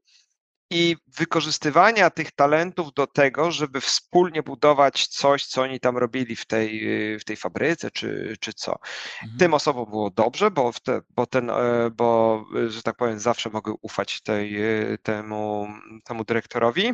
i 0.73 0.97
wykorzystywania 1.07 2.11
tych 2.11 2.31
talentów 2.31 2.95
do 2.95 3.07
tego, 3.07 3.51
żeby 3.51 3.81
wspólnie 3.81 4.43
budować 4.43 5.07
coś, 5.07 5.47
co 5.47 5.63
oni 5.63 5.81
tam 5.81 5.97
robili 5.97 6.37
w 6.37 6.47
tej, 6.47 6.81
w 7.19 7.25
tej 7.25 7.37
fabryce, 7.37 7.91
czy, 7.91 8.37
czy 8.41 8.53
co. 8.53 8.79
Mhm. 9.23 9.39
Tym 9.39 9.55
osobom 9.55 9.91
było 9.91 10.11
dobrze, 10.11 10.51
bo, 10.51 10.73
te, 10.83 11.01
bo, 11.11 11.27
ten, 11.27 11.51
e, 11.51 11.91
bo, 11.91 12.45
że 12.69 12.83
tak 12.83 12.97
powiem, 12.97 13.19
zawsze 13.19 13.51
mogły 13.51 13.75
ufać 13.83 14.21
tej, 14.21 14.57
temu, 15.03 15.69
temu 16.05 16.25
dyrektorowi. 16.25 16.93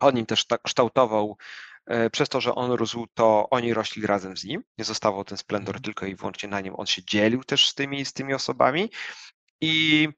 On 0.00 0.18
im 0.18 0.26
też 0.26 0.46
tak 0.46 0.62
kształtował 0.62 1.36
e, 1.86 2.10
przez 2.10 2.28
to, 2.28 2.40
że 2.40 2.54
on 2.54 2.72
rósł, 2.72 3.06
to 3.14 3.48
oni 3.50 3.74
rośli 3.74 4.06
razem 4.06 4.36
z 4.36 4.44
nim. 4.44 4.62
Nie 4.78 4.84
zostawał 4.84 5.24
ten 5.24 5.38
splendor 5.38 5.76
mhm. 5.76 5.82
tylko 5.82 6.06
i 6.06 6.14
wyłącznie 6.14 6.48
na 6.48 6.60
nim. 6.60 6.74
On 6.76 6.86
się 6.86 7.02
dzielił 7.04 7.44
też 7.44 7.68
z 7.68 7.74
tymi, 7.74 8.04
z 8.04 8.12
tymi 8.12 8.34
osobami. 8.34 8.90
I 9.60 10.08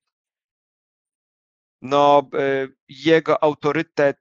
no, 1.83 2.29
e, 2.35 2.69
jego 2.89 3.43
autorytet 3.43 4.19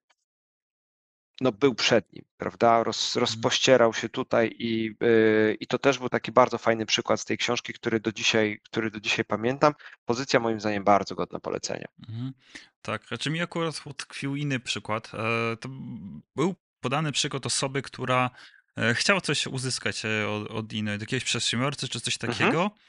no, 1.41 1.51
był 1.51 1.75
przed 1.75 2.13
nim, 2.13 2.25
prawda? 2.38 2.83
Roz, 2.83 3.07
mhm. 3.07 3.21
rozpościerał 3.21 3.93
się 3.93 4.09
tutaj 4.09 4.55
i, 4.59 4.95
e, 5.01 5.53
i 5.53 5.67
to 5.67 5.79
też 5.79 5.99
był 5.99 6.09
taki 6.09 6.31
bardzo 6.31 6.57
fajny 6.57 6.85
przykład 6.85 7.19
z 7.19 7.25
tej 7.25 7.38
książki, 7.38 7.73
który 7.73 7.99
do 7.99 8.11
dzisiaj, 8.11 8.61
który 8.63 8.91
do 8.91 8.99
dzisiaj 8.99 9.25
pamiętam. 9.25 9.73
Pozycja 10.05 10.39
moim 10.39 10.59
zdaniem 10.59 10.83
bardzo 10.83 11.15
godna 11.15 11.39
polecenia. 11.39 11.88
Mhm. 12.09 12.33
Tak, 12.81 13.05
znaczy 13.07 13.29
mi 13.29 13.41
akurat 13.41 13.81
utkwił 13.85 14.35
inny 14.35 14.59
przykład. 14.59 15.11
E, 15.13 15.57
to 15.57 15.69
był 16.35 16.55
podany 16.79 17.11
przykład 17.11 17.45
osoby, 17.45 17.81
która 17.81 18.29
chciała 18.93 19.21
coś 19.21 19.47
uzyskać 19.47 20.03
od, 20.29 20.51
od 20.51 20.73
innej, 20.73 20.95
od 20.95 21.01
jakiegoś 21.01 21.23
przedsiębiorcy 21.23 21.88
czy 21.88 22.01
coś 22.01 22.15
mhm. 22.15 22.33
takiego. 22.33 22.63
Mhm 22.63 22.79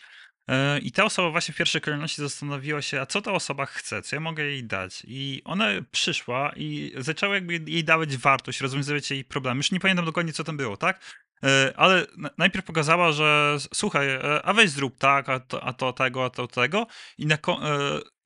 I 0.83 0.93
ta 0.93 1.05
osoba 1.05 1.31
właśnie 1.31 1.55
w 1.55 1.57
pierwszej 1.57 1.81
kolejności 1.81 2.23
zastanowiła 2.23 2.83
się, 2.83 3.01
a 3.01 3.07
co 3.07 3.23
ta 3.23 3.33
osoba 3.33 3.67
chce, 3.67 4.03
co 4.03 4.17
ja 4.17 4.21
mogę 4.21 4.45
jej 4.45 4.65
dać. 4.65 5.03
I 5.07 5.43
ona 5.45 5.69
przyszła 5.91 6.53
i 6.57 6.93
zaczęła 6.99 7.35
jakby 7.35 7.61
jej 7.67 7.85
dawać 7.85 8.17
wartość, 8.17 8.61
rozwiązywać 8.61 9.11
jej 9.11 9.25
problemy. 9.25 9.59
Już 9.59 9.71
nie 9.71 9.81
pamiętam 9.81 10.05
dokładnie, 10.05 10.33
co 10.33 10.45
tam 10.45 10.57
było, 10.57 10.77
tak? 10.77 11.23
E, 11.45 11.73
ale 11.77 12.07
najpierw 12.39 12.65
pokazała, 12.65 13.13
że 13.13 13.57
słuchaj, 13.75 14.09
e, 14.09 14.43
a 14.43 14.53
weź 14.53 14.71
zrób 14.71 14.99
tak, 14.99 15.29
a 15.29 15.41
to, 15.41 15.65
a 15.65 15.73
to 15.73 15.93
tego, 15.93 16.25
a 16.25 16.31
to 16.31 16.47
tego. 16.47 16.87
I, 17.19 17.27
na, 17.27 17.39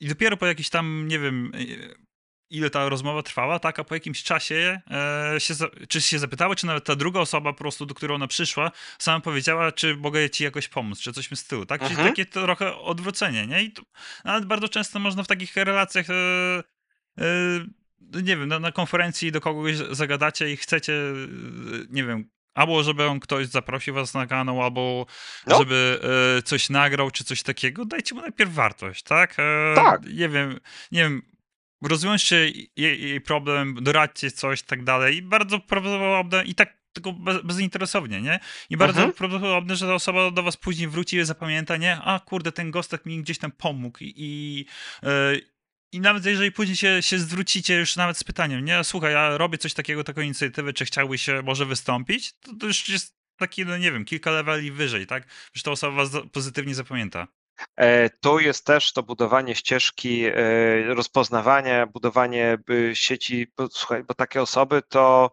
I 0.00 0.08
dopiero 0.08 0.36
po 0.36 0.46
jakiś 0.46 0.70
tam, 0.70 1.08
nie 1.08 1.18
wiem, 1.18 1.52
ile 2.50 2.70
ta 2.70 2.88
rozmowa 2.88 3.22
trwała, 3.22 3.58
tak, 3.58 3.78
a 3.78 3.84
po 3.84 3.94
jakimś 3.94 4.22
czasie 4.22 4.80
e, 5.34 5.40
się, 5.40 5.54
czy 5.88 6.00
się 6.00 6.18
zapytała, 6.18 6.54
czy 6.54 6.66
nawet 6.66 6.84
ta 6.84 6.96
druga 6.96 7.20
osoba 7.20 7.52
po 7.52 7.58
prostu, 7.58 7.86
do 7.86 7.94
której 7.94 8.14
ona 8.14 8.26
przyszła, 8.26 8.70
sama 8.98 9.20
powiedziała, 9.20 9.72
czy 9.72 9.96
mogę 9.96 10.30
ci 10.30 10.44
jakoś 10.44 10.68
pomóc, 10.68 11.00
czy 11.00 11.12
coś 11.12 11.28
z 11.34 11.44
tyłu, 11.44 11.66
tak? 11.66 11.80
Czyli 11.80 11.92
mhm. 11.92 12.08
takie 12.08 12.26
trochę 12.26 12.76
odwrócenie, 12.76 13.46
nie? 13.46 13.62
I 13.62 13.72
to, 13.72 13.82
nawet 14.24 14.44
bardzo 14.44 14.68
często 14.68 14.98
można 14.98 15.22
w 15.22 15.26
takich 15.26 15.56
relacjach, 15.56 16.10
e, 16.10 16.14
e, 17.18 17.22
nie 18.22 18.36
wiem, 18.36 18.48
na, 18.48 18.58
na, 18.58 18.72
konferencji 18.72 19.32
do 19.32 19.40
kogoś 19.40 19.76
zagadacie 19.76 20.52
i 20.52 20.56
chcecie, 20.56 20.92
e, 20.92 21.14
nie 21.90 22.04
wiem, 22.04 22.28
Albo 22.56 22.82
żeby 22.82 23.06
on 23.06 23.20
ktoś 23.20 23.46
zaprosił 23.46 23.94
was 23.94 24.14
na 24.14 24.26
kanał, 24.26 24.62
albo 24.62 25.06
no. 25.46 25.58
żeby 25.58 26.00
e, 26.38 26.42
coś 26.42 26.70
nagrał, 26.70 27.10
czy 27.10 27.24
coś 27.24 27.42
takiego, 27.42 27.84
dajcie 27.84 28.14
mu 28.14 28.20
najpierw 28.20 28.52
wartość, 28.52 29.02
tak? 29.02 29.36
E, 29.38 29.74
tak. 29.74 30.02
Nie 30.04 30.28
wiem, 30.28 30.60
nie 30.92 31.02
wiem, 31.02 31.22
rozwiążcie 31.82 32.36
jej, 32.76 33.02
jej 33.02 33.20
problem, 33.20 33.78
doradźcie 33.82 34.30
coś, 34.30 34.62
tak 34.62 34.84
dalej. 34.84 35.16
I 35.16 35.22
bardzo 35.22 35.60
prawdopodobne, 35.60 36.44
i 36.44 36.54
tak 36.54 36.76
tylko 36.96 37.12
bez, 37.12 37.42
bezinteresownie, 37.42 38.22
nie? 38.22 38.40
I 38.70 38.76
bardzo 38.76 38.98
mhm. 38.98 39.12
prawdopodobne, 39.12 39.76
że 39.76 39.86
ta 39.86 39.94
osoba 39.94 40.30
do 40.30 40.42
was 40.42 40.56
później 40.56 40.88
wróci 40.88 41.16
i 41.16 41.24
zapamięta, 41.24 41.76
nie? 41.76 41.96
A 42.00 42.20
kurde, 42.20 42.52
ten 42.52 42.70
gostek 42.70 43.06
mi 43.06 43.22
gdzieś 43.22 43.38
tam 43.38 43.52
pomógł 43.52 43.98
i, 44.00 44.14
i, 44.16 44.66
yy, 45.02 45.40
i 45.92 46.00
nawet 46.00 46.26
jeżeli 46.26 46.52
później 46.52 46.76
się, 46.76 47.02
się 47.02 47.18
zwrócicie 47.18 47.74
już 47.74 47.96
nawet 47.96 48.18
z 48.18 48.24
pytaniem, 48.24 48.64
nie? 48.64 48.84
Słuchaj, 48.84 49.12
ja 49.12 49.38
robię 49.38 49.58
coś 49.58 49.74
takiego, 49.74 50.04
taką 50.04 50.20
inicjatywę, 50.20 50.72
czy 50.72 50.84
chciałbyś 50.84 51.22
się 51.22 51.42
może 51.42 51.66
wystąpić? 51.66 52.32
To, 52.32 52.54
to 52.60 52.66
już 52.66 52.88
jest 52.88 53.16
taki, 53.36 53.66
no 53.66 53.78
nie 53.78 53.92
wiem, 53.92 54.04
kilka 54.04 54.30
leveli 54.30 54.72
wyżej, 54.72 55.06
tak? 55.06 55.26
Że 55.54 55.62
ta 55.62 55.70
osoba 55.70 56.04
was 56.04 56.10
pozytywnie 56.32 56.74
zapamięta. 56.74 57.28
E, 57.76 58.10
tu 58.10 58.38
jest 58.38 58.66
też 58.66 58.92
to 58.92 59.02
budowanie 59.02 59.54
ścieżki 59.54 60.24
e, 60.24 60.34
rozpoznawania, 60.94 61.86
budowanie 61.86 62.58
sieci, 62.94 63.52
bo, 63.56 63.68
słuchaj, 63.68 64.04
bo 64.04 64.14
takie 64.14 64.42
osoby 64.42 64.82
to 64.88 65.30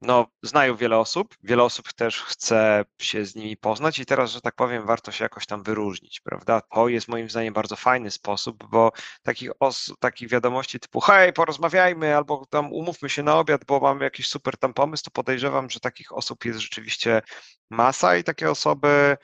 no, 0.00 0.26
znają 0.42 0.76
wiele 0.76 0.98
osób, 0.98 1.34
wiele 1.42 1.62
osób 1.62 1.92
też 1.92 2.22
chce 2.22 2.84
się 3.00 3.24
z 3.24 3.34
nimi 3.34 3.56
poznać 3.56 3.98
i 3.98 4.06
teraz, 4.06 4.30
że 4.30 4.40
tak 4.40 4.54
powiem, 4.54 4.86
warto 4.86 5.12
się 5.12 5.24
jakoś 5.24 5.46
tam 5.46 5.62
wyróżnić, 5.62 6.20
prawda? 6.20 6.60
To 6.60 6.88
jest 6.88 7.08
moim 7.08 7.30
zdaniem 7.30 7.54
bardzo 7.54 7.76
fajny 7.76 8.10
sposób, 8.10 8.64
bo 8.70 8.92
takich, 9.22 9.50
os- 9.60 9.92
takich 10.00 10.28
wiadomości 10.28 10.80
typu 10.80 11.00
hej, 11.00 11.32
porozmawiajmy 11.32 12.16
albo 12.16 12.46
tam 12.50 12.72
umówmy 12.72 13.10
się 13.10 13.22
na 13.22 13.38
obiad, 13.38 13.64
bo 13.64 13.80
mam 13.80 14.00
jakiś 14.00 14.28
super 14.28 14.56
tam 14.56 14.74
pomysł, 14.74 15.04
to 15.04 15.10
podejrzewam, 15.10 15.70
że 15.70 15.80
takich 15.80 16.12
osób 16.12 16.44
jest 16.44 16.58
rzeczywiście 16.60 17.22
masa 17.70 18.16
i 18.16 18.24
takie 18.24 18.50
osoby 18.50 19.16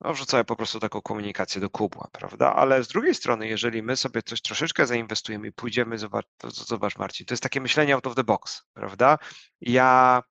no, 0.00 0.12
wrzucają 0.14 0.44
po 0.44 0.56
prostu 0.56 0.80
taką 0.80 1.02
komunikację 1.02 1.60
do 1.60 1.70
kubła, 1.70 2.08
prawda? 2.12 2.54
Ale 2.54 2.84
z 2.84 2.88
drugiej 2.88 3.14
strony, 3.14 3.48
jeżeli 3.48 3.82
my 3.82 3.96
sobie 3.96 4.22
coś 4.22 4.42
troszeczkę 4.42 4.86
zainwestujemy 4.86 5.48
i 5.48 5.52
pójdziemy, 5.52 5.98
zobacz, 5.98 6.26
zobacz 6.44 6.98
Marcin, 6.98 7.26
to 7.26 7.34
jest 7.34 7.42
takie 7.42 7.60
myślenie 7.60 7.94
out 7.94 8.06
of 8.06 8.14
the 8.14 8.24
box, 8.24 8.62
prawda? 8.72 9.18
Ja 9.60 10.22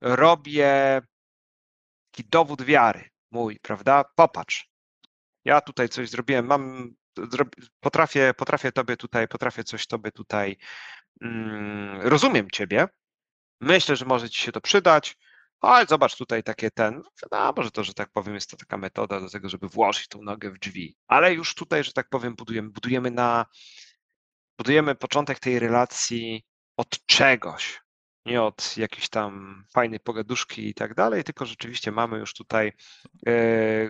robię 0.00 1.00
taki 2.10 2.28
dowód 2.28 2.62
wiary 2.62 3.10
mój, 3.30 3.58
prawda? 3.62 4.04
Popatrz, 4.14 4.70
ja 5.44 5.60
tutaj 5.60 5.88
coś 5.88 6.08
zrobiłem, 6.08 6.46
mam, 6.46 6.94
potrafię, 7.80 8.34
potrafię 8.36 8.72
tobie 8.72 8.96
tutaj, 8.96 9.28
potrafię 9.28 9.64
coś 9.64 9.86
tobie 9.86 10.12
tutaj, 10.12 10.56
mm, 11.20 12.00
rozumiem 12.00 12.50
ciebie, 12.50 12.88
myślę, 13.60 13.96
że 13.96 14.04
może 14.04 14.30
ci 14.30 14.40
się 14.40 14.52
to 14.52 14.60
przydać, 14.60 15.16
ale 15.60 15.86
zobacz 15.86 16.16
tutaj 16.16 16.42
takie 16.42 16.70
ten, 16.70 17.02
no 17.32 17.52
może 17.56 17.70
to, 17.70 17.84
że 17.84 17.94
tak 17.94 18.10
powiem, 18.12 18.34
jest 18.34 18.50
to 18.50 18.56
taka 18.56 18.76
metoda 18.76 19.20
do 19.20 19.30
tego, 19.30 19.48
żeby 19.48 19.68
włożyć 19.68 20.08
tą 20.08 20.22
nogę 20.22 20.50
w 20.50 20.58
drzwi, 20.58 20.96
ale 21.06 21.34
już 21.34 21.54
tutaj, 21.54 21.84
że 21.84 21.92
tak 21.92 22.08
powiem, 22.08 22.34
budujemy, 22.36 22.70
budujemy 22.70 23.10
na, 23.10 23.46
budujemy 24.58 24.94
początek 24.94 25.38
tej 25.38 25.58
relacji 25.58 26.44
od 26.76 27.06
czegoś, 27.06 27.80
nie 28.26 28.42
od 28.42 28.76
jakiejś 28.76 29.08
tam 29.08 29.64
fajnej 29.72 30.00
pogaduszki 30.00 30.68
i 30.68 30.74
tak 30.74 30.94
dalej, 30.94 31.24
tylko 31.24 31.46
rzeczywiście 31.46 31.92
mamy 31.92 32.18
już 32.18 32.34
tutaj 32.34 32.72
e, 33.26 33.32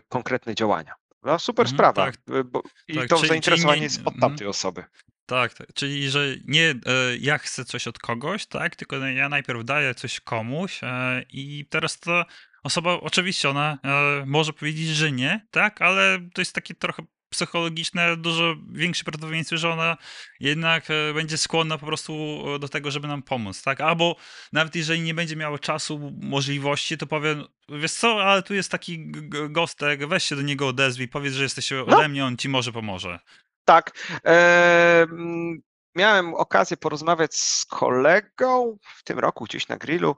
konkretne 0.09 0.55
działania. 0.55 0.95
No, 1.23 1.39
super 1.39 1.66
mhm, 1.66 1.77
sprawa. 1.77 2.12
Tak, 2.12 2.45
bo, 2.45 2.62
I 2.89 2.95
tak, 2.95 3.09
to 3.09 3.16
czyli, 3.16 3.28
zainteresowanie 3.28 3.73
czyli 3.73 3.81
nie, 3.81 3.85
jest 3.85 4.01
od 4.01 4.15
mhm. 4.15 4.20
tamtej 4.20 4.47
osoby. 4.47 4.85
Tak, 5.28 5.55
tak, 5.55 5.72
czyli 5.74 6.10
że 6.10 6.26
nie 6.44 6.70
e, 6.70 6.76
ja 7.20 7.38
chcę 7.38 7.64
coś 7.64 7.86
od 7.86 7.98
kogoś, 7.98 8.46
tak, 8.46 8.76
tylko 8.76 8.96
ja 8.96 9.28
najpierw 9.28 9.64
daję 9.64 9.94
coś 9.94 10.20
komuś 10.20 10.80
e, 10.82 11.22
i 11.30 11.66
teraz 11.70 11.98
ta 11.98 12.24
osoba, 12.62 12.92
oczywiście 13.00 13.48
ona 13.48 13.78
e, 13.84 14.24
może 14.26 14.52
powiedzieć, 14.52 14.88
że 14.88 15.12
nie, 15.12 15.46
tak, 15.50 15.82
ale 15.82 16.18
to 16.34 16.40
jest 16.40 16.55
takie 16.55 16.74
trochę 16.74 17.02
psychologiczne, 17.30 18.16
dużo 18.16 18.56
większe 18.72 19.05
prawdopodobieństwo, 19.05 19.56
że 19.56 19.70
ona 19.70 19.96
jednak 20.40 20.88
będzie 21.14 21.38
skłonna 21.38 21.78
po 21.78 21.86
prostu 21.86 22.44
do 22.60 22.68
tego, 22.68 22.90
żeby 22.90 23.09
nam 23.09 23.22
pomóc, 23.22 23.62
tak? 23.62 23.80
Albo 23.80 24.16
nawet 24.52 24.76
jeżeli 24.76 25.00
nie 25.00 25.14
będzie 25.14 25.36
miała 25.36 25.59
czasu, 25.59 26.12
możliwości, 26.20 26.98
to 26.98 27.06
powie, 27.06 27.36
wiesz 27.68 27.92
co, 27.92 28.24
ale 28.24 28.42
tu 28.42 28.55
jest 28.55 28.70
taki 28.70 29.12
gostek, 29.50 30.06
weź 30.06 30.24
się 30.24 30.36
do 30.36 30.42
niego 30.42 30.68
odezwij, 30.68 31.09
powiedz, 31.09 31.34
że 31.34 31.42
jesteś 31.42 31.70
no. 31.70 31.86
ode 31.86 32.09
mnie, 32.09 32.24
on 32.24 32.36
ci 32.36 32.48
może 32.48 32.72
pomoże. 32.72 33.18
Tak. 33.69 33.93
E, 34.27 35.07
miałem 35.95 36.35
okazję 36.35 36.77
porozmawiać 36.77 37.35
z 37.35 37.65
kolegą 37.65 38.78
w 38.82 39.05
tym 39.05 39.19
roku 39.19 39.45
gdzieś 39.45 39.69
na 39.69 39.77
grillu 39.77 40.16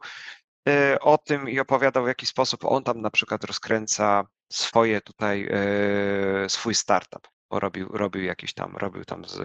e, 0.69 1.01
o 1.01 1.19
tym 1.19 1.49
i 1.49 1.61
opowiadał, 1.61 2.05
w 2.05 2.09
jaki 2.09 2.27
sposób 2.27 2.65
on 2.65 2.85
tam 2.85 3.01
na 3.01 3.11
przykład 3.11 3.45
rozkręca 3.45 4.25
swoje 4.53 5.01
tutaj, 5.01 5.49
e, 5.51 6.49
swój 6.49 6.75
startup. 6.75 7.29
Bo 7.51 7.61
robił, 7.61 7.89
robił 7.89 8.25
jakiś 8.25 8.55
tam, 8.55 8.77
robił 8.77 9.05
tam 9.05 9.25
z, 9.25 9.37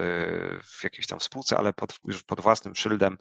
w 0.64 0.84
jakiejś 0.84 1.06
tam 1.06 1.20
spółce, 1.20 1.56
ale 1.58 1.72
pod, 1.72 1.98
już 2.04 2.22
pod 2.22 2.40
własnym 2.40 2.76
szyldem 2.76 3.18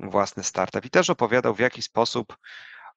własny 0.00 0.44
startup. 0.44 0.84
I 0.84 0.90
też 0.90 1.10
opowiadał, 1.10 1.54
w 1.54 1.60
jaki 1.60 1.82
sposób 1.82 2.36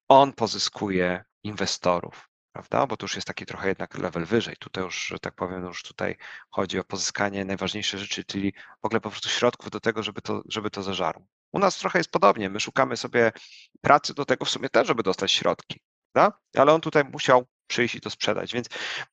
on 0.07 0.34
pozyskuje 0.34 1.23
inwestorów 1.44 2.26
prawda? 2.57 2.88
Bo 2.88 2.97
to 2.97 3.03
już 3.03 3.15
jest 3.15 3.27
taki 3.27 3.45
trochę 3.45 3.67
jednak 3.67 3.97
level 3.97 4.25
wyżej. 4.25 4.55
Tutaj 4.59 4.84
już, 4.84 5.07
że 5.07 5.19
tak 5.19 5.35
powiem, 5.35 5.63
już 5.65 5.84
tutaj 5.84 6.15
chodzi 6.49 6.79
o 6.79 6.84
pozyskanie 6.84 7.45
najważniejszych 7.45 7.99
rzeczy, 7.99 8.23
czyli 8.23 8.53
w 8.81 8.85
ogóle 8.85 9.01
po 9.01 9.09
prostu 9.09 9.29
środków 9.29 9.69
do 9.69 9.79
tego, 9.79 10.03
żeby 10.03 10.21
to, 10.21 10.41
żeby 10.49 10.69
to 10.69 10.84
zażarło. 10.84 11.27
U 11.51 11.59
nas 11.59 11.77
trochę 11.77 11.99
jest 11.99 12.11
podobnie. 12.11 12.49
My 12.49 12.59
szukamy 12.59 12.97
sobie 12.97 13.31
pracy 13.81 14.13
do 14.13 14.25
tego 14.25 14.45
w 14.45 14.49
sumie 14.49 14.69
też, 14.69 14.88
żeby 14.88 15.03
dostać 15.03 15.31
środki, 15.31 15.81
prawda? 16.11 16.38
Ale 16.55 16.73
on 16.73 16.81
tutaj 16.81 17.03
musiał 17.03 17.45
przyjść 17.67 17.95
i 17.95 18.01
to 18.01 18.09
sprzedać. 18.09 18.53
Więc 18.53 18.67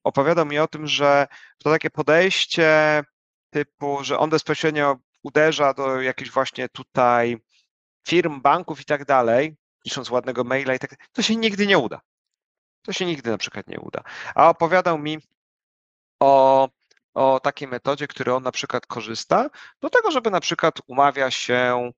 opowiadał 0.04 0.46
mi 0.46 0.58
o 0.58 0.68
tym, 0.68 0.86
że 0.86 1.26
to 1.58 1.70
takie 1.70 1.90
podejście 1.90 3.02
typu, 3.50 3.98
że 4.04 4.18
on 4.18 4.30
bezpośrednio 4.30 4.96
uderza 5.22 5.74
do 5.74 6.00
jakichś 6.00 6.30
właśnie 6.30 6.68
tutaj 6.68 7.38
firm, 8.06 8.40
banków 8.40 8.80
i 8.80 8.84
tak 8.84 9.04
dalej, 9.04 9.56
pisząc 9.84 10.10
ładnego 10.10 10.44
maila 10.44 10.74
i 10.74 10.78
tak 10.78 10.96
to 11.12 11.22
się 11.22 11.36
nigdy 11.36 11.66
nie 11.66 11.78
uda. 11.78 12.00
To 12.84 12.92
się 12.92 13.06
nigdy 13.06 13.30
na 13.30 13.38
przykład 13.38 13.68
nie 13.68 13.80
uda. 13.80 14.02
A 14.34 14.48
opowiadał 14.48 14.98
mi 14.98 15.18
o, 16.20 16.68
o 17.14 17.40
takiej 17.40 17.68
metodzie, 17.68 18.06
której 18.08 18.34
on 18.34 18.42
na 18.42 18.52
przykład 18.52 18.86
korzysta, 18.86 19.50
do 19.80 19.90
tego, 19.90 20.10
żeby 20.10 20.30
na 20.30 20.40
przykład 20.40 20.74
umawia 20.86 21.30
się 21.30 21.90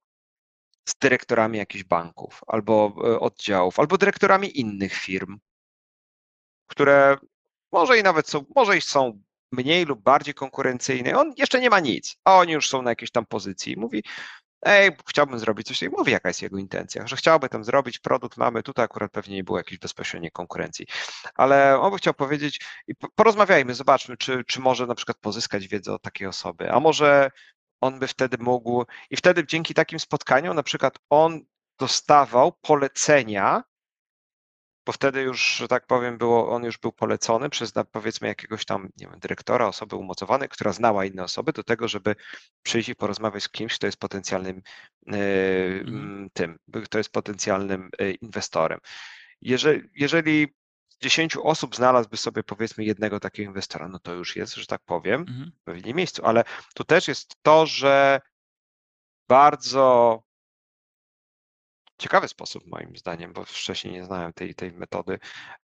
z 0.89 0.95
dyrektorami 0.95 1.59
jakichś 1.59 1.85
banków 1.85 2.41
albo 2.47 2.95
e, 3.05 3.21
oddziałów, 3.21 3.81
albo 3.81 3.99
dyrektorami 3.99 4.61
innych 4.61 4.95
firm, 4.95 5.39
które 6.67 7.17
może 7.73 7.99
i 7.99 8.03
nawet 8.03 8.29
są, 8.29 8.45
może 8.57 8.77
i 8.77 8.81
są 8.81 9.23
mniej 9.53 9.85
lub 9.85 10.03
bardziej 10.03 10.35
konkurencyjne. 10.35 11.19
On 11.19 11.33
jeszcze 11.37 11.61
nie 11.61 11.71
ma 11.71 11.81
nic, 11.81 12.17
a 12.25 12.37
oni 12.39 12.53
już 12.53 12.69
są 12.69 12.83
na 12.83 12.91
jakiejś 12.91 13.11
tam 13.11 13.27
pozycji. 13.27 13.77
Mówi, 13.77 14.03
ej, 14.67 14.91
chciałbym 15.09 15.39
zrobić 15.39 15.67
coś, 15.67 15.83
i 15.83 15.89
mówi 15.89 16.13
jaka 16.13 16.29
jest 16.29 16.43
jego 16.43 16.59
intencja, 16.59 17.07
że 17.07 17.17
chciałby 17.17 17.49
tam 17.49 17.65
zrobić 17.65 17.99
produkt, 17.99 18.37
mamy 18.37 18.63
tutaj 18.63 18.85
akurat 18.85 19.13
pewnie 19.13 19.37
nie 19.37 19.45
było 19.45 19.59
jakiejś 19.59 19.79
bezpośredniej 19.79 20.31
konkurencji, 20.31 20.87
ale 21.35 21.81
on 21.81 21.91
by 21.93 21.99
chciał 21.99 22.15
powiedzieć 22.15 22.61
i 22.89 22.95
porozmawiajmy, 23.15 23.75
zobaczmy, 23.75 24.17
czy, 24.17 24.45
czy 24.45 24.61
może 24.61 24.87
na 24.87 24.95
przykład 24.95 25.19
pozyskać 25.19 25.69
wiedzę 25.69 25.95
od 25.95 26.03
takiej 26.03 26.27
osoby, 26.27 26.73
a 26.73 26.81
może 26.81 27.31
on 27.81 27.99
by 27.99 28.07
wtedy 28.07 28.39
mógł 28.41 28.85
i 29.11 29.17
wtedy 29.17 29.47
dzięki 29.47 29.75
takim 29.75 30.01
spotkaniom 30.01 30.57
na 30.57 30.63
przykład 30.63 30.99
on 31.11 31.41
dostawał 31.79 32.53
polecenia 32.53 33.63
bo 34.87 34.93
wtedy 34.93 35.23
już, 35.23 35.57
że 35.57 35.69
tak 35.69 35.87
powiem, 35.87 36.19
było, 36.19 36.49
on 36.51 36.65
już 36.65 36.79
był 36.79 36.93
polecony 36.93 37.51
przez 37.51 37.73
powiedzmy 37.93 38.29
jakiegoś 38.29 38.65
tam, 38.65 38.89
nie 38.97 39.07
wiem, 39.07 39.19
dyrektora, 39.21 39.67
osoby 39.67 39.97
umocowanej, 39.97 40.49
która 40.49 40.73
znała 40.73 41.05
inne 41.05 41.25
osoby 41.25 41.53
do 41.53 41.63
tego, 41.63 41.89
żeby 41.89 42.17
przyjść 42.63 42.89
i 42.89 42.97
porozmawiać 42.97 43.43
z 43.43 43.49
kimś, 43.49 43.75
kto 43.75 43.87
jest 43.87 43.99
potencjalnym 43.99 44.63
yy, 45.07 45.17
mhm. 45.81 46.31
tym, 46.33 46.59
kto 46.85 46.99
jest 46.99 47.11
potencjalnym 47.11 47.91
yy, 48.01 48.13
inwestorem. 48.13 48.81
Jeżeli, 49.41 49.83
jeżeli 49.95 50.55
10 51.03 51.37
osób 51.37 51.77
znalazłby 51.77 52.17
sobie 52.17 52.43
powiedzmy 52.43 52.85
jednego 52.85 53.21
takiego 53.21 53.49
inwestora, 53.51 53.89
no 53.89 53.99
to 53.99 54.15
już 54.15 54.37
jest, 54.37 54.55
że 54.55 54.67
tak 54.67 54.81
powiem, 54.85 55.21
mhm. 55.21 55.53
w 55.61 55.65
pewnym 55.65 55.97
miejscu, 55.97 56.27
ale 56.27 56.45
tu 56.75 56.85
też 56.85 57.09
jest 57.09 57.37
to, 57.43 57.67
że 57.67 58.21
bardzo 59.29 60.23
ciekawy 61.99 62.29
sposób 62.29 62.67
moim 62.67 62.97
zdaniem, 62.97 63.33
bo 63.33 63.45
wcześniej 63.45 63.95
nie 63.95 64.05
znałem 64.05 64.33
tej, 64.33 64.55
tej 64.55 64.73
metody, 64.73 65.19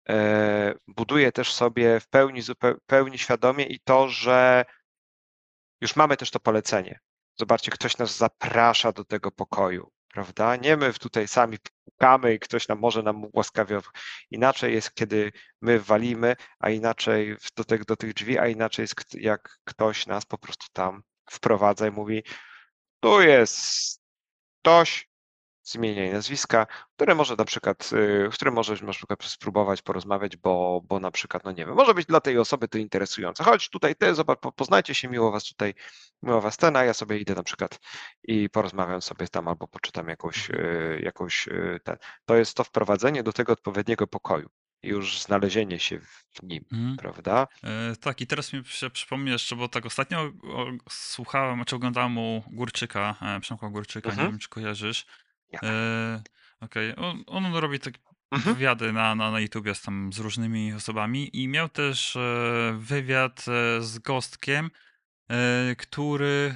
e, 0.08 0.74
buduje 0.86 1.32
też 1.32 1.52
sobie 1.54 2.00
w 2.00 2.08
pełni, 2.08 2.42
zupeł, 2.42 2.74
pełni 2.86 3.18
świadomie 3.18 3.64
i 3.64 3.80
to, 3.80 4.08
że 4.08 4.64
już 5.80 5.96
mamy 5.96 6.16
też 6.16 6.30
to 6.30 6.40
polecenie. 6.40 7.00
Zobaczcie, 7.38 7.70
ktoś 7.70 7.98
nas 7.98 8.16
zaprasza 8.16 8.92
do 8.92 9.04
tego 9.04 9.30
pokoju, 9.30 9.90
prawda? 10.08 10.56
Nie 10.56 10.76
my 10.76 10.92
tutaj 10.92 11.28
sami 11.28 11.58
pukamy 11.84 12.34
i 12.34 12.38
ktoś 12.38 12.68
nam 12.68 12.78
może 12.78 13.02
nam 13.02 13.26
łaskawie. 13.32 13.80
Inaczej 14.30 14.74
jest, 14.74 14.94
kiedy 14.94 15.32
my 15.60 15.80
walimy, 15.80 16.36
a 16.58 16.70
inaczej 16.70 17.36
do 17.56 17.64
tych, 17.64 17.84
do 17.84 17.96
tych 17.96 18.14
drzwi, 18.14 18.38
a 18.38 18.46
inaczej 18.48 18.82
jest, 18.82 19.14
jak 19.14 19.58
ktoś 19.64 20.06
nas 20.06 20.26
po 20.26 20.38
prostu 20.38 20.66
tam 20.72 21.02
wprowadza 21.30 21.86
i 21.86 21.90
mówi, 21.90 22.22
tu 23.00 23.22
jest 23.22 24.00
ktoś, 24.62 25.11
z 25.62 25.74
imienia 25.74 26.06
i 26.06 26.12
nazwiska, 26.12 26.66
które 26.96 27.14
może 27.14 27.36
na 27.36 27.44
przykład, 27.44 27.90
y, 27.92 28.30
w 28.30 28.34
którym 28.34 28.54
możesz 28.54 28.82
na 28.82 28.92
przykład 28.92 29.24
spróbować 29.24 29.82
porozmawiać, 29.82 30.36
bo, 30.36 30.80
bo 30.84 31.00
na 31.00 31.10
przykład, 31.10 31.44
no 31.44 31.52
nie 31.52 31.66
wiem, 31.66 31.74
może 31.74 31.94
być 31.94 32.06
dla 32.06 32.20
tej 32.20 32.38
osoby 32.38 32.68
to 32.68 32.78
interesujące. 32.78 33.44
Chodź 33.44 33.70
tutaj 33.70 33.96
ty, 33.96 34.14
zobacz, 34.14 34.38
poznajcie 34.56 34.94
się, 34.94 35.08
miło 35.08 35.30
was 35.30 35.44
tutaj, 35.44 35.74
miło 36.22 36.40
was 36.40 36.56
ten, 36.56 36.76
a 36.76 36.84
ja 36.84 36.94
sobie 36.94 37.18
idę 37.18 37.34
na 37.34 37.42
przykład 37.42 37.80
i 38.24 38.50
porozmawiam 38.50 39.02
sobie 39.02 39.28
tam 39.28 39.48
albo 39.48 39.68
poczytam 39.68 40.08
jakąś, 40.08 40.50
mhm. 40.50 40.66
y, 40.66 41.00
jakąś 41.04 41.48
y, 41.48 41.80
ten. 41.84 41.96
To 42.24 42.36
jest 42.36 42.56
to 42.56 42.64
wprowadzenie 42.64 43.22
do 43.22 43.32
tego 43.32 43.52
odpowiedniego 43.52 44.06
pokoju 44.06 44.48
już 44.82 45.22
znalezienie 45.22 45.78
się 45.78 46.00
w 46.34 46.42
nim, 46.42 46.64
mhm. 46.72 46.96
prawda? 46.96 47.48
E, 47.64 47.96
tak, 47.96 48.20
i 48.20 48.26
teraz 48.26 48.52
mi 48.52 48.64
się 48.64 48.90
przypomni 48.90 49.30
jeszcze, 49.30 49.56
bo 49.56 49.68
tak 49.68 49.86
ostatnio 49.86 50.32
o, 50.42 50.66
słuchałem, 50.90 51.64
czy 51.64 51.76
oglądałem 51.76 52.18
u 52.18 52.44
Górczyka, 52.50 53.14
e, 53.22 53.40
Przemka 53.40 53.68
Górczyka, 53.68 54.08
mhm. 54.10 54.26
nie 54.26 54.32
wiem, 54.32 54.38
czy 54.38 54.48
kojarzysz. 54.48 55.06
E, 55.62 56.22
Okej, 56.60 56.96
on, 56.96 57.24
on 57.26 57.54
robi 57.54 57.78
takie 57.78 57.98
Mhm. 58.32 58.54
wywiady 58.54 58.92
na, 58.92 59.14
na, 59.14 59.30
na 59.30 59.40
YouTubie 59.40 59.74
z, 59.74 59.82
tam, 59.82 60.12
z 60.12 60.18
różnymi 60.18 60.72
osobami 60.72 61.30
i 61.42 61.48
miał 61.48 61.68
też 61.68 62.16
e, 62.16 62.20
wywiad 62.78 63.44
e, 63.48 63.82
z 63.82 63.98
Gostkiem, 63.98 64.70
e, 65.30 65.76
który 65.76 66.54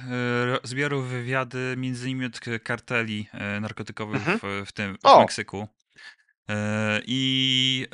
e, 0.63 0.67
zbierał 0.67 1.01
wywiady 1.01 1.75
między 1.77 2.09
innymi 2.09 2.25
od 2.25 2.39
karteli 2.63 3.27
e, 3.31 3.59
narkotykowych 3.59 4.27
Mhm. 4.27 4.39
w, 4.39 4.67
w 4.69 4.71
tym 4.71 4.97
w! 5.03 5.19
Meksyku. 5.19 5.67
I, 7.05 7.85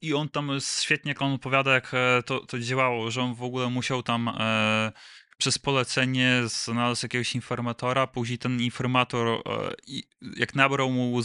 I 0.00 0.14
on 0.14 0.28
tam 0.28 0.50
świetnie 0.80 1.08
jak 1.08 1.22
on 1.22 1.32
opowiada, 1.32 1.72
jak 1.72 1.92
to, 2.26 2.40
to 2.40 2.58
działało, 2.58 3.10
że 3.10 3.22
on 3.22 3.34
w 3.34 3.42
ogóle 3.42 3.70
musiał 3.70 4.02
tam 4.02 4.30
przez 5.38 5.58
polecenie 5.58 6.42
znalazł 6.44 7.04
jakiegoś 7.04 7.34
informatora, 7.34 8.06
później 8.06 8.38
ten 8.38 8.60
informator, 8.60 9.28
e, 9.28 9.74
jak 10.36 10.54
nabrał 10.54 10.90
mu 10.90 11.22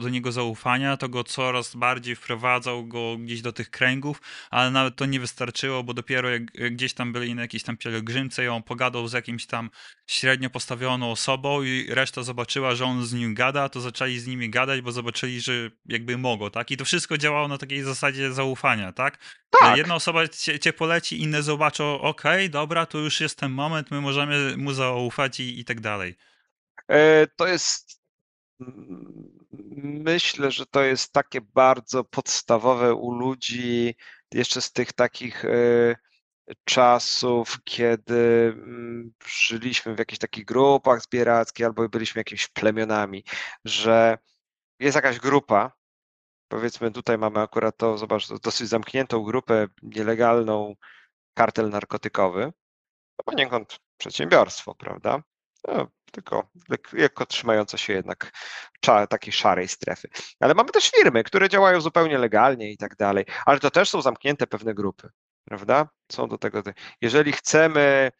do 0.00 0.08
niego 0.08 0.32
zaufania, 0.32 0.96
to 0.96 1.08
go 1.08 1.24
coraz 1.24 1.76
bardziej 1.76 2.16
wprowadzał 2.16 2.86
go 2.86 3.16
gdzieś 3.18 3.42
do 3.42 3.52
tych 3.52 3.70
kręgów, 3.70 4.20
ale 4.50 4.70
nawet 4.70 4.96
to 4.96 5.06
nie 5.06 5.20
wystarczyło, 5.20 5.84
bo 5.84 5.94
dopiero 5.94 6.30
jak 6.30 6.44
gdzieś 6.52 6.94
tam 6.94 7.12
byli 7.12 7.34
na 7.34 7.42
jakiejś 7.42 7.62
tam 7.62 7.76
pielgrzymce 7.76 8.44
i 8.44 8.48
on 8.48 8.62
pogadał 8.62 9.08
z 9.08 9.12
jakimś 9.12 9.46
tam 9.46 9.70
średnio 10.06 10.50
postawioną 10.50 11.10
osobą 11.10 11.62
i 11.62 11.86
reszta 11.88 12.22
zobaczyła, 12.22 12.74
że 12.74 12.84
on 12.84 13.06
z 13.06 13.12
nim 13.12 13.34
gada, 13.34 13.68
to 13.68 13.80
zaczęli 13.80 14.18
z 14.18 14.26
nimi 14.26 14.50
gadać, 14.50 14.80
bo 14.80 14.92
zobaczyli, 14.92 15.40
że 15.40 15.70
jakby 15.86 16.18
mogą, 16.18 16.50
tak? 16.50 16.70
I 16.70 16.76
to 16.76 16.84
wszystko 16.84 17.18
działało 17.18 17.48
na 17.48 17.58
takiej 17.58 17.82
zasadzie 17.82 18.32
zaufania, 18.32 18.92
tak? 18.92 19.18
Tak. 19.60 19.76
Jedna 19.76 19.94
osoba 19.94 20.28
cię, 20.28 20.58
cię 20.58 20.72
poleci, 20.72 21.22
inne 21.22 21.42
zobaczą, 21.42 22.00
okej, 22.00 22.32
okay, 22.32 22.48
dobra, 22.48 22.86
to 22.86 22.98
już 22.98 23.20
jest 23.20 23.38
ten 23.42 23.52
moment, 23.52 23.90
my 23.90 24.00
możemy 24.00 24.56
mu 24.56 24.72
zaufać 24.72 25.40
i, 25.40 25.60
i 25.60 25.64
tak 25.64 25.80
dalej. 25.80 26.16
E, 26.88 27.26
to 27.26 27.46
jest. 27.46 28.02
Myślę, 30.04 30.50
że 30.50 30.66
to 30.66 30.82
jest 30.82 31.12
takie 31.12 31.40
bardzo 31.40 32.04
podstawowe 32.04 32.94
u 32.94 33.12
ludzi, 33.12 33.94
jeszcze 34.32 34.60
z 34.60 34.72
tych 34.72 34.92
takich 34.92 35.44
e, 35.44 35.96
czasów, 36.64 37.58
kiedy 37.64 38.52
mm, 38.56 39.12
żyliśmy 39.26 39.94
w 39.94 39.98
jakichś 39.98 40.18
takich 40.18 40.44
grupach 40.44 41.02
zbierackich 41.02 41.66
albo 41.66 41.88
byliśmy 41.88 42.20
jakimiś 42.20 42.48
plemionami, 42.48 43.24
że 43.64 44.18
jest 44.80 44.96
jakaś 44.96 45.18
grupa, 45.18 45.72
powiedzmy 46.48 46.90
tutaj 46.90 47.18
mamy 47.18 47.40
akurat 47.40 47.76
to, 47.76 47.98
zobacz, 47.98 48.28
dosyć 48.28 48.68
zamkniętą 48.68 49.22
grupę 49.22 49.68
nielegalną, 49.82 50.74
kartel 51.34 51.70
narkotykowy, 51.70 52.52
poniekąd 53.24 53.78
przedsiębiorstwo, 53.98 54.74
prawda? 54.74 55.22
No, 55.68 55.86
tylko 56.12 56.50
lekko 56.92 57.26
trzymające 57.26 57.78
się 57.78 57.92
jednak 57.92 58.32
takiej 59.08 59.32
szarej 59.32 59.68
strefy. 59.68 60.08
Ale 60.40 60.54
mamy 60.54 60.70
też 60.70 60.90
firmy, 60.90 61.24
które 61.24 61.48
działają 61.48 61.80
zupełnie 61.80 62.18
legalnie 62.18 62.72
i 62.72 62.76
tak 62.76 62.96
dalej, 62.96 63.24
ale 63.46 63.60
to 63.60 63.70
też 63.70 63.90
są 63.90 64.02
zamknięte 64.02 64.46
pewne 64.46 64.74
grupy, 64.74 65.08
prawda? 65.44 65.88
Są 66.12 66.28
do 66.28 66.38
tego. 66.38 66.62
Jeżeli 67.00 67.32
chcemy 67.32 68.12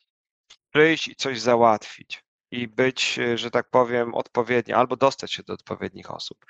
przyjść 0.70 1.08
i 1.08 1.16
coś 1.16 1.40
załatwić 1.40 2.24
i 2.50 2.68
być, 2.68 3.18
że 3.34 3.50
tak 3.50 3.70
powiem, 3.70 4.14
odpowiedni, 4.14 4.74
albo 4.74 4.96
dostać 4.96 5.32
się 5.32 5.42
do 5.42 5.52
odpowiednich 5.52 6.10
osób, 6.10 6.46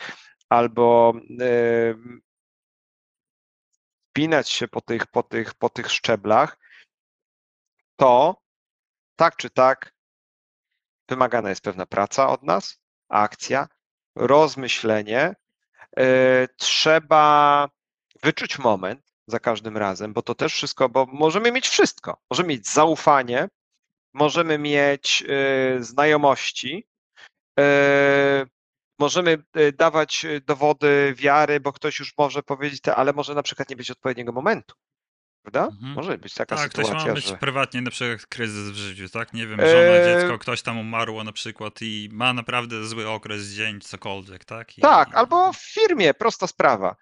albo 0.48 1.12
spinać 4.10 4.50
się 4.50 4.68
po 4.68 4.80
tych, 4.80 5.06
po 5.06 5.22
tych, 5.22 5.54
po 5.54 5.68
tych 5.70 5.90
szczeblach, 5.90 6.58
to 7.96 8.41
tak 9.22 9.36
czy 9.36 9.50
tak 9.50 9.94
wymagana 11.08 11.48
jest 11.48 11.62
pewna 11.62 11.86
praca 11.86 12.28
od 12.28 12.42
nas, 12.42 12.78
akcja, 13.08 13.68
rozmyślenie. 14.16 15.34
E, 15.96 16.48
trzeba 16.56 17.68
wyczuć 18.22 18.58
moment 18.58 19.00
za 19.26 19.40
każdym 19.40 19.76
razem, 19.76 20.12
bo 20.12 20.22
to 20.22 20.34
też 20.34 20.54
wszystko, 20.54 20.88
bo 20.88 21.06
możemy 21.06 21.52
mieć 21.52 21.68
wszystko. 21.68 22.20
Możemy 22.30 22.48
mieć 22.48 22.68
zaufanie, 22.68 23.48
możemy 24.14 24.58
mieć 24.58 25.24
e, 25.28 25.82
znajomości, 25.82 26.88
e, 27.58 28.46
możemy 28.98 29.42
dawać 29.74 30.26
dowody 30.46 31.14
wiary, 31.16 31.60
bo 31.60 31.72
ktoś 31.72 31.98
już 31.98 32.18
może 32.18 32.42
powiedzieć, 32.42 32.88
ale 32.88 33.12
może 33.12 33.34
na 33.34 33.42
przykład 33.42 33.70
nie 33.70 33.76
być 33.76 33.90
odpowiedniego 33.90 34.32
momentu. 34.32 34.74
Prawda? 35.42 35.64
Mhm. 35.64 35.92
Może 35.92 36.18
być 36.18 36.34
taka 36.34 36.56
tak, 36.56 36.64
sytuacja, 36.64 36.94
ktoś 36.94 37.06
ma 37.06 37.14
być 37.14 37.26
że... 37.26 37.36
prywatnie 37.36 37.82
na 37.82 37.90
przykład 37.90 38.26
kryzys 38.26 38.70
w 38.70 38.74
życiu, 38.74 39.08
tak? 39.08 39.32
Nie 39.32 39.46
wiem, 39.46 39.60
żona, 39.60 39.72
eee... 39.72 40.20
dziecko, 40.20 40.38
ktoś 40.38 40.62
tam 40.62 40.78
umarło 40.78 41.24
na 41.24 41.32
przykład 41.32 41.74
i 41.80 42.08
ma 42.12 42.32
naprawdę 42.32 42.86
zły 42.86 43.10
okres, 43.10 43.42
dzień, 43.42 43.80
cokolwiek, 43.80 44.44
tak? 44.44 44.78
I... 44.78 44.80
Tak, 44.80 45.14
albo 45.14 45.52
w 45.52 45.56
firmie, 45.56 46.14
prosta 46.14 46.46
sprawa. 46.46 46.96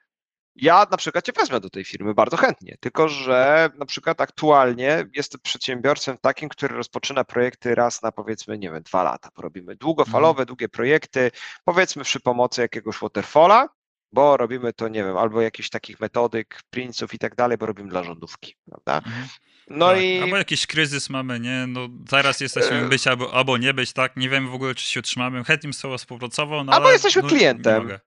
Ja 0.57 0.87
na 0.91 0.97
przykład 0.97 1.25
cię 1.25 1.33
wezmę 1.33 1.61
do 1.61 1.71
tej 1.71 1.85
firmy 1.85 2.15
bardzo 2.15 2.37
chętnie, 2.37 2.77
tylko 2.81 3.09
że 3.09 3.71
na 3.79 3.87
przykład 3.87 4.21
aktualnie 4.21 5.05
jestem 5.15 5.41
przedsiębiorcą 5.41 6.19
takim, 6.19 6.49
który 6.49 6.77
rozpoczyna 6.77 7.25
projekty 7.25 7.75
raz 7.75 8.03
na 8.03 8.12
powiedzmy, 8.12 8.59
nie 8.59 8.71
wiem, 8.71 8.83
dwa 8.83 9.03
lata. 9.03 9.29
Robimy 9.39 9.77
długofalowe, 9.77 10.31
mhm. 10.31 10.47
długie 10.47 10.69
projekty, 10.69 11.31
powiedzmy 11.65 12.05
przy 12.05 12.21
pomocy 12.21 12.61
jakiegoś 12.61 12.99
waterfalla, 12.99 13.69
bo 14.12 14.37
robimy 14.37 14.73
to, 14.73 14.89
nie 14.89 15.05
wiem, 15.05 15.16
albo 15.16 15.41
jakichś 15.41 15.69
takich 15.69 16.01
metodyk, 16.01 16.61
princów 16.70 17.15
i 17.15 17.19
tak 17.19 17.35
dalej, 17.35 17.59
bo 17.59 17.66
robimy 17.66 17.89
dla 17.89 18.05
rządówki, 18.05 18.57
prawda? 18.70 18.97
Mhm. 18.97 19.28
No 19.70 19.89
tak. 19.89 20.03
i... 20.03 20.20
Albo 20.20 20.37
jakiś 20.37 20.66
kryzys 20.66 21.11
mamy, 21.11 21.41
nie? 21.41 21.66
No 21.69 21.89
zaraz 22.11 22.41
jesteśmy 22.41 22.77
e, 22.77 22.89
być 22.89 23.07
albo, 23.07 23.35
albo 23.35 23.59
nie 23.59 23.74
być, 23.74 23.93
tak? 23.93 24.16
Nie 24.16 24.28
wiemy 24.28 24.49
w 24.49 24.55
ogóle, 24.55 24.74
czy 24.74 24.85
się 24.85 25.01
utrzymamy. 25.01 25.45
Chętnie 25.45 25.73
z 25.73 25.81
tobą 25.81 25.99
współpracował, 25.99 26.65
no 26.65 26.73
Albo 26.73 26.87
ale, 26.87 26.93
jesteśmy 26.93 27.23
no, 27.23 27.28
klientem. 27.28 27.99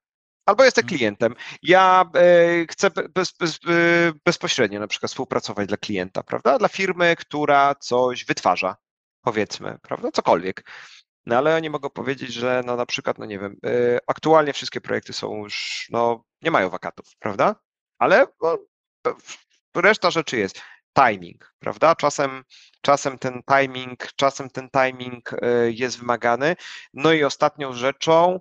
Albo 0.46 0.64
jestem 0.64 0.84
mhm. 0.84 0.98
klientem. 0.98 1.36
Ja 1.62 2.06
e, 2.16 2.66
chcę 2.70 2.90
bez, 3.16 3.32
bez, 3.32 3.56
e, 3.56 4.14
bezpośrednio 4.26 4.80
na 4.80 4.88
przykład 4.88 5.12
współpracować 5.12 5.68
dla 5.68 5.78
klienta, 5.78 6.24
prawda? 6.24 6.60
Dla 6.60 6.68
firmy, 6.68 7.16
która 7.16 7.76
coś 7.76 8.26
wytwarza, 8.26 8.76
powiedzmy, 9.22 9.78
prawda? 9.82 10.12
Cokolwiek. 10.12 10.64
No 11.26 11.38
ale 11.38 11.56
oni 11.56 11.70
mogą 11.70 11.90
powiedzieć, 11.90 12.34
że 12.34 12.64
no 12.66 12.76
na 12.76 12.86
przykład, 12.86 13.18
no 13.18 13.26
nie 13.26 13.40
wiem, 13.40 13.58
y, 13.66 14.00
aktualnie 14.08 14.54
wszystkie 14.54 14.82
projekty 14.82 15.14
są 15.14 15.36
już, 15.44 15.88
no 15.92 16.24
nie 16.42 16.52
mają 16.52 16.70
wakatów, 16.70 17.06
prawda? 17.20 17.56
Ale 18.00 18.28
no, 18.42 18.58
reszta 19.76 20.12
rzeczy 20.12 20.38
jest. 20.38 20.62
Timing, 21.00 21.56
prawda? 21.60 21.96
Czasem, 21.96 22.44
czasem 22.82 23.18
ten 23.18 23.42
timing, 23.44 24.14
czasem 24.16 24.50
ten 24.50 24.70
timing 24.70 25.34
y, 25.34 25.38
jest 25.72 26.00
wymagany. 26.00 26.56
No 26.94 27.14
i 27.14 27.24
ostatnią 27.24 27.74
rzeczą 27.74 28.40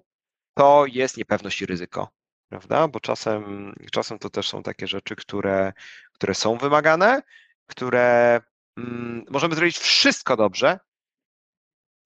to 0.54 0.84
jest 0.86 1.16
niepewność 1.16 1.62
i 1.62 1.66
ryzyko, 1.66 2.08
prawda? 2.48 2.88
Bo 2.88 3.00
czasem, 3.00 3.74
czasem 3.92 4.18
to 4.18 4.30
też 4.30 4.48
są 4.48 4.62
takie 4.62 4.86
rzeczy, 4.86 5.16
które, 5.16 5.72
które 6.12 6.34
są 6.34 6.58
wymagane, 6.58 7.22
które 7.66 8.40
mm, 8.76 9.24
możemy 9.30 9.54
zrobić 9.54 9.78
wszystko 9.78 10.36
dobrze, 10.36 10.78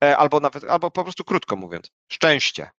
albo 0.00 0.40
nawet, 0.40 0.64
albo 0.64 0.90
po 0.90 1.02
prostu 1.02 1.24
krótko 1.24 1.56
mówiąc, 1.56 1.90
szczęście. 2.08 2.70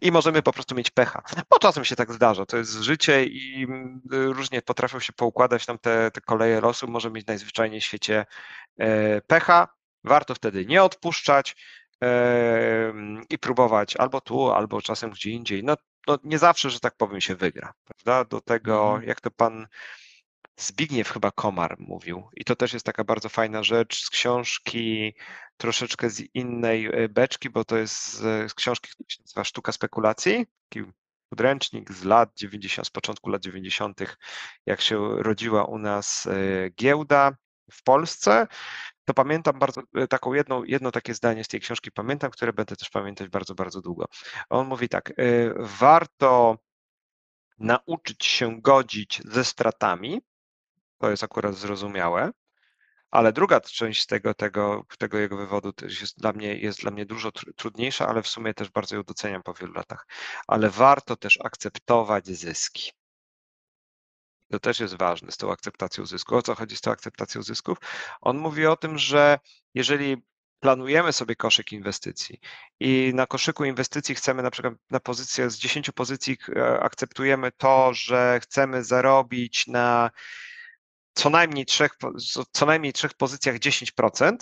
I 0.00 0.12
możemy 0.12 0.42
po 0.42 0.52
prostu 0.52 0.74
mieć 0.74 0.90
pecha. 0.90 1.22
Bo 1.50 1.58
czasem 1.58 1.84
się 1.84 1.96
tak 1.96 2.12
zdarza, 2.12 2.46
to 2.46 2.56
jest 2.56 2.72
życie 2.72 3.24
i 3.24 3.64
mm, 3.64 4.00
różnie 4.10 4.62
potrafią 4.62 5.00
się 5.00 5.12
poukładać 5.12 5.66
tam 5.66 5.78
te, 5.78 6.10
te 6.10 6.20
koleje 6.20 6.60
losu. 6.60 6.88
Może 6.88 7.10
mieć 7.10 7.26
najzwyczajniej 7.26 7.80
w 7.80 7.84
świecie 7.84 8.26
e, 8.78 9.20
pecha. 9.20 9.68
Warto 10.04 10.34
wtedy 10.34 10.66
nie 10.66 10.82
odpuszczać 10.82 11.56
e, 12.02 12.92
i 13.30 13.38
próbować 13.38 13.96
albo 13.96 14.20
tu, 14.20 14.50
albo 14.50 14.82
czasem 14.82 15.10
gdzie 15.10 15.30
indziej. 15.30 15.64
No, 15.64 15.76
no 16.06 16.18
nie 16.24 16.38
zawsze, 16.38 16.70
że 16.70 16.80
tak 16.80 16.96
powiem, 16.96 17.20
się 17.20 17.36
wygra. 17.36 17.72
Prawda? 17.84 18.24
Do 18.24 18.40
tego, 18.40 18.84
mhm. 18.84 19.08
jak 19.08 19.20
to 19.20 19.30
pan 19.30 19.66
Zbigniew 20.56 21.08
chyba 21.08 21.30
Komar 21.30 21.76
mówił. 21.78 22.28
I 22.36 22.44
to 22.44 22.56
też 22.56 22.72
jest 22.72 22.86
taka 22.86 23.04
bardzo 23.04 23.28
fajna 23.28 23.62
rzecz 23.62 24.04
z 24.04 24.10
książki, 24.10 25.14
troszeczkę 25.56 26.10
z 26.10 26.20
innej 26.34 26.86
e, 26.86 27.08
beczki, 27.08 27.50
bo 27.50 27.64
to 27.64 27.76
jest 27.76 28.16
z 28.18 28.54
książki, 28.54 28.88
która 28.90 29.08
się 29.08 29.22
nazywa 29.22 29.44
Sztuka 29.44 29.72
spekulacji. 29.72 30.46
Taki 30.68 30.92
podręcznik 31.28 31.92
z 31.92 32.04
lat 32.04 32.30
90, 32.36 32.86
z 32.86 32.90
początku 32.90 33.30
lat 33.30 33.42
90., 33.42 34.00
jak 34.66 34.80
się 34.80 35.22
rodziła 35.22 35.64
u 35.64 35.78
nas 35.78 36.26
e, 36.26 36.70
giełda 36.70 37.36
w 37.72 37.82
Polsce. 37.82 38.46
To 39.04 39.14
pamiętam 39.14 39.58
bardzo 39.58 39.82
e, 39.94 40.08
taką 40.08 40.34
jedną, 40.34 40.64
jedno 40.64 40.90
takie 40.90 41.14
zdanie 41.14 41.44
z 41.44 41.48
tej 41.48 41.60
książki 41.60 41.92
pamiętam, 41.92 42.30
które 42.30 42.52
będę 42.52 42.76
też 42.76 42.90
pamiętać 42.90 43.28
bardzo, 43.28 43.54
bardzo 43.54 43.80
długo. 43.80 44.04
On 44.50 44.66
mówi 44.66 44.88
tak, 44.88 45.12
warto 45.58 46.58
nauczyć 47.58 48.24
się 48.24 48.60
godzić 48.60 49.22
ze 49.24 49.44
stratami, 49.44 50.20
to 51.02 51.10
jest 51.10 51.24
akurat 51.24 51.54
zrozumiałe. 51.54 52.30
Ale 53.10 53.32
druga 53.32 53.60
część 53.60 54.06
tego, 54.06 54.34
tego, 54.34 54.86
tego 54.98 55.18
jego 55.18 55.36
wywodu 55.36 55.72
jest 56.02 56.18
dla, 56.18 56.32
mnie, 56.32 56.56
jest 56.56 56.80
dla 56.80 56.90
mnie 56.90 57.06
dużo 57.06 57.32
trudniejsza, 57.32 58.08
ale 58.08 58.22
w 58.22 58.28
sumie 58.28 58.54
też 58.54 58.70
bardzo 58.70 58.96
ją 58.96 59.02
doceniam 59.02 59.42
po 59.42 59.54
wielu 59.54 59.72
latach. 59.72 60.06
Ale 60.46 60.70
warto 60.70 61.16
też 61.16 61.38
akceptować 61.44 62.26
zyski. 62.26 62.92
To 64.50 64.60
też 64.60 64.80
jest 64.80 64.94
ważne 64.94 65.32
z 65.32 65.36
tą 65.36 65.52
akceptacją 65.52 66.06
zysku. 66.06 66.36
O 66.36 66.42
co 66.42 66.54
chodzi 66.54 66.76
z 66.76 66.80
tą 66.80 66.90
akceptacją 66.90 67.42
zysków? 67.42 67.78
On 68.20 68.38
mówi 68.38 68.66
o 68.66 68.76
tym, 68.76 68.98
że 68.98 69.38
jeżeli 69.74 70.16
planujemy 70.60 71.12
sobie 71.12 71.36
koszyk 71.36 71.72
inwestycji 71.72 72.40
i 72.80 73.12
na 73.14 73.26
koszyku 73.26 73.64
inwestycji 73.64 74.14
chcemy 74.14 74.42
na 74.42 74.50
przykład 74.50 74.74
na 74.90 75.00
pozycję 75.00 75.50
z 75.50 75.58
10 75.58 75.90
pozycji 75.90 76.36
e, 76.56 76.80
akceptujemy 76.80 77.52
to, 77.52 77.94
że 77.94 78.40
chcemy 78.42 78.84
zarobić 78.84 79.66
na 79.66 80.10
co 81.14 81.30
najmniej 81.30 81.66
trzech, 81.66 81.96
co 82.52 82.66
najmniej 82.66 82.92
trzech 82.92 83.14
pozycjach 83.14 83.56
10% 83.56 84.36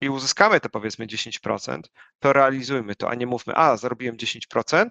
i 0.00 0.08
uzyskamy 0.08 0.60
te 0.60 0.68
powiedzmy 0.68 1.06
10%, 1.06 1.80
to 2.18 2.32
realizujmy 2.32 2.96
to, 2.96 3.10
a 3.10 3.14
nie 3.14 3.26
mówmy, 3.26 3.56
a 3.56 3.76
zarobiłem 3.76 4.16
10%, 4.16 4.88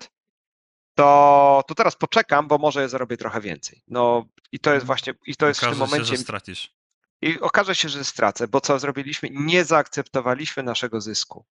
to, 0.95 1.63
to 1.67 1.75
teraz 1.75 1.95
poczekam, 1.95 2.47
bo 2.47 2.57
może 2.57 2.89
zarobię 2.89 3.17
trochę 3.17 3.41
więcej. 3.41 3.81
No 3.87 4.25
i 4.51 4.59
to 4.59 4.73
jest 4.73 4.83
mhm. 4.83 4.87
właśnie, 4.87 5.13
i 5.25 5.35
to 5.35 5.47
jest 5.47 5.61
w 5.61 5.69
tym 5.69 5.77
momencie. 5.77 6.17
Się, 6.17 6.17
stracisz. 6.17 6.73
i 7.21 7.39
okaże 7.39 7.75
się, 7.75 7.89
że 7.89 8.03
stracę, 8.03 8.47
bo 8.47 8.61
co 8.61 8.79
zrobiliśmy? 8.79 9.29
Nie 9.31 9.65
zaakceptowaliśmy 9.65 10.63
naszego 10.63 11.01
zysku. 11.01 11.45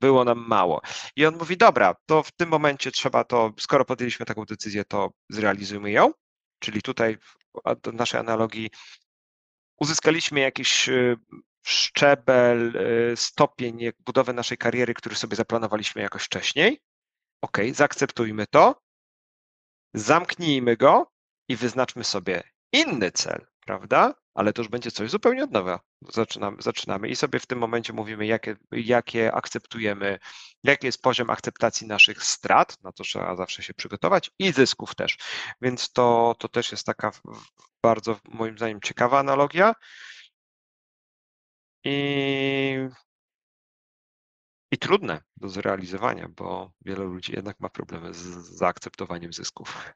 Było 0.00 0.24
nam 0.24 0.46
mało. 0.48 0.80
I 1.16 1.26
on 1.26 1.36
mówi: 1.36 1.56
Dobra, 1.56 1.94
to 2.06 2.22
w 2.22 2.32
tym 2.32 2.48
momencie 2.48 2.90
trzeba 2.90 3.24
to, 3.24 3.52
skoro 3.58 3.84
podjęliśmy 3.84 4.26
taką 4.26 4.44
decyzję, 4.44 4.84
to 4.84 5.10
zrealizujmy 5.30 5.90
ją. 5.90 6.12
Czyli 6.58 6.82
tutaj 6.82 7.16
w 7.84 7.92
naszej 7.92 8.20
analogii 8.20 8.70
uzyskaliśmy 9.80 10.40
jakiś 10.40 10.88
y, 10.88 11.16
szczebel, 11.66 12.76
y, 13.12 13.16
stopień 13.16 13.78
budowy 13.98 14.32
naszej 14.32 14.58
kariery, 14.58 14.94
który 14.94 15.16
sobie 15.16 15.36
zaplanowaliśmy 15.36 16.02
jakoś 16.02 16.22
wcześniej. 16.22 16.80
OK, 17.40 17.58
zaakceptujmy 17.72 18.46
to, 18.46 18.82
zamknijmy 19.94 20.76
go 20.76 21.12
i 21.48 21.56
wyznaczmy 21.56 22.04
sobie 22.04 22.42
inny 22.72 23.10
cel, 23.10 23.46
prawda? 23.66 24.14
Ale 24.34 24.52
to 24.52 24.62
już 24.62 24.68
będzie 24.68 24.90
coś 24.90 25.10
zupełnie 25.10 25.44
od 25.44 25.50
nowa. 25.50 25.80
Zaczynamy, 26.02 26.56
zaczynamy 26.62 27.08
i 27.08 27.16
sobie 27.16 27.38
w 27.38 27.46
tym 27.46 27.58
momencie 27.58 27.92
mówimy, 27.92 28.26
jakie, 28.26 28.56
jakie 28.72 29.32
akceptujemy, 29.32 30.18
jaki 30.62 30.86
jest 30.86 31.02
poziom 31.02 31.30
akceptacji 31.30 31.86
naszych 31.86 32.24
strat, 32.24 32.82
na 32.82 32.92
to 32.92 33.04
trzeba 33.04 33.36
zawsze 33.36 33.62
się 33.62 33.74
przygotować 33.74 34.30
i 34.38 34.52
zysków 34.52 34.94
też. 34.94 35.16
Więc 35.60 35.92
to, 35.92 36.34
to 36.38 36.48
też 36.48 36.72
jest 36.72 36.86
taka 36.86 37.12
bardzo 37.82 38.20
moim 38.24 38.56
zdaniem 38.56 38.80
ciekawa 38.80 39.18
analogia. 39.18 39.74
I, 41.84 42.88
i 44.70 44.78
trudne 44.78 45.22
do 45.36 45.48
zrealizowania, 45.48 46.28
bo 46.28 46.72
wiele 46.84 47.04
ludzi 47.04 47.32
jednak 47.32 47.60
ma 47.60 47.68
problemy 47.68 48.14
z 48.14 48.18
zaakceptowaniem 48.56 49.32
zysków. 49.32 49.92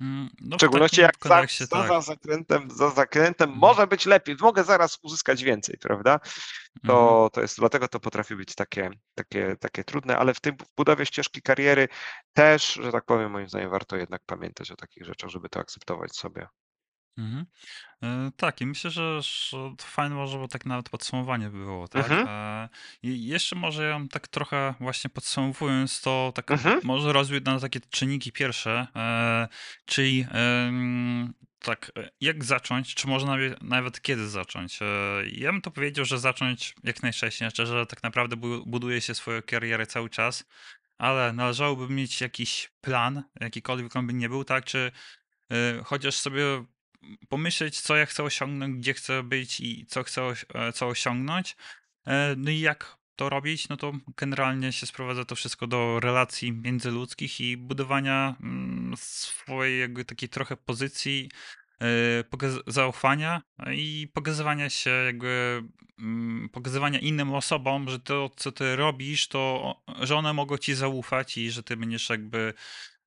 Mm, 0.00 0.28
no 0.40 0.56
w 0.56 0.60
szczególności 0.60 1.00
jak 1.00 1.14
za, 1.24 1.46
tak. 1.70 1.88
za 1.88 2.00
zakrętem, 2.00 2.70
za 2.70 2.90
zakrętem 2.90 3.50
Mhm. 3.50 3.60
może 3.60 3.86
być 3.86 4.06
lepiej, 4.06 4.36
mogę 4.40 4.64
zaraz 4.64 4.98
uzyskać 5.02 5.42
więcej, 5.44 5.78
prawda? 5.80 6.12
Mhm. 6.12 6.86
To, 6.86 7.30
to 7.32 7.40
jest, 7.40 7.58
dlatego 7.58 7.88
to 7.88 8.00
potrafi 8.00 8.36
być 8.36 8.54
takie, 8.54 8.90
takie, 9.14 9.56
takie 9.60 9.84
trudne, 9.84 10.18
ale 10.18 10.34
w 10.34 10.40
tym 10.40 10.56
w 10.56 10.76
budowie 10.76 11.06
ścieżki 11.06 11.42
kariery 11.42 11.88
też, 12.32 12.74
że 12.74 12.92
tak 12.92 13.04
powiem, 13.04 13.30
moim 13.30 13.48
zdaniem 13.48 13.70
warto 13.70 13.96
jednak 13.96 14.22
pamiętać 14.26 14.70
o 14.70 14.76
takich 14.76 15.04
rzeczach, 15.04 15.30
żeby 15.30 15.48
to 15.48 15.60
akceptować 15.60 16.16
sobie. 16.16 16.46
Mhm. 17.18 17.46
E, 18.02 18.30
tak, 18.36 18.60
i 18.60 18.66
myślę, 18.66 18.90
że, 18.90 19.22
że 19.22 19.56
to 19.78 19.84
fajne 19.84 20.14
może 20.14 20.38
bo 20.38 20.48
tak 20.48 20.66
nawet 20.66 20.88
podsumowanie 20.88 21.50
było, 21.50 21.88
tak? 21.88 22.10
Mhm. 22.10 22.28
E, 22.28 22.68
I 23.02 23.26
jeszcze 23.26 23.56
może 23.56 23.84
ja 23.84 24.00
tak 24.10 24.28
trochę 24.28 24.74
właśnie 24.80 25.10
podsumowując 25.10 26.00
to, 26.00 26.32
tak 26.34 26.50
Mhm. 26.50 26.80
może 26.84 27.12
rozbić 27.12 27.44
na 27.44 27.60
takie 27.60 27.80
czynniki 27.90 28.32
pierwsze, 28.32 28.86
e, 28.96 29.48
czyli 29.86 30.26
em, 30.30 31.34
tak, 31.58 31.92
e, 31.98 32.10
jak 32.20 32.44
zacząć, 32.44 32.94
czy 32.94 33.08
może 33.08 33.26
nawet, 33.26 33.62
nawet 33.62 34.00
kiedy 34.02 34.28
zacząć? 34.28 34.78
E, 34.82 34.86
ja 35.32 35.52
bym 35.52 35.62
to 35.62 35.70
powiedział, 35.70 36.04
że 36.04 36.18
zacząć 36.18 36.74
jak 36.84 37.02
najwcześniej, 37.02 37.50
znaczy, 37.50 37.66
że 37.66 37.86
tak 37.86 38.02
naprawdę 38.02 38.36
bu- 38.36 38.66
buduje 38.66 39.00
się 39.00 39.14
swoją 39.14 39.42
karierę 39.42 39.86
cały 39.86 40.10
czas, 40.10 40.44
ale 40.98 41.32
należałoby 41.32 41.88
mieć 41.94 42.20
jakiś 42.20 42.70
plan, 42.80 43.22
jakikolwiek 43.40 43.96
on 43.96 44.06
by 44.06 44.14
nie 44.14 44.28
był, 44.28 44.44
tak? 44.44 44.64
Czy 44.64 44.92
e, 45.52 45.82
chociaż 45.84 46.14
sobie 46.14 46.64
pomyśleć, 47.28 47.80
co 47.80 47.96
ja 47.96 48.06
chcę 48.06 48.22
osiągnąć, 48.22 48.76
gdzie 48.76 48.94
chcę 48.94 49.22
być 49.22 49.60
i 49.60 49.86
co 49.86 50.02
chcę 50.02 50.32
e, 50.54 50.72
co 50.72 50.86
osiągnąć. 50.88 51.56
E, 52.06 52.34
No 52.36 52.50
i 52.50 52.60
jak 52.60 52.96
to 53.16 53.28
robić, 53.28 53.68
no 53.68 53.76
to 53.76 53.92
generalnie 54.16 54.72
się 54.72 54.86
sprowadza 54.86 55.24
to 55.24 55.34
wszystko 55.34 55.66
do 55.66 56.00
relacji 56.00 56.52
międzyludzkich 56.52 57.40
i 57.40 57.56
budowania 57.56 58.36
mm, 58.40 58.94
swojej 58.96 59.80
jakby 59.80 60.04
takiej 60.04 60.28
trochę 60.28 60.56
pozycji, 60.56 61.30
e, 61.80 62.62
zaufania 62.66 63.42
i 63.72 64.08
pokazywania 64.14 64.70
się 64.70 64.90
jakby, 64.90 65.62
mm, 65.98 66.48
pokazywania 66.48 66.98
innym 66.98 67.34
osobom, 67.34 67.90
że 67.90 68.00
to, 68.00 68.30
co 68.36 68.52
ty 68.52 68.76
robisz, 68.76 69.28
to, 69.28 69.74
że 70.00 70.16
one 70.16 70.32
mogą 70.32 70.58
ci 70.58 70.74
zaufać 70.74 71.38
i 71.38 71.50
że 71.50 71.62
ty 71.62 71.76
będziesz 71.76 72.10
jakby 72.10 72.54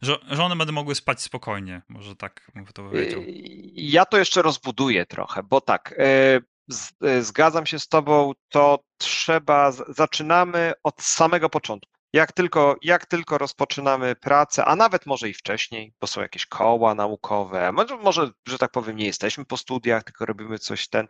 że, 0.01 0.43
one 0.43 0.55
będą 0.55 0.73
mogły 0.73 0.95
spać 0.95 1.21
spokojnie, 1.21 1.81
może 1.89 2.15
tak 2.15 2.51
bym 2.55 2.65
to 2.65 2.83
powiedział. 2.83 3.21
Yy, 3.21 3.27
ja 3.75 4.05
to 4.05 4.17
jeszcze 4.17 4.41
rozbuduję 4.41 5.05
trochę, 5.05 5.43
bo 5.43 5.61
tak, 5.61 5.95
yy, 5.97 6.41
z- 6.67 7.25
zgadzam 7.25 7.65
się 7.65 7.79
z 7.79 7.87
Tobą, 7.87 8.31
to 8.49 8.83
trzeba, 8.97 9.71
zaczynamy 9.71 10.73
od 10.83 11.01
samego 11.01 11.49
początku. 11.49 11.91
Jak 12.13 12.31
tylko, 12.31 12.75
jak 12.81 13.05
tylko 13.05 13.37
rozpoczynamy 13.37 14.15
pracę, 14.15 14.65
a 14.65 14.75
nawet 14.75 15.05
może 15.05 15.29
i 15.29 15.33
wcześniej, 15.33 15.93
bo 16.01 16.07
są 16.07 16.21
jakieś 16.21 16.45
koła 16.45 16.95
naukowe, 16.95 17.71
może, 18.03 18.29
że 18.47 18.57
tak 18.57 18.71
powiem, 18.71 18.95
nie 18.95 19.05
jesteśmy 19.05 19.45
po 19.45 19.57
studiach, 19.57 20.03
tylko 20.03 20.25
robimy 20.25 20.59
coś 20.59 20.87
ten, 20.87 21.07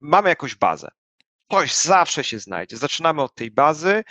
mamy 0.00 0.28
jakąś 0.28 0.54
bazę. 0.54 0.88
Coś 1.50 1.74
zawsze 1.74 2.24
się 2.24 2.38
znajdzie. 2.38 2.76
Zaczynamy 2.76 3.22
od 3.22 3.34
tej 3.34 3.50
bazy, 3.50 4.04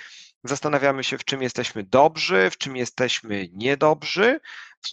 zastanawiamy 0.44 1.04
się, 1.04 1.18
w 1.18 1.26
czym 1.26 1.42
jesteśmy 1.42 1.84
dobrzy, 1.84 2.50
w 2.50 2.58
czym 2.58 2.76
jesteśmy 2.76 3.48
niedobrzy, 3.54 4.40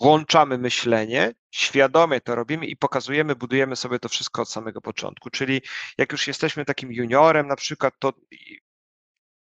włączamy 0.00 0.58
myślenie, 0.58 1.34
świadomie 1.50 2.20
to 2.20 2.34
robimy 2.34 2.66
i 2.66 2.76
pokazujemy, 2.76 3.36
budujemy 3.36 3.76
sobie 3.76 3.98
to 3.98 4.08
wszystko 4.08 4.42
od 4.42 4.50
samego 4.50 4.80
początku. 4.80 5.30
Czyli 5.30 5.62
jak 5.98 6.12
już 6.12 6.26
jesteśmy 6.26 6.64
takim 6.64 6.92
juniorem, 6.92 7.46
na 7.46 7.56
przykład, 7.56 7.94
to 7.98 8.12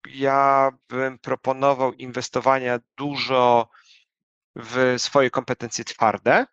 ja 0.09 0.71
bym 0.89 1.19
proponował 1.19 1.93
inwestowania 1.93 2.79
dużo 2.97 3.69
w 4.57 4.95
swoje 4.99 5.31
kompetencje 5.31 5.85
twarde 5.85 6.47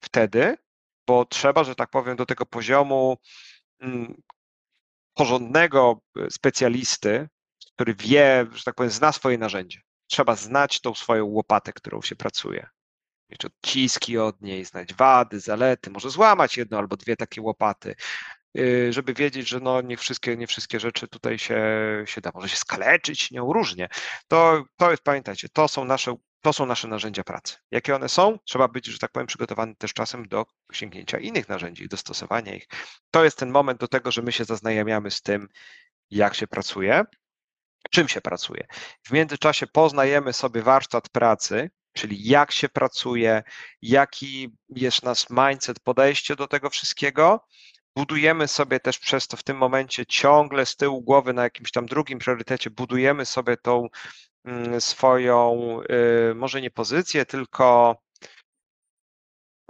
wtedy, 0.00 0.58
bo 1.06 1.24
trzeba, 1.24 1.64
że 1.64 1.74
tak 1.74 1.90
powiem, 1.90 2.16
do 2.16 2.26
tego 2.26 2.46
poziomu 2.46 3.18
mm, 3.80 4.22
porządnego 5.14 6.00
specjalisty, 6.30 7.28
który 7.74 7.94
wie, 7.94 8.46
że 8.52 8.62
tak 8.62 8.74
powiem, 8.74 8.90
zna 8.90 9.12
swoje 9.12 9.38
narzędzie. 9.38 9.80
Trzeba 10.06 10.36
znać 10.36 10.80
tą 10.80 10.94
swoją 10.94 11.24
łopatę, 11.26 11.72
którą 11.72 12.02
się 12.02 12.16
pracuje. 12.16 12.66
Mieć 13.30 13.44
odciski 13.44 14.18
od 14.18 14.40
niej, 14.40 14.64
znać 14.64 14.94
wady, 14.94 15.40
zalety, 15.40 15.90
może 15.90 16.10
złamać 16.10 16.56
jedno 16.56 16.78
albo 16.78 16.96
dwie 16.96 17.16
takie 17.16 17.42
łopaty, 17.42 17.94
yy, 18.54 18.92
żeby 18.92 19.14
wiedzieć, 19.14 19.48
że 19.48 19.60
no 19.60 19.80
nie 19.80 19.96
wszystkie, 19.96 20.36
nie 20.36 20.46
wszystkie 20.46 20.80
rzeczy 20.80 21.08
tutaj 21.08 21.38
się, 21.38 21.60
się 22.06 22.20
da. 22.20 22.30
Może 22.34 22.48
się 22.48 22.56
skaleczyć, 22.56 23.30
nie 23.30 23.40
różnie. 23.40 23.88
To, 24.28 24.64
to 24.76 24.90
jest, 24.90 25.02
pamiętajcie, 25.02 25.48
to 25.48 25.68
są 25.68 25.84
nasze 25.84 26.16
to 26.42 26.52
są 26.52 26.66
nasze 26.66 26.88
narzędzia 26.88 27.24
pracy. 27.24 27.56
Jakie 27.70 27.96
one 27.96 28.08
są? 28.08 28.38
Trzeba 28.44 28.68
być, 28.68 28.86
że 28.86 28.98
tak 28.98 29.12
powiem, 29.12 29.26
przygotowany 29.26 29.74
też 29.76 29.92
czasem 29.94 30.28
do 30.28 30.46
sięgnięcia 30.72 31.18
innych 31.18 31.48
narzędzi, 31.48 31.88
do 31.88 31.96
stosowania 31.96 32.54
ich. 32.54 32.66
To 33.10 33.24
jest 33.24 33.38
ten 33.38 33.50
moment 33.50 33.80
do 33.80 33.88
tego, 33.88 34.10
że 34.10 34.22
my 34.22 34.32
się 34.32 34.44
zaznajamiamy 34.44 35.10
z 35.10 35.22
tym, 35.22 35.48
jak 36.10 36.34
się 36.34 36.46
pracuje, 36.46 37.04
czym 37.92 38.08
się 38.08 38.20
pracuje. 38.20 38.66
W 39.02 39.10
międzyczasie 39.10 39.66
poznajemy 39.66 40.32
sobie 40.32 40.62
warsztat 40.62 41.08
pracy, 41.08 41.70
czyli 41.92 42.28
jak 42.28 42.52
się 42.52 42.68
pracuje, 42.68 43.42
jaki 43.82 44.56
jest 44.68 45.02
nasz 45.02 45.26
mindset, 45.30 45.80
podejście 45.80 46.36
do 46.36 46.48
tego 46.48 46.70
wszystkiego. 46.70 47.46
Budujemy 47.96 48.48
sobie 48.48 48.80
też 48.80 48.98
przez 48.98 49.28
to 49.28 49.36
w 49.36 49.42
tym 49.42 49.56
momencie 49.56 50.06
ciągle 50.06 50.66
z 50.66 50.76
tyłu 50.76 51.02
głowy 51.02 51.32
na 51.32 51.42
jakimś 51.42 51.70
tam 51.70 51.86
drugim 51.86 52.18
priorytecie, 52.18 52.70
budujemy 52.70 53.26
sobie 53.26 53.56
tą 53.56 53.88
mm, 54.44 54.80
swoją, 54.80 55.78
y, 56.30 56.34
może 56.34 56.60
nie 56.60 56.70
pozycję, 56.70 57.26
tylko 57.26 57.96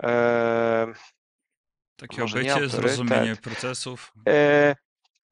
e, 0.03 0.93
Takie 1.97 2.21
może 2.21 2.39
obycie, 2.39 2.69
zrozumienie 2.69 3.37
procesów. 3.37 4.13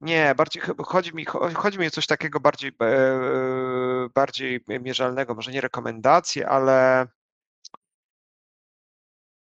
E, 0.00 0.04
nie, 0.04 0.34
bardziej 0.34 0.62
ch- 0.62 0.86
chodzi 0.86 1.14
mi, 1.14 1.26
cho- 1.26 1.54
chodzi 1.54 1.78
mi 1.78 1.86
o 1.86 1.90
coś 1.90 2.06
takiego 2.06 2.40
bardziej, 2.40 2.72
e, 2.82 4.08
bardziej 4.14 4.64
mierzalnego, 4.68 5.34
może 5.34 5.52
nie 5.52 5.60
rekomendacje, 5.60 6.48
ale 6.48 7.06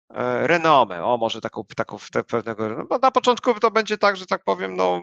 e, 0.10 0.48
renomę, 0.48 1.06
o 1.06 1.18
może 1.18 1.42
taką, 1.42 1.66
taką 1.76 1.98
pewnego, 2.27 2.69
no, 2.90 2.98
na 3.02 3.11
początku 3.11 3.53
to 3.53 3.72
będzie 3.72 3.98
tak, 3.98 4.18
że 4.18 4.26
tak 4.26 4.44
powiem, 4.44 4.76
no 4.76 5.02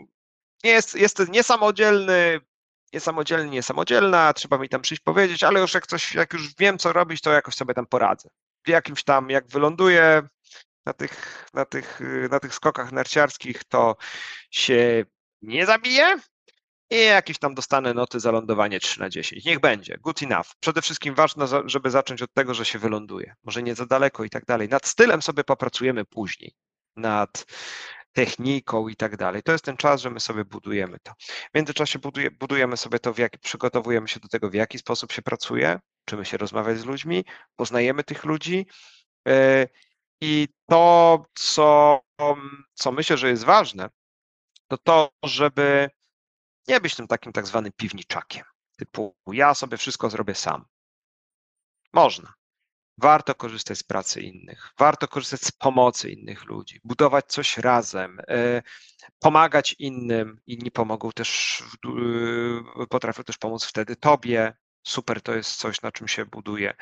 nie 0.65 0.71
jest, 0.71 0.95
jest 0.95 1.29
niesamodzielny, 1.29 2.41
niesamodzielny, 2.93 3.51
niesamodzielna, 3.51 4.33
trzeba 4.33 4.59
mi 4.59 4.69
tam 4.69 4.83
przyjść 4.83 5.03
powiedzieć, 5.03 5.45
ale 5.45 5.61
już 5.61 5.75
jak 5.75 5.87
coś, 5.87 6.15
jak 6.15 6.33
już 6.33 6.55
wiem 6.59 6.79
co 6.79 6.93
robić, 6.93 7.21
to 7.21 7.33
jakoś 7.33 7.55
sobie 7.55 7.75
tam 7.75 7.87
poradzę. 7.87 8.29
Jakimś 8.67 9.05
tam, 9.05 9.31
jak 9.31 9.47
wyląduję 9.49 10.29
na 10.87 10.93
tych, 10.93 11.47
na 11.55 11.65
tych, 11.65 12.01
na 12.31 12.41
tych 12.41 12.55
skokach 12.55 12.93
narciarskich, 12.93 13.65
to 13.65 13.97
się 14.51 15.05
nie 15.47 15.67
zabiję 15.67 16.17
i 16.91 17.05
jakieś 17.05 17.39
tam 17.39 17.55
dostanę 17.55 17.95
noty 17.95 18.21
za 18.21 18.31
lądowanie 18.31 18.81
3 18.81 19.01
na 19.01 19.09
10. 19.09 19.45
Niech 19.45 19.61
będzie, 19.61 19.99
good 19.99 20.23
enough. 20.23 20.47
Przede 20.61 20.83
wszystkim 20.83 21.15
ważne, 21.15 21.47
żeby 21.67 21.91
zacząć 21.91 22.23
od 22.23 22.33
tego, 22.35 22.55
że 22.55 22.65
się 22.65 22.79
wyląduje. 22.79 23.35
Może 23.45 23.63
nie 23.63 23.75
za 23.75 23.87
daleko 23.87 24.25
i 24.25 24.31
tak 24.31 24.45
dalej. 24.45 24.69
Nad 24.69 24.87
stylem 24.87 25.23
sobie 25.23 25.45
popracujemy 25.45 26.05
później. 26.05 26.55
Nad 26.97 27.47
techniką 28.13 28.89
i 28.89 28.97
tak 28.97 29.17
dalej. 29.17 29.43
To 29.43 29.53
jest 29.53 29.65
ten 29.65 29.77
czas, 29.77 30.01
że 30.01 30.11
my 30.11 30.21
sobie 30.21 30.45
budujemy 30.45 30.99
to. 31.03 31.13
W 31.53 31.55
międzyczasie 31.55 31.99
buduje, 31.99 32.31
budujemy 32.31 32.77
sobie 32.77 32.99
to, 32.99 33.15
w 33.15 33.19
jaki, 33.19 33.39
przygotowujemy 33.39 34.09
się 34.09 34.21
do 34.21 34.29
tego, 34.29 34.51
w 34.51 34.55
jaki 34.55 34.79
sposób 34.79 35.13
się 35.13 35.23
pracuje, 35.23 35.81
uczymy 36.07 36.25
się 36.25 36.37
rozmawiać 36.37 36.79
z 36.79 36.85
ludźmi, 36.85 37.25
poznajemy 37.57 38.05
tych 38.05 38.25
ludzi. 38.25 38.67
e, 39.29 39.67
I 40.21 40.49
to, 40.69 41.25
co, 41.35 42.01
co 42.75 42.93
myślę, 42.93 43.17
że 43.17 43.29
jest 43.29 43.45
ważne, 43.45 43.89
to 44.69 44.79
to, 44.79 45.11
żeby 45.23 45.91
nie 46.69 46.81
być 46.81 46.97
tym 46.97 47.07
takim 47.07 47.33
tak 47.33 47.47
zwanym 47.47 47.73
piwniczakiem. 47.77 48.45
Typu, 48.77 49.17
ja 49.27 49.55
sobie 49.55 49.77
wszystko 49.77 50.11
zrobię 50.11 50.35
sam. 50.35 50.65
Można. 51.93 52.35
Warto 52.99 53.35
korzystać 53.35 53.79
z 53.79 53.83
pracy 53.83 54.21
innych, 54.21 54.73
warto 54.79 55.09
korzystać 55.09 55.41
z 55.41 55.53
pomocy 55.53 56.11
innych 56.11 56.45
ludzi, 56.45 56.81
budować 56.85 57.25
coś 57.27 57.59
razem, 57.59 58.21
e, 58.29 58.63
pomagać 59.19 59.77
innym. 59.79 60.41
Inni 60.47 60.71
pomogą 60.71 61.13
też, 61.13 61.63
e, 62.83 62.87
potrafią 62.87 63.25
też 63.25 63.39
pomóc 63.39 63.65
wtedy 63.65 63.97
tobie. 63.97 64.57
Super, 64.87 65.23
to 65.23 65.35
jest 65.35 65.57
coś, 65.57 65.83
na 65.83 65.93
czym 65.93 66.09
się 66.09 66.27
buduje. 66.27 66.75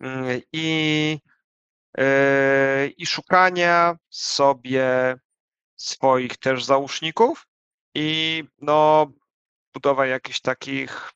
Mm, 0.00 0.40
I, 0.52 1.18
e, 1.98 2.86
i 2.86 3.06
szukania 3.06 3.96
sobie 4.10 5.16
swoich 5.80 6.36
też 6.36 6.64
załóżników 6.64 7.46
i 7.94 8.44
no, 8.60 9.06
budowa 9.74 10.06
jakichś 10.06 10.40
takich 10.40 11.12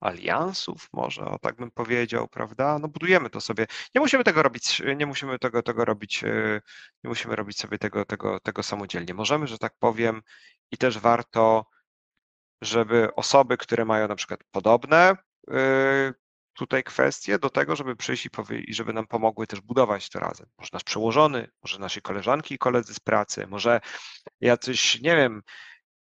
aliansów, 0.00 0.88
może 0.92 1.24
o 1.24 1.38
tak 1.38 1.56
bym 1.56 1.70
powiedział, 1.70 2.28
prawda? 2.28 2.78
No 2.78 2.88
budujemy 2.88 3.30
to 3.30 3.40
sobie. 3.40 3.66
Nie 3.94 4.00
musimy 4.00 4.24
tego 4.24 4.42
robić, 4.42 4.82
nie 4.96 5.06
musimy 5.06 5.38
tego, 5.38 5.62
tego 5.62 5.84
robić, 5.84 6.24
e, 6.24 6.60
nie 7.04 7.08
musimy 7.08 7.36
robić 7.36 7.58
sobie 7.58 7.78
tego, 7.78 8.04
tego, 8.04 8.40
tego 8.40 8.62
samodzielnie. 8.62 9.14
Możemy, 9.14 9.46
że 9.46 9.58
tak 9.58 9.74
powiem, 9.78 10.22
i 10.70 10.76
też 10.78 10.98
warto, 10.98 11.66
żeby 12.62 13.14
osoby, 13.14 13.56
które 13.56 13.84
mają 13.84 14.08
na 14.08 14.14
przykład 14.14 14.40
podobne 14.50 15.16
e, 15.50 16.12
tutaj 16.54 16.84
kwestie 16.84 17.38
do 17.38 17.50
tego, 17.50 17.76
żeby 17.76 17.96
przyjść 17.96 18.26
i, 18.26 18.30
i 18.70 18.74
żeby 18.74 18.92
nam 18.92 19.06
pomogły 19.06 19.46
też 19.46 19.60
budować 19.60 20.08
to 20.08 20.20
razem. 20.20 20.46
Może 20.58 20.70
nasz 20.72 20.84
przełożony, 20.84 21.50
może 21.62 21.78
nasi 21.78 22.02
koleżanki 22.02 22.54
i 22.54 22.58
koledzy 22.58 22.94
z 22.94 23.00
pracy, 23.00 23.46
może 23.46 23.80
jacyś, 24.40 25.00
nie 25.00 25.16
wiem, 25.16 25.42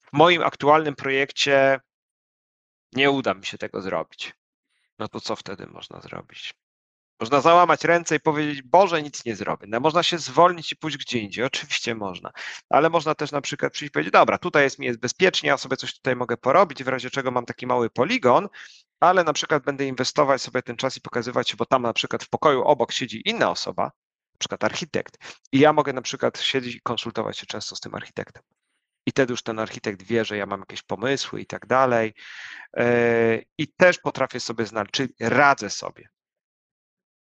w 0.01 0.13
moim 0.13 0.43
aktualnym 0.43 0.95
projekcie 0.95 1.79
nie 2.93 3.11
uda 3.11 3.33
mi 3.33 3.45
się 3.45 3.57
tego 3.57 3.81
zrobić. 3.81 4.33
No 4.99 5.07
to 5.07 5.21
co 5.21 5.35
wtedy 5.35 5.67
można 5.67 6.01
zrobić? 6.01 6.53
Można 7.19 7.41
załamać 7.41 7.83
ręce 7.83 8.15
i 8.15 8.19
powiedzieć, 8.19 8.61
Boże, 8.61 9.03
nic 9.03 9.25
nie 9.25 9.35
zrobię. 9.35 9.67
No, 9.69 9.79
można 9.79 10.03
się 10.03 10.17
zwolnić 10.17 10.71
i 10.71 10.75
pójść 10.75 10.97
gdzie 10.97 11.19
indziej. 11.19 11.45
Oczywiście 11.45 11.95
można, 11.95 12.31
ale 12.69 12.89
można 12.89 13.15
też 13.15 13.31
na 13.31 13.41
przykład 13.41 13.73
przyjść 13.73 13.89
i 13.89 13.91
powiedzieć, 13.91 14.13
dobra, 14.13 14.37
tutaj 14.37 14.63
jest 14.63 14.79
mi 14.79 14.85
jest 14.85 14.99
bezpiecznie, 14.99 15.49
ja 15.49 15.57
sobie 15.57 15.77
coś 15.77 15.93
tutaj 15.93 16.15
mogę 16.15 16.37
porobić, 16.37 16.83
w 16.83 16.87
razie 16.87 17.09
czego 17.09 17.31
mam 17.31 17.45
taki 17.45 17.67
mały 17.67 17.89
poligon, 17.89 18.49
ale 18.99 19.23
na 19.23 19.33
przykład 19.33 19.63
będę 19.63 19.85
inwestować 19.85 20.41
sobie 20.41 20.61
ten 20.61 20.77
czas 20.77 20.97
i 20.97 21.01
pokazywać 21.01 21.49
się, 21.49 21.57
bo 21.57 21.65
tam 21.65 21.81
na 21.81 21.93
przykład 21.93 22.23
w 22.23 22.29
pokoju 22.29 22.63
obok 22.63 22.91
siedzi 22.91 23.21
inna 23.25 23.49
osoba, 23.49 23.83
na 24.33 24.37
przykład 24.39 24.63
architekt, 24.63 25.17
i 25.51 25.59
ja 25.59 25.73
mogę 25.73 25.93
na 25.93 26.01
przykład 26.01 26.41
siedzieć 26.41 26.75
i 26.75 26.81
konsultować 26.81 27.37
się 27.37 27.45
często 27.45 27.75
z 27.75 27.79
tym 27.79 27.95
architektem. 27.95 28.43
I 29.05 29.11
wtedy 29.11 29.33
już 29.33 29.43
ten 29.43 29.59
architekt 29.59 30.03
wie, 30.03 30.25
że 30.25 30.37
ja 30.37 30.45
mam 30.45 30.59
jakieś 30.59 30.81
pomysły 30.81 31.41
i 31.41 31.45
tak 31.45 31.65
dalej. 31.65 32.13
E, 32.77 33.39
I 33.57 33.67
też 33.67 33.97
potrafię 33.97 34.39
sobie 34.39 34.65
znaleźć, 34.65 34.91
czyli 34.91 35.13
radzę 35.19 35.69
sobie. 35.69 36.09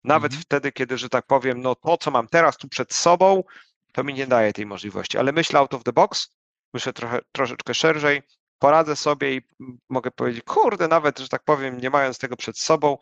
Nawet 0.04 0.32
mhm. 0.32 0.42
wtedy, 0.42 0.72
kiedy, 0.72 0.98
że 0.98 1.08
tak 1.08 1.26
powiem, 1.26 1.62
no 1.62 1.74
to, 1.74 1.96
co 1.96 2.10
mam 2.10 2.28
teraz 2.28 2.56
tu 2.56 2.68
przed 2.68 2.94
sobą, 2.94 3.44
to 3.92 4.04
mi 4.04 4.14
nie 4.14 4.26
daje 4.26 4.52
tej 4.52 4.66
możliwości, 4.66 5.18
ale 5.18 5.32
myślę 5.32 5.58
out 5.58 5.74
of 5.74 5.84
the 5.84 5.92
box, 5.92 6.36
myślę 6.74 6.92
trochę, 6.92 7.20
troszeczkę 7.32 7.74
szerzej, 7.74 8.22
poradzę 8.58 8.96
sobie 8.96 9.34
i 9.34 9.42
mogę 9.88 10.10
powiedzieć, 10.10 10.44
kurde, 10.44 10.88
nawet, 10.88 11.18
że 11.18 11.28
tak 11.28 11.44
powiem, 11.44 11.80
nie 11.80 11.90
mając 11.90 12.18
tego 12.18 12.36
przed 12.36 12.58
sobą, 12.58 12.98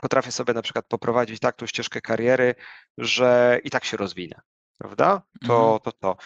potrafię 0.00 0.32
sobie 0.32 0.54
na 0.54 0.62
przykład 0.62 0.86
poprowadzić 0.86 1.40
tak 1.40 1.56
tą 1.56 1.66
ścieżkę 1.66 2.00
kariery, 2.00 2.54
że 2.98 3.60
i 3.64 3.70
tak 3.70 3.84
się 3.84 3.96
rozwinę, 3.96 4.40
prawda? 4.78 5.22
To, 5.46 5.80
mhm. 5.80 5.80
to, 5.80 5.92
to. 5.92 6.16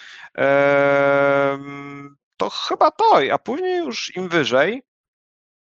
To 2.36 2.50
chyba 2.50 2.90
to, 2.90 3.20
a 3.32 3.38
później 3.38 3.78
już 3.78 4.16
im 4.16 4.28
wyżej, 4.28 4.82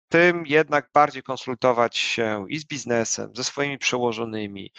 tym 0.09 0.43
jednak 0.45 0.89
bardziej 0.93 1.23
konsultować 1.23 1.97
się 1.97 2.45
i 2.49 2.59
z 2.59 2.65
biznesem, 2.65 3.35
ze 3.35 3.43
swoimi 3.43 3.77
przełożonymi, 3.77 4.71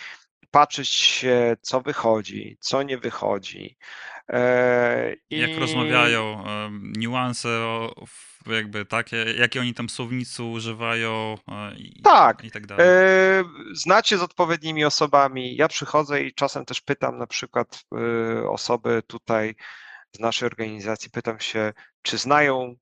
patrzeć 0.50 0.88
się, 0.88 1.56
co 1.60 1.80
wychodzi, 1.80 2.56
co 2.60 2.82
nie 2.82 2.98
wychodzi. 2.98 3.76
E, 4.28 5.14
I... 5.30 5.38
Jak 5.38 5.58
rozmawiają, 5.58 6.44
niuanse 6.82 7.48
jakby 8.46 8.84
takie, 8.84 9.16
jakie 9.16 9.60
oni 9.60 9.74
tam 9.74 9.88
słownicy 9.88 10.42
używają 10.42 11.34
e, 11.48 11.74
i 11.74 12.02
tak, 12.02 12.44
i 12.44 12.50
tak 12.50 12.66
dalej. 12.66 12.86
E, 12.88 13.44
znacie 13.72 14.18
z 14.18 14.22
odpowiednimi 14.22 14.84
osobami. 14.84 15.56
Ja 15.56 15.68
przychodzę 15.68 16.22
i 16.22 16.34
czasem 16.34 16.64
też 16.64 16.80
pytam 16.80 17.18
na 17.18 17.26
przykład 17.26 17.84
osoby 18.48 19.02
tutaj 19.06 19.54
z 20.12 20.18
naszej 20.18 20.46
organizacji, 20.46 21.10
pytam 21.10 21.40
się, 21.40 21.72
czy 22.02 22.18
znają 22.18 22.74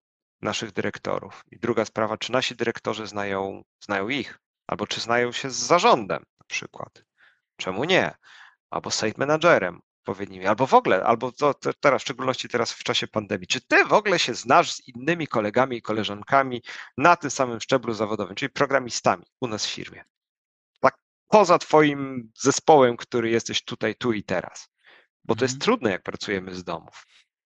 naszych 0.43 0.73
dyrektorów. 0.73 1.45
I 1.51 1.59
druga 1.59 1.85
sprawa, 1.85 2.19
czy 2.19 2.33
nasi 2.33 2.57
dyrektorzy 2.57 3.07
znają, 3.07 3.63
znają 3.81 4.09
ich, 4.09 4.39
albo 4.67 4.87
czy 4.87 5.01
znają 5.01 5.33
się 5.33 5.51
z 5.51 5.57
zarządem 5.57 6.23
na 6.41 6.47
przykład. 6.47 7.08
Czemu 7.59 7.85
nie? 7.85 8.15
Albo 8.70 8.91
site 8.91 9.15
managerem 9.19 9.81
odpowiednimi, 9.99 10.47
albo 10.47 10.67
w 10.67 10.75
ogóle, 10.75 11.05
albo 11.05 11.33
to, 11.33 11.55
to 11.55 11.73
teraz, 11.81 12.03
w 12.03 12.05
szczególności 12.05 12.49
teraz 12.49 12.73
w 12.73 12.83
czasie 12.83 13.07
pandemii. 13.07 13.47
Czy 13.47 13.61
ty 13.61 13.85
w 13.85 13.93
ogóle 13.93 14.19
się 14.19 14.35
znasz 14.35 14.73
z 14.73 14.89
innymi 14.89 15.27
kolegami 15.27 15.77
i 15.77 15.83
koleżankami 15.83 16.62
na 16.97 17.17
tym 17.17 17.31
samym 17.31 17.61
szczeblu 17.61 17.95
zawodowym, 17.95 18.35
czyli 18.35 18.51
programistami 18.51 19.25
u 19.41 19.47
nas 19.49 19.67
w 19.67 19.70
firmie? 19.70 20.05
Tak 20.81 20.99
poza 21.28 21.59
twoim 21.59 22.31
zespołem, 22.37 22.97
który 22.97 23.31
jesteś 23.31 23.65
tutaj, 23.65 23.95
tu 23.95 24.12
i 24.12 24.23
teraz. 24.23 24.69
Bo 25.25 25.35
to 25.35 25.45
jest 25.45 25.55
mhm. 25.55 25.65
trudne, 25.65 25.91
jak 25.91 26.03
pracujemy 26.03 26.55
z 26.55 26.65
domów 26.65 27.07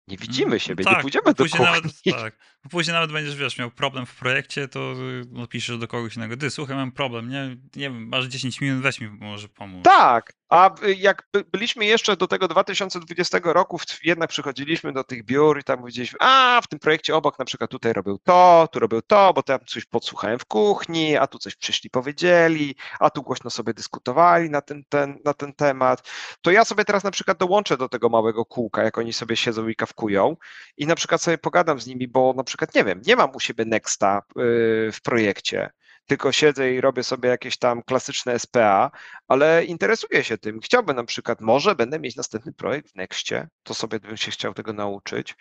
nie 0.09 0.17
widzimy 0.17 0.47
mm, 0.47 0.59
siebie, 0.59 0.83
tak, 0.83 0.95
nie 0.95 1.01
pójdziemy 1.01 1.33
do 1.33 1.43
kuchni. 1.43 1.65
Nawet, 1.65 1.83
tak, 2.11 2.37
później 2.69 2.93
nawet 2.93 3.11
będziesz, 3.11 3.35
wiesz, 3.35 3.57
miał 3.57 3.71
problem 3.71 4.05
w 4.05 4.15
projekcie, 4.15 4.67
to 4.67 4.93
no, 5.31 5.47
piszesz 5.47 5.77
do 5.77 5.87
kogoś 5.87 6.15
innego, 6.15 6.37
ty, 6.37 6.49
słuchaj, 6.49 6.75
mam 6.75 6.91
problem, 6.91 7.29
nie, 7.29 7.57
nie 7.75 7.89
wiem, 7.89 8.07
masz 8.07 8.25
10 8.25 8.61
minut, 8.61 8.83
weź 8.83 9.01
mi 9.01 9.09
może 9.09 9.49
pomóc. 9.49 9.83
Tak, 9.83 10.33
a 10.49 10.75
jak 10.97 11.27
byliśmy 11.51 11.85
jeszcze 11.85 12.17
do 12.17 12.27
tego 12.27 12.47
2020 12.47 13.39
roku, 13.43 13.79
jednak 14.03 14.29
przychodziliśmy 14.29 14.93
do 14.93 15.03
tych 15.03 15.25
biur 15.25 15.59
i 15.59 15.63
tam 15.63 15.79
powiedzieliśmy, 15.79 16.17
a 16.21 16.61
w 16.63 16.67
tym 16.67 16.79
projekcie 16.79 17.15
obok 17.15 17.39
na 17.39 17.45
przykład 17.45 17.71
tutaj 17.71 17.93
robił 17.93 18.17
to, 18.17 18.67
tu 18.71 18.79
robił 18.79 19.01
to, 19.01 19.33
bo 19.33 19.43
tam 19.43 19.59
coś 19.65 19.85
podsłuchałem 19.85 20.39
w 20.39 20.45
kuchni, 20.45 21.17
a 21.17 21.27
tu 21.27 21.39
coś 21.39 21.55
przyszli, 21.55 21.89
powiedzieli, 21.89 22.75
a 22.99 23.09
tu 23.09 23.23
głośno 23.23 23.49
sobie 23.49 23.73
dyskutowali 23.73 24.49
na 24.49 24.61
ten, 24.61 24.83
ten, 24.89 25.19
na 25.25 25.33
ten 25.33 25.53
temat. 25.53 26.09
To 26.41 26.51
ja 26.51 26.65
sobie 26.65 26.85
teraz 26.85 27.03
na 27.03 27.11
przykład 27.11 27.37
dołączę 27.37 27.77
do 27.77 27.89
tego 27.89 28.09
małego 28.09 28.45
kółka, 28.45 28.83
jak 28.83 28.97
oni 28.97 29.13
sobie 29.13 29.35
siedzą 29.35 29.67
i 29.67 29.75
kawkują 29.75 30.35
i 30.77 30.87
na 30.87 30.95
przykład 30.95 31.21
sobie 31.21 31.37
pogadam 31.37 31.79
z 31.79 31.87
nimi, 31.87 32.07
bo 32.07 32.33
na 32.37 32.43
przykład, 32.43 32.75
nie 32.75 32.83
wiem, 32.83 33.01
nie 33.07 33.15
mam 33.15 33.35
u 33.35 33.39
siebie 33.39 33.65
Nexta 33.65 34.21
y, 34.29 34.91
w 34.91 35.01
projekcie, 35.03 35.69
tylko 36.09 36.31
siedzę 36.31 36.73
i 36.73 36.81
robię 36.81 37.03
sobie 37.03 37.29
jakieś 37.29 37.57
tam 37.57 37.83
klasyczne 37.83 38.39
SPA, 38.39 38.91
ale 39.27 39.65
interesuję 39.65 40.23
się 40.23 40.37
tym. 40.37 40.59
Chciałbym 40.59 40.95
na 40.95 41.03
przykład, 41.03 41.41
może 41.41 41.75
będę 41.75 41.99
mieć 41.99 42.15
następny 42.15 42.53
projekt 42.53 42.91
w 42.91 42.95
Nexcie, 42.95 43.47
to 43.63 43.73
sobie 43.73 43.99
bym 43.99 44.17
się 44.17 44.31
chciał 44.31 44.53
tego 44.53 44.73
nauczyć, 44.73 45.35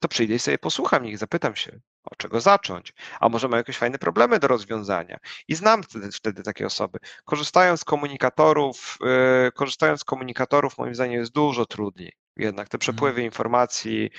to 0.00 0.08
przyjdę 0.08 0.34
i 0.34 0.38
sobie 0.38 0.58
posłucham 0.58 1.06
ich, 1.06 1.18
zapytam 1.18 1.56
się, 1.56 1.80
od 2.04 2.18
czego 2.18 2.40
zacząć, 2.40 2.92
a 3.20 3.28
może 3.28 3.48
mają 3.48 3.58
jakieś 3.58 3.78
fajne 3.78 3.98
problemy 3.98 4.38
do 4.38 4.48
rozwiązania. 4.48 5.18
I 5.48 5.54
znam 5.54 5.82
wtedy, 5.82 6.12
wtedy 6.12 6.42
takie 6.42 6.66
osoby. 6.66 6.98
Korzystając 7.24 7.80
z 7.80 7.84
komunikatorów, 7.84 8.98
yy, 9.00 9.52
korzystając 9.52 10.00
z 10.00 10.04
komunikatorów, 10.04 10.78
moim 10.78 10.94
zdaniem 10.94 11.20
jest 11.20 11.32
dużo 11.32 11.66
trudniej. 11.66 12.12
Jednak 12.36 12.68
te 12.68 12.78
przepływy 12.78 13.10
mhm. 13.10 13.24
informacji, 13.24 14.10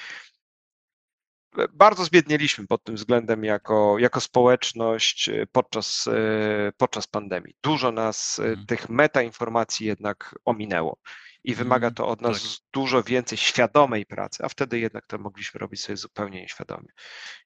bardzo 1.74 2.06
zbiednieliśmy 2.06 2.68
pod 2.68 2.84
tym 2.84 2.96
względem 2.96 3.44
jako, 3.44 4.00
jako 4.00 4.22
społeczność 4.22 5.30
e, 5.30 5.48
podczas, 5.52 6.08
e, 6.08 6.72
podczas 6.78 7.08
pandemii. 7.08 7.56
Dużo 7.64 7.92
nas 7.92 8.36
hmm. 8.36 8.66
tych 8.66 8.90
metainformacji 8.90 9.88
jednak 9.88 10.36
ominęło 10.46 11.00
i 11.48 11.56
wymaga 11.56 11.88
mhm, 11.88 11.94
to 11.94 12.08
od 12.08 12.22
nas 12.22 12.42
tak. 12.42 12.68
dużo 12.74 13.04
więcej 13.04 13.38
świadomej 13.38 14.06
pracy, 14.06 14.44
a 14.46 14.50
wtedy 14.50 14.80
jednak 14.80 15.08
to 15.08 15.18
mogliśmy 15.18 15.60
robić 15.60 15.82
sobie 15.82 15.98
zupełnie 15.98 16.42
nieświadomie. 16.42 16.88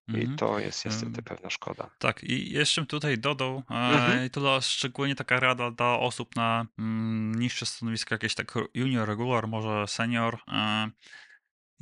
I 0.07 0.15
mhm. 0.15 0.37
to 0.37 0.59
jest 0.59 0.85
niestety 0.85 1.23
pewna 1.23 1.49
szkoda. 1.49 1.89
Tak, 1.99 2.23
i 2.23 2.51
jeszcze 2.51 2.85
tutaj 2.85 3.17
dodał, 3.17 3.63
mhm. 3.69 4.29
to 4.29 4.61
szczególnie 4.61 5.15
taka 5.15 5.39
rada 5.39 5.71
dla 5.71 5.99
osób 5.99 6.35
na 6.35 6.65
mm, 6.79 7.35
niższe 7.35 7.65
stanowiska, 7.65 8.15
jakieś 8.15 8.35
tak 8.35 8.53
junior, 8.73 9.07
regular, 9.07 9.47
może 9.47 9.87
senior, 9.87 10.37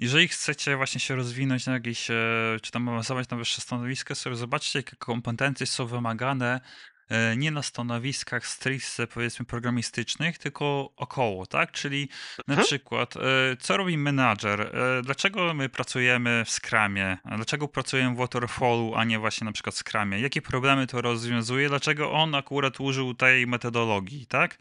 jeżeli 0.01 0.27
chcecie 0.27 0.77
właśnie 0.77 1.01
się 1.01 1.15
rozwinąć 1.15 1.65
na 1.65 1.73
jakieś, 1.73 2.11
e, 2.11 2.15
czy 2.61 2.71
tam 2.71 2.89
awansować 2.89 3.29
na 3.29 3.37
wyższe 3.37 3.61
stanowiska, 3.61 4.15
sobie 4.15 4.35
zobaczcie, 4.35 4.79
jakie 4.79 4.95
kompetencje 4.95 5.65
są 5.65 5.85
wymagane 5.85 6.61
e, 7.09 7.37
nie 7.37 7.51
na 7.51 7.63
stanowiskach 7.63 8.47
stricte 8.47 9.07
powiedzmy 9.07 9.45
programistycznych, 9.45 10.37
tylko 10.37 10.93
około, 10.95 11.45
tak? 11.45 11.71
Czyli 11.71 12.09
na 12.47 12.53
mhm. 12.53 12.65
przykład, 12.65 13.17
e, 13.17 13.19
co 13.59 13.77
robi 13.77 13.97
menadżer? 13.97 14.71
Dlaczego 15.03 15.53
my 15.53 15.69
pracujemy 15.69 16.43
w 16.45 16.49
Scrumie? 16.49 17.17
Dlaczego 17.35 17.67
pracujemy 17.67 18.15
w 18.15 18.17
Waterfallu, 18.17 18.95
a 18.95 19.03
nie 19.03 19.19
właśnie 19.19 19.45
na 19.45 19.51
przykład 19.51 19.75
w 19.75 19.77
Scrumie? 19.77 20.19
Jakie 20.19 20.41
problemy 20.41 20.87
to 20.87 21.01
rozwiązuje? 21.01 21.69
Dlaczego 21.69 22.11
on 22.11 22.35
akurat 22.35 22.79
użył 22.79 23.13
tej 23.13 23.47
metodologii, 23.47 24.25
tak? 24.25 24.57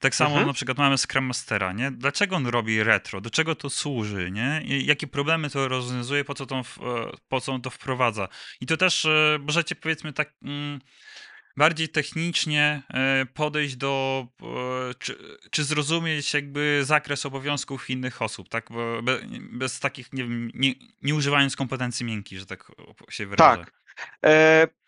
Tak 0.00 0.14
samo 0.14 0.30
mhm. 0.30 0.46
na 0.46 0.52
przykład 0.52 0.78
mamy 0.78 0.98
Scrum 0.98 1.24
Mastera, 1.24 1.72
nie? 1.72 1.90
Dlaczego 1.90 2.36
on 2.36 2.46
robi 2.46 2.82
retro? 2.82 3.20
Do 3.20 3.30
czego 3.30 3.54
to 3.54 3.70
służy, 3.70 4.30
nie? 4.30 4.62
I 4.64 4.86
jakie 4.86 5.06
problemy 5.06 5.50
to 5.50 5.68
rozwiązuje, 5.68 6.24
po 6.24 6.34
co, 6.34 6.46
to, 6.46 6.62
po 7.28 7.40
co 7.40 7.52
on 7.52 7.62
to 7.62 7.70
wprowadza? 7.70 8.28
I 8.60 8.66
to 8.66 8.76
też 8.76 9.04
e, 9.04 9.38
możecie 9.40 9.74
powiedzmy 9.74 10.12
tak 10.12 10.32
mm, 10.42 10.80
bardziej 11.56 11.88
technicznie 11.88 12.82
e, 12.90 13.26
podejść 13.26 13.76
do, 13.76 14.26
e, 14.42 14.94
czy, 14.98 15.38
czy, 15.50 15.64
zrozumieć 15.64 16.34
jakby 16.34 16.80
zakres 16.84 17.26
obowiązków 17.26 17.90
innych 17.90 18.22
osób, 18.22 18.48
tak? 18.48 18.68
Bo 18.70 19.02
bez 19.52 19.80
takich, 19.80 20.12
nie 20.12 20.22
wiem, 20.22 20.50
nie, 20.54 20.74
nie 21.02 21.14
używając 21.14 21.56
kompetencji 21.56 22.06
miękkich, 22.06 22.38
że 22.38 22.46
tak 22.46 22.72
się 23.10 23.26
wyrażę. 23.26 23.64
Tak, 23.64 23.72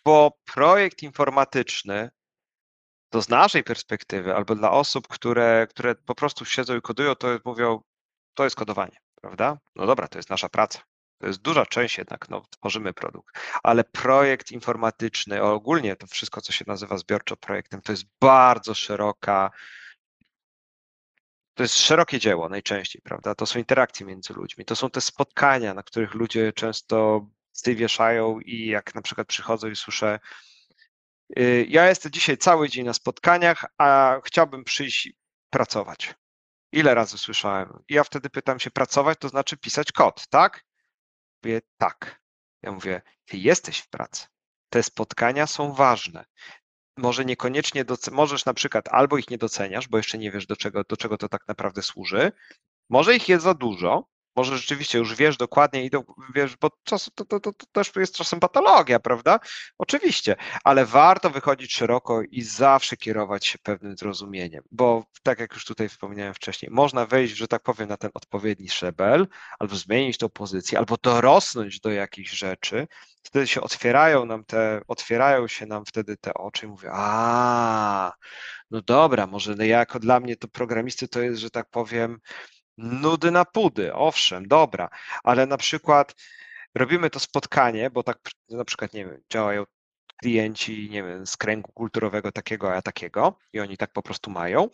bo 0.05 0.39
projekt 0.55 1.03
informatyczny 1.03 2.11
to 3.11 3.23
z 3.23 3.28
naszej 3.28 3.65
perspektywy, 3.65 4.35
albo 4.35 4.55
dla 4.55 4.70
osób, 4.70 5.09
które, 5.09 5.67
które 5.70 5.95
po 5.95 6.15
prostu 6.15 6.45
siedzą 6.45 6.77
i 6.77 6.81
kodują, 6.81 7.15
to 7.15 7.28
mówią, 7.45 7.83
to 8.35 8.45
jest 8.45 8.57
kodowanie, 8.57 8.99
prawda? 9.20 9.59
No 9.77 9.87
dobra, 9.87 10.09
to 10.09 10.19
jest 10.19 10.31
nasza 10.31 10.49
praca. 10.49 10.81
To 11.19 11.27
jest 11.27 11.43
duża 11.43 11.67
część 11.67 11.99
jednak, 11.99 12.28
no, 12.28 12.43
tworzymy 12.51 12.93
produkt, 12.93 13.39
ale 13.62 13.85
projekt 13.85 14.53
informatyczny, 14.53 15.43
ogólnie 15.43 15.97
to 15.97 16.07
wszystko, 16.07 16.41
co 16.41 16.53
się 16.53 16.65
nazywa 16.69 16.99
zbiorczo 16.99 17.37
projektem, 17.37 17.81
to 17.81 17.93
jest 17.93 18.05
bardzo 18.20 18.75
szeroka, 18.75 19.51
to 21.55 21.62
jest 21.62 21.78
szerokie 21.78 22.19
dzieło 22.19 22.49
najczęściej, 22.49 23.03
prawda? 23.03 23.35
To 23.35 23.47
są 23.47 23.59
interakcje 23.59 24.07
między 24.07 24.35
ludźmi, 24.35 24.65
to 24.65 24.77
są 24.77 24.91
te 24.91 25.01
spotkania, 25.01 25.75
na 25.75 25.83
których 25.83 26.15
ludzie 26.15 26.53
często 26.53 27.27
wieszają 27.67 28.41
i 28.41 28.67
jak 28.67 28.95
na 28.95 29.03
przykład 29.03 29.27
przychodzą 29.27 29.69
i 29.69 29.77
słyszę, 29.77 30.19
ja 31.69 31.89
jestem 31.89 32.13
dzisiaj 32.13 32.39
cały 32.39 32.69
dzień 32.69 32.87
na 32.87 32.95
spotkaniach, 32.95 33.65
a 33.79 34.21
chciałbym 34.25 34.65
przyjść 34.65 35.13
pracować. 35.51 36.15
Ile 36.73 36.95
razy 36.95 37.19
słyszałem? 37.19 37.85
Ja 37.89 38.05
wtedy 38.05 38.31
pytam 38.31 38.61
się, 38.61 38.71
pracować 38.71 39.19
to 39.19 39.29
znaczy 39.29 39.57
pisać 39.57 39.93
kod, 39.93 40.29
tak? 40.29 40.65
Mówię, 41.43 41.61
tak. 41.79 42.21
Ja 42.63 42.73
mówię, 42.73 43.03
ty 43.25 43.37
jesteś 43.37 43.79
w 43.79 43.89
pracy. 43.89 44.27
Te 44.69 44.83
spotkania 44.83 45.47
są 45.47 45.73
ważne. 45.73 46.25
Może 46.97 47.25
niekoniecznie, 47.25 47.85
doce- 47.85 48.11
możesz 48.11 48.45
na 48.45 48.55
przykład 48.55 48.89
albo 48.89 49.19
ich 49.19 49.31
nie 49.31 49.39
doceniasz, 49.39 49.89
bo 49.89 49.97
jeszcze 49.97 50.19
nie 50.19 50.31
wiesz, 50.31 50.47
do 50.47 50.57
czego, 50.57 50.85
do 50.85 50.97
czego 50.97 51.19
to 51.19 51.29
tak 51.29 51.49
naprawdę 51.49 51.83
służy. 51.83 52.33
Może 52.89 53.17
ich 53.17 53.29
jest 53.29 53.45
za 53.45 53.55
dużo, 53.55 54.09
może 54.39 54.58
rzeczywiście 54.58 54.99
już 54.99 55.15
wiesz 55.15 55.36
dokładnie 55.36 55.84
i 55.84 55.91
do, 55.91 56.05
wiesz, 56.34 56.57
bo 56.57 56.70
czas, 56.84 57.10
to, 57.15 57.25
to, 57.25 57.41
to, 57.41 57.52
to, 57.52 57.67
też 57.73 57.92
jest 57.97 58.17
czasem 58.17 58.41
patologia, 58.41 59.00
prawda? 59.00 59.39
Oczywiście, 59.78 60.36
ale 60.65 60.86
warto 60.86 61.31
wychodzić 61.31 61.73
szeroko 61.73 62.23
i 62.31 62.42
zawsze 62.42 62.97
kierować 62.97 63.47
się 63.47 63.58
pewnym 63.58 63.97
zrozumieniem, 63.97 64.62
bo 64.70 65.05
tak 65.23 65.41
jak 65.41 65.52
już 65.52 65.65
tutaj 65.65 65.89
wspomniałem 65.89 66.34
wcześniej, 66.34 66.70
można 66.73 67.07
wejść, 67.07 67.36
że 67.36 67.49
tak 67.49 67.62
powiem, 67.62 67.89
na 67.89 67.97
ten 67.97 68.10
odpowiedni 68.15 68.68
szczebel, 68.68 69.26
albo 69.58 69.76
zmienić 69.76 70.18
tą 70.18 70.28
pozycję, 70.28 70.78
albo 70.78 70.97
dorosnąć 71.02 71.81
do 71.81 71.91
jakichś 71.91 72.31
rzeczy, 72.31 72.86
wtedy 73.23 73.47
się 73.47 73.60
otwierają 73.60 74.25
nam 74.25 74.44
te, 74.44 74.81
otwierają 74.89 75.49
się 75.49 75.67
nam 75.67 75.84
wtedy 75.84 76.17
te 76.17 76.34
oczy 76.34 76.67
i 76.67 76.68
mówię, 76.68 76.89
a 76.92 78.12
no 78.70 78.83
dobra, 78.83 79.26
może 79.26 79.67
jako 79.67 79.99
dla 79.99 80.20
mnie 80.20 80.36
to 80.36 80.49
programisty 80.49 81.08
to 81.08 81.20
jest, 81.20 81.41
że 81.41 81.50
tak 81.50 81.70
powiem, 81.70 82.18
nudy 82.79 83.31
na 83.31 83.45
pudy, 83.45 83.95
owszem, 83.95 84.49
dobra, 84.49 84.89
ale 85.25 85.47
na 85.47 85.57
przykład 85.57 86.15
robimy 86.75 87.11
to 87.11 87.21
spotkanie, 87.21 87.91
bo 87.91 88.03
tak 88.03 88.19
na 88.51 88.65
przykład, 88.65 88.95
nie 88.95 89.05
wiem, 89.05 89.23
działają 89.33 89.65
klienci, 90.17 90.91
nie 90.91 91.03
wiem, 91.03 91.27
z 91.27 91.37
kręgu 91.37 91.73
kulturowego 91.73 92.33
takiego, 92.33 92.75
a 92.75 92.83
takiego 92.83 93.39
i 93.53 93.61
oni 93.61 93.77
tak 93.77 93.93
po 93.93 94.03
prostu 94.03 94.31
mają. 94.31 94.69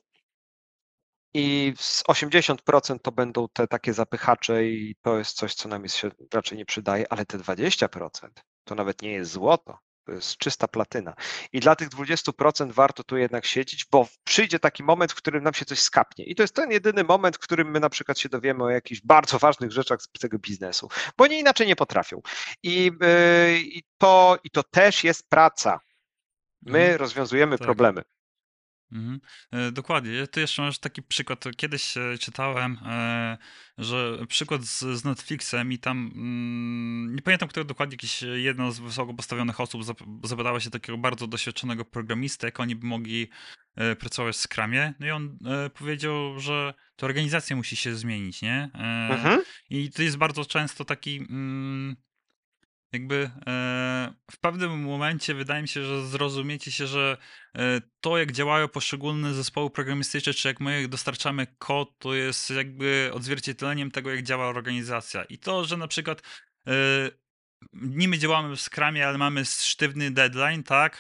I 1.35 1.75
z 1.77 2.05
80% 2.05 2.99
to 3.03 3.13
będą 3.13 3.49
te 3.49 3.67
takie 3.67 3.93
zapychacze 3.93 4.65
i 4.65 4.97
to 5.03 5.19
jest 5.19 5.37
coś, 5.37 5.55
co 5.55 5.69
nam 5.69 5.83
jest, 5.83 5.97
się 5.97 6.11
raczej 6.35 6.59
nie 6.59 6.65
przydaje, 6.67 7.13
ale 7.13 7.27
te 7.27 7.39
20% 7.39 8.29
to 8.65 8.75
nawet 8.75 9.03
nie 9.03 9.13
jest 9.13 9.31
złoto, 9.31 9.79
to 10.05 10.13
jest 10.13 10.37
czysta 10.37 10.69
platyna. 10.69 11.15
I 11.53 11.61
dla 11.61 11.77
tych 11.77 11.89
20% 11.89 12.73
warto 12.73 13.05
tu 13.05 13.17
jednak 13.17 13.47
siedzieć, 13.47 13.87
bo 13.91 14.09
przyjdzie 14.25 14.59
taki 14.59 14.83
moment, 14.83 15.13
w 15.13 15.15
którym 15.15 15.45
nam 15.45 15.55
się 15.55 15.65
coś 15.65 15.79
skapnie. 15.79 16.25
I 16.25 16.35
to 16.35 16.43
jest 16.43 16.55
ten 16.55 16.71
jedyny 16.71 17.05
moment, 17.05 17.37
w 17.37 17.39
którym 17.39 17.71
my 17.71 17.81
na 17.81 17.91
przykład 17.91 18.19
się 18.19 18.29
dowiemy 18.29 18.65
o 18.65 18.71
jakichś 18.71 19.01
bardzo 19.01 19.39
ważnych 19.39 19.73
rzeczach 19.73 20.03
z 20.03 20.09
tego 20.09 20.39
biznesu, 20.39 20.89
bo 21.17 21.25
oni 21.25 21.39
inaczej 21.39 21.67
nie 21.67 21.77
potrafią. 21.77 22.23
I, 22.63 22.85
yy, 23.01 23.59
i, 23.61 23.83
to, 23.99 24.39
i 24.45 24.51
to 24.51 24.63
też 24.63 25.05
jest 25.05 25.29
praca. 25.29 25.81
My 26.63 26.79
mhm. 26.79 26.99
rozwiązujemy 26.99 27.59
tak. 27.59 27.67
problemy. 27.67 28.03
Mhm. 28.93 29.21
E, 29.53 29.73
dokładnie. 29.73 30.27
Ty 30.27 30.41
jeszcze 30.41 30.63
masz 30.63 30.79
taki 30.79 31.03
przykład. 31.03 31.45
Kiedyś 31.57 31.97
e, 31.97 32.19
czytałem, 32.19 32.79
e, 32.87 33.39
że 33.79 34.19
przykład 34.29 34.65
z, 34.65 34.81
z 34.81 35.05
Netflixem 35.05 35.73
i 35.73 35.79
tam 35.79 36.13
mm, 36.15 37.17
nie 37.17 37.23
pamiętam, 37.23 37.49
kto 37.49 37.65
dokładnie, 37.65 37.95
jakieś 37.95 38.23
jedno 38.23 38.73
z 38.73 38.79
wysoko 38.79 39.15
postawionych 39.15 39.61
osób 39.61 39.83
zapytała 40.25 40.61
się 40.61 40.71
takiego 40.71 40.99
bardzo 40.99 41.27
doświadczonego 41.27 41.85
programistę, 41.85 42.47
jak 42.47 42.61
oni 42.61 42.77
by 42.77 42.87
mogli 42.87 43.29
pracować 43.99 44.37
w 44.37 44.41
Scrumie. 44.41 44.95
No 45.01 45.07
i 45.07 45.11
on 45.11 45.39
powiedział, 45.75 46.41
że 46.41 46.75
to 46.97 47.07
organizacja 47.07 47.57
musi 47.57 47.77
się 47.77 47.95
zmienić, 47.95 48.43
nie? 48.43 48.71
Mhm. 49.11 49.43
I 49.71 49.91
to 49.91 50.03
jest 50.03 50.17
bardzo 50.17 50.45
często 50.45 50.85
taki 50.85 51.17
mm, 51.17 51.97
jakby 52.95 53.31
e, 53.47 54.15
w 54.31 54.41
pewnym 54.41 54.81
momencie 54.81 55.35
wydaje 55.35 55.63
mi 55.63 55.69
się, 55.69 55.85
że 55.85 56.07
zrozumiecie 56.07 56.73
się, 56.73 56.87
że 56.87 57.17
e, 57.59 57.81
to, 58.01 58.19
jak 58.19 58.33
działają 58.33 58.69
poszczególne 58.69 59.35
zespoły 59.35 59.71
programistyczne, 59.71 60.35
czy 60.35 60.49
jak 60.49 60.61
my 60.61 60.89
dostarczamy 60.89 61.47
kod, 61.59 61.99
to 61.99 62.15
jest 62.15 62.51
jakby 62.51 63.11
odzwierciedleniem 63.13 63.91
tego, 63.91 64.11
jak 64.11 64.23
działa 64.23 64.49
organizacja. 64.49 65.25
I 65.25 65.39
to, 65.39 65.65
że 65.65 65.77
na 65.77 65.89
przykład 65.89 66.23
e, 66.67 66.73
niby 67.73 68.19
działamy 68.19 68.57
w 68.57 68.61
Scrumie, 68.61 69.09
ale 69.09 69.19
mamy 69.19 69.45
sztywny 69.45 70.11
deadline, 70.11 70.63
tak? 70.63 70.99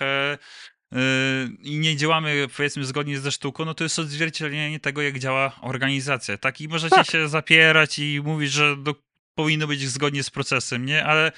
i 1.62 1.78
nie 1.78 1.97
działamy, 1.97 2.48
powiedzmy, 2.56 2.84
zgodnie 2.84 3.20
ze 3.20 3.32
sztuką, 3.32 3.64
no 3.64 3.74
to 3.74 3.84
jest 3.84 3.98
odzwierciedlenie 3.98 4.81
tego, 4.81 5.02
jak 5.02 5.18
działa 5.18 5.52
organizacja, 5.60 6.39
tak? 6.39 6.60
I 6.60 6.68
możecie 6.68 6.97
tak. 6.97 7.10
się 7.10 7.28
zapierać 7.28 7.98
i 7.98 8.20
mówić, 8.24 8.52
że 8.52 8.76
do, 8.76 8.94
powinno 9.34 9.66
być 9.66 9.89
zgodnie 9.89 10.23
z 10.23 10.31
procesem, 10.31 10.86
nie? 10.86 11.05
Ale 11.05 11.32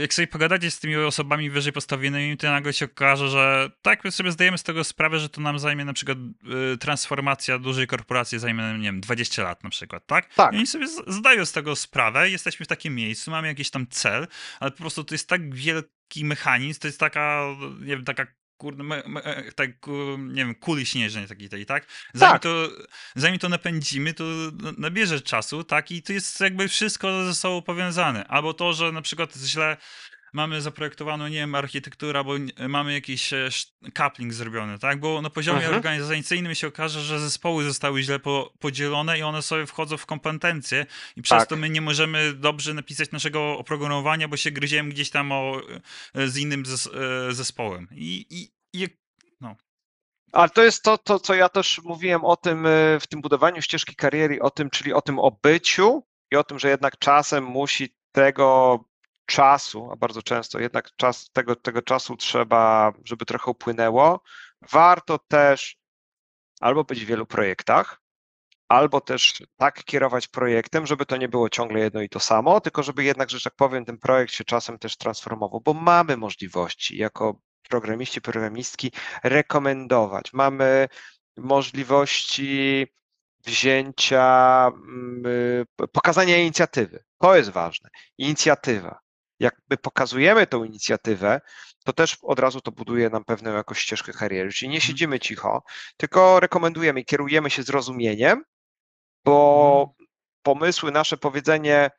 jak 0.00 0.14
sobie 0.14 0.26
pogadacie 0.26 0.70
z 0.70 0.80
tymi 0.80 0.96
osobami 0.96 1.50
wyżej 1.50 1.72
postawionymi, 1.72 2.36
to 2.36 2.50
nagle 2.50 2.72
się 2.72 2.84
okaże, 2.84 3.28
że 3.28 3.70
tak, 3.82 4.04
my 4.04 4.10
sobie 4.10 4.32
zdajemy 4.32 4.58
z 4.58 4.62
tego 4.62 4.84
sprawę, 4.84 5.18
że 5.18 5.28
to 5.28 5.40
nam 5.40 5.58
zajmie 5.58 5.84
na 5.84 5.92
przykład 5.92 6.18
y, 6.74 6.78
transformacja 6.78 7.58
dużej 7.58 7.86
korporacji 7.86 8.38
zajmie, 8.38 8.62
nie 8.78 8.84
wiem, 8.84 9.00
20 9.00 9.42
lat 9.42 9.64
na 9.64 9.70
przykład, 9.70 10.06
tak? 10.06 10.34
Tak. 10.34 10.52
I 10.52 10.56
oni 10.56 10.66
sobie 10.66 10.86
zdają 11.06 11.46
z 11.46 11.52
tego 11.52 11.76
sprawę, 11.76 12.30
jesteśmy 12.30 12.66
w 12.66 12.68
takim 12.68 12.94
miejscu, 12.94 13.30
mamy 13.30 13.48
jakiś 13.48 13.70
tam 13.70 13.86
cel, 13.86 14.26
ale 14.60 14.70
po 14.70 14.78
prostu 14.78 15.04
to 15.04 15.14
jest 15.14 15.28
tak 15.28 15.54
wielki 15.54 16.24
mechanizm, 16.24 16.80
to 16.80 16.88
jest 16.88 17.00
taka, 17.00 17.46
nie 17.80 17.86
wiem, 17.86 18.04
taka 18.04 18.26
kurde, 18.60 18.82
me, 18.82 19.02
me, 19.06 19.24
e, 19.24 19.52
tak, 19.52 19.70
nie 20.18 20.44
wiem, 20.44 20.54
kuli 20.54 20.86
śnieżnej 20.86 21.28
takiej 21.28 21.48
tej, 21.48 21.66
tak? 21.66 21.86
Zanim, 22.14 22.32
tak. 22.32 22.42
To, 22.42 22.68
zanim 23.16 23.38
to 23.38 23.48
napędzimy, 23.48 24.14
to 24.14 24.24
nabierze 24.78 25.20
czasu, 25.20 25.64
tak? 25.64 25.90
I 25.90 26.02
to 26.02 26.12
jest 26.12 26.40
jakby 26.40 26.68
wszystko 26.68 27.24
ze 27.24 27.34
sobą 27.34 27.62
powiązane. 27.62 28.24
Albo 28.24 28.54
to, 28.54 28.72
że 28.72 28.92
na 28.92 29.02
przykład 29.02 29.36
źle 29.36 29.76
mamy 30.32 30.60
zaprojektowaną, 30.60 31.28
nie 31.28 31.36
wiem, 31.36 31.54
architekturę, 31.54 32.24
bo 32.24 32.32
mamy 32.68 32.92
jakiś 32.92 33.32
e, 33.32 33.48
coupling 33.94 34.32
zrobiony, 34.32 34.78
tak? 34.78 35.00
Bo 35.00 35.22
na 35.22 35.30
poziomie 35.30 35.58
mhm. 35.58 35.76
organizacyjnym 35.76 36.54
się 36.54 36.66
okaże, 36.66 37.00
że 37.00 37.20
zespoły 37.20 37.64
zostały 37.64 38.02
źle 38.02 38.18
po, 38.18 38.52
podzielone 38.58 39.18
i 39.18 39.22
one 39.22 39.42
sobie 39.42 39.66
wchodzą 39.66 39.96
w 39.96 40.06
kompetencje 40.06 40.86
i 41.16 41.22
przez 41.22 41.38
tak. 41.38 41.48
to 41.48 41.56
my 41.56 41.70
nie 41.70 41.80
możemy 41.80 42.32
dobrze 42.32 42.74
napisać 42.74 43.10
naszego 43.10 43.58
oprogramowania, 43.58 44.28
bo 44.28 44.36
się 44.36 44.50
gryziemy 44.50 44.90
gdzieś 44.90 45.10
tam 45.10 45.32
o, 45.32 45.60
e, 46.14 46.28
z 46.28 46.36
innym 46.36 46.66
zes, 46.66 46.86
e, 46.86 47.32
zespołem. 47.32 47.88
I, 47.92 48.26
i, 48.30 48.50
i 48.82 48.88
no. 49.40 49.56
Ale 50.32 50.50
to 50.50 50.62
jest 50.62 50.82
to, 50.82 50.98
to, 50.98 51.20
co 51.20 51.34
ja 51.34 51.48
też 51.48 51.80
mówiłem 51.84 52.24
o 52.24 52.36
tym 52.36 52.66
w 53.00 53.06
tym 53.06 53.20
budowaniu 53.20 53.62
ścieżki 53.62 53.94
kariery, 53.94 54.42
o 54.42 54.50
tym, 54.50 54.70
czyli 54.70 54.92
o 54.92 55.02
tym 55.02 55.18
obyciu 55.18 56.02
i 56.32 56.36
o 56.36 56.44
tym, 56.44 56.58
że 56.58 56.68
jednak 56.68 56.98
czasem 56.98 57.44
musi 57.44 57.94
tego 58.12 58.78
czasu, 59.30 59.90
a 59.92 59.96
bardzo 59.96 60.22
często 60.22 60.60
jednak 60.60 60.96
czas, 60.96 61.30
tego, 61.32 61.56
tego 61.56 61.82
czasu 61.82 62.16
trzeba, 62.16 62.92
żeby 63.04 63.24
trochę 63.24 63.50
upłynęło. 63.50 64.22
Warto 64.72 65.18
też 65.18 65.76
albo 66.60 66.84
być 66.84 67.04
w 67.04 67.08
wielu 67.08 67.26
projektach, 67.26 68.00
albo 68.68 69.00
też 69.00 69.42
tak 69.56 69.84
kierować 69.84 70.28
projektem, 70.28 70.86
żeby 70.86 71.06
to 71.06 71.16
nie 71.16 71.28
było 71.28 71.48
ciągle 71.48 71.80
jedno 71.80 72.02
i 72.02 72.08
to 72.08 72.20
samo, 72.20 72.60
tylko 72.60 72.82
żeby 72.82 73.04
jednak, 73.04 73.30
że 73.30 73.40
tak 73.40 73.54
powiem, 73.56 73.84
ten 73.84 73.98
projekt 73.98 74.32
się 74.32 74.44
czasem 74.44 74.78
też 74.78 74.96
transformował, 74.96 75.60
bo 75.60 75.74
mamy 75.74 76.16
możliwości 76.16 76.96
jako 76.96 77.40
programiści, 77.68 78.20
programistki 78.20 78.92
rekomendować. 79.24 80.32
Mamy 80.32 80.88
możliwości 81.36 82.86
wzięcia, 83.46 84.66
mm, 84.66 85.26
y, 85.26 85.88
pokazania 85.92 86.36
inicjatywy. 86.36 87.04
To 87.18 87.36
jest 87.36 87.50
ważne. 87.50 87.90
Inicjatywa 88.18 89.00
jak 89.40 89.56
my 89.70 89.76
pokazujemy 89.76 90.46
tą 90.46 90.64
inicjatywę, 90.64 91.40
to 91.84 91.92
też 91.92 92.16
od 92.22 92.38
razu 92.38 92.60
to 92.60 92.72
buduje 92.72 93.10
nam 93.10 93.24
pewną 93.24 93.54
jakąś 93.54 93.78
ścieżkę 93.78 94.12
kariery. 94.12 94.52
Czyli 94.52 94.68
nie 94.68 94.76
Mhm. 94.76 94.88
siedzimy 94.88 95.20
cicho, 95.20 95.62
tylko 95.96 96.40
rekomendujemy 96.40 97.00
i 97.00 97.04
kierujemy 97.04 97.50
się 97.50 97.62
zrozumieniem, 97.62 98.44
bo 99.24 99.86
Mhm. 99.90 100.08
pomysły, 100.42 100.90
nasze 100.92 101.16
powiedzenie, 101.16 101.90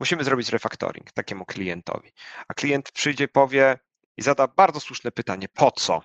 musimy 0.00 0.24
zrobić 0.24 0.48
refactoring 0.48 1.12
takiemu 1.12 1.44
klientowi. 1.44 2.12
A 2.48 2.54
klient 2.54 2.92
przyjdzie 2.92 3.28
powie 3.28 3.78
i 4.16 4.22
zada 4.22 4.46
bardzo 4.48 4.80
słuszne 4.80 5.12
pytanie: 5.12 5.48
po 5.48 5.70
co? 5.70 6.02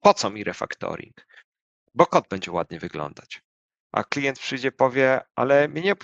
Po 0.00 0.14
co 0.14 0.30
mi 0.30 0.44
refactoring? 0.44 1.26
Bo 1.94 2.06
kod 2.06 2.28
będzie 2.28 2.52
ładnie 2.52 2.78
wyglądać. 2.80 3.42
A 3.92 4.04
klient 4.04 4.38
przyjdzie, 4.38 4.72
powie, 4.72 5.20
ale 5.34 5.68
mnie 5.68 5.82
nie, 5.82 5.94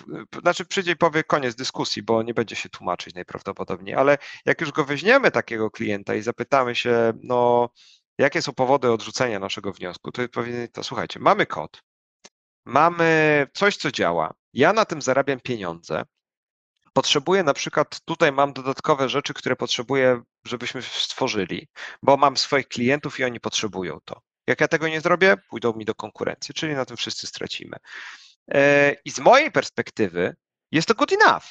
znaczy 0.41 0.65
przyjdzie 0.65 0.91
i 0.91 0.95
powie 0.95 1.23
koniec 1.23 1.55
dyskusji, 1.55 2.03
bo 2.03 2.23
nie 2.23 2.33
będzie 2.33 2.55
się 2.55 2.69
tłumaczyć 2.69 3.15
najprawdopodobniej, 3.15 3.95
ale 3.95 4.17
jak 4.45 4.61
już 4.61 4.71
go 4.71 4.85
weźmiemy 4.85 5.31
takiego 5.31 5.71
klienta 5.71 6.15
i 6.15 6.21
zapytamy 6.21 6.75
się, 6.75 7.13
no, 7.23 7.69
jakie 8.17 8.41
są 8.41 8.53
powody 8.53 8.91
odrzucenia 8.91 9.39
naszego 9.39 9.73
wniosku, 9.73 10.11
to 10.11 10.21
powinien, 10.29 10.67
to 10.67 10.83
słuchajcie, 10.83 11.19
mamy 11.19 11.45
kod, 11.45 11.81
mamy 12.65 13.47
coś, 13.53 13.77
co 13.77 13.91
działa, 13.91 14.33
ja 14.53 14.73
na 14.73 14.85
tym 14.85 15.01
zarabiam 15.01 15.39
pieniądze, 15.39 16.03
potrzebuję 16.93 17.43
na 17.43 17.53
przykład, 17.53 18.01
tutaj 18.05 18.31
mam 18.31 18.53
dodatkowe 18.53 19.09
rzeczy, 19.09 19.33
które 19.33 19.55
potrzebuję, 19.55 20.21
żebyśmy 20.45 20.81
stworzyli, 20.81 21.67
bo 22.03 22.17
mam 22.17 22.37
swoich 22.37 22.67
klientów 22.67 23.19
i 23.19 23.23
oni 23.23 23.39
potrzebują 23.39 23.99
to. 24.05 24.21
Jak 24.47 24.61
ja 24.61 24.67
tego 24.67 24.87
nie 24.87 25.01
zrobię, 25.01 25.37
pójdą 25.49 25.73
mi 25.73 25.85
do 25.85 25.95
konkurencji, 25.95 26.53
czyli 26.53 26.73
na 26.73 26.85
tym 26.85 26.97
wszyscy 26.97 27.27
stracimy. 27.27 27.77
E, 28.51 28.95
I 29.05 29.11
z 29.11 29.19
mojej 29.19 29.51
perspektywy 29.51 30.35
jest 30.71 30.87
to 30.87 30.95
good 30.95 31.13
enough. 31.13 31.43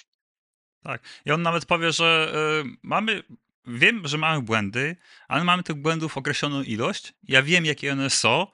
Tak. 0.82 1.02
I 1.24 1.30
on 1.30 1.42
nawet 1.42 1.66
powie, 1.66 1.92
że 1.92 2.32
y, 2.64 2.76
mamy, 2.82 3.22
wiem, 3.66 4.02
że 4.04 4.18
mamy 4.18 4.42
błędy, 4.42 4.96
ale 5.28 5.44
mamy 5.44 5.62
tych 5.62 5.76
błędów 5.76 6.16
określoną 6.16 6.62
ilość. 6.62 7.14
Ja 7.22 7.42
wiem, 7.42 7.64
jakie 7.64 7.92
one 7.92 8.10
są. 8.10 8.46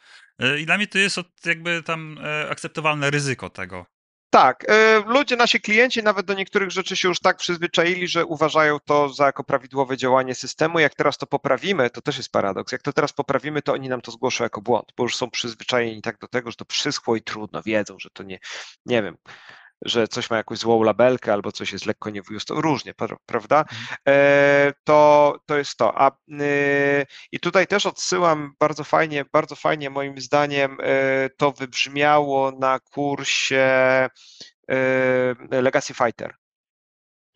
Y, 0.42 0.60
I 0.60 0.67
dla 0.67 0.76
mnie 0.76 0.86
to 0.86 0.99
jest 0.99 1.18
jakby 1.44 1.83
tam 1.83 2.18
y, 2.18 2.50
akceptowalne 2.50 3.10
ryzyko 3.10 3.50
tego. 3.50 3.86
Tak, 4.31 4.65
e, 4.68 5.02
ludzie, 5.07 5.36
nasi 5.36 5.60
klienci 5.60 6.02
nawet 6.02 6.26
do 6.26 6.34
niektórych 6.34 6.70
rzeczy 6.70 6.97
się 6.97 7.08
już 7.08 7.20
tak 7.20 7.36
przyzwyczaili, 7.36 8.08
że 8.08 8.26
uważają 8.26 8.78
to 8.81 9.08
za 9.08 9.26
jako 9.26 9.44
prawidłowe 9.44 9.97
działanie 9.97 10.34
systemu. 10.34 10.78
Jak 10.78 10.94
teraz 10.94 11.18
to 11.18 11.26
poprawimy, 11.26 11.90
to 11.90 12.02
też 12.02 12.16
jest 12.16 12.32
paradoks. 12.32 12.73
Jak 12.73 12.82
to 12.82 12.92
teraz 12.92 13.12
poprawimy, 13.12 13.62
to 13.62 13.73
oni 13.73 13.89
nam 13.89 14.00
to 14.00 14.10
zgłoszą 14.10 14.44
jako 14.44 14.60
błąd, 14.60 14.92
bo 14.97 15.05
już 15.05 15.16
są 15.16 15.31
przyzwyczajeni 15.31 16.02
tak 16.02 16.18
do 16.18 16.28
tego, 16.28 16.50
że 16.50 16.57
to 16.57 16.65
przyschło 16.65 17.16
i 17.16 17.23
trudno, 17.23 17.62
wiedzą, 17.62 17.97
że 17.98 18.10
to 18.10 18.23
nie, 18.23 18.39
nie 18.86 19.02
wiem, 19.02 19.16
że 19.84 20.08
coś 20.08 20.31
ma 20.31 20.36
jakąś 20.36 20.58
złą 20.58 20.82
labelkę 20.82 21.32
albo 21.32 21.52
coś 21.52 21.73
jest 21.73 21.86
lekko 21.86 22.10
niewyjustowane, 22.10 22.62
różnie, 22.62 22.94
prawda? 23.26 23.65
E, 24.08 24.73
to, 24.84 25.36
to 25.47 25.58
jest 25.58 25.76
to. 25.76 26.00
A, 26.00 26.10
y, 26.40 27.07
I 27.32 27.40
tutaj 27.40 27.66
też 27.66 27.86
odsyłam 27.86 28.55
bardzo 28.60 28.84
fajnie, 28.84 29.24
bardzo 29.32 29.57
fajnie 29.57 29.90
moim 29.90 30.20
zdaniem 30.20 30.78
e, 30.82 31.31
to 31.36 31.52
wybrzmiało 31.52 32.52
na 32.52 32.81
kursie 32.81 33.57
e, 34.68 35.34
Legacy 35.50 35.94
Fighter. 35.94 36.34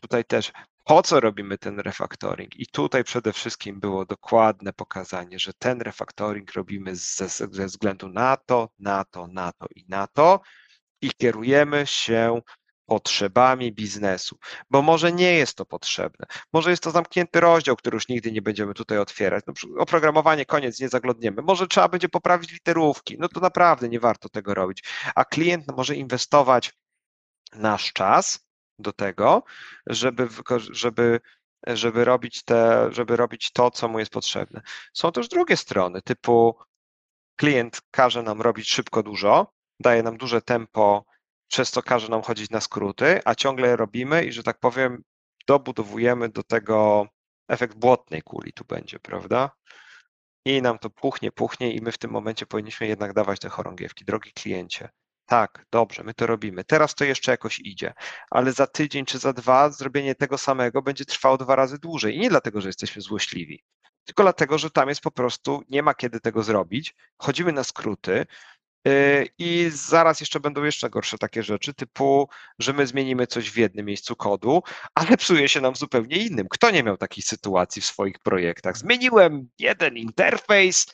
Tutaj 0.00 0.24
też 0.24 0.52
po 0.84 1.02
co 1.02 1.20
robimy 1.20 1.58
ten 1.58 1.80
refactoring? 1.80 2.56
I 2.56 2.66
tutaj 2.66 3.04
przede 3.04 3.32
wszystkim 3.32 3.80
było 3.80 4.04
dokładne 4.04 4.72
pokazanie, 4.72 5.38
że 5.38 5.52
ten 5.58 5.80
refactoring 5.80 6.52
robimy 6.52 6.96
ze, 6.96 7.28
ze 7.28 7.66
względu 7.66 8.08
na 8.08 8.36
to, 8.36 8.68
na 8.78 9.04
to, 9.04 9.26
na 9.26 9.52
to 9.52 9.66
i 9.76 9.84
na 9.88 10.06
to, 10.06 10.40
i 11.02 11.10
kierujemy 11.10 11.86
się 11.86 12.40
potrzebami 12.86 13.72
biznesu, 13.72 14.38
bo 14.70 14.82
może 14.82 15.12
nie 15.12 15.34
jest 15.34 15.56
to 15.56 15.66
potrzebne, 15.66 16.26
może 16.52 16.70
jest 16.70 16.82
to 16.82 16.90
zamknięty 16.90 17.40
rozdział, 17.40 17.76
który 17.76 17.94
już 17.96 18.08
nigdy 18.08 18.32
nie 18.32 18.42
będziemy 18.42 18.74
tutaj 18.74 18.98
otwierać. 18.98 19.44
No, 19.46 19.54
oprogramowanie 19.78 20.44
koniec, 20.46 20.80
nie 20.80 20.88
zaglądniemy. 20.88 21.42
Może 21.42 21.66
trzeba 21.66 21.88
będzie 21.88 22.08
poprawić 22.08 22.52
literówki, 22.52 23.16
no 23.18 23.28
to 23.28 23.40
naprawdę 23.40 23.88
nie 23.88 24.00
warto 24.00 24.28
tego 24.28 24.54
robić. 24.54 24.84
A 25.14 25.24
klient 25.24 25.64
może 25.76 25.96
inwestować 25.96 26.72
nasz 27.52 27.92
czas 27.92 28.46
do 28.78 28.92
tego, 28.92 29.42
żeby, 29.86 30.28
żeby, 30.70 31.20
żeby, 31.66 32.04
robić 32.04 32.44
te, 32.44 32.88
żeby 32.90 33.16
robić 33.16 33.52
to, 33.52 33.70
co 33.70 33.88
mu 33.88 33.98
jest 33.98 34.12
potrzebne. 34.12 34.62
Są 34.92 35.12
też 35.12 35.28
drugie 35.28 35.56
strony, 35.56 36.02
typu 36.02 36.58
klient 37.36 37.80
każe 37.90 38.22
nam 38.22 38.40
robić 38.42 38.70
szybko 38.70 39.02
dużo, 39.02 39.52
daje 39.82 40.02
nam 40.02 40.16
duże 40.16 40.42
tempo, 40.42 41.04
przez 41.48 41.70
co 41.70 41.82
każe 41.82 42.08
nam 42.08 42.22
chodzić 42.22 42.50
na 42.50 42.60
skróty, 42.60 43.20
a 43.24 43.34
ciągle 43.34 43.68
je 43.68 43.76
robimy 43.76 44.24
i, 44.24 44.32
że 44.32 44.42
tak 44.42 44.58
powiem, 44.58 45.02
dobudowujemy 45.46 46.28
do 46.28 46.42
tego 46.42 47.06
efekt 47.48 47.76
błotnej 47.76 48.22
kuli 48.22 48.52
tu 48.52 48.64
będzie, 48.64 48.98
prawda? 48.98 49.50
I 50.44 50.62
nam 50.62 50.78
to 50.78 50.90
puchnie, 50.90 51.32
puchnie 51.32 51.72
i 51.72 51.82
my 51.82 51.92
w 51.92 51.98
tym 51.98 52.10
momencie 52.10 52.46
powinniśmy 52.46 52.86
jednak 52.86 53.12
dawać 53.12 53.40
te 53.40 53.48
chorągiewki. 53.48 54.04
Drogi 54.04 54.32
kliencie, 54.32 54.88
tak, 55.26 55.66
dobrze, 55.70 56.02
my 56.02 56.14
to 56.14 56.26
robimy. 56.26 56.64
Teraz 56.64 56.94
to 56.94 57.04
jeszcze 57.04 57.30
jakoś 57.30 57.60
idzie, 57.60 57.94
ale 58.30 58.52
za 58.52 58.66
tydzień 58.66 59.04
czy 59.04 59.18
za 59.18 59.32
dwa 59.32 59.70
zrobienie 59.70 60.14
tego 60.14 60.38
samego 60.38 60.82
będzie 60.82 61.04
trwało 61.04 61.38
dwa 61.38 61.56
razy 61.56 61.78
dłużej. 61.78 62.16
I 62.16 62.20
nie 62.20 62.30
dlatego, 62.30 62.60
że 62.60 62.68
jesteśmy 62.68 63.02
złośliwi, 63.02 63.64
tylko 64.04 64.22
dlatego, 64.22 64.58
że 64.58 64.70
tam 64.70 64.88
jest 64.88 65.00
po 65.00 65.10
prostu, 65.10 65.62
nie 65.68 65.82
ma 65.82 65.94
kiedy 65.94 66.20
tego 66.20 66.42
zrobić. 66.42 66.94
Chodzimy 67.18 67.52
na 67.52 67.64
skróty, 67.64 68.26
i 69.38 69.70
zaraz 69.72 70.20
jeszcze 70.20 70.40
będą 70.40 70.64
jeszcze 70.64 70.90
gorsze 70.90 71.18
takie 71.18 71.42
rzeczy, 71.42 71.74
typu, 71.74 72.28
że 72.58 72.72
my 72.72 72.86
zmienimy 72.86 73.26
coś 73.26 73.50
w 73.50 73.56
jednym 73.56 73.86
miejscu 73.86 74.16
kodu, 74.16 74.62
ale 74.94 75.16
psuje 75.16 75.48
się 75.48 75.60
nam 75.60 75.74
w 75.74 75.78
zupełnie 75.78 76.16
innym. 76.16 76.46
Kto 76.50 76.70
nie 76.70 76.82
miał 76.82 76.96
takiej 76.96 77.22
sytuacji 77.22 77.82
w 77.82 77.86
swoich 77.86 78.18
projektach? 78.18 78.78
Zmieniłem 78.78 79.48
jeden 79.58 79.96
interfejs 79.96 80.86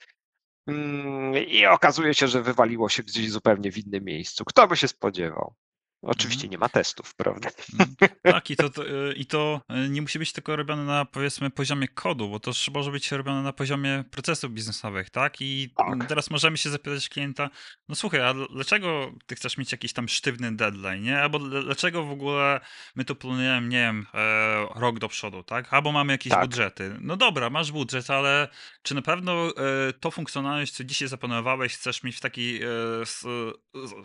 mm, 0.67 1.37
i 1.47 1.67
okazuje 1.67 2.15
się, 2.15 2.29
że 2.29 2.43
wywaliło 2.43 2.89
się 2.89 3.03
gdzieś 3.03 3.31
zupełnie 3.31 3.73
w 3.73 3.79
innym 3.79 4.05
miejscu. 4.05 4.45
Kto 4.45 4.69
by 4.69 4.77
się 4.77 4.89
spodziewał? 4.89 5.55
Oczywiście 6.03 6.39
Mhm. 6.45 6.51
nie 6.51 6.59
ma 6.59 6.69
testów, 6.69 7.15
prawda? 7.15 7.49
Mm, 7.81 7.95
tak, 8.35 8.51
i 8.51 8.57
to, 8.57 8.71
to, 8.71 8.83
i 9.17 9.27
to 9.27 9.61
e, 9.69 9.89
nie 9.89 10.03
musi 10.03 10.19
być 10.19 10.33
tylko 10.33 10.57
robione 10.57 10.85
na 10.85 11.05
powiedzmy 11.05 11.51
poziomie 11.51 11.89
kodu, 11.89 12.29
bo 12.29 12.41
to 12.41 12.51
też 12.51 12.71
może 12.75 12.91
być 12.91 13.13
robione 13.13 13.43
na 13.43 13.53
poziomie 13.53 14.05
procesów 14.11 14.53
biznesowych, 14.53 15.11
tak? 15.11 15.41
I 15.41 15.71
Tak. 15.77 16.09
teraz 16.09 16.31
możemy 16.31 16.59
się 16.59 16.71
zapytać 16.71 17.09
klienta, 17.09 17.51
no 17.89 17.95
słuchaj, 17.95 18.21
a 18.21 18.35
dlaczego 18.35 19.13
ty 19.27 19.35
chcesz 19.35 19.59
mieć 19.59 19.73
jakiś 19.73 19.93
tam 19.93 20.09
sztywny 20.09 20.57
deadline, 20.57 21.03
nie? 21.03 21.23
Albo 21.23 21.39
dlaczego 21.39 22.05
w 22.05 22.11
ogóle 22.11 22.61
my 22.97 23.05
to 23.05 23.15
planujemy, 23.15 23.69
nie 23.69 23.79
wiem, 23.79 24.07
e, 24.15 24.67
rok 24.81 24.99
do 24.99 25.09
przodu, 25.09 25.43
tak? 25.43 25.73
Albo 25.75 25.93
mamy 25.93 26.13
jakieś 26.13 26.33
tak. 26.33 26.41
budżety. 26.41 26.97
No 27.01 27.17
dobra, 27.17 27.51
masz 27.51 27.73
budżet, 27.73 28.11
ale 28.11 28.49
czy 28.83 28.95
na 28.95 29.03
pewno 29.03 29.49
e, 29.49 29.53
to 30.01 30.11
funkcjonalność, 30.11 30.73
co 30.73 30.85
dzisiaj 30.85 31.09
zaplanowałeś, 31.09 31.75
chcesz 31.75 32.03
mieć 32.03 32.17
w 32.17 32.21
taki, 32.21 32.59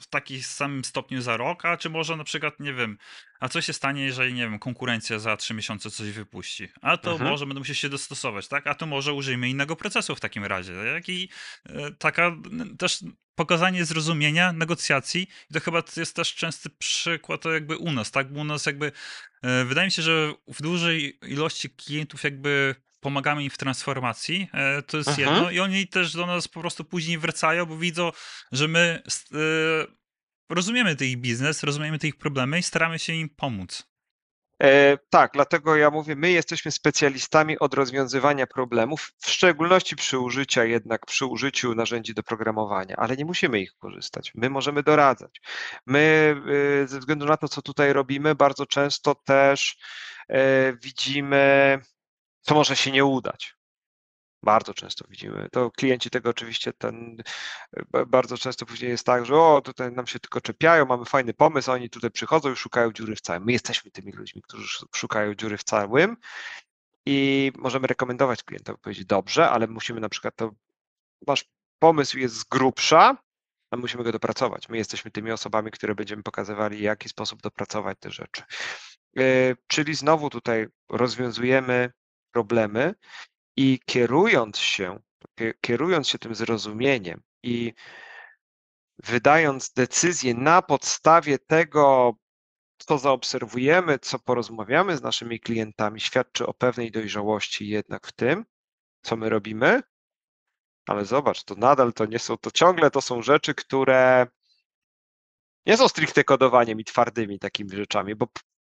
w 0.02 0.08
taki 0.10 0.44
samym 0.44 0.84
stopniu 0.86 1.22
za 1.22 1.38
rok, 1.38 1.66
a 1.66 1.78
czy 1.84 1.90
może 1.90 2.16
na 2.16 2.24
przykład, 2.24 2.60
nie 2.60 2.74
wiem, 2.74 2.98
a 3.40 3.50
co 3.50 3.62
się 3.62 3.74
stanie, 3.74 4.06
jeżeli, 4.06 4.34
nie 4.34 4.42
wiem, 4.42 4.60
konkurencja 4.60 5.20
za 5.20 5.38
trzy 5.38 5.54
miesiące 5.54 5.92
coś 5.92 6.12
wypuści? 6.12 6.68
A 6.82 6.98
to 6.98 7.12
mhm. 7.12 7.30
może 7.30 7.46
będą 7.46 7.60
musieli 7.60 7.78
się 7.78 7.90
dostosować, 7.90 8.48
tak? 8.48 8.68
A 8.68 8.76
to 8.76 8.86
może 8.86 9.14
użyjmy 9.14 9.50
innego 9.50 9.76
procesu 9.76 10.16
w 10.16 10.20
takim 10.20 10.46
razie. 10.46 10.74
Jak 10.74 11.10
i 11.10 11.30
e, 11.66 11.92
taka 11.92 12.32
też 12.78 13.00
pokazanie 13.36 13.86
zrozumienia, 13.86 14.54
negocjacji. 14.54 15.28
I 15.50 15.54
to 15.54 15.60
chyba 15.60 15.84
jest 15.98 16.16
też 16.16 16.36
częsty 16.36 16.70
przykład 16.70 17.42
to 17.42 17.52
jakby 17.52 17.78
u 17.78 17.92
nas, 17.92 18.12
tak? 18.12 18.34
Bo 18.34 18.40
u 18.40 18.44
nas 18.44 18.66
jakby 18.66 18.92
e, 19.42 19.66
wydaje 19.66 19.88
mi 19.88 19.92
się, 19.92 20.02
że 20.02 20.34
w 20.48 20.62
dużej 20.62 21.20
ilości 21.22 21.70
klientów 21.70 22.24
jakby 22.24 22.76
pomagamy 23.00 23.44
im 23.44 23.50
w 23.50 23.58
transformacji, 23.58 24.48
e, 24.54 24.82
to 24.82 24.98
jest 24.98 25.10
mhm. 25.10 25.28
jedno 25.28 25.52
i 25.52 25.60
oni 25.60 25.88
też 25.88 26.14
do 26.14 26.26
nas 26.26 26.48
po 26.48 26.60
prostu 26.60 26.84
później 26.84 27.18
wracają, 27.18 27.66
bo 27.66 27.78
widzą, 27.78 28.12
że 28.52 28.68
my 28.68 29.04
rozumiemy 30.50 30.96
tych 30.96 31.18
biznes, 31.18 31.64
rozumiemy 31.64 32.00
tych 32.00 32.18
problemy 32.18 32.60
i 32.60 32.64
staramy 32.64 33.00
się 33.00 33.14
im 33.14 33.30
pomóc. 33.30 33.94
E, 34.64 34.98
tak, 35.10 35.32
dlatego 35.34 35.76
ja 35.76 35.90
mówię, 35.90 36.16
my 36.16 36.32
jesteśmy 36.32 36.72
specjalistami 36.72 37.60
od 37.60 37.74
rozwiązywania 37.74 38.48
problemów, 38.48 39.12
w 39.18 39.30
szczególności 39.30 39.96
przy 39.96 40.20
użyciu 40.20 40.64
jednak 40.64 41.06
przy 41.06 41.26
użyciu 41.26 41.76
narzędzi 41.76 42.14
do 42.14 42.24
programowania, 42.24 42.96
ale 42.96 43.18
nie 43.18 43.26
musimy 43.26 43.60
ich 43.60 43.74
korzystać. 43.74 44.32
My 44.36 44.50
możemy 44.50 44.84
doradzać. 44.84 45.42
My 45.86 46.36
e, 46.84 46.88
ze 46.88 47.00
względu 47.00 47.26
na 47.26 47.38
to, 47.38 47.48
co 47.48 47.62
tutaj 47.62 47.94
robimy, 47.94 48.36
bardzo 48.36 48.66
często 48.66 49.16
też 49.16 49.78
e, 50.30 50.74
widzimy, 50.74 51.80
co 52.42 52.56
może 52.56 52.76
się 52.76 52.92
nie 52.92 53.06
udać. 53.06 53.56
Bardzo 54.44 54.74
często 54.74 55.06
widzimy. 55.10 55.48
To 55.52 55.72
klienci 55.72 56.10
tego 56.10 56.30
oczywiście 56.30 56.74
ten, 56.74 57.18
bardzo 58.08 58.38
często 58.38 58.66
później 58.66 58.92
jest 58.92 59.06
tak, 59.06 59.26
że 59.26 59.36
o, 59.36 59.62
tutaj 59.62 59.92
nam 59.92 60.08
się 60.08 60.20
tylko 60.20 60.42
czepiają, 60.42 60.86
mamy 60.86 61.06
fajny 61.06 61.34
pomysł, 61.34 61.72
oni 61.72 61.90
tutaj 61.90 62.12
przychodzą 62.12 62.52
i 62.52 62.56
szukają 62.56 62.92
dziury 62.92 63.16
w 63.16 63.22
całym. 63.22 63.44
My 63.44 63.52
jesteśmy 63.52 63.92
tymi 63.92 64.12
ludźmi, 64.12 64.42
którzy 64.42 64.86
szukają 64.96 65.36
dziury 65.36 65.58
w 65.58 65.64
całym 65.64 66.18
i 67.06 67.52
możemy 67.58 67.88
rekomendować 67.88 68.44
klientowi, 68.44 68.80
powiedzieć 68.82 69.06
dobrze, 69.06 69.50
ale 69.50 69.68
musimy 69.68 70.00
na 70.00 70.10
przykład 70.10 70.36
to, 70.36 70.52
wasz 71.28 71.46
pomysł 71.80 72.18
jest 72.18 72.36
z 72.36 72.44
grubsza, 72.44 73.18
a 73.72 73.78
musimy 73.78 74.04
go 74.04 74.12
dopracować. 74.12 74.70
My 74.70 74.78
jesteśmy 74.78 75.12
tymi 75.12 75.32
osobami, 75.32 75.72
które 75.72 75.96
będziemy 75.96 76.24
pokazywali, 76.24 76.78
w 76.78 76.82
jaki 76.82 77.10
sposób 77.10 77.42
dopracować 77.42 77.98
te 78.00 78.12
rzeczy. 78.12 78.44
czyli 79.68 79.96
znowu 79.96 80.30
tutaj 80.30 80.68
rozwiązujemy 80.90 81.92
problemy 82.32 82.94
i 83.58 83.80
kierując 83.86 84.58
się, 84.58 85.00
kierując 85.62 86.08
się 86.08 86.20
tym 86.20 86.36
zrozumieniem 86.36 87.22
i 87.44 87.74
wydając 89.04 89.74
decyzje 89.74 90.34
na 90.34 90.62
podstawie 90.62 91.40
tego, 91.40 92.14
co 92.78 92.98
zaobserwujemy, 92.98 94.00
co 94.00 94.20
porozmawiamy 94.20 94.98
z 94.98 95.02
naszymi 95.02 95.40
klientami, 95.40 96.02
świadczy 96.02 96.48
o 96.48 96.54
pewnej 96.54 96.92
dojrzałości 96.92 97.68
jednak 97.68 98.08
w 98.08 98.12
tym, 98.12 98.46
co 99.02 99.16
my 99.16 99.30
robimy. 99.30 99.82
Ale 100.88 101.06
zobacz, 101.06 101.44
to 101.44 101.56
nadal 101.56 101.94
to 101.94 102.06
nie 102.06 102.20
są, 102.20 102.38
to 102.38 102.52
ciągle 102.52 102.92
to 102.92 103.02
są 103.02 103.22
rzeczy, 103.22 103.56
które 103.56 104.28
nie 105.66 105.78
są 105.78 105.88
stricte 105.88 106.24
kodowaniem 106.24 106.80
i 106.80 106.84
twardymi 106.84 107.40
takimi 107.40 107.70
rzeczami, 107.76 108.16
bo 108.16 108.28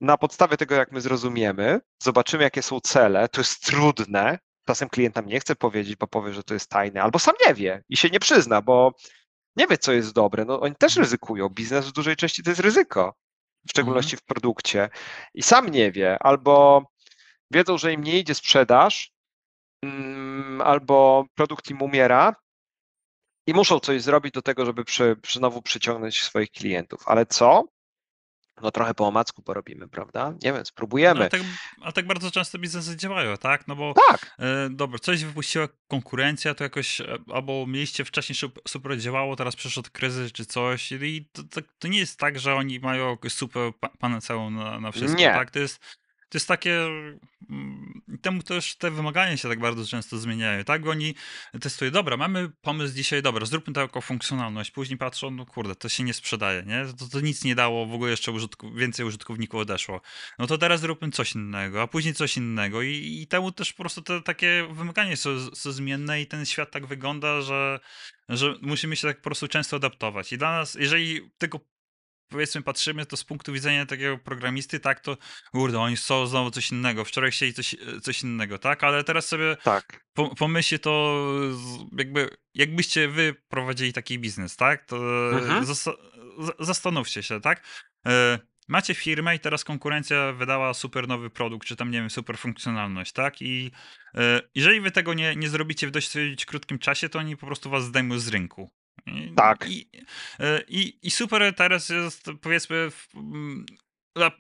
na 0.02 0.18
podstawie 0.18 0.58
tego, 0.58 0.76
jak 0.76 0.92
my 0.92 1.02
zrozumiemy, 1.02 1.82
zobaczymy, 2.04 2.44
jakie 2.44 2.62
są 2.62 2.80
cele, 2.80 3.30
to 3.30 3.42
jest 3.42 3.66
trudne. 3.66 4.40
Czasem 4.66 4.90
klient 4.90 5.16
nam 5.16 5.26
nie 5.28 5.40
chce 5.40 5.56
powiedzieć, 5.56 5.96
bo 5.96 6.08
powie, 6.08 6.34
że 6.34 6.44
to 6.44 6.54
jest 6.54 6.70
tajne, 6.70 7.04
albo 7.04 7.20
sam 7.20 7.36
nie 7.48 7.54
wie 7.54 7.84
i 7.90 7.98
się 7.98 8.10
nie 8.10 8.20
przyzna, 8.20 8.62
bo 8.62 8.92
nie 9.56 9.68
wie, 9.68 9.78
co 9.78 9.92
jest 9.94 10.14
dobre. 10.14 10.46
No, 10.46 10.62
oni 10.62 10.76
też 10.76 10.92
Mhm. 10.92 11.04
ryzykują. 11.04 11.50
Biznes 11.50 11.88
w 11.88 11.92
dużej 11.92 12.16
części 12.16 12.44
to 12.44 12.50
jest 12.50 12.62
ryzyko, 12.62 13.14
w 13.68 13.70
szczególności 13.70 14.16
Mhm. 14.16 14.20
w 14.20 14.26
produkcie. 14.26 14.90
I 15.34 15.44
sam 15.44 15.70
nie 15.70 15.92
wie, 15.92 16.18
albo 16.20 16.84
wiedzą, 17.52 17.78
że 17.78 17.94
im 17.94 18.04
nie 18.04 18.20
idzie 18.20 18.36
sprzedaż, 18.36 19.12
mm, 19.84 20.62
albo 20.62 21.26
produkt 21.36 21.70
im 21.70 21.82
umiera 21.82 22.36
i 23.48 23.54
muszą 23.54 23.80
coś 23.80 24.02
zrobić 24.02 24.34
do 24.34 24.42
tego, 24.42 24.66
żeby 24.66 24.86
przy 24.86 25.16
znowu 25.32 25.62
przyciągnąć 25.62 26.24
swoich 26.24 26.52
klientów. 26.52 27.04
Ale 27.06 27.26
co? 27.26 27.64
No 28.62 28.72
trochę 28.72 28.94
po 28.94 29.08
omacku 29.08 29.42
porobimy, 29.42 29.88
prawda? 29.88 30.30
Nie 30.32 30.38
wiem, 30.54 30.56
No, 30.58 30.66
spróbujemy. 30.66 31.20
ale, 31.22 31.30
tak, 31.30 31.42
ale 31.82 31.94
tak 31.94 32.08
bardzo 32.08 32.32
często 32.32 32.58
biznesy 32.60 32.98
działają, 32.98 33.38
tak? 33.38 33.68
No 33.68 33.76
bo 33.76 33.94
Tak, 34.10 34.36
e, 34.40 34.70
dobra, 34.70 35.00
coś 35.00 35.24
wypuściła 35.24 35.68
konkurencja, 35.88 36.56
to 36.56 36.64
jakoś 36.64 37.02
e, 37.02 37.18
albo 37.34 37.66
mieliście 37.68 38.06
wcześniej 38.06 38.52
super 38.68 38.98
działało, 39.00 39.36
teraz 39.36 39.56
przyszedł 39.56 39.90
kryzys 39.94 40.32
czy 40.32 40.46
coś 40.46 40.92
i 40.92 41.30
to, 41.34 41.44
to, 41.44 41.62
to 41.80 41.88
nie 41.88 42.00
jest 42.00 42.20
tak, 42.20 42.40
że 42.40 42.56
oni 42.56 42.80
mają 42.80 43.10
jakąś 43.10 43.34
super 43.34 43.72
pa- 43.80 43.90
panaceum 43.90 44.56
na, 44.56 44.80
na 44.80 44.92
wszystko, 44.92 45.20
Nie. 45.20 45.30
tak? 45.30 45.52
To 45.52 45.60
jest, 45.60 45.80
to 46.30 46.38
jest 46.38 46.48
takie, 46.48 46.86
mm, 47.50 48.02
temu 48.22 48.44
też 48.44 48.76
te 48.76 48.92
wymagania 48.92 49.38
się 49.38 49.50
tak 49.50 49.60
bardzo 49.60 49.86
często 49.86 50.18
zmieniają, 50.18 50.64
tak? 50.64 50.88
Oni 50.88 51.16
testują, 51.62 51.92
dobra, 51.92 52.18
mamy 52.18 52.50
pomysł 52.62 52.96
dzisiaj, 52.96 53.22
dobra, 53.22 53.46
zróbmy 53.46 53.74
taką 53.74 54.02
funkcjonalność, 54.02 54.72
później 54.72 54.98
patrzą, 54.98 55.32
no 55.32 55.46
kurde, 55.46 55.76
to 55.76 55.90
się 55.90 56.04
nie 56.04 56.14
sprzedaje, 56.14 56.64
nie? 56.64 56.86
To, 57.00 57.08
to 57.08 57.20
nic 57.20 57.44
nie 57.44 57.56
dało, 57.56 57.86
w 57.86 57.94
ogóle 57.94 58.12
jeszcze 58.12 58.32
użytku, 58.32 58.74
więcej 58.74 59.06
użytkowników 59.06 59.62
odeszło. 59.62 60.02
No 60.40 60.48
to 60.48 60.58
teraz 60.58 60.82
zróbmy 60.82 61.12
coś 61.12 61.36
innego, 61.36 61.82
a 61.82 61.88
później 61.88 62.14
coś 62.14 62.38
innego 62.38 62.82
i, 62.82 63.20
i 63.22 63.28
temu 63.28 63.52
też 63.52 63.74
po 63.74 63.84
prostu 63.84 64.02
te 64.02 64.22
takie 64.22 64.68
wymagania 64.72 65.16
są, 65.16 65.56
są 65.56 65.72
zmienne 65.72 66.22
i 66.22 66.28
ten 66.28 66.46
świat 66.46 66.72
tak 66.72 66.86
wygląda, 66.86 67.42
że, 67.42 67.80
że 68.30 68.56
musimy 68.62 68.96
się 68.96 69.08
tak 69.08 69.18
po 69.18 69.24
prostu 69.24 69.48
często 69.48 69.76
adaptować. 69.76 70.34
I 70.34 70.38
dla 70.38 70.52
nas, 70.52 70.76
jeżeli 70.76 71.32
tylko 71.38 71.75
powiedzmy 72.30 72.62
patrzymy 72.62 73.06
to 73.06 73.18
z 73.18 73.24
punktu 73.24 73.54
widzenia 73.54 73.86
takiego 73.86 74.18
programisty, 74.18 74.80
tak, 74.80 75.00
to 75.00 75.18
kurde, 75.52 75.80
oni 75.80 75.98
są 75.98 76.28
znowu 76.28 76.52
coś 76.52 76.72
innego, 76.72 77.06
wczoraj 77.06 77.32
chcieli 77.32 77.54
coś, 77.54 77.76
coś 78.02 78.24
innego, 78.24 78.58
tak, 78.60 78.84
ale 78.84 79.04
teraz 79.04 79.28
sobie 79.28 79.58
tak, 79.64 80.06
po, 80.14 80.36
pomyślcie 80.36 80.80
to 80.80 81.22
jakby, 81.98 82.30
jakbyście 82.54 83.08
wy 83.08 83.36
prowadzili 83.48 83.94
taki 83.94 84.20
biznes, 84.20 84.56
tak, 84.56 84.86
to 84.86 84.98
Mhm. 85.40 85.66
z- 85.66 85.90
zastanówcie 86.60 87.24
się, 87.24 87.42
tak, 87.42 87.64
e, 88.08 88.40
macie 88.68 88.96
firmę 88.96 89.36
i 89.36 89.40
teraz 89.40 89.64
konkurencja 89.64 90.34
wydała 90.34 90.74
super 90.74 91.08
nowy 91.08 91.30
produkt, 91.30 91.68
czy 91.68 91.76
tam, 91.76 91.92
nie 91.92 92.00
wiem, 92.00 92.10
super 92.10 92.38
funkcjonalność, 92.38 93.12
tak, 93.14 93.42
i 93.42 93.72
e, 94.16 94.42
jeżeli 94.56 94.82
wy 94.82 94.92
tego 94.92 95.14
nie, 95.14 95.36
nie 95.36 95.50
zrobicie 95.50 95.88
w 95.88 95.92
dość 95.92 96.46
krótkim 96.46 96.80
czasie, 96.80 97.10
to 97.10 97.20
oni 97.20 97.38
po 97.38 97.46
prostu 97.46 97.70
was 97.70 97.84
zdejmą 97.84 98.20
z 98.20 98.28
rynku. 98.28 98.70
Tak. 99.36 99.70
I, 99.70 99.90
e, 100.40 100.62
i, 100.68 101.00
I 101.04 101.12
super 101.12 101.56
teraz 101.56 101.90
jest, 101.90 102.30
powiedzmy, 102.42 102.92
w, 102.92 103.16
mm, 103.16 103.66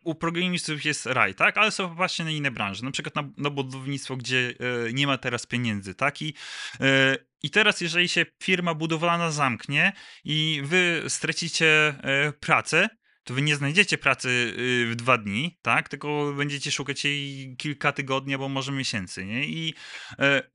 u 0.03 0.15
programistów 0.15 0.85
jest 0.85 1.05
raj, 1.05 1.35
tak? 1.35 1.57
Ale 1.57 1.71
są 1.71 1.95
właśnie 1.95 2.25
na 2.25 2.31
inne 2.31 2.51
branże, 2.51 2.85
na 2.85 2.91
przykład 2.91 3.15
na, 3.15 3.29
na 3.37 3.49
budownictwo, 3.49 4.17
gdzie 4.17 4.53
e, 4.87 4.93
nie 4.93 5.07
ma 5.07 5.17
teraz 5.17 5.45
pieniędzy, 5.45 5.95
tak? 5.95 6.21
I, 6.21 6.33
e, 6.79 7.17
I 7.43 7.49
teraz, 7.49 7.81
jeżeli 7.81 8.09
się 8.09 8.25
firma 8.43 8.73
budowlana 8.73 9.31
zamknie 9.31 9.93
i 10.23 10.61
wy 10.63 11.03
stracicie 11.07 11.95
pracę, 12.39 12.89
to 13.23 13.33
wy 13.33 13.41
nie 13.41 13.55
znajdziecie 13.55 13.97
pracy 13.97 14.29
y, 14.29 14.87
w 14.91 14.95
dwa 14.95 15.17
dni, 15.17 15.57
tak? 15.61 15.89
Tylko 15.89 16.33
będziecie 16.37 16.71
szukać 16.71 17.05
jej 17.05 17.55
kilka 17.57 17.91
tygodni 17.91 18.33
albo 18.33 18.49
może 18.49 18.71
miesięcy, 18.71 19.25
nie? 19.25 19.45
I, 19.45 19.73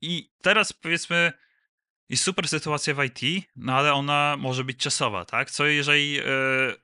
i 0.01 0.31
teraz 0.41 0.73
powiedzmy, 0.73 1.33
jest 2.11 2.23
super 2.23 2.47
sytuacja 2.47 2.93
w 2.93 3.03
IT, 3.03 3.45
no 3.55 3.73
ale 3.73 3.93
ona 3.93 4.35
może 4.39 4.63
być 4.63 4.77
czasowa, 4.77 5.25
tak? 5.25 5.51
Co 5.51 5.65
jeżeli 5.65 6.19
e, 6.19 6.23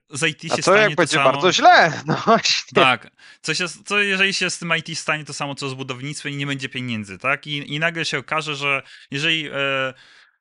z 0.09 0.23
IT 0.23 0.51
A 0.51 0.55
się 0.55 0.63
co 0.63 0.71
stanie 0.71 0.81
jak 0.81 0.89
to 0.89 0.95
będzie 0.95 1.15
samo... 1.17 1.31
bardzo 1.31 1.51
źle? 1.51 1.93
No 2.05 2.21
właśnie. 2.25 2.75
Tak. 2.75 3.11
Co, 3.41 3.53
się, 3.53 3.65
co 3.85 3.99
jeżeli 3.99 4.33
się 4.33 4.49
z 4.49 4.59
tym 4.59 4.73
IT 4.77 4.97
stanie 4.99 5.25
to 5.25 5.33
samo 5.33 5.55
co 5.55 5.69
z 5.69 5.73
budownictwem 5.73 6.31
i 6.31 6.35
nie 6.35 6.47
będzie 6.47 6.69
pieniędzy, 6.69 7.17
tak? 7.17 7.47
I, 7.47 7.73
i 7.73 7.79
nagle 7.79 8.05
się 8.05 8.17
okaże, 8.17 8.55
że 8.55 8.83
jeżeli 9.11 9.47
e, 9.47 9.93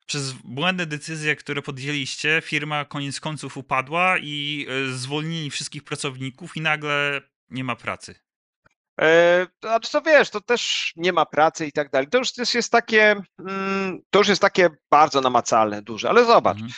przez 0.07 0.33
błędne 0.33 0.87
decyzje, 0.87 1.37
które 1.37 1.63
podjęliście, 1.63 2.43
firma 2.45 2.85
koniec 2.85 3.21
końców 3.21 3.57
upadła 3.57 4.19
i 4.19 4.67
e, 4.69 4.93
zwolnili 4.93 5.51
wszystkich 5.51 5.85
pracowników 5.85 6.57
i 6.57 6.61
nagle 6.61 7.21
nie 7.51 7.65
ma 7.65 7.77
pracy. 7.77 8.26
E, 9.01 9.47
to 9.61 9.69
Znaczy, 9.69 9.91
co 9.91 10.03
wiesz, 10.03 10.31
to 10.31 10.41
też 10.41 10.93
nie 10.97 11.13
ma 11.13 11.27
pracy 11.27 11.67
i 11.67 11.73
tak 11.73 11.91
dalej. 11.91 12.09
To 12.09 12.19
już 12.19 12.33
też 12.33 12.55
jest 12.55 12.73
takie, 12.73 13.17
mm, 13.39 13.99
to 14.11 14.19
już 14.19 14.29
jest 14.29 14.43
takie 14.43 14.69
bardzo 14.91 15.21
namacalne, 15.21 15.83
duże, 15.83 16.09
ale 16.09 16.25
zobacz, 16.25 16.57
Mhm. 16.57 16.73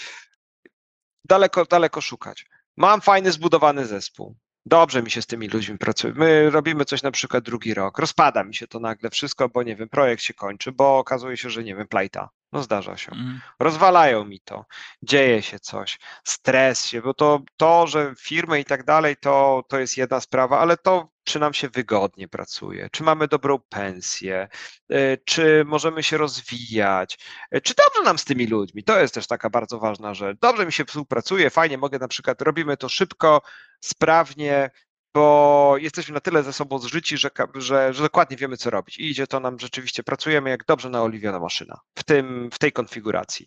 daleko, 1.24 1.64
daleko 1.64 2.00
szukać. 2.00 2.46
Mam 2.76 3.00
fajny, 3.00 3.32
zbudowany 3.32 3.86
zespół. 3.86 4.36
Dobrze 4.66 5.02
mi 5.02 5.10
się 5.10 5.22
z 5.22 5.26
tymi 5.26 5.48
ludźmi 5.48 5.78
pracuje. 5.78 6.12
My 6.16 6.50
robimy 6.50 6.84
coś 6.84 7.02
na 7.02 7.10
przykład 7.10 7.44
drugi 7.44 7.74
rok. 7.74 7.98
Rozpada 7.98 8.44
mi 8.44 8.54
się 8.54 8.66
to 8.66 8.80
nagle 8.80 9.10
wszystko, 9.10 9.48
bo 9.48 9.62
nie 9.62 9.76
wiem, 9.76 9.88
projekt 9.88 10.22
się 10.22 10.34
kończy, 10.34 10.72
bo 10.72 10.98
okazuje 10.98 11.36
się, 11.36 11.50
że 11.50 11.64
nie 11.64 11.76
wiem, 11.76 11.88
plajta. 11.88 12.28
No 12.52 12.62
zdarza 12.62 12.96
się. 12.96 13.12
Mhm. 13.12 13.40
rozwalają 13.60 14.24
mi 14.24 14.40
to, 14.40 14.66
dzieje 15.02 15.42
się 15.42 15.58
coś, 15.58 15.98
stres 16.24 16.86
się, 16.86 17.02
bo 17.02 17.14
to, 17.14 17.40
to 17.56 17.86
że 17.86 18.14
firmy 18.20 18.60
i 18.60 18.64
tak 18.64 18.84
dalej, 18.84 19.16
to, 19.16 19.64
to 19.68 19.78
jest 19.78 19.96
jedna 19.96 20.20
sprawa, 20.20 20.58
ale 20.58 20.76
to 20.76 21.08
czy 21.24 21.38
nam 21.40 21.54
się 21.54 21.68
wygodnie 21.68 22.28
pracuje, 22.28 22.88
czy 22.92 23.02
mamy 23.02 23.28
dobrą 23.28 23.58
pensję, 23.58 24.48
y, 24.92 25.18
czy 25.24 25.64
możemy 25.66 26.02
się 26.02 26.16
rozwijać, 26.16 27.18
y, 27.56 27.60
czy 27.60 27.74
dobrze 27.74 28.02
nam 28.04 28.18
z 28.18 28.24
tymi 28.24 28.46
ludźmi, 28.46 28.84
to 28.84 29.00
jest 29.00 29.14
też 29.14 29.26
taka 29.26 29.50
bardzo 29.50 29.78
ważna 29.78 30.14
rzecz. 30.14 30.38
Dobrze 30.40 30.66
mi 30.66 30.72
się 30.72 30.84
współpracuje, 30.84 31.50
fajnie 31.50 31.78
mogę 31.78 31.98
na 31.98 32.08
przykład, 32.08 32.42
robimy 32.42 32.76
to 32.76 32.88
szybko, 32.88 33.42
sprawnie, 33.80 34.70
bo 35.18 35.74
jesteśmy 35.78 36.14
na 36.14 36.20
tyle 36.20 36.42
ze 36.42 36.52
sobą 36.52 36.78
zżyci, 36.78 37.18
że, 37.18 37.30
że, 37.54 37.94
że 37.94 38.02
dokładnie 38.02 38.36
wiemy, 38.36 38.56
co 38.56 38.70
robić. 38.70 38.98
I 38.98 39.10
idzie 39.10 39.26
to 39.26 39.40
nam 39.40 39.58
rzeczywiście, 39.58 40.02
pracujemy 40.02 40.50
jak 40.50 40.64
dobrze 40.64 40.90
naoliwiona 40.90 41.40
maszyna 41.40 41.80
w, 41.94 42.04
tym, 42.04 42.50
w 42.52 42.58
tej 42.58 42.72
konfiguracji. 42.72 43.46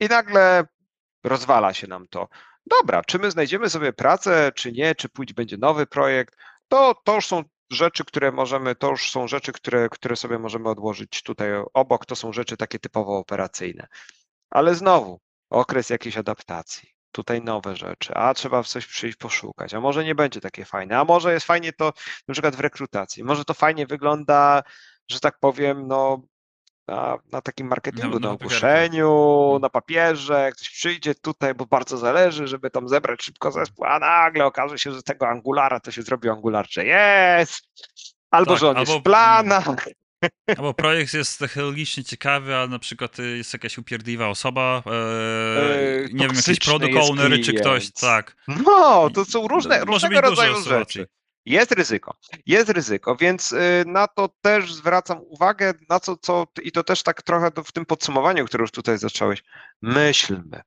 I 0.00 0.06
nagle 0.06 0.66
rozwala 1.24 1.74
się 1.74 1.86
nam 1.86 2.08
to. 2.08 2.28
Dobra, 2.66 3.02
czy 3.04 3.18
my 3.18 3.30
znajdziemy 3.30 3.70
sobie 3.70 3.92
pracę, 3.92 4.52
czy 4.54 4.72
nie, 4.72 4.94
czy 4.94 5.08
pójdzie 5.08 5.34
będzie 5.34 5.56
nowy 5.56 5.86
projekt, 5.86 6.36
to, 6.68 6.94
to 7.04 7.14
już 7.14 7.26
są 7.26 7.42
rzeczy, 7.70 8.04
które 8.04 8.32
możemy, 8.32 8.74
to 8.74 8.90
już 8.90 9.10
są 9.10 9.28
rzeczy, 9.28 9.52
które, 9.52 9.88
które 9.88 10.16
sobie 10.16 10.38
możemy 10.38 10.68
odłożyć 10.68 11.22
tutaj 11.22 11.48
obok, 11.74 12.06
to 12.06 12.16
są 12.16 12.32
rzeczy 12.32 12.56
takie 12.56 12.78
typowo 12.78 13.18
operacyjne. 13.18 13.86
Ale 14.50 14.74
znowu, 14.74 15.20
okres 15.50 15.90
jakiejś 15.90 16.16
adaptacji. 16.16 16.93
Tutaj 17.14 17.42
nowe 17.42 17.76
rzeczy, 17.76 18.14
a 18.14 18.34
trzeba 18.34 18.62
w 18.62 18.68
coś 18.68 18.86
przyjść 18.86 19.16
poszukać, 19.18 19.74
a 19.74 19.80
może 19.80 20.04
nie 20.04 20.14
będzie 20.14 20.40
takie 20.40 20.64
fajne, 20.64 20.98
a 20.98 21.04
może 21.04 21.32
jest 21.32 21.46
fajnie 21.46 21.72
to 21.72 21.92
na 22.28 22.32
przykład 22.32 22.56
w 22.56 22.60
rekrutacji, 22.60 23.24
może 23.24 23.44
to 23.44 23.54
fajnie 23.54 23.86
wygląda, 23.86 24.62
że 25.08 25.20
tak 25.20 25.38
powiem, 25.38 25.86
no 25.88 26.20
na, 26.88 27.18
na 27.32 27.40
takim 27.42 27.66
marketingu, 27.66 28.08
Na- 28.08 28.14
na, 28.20 28.28
na 28.28 28.30
ogłoszeniu, 28.34 29.42
Mhm. 29.44 29.62
na 29.62 29.68
papierze, 29.70 30.50
ktoś 30.52 30.70
przyjdzie 30.70 31.14
tutaj, 31.14 31.54
bo 31.54 31.66
bardzo 31.66 31.98
zależy, 31.98 32.46
żeby 32.46 32.70
tam 32.70 32.88
zebrać 32.88 33.22
szybko 33.22 33.50
zespół, 33.52 33.84
a 33.84 33.98
nagle 33.98 34.44
okaże 34.46 34.78
się, 34.78 34.92
że 34.92 35.02
tego 35.02 35.28
Angulara 35.28 35.80
to 35.80 35.90
się 35.90 36.02
zrobił 36.02 36.32
Angular 36.32 36.66
JS, 36.76 37.62
albo 38.30 38.50
Tak, 38.52 38.60
że 38.60 38.68
on 38.68 38.76
albo- 38.76 38.90
jest 38.92 39.00
w 39.00 39.02
planach. 39.02 39.64
Albo 40.58 40.74
projekt 40.74 41.14
jest 41.14 41.38
technologicznie 41.38 42.04
ciekawy, 42.04 42.56
a 42.56 42.66
na 42.66 42.78
przykład 42.78 43.18
y, 43.18 43.36
jest 43.36 43.52
jakaś 43.52 43.78
upierdliwa 43.78 44.28
osoba, 44.28 44.82
e, 44.86 44.90
Yy, 46.00 46.08
nie 46.12 46.26
wiem, 46.26 46.36
jakiś 46.36 46.58
product 46.58 46.96
owner 46.96 47.40
czy 47.44 47.54
ktoś, 47.54 47.92
tak. 47.92 48.36
No, 48.48 49.10
to 49.14 49.24
są 49.24 49.48
różne, 49.48 49.78
Może 49.84 49.92
różnego 49.92 50.20
rodzaju 50.20 50.62
rzeczy. 50.62 51.06
Jest 51.46 51.72
ryzyko, 51.72 52.16
jest 52.46 52.70
ryzyko, 52.70 53.16
więc 53.16 53.52
y, 53.52 53.84
na 53.86 54.08
to 54.08 54.28
też 54.40 54.74
zwracam 54.74 55.20
uwagę, 55.22 55.74
na 55.88 56.00
co, 56.00 56.16
co 56.16 56.46
i 56.62 56.72
to 56.72 56.84
też 56.84 57.02
tak 57.02 57.22
trochę 57.22 57.50
w 57.64 57.72
tym 57.72 57.86
podsumowaniu, 57.86 58.44
które 58.44 58.62
już 58.62 58.70
tutaj 58.70 58.98
zacząłeś. 58.98 59.42
Myślmy. 59.82 60.60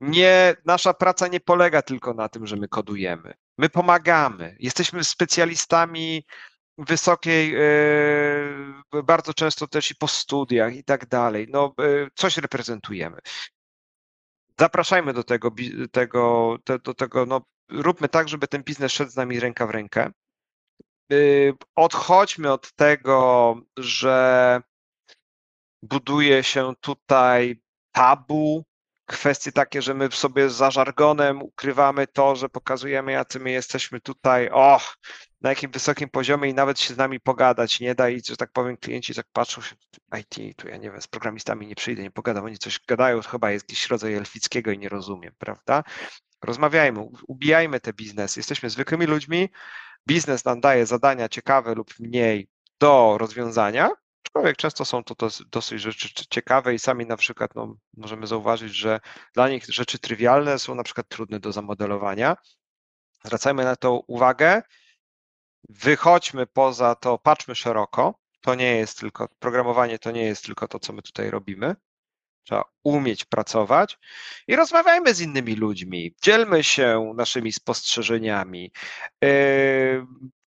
Nie, 0.00 0.54
nasza 0.64 0.94
praca 0.94 1.28
nie 1.28 1.40
polega 1.40 1.82
tylko 1.82 2.14
na 2.14 2.28
tym, 2.28 2.46
że 2.46 2.56
my 2.56 2.68
kodujemy. 2.68 3.34
My 3.58 3.68
pomagamy. 3.68 4.56
Jesteśmy 4.60 5.04
specjalistami 5.04 6.26
wysokiej, 6.78 7.54
e, 7.54 9.02
bardzo 9.02 9.34
często 9.34 9.66
też 9.66 9.90
i 9.90 9.94
po 9.94 10.08
studiach 10.08 10.76
i 10.76 10.84
tak 10.84 11.06
dalej. 11.06 11.46
No, 11.50 11.74
e, 11.80 12.08
coś 12.14 12.36
reprezentujemy. 12.36 13.18
Zapraszajmy 14.60 15.12
do 15.12 15.24
tego, 15.24 15.50
tego, 15.92 16.56
do 16.84 16.94
tego, 16.94 17.26
no, 17.26 17.40
róbmy 17.68 18.08
tak, 18.08 18.28
żeby 18.28 18.48
ten 18.48 18.62
biznes 18.62 18.92
szedł 18.92 19.10
z 19.10 19.16
nami 19.16 19.40
ręka 19.40 19.66
w 19.66 19.70
rękę. 19.70 20.10
E, 21.12 21.16
odchodźmy 21.74 22.52
od 22.52 22.72
tego, 22.72 23.56
że 23.78 24.60
buduje 25.82 26.42
się 26.42 26.72
tutaj 26.80 27.60
tabu, 27.92 28.64
kwestie 29.06 29.52
takie, 29.52 29.82
że 29.82 29.94
my 29.94 30.10
sobie 30.12 30.50
za 30.50 30.70
żargonem 30.70 31.42
ukrywamy 31.42 32.06
to, 32.06 32.36
że 32.36 32.48
pokazujemy, 32.48 33.12
jacy 33.12 33.40
my 33.40 33.50
jesteśmy 33.50 34.00
tutaj, 34.00 34.50
och, 34.52 34.96
na 35.44 35.50
jakim 35.50 35.70
wysokim 35.70 36.08
poziomie 36.08 36.50
i 36.50 36.54
nawet 36.54 36.80
się 36.80 36.94
z 36.94 36.96
nami 36.96 37.20
pogadać 37.20 37.80
nie 37.80 37.94
da 37.94 38.08
i, 38.08 38.20
że 38.28 38.36
tak 38.36 38.52
powiem, 38.52 38.76
klienci 38.76 39.14
tak 39.14 39.26
patrzą 39.32 39.62
się, 39.62 39.76
IT, 40.20 40.56
tu 40.56 40.68
ja 40.68 40.76
nie 40.76 40.90
wiem, 40.90 41.00
z 41.00 41.06
programistami 41.06 41.66
nie 41.66 41.74
przyjdę, 41.74 42.02
nie 42.02 42.10
pogadam, 42.10 42.44
oni 42.44 42.58
coś 42.58 42.80
gadają, 42.88 43.20
chyba 43.22 43.50
jest 43.50 43.70
jakiś 43.70 43.90
rodzaj 43.90 44.14
elfickiego 44.14 44.70
i 44.70 44.78
nie 44.78 44.88
rozumiem, 44.88 45.32
prawda? 45.38 45.84
Rozmawiajmy, 46.42 47.08
ubijajmy 47.28 47.80
te 47.80 47.92
biznesy, 47.92 48.40
jesteśmy 48.40 48.70
zwykłymi 48.70 49.06
ludźmi, 49.06 49.48
biznes 50.08 50.44
nam 50.44 50.60
daje 50.60 50.86
zadania 50.86 51.28
ciekawe 51.28 51.74
lub 51.74 51.98
mniej 52.00 52.48
do 52.80 53.18
rozwiązania, 53.18 53.90
aczkolwiek 54.26 54.56
często 54.56 54.84
są 54.84 55.04
to 55.04 55.28
dosyć 55.50 55.80
rzeczy 55.80 56.08
ciekawe 56.30 56.74
i 56.74 56.78
sami 56.78 57.06
na 57.06 57.16
przykład 57.16 57.54
no, 57.54 57.76
możemy 57.96 58.26
zauważyć, 58.26 58.74
że 58.74 59.00
dla 59.34 59.48
nich 59.48 59.64
rzeczy 59.64 59.98
trywialne 59.98 60.58
są 60.58 60.74
na 60.74 60.82
przykład 60.82 61.08
trudne 61.08 61.40
do 61.40 61.52
zamodelowania. 61.52 62.36
Zwracajmy 63.24 63.64
na 63.64 63.76
to 63.76 64.00
uwagę, 64.06 64.62
wychodźmy 65.68 66.46
poza 66.46 66.94
to, 66.94 67.18
patrzmy 67.18 67.54
szeroko. 67.54 68.14
To 68.40 68.54
nie 68.54 68.76
jest 68.76 69.00
tylko, 69.00 69.28
programowanie 69.38 69.98
to 69.98 70.10
nie 70.10 70.24
jest 70.24 70.44
tylko 70.44 70.68
to, 70.68 70.78
co 70.78 70.92
my 70.92 71.02
tutaj 71.02 71.30
robimy. 71.30 71.76
Trzeba 72.42 72.64
umieć 72.82 73.24
pracować 73.24 73.98
i 74.48 74.56
rozmawiajmy 74.56 75.14
z 75.14 75.20
innymi 75.20 75.54
ludźmi, 75.54 76.14
dzielmy 76.22 76.64
się 76.64 77.12
naszymi 77.16 77.52
spostrzeżeniami, 77.52 78.72
yy, 79.22 80.06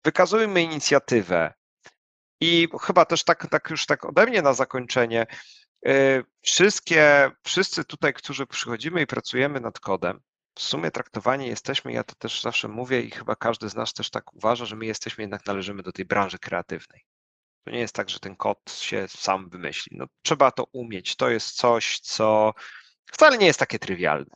wykazujmy 0.05 0.63
inicjatywę, 0.63 1.55
i 2.41 2.69
chyba 2.81 3.05
też 3.05 3.25
tak, 3.25 3.47
tak 3.51 3.71
już 3.71 3.87
tak 3.87 4.05
ode 4.05 4.27
mnie 4.27 4.43
na 4.43 4.55
zakończenie. 4.55 5.27
Y, 5.89 6.25
wszystkie, 6.43 7.31
wszyscy 7.45 7.85
tutaj, 7.85 8.15
którzy 8.15 8.47
przychodzimy 8.47 9.03
i 9.03 9.07
pracujemy 9.07 9.61
nad 9.61 9.81
kodem, 9.81 10.21
w 10.59 10.63
sumie 10.63 10.91
traktowani 10.91 11.47
jesteśmy, 11.47 11.93
ja 11.93 12.05
to 12.05 12.15
też 12.15 12.43
zawsze 12.43 12.69
mówię 12.69 13.01
i 13.01 13.11
chyba 13.11 13.37
każdy 13.37 13.69
z 13.69 13.75
nas 13.75 13.93
też 13.93 14.11
tak 14.11 14.35
uważa, 14.35 14.65
że 14.65 14.77
my 14.77 14.87
jesteśmy 14.87 15.23
jednak 15.23 15.47
należymy 15.47 15.83
do 15.83 15.93
tej 15.93 16.05
branży 16.05 16.39
kreatywnej. 16.39 17.05
To 17.65 17.71
nie 17.71 17.79
jest 17.79 17.95
tak, 17.95 18.11
że 18.11 18.21
ten 18.21 18.37
kod 18.37 18.73
się 18.73 19.09
sam 19.09 19.49
wymyśli. 19.49 19.97
No, 19.97 20.07
trzeba 20.23 20.51
to 20.51 20.65
umieć. 20.73 21.17
To 21.17 21.31
jest 21.31 21.57
coś, 21.57 22.01
co 22.01 22.55
wcale 23.13 23.39
nie 23.39 23.47
jest 23.47 23.59
takie 23.59 23.79
trywialne. 23.79 24.31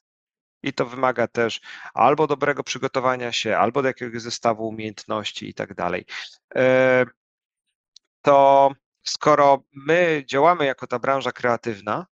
I 0.62 0.72
to 0.72 0.86
wymaga 0.86 1.28
też 1.28 1.60
albo 1.94 2.26
dobrego 2.26 2.62
przygotowania 2.62 3.32
się, 3.32 3.56
albo 3.56 3.82
do 3.82 3.88
jakiegoś 3.88 4.22
zestawu 4.22 4.68
umiejętności 4.68 5.48
i 5.48 5.54
tak 5.54 5.74
dalej. 5.74 6.04
Y, 6.56 6.60
to 8.22 8.70
skoro 9.04 9.64
my 9.72 10.24
działamy 10.26 10.64
jako 10.64 10.86
ta 10.86 10.98
branża 10.98 11.32
kreatywna 11.32 12.06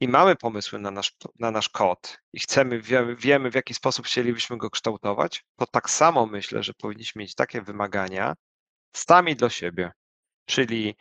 i 0.00 0.08
mamy 0.08 0.36
pomysły 0.36 0.78
na 0.78 0.90
nasz, 0.90 1.16
na 1.38 1.50
nasz 1.50 1.68
kod 1.68 2.18
i 2.32 2.40
chcemy, 2.40 2.80
wiemy, 2.80 3.16
wiemy, 3.16 3.50
w 3.50 3.54
jaki 3.54 3.74
sposób 3.74 4.06
chcielibyśmy 4.06 4.56
go 4.56 4.70
kształtować, 4.70 5.44
to 5.56 5.66
tak 5.66 5.90
samo 5.90 6.26
myślę, 6.26 6.62
że 6.62 6.74
powinniśmy 6.74 7.20
mieć 7.20 7.34
takie 7.34 7.62
wymagania 7.62 8.34
sami 8.96 9.36
dla 9.36 9.50
siebie. 9.50 9.92
Czyli 10.46 10.96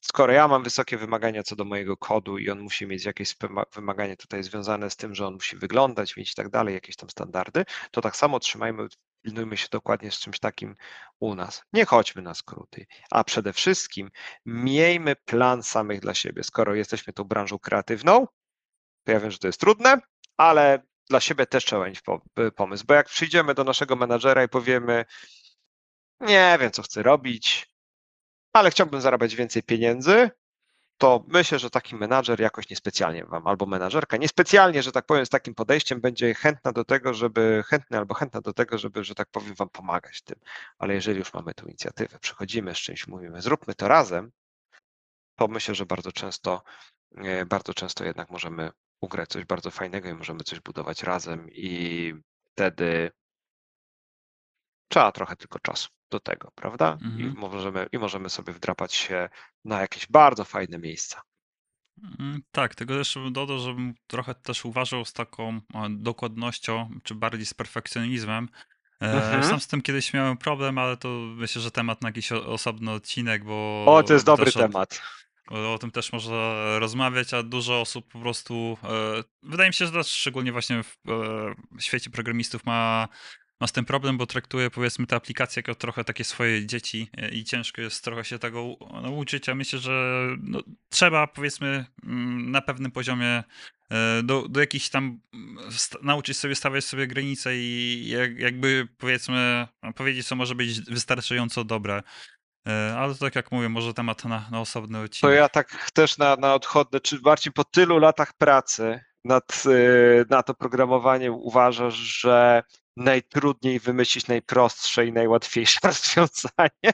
skoro 0.00 0.32
ja 0.32 0.48
mam 0.48 0.62
wysokie 0.62 0.96
wymagania 0.96 1.42
co 1.42 1.56
do 1.56 1.64
mojego 1.64 1.96
kodu 1.96 2.38
i 2.38 2.50
on 2.50 2.60
musi 2.60 2.86
mieć 2.86 3.04
jakieś 3.04 3.36
wymagania 3.74 4.16
tutaj 4.16 4.42
związane 4.42 4.90
z 4.90 4.96
tym, 4.96 5.14
że 5.14 5.26
on 5.26 5.34
musi 5.34 5.56
wyglądać, 5.56 6.16
mieć 6.16 6.32
i 6.32 6.34
tak 6.34 6.48
dalej, 6.48 6.74
jakieś 6.74 6.96
tam 6.96 7.10
standardy, 7.10 7.64
to 7.90 8.00
tak 8.00 8.16
samo 8.16 8.40
trzymajmy, 8.40 8.86
pilnujmy 9.22 9.56
się 9.56 9.68
dokładnie 9.70 10.10
z 10.10 10.18
czymś 10.18 10.38
takim 10.38 10.76
u 11.20 11.34
nas. 11.34 11.62
Nie 11.72 11.84
chodźmy 11.84 12.22
na 12.22 12.34
skróty, 12.34 12.86
a 13.10 13.24
przede 13.24 13.52
wszystkim 13.52 14.10
miejmy 14.46 15.16
plan 15.16 15.62
samych 15.62 16.00
dla 16.00 16.14
siebie. 16.14 16.44
Skoro 16.44 16.74
jesteśmy 16.74 17.12
tą 17.12 17.24
branżą 17.24 17.58
kreatywną, 17.58 18.26
to 19.04 19.12
ja 19.12 19.20
wiem, 19.20 19.30
że 19.30 19.38
to 19.38 19.46
jest 19.46 19.60
trudne, 19.60 19.98
ale 20.36 20.82
dla 21.10 21.20
siebie 21.20 21.46
też 21.46 21.64
trzeba 21.64 21.86
mieć 21.86 22.02
pomysł, 22.56 22.84
bo 22.88 22.94
jak 22.94 23.06
przyjdziemy 23.06 23.54
do 23.54 23.64
naszego 23.64 23.96
menadżera 23.96 24.44
i 24.44 24.48
powiemy, 24.48 25.04
nie 26.20 26.58
wiem, 26.60 26.70
co 26.70 26.82
chcę 26.82 27.02
robić, 27.02 27.67
ale 28.58 28.70
chciałbym 28.70 29.00
zarabiać 29.00 29.36
więcej 29.36 29.62
pieniędzy, 29.62 30.30
to 30.98 31.24
myślę, 31.28 31.58
że 31.58 31.70
taki 31.70 31.96
menadżer 31.96 32.40
jakoś 32.40 32.70
niespecjalnie 32.70 33.24
wam, 33.24 33.46
albo 33.46 33.66
menadżerka, 33.66 34.16
niespecjalnie, 34.16 34.82
że 34.82 34.92
tak 34.92 35.06
powiem, 35.06 35.26
z 35.26 35.28
takim 35.28 35.54
podejściem 35.54 36.00
będzie 36.00 36.34
chętna 36.34 36.72
do 36.72 36.84
tego, 36.84 37.14
żeby, 37.14 37.64
chętny 37.66 37.98
albo 37.98 38.14
chętna 38.14 38.40
do 38.40 38.52
tego, 38.52 38.78
żeby, 38.78 39.04
że 39.04 39.14
tak 39.14 39.28
powiem, 39.30 39.54
wam 39.54 39.68
pomagać 39.68 40.22
tym. 40.22 40.40
Ale 40.78 40.94
jeżeli 40.94 41.18
już 41.18 41.34
mamy 41.34 41.54
tu 41.54 41.66
inicjatywę, 41.66 42.18
przychodzimy 42.18 42.74
z 42.74 42.78
czymś, 42.78 43.06
mówimy, 43.06 43.42
zróbmy 43.42 43.74
to 43.74 43.88
razem, 43.88 44.32
to 45.36 45.48
myślę, 45.48 45.74
że 45.74 45.86
bardzo 45.86 46.12
często, 46.12 46.62
e, 47.16 47.46
bardzo 47.46 47.74
często 47.74 48.04
jednak 48.04 48.30
możemy 48.30 48.70
ugrać 49.00 49.28
coś 49.28 49.44
bardzo 49.44 49.70
fajnego 49.70 50.08
i 50.08 50.14
możemy 50.14 50.44
coś 50.44 50.60
budować 50.60 51.02
razem 51.02 51.48
i 51.50 52.14
wtedy 52.52 53.10
trzeba 54.88 55.12
trochę 55.12 55.36
tylko 55.36 55.58
czasu 55.58 55.88
do 56.10 56.20
tego, 56.20 56.50
prawda? 56.54 56.98
Mhm. 57.02 57.20
I, 57.20 57.38
możemy, 57.38 57.86
I 57.92 57.98
możemy 57.98 58.30
sobie 58.30 58.52
wdrapać 58.52 58.94
się 58.94 59.28
na 59.64 59.80
jakieś 59.80 60.06
bardzo 60.06 60.44
fajne 60.44 60.78
miejsca. 60.78 61.22
Mm, 62.18 62.42
tak, 62.50 62.74
tego 62.74 62.94
jeszcze 62.94 63.20
bym 63.20 63.32
dodał, 63.32 63.58
żebym 63.58 63.94
trochę 64.06 64.34
też 64.34 64.64
uważał 64.64 65.04
z 65.04 65.12
taką 65.12 65.60
dokładnością, 65.90 66.90
czy 67.02 67.14
bardziej 67.14 67.46
z 67.46 67.54
perfekcjonizmem. 67.54 68.48
E, 69.02 69.12
mhm. 69.12 69.44
Sam 69.44 69.60
z 69.60 69.66
tym 69.66 69.82
kiedyś 69.82 70.12
miałem 70.12 70.36
problem, 70.36 70.78
ale 70.78 70.96
to 70.96 71.08
myślę, 71.36 71.62
że 71.62 71.70
temat 71.70 72.02
na 72.02 72.08
jakiś 72.08 72.32
osobny 72.32 72.90
odcinek, 72.90 73.44
bo. 73.44 73.84
O, 73.86 74.02
to 74.02 74.12
jest 74.12 74.26
dobry 74.26 74.52
temat. 74.52 75.02
O, 75.50 75.74
o 75.74 75.78
tym 75.78 75.90
też 75.90 76.12
można 76.12 76.78
rozmawiać, 76.78 77.34
a 77.34 77.42
dużo 77.42 77.80
osób 77.80 78.12
po 78.12 78.18
prostu. 78.18 78.78
E, 78.84 79.24
wydaje 79.42 79.70
mi 79.70 79.74
się, 79.74 79.86
że 79.86 80.04
szczególnie 80.04 80.52
właśnie 80.52 80.82
w, 80.82 80.88
e, 81.08 81.54
w 81.78 81.82
świecie 81.82 82.10
programistów 82.10 82.66
ma 82.66 83.08
ma 83.60 83.66
z 83.66 83.72
tym 83.72 83.84
problem, 83.84 84.18
bo 84.18 84.26
traktuje 84.26 84.70
powiedzmy 84.70 85.06
te 85.06 85.16
aplikacje 85.16 85.60
jako 85.60 85.74
trochę 85.74 86.04
takie 86.04 86.24
swoje 86.24 86.66
dzieci 86.66 87.10
e, 87.16 87.28
i 87.28 87.44
ciężko 87.44 87.80
jest 87.80 88.04
trochę 88.04 88.24
się 88.24 88.38
tego 88.38 88.76
nauczyć, 89.02 89.48
a 89.48 89.54
myślę, 89.54 89.78
że 89.78 90.26
no, 90.42 90.60
trzeba 90.88 91.26
powiedzmy 91.26 91.86
mm, 92.04 92.50
na 92.50 92.60
pewnym 92.60 92.90
poziomie 92.90 93.44
e, 93.90 94.22
do, 94.22 94.48
do 94.48 94.60
jakichś 94.60 94.88
tam 94.88 95.20
mm, 95.34 95.58
nauczyć 96.02 96.38
sobie 96.38 96.54
stawiać 96.54 96.84
sobie 96.84 97.06
granice 97.06 97.56
i 97.56 98.08
jak, 98.08 98.38
jakby 98.38 98.88
powiedzmy 98.98 99.66
powiedzieć, 99.94 100.26
co 100.26 100.36
może 100.36 100.54
być 100.54 100.80
wystarczająco 100.80 101.64
dobre. 101.64 102.02
E, 102.68 102.94
ale 102.98 103.14
tak 103.14 103.36
jak 103.36 103.52
mówię, 103.52 103.68
może 103.68 103.94
temat 103.94 104.24
na, 104.24 104.48
na 104.50 104.60
osobny 104.60 104.98
odcinek. 104.98 105.32
To 105.32 105.40
ja 105.40 105.48
tak 105.48 105.90
też 105.90 106.18
na, 106.18 106.36
na 106.36 106.54
odchodne, 106.54 107.00
czy 107.00 107.20
bardziej 107.20 107.52
po 107.52 107.64
tylu 107.64 107.98
latach 107.98 108.32
pracy 108.32 109.00
nad, 109.24 109.64
na 110.30 110.42
to 110.42 110.54
programowanie 110.54 111.32
uważasz, 111.32 111.94
że 111.94 112.62
najtrudniej 112.98 113.80
wymyślić 113.80 114.26
najprostsze 114.26 115.06
i 115.06 115.12
najłatwiejsze 115.12 115.78
rozwiązanie. 115.88 116.92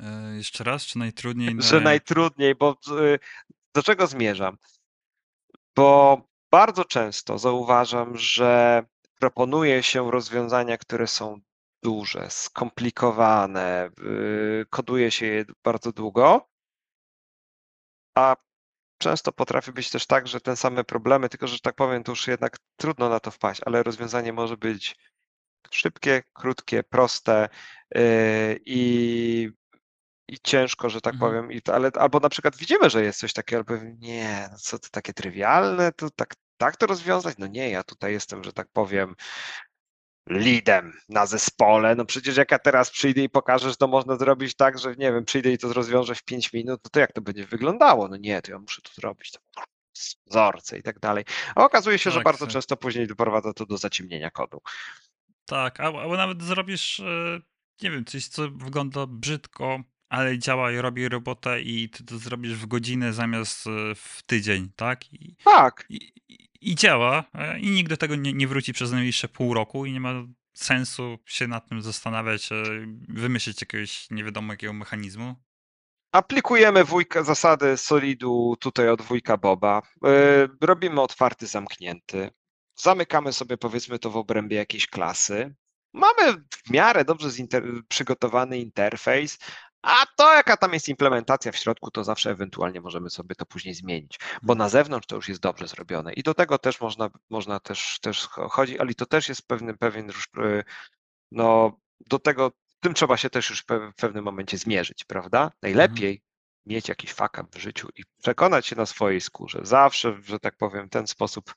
E, 0.00 0.36
jeszcze 0.36 0.64
raz, 0.64 0.86
czy 0.86 0.98
najtrudniej? 0.98 1.56
Że 1.58 1.80
najtrudniej, 1.80 2.54
bo 2.54 2.76
y, 3.00 3.18
do 3.74 3.82
czego 3.82 4.06
zmierzam? 4.06 4.58
Bo 5.76 6.20
bardzo 6.50 6.84
często 6.84 7.38
zauważam, 7.38 8.16
że 8.16 8.82
proponuje 9.20 9.82
się 9.82 10.10
rozwiązania, 10.10 10.78
które 10.78 11.06
są 11.06 11.40
duże, 11.82 12.30
skomplikowane, 12.30 13.90
koduje 14.70 15.10
się 15.10 15.26
je 15.26 15.44
bardzo 15.64 15.92
długo, 15.92 16.48
a 18.14 18.36
często 18.98 19.32
potrafi 19.32 19.72
być 19.72 19.90
też 19.90 20.06
tak, 20.06 20.28
że 20.28 20.40
te 20.40 20.56
same 20.56 20.84
problemy, 20.84 21.28
tylko 21.28 21.46
że 21.46 21.58
tak 21.58 21.74
powiem, 21.74 22.04
to 22.04 22.12
już 22.12 22.26
jednak 22.26 22.56
trudno 22.76 23.08
na 23.08 23.20
to 23.20 23.30
wpaść, 23.30 23.60
ale 23.66 23.82
rozwiązanie 23.82 24.32
może 24.32 24.56
być 24.56 24.96
szybkie, 25.70 26.22
krótkie, 26.32 26.82
proste 26.82 27.48
yy, 27.94 28.00
i, 28.66 29.50
i 30.28 30.38
ciężko, 30.42 30.90
że 30.90 31.00
tak 31.00 31.14
mhm. 31.14 31.30
powiem, 31.30 31.52
I 31.52 31.62
to, 31.62 31.74
ale 31.74 31.90
albo 31.94 32.20
na 32.20 32.28
przykład 32.28 32.56
widzimy, 32.56 32.90
że 32.90 33.04
jest 33.04 33.20
coś 33.20 33.32
takiego, 33.32 33.64
powiem, 33.64 33.96
nie, 33.98 34.48
no 34.52 34.58
co 34.58 34.78
to 34.78 34.88
takie 34.90 35.12
trywialne, 35.12 35.92
to 35.92 36.10
tak, 36.10 36.34
tak 36.56 36.76
to 36.76 36.86
rozwiązać? 36.86 37.38
No 37.38 37.46
nie, 37.46 37.70
ja 37.70 37.82
tutaj 37.82 38.12
jestem, 38.12 38.44
że 38.44 38.52
tak 38.52 38.68
powiem, 38.72 39.14
leadem 40.30 40.92
na 41.08 41.26
zespole. 41.26 41.94
No 41.94 42.04
przecież 42.04 42.36
jak 42.36 42.50
ja 42.52 42.58
teraz 42.58 42.90
przyjdę 42.90 43.20
i 43.22 43.28
pokażę, 43.28 43.70
że 43.70 43.76
to 43.76 43.88
można 43.88 44.16
zrobić 44.16 44.54
tak, 44.54 44.78
że 44.78 44.90
nie 44.96 45.12
wiem, 45.12 45.24
przyjdę 45.24 45.52
i 45.52 45.58
to 45.58 45.72
rozwiążę 45.72 46.14
w 46.14 46.22
5 46.24 46.52
minut, 46.52 46.80
no 46.84 46.90
to 46.90 47.00
jak 47.00 47.12
to 47.12 47.20
będzie 47.20 47.46
wyglądało? 47.46 48.08
No 48.08 48.16
nie, 48.16 48.42
to 48.42 48.50
ja 48.52 48.58
muszę 48.58 48.82
to 48.82 48.90
zrobić. 48.94 49.32
wzorce 50.26 50.78
i 50.78 50.82
tak 50.82 50.98
dalej. 50.98 51.24
A 51.54 51.64
okazuje 51.64 51.98
się, 51.98 52.10
że 52.10 52.16
Tak, 52.16 52.24
bardzo 52.24 52.46
tak. 52.46 52.52
często 52.52 52.76
później 52.76 53.06
doprowadza 53.06 53.52
to 53.52 53.66
do 53.66 53.76
zaciemnienia 53.78 54.30
kodu. 54.30 54.60
Tak, 55.46 55.80
albo, 55.80 56.02
albo 56.02 56.16
nawet 56.16 56.42
zrobisz, 56.42 57.00
e, 57.00 57.40
nie 57.82 57.90
wiem, 57.90 58.04
coś, 58.04 58.26
co 58.28 58.50
wygląda 58.50 59.06
brzydko, 59.06 59.80
ale 60.08 60.38
działa 60.38 60.72
i 60.72 60.76
robi 60.76 61.08
robotę 61.08 61.60
i 61.62 61.90
ty 61.90 62.04
to 62.04 62.18
zrobisz 62.18 62.54
w 62.54 62.66
godzinę 62.66 63.12
zamiast 63.12 63.66
e, 63.66 63.70
w 63.94 64.22
tydzień, 64.26 64.70
tak? 64.76 65.12
I, 65.12 65.36
Tak, 65.44 65.84
i, 65.88 66.12
i- 66.60 66.74
działa 66.74 67.24
e, 67.34 67.58
i 67.60 67.70
nikt 67.70 67.90
do 67.90 67.96
tego 67.96 68.16
nie, 68.16 68.32
nie 68.32 68.48
wróci 68.48 68.72
przez 68.72 68.92
najbliższe 68.92 69.28
pół 69.28 69.54
roku 69.54 69.86
i 69.86 69.92
nie 69.92 70.00
ma 70.00 70.12
sensu 70.54 71.18
się 71.26 71.46
nad 71.46 71.68
tym 71.68 71.82
zastanawiać, 71.82 72.52
e, 72.52 72.62
wymyślić 73.08 73.60
jakiegoś 73.60 74.10
nie 74.10 74.24
wiadomo 74.24 74.52
jakiego 74.52 74.72
mechanizmu. 74.72 75.34
aplikujemy 76.12 76.84
wujka, 76.84 77.22
zasady 77.22 77.76
Solidu 77.76 78.56
tutaj 78.60 78.88
od 78.88 79.02
wujka 79.02 79.36
Boba. 79.36 79.82
Yy, 80.02 80.48
robimy 80.60 81.00
otwarty, 81.00 81.46
zamknięty. 81.46 82.30
Zamykamy 82.76 83.32
sobie 83.32 83.56
powiedzmy 83.56 83.98
to 83.98 84.10
w 84.10 84.16
obrębie 84.16 84.56
jakiejś 84.56 84.86
klasy. 84.86 85.54
Mamy 85.92 86.32
w 86.32 86.70
miarę 86.70 87.04
dobrze 87.04 87.28
przygotowany 87.88 88.58
interfejs, 88.58 89.38
a 89.82 90.06
to 90.16 90.34
jaka 90.34 90.56
tam 90.56 90.72
jest 90.74 90.88
implementacja 90.88 91.52
w 91.52 91.56
środku, 91.56 91.90
to 91.90 92.04
zawsze 92.04 92.30
ewentualnie 92.30 92.80
możemy 92.80 93.10
sobie 93.10 93.34
to 93.34 93.46
później 93.46 93.74
zmienić, 93.74 94.18
bo 94.42 94.54
na 94.54 94.68
zewnątrz 94.68 95.06
to 95.06 95.16
już 95.16 95.28
jest 95.28 95.40
dobrze 95.40 95.68
zrobione 95.68 96.12
i 96.12 96.22
do 96.22 96.34
tego 96.34 96.58
też 96.58 96.80
można, 96.80 97.10
można 97.30 97.60
też, 97.60 97.98
też 98.00 98.26
chodzi, 98.26 98.78
ale 98.78 98.94
to 98.94 99.06
też 99.06 99.28
jest 99.28 99.42
pewien 99.80 100.12
yy, 100.36 100.64
no 101.30 101.78
do 102.06 102.18
tego 102.18 102.52
tym 102.80 102.94
trzeba 102.94 103.16
się 103.16 103.30
też 103.30 103.50
już 103.50 103.64
w 103.92 103.94
pewnym 103.96 104.24
momencie 104.24 104.58
zmierzyć, 104.58 105.04
prawda? 105.04 105.50
Najlepiej 105.62 106.22
mieć 106.66 106.88
jakiś 106.88 107.12
fuck 107.12 107.38
up 107.38 107.44
w 107.52 107.58
życiu 107.58 107.88
i 107.96 108.02
przekonać 108.22 108.66
się 108.66 108.76
na 108.76 108.86
swojej 108.86 109.20
skórze. 109.20 109.60
Zawsze, 109.62 110.16
że 110.24 110.38
tak 110.38 110.56
powiem, 110.56 110.88
ten 110.88 111.06
sposób 111.06 111.54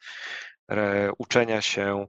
e, 0.71 1.11
uczenia 1.17 1.61
się 1.61 2.07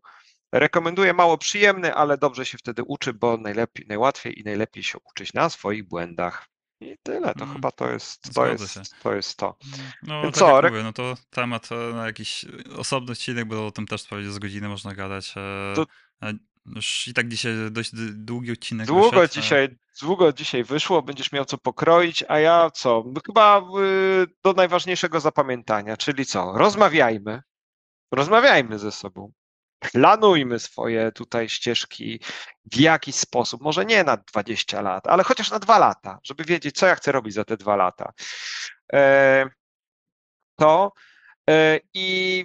rekomenduję. 0.52 1.12
Mało 1.12 1.38
przyjemny, 1.38 1.94
ale 1.94 2.18
dobrze 2.18 2.46
się 2.46 2.58
wtedy 2.58 2.82
uczy, 2.82 3.12
bo 3.12 3.36
najlepiej, 3.36 3.86
najłatwiej 3.88 4.40
i 4.40 4.44
najlepiej 4.44 4.82
się 4.82 4.98
uczyć 5.10 5.34
na 5.34 5.48
swoich 5.50 5.88
błędach. 5.88 6.48
I 6.80 6.96
tyle, 7.02 7.34
to 7.34 7.44
Mm, 7.44 7.54
chyba 7.54 7.70
to 7.70 7.90
jest 7.90 8.22
to. 8.22 8.32
zgodzę 8.32 8.50
Jest, 8.64 8.74
się. 8.74 8.80
to, 9.02 9.14
jest 9.14 9.36
to. 9.36 9.56
No, 10.02 10.22
Więc 10.22 10.34
tak 10.38 10.48
co, 10.48 10.62
mówię, 10.62 10.82
no 10.82 10.92
to 10.92 11.14
temat 11.30 11.68
e, 11.72 11.94
na 11.94 12.06
jakiś 12.06 12.44
osobny 12.76 13.12
odcinek, 13.12 13.44
bo 13.44 13.66
o 13.66 13.70
tym 13.70 13.86
też 13.86 14.06
powiedzieć 14.08 14.32
z 14.32 14.38
godziny 14.38 14.68
można 14.68 14.94
gadać. 14.94 15.34
e, 15.36 15.72
To- 15.76 15.86
Już 16.66 17.08
i 17.08 17.14
tak 17.14 17.28
dzisiaj 17.28 17.52
dość 17.70 17.90
długi 18.12 18.52
odcinek 18.52 18.86
Długo 18.86 19.10
wyszedł. 19.10 19.24
e, 19.24 19.28
dzisiaj, 19.42 19.68
długo 20.02 20.32
dzisiaj 20.32 20.64
wyszło, 20.64 21.02
będziesz 21.02 21.32
miał 21.32 21.44
co 21.44 21.58
pokroić, 21.58 22.24
a 22.28 22.38
ja 22.38 22.70
co? 22.70 23.04
No 23.06 23.20
Chyba 23.26 23.62
do 24.44 24.52
najważniejszego 24.52 25.20
zapamiętania, 25.20 25.96
czyli 25.96 26.26
co? 26.26 26.52
Rozmawiajmy. 26.58 27.42
Rozmawiajmy 28.12 28.78
ze 28.78 28.92
sobą. 28.92 29.32
Planujmy 29.92 30.58
swoje 30.58 31.12
tutaj 31.12 31.48
ścieżki 31.48 32.20
w 32.72 32.76
jakiś 32.76 33.14
sposób. 33.14 33.62
Może 33.62 33.84
nie 33.84 34.04
na 34.04 34.16
20 34.16 34.80
lat, 34.80 35.06
ale 35.06 35.24
chociaż 35.24 35.50
na 35.50 35.58
dwa 35.58 35.78
lata, 35.78 36.18
żeby 36.22 36.44
wiedzieć, 36.44 36.76
co 36.76 36.86
ja 36.86 36.94
chcę 36.94 37.12
robić 37.12 37.34
za 37.34 37.44
te 37.44 37.56
dwa 37.56 37.76
lata. 37.76 38.12
E, 38.92 39.46
to 40.56 40.92
e, 41.50 41.80
i 41.94 42.44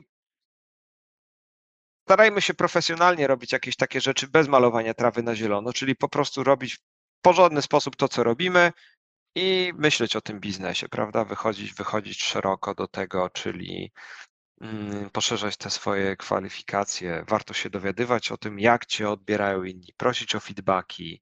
starajmy 2.07 2.41
się 2.41 2.53
profesjonalnie 2.53 3.27
robić 3.27 3.51
jakieś 3.51 3.75
takie 3.75 4.01
rzeczy 4.01 4.27
bez 4.27 4.47
malowania 4.47 4.93
trawy 4.93 5.23
na 5.23 5.35
zielono, 5.35 5.73
czyli 5.73 5.95
po 5.95 6.09
prostu 6.09 6.43
robić 6.43 6.75
w 6.75 6.79
porządny 7.21 7.61
sposób 7.61 7.95
to, 7.95 8.07
co 8.07 8.23
robimy 8.23 8.71
i 9.35 9.73
myśleć 9.75 10.15
o 10.15 10.21
tym 10.21 10.39
biznesie, 10.39 10.89
prawda? 10.89 11.25
Wychodzić, 11.25 11.73
wychodzić 11.73 12.23
szeroko 12.23 12.75
do 12.75 12.87
tego, 12.87 13.29
czyli 13.29 13.91
poszerzać 15.11 15.57
te 15.57 15.69
swoje 15.69 16.15
kwalifikacje. 16.15 17.25
Warto 17.27 17.53
się 17.53 17.69
dowiadywać 17.69 18.31
o 18.31 18.37
tym, 18.37 18.59
jak 18.59 18.85
cię 18.85 19.09
odbierają 19.09 19.63
inni, 19.63 19.93
prosić 19.97 20.35
o 20.35 20.39
feedbacki, 20.39 21.21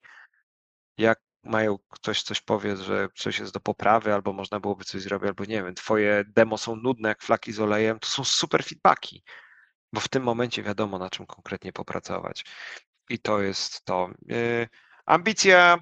jak 0.97 1.19
mają 1.43 1.77
ktoś 1.89 2.23
coś 2.23 2.41
powie, 2.41 2.77
że 2.77 3.07
coś 3.15 3.39
jest 3.39 3.53
do 3.53 3.59
poprawy, 3.59 4.13
albo 4.13 4.33
można 4.33 4.59
byłoby 4.59 4.85
coś 4.85 5.01
zrobić, 5.01 5.27
albo 5.27 5.45
nie 5.45 5.63
wiem, 5.63 5.75
twoje 5.75 6.23
demo 6.27 6.57
są 6.57 6.75
nudne 6.75 7.09
jak 7.09 7.23
flaki 7.23 7.51
z 7.53 7.59
olejem, 7.59 7.99
to 7.99 8.07
są 8.07 8.23
super 8.23 8.63
feedbacki 8.63 9.23
bo 9.95 10.01
w 10.01 10.07
tym 10.07 10.23
momencie 10.23 10.63
wiadomo, 10.63 10.99
na 10.99 11.09
czym 11.09 11.25
konkretnie 11.25 11.73
popracować. 11.73 12.45
I 13.09 13.19
to 13.19 13.41
jest 13.41 13.85
to. 13.85 14.09
Yy, 14.27 14.67
ambicja 15.05 15.79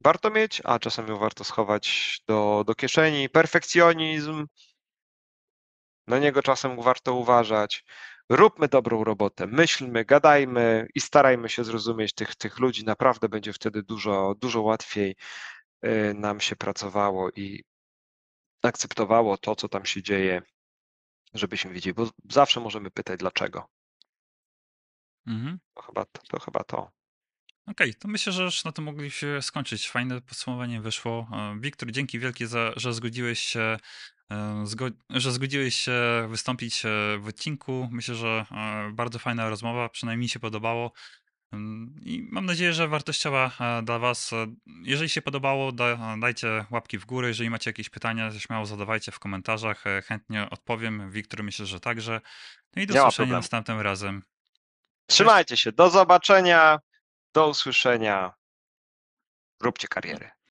warto 0.00 0.30
mieć, 0.30 0.62
a 0.64 0.78
czasem 0.78 1.08
ją 1.08 1.18
warto 1.18 1.44
schować 1.44 2.18
do, 2.28 2.64
do 2.66 2.74
kieszeni. 2.74 3.28
Perfekcjonizm, 3.28 4.46
na 6.06 6.18
niego 6.18 6.42
czasem 6.42 6.82
warto 6.82 7.14
uważać. 7.14 7.84
Róbmy 8.28 8.68
dobrą 8.68 9.04
robotę, 9.04 9.46
myślmy, 9.46 10.04
gadajmy 10.04 10.86
i 10.94 11.00
starajmy 11.00 11.48
się 11.48 11.64
zrozumieć 11.64 12.14
tych, 12.14 12.36
tych 12.36 12.58
ludzi. 12.58 12.84
Naprawdę 12.84 13.28
będzie 13.28 13.52
wtedy 13.52 13.82
dużo, 13.82 14.34
dużo 14.40 14.62
łatwiej 14.62 15.16
yy, 15.82 16.14
nam 16.14 16.40
się 16.40 16.56
pracowało 16.56 17.30
i 17.30 17.64
akceptowało 18.62 19.38
to, 19.38 19.56
co 19.56 19.68
tam 19.68 19.84
się 19.84 20.02
dzieje, 20.02 20.42
żebyśmy 21.34 21.72
wiedzieli, 21.72 21.94
bo 21.94 22.10
zawsze 22.30 22.60
możemy 22.60 22.90
pytać 22.90 23.18
dlaczego. 23.20 23.68
Mhm. 25.26 25.58
To 25.74 25.82
chyba 25.82 26.04
to. 26.04 26.22
to, 26.28 26.40
chyba 26.40 26.64
to. 26.64 26.90
Okej, 27.66 27.94
to 27.94 28.08
myślę, 28.08 28.32
że 28.32 28.42
już 28.42 28.64
na 28.64 28.72
to 28.72 28.82
mogliśmy 28.82 29.42
skończyć. 29.42 29.88
Fajne 29.88 30.20
podsumowanie 30.20 30.80
wyszło. 30.80 31.28
E, 31.32 31.60
Wiktor, 31.60 31.90
dzięki 31.90 32.18
wielkie, 32.18 32.46
za, 32.46 32.72
że 32.76 32.92
zgodziłeś 32.92 33.38
się, 33.40 33.78
że 35.10 35.32
zgodziłeś 35.32 35.76
się 35.76 36.26
wystąpić 36.28 36.84
e, 36.84 36.88
w 37.18 37.28
odcinku. 37.28 37.88
Myślę, 37.92 38.14
że 38.14 38.46
e, 38.50 38.90
bardzo 38.92 39.18
fajna 39.18 39.48
rozmowa, 39.48 39.88
przynajmniej 39.88 40.24
mi 40.24 40.28
się 40.28 40.40
podobało. 40.40 40.92
Ym, 41.54 41.96
I 42.02 42.28
mam 42.30 42.46
nadzieję, 42.46 42.72
że 42.72 42.88
wartościowa 42.88 43.50
e, 43.60 43.82
dla 43.82 43.98
Was. 43.98 44.32
E, 44.32 44.46
Jeżeli 44.82 45.08
się 45.08 45.22
podobało, 45.22 45.72
da, 45.72 46.16
dajcie 46.18 46.64
łapki 46.70 46.98
w 46.98 47.06
górę. 47.06 47.28
Jeżeli 47.28 47.50
macie 47.50 47.70
jakieś 47.70 47.90
pytania, 47.90 48.30
śmiało 48.38 48.66
zadawajcie 48.66 49.12
w 49.12 49.18
komentarzach. 49.18 49.86
E, 49.86 50.02
Chętnie 50.02 50.50
odpowiem. 50.50 51.10
Wiktor 51.10 51.42
myślę, 51.42 51.66
że 51.66 51.80
także. 51.80 52.20
No 52.76 52.82
i 52.82 52.86
do 52.86 52.94
Nie 52.94 53.00
ma 53.00 53.06
usłyszenia 53.08 53.36
następnym 53.36 53.80
razem. 53.80 54.22
Trzymajcie 55.06 55.56
się, 55.56 55.72
do 55.72 55.90
zobaczenia, 55.90 56.78
do 57.34 57.48
usłyszenia. 57.48 58.34
Róbcie 59.62 59.88
kariery. 59.88 60.34